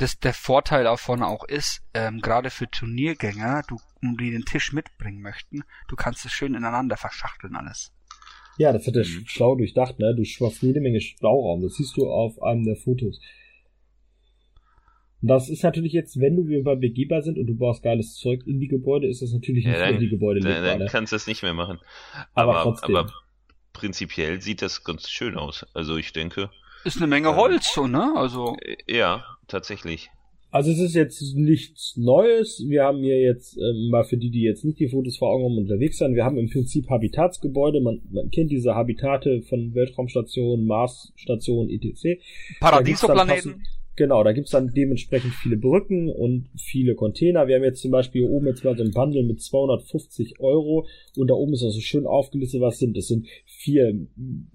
Das, 0.03 0.19
der 0.19 0.35
Vorteil 0.35 0.83
davon 0.83 1.23
auch 1.23 1.45
ist, 1.45 1.81
ähm, 1.95 2.21
gerade 2.21 2.51
für 2.51 2.69
Turniergänger, 2.69 3.63
du, 3.69 3.79
die 4.03 4.33
den 4.33 4.45
Tisch 4.45 4.73
mitbringen 4.73 5.23
möchten, 5.23 5.63
du 5.87 5.95
kannst 5.95 6.25
es 6.25 6.33
schön 6.33 6.55
ineinander 6.55 6.97
verschachteln 6.97 7.55
alles. 7.55 7.93
Ja, 8.59 8.73
das 8.73 8.85
hat 8.89 8.97
er 8.97 9.05
Mhm. 9.07 9.27
schlau 9.27 9.55
durchdacht, 9.55 10.01
ne? 10.01 10.13
Du 10.17 10.25
schaffst 10.25 10.61
jede 10.63 10.81
Menge 10.81 11.01
Stauraum. 11.01 11.63
Das 11.63 11.75
siehst 11.75 11.97
du 11.97 12.11
auf 12.11 12.43
einem 12.43 12.65
der 12.65 12.75
Fotos. 12.75 13.21
Und 15.21 15.29
das 15.29 15.49
ist 15.49 15.63
natürlich 15.63 15.93
jetzt, 15.93 16.19
wenn 16.21 16.35
du 16.35 16.49
wieder 16.49 16.75
begehbar 16.75 17.23
sind 17.23 17.39
und 17.39 17.47
du 17.47 17.55
baust 17.55 17.85
geiles 17.85 18.17
Zeug 18.17 18.43
in 18.45 18.59
die 18.59 18.67
Gebäude, 18.67 19.07
ist 19.07 19.23
das 19.23 19.33
natürlich 19.33 19.65
nicht 19.65 19.79
Ja, 19.79 19.87
für 19.87 19.93
dann, 19.93 20.01
die 20.01 20.09
Gebäude 20.09 20.41
dann, 20.41 20.65
dann 20.65 20.79
ne? 20.81 20.87
kannst 20.91 21.13
du 21.13 21.17
es 21.17 21.29
nicht 21.29 21.45
mehr 21.45 21.55
machen. 21.55 21.79
Aber 22.35 22.57
Aber, 22.57 22.63
trotzdem. 22.65 22.97
aber 22.97 23.13
prinzipiell 23.73 24.43
sieht 24.43 24.63
das 24.63 24.83
ganz 24.83 25.09
schön 25.09 25.37
aus. 25.37 25.65
Also 25.75 25.97
ich 25.97 26.13
denke, 26.13 26.51
Ist 26.85 26.97
eine 26.97 27.07
Menge 27.07 27.37
Holz, 27.37 27.73
so, 27.75 27.87
ne? 27.87 28.13
Also, 28.17 28.57
äh, 28.61 28.77
ja, 28.87 29.25
tatsächlich. 29.49 30.11
Also 30.53 30.71
es 30.71 30.81
ist 30.81 30.95
jetzt 30.95 31.35
nichts 31.35 31.97
Neues. 31.97 32.63
Wir 32.69 32.85
haben 32.85 32.99
hier 32.99 33.19
jetzt, 33.19 33.57
ähm, 33.57 33.89
mal 33.89 34.05
für 34.05 34.19
die, 34.19 34.31
die 34.31 34.43
jetzt 34.43 34.67
nicht 34.67 34.79
die 34.79 34.89
Fotos 34.89 35.17
vor 35.17 35.31
Augen 35.31 35.45
haben 35.45 35.53
und 35.53 35.63
unterwegs 35.63 35.97
sind, 35.97 36.15
wir 36.15 36.27
haben 36.27 36.37
im 36.37 36.51
Prinzip 36.51 36.91
Habitatsgebäude. 36.91 37.81
Man, 37.81 38.03
man 38.11 38.31
kennt 38.31 38.51
diese 38.51 38.75
Habitate 38.75 39.41
von 39.49 39.75
Weltraumstationen, 39.75 40.67
Marsstationen, 40.67 41.71
etc. 41.71 42.21
Paradiesoplaneten. 42.61 43.63
Genau, 43.95 44.25
da 44.25 44.33
gibt's 44.33 44.53
dann 44.53 44.73
dementsprechend 44.75 45.35
viele 45.35 45.59
Brücken 45.59 46.09
und 46.09 46.49
viele 46.57 46.95
Container. 46.95 47.47
Wir 47.47 47.57
haben 47.57 47.65
jetzt 47.65 47.83
zum 47.83 47.91
Beispiel 47.91 48.23
hier 48.23 48.31
oben 48.31 48.47
jetzt 48.47 48.65
mal 48.65 48.77
so 48.77 48.83
ein 48.83 48.93
Bundle 48.93 49.23
mit 49.23 49.43
250 49.43 50.41
Euro 50.41 50.87
und 51.17 51.29
da 51.29 51.35
oben 51.35 51.53
ist 51.53 51.63
auch 51.63 51.71
so 51.71 51.81
schön 51.81 52.07
aufgelistet, 52.07 52.63
was 52.63 52.79
sind. 52.79 52.97
Das 52.97 53.09
sind 53.09 53.27
vier, 53.45 54.07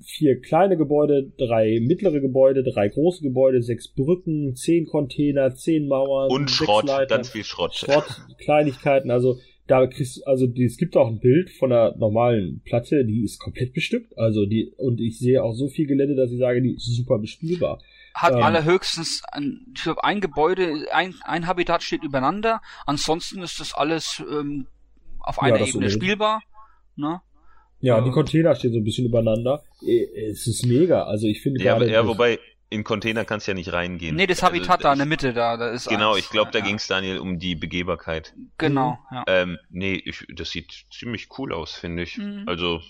vier 0.02 0.42
kleine 0.42 0.76
Gebäude, 0.76 1.32
drei 1.38 1.80
mittlere 1.80 2.20
Gebäude, 2.20 2.64
drei 2.64 2.90
große 2.90 3.22
Gebäude, 3.22 3.62
sechs 3.62 3.88
Brücken, 3.88 4.56
zehn 4.56 4.88
Container, 4.88 5.54
zehn 5.54 5.88
Mauern, 5.88 6.32
Und 6.32 6.50
Schrott, 6.50 6.88
Leiter, 6.88 7.18
ganz 7.18 7.30
viel 7.30 7.44
Schrott. 7.44 7.76
Schrott, 7.76 8.06
Kleinigkeiten, 8.40 9.12
also 9.12 9.38
da 9.68 9.86
kriegst 9.86 10.26
also 10.26 10.48
die, 10.48 10.64
es 10.64 10.78
gibt 10.78 10.96
auch 10.96 11.08
ein 11.08 11.20
Bild 11.20 11.50
von 11.52 11.72
einer 11.72 11.96
normalen 11.98 12.62
Platte, 12.64 13.06
die 13.06 13.24
ist 13.24 13.38
komplett 13.38 13.74
bestückt. 13.74 14.18
Also 14.18 14.46
die, 14.46 14.72
und 14.78 15.02
ich 15.02 15.20
sehe 15.20 15.44
auch 15.44 15.54
so 15.54 15.68
viel 15.68 15.86
Gelände, 15.86 16.16
dass 16.16 16.32
ich 16.32 16.40
sage, 16.40 16.62
die 16.62 16.76
ist 16.76 16.86
super 16.96 17.20
bespielbar. 17.20 17.80
Hat 18.20 18.34
Ähm. 18.34 18.42
allerhöchstens 18.44 19.22
ein, 19.32 19.66
ich 19.76 19.84
glaub, 19.84 20.00
ein 20.00 20.22
Gebäude, 20.22 20.88
ein, 20.92 21.14
ein 21.24 21.46
Habitat 21.46 21.84
steht 21.84 22.04
übereinander. 22.04 22.62
Ansonsten 22.86 23.42
ist 23.44 23.60
das 23.60 23.74
alles 23.74 24.24
ähm, 24.30 24.66
auf 25.20 25.38
Ja, 25.38 25.44
einer 25.44 25.60
das 25.60 25.70
Ebene 25.70 25.86
unbedingt. 25.86 26.04
spielbar. 26.04 26.42
Ne? 26.96 27.22
Ja, 27.80 27.98
Ja. 28.00 28.04
die 28.04 28.10
Container 28.12 28.56
stehen 28.56 28.74
so 28.74 28.80
ein 28.80 28.84
bisschen 28.84 29.06
übereinander. 29.06 29.62
Äh, 29.86 30.30
Es 30.32 30.48
ist 30.48 30.66
mega. 30.66 31.04
Also 31.04 31.28
ich 31.28 31.42
finde 31.44 31.64
Ja, 31.64 31.82
ja, 31.84 32.08
wobei 32.08 32.40
in 32.70 32.84
Container 32.84 33.24
kannst 33.24 33.48
du 33.48 33.52
ja 33.52 33.56
nicht 33.56 33.72
reingehen. 33.72 34.16
Nee, 34.16 34.26
das 34.28 34.44
Also, 34.44 34.56
Habitat 34.56 34.84
da 34.84 34.92
in 34.94 34.98
der 34.98 35.08
Mitte, 35.08 35.32
da, 35.34 35.56
da 35.56 35.70
ist 35.70 35.88
Genau, 35.88 36.14
alles, 36.14 36.26
ich 36.26 36.30
glaube, 36.32 36.52
da 36.52 36.60
ja, 36.60 36.66
ging's 36.66 36.88
Daniel 36.88 37.20
um 37.20 37.40
die 37.40 37.56
Begehbarkeit. 37.56 38.34
Genau, 38.58 38.98
ja. 39.12 39.24
Ähm, 39.28 39.58
nee, 39.70 39.94
ich, 40.04 40.26
das 40.36 40.50
sieht 40.50 40.74
ziemlich 40.92 41.30
cool 41.38 41.54
aus, 41.54 41.74
finde 41.76 42.04
ich. 42.04 42.18
Mhm. 42.18 42.44
Also, 42.48 42.82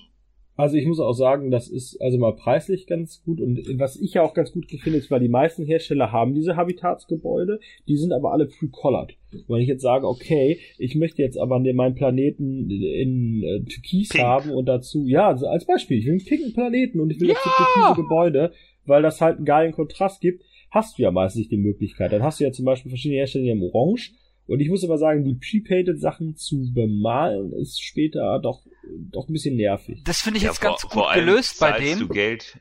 Also 0.58 0.76
ich 0.76 0.88
muss 0.88 1.00
auch 1.00 1.14
sagen, 1.14 1.52
das 1.52 1.70
ist 1.70 2.02
also 2.02 2.18
mal 2.18 2.36
preislich 2.36 2.88
ganz 2.88 3.22
gut 3.24 3.40
und 3.40 3.60
was 3.78 3.96
ich 3.96 4.16
ja 4.16 4.24
auch 4.24 4.34
ganz 4.34 4.52
gut 4.52 4.66
finde, 4.82 4.98
ist, 4.98 5.12
weil 5.12 5.20
die 5.20 5.30
meisten 5.30 5.64
Hersteller 5.66 6.12
haben 6.12 6.34
diese 6.34 6.56
Habitatsgebäude, 6.56 7.60
die 7.88 7.96
sind 7.96 8.12
aber 8.12 8.32
alle 8.32 8.48
pre-colored. 8.48 9.16
Wenn 9.48 9.62
ich 9.62 9.68
jetzt 9.68 9.84
sage, 9.84 10.08
okay, 10.08 10.58
ich 10.80 10.96
möchte 10.96 11.22
jetzt 11.22 11.38
aber 11.38 11.60
meinen 11.60 11.94
Planeten 11.96 12.70
in 12.72 13.44
äh, 13.44 13.60
Türkis 13.66 14.10
Pink. 14.10 14.24
haben 14.24 14.50
und 14.52 14.66
dazu, 14.66 15.06
ja, 15.06 15.28
also 15.28 15.46
als 15.48 15.66
Beispiel, 15.66 16.00
ich 16.00 16.06
will 16.06 16.14
einen 16.14 16.26
pinken 16.26 16.54
Planeten 16.54 17.00
und 17.00 17.12
ich 17.12 17.20
will 17.20 17.30
Ja! 17.30 17.36
dazu 17.36 17.50
türkise 17.50 18.02
Gebäude, 18.02 18.52
weil 18.86 19.04
das 19.04 19.22
halt 19.22 19.38
einen 19.38 19.46
geilen 19.46 19.74
Kontrast 19.74 20.22
gibt, 20.22 20.44
hast 20.72 20.98
du 20.98 21.04
ja 21.04 21.12
meistens 21.12 21.40
nicht 21.40 21.52
die 21.52 21.58
Möglichkeit. 21.58 22.12
Dann 22.12 22.24
hast 22.24 22.40
du 22.40 22.46
ja 22.46 22.52
zum 22.52 22.66
Beispiel 22.66 22.90
verschiedene 22.90 23.20
Hersteller, 23.20 23.44
die 23.46 23.52
haben 23.52 23.62
Orange 23.64 24.14
und 24.48 24.60
ich 24.60 24.70
muss 24.70 24.84
aber 24.84 24.98
sagen, 24.98 25.24
die 25.24 25.36
pre-painted 25.36 26.00
Sachen 26.00 26.36
zu 26.36 26.72
bemalen 26.74 27.54
ist 27.54 27.82
später 27.82 28.40
doch, 28.42 28.66
doch 29.12 29.28
ein 29.28 29.34
bisschen 29.34 29.56
nervig. 29.58 30.02
Das 30.06 30.22
finde 30.22 30.38
ich 30.38 30.44
ja, 30.44 30.50
jetzt 30.50 30.60
vor, 30.62 30.70
ganz 30.72 30.82
gut 30.84 30.92
vor 30.94 31.12
allem 31.12 31.26
gelöst 31.26 31.60
bei 31.60 31.72
zahlst 31.72 31.86
dem. 31.88 32.00
Du 32.00 32.08
Geld, 32.08 32.60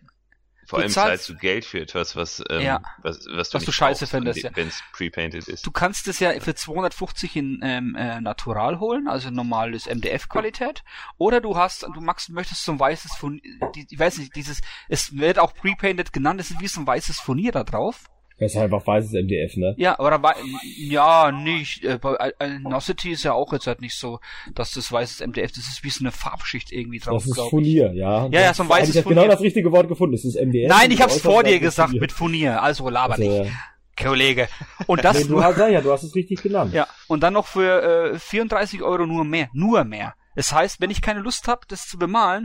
vor 0.66 0.78
Du 0.80 0.82
allem 0.82 0.92
zahlst- 0.92 0.94
zahlst 1.26 1.28
du 1.28 1.36
Geld 1.36 1.64
für 1.64 1.80
etwas, 1.80 2.16
was, 2.16 2.42
ähm, 2.50 2.60
Ja. 2.62 2.82
was, 3.02 3.24
was 3.30 3.50
du, 3.50 3.54
Was 3.58 3.64
du 3.64 3.70
scheiße 3.70 4.06
findest, 4.08 4.42
ja. 4.42 4.50
wenn 4.54 4.66
es 4.66 4.82
pre-painted 4.92 5.46
ist. 5.46 5.64
Du 5.64 5.70
kannst 5.70 6.08
es 6.08 6.18
ja 6.18 6.32
für 6.40 6.56
250 6.56 7.36
in 7.36 7.60
ähm, 7.62 7.94
äh, 7.96 8.20
Natural 8.20 8.80
holen, 8.80 9.06
also 9.06 9.30
normales 9.30 9.86
MDF-Qualität, 9.86 10.82
oder 11.18 11.40
du 11.40 11.56
hast, 11.56 11.84
du 11.84 12.00
magst, 12.00 12.30
möchtest 12.30 12.64
so 12.64 12.72
ein 12.72 12.80
weißes 12.80 13.12
Furnier, 13.16 13.42
ich 13.88 13.96
weiß 13.98 14.18
nicht, 14.18 14.34
dieses, 14.34 14.60
es 14.88 15.16
wird 15.16 15.38
auch 15.38 15.54
pre-painted 15.54 16.12
genannt, 16.12 16.40
es 16.40 16.50
ist 16.50 16.60
wie 16.60 16.66
so 16.66 16.80
ein 16.80 16.86
weißes 16.86 17.20
Furnier 17.20 17.52
da 17.52 17.62
drauf. 17.62 18.06
Das 18.38 18.52
ist 18.54 18.58
einfach 18.58 18.86
weißes 18.86 19.12
MDF, 19.12 19.56
ne? 19.56 19.74
Ja, 19.78 19.98
aber 19.98 20.22
wei- 20.22 20.34
ja, 20.76 21.32
nicht. 21.32 21.82
Äh, 21.84 21.98
bei 21.98 22.34
äh, 22.38 22.58
Nosity 22.58 23.12
ist 23.12 23.22
ja 23.24 23.32
auch 23.32 23.50
jetzt 23.54 23.66
halt 23.66 23.80
nicht 23.80 23.94
so, 23.94 24.20
dass 24.54 24.72
das 24.72 24.92
weißes 24.92 25.20
MDF, 25.26 25.52
das 25.52 25.66
ist 25.68 25.82
wie 25.84 25.88
so 25.90 26.00
eine 26.02 26.12
Farbschicht 26.12 26.70
irgendwie 26.70 26.98
drauf. 26.98 27.24
Das 27.24 27.38
ist. 27.38 27.48
Furnier, 27.48 27.92
ja. 27.94 28.26
Ja, 28.26 28.40
ja, 28.42 28.52
so 28.54 28.64
ein 28.64 28.68
weißes 28.68 28.90
Ich 28.90 28.96
habe 28.96 29.04
Furnier. 29.04 29.22
genau 29.22 29.32
das 29.34 29.40
richtige 29.42 29.72
Wort 29.72 29.88
gefunden. 29.88 30.14
Es 30.14 30.24
ist 30.26 30.36
MDF. 30.36 30.68
Nein, 30.68 30.90
ich 30.90 31.00
hab's 31.00 31.18
vor 31.20 31.44
dir 31.44 31.58
gesagt 31.60 31.88
Furnier. 31.90 32.00
mit 32.02 32.12
Furnier, 32.12 32.62
also 32.62 32.88
laber 32.90 33.14
Also, 33.14 33.42
nicht, 33.44 33.52
Kollege. 33.98 34.48
Und 34.86 35.02
das 35.02 35.16
nee, 35.20 35.24
du 35.24 35.30
nur, 35.30 35.44
hast, 35.44 35.56
ja, 35.56 35.80
du 35.80 35.90
hast 35.90 36.02
es 36.02 36.14
richtig 36.14 36.42
genannt. 36.42 36.74
ja, 36.74 36.86
und 37.08 37.22
dann 37.22 37.32
noch 37.32 37.46
für 37.46 38.12
äh, 38.12 38.18
34 38.18 38.82
Euro 38.82 39.06
nur 39.06 39.24
mehr, 39.24 39.48
nur 39.54 39.84
mehr. 39.84 40.14
Das 40.34 40.52
heißt, 40.52 40.82
wenn 40.82 40.90
ich 40.90 41.00
keine 41.00 41.20
Lust 41.20 41.48
habe, 41.48 41.62
das 41.68 41.86
zu 41.86 41.96
bemalen 41.96 42.44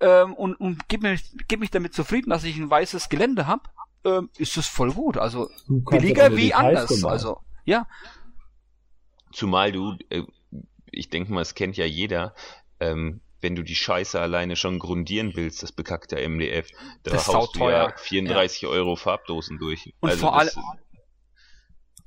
ähm, 0.00 0.32
und, 0.32 0.54
und 0.54 0.88
gib, 0.88 1.02
mir, 1.02 1.18
gib 1.48 1.60
mich 1.60 1.70
damit 1.70 1.92
zufrieden, 1.92 2.30
dass 2.30 2.44
ich 2.44 2.56
ein 2.56 2.70
weißes 2.70 3.10
Gelände 3.10 3.46
hab, 3.46 3.68
ähm, 4.06 4.30
ist 4.38 4.56
das 4.56 4.66
voll 4.66 4.92
gut. 4.92 5.18
Also 5.18 5.50
billiger 5.68 6.36
wie 6.36 6.54
anders. 6.54 6.88
bemalen. 6.88 7.12
Also 7.12 7.40
ja, 7.64 7.86
Zumal 9.36 9.70
du, 9.70 9.98
äh, 10.08 10.22
ich 10.90 11.10
denke 11.10 11.30
mal, 11.30 11.42
es 11.42 11.54
kennt 11.54 11.76
ja 11.76 11.84
jeder, 11.84 12.34
ähm, 12.80 13.20
wenn 13.42 13.54
du 13.54 13.62
die 13.62 13.74
Scheiße 13.74 14.18
alleine 14.18 14.56
schon 14.56 14.78
grundieren 14.78 15.32
willst, 15.34 15.62
das 15.62 15.72
bekackte 15.72 16.16
MDF, 16.16 16.70
da 17.02 17.10
Das 17.10 17.28
haust 17.28 17.54
du 17.54 17.60
ja 17.60 17.82
sauteuer. 17.82 17.98
34 17.98 18.66
Euro 18.66 18.96
Farbdosen 18.96 19.58
durch. 19.58 19.92
Und 20.00 20.08
also 20.08 20.20
vor 20.22 20.40
das, 20.40 20.56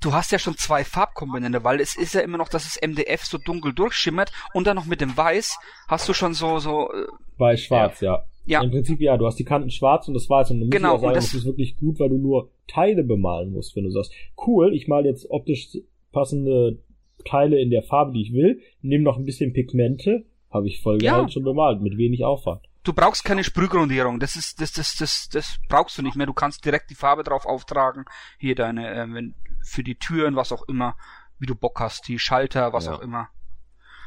du 0.00 0.12
hast 0.12 0.32
ja 0.32 0.40
schon 0.40 0.56
zwei 0.56 0.84
Farbkomponente, 0.84 1.62
weil 1.62 1.80
es 1.80 1.96
ist 1.96 2.14
ja 2.14 2.20
immer 2.22 2.36
noch, 2.36 2.48
dass 2.48 2.64
das 2.64 2.80
MDF 2.82 3.24
so 3.24 3.38
dunkel 3.38 3.74
durchschimmert 3.74 4.32
und 4.52 4.66
dann 4.66 4.74
noch 4.74 4.86
mit 4.86 5.00
dem 5.00 5.16
Weiß 5.16 5.56
hast 5.86 6.08
du 6.08 6.14
schon 6.14 6.34
so 6.34 6.58
so 6.58 6.92
äh, 6.92 7.06
Bei 7.38 7.56
Schwarz, 7.56 8.00
ja. 8.00 8.14
Ja. 8.14 8.24
Im 8.62 8.70
Prinzip 8.70 9.00
ja, 9.00 9.16
du 9.16 9.26
hast 9.26 9.38
die 9.38 9.44
Kanten 9.44 9.70
schwarz 9.70 10.08
und 10.08 10.14
das 10.14 10.28
Weiß. 10.28 10.50
Und 10.50 10.58
du 10.60 10.64
musst 10.66 10.72
Genau, 10.76 10.94
auch 10.94 11.00
sagen, 11.00 11.08
und 11.08 11.16
das, 11.16 11.26
das- 11.26 11.34
ist 11.34 11.44
wirklich 11.46 11.76
gut, 11.76 12.00
weil 12.00 12.08
du 12.08 12.18
nur 12.18 12.50
Teile 12.66 13.04
bemalen 13.04 13.52
musst, 13.52 13.76
wenn 13.76 13.84
du 13.84 13.90
sagst, 13.90 14.12
cool, 14.46 14.74
ich 14.74 14.88
male 14.88 15.08
jetzt 15.08 15.30
optisch 15.30 15.68
passende 16.12 16.78
Teile 17.24 17.60
in 17.60 17.70
der 17.70 17.82
Farbe, 17.82 18.12
die 18.12 18.22
ich 18.22 18.32
will, 18.32 18.60
nehme 18.82 19.04
noch 19.04 19.16
ein 19.18 19.24
bisschen 19.24 19.52
Pigmente, 19.52 20.24
habe 20.50 20.66
ich 20.66 20.80
voll 20.80 21.02
Ja. 21.02 21.28
schon 21.28 21.44
bemalt, 21.44 21.80
mit 21.80 21.96
wenig 21.96 22.24
Aufwand. 22.24 22.62
du 22.82 22.92
brauchst 22.94 23.24
keine 23.24 23.44
Sprühgrundierung. 23.44 24.18
Das 24.20 24.36
ist, 24.36 24.60
das, 24.60 24.72
das, 24.72 24.96
das, 24.96 25.28
das 25.30 25.58
brauchst 25.68 25.98
du 25.98 26.02
nicht 26.02 26.16
mehr. 26.16 26.26
Du 26.26 26.32
kannst 26.32 26.64
direkt 26.64 26.90
die 26.90 26.94
Farbe 26.94 27.22
drauf 27.22 27.44
auftragen. 27.46 28.04
Hier 28.38 28.54
deine, 28.54 28.88
äh, 28.94 29.06
wenn, 29.12 29.34
für 29.62 29.84
die 29.84 29.96
Türen, 29.96 30.34
was 30.34 30.50
auch 30.50 30.66
immer, 30.66 30.96
wie 31.38 31.46
du 31.46 31.54
Bock 31.54 31.78
hast, 31.78 32.08
die 32.08 32.18
Schalter, 32.18 32.72
was 32.72 32.86
Ja. 32.86 32.94
auch 32.94 33.00
immer. 33.00 33.28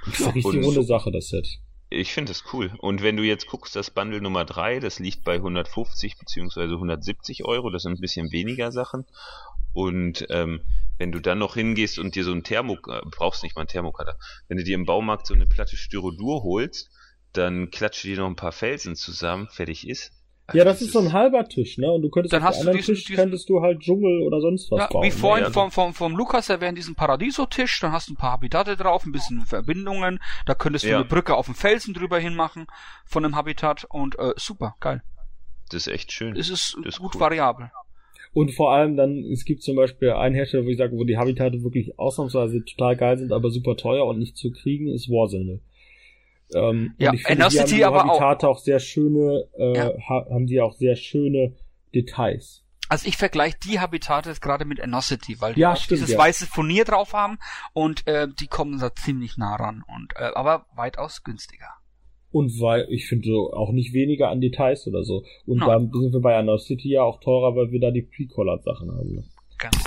Das 0.05 0.15
ist 0.19 0.25
eine 0.25 0.35
richtig 0.35 0.55
Und- 0.55 0.63
runde 0.65 0.83
Sache, 0.83 1.11
das 1.11 1.27
Set. 1.29 1.47
Ich 1.95 2.11
finde 2.11 2.31
es 2.31 2.43
cool. 2.51 2.73
Und 2.79 3.03
wenn 3.03 3.17
du 3.17 3.23
jetzt 3.23 3.45
guckst, 3.45 3.75
das 3.75 3.91
Bundle 3.91 4.19
Nummer 4.19 4.45
3, 4.45 4.79
das 4.79 4.97
liegt 4.97 5.23
bei 5.23 5.35
150 5.35 6.17
beziehungsweise 6.17 6.73
170 6.73 7.45
Euro, 7.45 7.69
das 7.69 7.83
sind 7.83 7.93
ein 7.93 8.01
bisschen 8.01 8.31
weniger 8.31 8.71
Sachen. 8.71 9.05
Und 9.73 10.25
ähm, 10.31 10.61
wenn 10.97 11.11
du 11.11 11.19
dann 11.19 11.37
noch 11.37 11.53
hingehst 11.53 11.99
und 11.99 12.15
dir 12.15 12.23
so 12.23 12.31
ein 12.31 12.43
Thermo, 12.43 12.79
äh, 12.87 13.01
brauchst 13.05 13.43
nicht 13.43 13.55
mal 13.55 13.61
einen 13.61 13.67
Thermokater, 13.67 14.17
wenn 14.47 14.57
du 14.57 14.63
dir 14.63 14.73
im 14.73 14.85
Baumarkt 14.85 15.27
so 15.27 15.35
eine 15.35 15.45
Platte 15.45 15.77
Styrodur 15.77 16.41
holst, 16.41 16.89
dann 17.31 17.69
klatscht 17.69 18.03
dir 18.03 18.17
noch 18.17 18.27
ein 18.27 18.35
paar 18.35 18.51
Felsen 18.51 18.95
zusammen, 18.95 19.47
fertig 19.49 19.87
ist. 19.87 20.13
Ja, 20.51 20.65
das 20.65 20.81
ist 20.81 20.91
so 20.91 20.99
ein 20.99 21.13
halber 21.13 21.47
Tisch, 21.47 21.77
ne? 21.77 21.89
Und 21.89 22.01
du 22.01 22.09
könntest 22.09 22.33
Dann 22.33 22.41
auf 22.41 22.49
hast 22.49 22.59
anderen 22.59 22.77
diesen- 22.77 22.95
Tisch 22.95 23.05
diesen- 23.05 23.15
könntest 23.15 23.47
du 23.49 23.61
halt 23.61 23.79
Dschungel 23.79 24.23
oder 24.23 24.41
sonst 24.41 24.69
was 24.71 24.79
Ja, 24.81 24.87
bauen. 24.87 25.03
wie 25.03 25.07
ne? 25.07 25.13
vorhin 25.13 25.45
ja. 25.45 25.51
vom, 25.51 25.71
vom, 25.71 25.93
vom 25.93 26.15
Lukas 26.17 26.49
erwähnt, 26.49 26.77
diesen 26.77 26.95
Paradiso-Tisch, 26.95 27.79
dann 27.79 27.93
hast 27.93 28.09
du 28.09 28.13
ein 28.13 28.17
paar 28.17 28.33
Habitate 28.33 28.75
drauf, 28.75 29.05
ein 29.05 29.13
bisschen 29.13 29.45
Verbindungen, 29.45 30.19
da 30.45 30.53
könntest 30.53 30.83
du 30.83 30.89
Ja. 30.89 30.97
eine 30.97 31.05
Brücke 31.05 31.35
auf 31.35 31.45
dem 31.45 31.55
Felsen 31.55 31.93
drüber 31.93 32.19
hin 32.19 32.35
machen 32.35 32.67
von 33.05 33.23
einem 33.23 33.35
Habitat 33.37 33.85
und 33.89 34.19
äh, 34.19 34.33
super, 34.35 34.75
geil. 34.81 35.01
Das 35.71 35.87
ist 35.87 35.93
echt 35.93 36.11
schön. 36.11 36.35
Es 36.35 36.49
ist, 36.49 36.75
Das 36.83 36.95
ist 36.95 36.99
gut 36.99 37.15
cool. 37.15 37.21
variabel. 37.21 37.71
Und 38.33 38.51
vor 38.53 38.73
allem 38.73 38.97
dann, 38.97 39.23
es 39.31 39.45
gibt 39.45 39.61
zum 39.63 39.75
Beispiel 39.75 40.09
einen 40.11 40.35
Hersteller, 40.35 40.65
wo 40.65 40.69
ich 40.69 40.77
sage, 40.77 40.97
wo 40.97 41.03
die 41.03 41.17
Habitate 41.17 41.63
wirklich 41.63 41.97
ausnahmsweise 41.99 42.65
total 42.65 42.97
geil 42.97 43.17
sind, 43.17 43.31
aber 43.31 43.49
super 43.49 43.77
teuer 43.77 44.05
und 44.07 44.19
nicht 44.19 44.35
zu 44.35 44.51
kriegen, 44.51 44.87
ist 44.87 45.07
Warzone. 45.09 45.59
Ähm, 46.53 46.93
Ja, 46.97 47.09
und 47.11 47.15
ich 47.17 47.23
finde, 47.23 47.37
die 47.49 47.57
Audacity 47.59 47.69
haben 47.71 47.77
die 47.77 47.83
aber 47.85 48.05
auch. 48.05 48.19
Habitate 48.21 48.47
auch. 48.49 48.59
sehr 48.59 48.79
schöne, 48.79 49.45
äh, 49.57 49.75
Ja. 49.77 49.93
ha 50.09 50.25
haben 50.29 50.45
die 50.47 50.61
auch 50.61 50.73
sehr 50.73 50.95
schöne 50.95 51.55
Details. 51.95 52.63
Also 52.89 53.07
ich 53.07 53.17
vergleiche 53.17 53.57
die 53.65 53.79
Habitate 53.79 54.29
jetzt 54.29 54.41
gerade 54.41 54.65
mit 54.65 54.79
Anosity, 54.81 55.39
weil 55.41 55.53
die 55.55 55.61
Ja, 55.61 55.71
auch 55.73 55.77
stimmt, 55.77 56.01
dieses 56.01 56.11
ja. 56.13 56.19
weiße 56.19 56.45
Furnier 56.47 56.85
drauf 56.85 57.13
haben 57.13 57.39
und 57.73 58.05
äh, 58.07 58.27
die 58.39 58.47
kommen 58.47 58.77
da 58.79 58.93
ziemlich 58.93 59.37
nah 59.37 59.55
ran 59.55 59.83
und 59.87 60.13
äh, 60.15 60.31
aber 60.35 60.65
weitaus 60.75 61.23
günstiger. 61.23 61.69
Und 62.31 62.59
weil, 62.59 62.87
ich 62.89 63.07
finde 63.07 63.27
so 63.29 63.53
auch 63.53 63.71
nicht 63.71 63.93
weniger 63.93 64.29
an 64.29 64.41
Details 64.41 64.85
oder 64.87 65.03
so. 65.03 65.23
Und 65.45 65.59
No. 65.59 65.67
da 65.67 65.79
sind 65.79 66.13
wir 66.13 66.19
bei 66.19 66.35
Anno 66.35 66.57
City 66.57 66.89
ja 66.89 67.03
auch 67.03 67.19
teurer, 67.19 67.55
weil 67.55 67.71
wir 67.71 67.79
da 67.79 67.91
die 67.91 68.01
Pre-Colored 68.01 68.63
Sachen 68.63 68.91
haben. 68.91 69.13
ne? 69.15 69.23
Genau. 69.59 69.83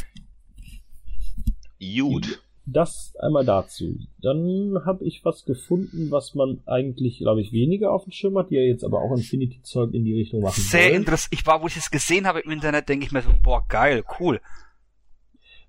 Gut. 2.09 2.43
Das 2.68 3.14
einmal 3.20 3.44
dazu. 3.44 3.97
Dann 4.20 4.76
habe 4.84 5.05
ich 5.05 5.24
was 5.24 5.44
gefunden, 5.44 6.10
was 6.10 6.34
man 6.34 6.62
eigentlich, 6.66 7.18
glaube 7.18 7.40
ich, 7.40 7.52
weniger 7.52 7.93
auf 7.93 8.02
dem 8.05 8.10
Schirm 8.12 8.36
hat, 8.36 8.51
die 8.51 8.56
ja 8.56 8.62
jetzt 8.62 8.82
aber 8.84 9.01
auch 9.01 9.12
Infinity-Zeug 9.16 9.94
in 9.94 10.05
die 10.05 10.14
Richtung 10.14 10.40
machen 10.43 10.60
Sehr 10.60 10.86
wollen. 10.86 10.97
interessant. 10.97 11.32
Ich 11.32 11.47
war, 11.47 11.62
wo 11.62 11.68
ich 11.68 11.76
es 11.76 11.90
gesehen 11.93 12.26
habe 12.26 12.40
im 12.40 12.51
Internet, 12.51 12.88
denke 12.88 13.06
ich 13.06 13.12
mir 13.12 13.22
so, 13.22 13.30
boah, 13.43 13.64
geil, 13.68 14.02
cool. 14.18 14.40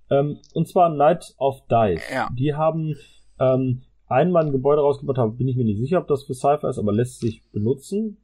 Ähm, 0.10 0.40
und 0.54 0.68
zwar 0.68 0.90
Night 0.90 1.36
of 1.38 1.62
Dice. 1.68 2.02
Ja. 2.12 2.30
Die 2.34 2.56
haben 2.56 2.96
ähm, 3.40 3.84
einmal 4.08 4.46
ein 4.46 4.52
Gebäude 4.52 4.82
rausgebaut, 4.82 5.18
da 5.18 5.26
bin 5.28 5.48
ich 5.48 5.56
mir 5.58 5.66
nicht 5.66 5.80
sicher, 5.80 6.00
ob 6.00 6.08
das 6.08 6.24
für 6.24 6.34
Cypher 6.34 6.70
ist, 6.70 6.80
aber 6.80 6.94
lässt 6.94 7.20
sich 7.20 7.44
benutzen. 7.52 8.18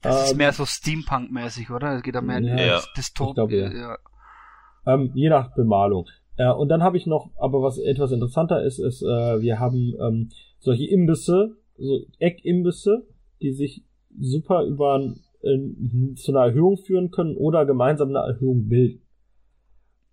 Das 0.00 0.24
ist 0.26 0.32
Ähm, 0.32 0.38
mehr 0.38 0.52
so 0.52 0.64
Steampunk-mäßig, 0.64 1.70
oder? 1.70 1.96
Es 1.96 2.02
geht 2.02 2.14
da 2.14 2.20
mehr 2.20 2.38
in 2.38 2.44
Ja, 2.46 2.56
Ja. 2.56 2.72
das 2.74 2.92
Dystop. 2.96 3.36
ja. 3.50 3.70
ja. 3.72 3.98
Ähm, 4.86 5.10
je 5.14 5.28
nach 5.28 5.54
Bemalung. 5.54 6.06
Äh, 6.36 6.52
und 6.52 6.68
dann 6.68 6.82
habe 6.82 6.96
ich 6.96 7.06
noch, 7.06 7.30
aber 7.36 7.62
was 7.62 7.78
etwas 7.78 8.12
interessanter 8.12 8.62
ist, 8.64 8.78
ist, 8.78 9.02
äh, 9.02 9.40
wir 9.40 9.58
haben 9.60 9.94
ähm, 10.00 10.30
solche 10.58 10.86
Imbisse, 10.86 11.56
so 11.76 12.00
Eckimbisse, 12.18 13.06
die 13.40 13.52
sich 13.52 13.84
super 14.18 14.64
über 14.64 15.14
äh, 15.42 16.14
zu 16.14 16.32
einer 16.32 16.46
Erhöhung 16.46 16.76
führen 16.78 17.10
können 17.10 17.36
oder 17.36 17.66
gemeinsam 17.66 18.08
eine 18.10 18.26
Erhöhung 18.26 18.68
bilden. 18.68 19.02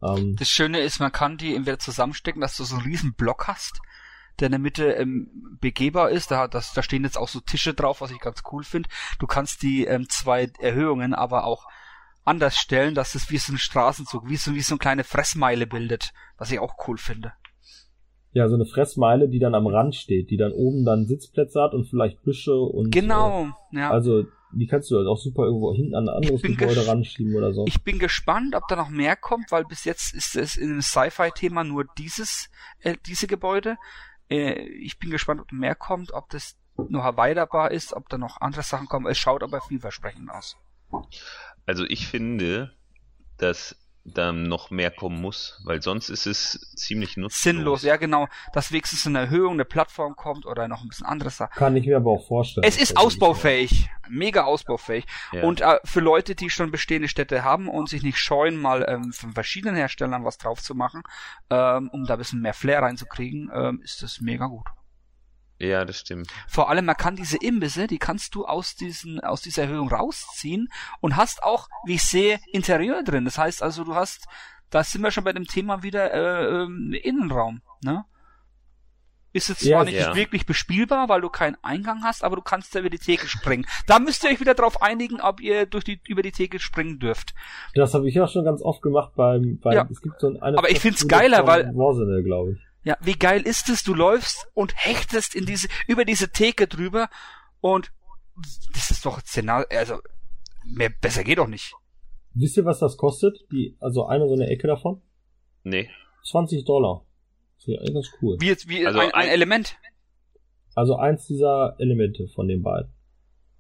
Ähm, 0.03 0.35
Das 0.37 0.49
Schöne 0.49 0.79
ist, 0.79 0.99
man 0.99 1.11
kann 1.11 1.37
die 1.37 1.55
entweder 1.55 1.79
zusammenstecken, 1.79 2.41
dass 2.41 2.57
du 2.57 2.63
so 2.63 2.75
einen 2.75 2.85
riesen 2.85 3.13
Block 3.13 3.47
hast, 3.47 3.79
der 4.39 4.47
in 4.47 4.51
der 4.51 4.59
Mitte 4.59 4.91
ähm, 4.93 5.57
begehbar 5.59 6.09
ist. 6.09 6.31
Da, 6.31 6.47
das, 6.47 6.73
da 6.73 6.83
stehen 6.83 7.03
jetzt 7.03 7.17
auch 7.17 7.27
so 7.27 7.39
Tische 7.39 7.73
drauf, 7.73 8.01
was 8.01 8.11
ich 8.11 8.19
ganz 8.19 8.41
cool 8.51 8.63
finde. 8.63 8.89
Du 9.19 9.27
kannst 9.27 9.61
die 9.61 9.85
ähm, 9.85 10.07
zwei 10.09 10.51
Erhöhungen 10.59 11.13
aber 11.13 11.45
auch 11.45 11.67
anders 12.23 12.55
stellen, 12.57 12.95
dass 12.95 13.15
es 13.15 13.29
wie 13.31 13.37
so 13.37 13.53
ein 13.53 13.57
Straßenzug, 13.57 14.27
wie 14.29 14.37
so, 14.37 14.53
wie 14.53 14.61
so 14.61 14.73
eine 14.75 14.79
kleine 14.79 15.03
Fressmeile 15.03 15.67
bildet, 15.67 16.11
was 16.37 16.51
ich 16.51 16.59
auch 16.59 16.75
cool 16.87 16.97
finde. 16.97 17.33
ja, 18.33 18.47
so 18.47 18.55
eine 18.55 18.65
Fressmeile, 18.65 19.27
die 19.27 19.39
dann 19.39 19.55
am 19.55 19.67
Rand 19.67 19.93
steht, 19.95 20.29
die 20.29 20.37
dann 20.37 20.53
oben 20.53 20.85
dann 20.85 21.05
Sitzplätze 21.05 21.61
hat 21.61 21.73
und 21.73 21.85
vielleicht 21.85 22.23
Büsche 22.23 22.55
und 22.55 22.89
Genau, 22.91 23.47
Äh, 23.73 23.79
ja. 23.79 23.91
also 23.91 24.23
die 24.53 24.67
kannst 24.67 24.91
du 24.91 24.97
halt 24.97 25.07
auch 25.07 25.17
super 25.17 25.43
irgendwo 25.45 25.73
hinten 25.73 25.95
an 25.95 26.07
ein 26.09 26.15
anderes 26.15 26.41
Gebäude 26.41 26.85
ranschieben 26.87 27.35
oder 27.35 27.53
so. 27.53 27.65
Ich 27.67 27.83
bin 27.83 27.99
gespannt, 27.99 28.55
ob 28.55 28.67
da 28.67 28.75
noch 28.75 28.89
mehr 28.89 29.15
kommt, 29.15 29.51
weil 29.51 29.65
bis 29.65 29.85
jetzt 29.85 30.13
ist 30.13 30.35
es 30.35 30.55
in 30.57 30.69
dem 30.69 30.81
Sci-Fi-Thema 30.81 31.63
nur 31.63 31.85
dieses, 31.97 32.49
äh, 32.79 32.95
diese 33.05 33.27
Gebäude. 33.27 33.77
Äh, 34.29 34.61
ich 34.61 34.99
bin 34.99 35.09
gespannt, 35.09 35.41
ob 35.41 35.51
mehr 35.51 35.75
kommt, 35.75 36.13
ob 36.13 36.29
das 36.29 36.57
noch 36.89 37.03
erweiterbar 37.03 37.71
ist, 37.71 37.93
ob 37.93 38.09
da 38.09 38.17
noch 38.17 38.39
andere 38.41 38.63
Sachen 38.63 38.87
kommen. 38.87 39.07
Es 39.07 39.17
schaut 39.17 39.43
aber 39.43 39.61
vielversprechend 39.61 40.29
aus. 40.29 40.57
Also 41.65 41.85
ich 41.85 42.07
finde, 42.07 42.71
dass 43.37 43.75
da 44.03 44.31
noch 44.31 44.71
mehr 44.71 44.89
kommen 44.89 45.21
muss, 45.21 45.61
weil 45.63 45.81
sonst 45.81 46.09
ist 46.09 46.25
es 46.25 46.73
ziemlich 46.75 47.17
nutzlos. 47.17 47.43
Sinnlos, 47.43 47.83
ja 47.83 47.97
genau, 47.97 48.27
dass 48.53 48.71
wenigstens 48.71 49.05
eine 49.05 49.19
Erhöhung, 49.19 49.53
eine 49.53 49.65
Plattform 49.65 50.15
kommt 50.15 50.45
oder 50.45 50.67
noch 50.67 50.81
ein 50.81 50.87
bisschen 50.87 51.05
andere 51.05 51.29
Sachen. 51.29 51.53
Kann 51.55 51.75
ich 51.75 51.85
mir 51.85 51.97
aber 51.97 52.11
auch 52.11 52.27
vorstellen. 52.27 52.65
Es 52.67 52.77
ist 52.77 52.95
Das 52.95 53.03
ausbaufähig, 53.03 53.89
mega 54.09 54.43
ausbaufähig. 54.43 55.05
Ja. 55.31 55.43
Und 55.43 55.61
äh, 55.61 55.79
für 55.83 55.99
Leute, 55.99 56.35
die 56.35 56.49
schon 56.49 56.71
bestehende 56.71 57.07
Städte 57.07 57.43
haben 57.43 57.67
und 57.67 57.89
sich 57.89 58.01
nicht 58.01 58.17
scheuen, 58.17 58.57
mal 58.57 58.85
ähm, 58.87 59.13
von 59.13 59.33
verschiedenen 59.33 59.75
Herstellern 59.75 60.25
was 60.25 60.37
drauf 60.37 60.61
zu 60.61 60.73
machen, 60.73 61.03
ähm, 61.49 61.89
um 61.91 62.05
da 62.05 62.13
ein 62.13 62.19
bisschen 62.19 62.41
mehr 62.41 62.53
Flair 62.53 62.81
reinzukriegen, 62.81 63.51
ähm, 63.53 63.81
ist 63.83 64.01
das 64.01 64.19
mega 64.19 64.47
gut. 64.47 64.65
Ja, 65.61 65.85
das 65.85 65.99
stimmt. 65.99 66.27
Vor 66.47 66.69
allem, 66.69 66.85
man 66.85 66.97
kann 66.97 67.15
diese 67.15 67.37
Imbisse, 67.37 67.87
die 67.87 67.99
kannst 67.99 68.33
du 68.35 68.45
aus 68.45 68.75
diesen, 68.75 69.19
aus 69.19 69.41
dieser 69.41 69.63
Erhöhung 69.63 69.89
rausziehen 69.89 70.69
und 71.01 71.15
hast 71.15 71.43
auch, 71.43 71.67
wie 71.85 71.95
ich 71.95 72.03
sehe, 72.03 72.39
Interieur 72.51 73.03
drin. 73.03 73.25
Das 73.25 73.37
heißt 73.37 73.61
also, 73.61 73.83
du 73.83 73.93
hast, 73.95 74.25
da 74.69 74.83
sind 74.83 75.01
wir 75.03 75.11
schon 75.11 75.23
bei 75.23 75.33
dem 75.33 75.45
Thema 75.45 75.83
wieder, 75.83 76.13
äh, 76.13 76.63
ähm, 76.63 76.93
Innenraum, 76.93 77.61
ne? 77.83 78.05
Ist 79.33 79.47
jetzt 79.47 79.61
Ja, 79.61 79.77
zwar 79.77 79.85
nicht 79.85 79.95
ja. 79.97 80.13
wirklich 80.13 80.45
bespielbar, 80.45 81.07
weil 81.07 81.21
du 81.21 81.29
keinen 81.29 81.55
Eingang 81.61 82.03
hast, 82.03 82.21
aber 82.21 82.35
du 82.35 82.41
kannst 82.41 82.75
da 82.75 82.79
über 82.79 82.89
die 82.89 82.97
Theke 82.99 83.27
springen. 83.27 83.65
Da 83.87 83.97
müsst 83.99 84.25
ihr 84.25 84.29
euch 84.29 84.41
wieder 84.41 84.55
drauf 84.55 84.81
einigen, 84.81 85.21
ob 85.21 85.39
ihr 85.39 85.65
durch 85.65 85.85
die, 85.85 86.01
über 86.05 86.21
die 86.21 86.33
Theke 86.33 86.59
springen 86.59 86.99
dürft. 86.99 87.33
Das 87.73 87.93
habe 87.93 88.09
ich 88.09 88.19
auch 88.19 88.29
schon 88.29 88.43
ganz 88.43 88.61
oft 88.61 88.81
gemacht 88.81 89.13
beim, 89.15 89.57
beim 89.61 89.73
Ja. 89.73 89.87
es 89.89 90.01
gibt 90.01 90.19
so 90.19 90.37
eine 90.41 90.57
Aber 90.57 90.69
ich 90.69 90.81
find's 90.81 91.03
Fastfood 91.03 91.19
geiler, 91.21 91.47
weil- 91.47 91.73
Warzone, 91.73 92.21
glaube 92.23 92.53
ich. 92.53 92.70
Ja, 92.83 92.97
wie 93.01 93.17
geil 93.17 93.41
ist 93.41 93.69
es? 93.69 93.83
Du 93.83 93.93
läufst 93.93 94.47
und 94.53 94.73
hechtest 94.75 95.35
in 95.35 95.45
diese, 95.45 95.67
über 95.87 96.05
diese 96.05 96.29
Theke 96.31 96.67
drüber 96.67 97.09
und 97.59 97.91
das 98.73 98.91
ist 98.91 99.05
doch 99.05 99.21
Szenario, 99.21 99.67
also, 99.77 99.99
mehr, 100.65 100.89
besser 100.89 101.23
geht 101.23 101.37
doch 101.37 101.47
nicht. 101.47 101.73
Wisst 102.33 102.57
ihr, 102.57 102.65
was 102.65 102.79
das 102.79 102.97
kostet? 102.97 103.45
Die, 103.51 103.75
also 103.79 104.05
eine 104.05 104.27
so 104.27 104.33
eine 104.33 104.47
Ecke 104.47 104.67
davon? 104.67 105.01
Nee. 105.63 105.89
20 106.23 106.65
Dollar. 106.65 107.05
Das 107.57 107.67
ist 107.67 107.85
ja 107.85 107.93
ganz 107.93 108.07
cool. 108.21 108.37
Wie 108.39 108.47
jetzt, 108.47 108.67
wie 108.67 108.85
Also 108.85 108.99
ein, 108.99 109.13
ein 109.13 109.29
Element. 109.29 109.77
Also 110.73 110.95
eins 110.95 111.27
dieser 111.27 111.75
Elemente 111.79 112.27
von 112.29 112.47
den 112.47 112.63
beiden. 112.63 112.91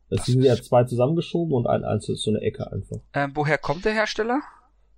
Das, 0.09 0.19
Das 0.19 0.27
sind 0.27 0.43
ja 0.43 0.55
zwei 0.55 0.83
zusammengeschoben 0.85 1.53
und 1.53 1.67
ein 1.67 1.83
einzelnes 1.83 2.19
ist 2.19 2.25
so 2.25 2.31
eine 2.31 2.41
Ecke 2.41 2.71
einfach. 2.71 2.97
Ähm, 3.13 3.31
woher 3.35 3.57
kommt 3.57 3.85
der 3.85 3.93
Hersteller? 3.93 4.41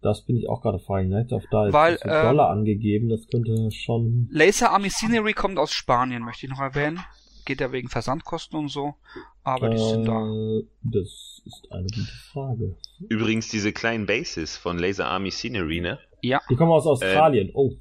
Das 0.04 0.26
bin 0.26 0.36
ich 0.36 0.50
auch 0.50 0.62
gerade 0.62 0.80
fragen. 0.80 1.10
Night 1.10 1.32
of 1.32 1.44
Dice. 1.44 1.74
Weil, 1.74 1.94
das 1.94 2.02
ist 2.06 2.12
ähm, 2.12 2.24
Dollar 2.28 2.50
angegeben. 2.50 3.10
Das 3.10 3.26
könnte 3.28 3.72
schon. 3.72 4.28
Laser 4.32 4.72
Army 4.72 4.90
Scenery 4.90 5.34
kommt 5.34 5.58
aus 5.58 5.72
Spanien, 5.72 6.24
möchte 6.24 6.46
ich 6.46 6.52
noch 6.52 6.60
erwähnen. 6.60 7.00
Geht 7.46 7.62
ja 7.62 7.72
wegen 7.72 7.90
Versandkosten 7.90 8.60
und 8.60 8.70
so. 8.70 8.96
Aber 9.44 9.70
die 9.70 9.78
sind 9.78 10.06
da. 10.06 10.26
Äh, 10.26 10.64
das 10.82 11.42
ist 11.46 11.68
eine 11.72 11.84
gute 11.88 12.12
Frage. 12.32 12.78
Übrigens 13.10 13.48
diese 13.50 13.72
kleinen 13.74 14.06
Bases 14.06 14.58
von 14.58 14.78
Laser 14.78 15.08
Army 15.08 15.32
Scenery, 15.32 15.82
ne? 15.82 16.00
Ja. 16.22 16.42
Die 16.50 16.56
kommen 16.56 16.72
aus 16.72 16.88
Australien. 16.88 17.52
oh. 17.54 17.72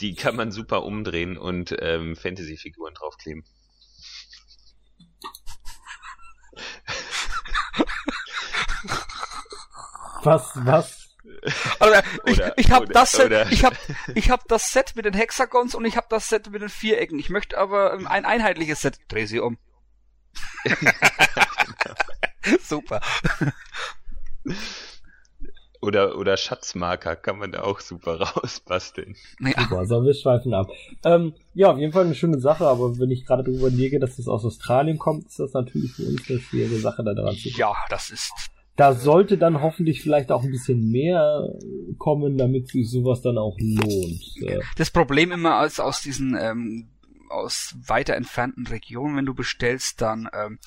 Die 0.00 0.14
kann 0.14 0.36
man 0.36 0.50
super 0.50 0.84
umdrehen 0.84 1.36
und 1.36 1.74
ähm, 1.80 2.16
Fantasy-Figuren 2.16 2.94
draufkleben. 2.94 3.44
Was, 10.22 10.52
was? 10.54 11.03
Also, 11.78 12.00
ich, 12.26 12.38
Oder- 12.38 12.58
ich 12.58 12.70
habe 12.70 12.84
oder- 12.86 12.92
das 12.94 13.12
Set, 13.12 13.26
oder- 13.26 13.52
ich 13.52 13.64
habe 13.64 13.76
ich 14.14 14.30
hab 14.30 14.48
das 14.48 14.72
Set 14.72 14.92
mit 14.96 15.04
den 15.04 15.14
Hexagons 15.14 15.74
und 15.74 15.84
ich 15.84 15.96
habe 15.96 16.06
das 16.10 16.28
Set 16.28 16.50
mit 16.50 16.62
den 16.62 16.68
Vierecken. 16.68 17.18
Ich 17.18 17.28
möchte 17.30 17.58
aber 17.58 17.92
ähm, 17.94 18.06
ein 18.06 18.24
einheitliches 18.24 18.80
Set. 18.80 18.98
Dreh 19.08 19.26
sie 19.26 19.40
um. 19.40 19.58
Super. 22.62 23.00
Oder, 25.80 26.16
oder 26.16 26.36
Schatzmarker 26.38 27.14
kann 27.14 27.38
man 27.38 27.52
da 27.52 27.62
auch 27.62 27.80
super 27.80 28.18
rausbasteln. 28.20 29.16
Ja. 29.40 29.60
Super, 29.62 29.84
so, 29.86 30.02
wir 30.02 30.14
schweifen 30.14 30.54
ab. 30.54 30.68
Ähm, 31.04 31.34
ja, 31.52 31.70
auf 31.70 31.78
jeden 31.78 31.92
Fall 31.92 32.06
eine 32.06 32.14
schöne 32.14 32.40
Sache, 32.40 32.66
aber 32.66 32.98
wenn 32.98 33.10
ich 33.10 33.26
gerade 33.26 33.44
darüber 33.44 33.68
lege, 33.68 34.00
dass 34.00 34.16
das 34.16 34.26
aus 34.26 34.44
Australien 34.46 34.98
kommt, 34.98 35.26
ist 35.26 35.38
das 35.38 35.52
natürlich 35.52 35.92
für 35.92 36.04
uns 36.04 36.22
eine 36.28 36.40
schwere 36.40 36.76
Sache, 36.78 37.04
da 37.04 37.12
dran 37.12 37.34
zu 37.36 37.50
kommen. 37.50 37.58
ja, 37.58 37.74
das 37.90 38.08
ist. 38.10 38.32
Da 38.76 38.92
sollte 38.92 39.38
dann 39.38 39.62
hoffentlich 39.62 40.02
vielleicht 40.02 40.32
auch 40.32 40.42
ein 40.42 40.50
bisschen 40.50 40.90
mehr 40.90 41.48
kommen, 41.98 42.36
damit 42.36 42.68
sich 42.68 42.90
sowas 42.90 43.22
dann 43.22 43.38
auch 43.38 43.56
lohnt. 43.60 44.20
Das 44.76 44.90
Problem 44.90 45.30
immer 45.30 45.64
ist 45.64 45.80
aus 45.80 46.00
diesen 46.02 46.36
ähm, 46.40 46.88
aus 47.30 47.74
weiter 47.86 48.14
entfernten 48.14 48.66
Regionen, 48.66 49.16
wenn 49.16 49.26
du 49.26 49.34
bestellst, 49.34 50.00
dann 50.00 50.28
ähm, 50.32 50.58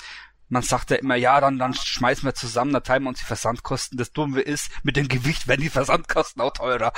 man 0.49 0.63
sagt 0.63 0.91
ja 0.91 0.95
immer, 0.97 1.15
ja, 1.15 1.41
dann 1.41 1.59
dann 1.59 1.73
schmeißen 1.73 2.23
wir 2.25 2.33
zusammen, 2.33 2.71
da 2.71 2.79
teilen 2.79 3.03
wir 3.03 3.09
uns 3.09 3.19
die 3.19 3.25
Versandkosten. 3.25 3.97
Das 3.97 4.13
Dumme 4.13 4.39
ist, 4.39 4.71
mit 4.83 4.95
dem 4.95 5.09
Gewicht 5.09 5.49
werden 5.49 5.61
die 5.61 5.67
Versandkosten 5.69 6.41
auch 6.41 6.53
teurer. 6.53 6.93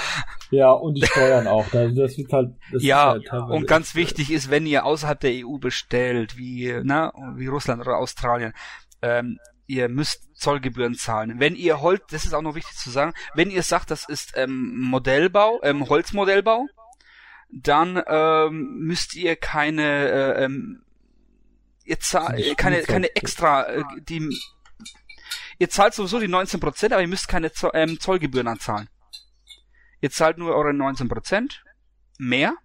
ja, 0.52 0.70
und 0.72 0.94
die 0.94 1.06
Steuern 1.08 1.48
auch. 1.48 1.66
Da- 1.72 1.88
Das 1.88 2.16
wird 2.20 2.32
halt, 2.32 2.52
das 2.72 2.84
ja, 2.84 3.14
ist 3.14 3.32
halt 3.32 3.50
und 3.50 3.66
ganz 3.68 3.96
wichtig 3.96 4.32
ist, 4.32 4.52
wenn 4.52 4.68
ihr 4.68 4.86
außerhalb 4.86 5.20
der 5.20 5.32
EU 5.48 5.58
bestellt, 5.58 6.38
wie 6.38 6.80
na, 6.84 7.12
wie 7.36 7.48
Russland 7.48 7.82
oder 7.82 7.98
Australien, 7.98 8.54
ähm, 9.02 9.40
ihr 9.70 9.88
müsst 9.88 10.36
Zollgebühren 10.36 10.96
zahlen. 10.96 11.40
Wenn 11.40 11.56
ihr 11.56 11.80
Holz, 11.80 12.02
das 12.10 12.26
ist 12.26 12.34
auch 12.34 12.42
noch 12.42 12.56
wichtig 12.56 12.76
zu 12.76 12.90
sagen, 12.90 13.14
wenn 13.36 13.52
ihr 13.52 13.62
sagt, 13.62 13.92
das 13.92 14.10
ist 14.10 14.34
ähm, 14.36 14.80
Modellbau, 14.82 15.60
ähm, 15.62 15.88
Holzmodellbau, 15.88 16.66
dann 17.52 18.02
ähm, 18.08 18.80
müsst 18.80 19.16
ihr 19.16 19.36
keine 19.36 20.10
äh, 20.10 20.44
ähm, 20.46 20.84
ihr 21.84 22.00
zahlt 22.00 22.40
Die 22.40 22.56
keine 22.56 22.82
keine 22.82 23.16
extra 23.16 23.64
äh, 23.64 23.84
die 24.02 24.36
ihr 25.60 25.70
zahlt 25.70 25.94
sowieso 25.94 26.20
die 26.20 26.28
19%, 26.28 26.86
aber 26.86 27.02
ihr 27.02 27.08
müsst 27.08 27.28
keine 27.28 27.52
Zo 27.52 27.70
ähm, 27.74 28.00
Zollgebühren 28.00 28.48
anzahlen. 28.48 28.90
Ihr 30.02 30.10
zahlt 30.10 30.38
nur 30.38 30.56
eure 30.56 30.72
19% 30.72 31.60
mehr. 32.18 32.56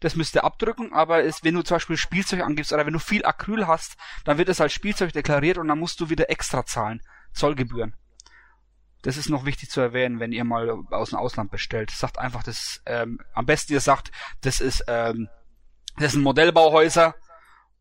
Das 0.00 0.16
müsst 0.16 0.34
ihr 0.34 0.44
abdrücken, 0.44 0.92
aber 0.92 1.24
es, 1.24 1.44
wenn 1.44 1.54
du 1.54 1.62
zum 1.62 1.76
Beispiel 1.76 1.96
Spielzeug 1.96 2.40
angibst 2.40 2.72
oder 2.72 2.86
wenn 2.86 2.94
du 2.94 2.98
viel 2.98 3.24
Acryl 3.24 3.66
hast, 3.66 3.96
dann 4.24 4.38
wird 4.38 4.48
es 4.48 4.60
als 4.60 4.72
Spielzeug 4.72 5.12
deklariert 5.12 5.58
und 5.58 5.68
dann 5.68 5.78
musst 5.78 6.00
du 6.00 6.08
wieder 6.08 6.30
extra 6.30 6.64
zahlen. 6.64 7.02
Zollgebühren. 7.34 7.94
Das 9.02 9.16
ist 9.16 9.28
noch 9.28 9.44
wichtig 9.46 9.70
zu 9.70 9.80
erwähnen, 9.80 10.20
wenn 10.20 10.32
ihr 10.32 10.44
mal 10.44 10.70
aus 10.90 11.10
dem 11.10 11.18
Ausland 11.18 11.50
bestellt. 11.50 11.90
Sagt 11.90 12.18
einfach, 12.18 12.42
das 12.42 12.82
ähm, 12.86 13.18
am 13.34 13.46
besten 13.46 13.72
ihr 13.72 13.80
sagt, 13.80 14.10
das 14.40 14.60
ist 14.60 14.84
ähm, 14.88 15.28
das 15.98 16.12
sind 16.12 16.22
Modellbauhäuser 16.22 17.14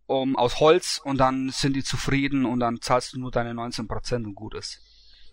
um, 0.06 0.36
aus 0.36 0.60
Holz 0.60 1.00
und 1.04 1.18
dann 1.20 1.50
sind 1.50 1.76
die 1.76 1.84
zufrieden 1.84 2.46
und 2.46 2.60
dann 2.60 2.82
zahlst 2.82 3.14
du 3.14 3.20
nur 3.20 3.32
deine 3.32 3.52
19% 3.52 4.26
und 4.26 4.36
gut 4.36 4.56
ist. 4.56 4.82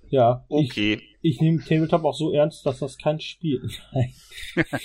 Ja, 0.09 0.45
ich, 0.49 0.71
Okay. 0.71 1.03
ich 1.23 1.41
nehme 1.41 1.65
Tabletop 1.65 2.05
auch 2.05 2.15
so 2.15 2.33
ernst, 2.33 2.65
dass 2.65 2.79
das 2.79 2.97
kein 2.99 3.19
Spiel 3.19 3.61
ist. 3.65 3.81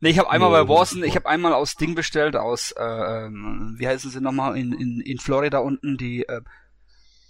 Nee, 0.00 0.10
ich 0.10 0.18
habe 0.18 0.30
einmal 0.30 0.50
bei 0.50 0.64
gut. 0.64 1.04
ich 1.04 1.16
habe 1.16 1.26
einmal 1.26 1.54
aus 1.54 1.74
Ding 1.74 1.94
bestellt, 1.94 2.36
aus, 2.36 2.72
äh, 2.72 2.82
ähm, 2.82 3.76
wie 3.78 3.88
heißen 3.88 4.10
sie 4.10 4.20
nochmal, 4.20 4.56
in, 4.56 4.72
in, 4.72 5.00
in 5.00 5.18
Florida 5.18 5.58
unten, 5.58 5.96
die, 5.96 6.22
äh, 6.28 6.42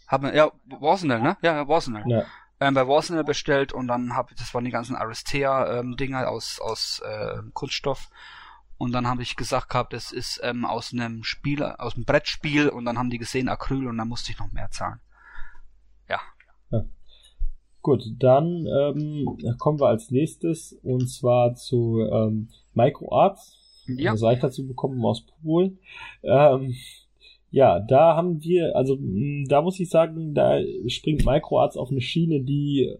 haben, 0.08 0.34
ja, 0.34 0.50
Warzone, 0.66 1.20
ne? 1.20 1.36
Ja, 1.42 1.54
ja, 1.56 1.68
Warzone. 1.68 2.04
ja. 2.06 2.24
Ähm, 2.58 2.74
bei 2.74 2.88
Warzone 2.88 3.22
bestellt 3.22 3.72
und 3.72 3.86
dann 3.86 4.14
habe 4.14 4.34
das 4.34 4.54
waren 4.54 4.64
die 4.64 4.70
ganzen 4.70 4.96
Aristea-Dinger 4.96 6.28
aus, 6.28 6.58
aus 6.58 7.02
äh, 7.04 7.42
Kunststoff. 7.52 8.08
Und 8.78 8.92
dann 8.92 9.06
habe 9.06 9.22
ich 9.22 9.36
gesagt 9.36 9.68
gehabt, 9.70 9.92
das 9.92 10.12
ist 10.12 10.40
ähm, 10.42 10.64
aus 10.64 10.92
einem 10.92 11.22
Spiel, 11.22 11.62
aus 11.62 11.94
einem 11.94 12.04
Brettspiel 12.04 12.68
und 12.68 12.84
dann 12.84 12.98
haben 12.98 13.10
die 13.10 13.18
gesehen 13.18 13.48
Acryl 13.48 13.86
und 13.86 13.96
dann 13.98 14.08
musste 14.08 14.32
ich 14.32 14.38
noch 14.38 14.52
mehr 14.52 14.70
zahlen. 14.70 15.00
Ja. 17.86 17.92
Gut, 17.92 18.04
dann 18.18 18.66
ähm, 18.66 19.38
kommen 19.58 19.78
wir 19.78 19.86
als 19.86 20.10
nächstes 20.10 20.72
und 20.82 21.08
zwar 21.08 21.54
zu 21.54 22.00
ähm, 22.00 22.48
MicroArts. 22.74 23.84
Ja. 23.86 24.10
Eine 24.10 24.18
Seite 24.18 24.40
dazu 24.42 24.66
bekommen 24.66 25.04
aus 25.04 25.24
Polen. 25.42 25.78
Ähm, 26.24 26.74
ja, 27.52 27.78
da 27.78 28.16
haben 28.16 28.42
wir, 28.42 28.74
also 28.74 28.98
da 29.48 29.62
muss 29.62 29.78
ich 29.78 29.88
sagen, 29.88 30.34
da 30.34 30.58
springt 30.88 31.24
MicroArts 31.24 31.76
auf 31.76 31.90
eine 31.90 32.00
Schiene, 32.00 32.40
die 32.40 32.92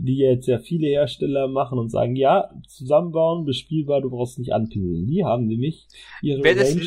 die 0.00 0.18
jetzt 0.18 0.46
sehr 0.46 0.60
viele 0.60 0.86
Hersteller 0.86 1.48
machen 1.48 1.78
und 1.78 1.88
sagen, 1.90 2.16
ja, 2.16 2.50
zusammenbauen, 2.66 3.44
bespielbar, 3.44 4.00
du 4.00 4.10
brauchst 4.10 4.38
nicht 4.38 4.52
anpinseln. 4.52 5.06
Die 5.06 5.24
haben 5.24 5.46
nämlich 5.46 5.86
ihre 6.22 6.42
Wer 6.44 6.56
Range 6.56 6.86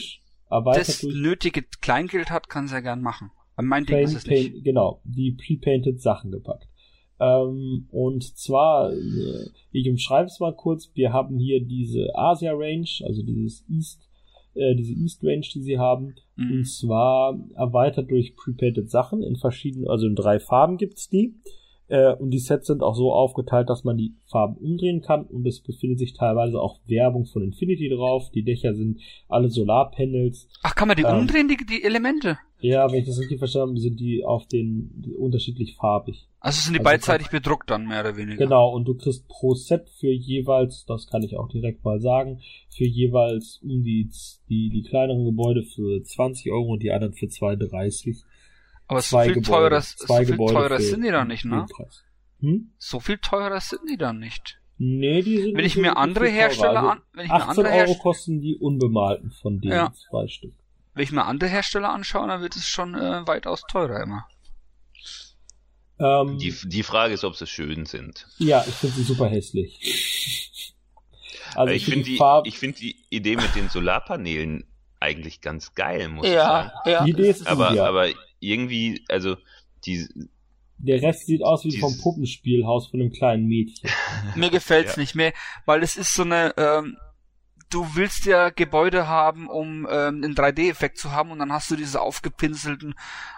erweitert 0.50 0.88
Das 0.88 1.04
nötige 1.04 1.64
Kleingeld 1.82 2.30
hat, 2.30 2.50
kann 2.50 2.68
sehr 2.68 2.82
gern 2.82 3.02
machen. 3.02 3.32
Mein 3.62 3.86
Ding 3.86 3.98
ist 3.98 4.16
es 4.16 4.26
nicht. 4.26 4.54
Paint, 4.54 4.64
genau, 4.64 5.02
die 5.04 5.34
pre-painted 5.34 6.02
Sachen 6.02 6.32
gepackt. 6.32 6.68
Ähm, 7.22 7.88
und 7.92 8.24
zwar, 8.36 8.92
äh, 8.92 9.46
ich 9.72 9.88
umschreibe 9.90 10.26
es 10.26 10.40
mal 10.40 10.56
kurz, 10.56 10.90
wir 10.96 11.14
haben 11.14 11.38
hier 11.38 11.64
diese 11.64 12.10
Asia 12.16 12.52
Range, 12.54 12.90
also 13.06 13.22
dieses 13.22 13.64
East, 13.70 14.10
äh, 14.56 14.74
diese 14.76 14.94
East 14.94 15.24
Range, 15.24 15.46
die 15.54 15.62
sie 15.62 15.78
haben, 15.78 16.16
Mhm. 16.36 16.52
und 16.52 16.66
zwar 16.66 17.38
erweitert 17.56 18.10
durch 18.10 18.36
pre-painted 18.36 18.90
Sachen 18.90 19.22
in 19.22 19.36
verschiedenen, 19.36 19.88
also 19.88 20.08
in 20.08 20.16
drei 20.16 20.40
Farben 20.40 20.78
gibt's 20.78 21.10
die. 21.10 21.36
Äh, 21.90 22.16
und 22.16 22.32
die 22.32 22.40
Sets 22.40 22.68
sind 22.68 22.82
auch 22.82 22.96
so 22.96 23.12
aufgeteilt, 23.14 23.70
dass 23.70 23.84
man 23.84 23.98
die 23.98 24.16
Farben 24.26 24.56
umdrehen 24.56 25.02
kann 25.02 25.26
und 25.26 25.46
es 25.46 25.60
befindet 25.62 26.00
sich 26.00 26.14
teilweise 26.14 26.60
auch 26.60 26.80
Werbung 26.88 27.26
von 27.26 27.44
Infinity 27.44 27.90
drauf. 27.90 28.32
Die 28.32 28.44
Dächer 28.44 28.74
sind 28.74 29.00
alle 29.28 29.50
Solarpanels. 29.50 30.48
Ach, 30.64 30.74
kann 30.74 30.88
man 30.88 30.98
die 30.98 31.04
Ähm, 31.04 31.20
umdrehen, 31.20 31.48
die, 31.50 31.58
die 31.58 31.84
Elemente? 31.84 32.38
Ja, 32.62 32.92
wenn 32.92 33.00
ich 33.00 33.08
das 33.08 33.20
richtig 33.20 33.40
verstanden 33.40 33.72
habe, 33.72 33.80
sind 33.80 34.00
die 34.00 34.24
auf 34.24 34.48
den 34.48 35.14
unterschiedlich 35.18 35.76
farbig. 35.76 36.28
Also 36.40 36.62
sind 36.62 36.74
die 36.74 36.80
also 36.80 36.90
beidseitig 36.90 37.30
bedruckt 37.30 37.70
dann, 37.70 37.88
mehr 37.88 38.02
oder 38.02 38.18
weniger. 38.18 38.38
Genau, 38.44 38.70
und 38.70 38.86
du 38.86 38.96
kriegst 38.96 39.28
pro 39.28 39.54
Set 39.54 39.90
für 39.90 40.12
jeweils, 40.12 40.86
das 40.86 41.08
kann 41.08 41.24
ich 41.24 41.38
auch 41.38 41.48
direkt 41.50 41.84
mal 41.84 42.00
sagen, 42.00 42.42
für 42.70 42.86
jeweils 42.86 43.60
um 43.64 43.84
die, 43.84 44.10
die, 44.50 44.70
die 44.70 44.84
kleineren 44.84 45.26
Gebäude 45.26 45.64
für 45.64 46.02
20 46.04 46.52
Euro 46.52 46.74
und 46.74 46.84
die 46.84 46.92
anderen 46.92 47.14
für 47.14 47.28
2,30. 47.28 48.24
Aber 48.88 49.02
so 49.02 49.16
Zwei 49.16 49.26
viel 49.26 49.34
Gebäude, 49.36 49.70
teurer, 49.70 49.82
so 49.82 50.14
viel 50.16 50.38
teurer 50.38 50.80
sind 50.80 51.04
die 51.04 51.12
dann 51.12 51.28
nicht, 51.28 51.46
ne? 51.46 51.66
Hm? 52.42 52.72
So 52.78 53.00
viel 53.00 53.18
teurer 53.18 53.60
sind 53.60 53.82
die 53.90 53.98
dann 53.98 54.20
nicht. 54.20 54.60
Nee, 54.78 55.22
die 55.22 55.38
sind 55.38 55.56
Wenn 55.56 55.64
ich 55.64 55.76
nicht 55.76 55.84
mir 55.84 55.92
so 55.92 55.98
andere. 55.98 56.28
Hersteller 56.28 56.78
Also 56.78 56.90
an, 56.90 57.02
wenn 57.14 57.26
ich 57.26 57.32
mir 57.32 57.36
18 57.36 57.50
andere 57.66 57.76
Euro 57.76 57.96
kosten 57.96 58.42
die 58.42 58.56
unbemalten 58.56 59.30
von 59.30 59.62
denen, 59.62 59.74
Ja. 59.74 59.94
zwei 60.10 60.28
Stück. 60.28 60.54
Wenn 60.94 61.04
ich 61.04 61.12
mir 61.12 61.26
andere 61.26 61.50
Hersteller 61.50 61.90
anschaue, 61.92 62.28
dann 62.28 62.42
wird 62.42 62.56
es 62.56 62.68
schon 62.68 62.96
äh, 62.96 63.26
weitaus 63.28 63.62
teurer 63.70 64.02
immer. 64.02 64.28
Ähm, 66.00 66.38
Die, 66.40 66.54
die 66.66 66.84
Frage 66.84 67.14
ist, 67.14 67.24
ob 67.24 67.36
sie 67.36 67.48
schön 67.48 67.86
sind. 67.86 68.28
ja, 68.40 68.64
ich 68.68 68.74
finde 68.74 68.96
sie 68.98 69.04
super 69.04 69.28
hässlich. 69.30 70.68
Also 71.54 71.74
ich 71.74 71.84
für 71.84 71.92
finde 71.92 72.06
die, 72.06 72.18
Farbe- 72.18 72.48
ich 72.48 72.58
finde 72.58 72.78
die 72.80 72.96
Idee 73.10 73.36
mit 73.36 73.54
den 73.56 73.68
Solarpanelen 73.68 74.64
eigentlich 75.02 75.42
ganz 75.42 75.74
geil, 75.76 76.08
muss 76.08 76.26
ich 76.26 76.32
sagen. 76.34 76.72
ja. 76.86 77.04
die 77.04 77.10
Idee 77.12 77.30
ist 77.30 77.46
Aber, 77.46 77.74
ja. 77.74 77.86
aber 77.86 78.08
irgendwie, 78.40 79.04
also 79.10 79.36
die, 79.86 80.08
Der 80.78 81.02
Rest 81.02 81.26
sieht 81.26 81.44
aus 81.44 81.66
wie 81.66 81.78
vom 81.78 81.98
Puppenspielhaus 82.00 82.88
von 82.88 83.02
einem 83.02 83.12
kleinen 83.12 83.48
Mädchen. 83.48 83.90
Mir 84.36 84.50
gefällt's 84.50 84.96
Ja. 84.96 85.02
nicht 85.02 85.14
mehr, 85.16 85.34
weil 85.66 85.84
es 85.84 85.98
ist 85.98 86.14
so 86.16 86.22
eine, 86.22 86.54
ähm, 86.56 86.96
du 87.72 87.96
willst 87.96 88.26
ja 88.26 88.50
Gebäude 88.50 89.08
haben, 89.08 89.48
um 89.50 89.88
ähm, 89.90 90.22
einen 90.24 90.36
3D-Effekt 90.36 90.98
zu 90.98 91.12
haben 91.12 91.32
und 91.32 91.40
dann 91.40 91.52
hast 91.52 91.72
du 91.72 91.76
diese 91.76 92.00
aufgepinselten 92.02 92.94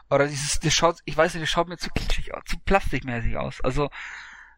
oder 0.09 0.27
dieses, 0.27 0.59
das 0.59 0.73
schaut, 0.73 0.97
ich 1.05 1.15
weiß 1.15 1.33
nicht, 1.33 1.43
das 1.43 1.49
schaut 1.49 1.67
mir 1.69 1.77
zu 1.77 1.89
kitschig 1.89 2.33
aus, 2.33 2.43
zu 2.45 2.57
plastikmäßig 2.65 3.37
aus. 3.37 3.61
Also 3.61 3.89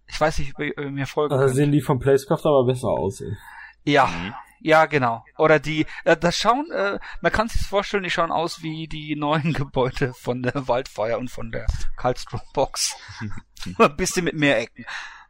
ich 0.07 0.19
weiß 0.19 0.39
nicht, 0.39 0.53
ob 0.55 0.61
ihr, 0.61 0.71
ob 0.77 0.83
ihr 0.83 0.91
mir 0.91 1.07
folgen 1.07 1.33
Also 1.35 1.53
sehen 1.55 1.71
die 1.71 1.81
vom 1.81 1.99
Placecraft 1.99 2.41
aber 2.45 2.65
besser 2.65 2.87
aus. 2.89 3.21
ey. 3.21 3.35
Ja, 3.83 4.07
Mhm. 4.07 4.33
ja, 4.61 4.85
genau. 4.87 5.23
Oder 5.37 5.59
die, 5.59 5.85
äh, 6.05 6.17
das 6.17 6.37
schauen, 6.37 6.69
äh, 6.71 6.97
man 7.21 7.31
kann 7.31 7.47
sich 7.47 7.61
vorstellen, 7.61 8.03
die 8.03 8.09
schauen 8.09 8.31
aus 8.31 8.63
wie 8.63 8.87
die 8.87 9.15
neuen 9.15 9.53
Gebäude 9.53 10.13
von 10.13 10.41
der 10.41 10.67
Waldfeuer 10.67 11.17
und 11.19 11.29
von 11.29 11.51
der 11.51 11.67
Karlstrom 11.97 12.41
Box. 12.53 12.95
Ein 13.79 13.95
bisschen 13.97 14.25
mit 14.25 14.35
mehr 14.35 14.59
Ecken. 14.59 14.85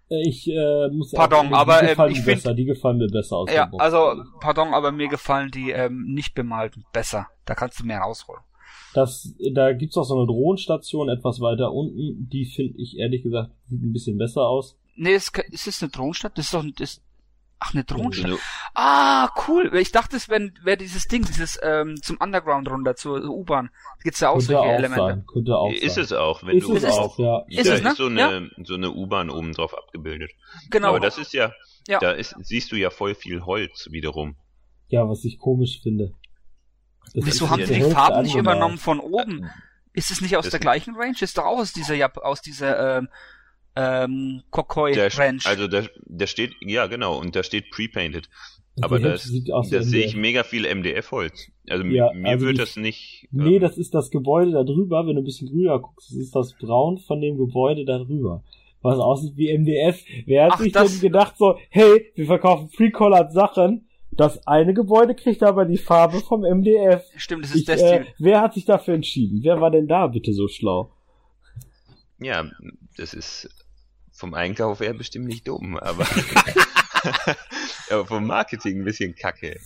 Ich 0.07 0.47
äh, 0.47 0.87
muss 0.89 1.11
Pardon, 1.11 1.47
die 1.47 1.53
aber, 1.55 1.81
ähm, 1.81 1.87
gefallen 1.89 2.11
ich 2.11 2.17
mir 2.19 2.23
find- 2.25 2.37
besser, 2.37 2.53
die 2.53 2.65
gefallen 2.65 2.97
mir 2.97 3.07
besser 3.07 3.37
aus 3.37 3.51
Ja, 3.51 3.71
also, 3.79 4.23
pardon, 4.39 4.73
aber 4.73 4.91
mir 4.91 5.07
gefallen 5.07 5.49
die 5.51 5.71
ähm, 5.71 6.05
nicht 6.13 6.35
bemalten 6.35 6.85
besser. 6.93 7.27
Da 7.45 7.55
kannst 7.55 7.79
du 7.79 7.85
mehr 7.85 7.99
rausholen. 7.99 8.43
Das, 8.93 9.33
da 9.53 9.73
gibt's 9.73 9.97
auch 9.97 10.03
so 10.03 10.15
eine 10.17 10.27
Drohnenstation 10.27 11.09
etwas 11.09 11.41
weiter 11.41 11.73
unten. 11.73 12.29
Die 12.29 12.45
finde 12.45 12.77
ich 12.79 12.97
ehrlich 12.97 13.23
gesagt 13.23 13.51
sieht 13.67 13.81
ein 13.81 13.91
bisschen 13.93 14.17
besser 14.17 14.47
aus. 14.47 14.77
Nee, 14.95 15.15
ist, 15.15 15.33
ke- 15.33 15.43
ist 15.51 15.81
eine 15.83 15.91
Drohnenstadt? 15.91 16.37
Das 16.37 16.45
ist 16.45 16.53
doch 16.53 16.63
ein, 16.63 16.73
das, 16.77 17.01
ach, 17.59 17.73
eine 17.73 17.85
eine, 17.89 18.37
Ah, 18.73 19.29
cool. 19.47 19.75
Ich 19.77 19.91
dachte, 19.91 20.17
es 20.17 20.29
wäre 20.29 20.51
wär 20.63 20.75
dieses 20.77 21.07
Ding, 21.07 21.23
dieses 21.25 21.57
ähm, 21.63 21.95
zum 22.01 22.17
Underground 22.17 22.69
runter, 22.69 22.95
zur 22.95 23.23
U-Bahn. 23.23 23.69
Gibt's 24.03 24.19
ja 24.19 24.29
auch 24.29 24.33
Könnte 24.35 24.45
solche 24.47 24.59
auch 24.61 24.73
Elemente. 24.77 24.95
sein. 25.05 25.25
Könnte 25.25 25.57
auch 25.57 25.71
ist 25.71 25.95
sein. 25.95 26.03
es 26.03 26.11
auch, 26.13 26.43
wenn 26.43 26.57
ist 26.57 26.67
du, 26.67 26.75
es 26.75 26.83
Ist 26.83 26.89
es- 26.89 26.95
auch, 26.97 27.17
ja. 27.19 27.43
Ist 27.47 27.69
da 27.69 27.73
es, 27.75 27.81
ne? 27.83 27.89
ist 27.89 27.97
so 27.97 28.05
eine, 28.07 28.51
so 28.63 28.73
eine 28.75 28.91
U-Bahn 28.91 29.29
oben 29.29 29.53
drauf 29.53 29.77
abgebildet. 29.77 30.31
Genau. 30.69 30.89
Aber 30.89 30.99
das 30.99 31.17
ist 31.17 31.33
ja, 31.33 31.51
Ja. 31.87 31.99
da 31.99 32.11
ist, 32.11 32.35
siehst 32.39 32.71
du 32.71 32.75
ja 32.75 32.89
voll 32.89 33.15
viel 33.15 33.45
Holz 33.45 33.87
wiederum. 33.91 34.35
Ja, 34.87 35.07
was 35.09 35.23
ich 35.25 35.39
komisch 35.39 35.79
finde. 35.81 36.13
Das 37.13 37.25
Wieso 37.25 37.45
ist 37.45 37.51
haben 37.51 37.59
die 37.59 37.65
sie 37.65 37.73
die 37.75 37.91
Farben 37.91 38.23
nicht 38.23 38.35
übernommen 38.35 38.77
von 38.77 38.99
oben? 38.99 39.49
Ist 39.93 40.11
es 40.11 40.19
nicht 40.21 40.35
aus 40.35 40.43
Das- 40.45 40.51
der 40.51 40.59
gleichen 40.59 40.95
Range? 40.95 41.15
Ist 41.21 41.37
doch 41.37 41.45
auch 41.45 41.59
aus 41.59 41.71
dieser 41.71 41.95
Jap 41.95 42.17
aus 42.17 42.41
dieser 42.41 42.97
ähm, 42.97 43.07
ähm, 43.75 44.41
Kokoi 44.51 44.93
Der, 44.93 45.15
Ranch. 45.17 45.45
also 45.45 45.67
da, 45.67 45.83
da 46.05 46.27
steht, 46.27 46.53
ja 46.61 46.87
genau, 46.87 47.19
und 47.19 47.35
da 47.35 47.43
steht 47.43 47.69
pre-painted. 47.71 48.29
Aber 48.81 48.99
das, 48.99 49.09
Hälfte 49.23 49.27
sieht 49.29 49.51
aus 49.53 49.71
wie 49.71 49.75
das 49.75 49.85
sehe 49.85 50.05
ich 50.05 50.15
mega 50.17 50.43
viel 50.43 50.65
MDF-Holz. 50.65 51.49
Also 51.69 51.85
Ja, 51.85 52.11
mir 52.13 52.27
also 52.29 52.45
wird 52.45 52.57
die- 52.57 52.61
das 52.61 52.75
nicht. 52.75 53.27
Nee, 53.31 53.55
ähm, 53.55 53.61
das 53.61 53.77
ist 53.77 53.93
das 53.93 54.11
Gebäude 54.11 54.51
da 54.51 54.63
drüber. 54.63 55.07
Wenn 55.07 55.15
du 55.15 55.21
ein 55.21 55.25
bisschen 55.25 55.47
grüner 55.49 55.79
guckst, 55.79 56.09
das 56.11 56.17
ist 56.17 56.35
das 56.35 56.53
Braun 56.57 56.97
von 56.97 57.21
dem 57.21 57.37
Gebäude 57.37 57.85
da 57.85 57.99
drüber. 57.99 58.43
Was 58.81 58.99
aussieht 58.99 59.37
wie 59.37 59.49
MDF. 59.57 60.03
Wer 60.25 60.45
hat 60.45 60.51
Ach, 60.55 60.59
sich 60.59 60.73
denn 60.73 60.99
gedacht 60.99 61.37
so, 61.37 61.57
hey, 61.69 62.11
wir 62.15 62.25
verkaufen 62.25 62.69
Pre-Colored 62.69 63.31
Sachen. 63.31 63.87
Das 64.11 64.45
eine 64.45 64.73
Gebäude 64.73 65.15
kriegt 65.15 65.41
aber 65.41 65.65
die 65.65 65.77
Farbe 65.77 66.19
vom 66.19 66.41
MDF. 66.43 67.03
Stimmt, 67.17 67.45
das 67.45 67.51
ist 67.51 67.61
Ich, 67.61 67.65
der 67.65 67.75
äh, 67.75 67.79
Stil. 68.03 68.13
wer 68.19 68.41
hat 68.41 68.53
sich 68.53 68.65
dafür 68.65 68.93
entschieden? 68.93 69.39
Wer 69.41 69.59
war 69.61 69.71
denn 69.71 69.87
da 69.87 70.07
bitte 70.07 70.33
so 70.33 70.47
schlau? 70.47 70.91
Ja, 72.19 72.45
das 72.97 73.13
ist 73.13 73.49
vom 74.15 74.33
Einkauf 74.33 74.79
her 74.79 74.93
bestimmt 74.93 75.27
nicht 75.27 75.47
dumm, 75.47 75.77
aber, 75.77 76.05
aber 77.89 78.05
vom 78.05 78.25
Marketing 78.25 78.79
ein 78.81 78.85
bisschen 78.85 79.15
kacke. 79.15 79.59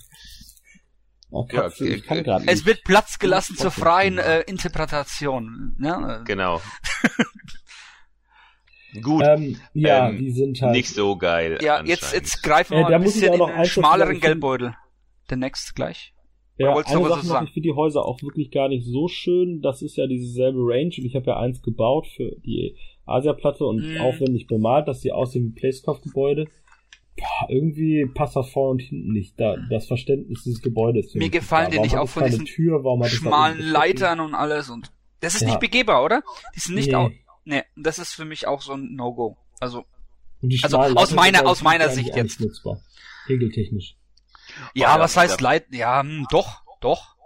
Oh, 1.32 1.46
Ja, 1.52 1.62
Katze, 1.62 1.88
ich 1.88 2.02
kann 2.02 2.24
grad 2.24 2.42
Es 2.42 2.46
nicht. 2.56 2.66
wird 2.66 2.82
Platz 2.84 3.18
gelassen 3.20 3.56
zur 3.56 3.70
freien 3.70 4.18
äh, 4.18 4.40
Interpretation. 4.42 5.76
Ne? 5.78 6.22
Genau. 6.26 6.60
Gut, 9.02 9.22
Ähm, 9.24 9.56
ja, 9.72 10.08
Ähm, 10.08 10.18
die 10.18 10.32
sind 10.32 10.60
halt. 10.60 10.72
nicht 10.72 10.88
so 10.88 11.16
geil. 11.16 11.58
Ja, 11.62 11.80
jetzt, 11.84 12.12
jetzt 12.12 12.42
greifen 12.42 12.72
wir 12.72 12.78
Äh, 12.78 12.82
mal 12.82 12.90
da 12.90 12.96
ein 12.96 13.04
bisschen 13.04 13.32
in 13.32 13.38
dazu 13.38 13.70
schmaleren 13.70 14.18
Geldbeutel. 14.18 14.74
Der 15.30 15.36
nächste 15.36 15.74
gleich. 15.74 16.12
Ja, 16.56 16.74
eine 16.74 16.82
Sache 16.84 16.98
noch, 16.98 17.22
sagen? 17.22 17.46
ich 17.46 17.52
finde 17.54 17.68
die 17.68 17.74
Häuser 17.74 18.04
auch 18.04 18.20
wirklich 18.22 18.50
gar 18.50 18.68
nicht 18.68 18.84
so 18.84 19.06
schön. 19.06 19.62
Das 19.62 19.80
ist 19.80 19.96
ja 19.96 20.08
dieselbe 20.08 20.58
Range 20.58 20.90
und 20.98 21.04
ich 21.04 21.14
habe 21.14 21.26
ja 21.26 21.36
eins 21.38 21.62
gebaut 21.62 22.08
für 22.08 22.32
die 22.44 22.76
Asia-Platte 23.10 23.64
und 23.64 23.82
Mhm. 23.94 24.00
aufwendig 24.00 24.46
bemalt, 24.46 24.88
dass 24.88 25.00
die 25.00 25.12
aussehen 25.12 25.46
wie 25.54 25.60
Placecraft-Gebäude. 25.60 26.46
Boah, 27.16 27.50
irgendwie 27.50 28.06
passt 28.06 28.36
das 28.36 28.48
vorne 28.50 28.70
und 28.72 28.82
hinten 28.82 29.12
nicht. 29.12 29.38
Da, 29.38 29.56
das 29.68 29.86
Verständnis 29.86 30.42
dieses 30.44 30.62
Gebäudes. 30.62 31.12
für 31.12 31.18
Mir 31.18 31.28
gefallen 31.30 31.70
die 31.70 31.78
nicht 31.80 31.96
auch 31.96 32.08
von 32.08 32.24
diesen 32.24 32.46
Tür? 32.46 32.82
Schmalen 33.06 33.58
Leitern 33.60 34.20
und 34.20 34.34
alles 34.34 34.70
und 34.70 34.90
das 35.20 35.34
ist 35.34 35.42
Ja. 35.42 35.48
nicht 35.48 35.60
begehbar, 35.60 36.02
oder? 36.04 36.22
Die 36.54 36.60
sind 36.60 36.74
nicht 36.76 36.88
Nee. 36.88 36.94
auch. 36.94 37.10
Nee, 37.44 37.62
das 37.76 37.98
ist 37.98 38.12
für 38.14 38.24
mich 38.24 38.46
auch 38.46 38.62
so 38.62 38.72
ein 38.72 38.94
No-Go. 38.94 39.36
Also, 39.60 39.84
Also 40.62 40.78
aus 40.78 41.12
meiner- 41.14 41.46
aus 41.46 41.62
meiner 41.62 41.88
Sicht 41.90 42.16
jetzt. 42.16 42.40
nicht 42.40 42.40
Nutzbar. 42.40 42.80
Regeltechnisch. 43.28 43.96
ja, 44.74 44.94
ja, 44.94 45.00
was 45.00 45.16
heißt 45.16 45.40
Leit? 45.42 45.66
Ja, 45.74 46.00
hm, 46.00 46.26
doch, 46.30 46.62
doch. 46.80 47.16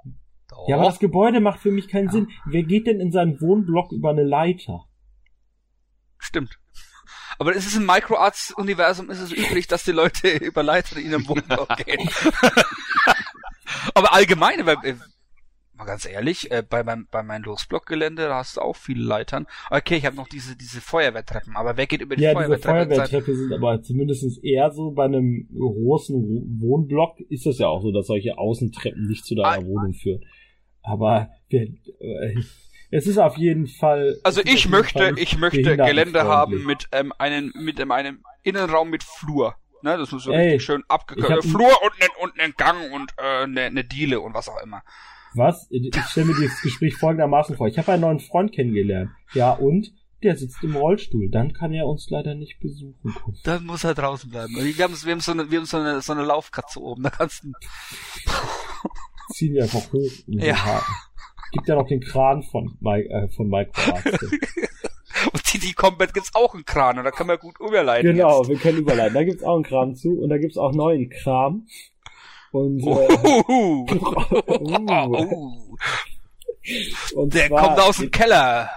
Doch. 0.48 0.68
Ja, 0.68 0.76
aber 0.76 0.86
das 0.86 0.98
Gebäude 0.98 1.40
macht 1.40 1.60
für 1.60 1.70
mich 1.70 1.88
keinen 1.88 2.06
Ja. 2.06 2.12
Sinn. 2.12 2.28
Wer 2.46 2.64
geht 2.64 2.86
denn 2.86 3.00
in 3.00 3.12
seinen 3.12 3.40
Wohnblock 3.40 3.92
über 3.92 4.10
eine 4.10 4.24
Leiter? 4.24 4.84
Stimmt. 6.24 6.58
Aber 7.38 7.54
es 7.54 7.66
ist 7.66 7.76
im 7.76 7.86
Microarts-Universum 7.86 9.10
ist 9.10 9.20
es 9.20 9.32
üblich, 9.36 9.66
dass 9.66 9.84
die 9.84 9.92
Leute 9.92 10.28
über 10.44 10.62
Leitern 10.62 10.98
in 10.98 11.10
ihrem 11.10 11.28
Wohnblock 11.28 11.76
gehen. 11.84 12.08
aber 13.94 14.12
allgemein, 14.12 14.64
weil, 14.66 14.76
äh, 14.84 14.94
mal 15.76 15.84
ganz 15.84 16.06
ehrlich, 16.06 16.50
äh, 16.50 16.62
bei 16.68 16.82
meinem 16.84 17.08
bei 17.10 17.22
meinem 17.22 17.44
Losblock-Gelände, 17.44 18.28
da 18.28 18.36
hast 18.36 18.56
du 18.56 18.60
auch 18.60 18.76
viele 18.76 19.02
Leitern. 19.04 19.46
Okay, 19.70 19.96
ich 19.96 20.06
habe 20.06 20.16
noch 20.16 20.28
diese 20.28 20.56
diese 20.56 20.80
Feuerwehrtreppen, 20.80 21.56
aber 21.56 21.76
wer 21.76 21.86
geht 21.86 22.00
über 22.00 22.16
die 22.16 22.22
Ja, 22.22 22.30
diese 22.34 22.44
Feuerwehrtreppen? 22.58 22.88
Feuerwehrtreppe 22.94 23.36
sind 23.36 23.52
aber 23.52 23.82
zumindest 23.82 24.42
eher 24.44 24.70
so 24.70 24.92
bei 24.92 25.04
einem 25.04 25.48
großen 25.52 26.14
Wo- 26.16 26.66
Wohnblock 26.68 27.20
ist 27.28 27.46
es 27.46 27.58
ja 27.58 27.66
auch 27.68 27.82
so, 27.82 27.92
dass 27.92 28.06
solche 28.06 28.38
Außentreppen 28.38 29.06
nicht 29.08 29.24
zu 29.26 29.34
deiner 29.34 29.62
Ah. 29.62 29.66
Wohnung 29.66 29.94
führen. 29.94 30.24
Aber 30.82 31.30
äh, 31.50 31.64
es 32.90 33.06
ist 33.06 33.18
auf 33.18 33.36
jeden 33.36 33.66
Fall. 33.66 34.18
Also 34.22 34.40
ich 34.44 34.68
möchte, 34.68 34.98
Fall 34.98 35.18
ich 35.18 35.38
möchte. 35.38 35.76
Gelände 35.76 36.24
haben 36.24 36.64
mit 36.64 36.88
ähm, 36.92 37.12
einem, 37.18 37.52
mit 37.56 37.80
ähm, 37.80 37.90
einem 37.90 38.24
Innenraum 38.42 38.90
mit 38.90 39.02
Flur. 39.02 39.54
Ne, 39.82 39.98
das 39.98 40.12
muss 40.12 40.24
so 40.24 40.32
Ey, 40.32 40.44
richtig 40.44 40.64
schön 40.64 40.82
abgekürzt. 40.88 41.48
Flur 41.48 41.82
und 41.82 41.92
einen, 42.00 42.10
und 42.20 42.40
einen 42.40 42.54
Gang 42.56 42.92
und 42.92 43.12
äh, 43.18 43.42
eine, 43.42 43.62
eine 43.62 43.84
Diele 43.84 44.20
und 44.20 44.32
was 44.32 44.48
auch 44.48 44.60
immer. 44.62 44.82
Was? 45.34 45.66
Ich 45.70 45.94
stelle 46.10 46.28
mir 46.28 46.36
dieses 46.36 46.62
Gespräch 46.62 46.94
folgendermaßen 46.96 47.56
vor. 47.56 47.66
Ich 47.66 47.76
habe 47.76 47.92
einen 47.92 48.02
neuen 48.02 48.20
Freund 48.20 48.52
kennengelernt. 48.52 49.10
Ja, 49.34 49.52
und? 49.52 49.92
Der 50.22 50.36
sitzt 50.36 50.62
im 50.62 50.74
Rollstuhl. 50.74 51.28
Dann 51.28 51.52
kann 51.52 51.74
er 51.74 51.86
uns 51.86 52.08
leider 52.08 52.34
nicht 52.34 52.60
besuchen. 52.60 53.14
Dann 53.42 53.66
muss 53.66 53.84
er 53.84 53.94
draußen 53.94 54.30
bleiben. 54.30 54.54
Wir 54.54 54.84
haben, 54.84 54.94
wir 54.94 55.12
haben 55.12 55.20
so 55.20 55.32
eine, 55.32 55.50
wir 55.50 55.58
haben 55.58 55.66
so 55.66 55.76
eine, 55.76 56.00
so 56.00 56.12
eine 56.14 56.22
Laufkatze 56.22 56.80
oben. 56.80 57.02
Da 57.02 57.10
kannst 57.10 57.44
du, 57.44 57.52
Ziehen 59.32 59.54
wir 59.54 59.64
einfach 59.64 59.92
hoch 59.92 60.10
um 60.26 60.38
den 60.38 60.46
Ja. 60.46 60.64
Haken. 60.64 60.94
Gibt 61.54 61.68
ja 61.68 61.76
noch 61.76 61.88
den 61.88 62.00
Kran 62.00 62.42
von, 62.42 62.76
Mi- 62.80 63.08
äh, 63.08 63.28
von 63.28 63.48
Microarts. 63.48 64.04
und 65.32 65.54
die, 65.54 65.58
die 65.58 65.72
Combat 65.72 66.12
gibt's 66.12 66.34
auch 66.34 66.54
einen 66.54 66.64
Kran 66.64 66.98
und 66.98 67.04
da 67.04 67.10
kann 67.10 67.26
man 67.26 67.38
gut 67.38 67.58
überleiten. 67.60 68.12
Genau, 68.14 68.40
Jetzt. 68.40 68.48
wir 68.50 68.56
können 68.58 68.78
überleiten. 68.78 69.14
Da 69.14 69.24
gibt's 69.24 69.42
auch 69.42 69.54
einen 69.54 69.64
Kram 69.64 69.94
zu 69.94 70.20
und 70.20 70.28
da 70.28 70.38
gibt's 70.38 70.58
auch 70.58 70.72
neuen 70.72 71.08
Kram. 71.08 71.66
Und, 72.52 72.80
äh, 72.82 72.84
Uhuhu. 72.84 73.86
uh, 74.46 75.76
Uh, 76.66 77.20
und 77.20 77.34
der 77.34 77.48
zwar, 77.48 77.62
kommt 77.62 77.80
aus 77.80 77.98
dem 77.98 78.10
Keller. 78.10 78.70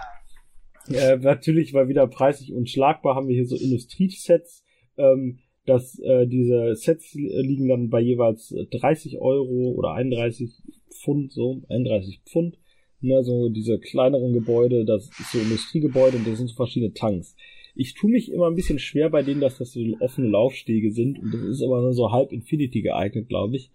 Äh, 0.88 1.16
natürlich, 1.16 1.74
weil 1.74 1.88
wieder 1.88 2.06
preislich 2.06 2.52
unschlagbar, 2.52 3.14
haben 3.14 3.28
wir 3.28 3.34
hier 3.34 3.46
so 3.46 3.56
Industriesets. 3.56 4.64
Ähm, 4.96 5.38
dass 5.68 5.98
äh, 5.98 6.26
diese 6.26 6.74
Sets 6.74 7.12
liegen 7.14 7.68
dann 7.68 7.90
bei 7.90 8.00
jeweils 8.00 8.54
30 8.70 9.18
Euro 9.18 9.72
oder 9.76 9.92
31 9.92 10.50
Pfund, 10.90 11.32
so 11.32 11.60
31 11.68 12.22
Pfund. 12.24 12.58
Ne, 13.00 13.22
so 13.22 13.48
diese 13.48 13.78
kleineren 13.78 14.32
Gebäude, 14.32 14.84
das 14.84 15.04
ist 15.20 15.30
so 15.32 15.38
Industriegebäude 15.38 16.16
und 16.16 16.26
das 16.26 16.38
sind 16.38 16.48
so 16.48 16.54
verschiedene 16.56 16.92
Tanks. 16.94 17.36
Ich 17.76 17.94
tue 17.94 18.10
mich 18.10 18.32
immer 18.32 18.48
ein 18.48 18.56
bisschen 18.56 18.80
schwer 18.80 19.08
bei 19.08 19.22
denen, 19.22 19.40
dass 19.40 19.58
das 19.58 19.72
so 19.72 19.80
offene 20.00 20.26
Laufstege 20.28 20.90
sind 20.90 21.18
und 21.20 21.32
das 21.32 21.40
ist 21.42 21.62
aber 21.62 21.80
nur 21.80 21.92
so 21.92 22.10
halb 22.10 22.32
Infinity 22.32 22.82
geeignet, 22.82 23.28
glaube 23.28 23.54
ich. 23.56 23.70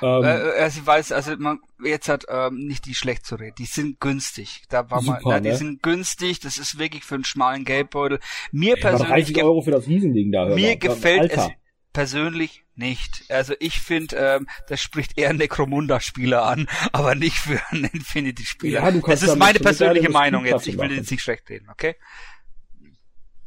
Ähm, 0.00 0.22
Äh, 0.22 0.26
also 0.60 0.78
ich 0.80 0.86
weiß, 0.86 1.10
also 1.10 1.32
man 1.38 1.58
jetzt 1.84 2.08
hat 2.08 2.26
ähm, 2.28 2.64
nicht 2.68 2.86
die 2.86 2.94
schlecht 2.94 3.26
zu 3.26 3.34
reden. 3.34 3.56
Die 3.58 3.64
sind 3.64 3.98
günstig. 3.98 4.62
Da 4.68 4.88
war 4.88 5.02
mal, 5.02 5.18
Super, 5.18 5.30
ja, 5.34 5.40
die 5.40 5.48
ne? 5.48 5.56
sind 5.56 5.82
günstig. 5.82 6.38
Das 6.38 6.58
ist 6.58 6.78
wirklich 6.78 7.02
für 7.02 7.16
einen 7.16 7.24
schmalen 7.24 7.64
Geldbeutel. 7.64 8.20
Mir 8.52 8.74
aber 8.74 8.80
persönlich 8.82 9.08
30 9.08 9.34
ge- 9.34 9.42
Euro 9.42 9.62
für 9.62 9.72
das 9.72 9.88
Riesending 9.88 10.30
da. 10.30 10.46
mir 10.54 10.68
mal. 10.68 10.78
gefällt 10.78 11.22
Alter. 11.22 11.46
es 11.48 11.50
persönlich 11.92 12.64
nicht. 12.74 13.24
Also 13.28 13.54
ich 13.60 13.80
finde, 13.80 14.16
ähm, 14.16 14.48
das 14.68 14.80
spricht 14.80 15.18
eher 15.18 15.32
Necromunda-Spieler 15.32 16.44
an, 16.44 16.68
aber 16.92 17.14
nicht 17.14 17.36
für 17.36 17.60
einen 17.70 17.84
Infinity-Spieler. 17.84 18.82
Ja, 18.82 18.90
du 18.90 19.00
kannst 19.00 19.22
das 19.22 19.30
ist 19.30 19.36
meine 19.36 19.58
persönliche 19.58 20.10
Meinung 20.10 20.44
jetzt. 20.44 20.66
Ich 20.66 20.78
will 20.78 20.92
jetzt 20.92 21.10
nicht 21.10 21.22
schlecht 21.22 21.48
reden, 21.50 21.68
okay? 21.70 21.96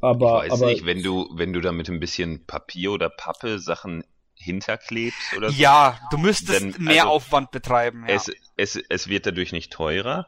Aber, 0.02 0.46
ich 0.46 0.52
weiß 0.52 0.62
aber 0.62 0.72
nicht, 0.72 0.86
wenn 0.86 1.04
du, 1.04 1.30
wenn 1.34 1.54
du 1.54 1.62
da 1.62 1.72
mit 1.72 1.88
ein 1.90 2.00
bisschen 2.00 2.46
Papier 2.46 2.92
oder 2.92 3.10
Pappe 3.10 3.60
Sachen 3.60 4.04
hinterklebst 4.34 5.38
oder 5.38 5.52
so. 5.52 5.56
Ja, 5.56 6.00
du 6.10 6.18
müsstest 6.18 6.62
Denn, 6.62 6.76
mehr 6.80 7.04
also, 7.04 7.14
Aufwand 7.14 7.52
betreiben. 7.52 8.06
Ja. 8.08 8.16
Es, 8.16 8.32
es, 8.58 8.76
es 8.90 9.08
wird 9.08 9.28
dadurch 9.28 9.52
nicht 9.52 9.72
teurer, 9.72 10.26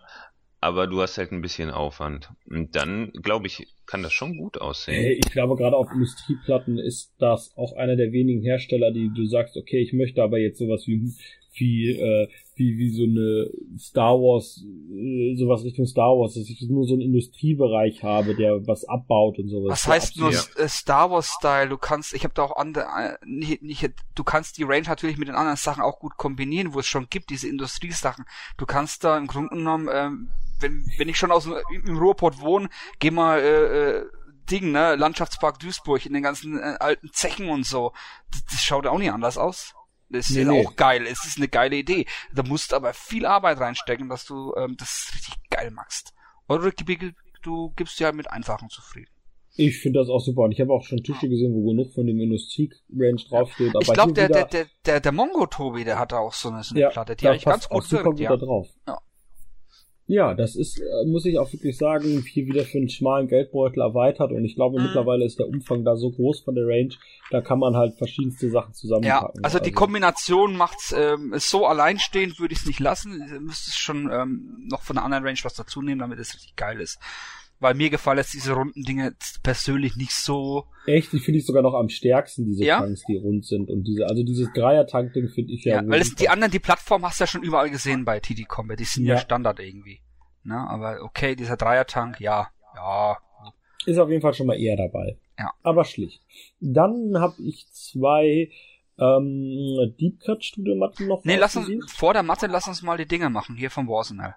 aber 0.64 0.88
du 0.88 1.02
hast 1.02 1.18
halt 1.18 1.32
ein 1.32 1.42
bisschen 1.42 1.70
Aufwand. 1.70 2.30
Und 2.50 2.76
dann, 2.76 3.12
glaube 3.22 3.48
ich, 3.48 3.68
kann 3.86 4.02
das 4.02 4.14
schon 4.14 4.38
gut 4.38 4.60
aussehen. 4.62 5.20
Ich 5.24 5.32
glaube, 5.32 5.56
gerade 5.58 5.76
auf 5.76 5.92
Industrieplatten 5.92 6.78
ist 6.78 7.12
das 7.20 7.52
auch 7.58 7.74
einer 7.76 7.96
der 7.98 8.12
wenigen 8.12 8.42
Hersteller, 8.42 8.92
die 8.92 9.12
du 9.14 9.26
sagst, 9.26 9.58
okay, 9.58 9.80
ich 9.82 9.92
möchte 9.94 10.24
aber 10.24 10.38
jetzt 10.40 10.60
sowas 10.60 10.88
wie, 10.88 11.12
wie, 11.56 11.90
äh, 11.90 12.28
wie, 12.56 12.78
wie 12.78 12.90
so 12.90 13.04
eine 13.04 13.50
Star 13.78 14.16
Wars, 14.18 14.64
äh, 14.96 15.36
sowas 15.36 15.64
Richtung 15.66 15.86
Star 15.86 16.18
Wars, 16.18 16.36
dass 16.36 16.50
ich 16.50 16.62
nur 16.70 16.86
so 16.88 16.94
einen 16.94 17.02
Industriebereich 17.02 18.02
habe, 18.02 18.34
der 18.34 18.66
was 18.66 18.86
abbaut 18.86 19.38
und 19.40 19.50
sowas. 19.50 19.72
Was 19.72 19.84
So 19.84 19.92
heißt 19.92 20.18
nur 20.18 20.30
absolut- 20.30 20.58
äh, 20.60 20.70
Star 20.70 21.12
Wars 21.12 21.28
Style? 21.28 21.68
Du 21.70 21.78
kannst, 21.78 22.14
ich 22.14 22.24
habe 22.24 22.34
da 22.34 22.44
auch 22.44 22.56
andere, 22.56 22.86
äh, 22.86 23.18
nicht, 23.26 23.62
nicht, 23.64 23.90
du 24.16 24.24
kannst 24.24 24.58
die 24.58 24.64
Range 24.64 24.88
natürlich 24.88 25.18
mit 25.18 25.28
den 25.28 25.36
anderen 25.36 25.58
Sachen 25.58 25.84
auch 25.84 26.00
gut 26.00 26.16
kombinieren, 26.18 26.74
wo 26.74 26.80
es 26.80 26.88
schon 26.88 27.08
gibt, 27.10 27.30
diese 27.32 27.50
Industriesachen. 27.50 28.24
Du 28.58 28.66
kannst 28.66 29.04
da 29.04 29.18
im 29.18 29.28
Grunde 29.28 29.50
genommen, 29.56 29.90
ähm, 29.94 30.30
wenn, 30.64 30.84
wenn 30.98 31.10
ich 31.10 31.18
schon 31.18 31.32
aus 31.32 31.44
dem, 31.44 31.56
im 31.86 31.98
Ruhrport 31.98 32.40
wohne, 32.40 32.70
geh 33.00 33.12
mal 33.12 33.40
äh, 33.40 34.00
äh, 34.00 34.06
Ding, 34.50 34.72
ne, 34.72 34.96
Landschaftspark 34.96 35.60
Duisburg 35.60 36.06
in 36.06 36.14
den 36.14 36.24
ganzen 36.24 36.58
äh, 36.60 36.78
alten 36.80 37.12
Zechen 37.14 37.50
und 37.50 37.66
so. 37.66 37.94
Das, 38.32 38.46
das 38.46 38.62
schaut 38.62 38.88
auch 38.88 38.98
nicht 38.98 39.12
anders 39.12 39.38
aus. 39.38 39.74
Das 40.10 40.30
ist 40.30 40.36
Nee, 40.36 40.46
nee. 40.46 40.66
auch 40.66 40.76
geil. 40.76 41.06
Es 41.08 41.26
ist 41.26 41.38
eine 41.38 41.48
geile 41.48 41.76
Idee. 41.76 42.06
Da 42.34 42.44
musst 42.44 42.72
du 42.72 42.76
aber 42.76 42.94
viel 42.94 43.26
Arbeit 43.26 43.60
reinstecken, 43.60 44.10
dass 44.10 44.26
du 44.26 44.54
ähm, 44.56 44.76
das 44.78 45.12
richtig 45.14 45.36
geil 45.50 45.72
machst. 45.72 46.14
Oder 46.48 46.72
du, 46.72 47.12
du 47.42 47.74
gibst 47.76 48.00
dir 48.00 48.06
halt 48.06 48.16
mit 48.16 48.30
einfachen 48.30 48.70
zufrieden. 48.70 49.10
Ich 49.56 49.80
finde 49.80 50.00
das 50.00 50.10
auch 50.10 50.20
super. 50.20 50.44
Und 50.44 50.52
ich 50.52 50.62
habe 50.62 50.74
auch 50.74 50.84
schon 50.84 51.04
Tische 51.04 51.30
gesehen, 51.30 51.54
wo 51.54 51.64
genug 51.70 51.94
von 51.94 52.08
dem 52.08 52.20
Industrie-Range 52.20 53.22
draufsteht. 53.30 53.70
Aber 53.70 53.82
Ich 53.82 53.94
glaube, 53.94 54.14
der, 54.14 54.30
der, 54.30 54.46
der, 54.46 54.66
der, 54.86 55.00
der 55.00 55.12
Mongo-Tobi, 55.12 55.84
der 55.84 56.00
hatte 56.00 56.18
auch 56.20 56.34
so 56.34 56.50
eine, 56.50 56.64
so 56.64 56.74
eine 56.74 56.82
ja, 56.82 56.90
Platte, 56.90 57.16
die 57.16 57.24
da 57.24 57.32
eigentlich 57.32 57.46
ganz 57.46 57.70
gut 57.70 57.88
gut 57.90 58.20
ja. 58.20 58.32
da 58.32 58.38
drauf. 58.38 58.68
Ja. 58.88 59.00
Ja, 60.06 60.34
das 60.34 60.56
ist, 60.58 60.80
äh, 60.80 61.06
muss 61.08 61.26
ich 61.26 61.40
auch 61.40 61.52
wirklich 61.54 61.78
sagen, 61.78 62.22
hier 62.28 62.46
wieder 62.46 62.66
für 62.66 62.78
einen 62.78 62.90
schmalen 62.90 63.30
Geldbeutel 63.30 63.82
erweitert 63.82 64.32
und 64.32 64.44
ich 64.44 64.56
glaube 64.56 64.78
Mhm. 64.80 64.88
mittlerweile 64.88 65.24
ist 65.24 65.40
der 65.40 65.48
Umfang 65.48 65.86
da 65.86 65.96
so 65.96 66.12
groß 66.12 66.42
von 66.42 66.56
der 66.56 66.68
Range, 66.68 66.90
da 67.32 67.40
kann 67.40 67.58
man 67.60 67.78
halt 67.78 67.96
verschiedenste 67.96 68.50
Sachen 68.50 68.72
Ja, 68.72 68.74
zusammenpacken. 68.76 69.44
also 69.46 69.60
die 69.60 69.72
Kombination 69.72 70.58
macht's 70.58 70.94
ähm, 70.98 71.34
so 71.38 71.66
alleinstehend 71.66 72.38
würde 72.40 72.54
ich 72.54 72.60
es 72.60 72.66
nicht 72.66 72.82
lassen. 72.82 73.26
Du 73.30 73.40
müsstest 73.40 73.78
schon 73.80 74.10
ähm, 74.12 74.68
noch 74.70 74.82
von 74.82 74.98
der 74.98 75.06
anderen 75.06 75.24
Range 75.24 75.40
was 75.44 75.54
dazu 75.54 75.82
nehmen, 75.82 76.00
damit 76.00 76.20
es 76.20 76.34
richtig 76.36 76.56
geil 76.58 76.82
ist. 76.82 77.00
Weil 77.64 77.74
mir 77.74 77.90
gefallen 77.90 78.18
jetzt 78.20 78.34
diese 78.34 78.54
runden 78.54 78.84
Dinge 78.84 79.16
persönlich 79.42 79.96
nicht 79.96 80.12
so. 80.12 80.66
Echt, 80.86 81.14
ich 81.14 81.24
finde 81.24 81.40
ich 81.40 81.46
sogar 81.46 81.64
noch 81.64 81.74
am 81.74 81.90
stärksten, 81.90 82.46
diese 82.46 82.66
Ja? 82.66 82.80
Tanks, 82.80 83.04
die 83.08 83.16
rund 83.16 83.46
sind. 83.46 83.70
Und 83.72 83.86
diese, 83.86 84.06
also 84.06 84.24
dieses 84.24 84.52
Dreier-Tank-Ding 84.54 85.30
finde 85.30 85.54
ich 85.54 85.64
ja. 85.64 85.82
Ja, 85.82 85.88
weil 85.88 86.02
es, 86.02 86.14
die 86.14 86.30
anderen, 86.30 86.52
die 86.52 86.60
Plattform 86.60 87.04
hast 87.06 87.20
du 87.20 87.24
ja 87.24 87.28
schon 87.28 87.44
überall 87.44 87.70
gesehen 87.70 88.06
bei 88.06 88.20
TD 88.20 88.46
Combat. 88.48 88.80
Die 88.80 88.84
sind 88.84 89.06
ja, 89.06 89.16
Ja. 89.16 89.20
Standard 89.20 89.60
irgendwie. 89.60 90.02
Ne? 90.44 90.56
Aber 90.56 91.02
okay, 91.02 91.36
dieser 91.36 91.58
Dreier-Tank, 91.58 92.20
ja, 92.20 92.50
ja. 92.76 93.18
Ist 93.86 93.98
auf 93.98 94.10
jeden 94.10 94.22
Fall 94.22 94.34
schon 94.34 94.48
mal 94.48 94.60
eher 94.60 94.78
dabei. 94.78 95.18
Ja. 95.40 95.52
Aber 95.64 95.86
schlicht. 95.86 96.22
Dann 96.60 97.18
habe 97.18 97.42
ich 97.42 97.68
zwei 97.72 98.50
ähm, 99.00 99.94
Deep 100.00 100.20
Cut 100.20 100.44
Studio 100.44 100.76
Matten 100.76 101.08
noch. 101.08 101.24
Nee, 101.24 101.38
lass 101.38 101.56
uns, 101.56 101.92
vor 101.92 102.14
der 102.14 102.24
Matte, 102.24 102.48
lass 102.48 102.68
uns 102.68 102.82
mal 102.82 102.98
die 102.98 103.08
Dinge 103.08 103.30
machen, 103.30 103.56
hier 103.56 103.72
vom 103.72 103.88
Warsenal. 103.88 104.36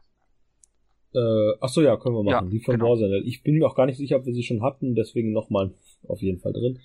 Äh, 1.14 1.52
ach 1.60 1.68
so, 1.68 1.82
ja, 1.82 1.96
können 1.96 2.14
wir 2.14 2.22
machen. 2.22 2.46
Ja, 2.46 2.50
die 2.50 2.60
von 2.60 2.74
genau. 2.74 2.90
Warzone. 2.90 3.18
Ich 3.24 3.42
bin 3.42 3.58
mir 3.58 3.66
auch 3.66 3.74
gar 3.74 3.86
nicht 3.86 3.96
sicher, 3.96 4.16
ob 4.16 4.26
wir 4.26 4.34
sie 4.34 4.42
schon 4.42 4.62
hatten, 4.62 4.94
deswegen 4.94 5.32
nochmal 5.32 5.72
auf 6.08 6.20
jeden 6.20 6.40
Fall 6.40 6.52
drin. 6.52 6.78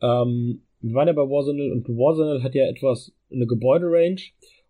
Ähm, 0.00 0.62
wir 0.80 0.94
waren 0.94 1.08
ja 1.08 1.14
bei 1.14 1.22
Warzone 1.22 1.72
und 1.72 1.88
Warzone 1.88 2.42
hat 2.42 2.54
ja 2.54 2.66
etwas, 2.66 3.12
eine 3.30 3.46
Gebäuderange 3.46 4.22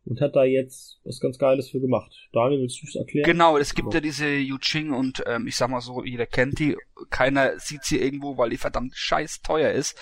und 0.06 0.20
hat 0.20 0.36
da 0.36 0.44
jetzt 0.44 1.00
was 1.04 1.20
ganz 1.20 1.38
Geiles 1.38 1.70
für 1.70 1.80
gemacht. 1.80 2.28
Daniel, 2.32 2.62
willst 2.62 2.80
du 2.80 2.86
es 2.86 2.94
erklären? 2.94 3.26
Genau, 3.26 3.58
es 3.58 3.74
gibt 3.74 3.92
ja 3.92 4.00
diese 4.00 4.26
Yuching 4.28 4.92
und 4.92 5.22
ähm, 5.26 5.46
ich 5.46 5.56
sag 5.56 5.68
mal 5.68 5.80
so, 5.80 6.04
jeder 6.04 6.26
kennt 6.26 6.58
die. 6.58 6.76
Keiner 7.10 7.58
sieht 7.58 7.84
sie 7.84 7.98
irgendwo, 7.98 8.38
weil 8.38 8.50
die 8.50 8.56
verdammt 8.56 8.94
scheiß 8.94 9.42
teuer 9.42 9.72
ist. 9.72 9.98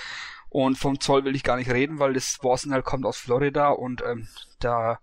Und 0.50 0.78
vom 0.78 1.00
Zoll 1.00 1.24
will 1.24 1.34
ich 1.34 1.42
gar 1.42 1.56
nicht 1.56 1.72
reden, 1.72 1.98
weil 1.98 2.12
das 2.12 2.38
Warsenal 2.42 2.82
kommt 2.82 3.06
aus 3.06 3.16
Florida 3.16 3.70
und 3.70 4.04
ähm, 4.06 4.28
da 4.60 5.00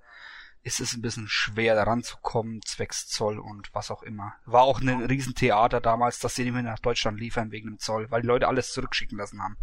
ist 0.63 0.79
es 0.79 0.93
ein 0.93 1.01
bisschen 1.01 1.27
schwer, 1.27 1.75
da 1.75 1.83
ranzukommen, 1.83 2.61
zwecks 2.63 3.07
Zoll 3.07 3.39
und 3.39 3.73
was 3.73 3.89
auch 3.89 4.03
immer. 4.03 4.35
War 4.45 4.61
auch 4.61 4.79
ein 4.79 5.05
Riesentheater 5.05 5.81
damals, 5.81 6.19
dass 6.19 6.35
sie 6.35 6.43
nicht 6.43 6.53
mehr 6.53 6.61
nach 6.61 6.79
Deutschland 6.79 7.19
liefern 7.19 7.51
wegen 7.51 7.69
dem 7.69 7.79
Zoll, 7.79 8.11
weil 8.11 8.21
die 8.21 8.27
Leute 8.27 8.47
alles 8.47 8.71
zurückschicken 8.71 9.17
lassen 9.17 9.41
haben. 9.41 9.57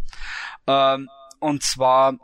Ähm, 0.67 1.09
und 1.39 1.63
zwar 1.63 2.17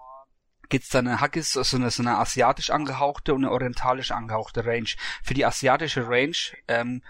gibt's 0.70 0.90
da 0.90 1.00
eine 1.00 1.22
Haggis, 1.22 1.54
so 1.54 1.78
eine, 1.78 1.90
so 1.90 2.04
eine 2.04 2.18
asiatisch 2.18 2.70
angehauchte 2.70 3.34
und 3.34 3.46
eine 3.46 3.52
orientalisch 3.52 4.12
angehauchte 4.12 4.66
Range. 4.66 4.90
Für 5.24 5.34
die 5.34 5.46
asiatische 5.46 6.08
Range 6.10 6.36
ähm, 6.68 7.02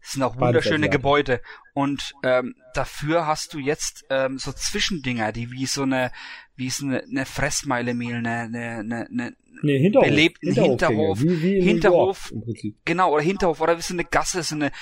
sind 0.00 0.22
auch 0.22 0.36
wunderschöne. 0.36 0.88
Gebäude. 0.88 1.40
Und 1.72 2.14
ähm, 2.22 2.54
dafür 2.74 3.26
hast 3.26 3.54
du 3.54 3.58
jetzt 3.58 4.04
ähm, 4.10 4.38
so 4.38 4.52
Zwischendinger, 4.52 5.32
die 5.32 5.50
wie 5.50 5.66
so 5.66 5.82
eine, 5.82 6.12
wie 6.56 6.70
so 6.70 6.84
eine, 6.84 7.02
eine 7.02 7.26
Fressmeilemehl, 7.26 8.16
eine, 8.16 8.40
eine, 8.40 9.06
eine 9.10 9.36
Nee, 9.62 9.78
Hinterhof. 9.78 10.06
belebten 10.06 10.52
Hinterhof. 10.52 11.18
Hinterhof. 11.18 11.20
Wie, 11.20 11.42
wie 11.42 11.56
in 11.58 11.64
Hinterhof. 11.64 12.32
York. 12.32 12.74
Genau, 12.84 13.12
oder 13.12 13.22
Hinterhof, 13.22 13.60
oder 13.60 13.76
wie 13.76 13.82
so 13.82 13.94
eine 13.94 14.04
Gasse, 14.04 14.42
so 14.42 14.54
eine, 14.54 14.72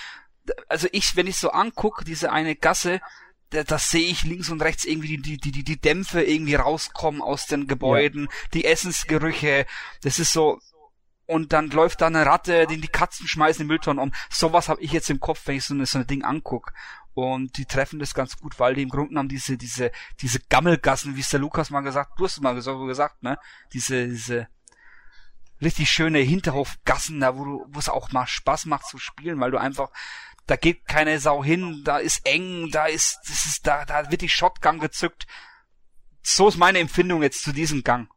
also 0.69 0.89
ich, 0.93 1.17
wenn 1.17 1.27
ich 1.27 1.37
so 1.37 1.51
anguck, 1.51 2.05
diese 2.05 2.33
eine 2.33 2.57
Gasse, 2.57 3.01
da, 3.51 3.63
da 3.63 3.79
sehe 3.79 4.07
ich 4.07 4.25
links 4.25 4.51
und 4.51 4.63
rechts 4.63 4.85
irgendwie 4.85 5.17
die, 5.17 5.39
die, 5.39 5.53
die, 5.53 5.65
die 5.65 5.81
Dämpfe 5.81 6.23
irgendwie 6.23 6.55
rauskommen 6.55 7.23
aus 7.23 7.47
den 7.47 7.67
Gebäuden, 7.67 8.29
die 8.53 8.65
Essensgerüche, 8.65 9.67
das 10.03 10.19
ist 10.19 10.33
so, 10.33 10.59
und 11.27 11.53
dann 11.53 11.71
läuft 11.71 12.01
da 12.01 12.07
eine 12.07 12.27
Ratte, 12.27 12.67
den 12.67 12.83
die 12.83 12.89
Katzen 12.89 13.27
schmeißen 13.27 13.63
den 13.63 13.69
Mülltonnen 13.69 14.03
um. 14.03 14.13
Sowas 14.31 14.69
habe 14.69 14.83
ich 14.83 14.93
jetzt 14.93 15.09
im 15.09 15.21
Kopf, 15.21 15.43
wenn 15.47 15.57
ich 15.57 15.65
so, 15.65 15.75
eine, 15.75 15.87
so 15.87 15.99
ein 15.99 16.07
Ding 16.07 16.23
anguck. 16.23 16.73
Und 17.15 17.57
die 17.57 17.65
treffen 17.65 18.01
das 18.01 18.13
ganz 18.13 18.37
gut, 18.37 18.59
weil 18.59 18.75
die 18.75 18.83
im 18.83 18.89
Grunde 18.89 19.11
genommen 19.11 19.29
diese, 19.29 19.57
diese, 19.57 19.93
diese 20.21 20.41
Gammelgassen, 20.49 21.17
wie 21.17 21.21
es 21.21 21.31
der 21.31 21.41
Lukas 21.41 21.71
mal 21.71 21.81
gesagt, 21.81 22.19
du 22.19 22.25
hast 22.25 22.33
es 22.33 22.41
mal 22.41 22.61
so 22.61 22.85
gesagt, 22.85 23.23
ne? 23.23 23.39
Diese, 23.73 24.09
diese, 24.09 24.49
richtig 25.65 25.91
schöne 25.91 26.19
Hinterhofgassen, 26.20 27.20
da 27.20 27.36
wo 27.36 27.45
du, 27.45 27.66
wo 27.69 27.78
es 27.78 27.89
auch 27.89 28.12
mal 28.12 28.27
Spaß 28.27 28.66
macht 28.66 28.86
zu 28.86 28.99
spielen, 28.99 29.41
weil 29.41 29.51
du 29.51 29.59
einfach, 29.59 29.91
da 30.47 30.57
geht 30.57 30.86
keine 30.86 31.19
Sau 31.19 31.43
hin, 31.43 31.82
da 31.85 31.99
ist 31.99 32.27
eng, 32.27 32.70
da 32.70 32.86
ist, 32.86 33.19
das 33.27 33.47
ist, 33.47 33.66
da, 33.66 33.85
da 33.85 34.11
wird 34.11 34.20
die 34.20 34.28
Shotgun 34.28 34.78
gezückt. 34.78 35.27
So 36.23 36.49
ist 36.49 36.57
meine 36.57 36.78
Empfindung 36.78 37.23
jetzt 37.23 37.43
zu 37.43 37.53
diesem 37.53 37.82
Gang. 37.82 38.09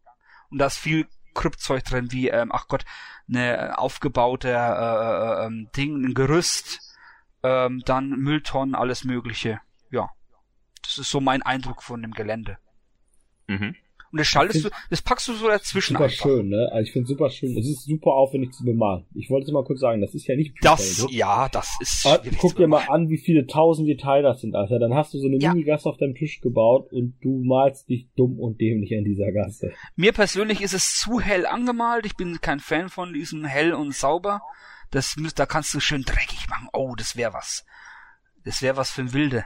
Und 0.50 0.60
da 0.60 0.68
ist 0.68 0.78
viel 0.78 1.08
Kryptzeug 1.34 1.84
drin, 1.84 2.12
wie, 2.12 2.30
ähm, 2.30 2.52
ach 2.52 2.68
Gott, 2.68 2.86
eine 3.28 3.78
aufgebaute 3.78 4.50
äh, 4.50 4.54
äh, 4.54 5.46
ähm, 5.46 5.70
Ding, 5.76 6.06
ein 6.06 6.14
Gerüst, 6.14 6.80
ähm, 7.44 7.82
dann 7.86 8.10
Mülltonnen, 8.10 8.76
alles 8.76 9.04
Mögliche. 9.04 9.60
Ja. 9.92 10.10
Das 10.82 10.98
ist 10.98 11.10
so 11.10 11.20
mein 11.20 11.42
Eindruck 11.42 11.84
von 11.84 12.02
dem 12.02 12.12
Gelände. 12.12 12.58
Mhm. 13.48 13.76
Und 14.12 14.20
das 14.20 14.28
schaltest 14.28 14.64
du, 14.66 14.70
das 14.90 15.02
packst 15.02 15.28
du 15.28 15.34
so 15.34 15.48
dazwischen 15.48 15.94
Super 15.96 16.06
einfach. 16.06 16.24
schön, 16.24 16.50
ne? 16.50 16.70
Also 16.72 16.88
ich 16.88 16.94
finde 16.94 17.08
super 17.08 17.30
schön. 17.30 17.58
Es 17.58 17.68
ist 17.68 17.84
super 17.84 18.12
aufwendig 18.14 18.54
zu 18.54 18.64
bemalen. 18.64 19.06
Ich 19.14 19.30
wollte 19.30 19.48
es 19.48 19.52
mal 19.52 19.64
kurz 19.66 19.82
sagen, 19.82 20.00
das 20.02 20.14
ist 20.16 20.28
ja 20.28 20.36
nicht 20.36 20.56
Das, 20.62 20.98
Druck. 20.98 21.12
ja, 21.12 21.50
das 21.50 21.76
ist 21.82 22.06
Aber 22.06 22.24
schwierig 22.24 22.38
guck 22.40 22.56
dir 22.56 22.68
mal 22.68 22.86
an, 22.88 23.10
wie 23.10 23.18
viele 23.18 23.46
tausend 23.48 23.88
Details 23.90 24.24
das 24.24 24.42
sind, 24.42 24.56
Alter. 24.56 24.80
Dann 24.80 24.94
hast 24.94 25.14
du 25.14 25.20
so 25.20 25.28
eine 25.28 25.38
Ja. 25.40 25.54
Mini-Gasse 25.54 25.90
auf 25.90 25.98
deinem 25.98 26.16
Tisch 26.16 26.40
gebaut 26.42 26.92
und 26.92 27.16
du 27.22 27.44
malst 27.44 27.90
dich 27.90 28.08
dumm 28.16 28.40
und 28.40 28.62
dämlich 28.62 28.96
an 28.98 29.04
dieser 29.04 29.32
Gasse. 29.32 29.72
Mir 29.96 30.14
persönlich 30.14 30.62
ist 30.62 30.74
es 30.74 30.96
zu 30.98 31.20
hell 31.20 31.46
angemalt. 31.46 32.06
Ich 32.06 32.16
bin 32.16 32.40
kein 32.42 32.60
Fan 32.60 32.90
von 32.90 33.14
diesem 33.14 33.44
hell 33.46 33.74
und 33.74 33.94
sauber. 33.94 34.42
Das 34.92 35.16
da 35.36 35.46
kannst 35.46 35.74
du 35.74 35.80
schön 35.82 36.04
dreckig 36.04 36.48
machen. 36.50 36.70
Oh, 36.72 36.96
das 36.98 37.18
wäre 37.18 37.34
was. 37.34 37.66
Das 38.46 38.62
wäre 38.62 38.78
was 38.78 38.90
für 38.90 39.02
ein 39.02 39.12
Wilde. 39.14 39.44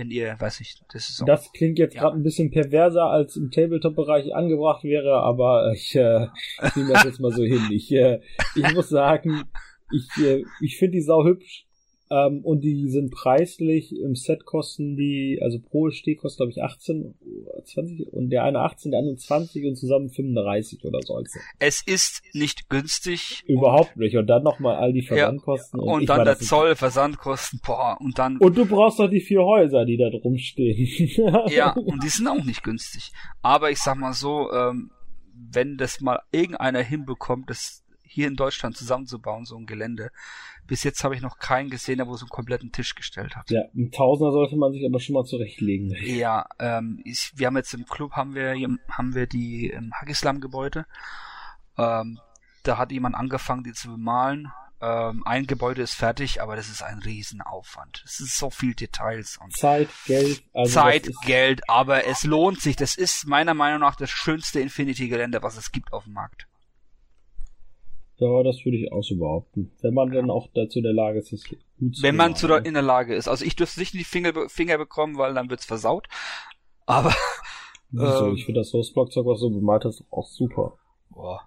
Wenn 0.00 0.10
ihr, 0.10 0.34
weiß 0.38 0.60
ich, 0.62 0.80
das 0.92 1.10
ist 1.10 1.20
auch. 1.20 1.26
Das 1.26 1.52
klingt 1.52 1.78
jetzt 1.78 1.94
Ja. 1.94 2.00
gerade 2.00 2.16
ein 2.16 2.22
bisschen 2.22 2.50
perverser, 2.50 3.04
als 3.04 3.36
im 3.36 3.50
Tabletop-Bereich 3.50 4.34
angebracht 4.34 4.82
wäre, 4.82 5.20
aber 5.20 5.70
ich, 5.74 5.94
äh, 5.94 6.26
ich 6.66 6.74
nehme 6.76 6.92
das 6.94 7.04
jetzt 7.04 7.20
mal 7.20 7.30
so 7.32 7.42
hin. 7.44 7.60
Ich, 7.70 7.92
äh, 7.92 8.20
ich 8.56 8.72
muss 8.74 8.88
sagen, 8.88 9.42
ich, 9.92 10.24
äh, 10.24 10.42
ich 10.62 10.78
finde 10.78 10.92
die 10.96 11.02
sau 11.02 11.22
hübsch 11.24 11.66
ähm, 12.10 12.40
und 12.44 12.62
die 12.62 12.88
sind 12.88 13.10
preislich. 13.12 13.96
Im 13.96 14.16
Set 14.16 14.44
kosten 14.44 14.96
die, 14.96 15.38
also 15.42 15.60
pro 15.60 15.90
Steh 15.90 16.16
kostet 16.16 16.38
glaube 16.38 16.50
ich 16.50 16.62
18, 16.62 17.14
oder 17.46 17.64
20 17.64 18.12
und 18.12 18.30
der 18.30 18.44
eine 18.44 18.60
18, 18.60 18.90
der 18.90 19.00
andere 19.00 19.16
20 19.16 19.66
und 19.66 19.76
zusammen 19.76 20.10
35 20.10 20.84
oder 20.84 20.98
so. 21.02 21.22
Es 21.58 21.82
ist 21.86 22.22
nicht 22.32 22.68
günstig. 22.68 23.44
überhaupt 23.46 23.96
nicht. 23.96 24.16
Und 24.16 24.26
dann 24.26 24.42
nochmal 24.42 24.76
all 24.76 24.92
die 24.92 25.02
Versandkosten. 25.02 25.78
Und 25.78 26.02
ich 26.02 26.06
dann 26.08 26.24
der 26.24 26.38
Zoll, 26.38 26.74
Versandkosten, 26.74 27.60
boah, 27.64 27.96
und 28.00 28.18
dann, 28.18 28.38
Und 28.38 28.56
du 28.56 28.66
brauchst 28.66 28.98
doch 28.98 29.08
die 29.08 29.20
vier 29.20 29.44
Häuser, 29.44 29.84
die 29.84 29.96
da 29.96 30.10
drum 30.10 30.36
stehen. 30.36 30.88
ja, 31.48 31.72
und 31.72 32.02
die 32.02 32.08
sind 32.08 32.26
auch 32.26 32.44
nicht 32.44 32.62
günstig. 32.62 33.12
Aber 33.42 33.70
ich 33.70 33.78
sag 33.78 33.96
mal 33.96 34.14
so, 34.14 34.50
ähm, 34.52 34.90
wenn 35.32 35.76
das 35.76 36.00
mal 36.00 36.20
irgendeiner 36.32 36.82
hinbekommt, 36.82 37.50
das 37.50 37.84
hier 38.10 38.26
in 38.26 38.34
Deutschland 38.34 38.76
zusammenzubauen, 38.76 39.44
so 39.44 39.56
ein 39.56 39.66
Gelände. 39.66 40.10
Bis 40.66 40.82
jetzt 40.82 41.04
habe 41.04 41.14
ich 41.14 41.20
noch 41.20 41.38
keinen 41.38 41.70
gesehen, 41.70 41.98
der 41.98 42.08
wo 42.08 42.16
so 42.16 42.24
einen 42.24 42.30
kompletten 42.30 42.72
Tisch 42.72 42.96
gestellt 42.96 43.36
hat. 43.36 43.50
Ja, 43.50 43.62
ein 43.74 43.92
Tausender 43.92 44.32
sollte 44.32 44.56
man 44.56 44.72
sich 44.72 44.84
aber 44.84 44.98
schon 44.98 45.14
mal 45.14 45.24
zurechtlegen. 45.24 45.94
Ja, 46.04 46.46
ähm, 46.58 47.00
ich, 47.04 47.32
wir 47.36 47.46
haben 47.46 47.56
jetzt 47.56 47.72
im 47.72 47.86
Club 47.86 48.12
haben 48.12 48.34
wir 48.34 48.54
haben 48.90 49.14
wir 49.14 49.26
die 49.28 49.68
im 49.68 49.92
Hagislam 49.94 50.40
Gebäude. 50.40 50.86
Ähm, 51.78 52.18
da 52.64 52.78
hat 52.78 52.90
jemand 52.90 53.14
angefangen, 53.14 53.62
die 53.62 53.72
zu 53.72 53.90
bemalen. 53.90 54.50
Ähm, 54.82 55.22
ein 55.24 55.46
Gebäude 55.46 55.82
ist 55.82 55.94
fertig, 55.94 56.42
aber 56.42 56.56
das 56.56 56.68
ist 56.68 56.82
ein 56.82 56.98
Riesenaufwand. 56.98 58.02
Es 58.04 58.18
ist 58.18 58.36
so 58.36 58.50
viel 58.50 58.74
Details 58.74 59.38
und 59.40 59.56
Zeit, 59.56 59.88
Geld, 60.06 60.42
also 60.52 60.72
Zeit, 60.72 61.08
Geld, 61.26 61.68
aber 61.68 62.06
es 62.06 62.24
lohnt 62.24 62.60
sich. 62.60 62.74
Das 62.74 62.96
ist 62.96 63.26
meiner 63.26 63.54
Meinung 63.54 63.80
nach 63.80 63.94
das 63.94 64.10
schönste 64.10 64.58
Infinity-Gelände, 64.58 65.42
was 65.42 65.56
es 65.56 65.70
gibt 65.70 65.92
auf 65.92 66.04
dem 66.04 66.14
Markt. 66.14 66.48
Ja, 68.20 68.42
das 68.42 68.64
würde 68.64 68.76
ich 68.76 68.92
auch 68.92 69.02
so 69.02 69.16
behaupten. 69.16 69.72
Wenn 69.80 69.94
man 69.94 70.10
dann 70.10 70.30
auch 70.30 70.48
dazu 70.54 70.78
in 70.78 70.84
der 70.84 70.92
Lage 70.92 71.18
ist, 71.18 71.32
das 71.32 71.44
gut 71.44 71.96
zu 71.96 72.02
Wenn 72.02 72.16
man 72.16 72.36
zu 72.36 72.46
der, 72.46 72.64
in 72.64 72.74
der 72.74 72.82
Lage 72.82 73.14
ist. 73.14 73.28
Also 73.28 73.44
ich 73.44 73.56
dürfte 73.56 73.80
nicht 73.80 73.94
in 73.94 73.98
die 73.98 74.04
Finger, 74.04 74.32
Finger 74.48 74.78
bekommen, 74.78 75.16
weil 75.16 75.34
dann 75.34 75.48
wird's 75.48 75.64
versaut. 75.64 76.06
Aber 76.86 77.14
Wieso? 77.90 78.28
ähm, 78.28 78.34
ich 78.34 78.44
finde 78.44 78.60
das 78.60 78.72
Hostblockzeug, 78.72 79.26
was 79.26 79.40
du 79.40 79.50
bemalt 79.50 79.84
hast, 79.84 80.04
auch 80.10 80.26
super. 80.26 80.74
boah. 81.10 81.40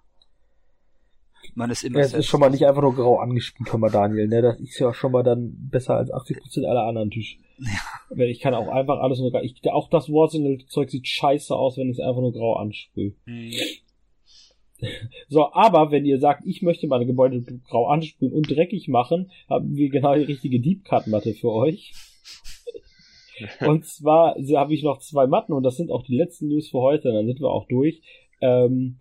Man 1.56 1.70
ist 1.70 1.84
immer 1.84 2.00
Es 2.00 2.14
ist 2.14 2.26
schon 2.26 2.40
mal 2.40 2.50
nicht 2.50 2.66
einfach 2.66 2.82
nur 2.82 2.96
grau 2.96 3.20
angespielt, 3.20 3.72
mal 3.78 3.92
Daniel, 3.92 4.28
ne? 4.28 4.42
Das 4.42 4.60
ist 4.60 4.80
ja 4.80 4.94
schon 4.94 5.12
mal 5.12 5.24
dann 5.24 5.54
besser 5.70 5.96
als 5.96 6.12
80% 6.12 6.66
aller 6.66 6.84
anderen 6.86 7.12
Tisch. 7.12 7.38
Wenn 8.10 8.30
ich 8.30 8.40
kann 8.40 8.54
auch 8.54 8.70
einfach 8.70 9.00
alles 9.00 9.20
nur 9.20 9.32
grau. 9.32 9.42
Ich, 9.42 9.56
auch 9.70 9.90
das 9.90 10.10
Warzone-Zeug 10.10 10.90
sieht 10.90 11.08
scheiße 11.08 11.54
aus, 11.54 11.78
wenn 11.78 11.90
ich 11.90 12.00
es 12.00 12.04
einfach 12.04 12.22
nur 12.22 12.34
grau 12.34 12.56
ansprühe. 12.56 13.14
Hm. 13.26 13.52
So, 15.30 15.52
aber 15.54 15.92
wenn 15.92 16.06
ihr 16.06 16.20
sagt, 16.20 16.46
ich 16.46 16.62
möchte 16.62 16.88
meine 16.88 17.06
Gebäude 17.06 17.42
grau 17.68 17.88
ansprühen 17.88 18.34
und 18.34 18.50
dreckig 18.50 18.88
machen, 18.88 19.32
haben 19.50 19.76
wir 19.76 19.90
genau 19.90 20.16
die 20.16 20.24
richtige 20.24 20.60
Deep 20.60 20.86
Cut 20.86 21.08
Matte 21.08 21.34
für 21.34 21.52
euch. 21.52 21.94
und 23.62 23.86
zwar 23.86 24.36
so 24.42 24.58
habe 24.58 24.74
ich 24.74 24.84
noch 24.84 25.00
zwei 25.00 25.28
Matten 25.28 25.54
und 25.54 25.64
das 25.64 25.78
sind 25.78 25.92
auch 25.92 26.04
die 26.04 26.16
letzten 26.16 26.48
News 26.48 26.70
für 26.70 26.80
heute, 26.80 27.12
dann 27.12 27.26
sind 27.26 27.40
wir 27.40 27.50
auch 27.50 27.68
durch. 27.68 28.02
Ähm, 28.42 29.00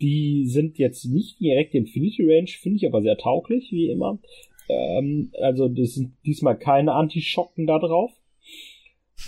die 0.00 0.46
sind 0.46 0.78
jetzt 0.78 1.04
nicht 1.04 1.40
direkt 1.40 1.74
Infinity 1.74 2.24
Range, 2.24 2.48
finde 2.48 2.76
ich 2.76 2.86
aber 2.86 3.02
sehr 3.02 3.16
tauglich, 3.16 3.70
wie 3.70 3.88
immer. 3.88 4.18
Ähm, 4.68 5.30
also 5.40 5.68
das 5.68 5.94
sind 5.94 6.14
diesmal 6.26 6.58
keine 6.58 6.92
Anti-Schocken 6.92 7.66
da 7.66 7.78
drauf. 7.78 8.12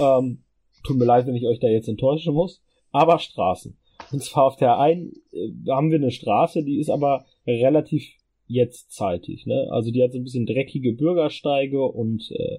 Ähm, 0.01 0.43
tut 0.85 0.97
mir 0.97 1.05
leid, 1.05 1.27
wenn 1.27 1.37
ich 1.37 1.47
euch 1.47 1.61
da 1.61 1.69
jetzt 1.69 1.89
enttäuschen 1.89 2.35
muss. 2.35 2.63
Aber 2.91 3.19
Straßen. 3.19 3.77
Und 4.15 4.23
zwar 4.23 4.45
auf 4.45 4.57
der 4.57 4.79
einen 4.79 5.13
äh, 5.33 5.51
haben 5.69 5.91
wir 5.91 5.99
eine 5.99 6.13
Straße, 6.13 6.63
die 6.63 6.79
ist 6.79 6.89
aber 6.89 7.27
relativ 7.49 8.09
jetzt 8.47 8.93
zeitig. 8.93 9.45
Ne? 9.45 9.67
Also 9.73 9.91
die 9.91 10.05
hat 10.05 10.13
so 10.13 10.19
ein 10.19 10.25
bisschen 10.25 10.47
dreckige 10.47 10.93
Bürgersteige 10.93 11.83
und 11.83 12.31
äh, 12.31 12.59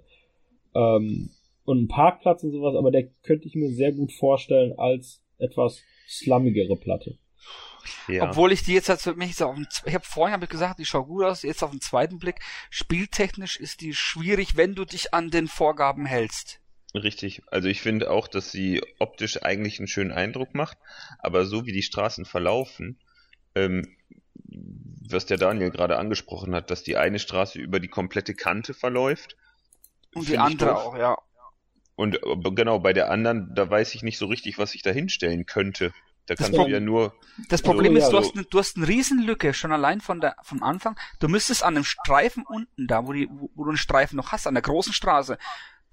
ähm, 0.75 1.29
und 1.63 1.77
einen 1.77 1.87
Parkplatz 1.87 2.43
und 2.43 2.51
sowas, 2.51 2.75
aber 2.75 2.91
der 2.91 3.07
könnte 3.23 3.47
ich 3.47 3.55
mir 3.55 3.71
sehr 3.71 3.93
gut 3.93 4.11
vorstellen 4.11 4.77
als 4.77 5.23
etwas 5.37 5.81
slummigere 6.07 6.75
Platte. 6.75 7.17
Ja. 8.09 8.29
Obwohl 8.29 8.51
ich 8.51 8.63
die 8.63 8.73
jetzt 8.73 8.89
halt 8.89 8.99
für 8.99 9.15
mich 9.15 9.37
so 9.37 9.45
auf 9.45 9.55
dem, 9.55 9.65
ich 9.85 9.93
habe 9.93 10.03
vorhin 10.03 10.33
hab 10.33 10.43
ich 10.43 10.49
gesagt, 10.49 10.79
die 10.79 10.85
schaut 10.85 11.07
gut 11.07 11.23
aus, 11.23 11.43
jetzt 11.43 11.63
auf 11.63 11.71
den 11.71 11.79
zweiten 11.79 12.19
Blick, 12.19 12.41
spieltechnisch 12.69 13.57
ist 13.61 13.79
die 13.79 13.93
schwierig, 13.93 14.57
wenn 14.57 14.75
du 14.75 14.83
dich 14.83 15.13
an 15.13 15.29
den 15.29 15.47
Vorgaben 15.47 16.05
hältst. 16.05 16.59
Richtig. 16.95 17.41
Also 17.51 17.67
ich 17.67 17.81
finde 17.81 18.09
auch, 18.09 18.27
dass 18.27 18.51
sie 18.51 18.81
optisch 18.99 19.43
eigentlich 19.43 19.79
einen 19.79 19.87
schönen 19.87 20.11
Eindruck 20.11 20.55
macht, 20.55 20.77
aber 21.19 21.45
so 21.45 21.65
wie 21.65 21.73
die 21.73 21.83
Straßen 21.83 22.25
verlaufen, 22.25 22.99
ähm, 23.53 23.95
was 25.09 25.25
der 25.25 25.37
Daniel 25.37 25.71
gerade 25.71 25.97
angesprochen 25.97 26.55
hat, 26.55 26.71
dass 26.71 26.83
die 26.83 26.97
eine 26.97 27.19
Straße 27.19 27.59
über 27.59 27.79
die 27.79 27.87
komplette 27.87 28.33
Kante 28.33 28.73
verläuft. 28.73 29.35
Und 30.13 30.29
die 30.29 30.37
andere 30.37 30.77
auch, 30.77 30.97
ja. 30.97 31.17
Und 31.95 32.19
genau, 32.55 32.79
bei 32.79 32.93
der 32.93 33.09
anderen, 33.09 33.53
da 33.55 33.69
weiß 33.69 33.95
ich 33.95 34.03
nicht 34.03 34.17
so 34.17 34.25
richtig, 34.25 34.57
was 34.57 34.75
ich 34.75 34.81
da 34.81 34.91
hinstellen 34.91 35.45
könnte. 35.45 35.93
Da 36.25 36.35
kannst 36.35 36.57
du 36.57 36.65
ja 36.67 36.79
nur. 36.79 37.13
Das 37.49 37.61
Problem 37.61 37.93
so, 37.93 37.99
ist, 37.99 38.09
du, 38.09 38.17
hast, 38.17 38.35
eine, 38.35 38.43
du 38.45 38.57
hast 38.57 38.77
eine 38.77 38.87
Riesenlücke, 38.87 39.53
schon 39.53 39.71
allein 39.71 40.01
von 40.01 40.21
der, 40.21 40.35
vom 40.41 40.63
Anfang. 40.63 40.97
Du 41.19 41.27
müsstest 41.27 41.63
an 41.63 41.75
einem 41.75 41.83
Streifen 41.83 42.43
unten, 42.47 42.87
da 42.87 43.05
wo, 43.05 43.13
die, 43.13 43.29
wo, 43.29 43.49
wo 43.53 43.63
du 43.63 43.69
einen 43.69 43.77
Streifen 43.77 44.15
noch 44.17 44.31
hast, 44.31 44.47
an 44.47 44.55
der 44.55 44.63
großen 44.63 44.91
Straße, 44.91 45.37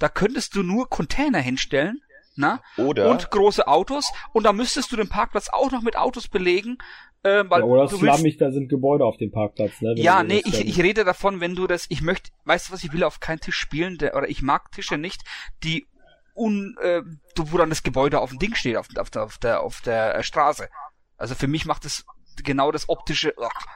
da 0.03 0.09
könntest 0.09 0.57
du 0.57 0.65
nur 0.65 0.89
Container 0.89 1.39
hinstellen, 1.39 2.03
na? 2.35 2.61
Oder 2.77 3.11
und 3.11 3.31
große 3.31 3.69
Autos 3.69 4.11
und 4.33 4.43
da 4.45 4.53
müsstest 4.53 4.91
du 4.91 4.97
den 4.97 5.09
Parkplatz 5.09 5.49
auch 5.49 5.71
noch 5.71 5.83
mit 5.83 5.97
Autos 5.97 6.27
belegen. 6.27 6.79
Äh, 7.23 7.45
weil 7.49 7.61
ja, 7.61 7.67
oder 7.67 7.87
du 7.87 7.99
slammig, 7.99 8.37
da 8.37 8.51
sind 8.51 8.69
Gebäude 8.69 9.05
auf 9.05 9.17
dem 9.17 9.31
Parkplatz, 9.31 9.81
ne? 9.81 9.95
Ja, 9.97 10.25
nee, 10.25 10.43
ich, 10.45 10.67
ich 10.67 10.83
rede 10.83 11.05
davon, 11.05 11.41
wenn 11.41 11.55
du 11.55 11.69
das, 11.69 11.87
ich 11.89 12.03
möchte, 12.03 12.33
weißt 12.47 12.69
du 12.69 12.73
was, 12.73 12.83
ich 12.83 12.93
will 12.93 13.05
auf 13.05 13.21
keinen 13.21 13.39
Tisch 13.39 13.55
spielen, 13.55 13.97
der, 13.99 14.17
oder 14.17 14.29
ich 14.29 14.43
mag 14.43 14.73
Tische 14.73 14.99
nicht, 14.99 15.23
die 15.63 15.87
un, 16.35 16.77
äh, 16.83 17.03
wo 17.37 17.59
dann 17.59 17.69
das 17.69 17.85
Gebäude 17.85 18.19
auf 18.19 18.31
dem 18.31 18.41
Ding 18.41 18.57
steht, 18.57 18.77
auf, 18.77 18.89
auf, 18.97 19.11
der, 19.11 19.23
auf 19.23 19.39
der, 19.39 19.63
auf 19.63 19.81
der 19.83 20.17
äh, 20.17 20.23
Straße. 20.25 20.69
Also 21.17 21.37
für 21.37 21.47
mich 21.47 21.65
macht 21.65 21.85
es 21.85 22.05
genau 22.43 22.73
das 22.73 22.89
optische. 22.89 23.35
Ach, 23.41 23.67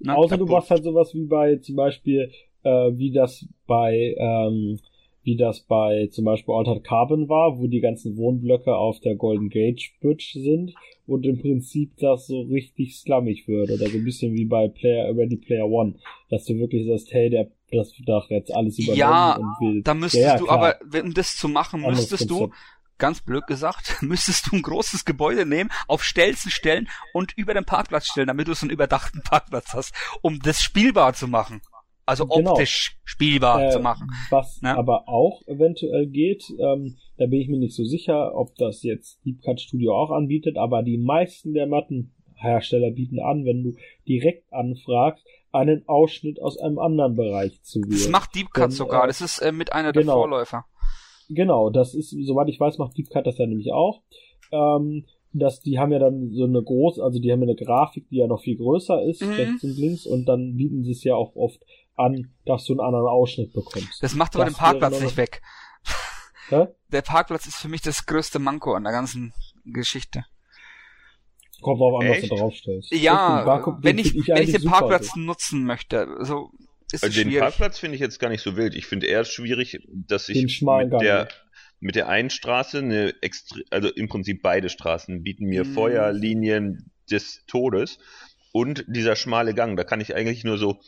ne? 0.00 0.16
Außer 0.16 0.38
du 0.38 0.46
machst 0.46 0.70
halt 0.70 0.82
sowas 0.82 1.14
wie 1.14 1.26
bei 1.26 1.56
zum 1.56 1.76
Beispiel, 1.76 2.32
äh, 2.64 2.90
wie 2.96 3.12
das 3.12 3.46
bei 3.68 4.16
ähm, 4.18 4.80
wie 5.22 5.36
das 5.36 5.60
bei 5.60 6.08
zum 6.10 6.24
Beispiel 6.24 6.54
Altered 6.54 6.84
Carbon 6.84 7.28
war, 7.28 7.58
wo 7.58 7.66
die 7.66 7.80
ganzen 7.80 8.16
Wohnblöcke 8.16 8.74
auf 8.74 9.00
der 9.00 9.16
Golden 9.16 9.48
Gate 9.50 9.90
Bridge 10.00 10.32
sind 10.34 10.74
und 11.06 11.26
im 11.26 11.40
Prinzip 11.40 11.96
das 11.98 12.26
so 12.26 12.42
richtig 12.42 12.96
slummig 12.96 13.46
wird 13.48 13.70
oder 13.70 13.88
so 13.88 13.98
ein 13.98 14.04
bisschen 14.04 14.34
wie 14.34 14.44
bei 14.46 14.68
Player 14.68 15.14
Ready 15.16 15.36
Player 15.36 15.68
One, 15.68 15.96
dass 16.30 16.44
du 16.44 16.58
wirklich 16.58 16.86
sagst, 16.86 17.12
hey, 17.12 17.30
der 17.30 17.50
das 17.72 17.92
Dach 18.04 18.26
jetzt 18.30 18.52
alles 18.52 18.78
übernommen 18.78 18.98
ja, 18.98 19.36
und 19.36 19.60
will. 19.60 19.82
Da 19.82 19.94
müsstest 19.94 20.24
ja, 20.24 20.32
ja, 20.32 20.38
du 20.38 20.48
aber, 20.48 20.76
wenn 20.84 21.12
das 21.12 21.36
zu 21.36 21.48
machen, 21.48 21.82
müsstest 21.82 22.28
du 22.30 22.50
ganz 22.98 23.20
blöd 23.20 23.46
gesagt, 23.46 23.96
müsstest 24.02 24.46
du 24.46 24.56
ein 24.56 24.62
großes 24.62 25.04
Gebäude 25.04 25.46
nehmen, 25.46 25.70
auf 25.88 26.04
Stelzen 26.04 26.50
stellen 26.50 26.88
und 27.12 27.32
über 27.36 27.54
den 27.54 27.64
Parkplatz 27.64 28.06
stellen, 28.06 28.28
damit 28.28 28.48
du 28.48 28.54
so 28.54 28.64
einen 28.64 28.70
überdachten 28.70 29.22
Parkplatz 29.22 29.72
hast, 29.72 29.94
um 30.22 30.38
das 30.40 30.60
spielbar 30.60 31.14
zu 31.14 31.26
machen. 31.26 31.60
Also 32.10 32.26
genau. 32.26 32.50
optisch 32.50 32.98
spielbar 33.04 33.68
äh, 33.68 33.70
zu 33.70 33.78
machen. 33.78 34.10
Was 34.30 34.60
ne? 34.62 34.76
aber 34.76 35.08
auch 35.08 35.46
eventuell 35.46 36.08
geht, 36.08 36.42
ähm, 36.58 36.96
da 37.18 37.26
bin 37.26 37.40
ich 37.40 37.48
mir 37.48 37.60
nicht 37.60 37.76
so 37.76 37.84
sicher, 37.84 38.34
ob 38.34 38.56
das 38.56 38.82
jetzt 38.82 39.24
Deep 39.24 39.40
Cut 39.42 39.60
Studio 39.60 39.94
auch 39.94 40.10
anbietet, 40.10 40.56
aber 40.58 40.82
die 40.82 40.98
meisten 40.98 41.54
der 41.54 41.68
Mattenhersteller 41.68 42.90
bieten 42.90 43.20
an, 43.20 43.44
wenn 43.44 43.62
du 43.62 43.76
direkt 44.08 44.52
anfragst, 44.52 45.24
einen 45.52 45.86
Ausschnitt 45.88 46.42
aus 46.42 46.58
einem 46.58 46.80
anderen 46.80 47.14
Bereich 47.14 47.62
zu 47.62 47.80
wählen. 47.82 47.90
Das 47.92 48.08
macht 48.08 48.34
Deep 48.34 48.50
Cut 48.52 48.64
Denn, 48.64 48.70
sogar, 48.72 49.04
äh, 49.04 49.06
das 49.06 49.20
ist 49.20 49.38
äh, 49.38 49.52
mit 49.52 49.72
einer 49.72 49.92
genau, 49.92 50.04
der 50.04 50.14
Vorläufer. 50.14 50.64
Genau, 51.28 51.70
das 51.70 51.94
ist, 51.94 52.10
soweit 52.10 52.48
ich 52.48 52.58
weiß, 52.58 52.78
macht 52.78 52.98
Deep 52.98 53.08
Cut 53.08 53.24
das 53.24 53.38
ja 53.38 53.46
nämlich 53.46 53.72
auch. 53.72 54.02
Ähm, 54.50 55.04
dass 55.32 55.60
die 55.60 55.78
haben 55.78 55.92
ja 55.92 55.98
dann 55.98 56.30
so 56.32 56.44
eine 56.44 56.62
groß, 56.62 56.98
also 56.98 57.20
die 57.20 57.30
haben 57.30 57.40
ja 57.40 57.48
eine 57.48 57.54
Grafik, 57.54 58.08
die 58.08 58.16
ja 58.16 58.26
noch 58.26 58.40
viel 58.40 58.56
größer 58.56 59.02
ist, 59.02 59.22
mhm. 59.22 59.32
rechts 59.34 59.64
und 59.64 59.78
links, 59.78 60.06
und 60.06 60.26
dann 60.26 60.56
bieten 60.56 60.82
sie 60.82 60.90
es 60.90 61.04
ja 61.04 61.14
auch 61.14 61.36
oft 61.36 61.64
an, 62.00 62.32
dass 62.44 62.64
du 62.64 62.72
einen 62.72 62.80
anderen 62.80 63.06
Ausschnitt 63.06 63.52
bekommst. 63.52 64.02
Das 64.02 64.14
macht 64.14 64.34
aber 64.34 64.44
das 64.44 64.54
den 64.54 64.58
Parkplatz 64.58 65.00
nicht 65.00 65.16
weg. 65.16 65.42
Hä? 66.48 66.66
Der 66.90 67.02
Parkplatz 67.02 67.46
ist 67.46 67.56
für 67.56 67.68
mich 67.68 67.82
das 67.82 68.06
größte 68.06 68.38
Manko 68.38 68.74
an 68.74 68.84
der 68.84 68.92
ganzen 68.92 69.32
Geschichte. 69.64 70.24
Kommt 71.60 71.80
auch 71.80 72.00
an, 72.00 72.08
was 72.08 72.20
du 72.22 72.28
draufstellst. 72.28 72.92
Ja, 72.92 73.62
wenn 73.82 73.98
ich, 73.98 74.16
ich 74.16 74.28
wenn 74.28 74.42
ich 74.42 74.52
den 74.52 74.64
Parkplatz 74.64 75.08
ist. 75.08 75.16
nutzen 75.16 75.64
möchte, 75.64 76.08
also 76.18 76.50
ist 76.92 77.04
also 77.04 77.22
Den 77.22 77.38
Parkplatz 77.38 77.78
finde 77.78 77.94
ich 77.94 78.00
jetzt 78.00 78.18
gar 78.18 78.30
nicht 78.30 78.42
so 78.42 78.56
wild. 78.56 78.74
Ich 78.74 78.86
finde 78.86 79.06
eher 79.06 79.24
schwierig, 79.24 79.78
dass 79.88 80.28
ich 80.28 80.60
mit 80.60 80.92
der, 81.00 81.28
mit 81.78 81.94
der 81.94 82.08
einen 82.08 82.30
Straße 82.30 82.78
eine 82.78 83.14
extra, 83.22 83.60
also 83.70 83.88
im 83.90 84.08
Prinzip 84.08 84.42
beide 84.42 84.68
Straßen 84.68 85.22
bieten 85.22 85.44
mir 85.44 85.64
hm. 85.64 85.74
Feuerlinien 85.74 86.90
des 87.10 87.44
Todes 87.46 87.98
und 88.52 88.84
dieser 88.88 89.14
schmale 89.16 89.54
Gang. 89.54 89.76
Da 89.76 89.84
kann 89.84 90.00
ich 90.00 90.14
eigentlich 90.14 90.44
nur 90.44 90.58
so 90.58 90.80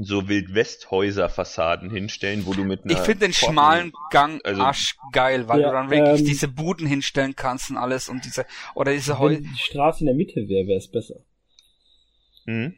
so 0.00 0.28
Wildwesthäuser-Fassaden 0.28 1.90
hinstellen, 1.90 2.46
wo 2.46 2.54
du 2.54 2.64
mit 2.64 2.84
einer 2.84 2.92
Ich 2.92 2.98
finde 3.00 3.26
den 3.26 3.32
Pforten, 3.32 3.54
schmalen 3.54 3.92
Gang 4.10 4.44
also, 4.44 4.62
arschgeil, 4.62 5.48
weil 5.48 5.60
ja, 5.60 5.68
du 5.68 5.74
dann 5.74 5.90
wirklich 5.90 6.20
ähm, 6.20 6.26
diese 6.26 6.48
Buden 6.48 6.86
hinstellen 6.86 7.36
kannst 7.36 7.70
und 7.70 7.76
alles 7.76 8.08
und 8.08 8.24
diese 8.24 8.46
oder 8.74 8.92
diese 8.92 9.18
Häuser. 9.18 9.42
Wenn 9.42 9.52
die 9.52 9.58
Straße 9.58 10.00
in 10.00 10.06
der 10.06 10.14
Mitte 10.14 10.48
wäre, 10.48 10.66
wäre 10.66 10.78
es 10.78 10.88
besser. 10.88 11.16
Mhm. 12.46 12.74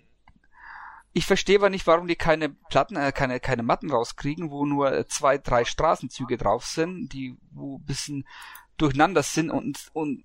Ich 1.12 1.24
verstehe 1.24 1.56
aber 1.56 1.70
nicht, 1.70 1.86
warum 1.86 2.06
die 2.06 2.16
keine 2.16 2.50
Platten, 2.50 2.96
äh, 2.96 3.10
keine, 3.10 3.40
keine 3.40 3.62
Matten 3.62 3.90
rauskriegen, 3.90 4.50
wo 4.50 4.66
nur 4.66 4.92
äh, 4.92 5.08
zwei, 5.08 5.38
drei 5.38 5.64
Straßenzüge 5.64 6.36
drauf 6.36 6.66
sind, 6.66 7.12
die 7.14 7.34
wo 7.52 7.78
bisschen 7.78 8.26
durcheinander 8.76 9.22
sind 9.22 9.50
und 9.50 9.88
und 9.94 10.24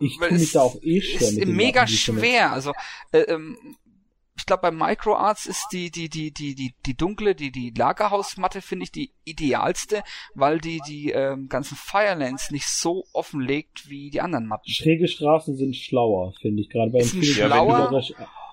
ich 0.00 0.18
tue 0.18 0.32
mich 0.32 0.52
da 0.52 0.62
auch 0.62 0.76
eh 0.82 1.00
schwer. 1.00 1.28
Ist 1.28 1.46
mega 1.46 1.86
schwer. 1.86 2.52
Also 2.52 2.72
äh, 3.12 3.20
ähm, 3.20 3.76
ich 4.36 4.46
glaube, 4.46 4.62
bei 4.62 4.70
Microarts 4.70 5.46
ist 5.46 5.68
die, 5.72 5.90
die, 5.90 6.08
die, 6.08 6.32
die, 6.32 6.54
die, 6.54 6.74
die 6.86 6.96
dunkle, 6.96 7.34
die, 7.34 7.52
die 7.52 7.72
Lagerhausmatte 7.76 8.62
finde 8.62 8.84
ich 8.84 8.92
die 8.92 9.12
idealste, 9.24 10.02
weil 10.34 10.58
die 10.58 10.80
die 10.86 11.10
ähm, 11.10 11.48
ganzen 11.48 11.76
Firelands 11.76 12.50
nicht 12.50 12.66
so 12.66 13.04
offenlegt 13.12 13.90
wie 13.90 14.10
die 14.10 14.20
anderen 14.20 14.46
Matten. 14.46 14.70
Schräge 14.70 15.06
Straßen 15.06 15.56
sind 15.56 15.76
schlauer, 15.76 16.32
finde 16.40 16.62
ich, 16.62 16.70
gerade 16.70 16.90
bei 16.90 17.00
sind 17.00 17.24
schlauer. 17.24 17.92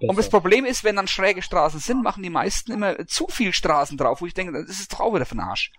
Und 0.01 0.17
das 0.17 0.29
Problem 0.29 0.65
ist, 0.65 0.83
wenn 0.83 0.97
dann 0.97 1.07
schräge 1.07 1.41
Straßen 1.41 1.79
sind, 1.79 2.03
machen 2.03 2.23
die 2.23 2.29
meisten 2.29 2.71
immer 2.71 3.05
zu 3.07 3.27
viel 3.27 3.53
Straßen 3.53 3.97
drauf, 3.97 4.21
wo 4.21 4.25
ich 4.25 4.33
denke, 4.33 4.53
das 4.53 4.79
ist 4.79 4.93
doch 4.93 4.99
auch 4.99 5.15
wieder 5.15 5.25
für 5.25 5.35
den 5.35 5.41
Arsch. 5.41 5.71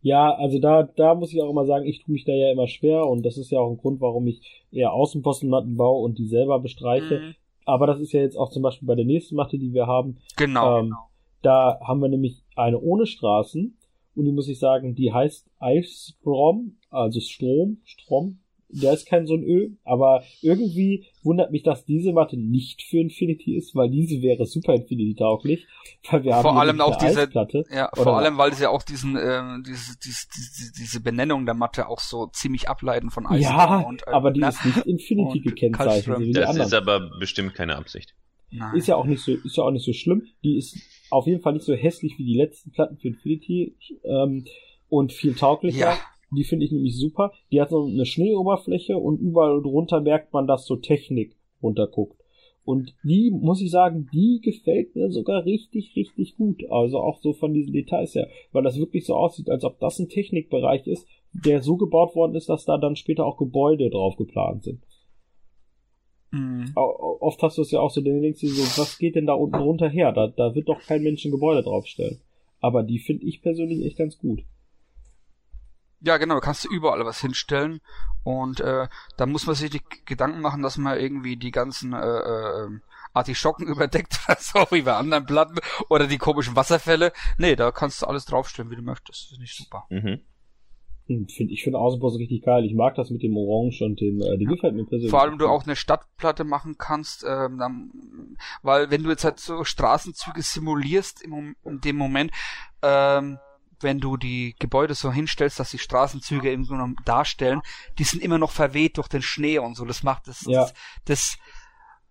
Ja, 0.00 0.34
also 0.34 0.60
da, 0.60 0.82
da 0.82 1.14
muss 1.14 1.32
ich 1.32 1.40
auch 1.40 1.50
immer 1.50 1.64
sagen, 1.64 1.86
ich 1.86 2.04
tue 2.04 2.12
mich 2.12 2.24
da 2.24 2.32
ja 2.32 2.52
immer 2.52 2.68
schwer 2.68 3.06
und 3.06 3.24
das 3.24 3.38
ist 3.38 3.50
ja 3.50 3.58
auch 3.58 3.70
ein 3.70 3.78
Grund, 3.78 4.00
warum 4.00 4.26
ich 4.26 4.64
eher 4.70 4.92
Außenpostenmatten 4.92 5.76
baue 5.76 6.04
und 6.04 6.18
die 6.18 6.26
selber 6.28 6.60
bestreiche. 6.60 7.20
Mhm 7.20 7.34
aber 7.64 7.86
das 7.86 8.00
ist 8.00 8.12
ja 8.12 8.20
jetzt 8.20 8.36
auch 8.36 8.50
zum 8.50 8.62
Beispiel 8.62 8.86
bei 8.86 8.94
der 8.94 9.04
nächsten 9.04 9.36
Matte, 9.36 9.58
die 9.58 9.72
wir 9.72 9.86
haben. 9.86 10.18
Genau. 10.36 10.80
Ähm, 10.80 10.94
da 11.42 11.78
haben 11.80 12.00
wir 12.00 12.08
nämlich 12.08 12.42
eine 12.56 12.80
ohne 12.80 13.06
Straßen 13.06 13.76
und 14.14 14.24
die 14.24 14.32
muss 14.32 14.48
ich 14.48 14.58
sagen, 14.58 14.94
die 14.94 15.12
heißt 15.12 15.50
Eisstrom, 15.58 16.78
also 16.90 17.20
Strom, 17.20 17.78
Strom, 17.84 18.40
der 18.82 18.92
ist 18.92 19.06
kein 19.06 19.26
so 19.26 19.34
ein 19.34 19.44
Ö, 19.44 19.70
aber 19.84 20.24
irgendwie 20.42 21.06
wundert 21.22 21.50
mich, 21.50 21.62
dass 21.62 21.84
diese 21.84 22.12
Matte 22.12 22.36
nicht 22.36 22.82
für 22.82 22.98
Infinity 22.98 23.56
ist, 23.56 23.74
weil 23.74 23.90
diese 23.90 24.20
wäre 24.22 24.46
super 24.46 24.74
Infinity 24.74 25.14
tauglich, 25.14 25.66
weil 26.10 26.24
wir 26.24 26.32
vor 26.32 26.44
haben 26.44 26.58
allem 26.58 26.80
auch 26.80 26.96
diese 26.96 27.22
Eisplatte, 27.22 27.64
ja, 27.70 27.90
vor 27.94 28.18
allem 28.18 28.36
weil 28.38 28.52
sie 28.52 28.66
auch 28.66 28.82
diesen 28.82 29.16
äh, 29.16 29.42
diese, 29.66 29.98
diese, 29.98 30.26
diese, 30.36 30.72
diese 30.72 31.00
Benennung 31.00 31.46
der 31.46 31.54
Matte 31.54 31.88
auch 31.88 32.00
so 32.00 32.26
ziemlich 32.26 32.68
ableiten 32.68 33.10
von 33.10 33.26
Eis 33.26 33.42
ja, 33.42 33.80
und 33.80 34.02
äh, 34.06 34.10
aber 34.10 34.30
die 34.30 34.40
na, 34.40 34.48
ist 34.48 34.64
nicht 34.64 34.78
Infinity 34.86 35.40
gekennzeichnet. 35.40 36.18
So 36.18 36.32
das 36.32 36.56
ist 36.56 36.74
aber 36.74 37.10
bestimmt 37.18 37.54
keine 37.54 37.76
Absicht. 37.76 38.14
Nein. 38.50 38.76
Ist 38.76 38.86
ja 38.86 38.96
auch 38.96 39.06
nicht 39.06 39.22
so 39.22 39.32
ist 39.32 39.56
ja 39.56 39.64
auch 39.64 39.70
nicht 39.70 39.84
so 39.84 39.92
schlimm. 39.92 40.26
Die 40.44 40.56
ist 40.56 40.76
auf 41.10 41.26
jeden 41.26 41.42
Fall 41.42 41.54
nicht 41.54 41.64
so 41.64 41.74
hässlich 41.74 42.18
wie 42.18 42.24
die 42.24 42.36
letzten 42.36 42.70
Platten 42.70 42.96
für 42.98 43.08
Infinity 43.08 43.76
ähm, 44.04 44.44
und 44.88 45.12
viel 45.12 45.34
tauglicher. 45.34 45.78
Ja 45.78 45.98
die 46.30 46.44
finde 46.44 46.64
ich 46.64 46.72
nämlich 46.72 46.96
super. 46.96 47.32
Die 47.52 47.60
hat 47.60 47.70
so 47.70 47.84
eine 47.86 48.06
Schneeoberfläche 48.06 48.96
und 48.96 49.20
überall 49.20 49.62
drunter 49.62 50.00
merkt 50.00 50.32
man, 50.32 50.46
dass 50.46 50.66
so 50.66 50.76
Technik 50.76 51.36
runterguckt. 51.62 52.20
Und 52.64 52.94
die, 53.02 53.30
muss 53.30 53.60
ich 53.60 53.70
sagen, 53.70 54.08
die 54.12 54.40
gefällt 54.42 54.96
mir 54.96 55.10
sogar 55.10 55.44
richtig, 55.44 55.94
richtig 55.96 56.36
gut. 56.36 56.64
Also 56.70 56.98
auch 56.98 57.18
so 57.18 57.34
von 57.34 57.52
diesen 57.52 57.74
Details 57.74 58.14
her, 58.14 58.28
weil 58.52 58.62
das 58.62 58.78
wirklich 58.78 59.04
so 59.04 59.14
aussieht, 59.14 59.50
als 59.50 59.64
ob 59.64 59.78
das 59.80 59.98
ein 59.98 60.08
Technikbereich 60.08 60.86
ist, 60.86 61.06
der 61.32 61.62
so 61.62 61.76
gebaut 61.76 62.16
worden 62.16 62.34
ist, 62.34 62.48
dass 62.48 62.64
da 62.64 62.78
dann 62.78 62.96
später 62.96 63.26
auch 63.26 63.36
Gebäude 63.36 63.90
drauf 63.90 64.16
geplant 64.16 64.64
sind. 64.64 64.82
Mhm. 66.30 66.72
Oft 66.74 67.42
hast 67.42 67.58
du 67.58 67.62
es 67.62 67.70
ja 67.70 67.80
auch 67.80 67.90
so, 67.90 68.00
dann 68.00 68.22
denkst 68.22 68.40
du 68.40 68.48
so, 68.48 68.80
was 68.80 68.98
geht 68.98 69.14
denn 69.14 69.26
da 69.26 69.34
unten 69.34 69.56
runter 69.56 69.88
her? 69.88 70.12
Da, 70.12 70.28
da 70.28 70.54
wird 70.54 70.68
doch 70.68 70.80
kein 70.80 71.02
Mensch 71.02 71.24
ein 71.24 71.30
Gebäude 71.30 71.62
draufstellen. 71.62 72.20
Aber 72.60 72.82
die 72.82 72.98
finde 72.98 73.26
ich 73.26 73.42
persönlich 73.42 73.84
echt 73.84 73.98
ganz 73.98 74.18
gut. 74.18 74.42
Ja, 76.04 76.18
genau, 76.18 76.34
da 76.34 76.40
kannst 76.40 76.64
du 76.64 76.68
überall 76.68 77.04
was 77.06 77.20
hinstellen 77.20 77.80
und 78.24 78.60
äh, 78.60 78.88
da 79.16 79.26
muss 79.26 79.46
man 79.46 79.54
sich 79.54 79.70
die 79.70 79.82
Gedanken 80.04 80.40
machen, 80.40 80.62
dass 80.62 80.76
man 80.76 80.98
irgendwie 80.98 81.36
die 81.36 81.50
ganzen 81.50 81.94
äh, 81.94 82.18
äh, 82.18 82.68
Artischocken 83.14 83.66
überdeckt 83.68 84.18
so, 84.38 84.66
wie 84.70 84.82
bei 84.82 84.94
anderen 84.94 85.24
Platten, 85.24 85.58
oder 85.88 86.06
die 86.06 86.18
komischen 86.18 86.56
Wasserfälle. 86.56 87.12
Nee, 87.38 87.56
da 87.56 87.70
kannst 87.70 88.02
du 88.02 88.06
alles 88.06 88.26
draufstellen, 88.26 88.70
wie 88.70 88.76
du 88.76 88.82
möchtest. 88.82 89.22
Das 89.22 89.28
finde 89.30 89.44
ich 89.44 89.54
super. 89.54 89.86
Mhm. 89.88 90.20
Hm, 91.06 91.28
Find, 91.28 91.50
ich 91.50 91.62
finde 91.62 91.78
Außenpost 91.78 92.18
richtig 92.18 92.42
geil. 92.42 92.64
Ich 92.64 92.74
mag 92.74 92.94
das 92.94 93.10
mit 93.10 93.22
dem 93.22 93.36
Orange 93.36 93.82
und 93.84 94.00
dem, 94.00 94.20
äh, 94.20 94.38
die 94.38 94.46
gefällt 94.46 94.74
mir 94.74 94.84
persönlich. 94.84 95.10
Vor 95.10 95.22
allem 95.22 95.38
du 95.38 95.48
auch 95.48 95.64
eine 95.64 95.76
Stadtplatte 95.76 96.44
machen 96.44 96.76
kannst, 96.78 97.24
ähm, 97.28 97.58
dann, 97.58 98.36
weil 98.62 98.90
wenn 98.90 99.02
du 99.02 99.10
jetzt 99.10 99.24
halt 99.24 99.38
so 99.38 99.64
Straßenzüge 99.64 100.42
simulierst 100.42 101.22
im, 101.22 101.56
in 101.64 101.80
dem 101.80 101.96
Moment, 101.96 102.30
ähm, 102.82 103.38
wenn 103.84 104.00
du 104.00 104.16
die 104.16 104.56
Gebäude 104.58 104.94
so 104.94 105.12
hinstellst, 105.12 105.60
dass 105.60 105.70
die 105.70 105.78
Straßenzüge 105.78 106.50
im 106.50 106.62
Grunde 106.62 106.82
genommen 106.82 106.96
darstellen, 107.04 107.60
die 108.00 108.04
sind 108.04 108.20
immer 108.22 108.38
noch 108.38 108.50
verweht 108.50 108.96
durch 108.96 109.06
den 109.06 109.22
Schnee 109.22 109.60
und 109.60 109.76
so. 109.76 109.84
Das 109.84 110.02
macht 110.02 110.26
das, 110.26 110.42
Ja. 110.48 110.62
das, 110.62 110.74
das 111.04 111.36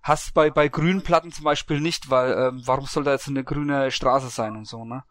hast 0.01 0.33
bei 0.33 0.49
bei 0.49 0.69
grünen 0.69 1.01
Platten 1.03 1.33
zum 1.33 1.43
Beispiel 1.43 1.81
nicht, 1.81 2.09
weil 2.09 2.31
ähm, 2.31 2.61
warum 2.65 2.85
soll 2.85 3.03
da 3.03 3.11
jetzt 3.11 3.27
eine 3.27 3.43
grüne 3.43 3.91
Straße 3.91 4.29
sein 4.29 4.55
und 4.55 4.65
so, 4.65 4.85
ne? 4.85 5.03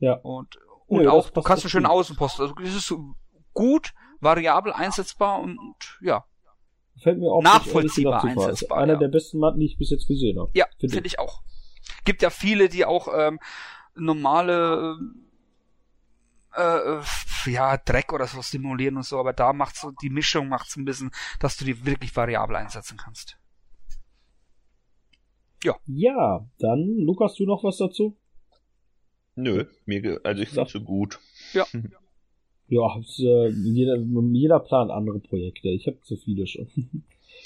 Ja. 0.00 0.14
Und 0.16 0.58
und 0.86 1.04
das 1.04 1.12
auch 1.12 1.30
du 1.30 1.40
kannst 1.40 1.64
einen 1.64 1.70
schönen. 1.70 1.86
Außenpost. 1.86 2.40
Also 2.40 2.54
das 2.54 2.74
ist 2.74 2.94
gut, 3.54 3.94
variabel 4.20 4.72
einsetzbar 4.72 5.40
und 5.40 5.98
ja, 6.02 6.24
Fällt 7.02 7.18
mir 7.18 7.30
auch 7.30 7.42
Nachvollziehbar 7.42 8.24
ehrlich 8.24 8.38
einsetzbar, 8.44 8.78
Ist 8.78 8.82
einer 8.82 8.92
ja. 8.94 8.98
der 9.00 9.08
besten 9.08 9.38
Matten, 9.38 9.58
die 9.58 9.66
ich 9.66 9.78
bis 9.78 9.90
jetzt 9.90 10.06
gesehen 10.06 10.38
habe. 10.38 10.50
Ja, 10.54 10.66
Finde 10.78 10.94
finde 10.94 11.06
ich 11.08 11.18
auch. 11.18 11.42
Gibt 12.04 12.22
ja 12.22 12.30
viele, 12.30 12.68
die 12.68 12.84
auch 12.84 13.08
ähm, 13.14 13.40
normale 13.94 14.94
äh, 14.94 15.23
äh, 16.56 17.50
ja, 17.50 17.76
Dreck 17.76 18.12
oder 18.12 18.26
so 18.26 18.40
simulieren 18.42 18.96
und 18.96 19.04
so, 19.04 19.18
aber 19.18 19.32
da 19.32 19.52
macht 19.52 19.76
so 19.76 19.90
die 19.90 20.10
Mischung 20.10 20.48
macht 20.48 20.74
ein 20.76 20.84
bisschen, 20.84 21.10
dass 21.40 21.56
du 21.56 21.64
die 21.64 21.84
wirklich 21.84 22.14
variabel 22.16 22.56
einsetzen 22.56 22.96
kannst. 22.96 23.38
Ja, 25.86 26.46
dann, 26.58 26.98
Lukas, 26.98 27.34
du 27.36 27.46
noch 27.46 27.64
was 27.64 27.78
dazu? 27.78 28.16
Nö, 29.36 29.64
mir, 29.86 30.00
ge- 30.00 30.20
also 30.22 30.42
ich 30.42 30.50
finde 30.50 30.70
so 30.70 30.80
gut. 30.80 31.18
Ja, 32.66 32.98
es, 32.98 33.18
äh, 33.18 33.48
jeder, 33.48 33.96
jeder 34.32 34.58
plant 34.58 34.90
andere 34.90 35.20
Projekte. 35.20 35.68
Ich 35.68 35.86
habe 35.86 36.00
zu 36.00 36.16
viele 36.16 36.46
schon. 36.46 36.66
Finde 36.72 37.04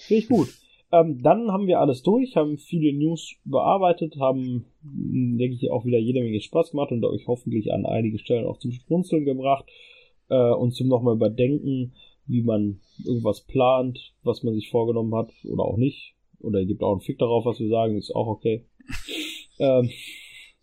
ich 0.09 0.29
gut. 0.29 0.49
Ähm, 0.91 1.21
dann 1.23 1.51
haben 1.53 1.67
wir 1.67 1.81
alles 1.81 2.03
durch, 2.03 2.35
haben 2.37 2.57
viele 2.57 2.93
News 2.97 3.35
bearbeitet, 3.45 4.17
haben, 4.19 4.65
mh, 4.83 5.39
denke 5.39 5.57
ich, 5.61 5.71
auch 5.71 5.85
wieder 5.85 5.99
jede 5.99 6.21
Menge 6.23 6.41
Spaß 6.41 6.71
gemacht 6.71 6.93
und 6.93 7.05
euch 7.05 7.27
hoffentlich 7.27 7.73
an 7.73 7.85
einige 7.85 8.19
Stellen 8.19 8.47
auch 8.47 8.59
zum 8.59 8.73
Schmunzeln 8.73 9.25
gebracht 9.27 9.67
äh, 10.31 10.53
und 10.53 10.73
zum 10.73 10.89
nochmal 10.89 11.17
überdenken, 11.17 11.93
wie 12.27 12.43
man 12.43 12.81
irgendwas 13.05 13.43
plant, 13.43 14.15
was 14.23 14.43
man 14.43 14.55
sich 14.55 14.71
vorgenommen 14.71 15.15
hat 15.15 15.31
oder 15.45 15.65
auch 15.65 15.77
nicht. 15.77 16.15
Oder 16.41 16.61
ihr 16.61 16.67
gebt 16.67 16.83
auch 16.83 16.93
einen 16.93 17.01
Fick 17.01 17.19
darauf, 17.19 17.45
was 17.45 17.59
wir 17.61 17.69
sagen, 17.69 17.97
ist 17.99 18.15
auch 18.15 18.27
okay. 18.27 18.65
ähm, 19.59 19.91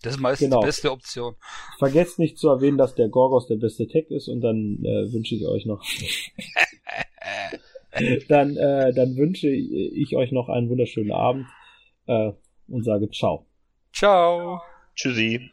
Das 0.02 0.16
ist 0.16 0.22
meistens 0.22 0.48
Genau. 0.50 0.62
die 0.62 0.66
beste 0.68 0.92
Option. 0.92 1.36
Vergesst 1.78 2.18
nicht 2.18 2.38
zu 2.38 2.48
erwähnen, 2.50 2.78
dass 2.78 2.96
der 2.96 3.10
Gorgos 3.10 3.48
der 3.48 3.58
beste 3.58 3.88
Tech 3.88 4.10
ist 4.10 4.28
und 4.28 4.42
dann 4.42 4.80
äh, 4.84 5.12
wünsche 5.14 5.36
ich 5.36 5.46
euch 5.46 5.66
noch. 5.66 5.84
dann, 8.30 8.58
äh, 8.58 8.94
dann 8.94 9.16
wünsche 9.16 9.50
ich 9.50 10.16
euch 10.16 10.32
noch 10.32 10.50
einen 10.50 10.70
wunderschönen 10.70 11.12
Abend 11.12 11.48
äh, 12.08 12.32
und 12.68 12.84
sage 12.84 13.10
ciao. 13.12 13.46
Ciao. 13.94 14.62
Tschüssi. 14.96 15.52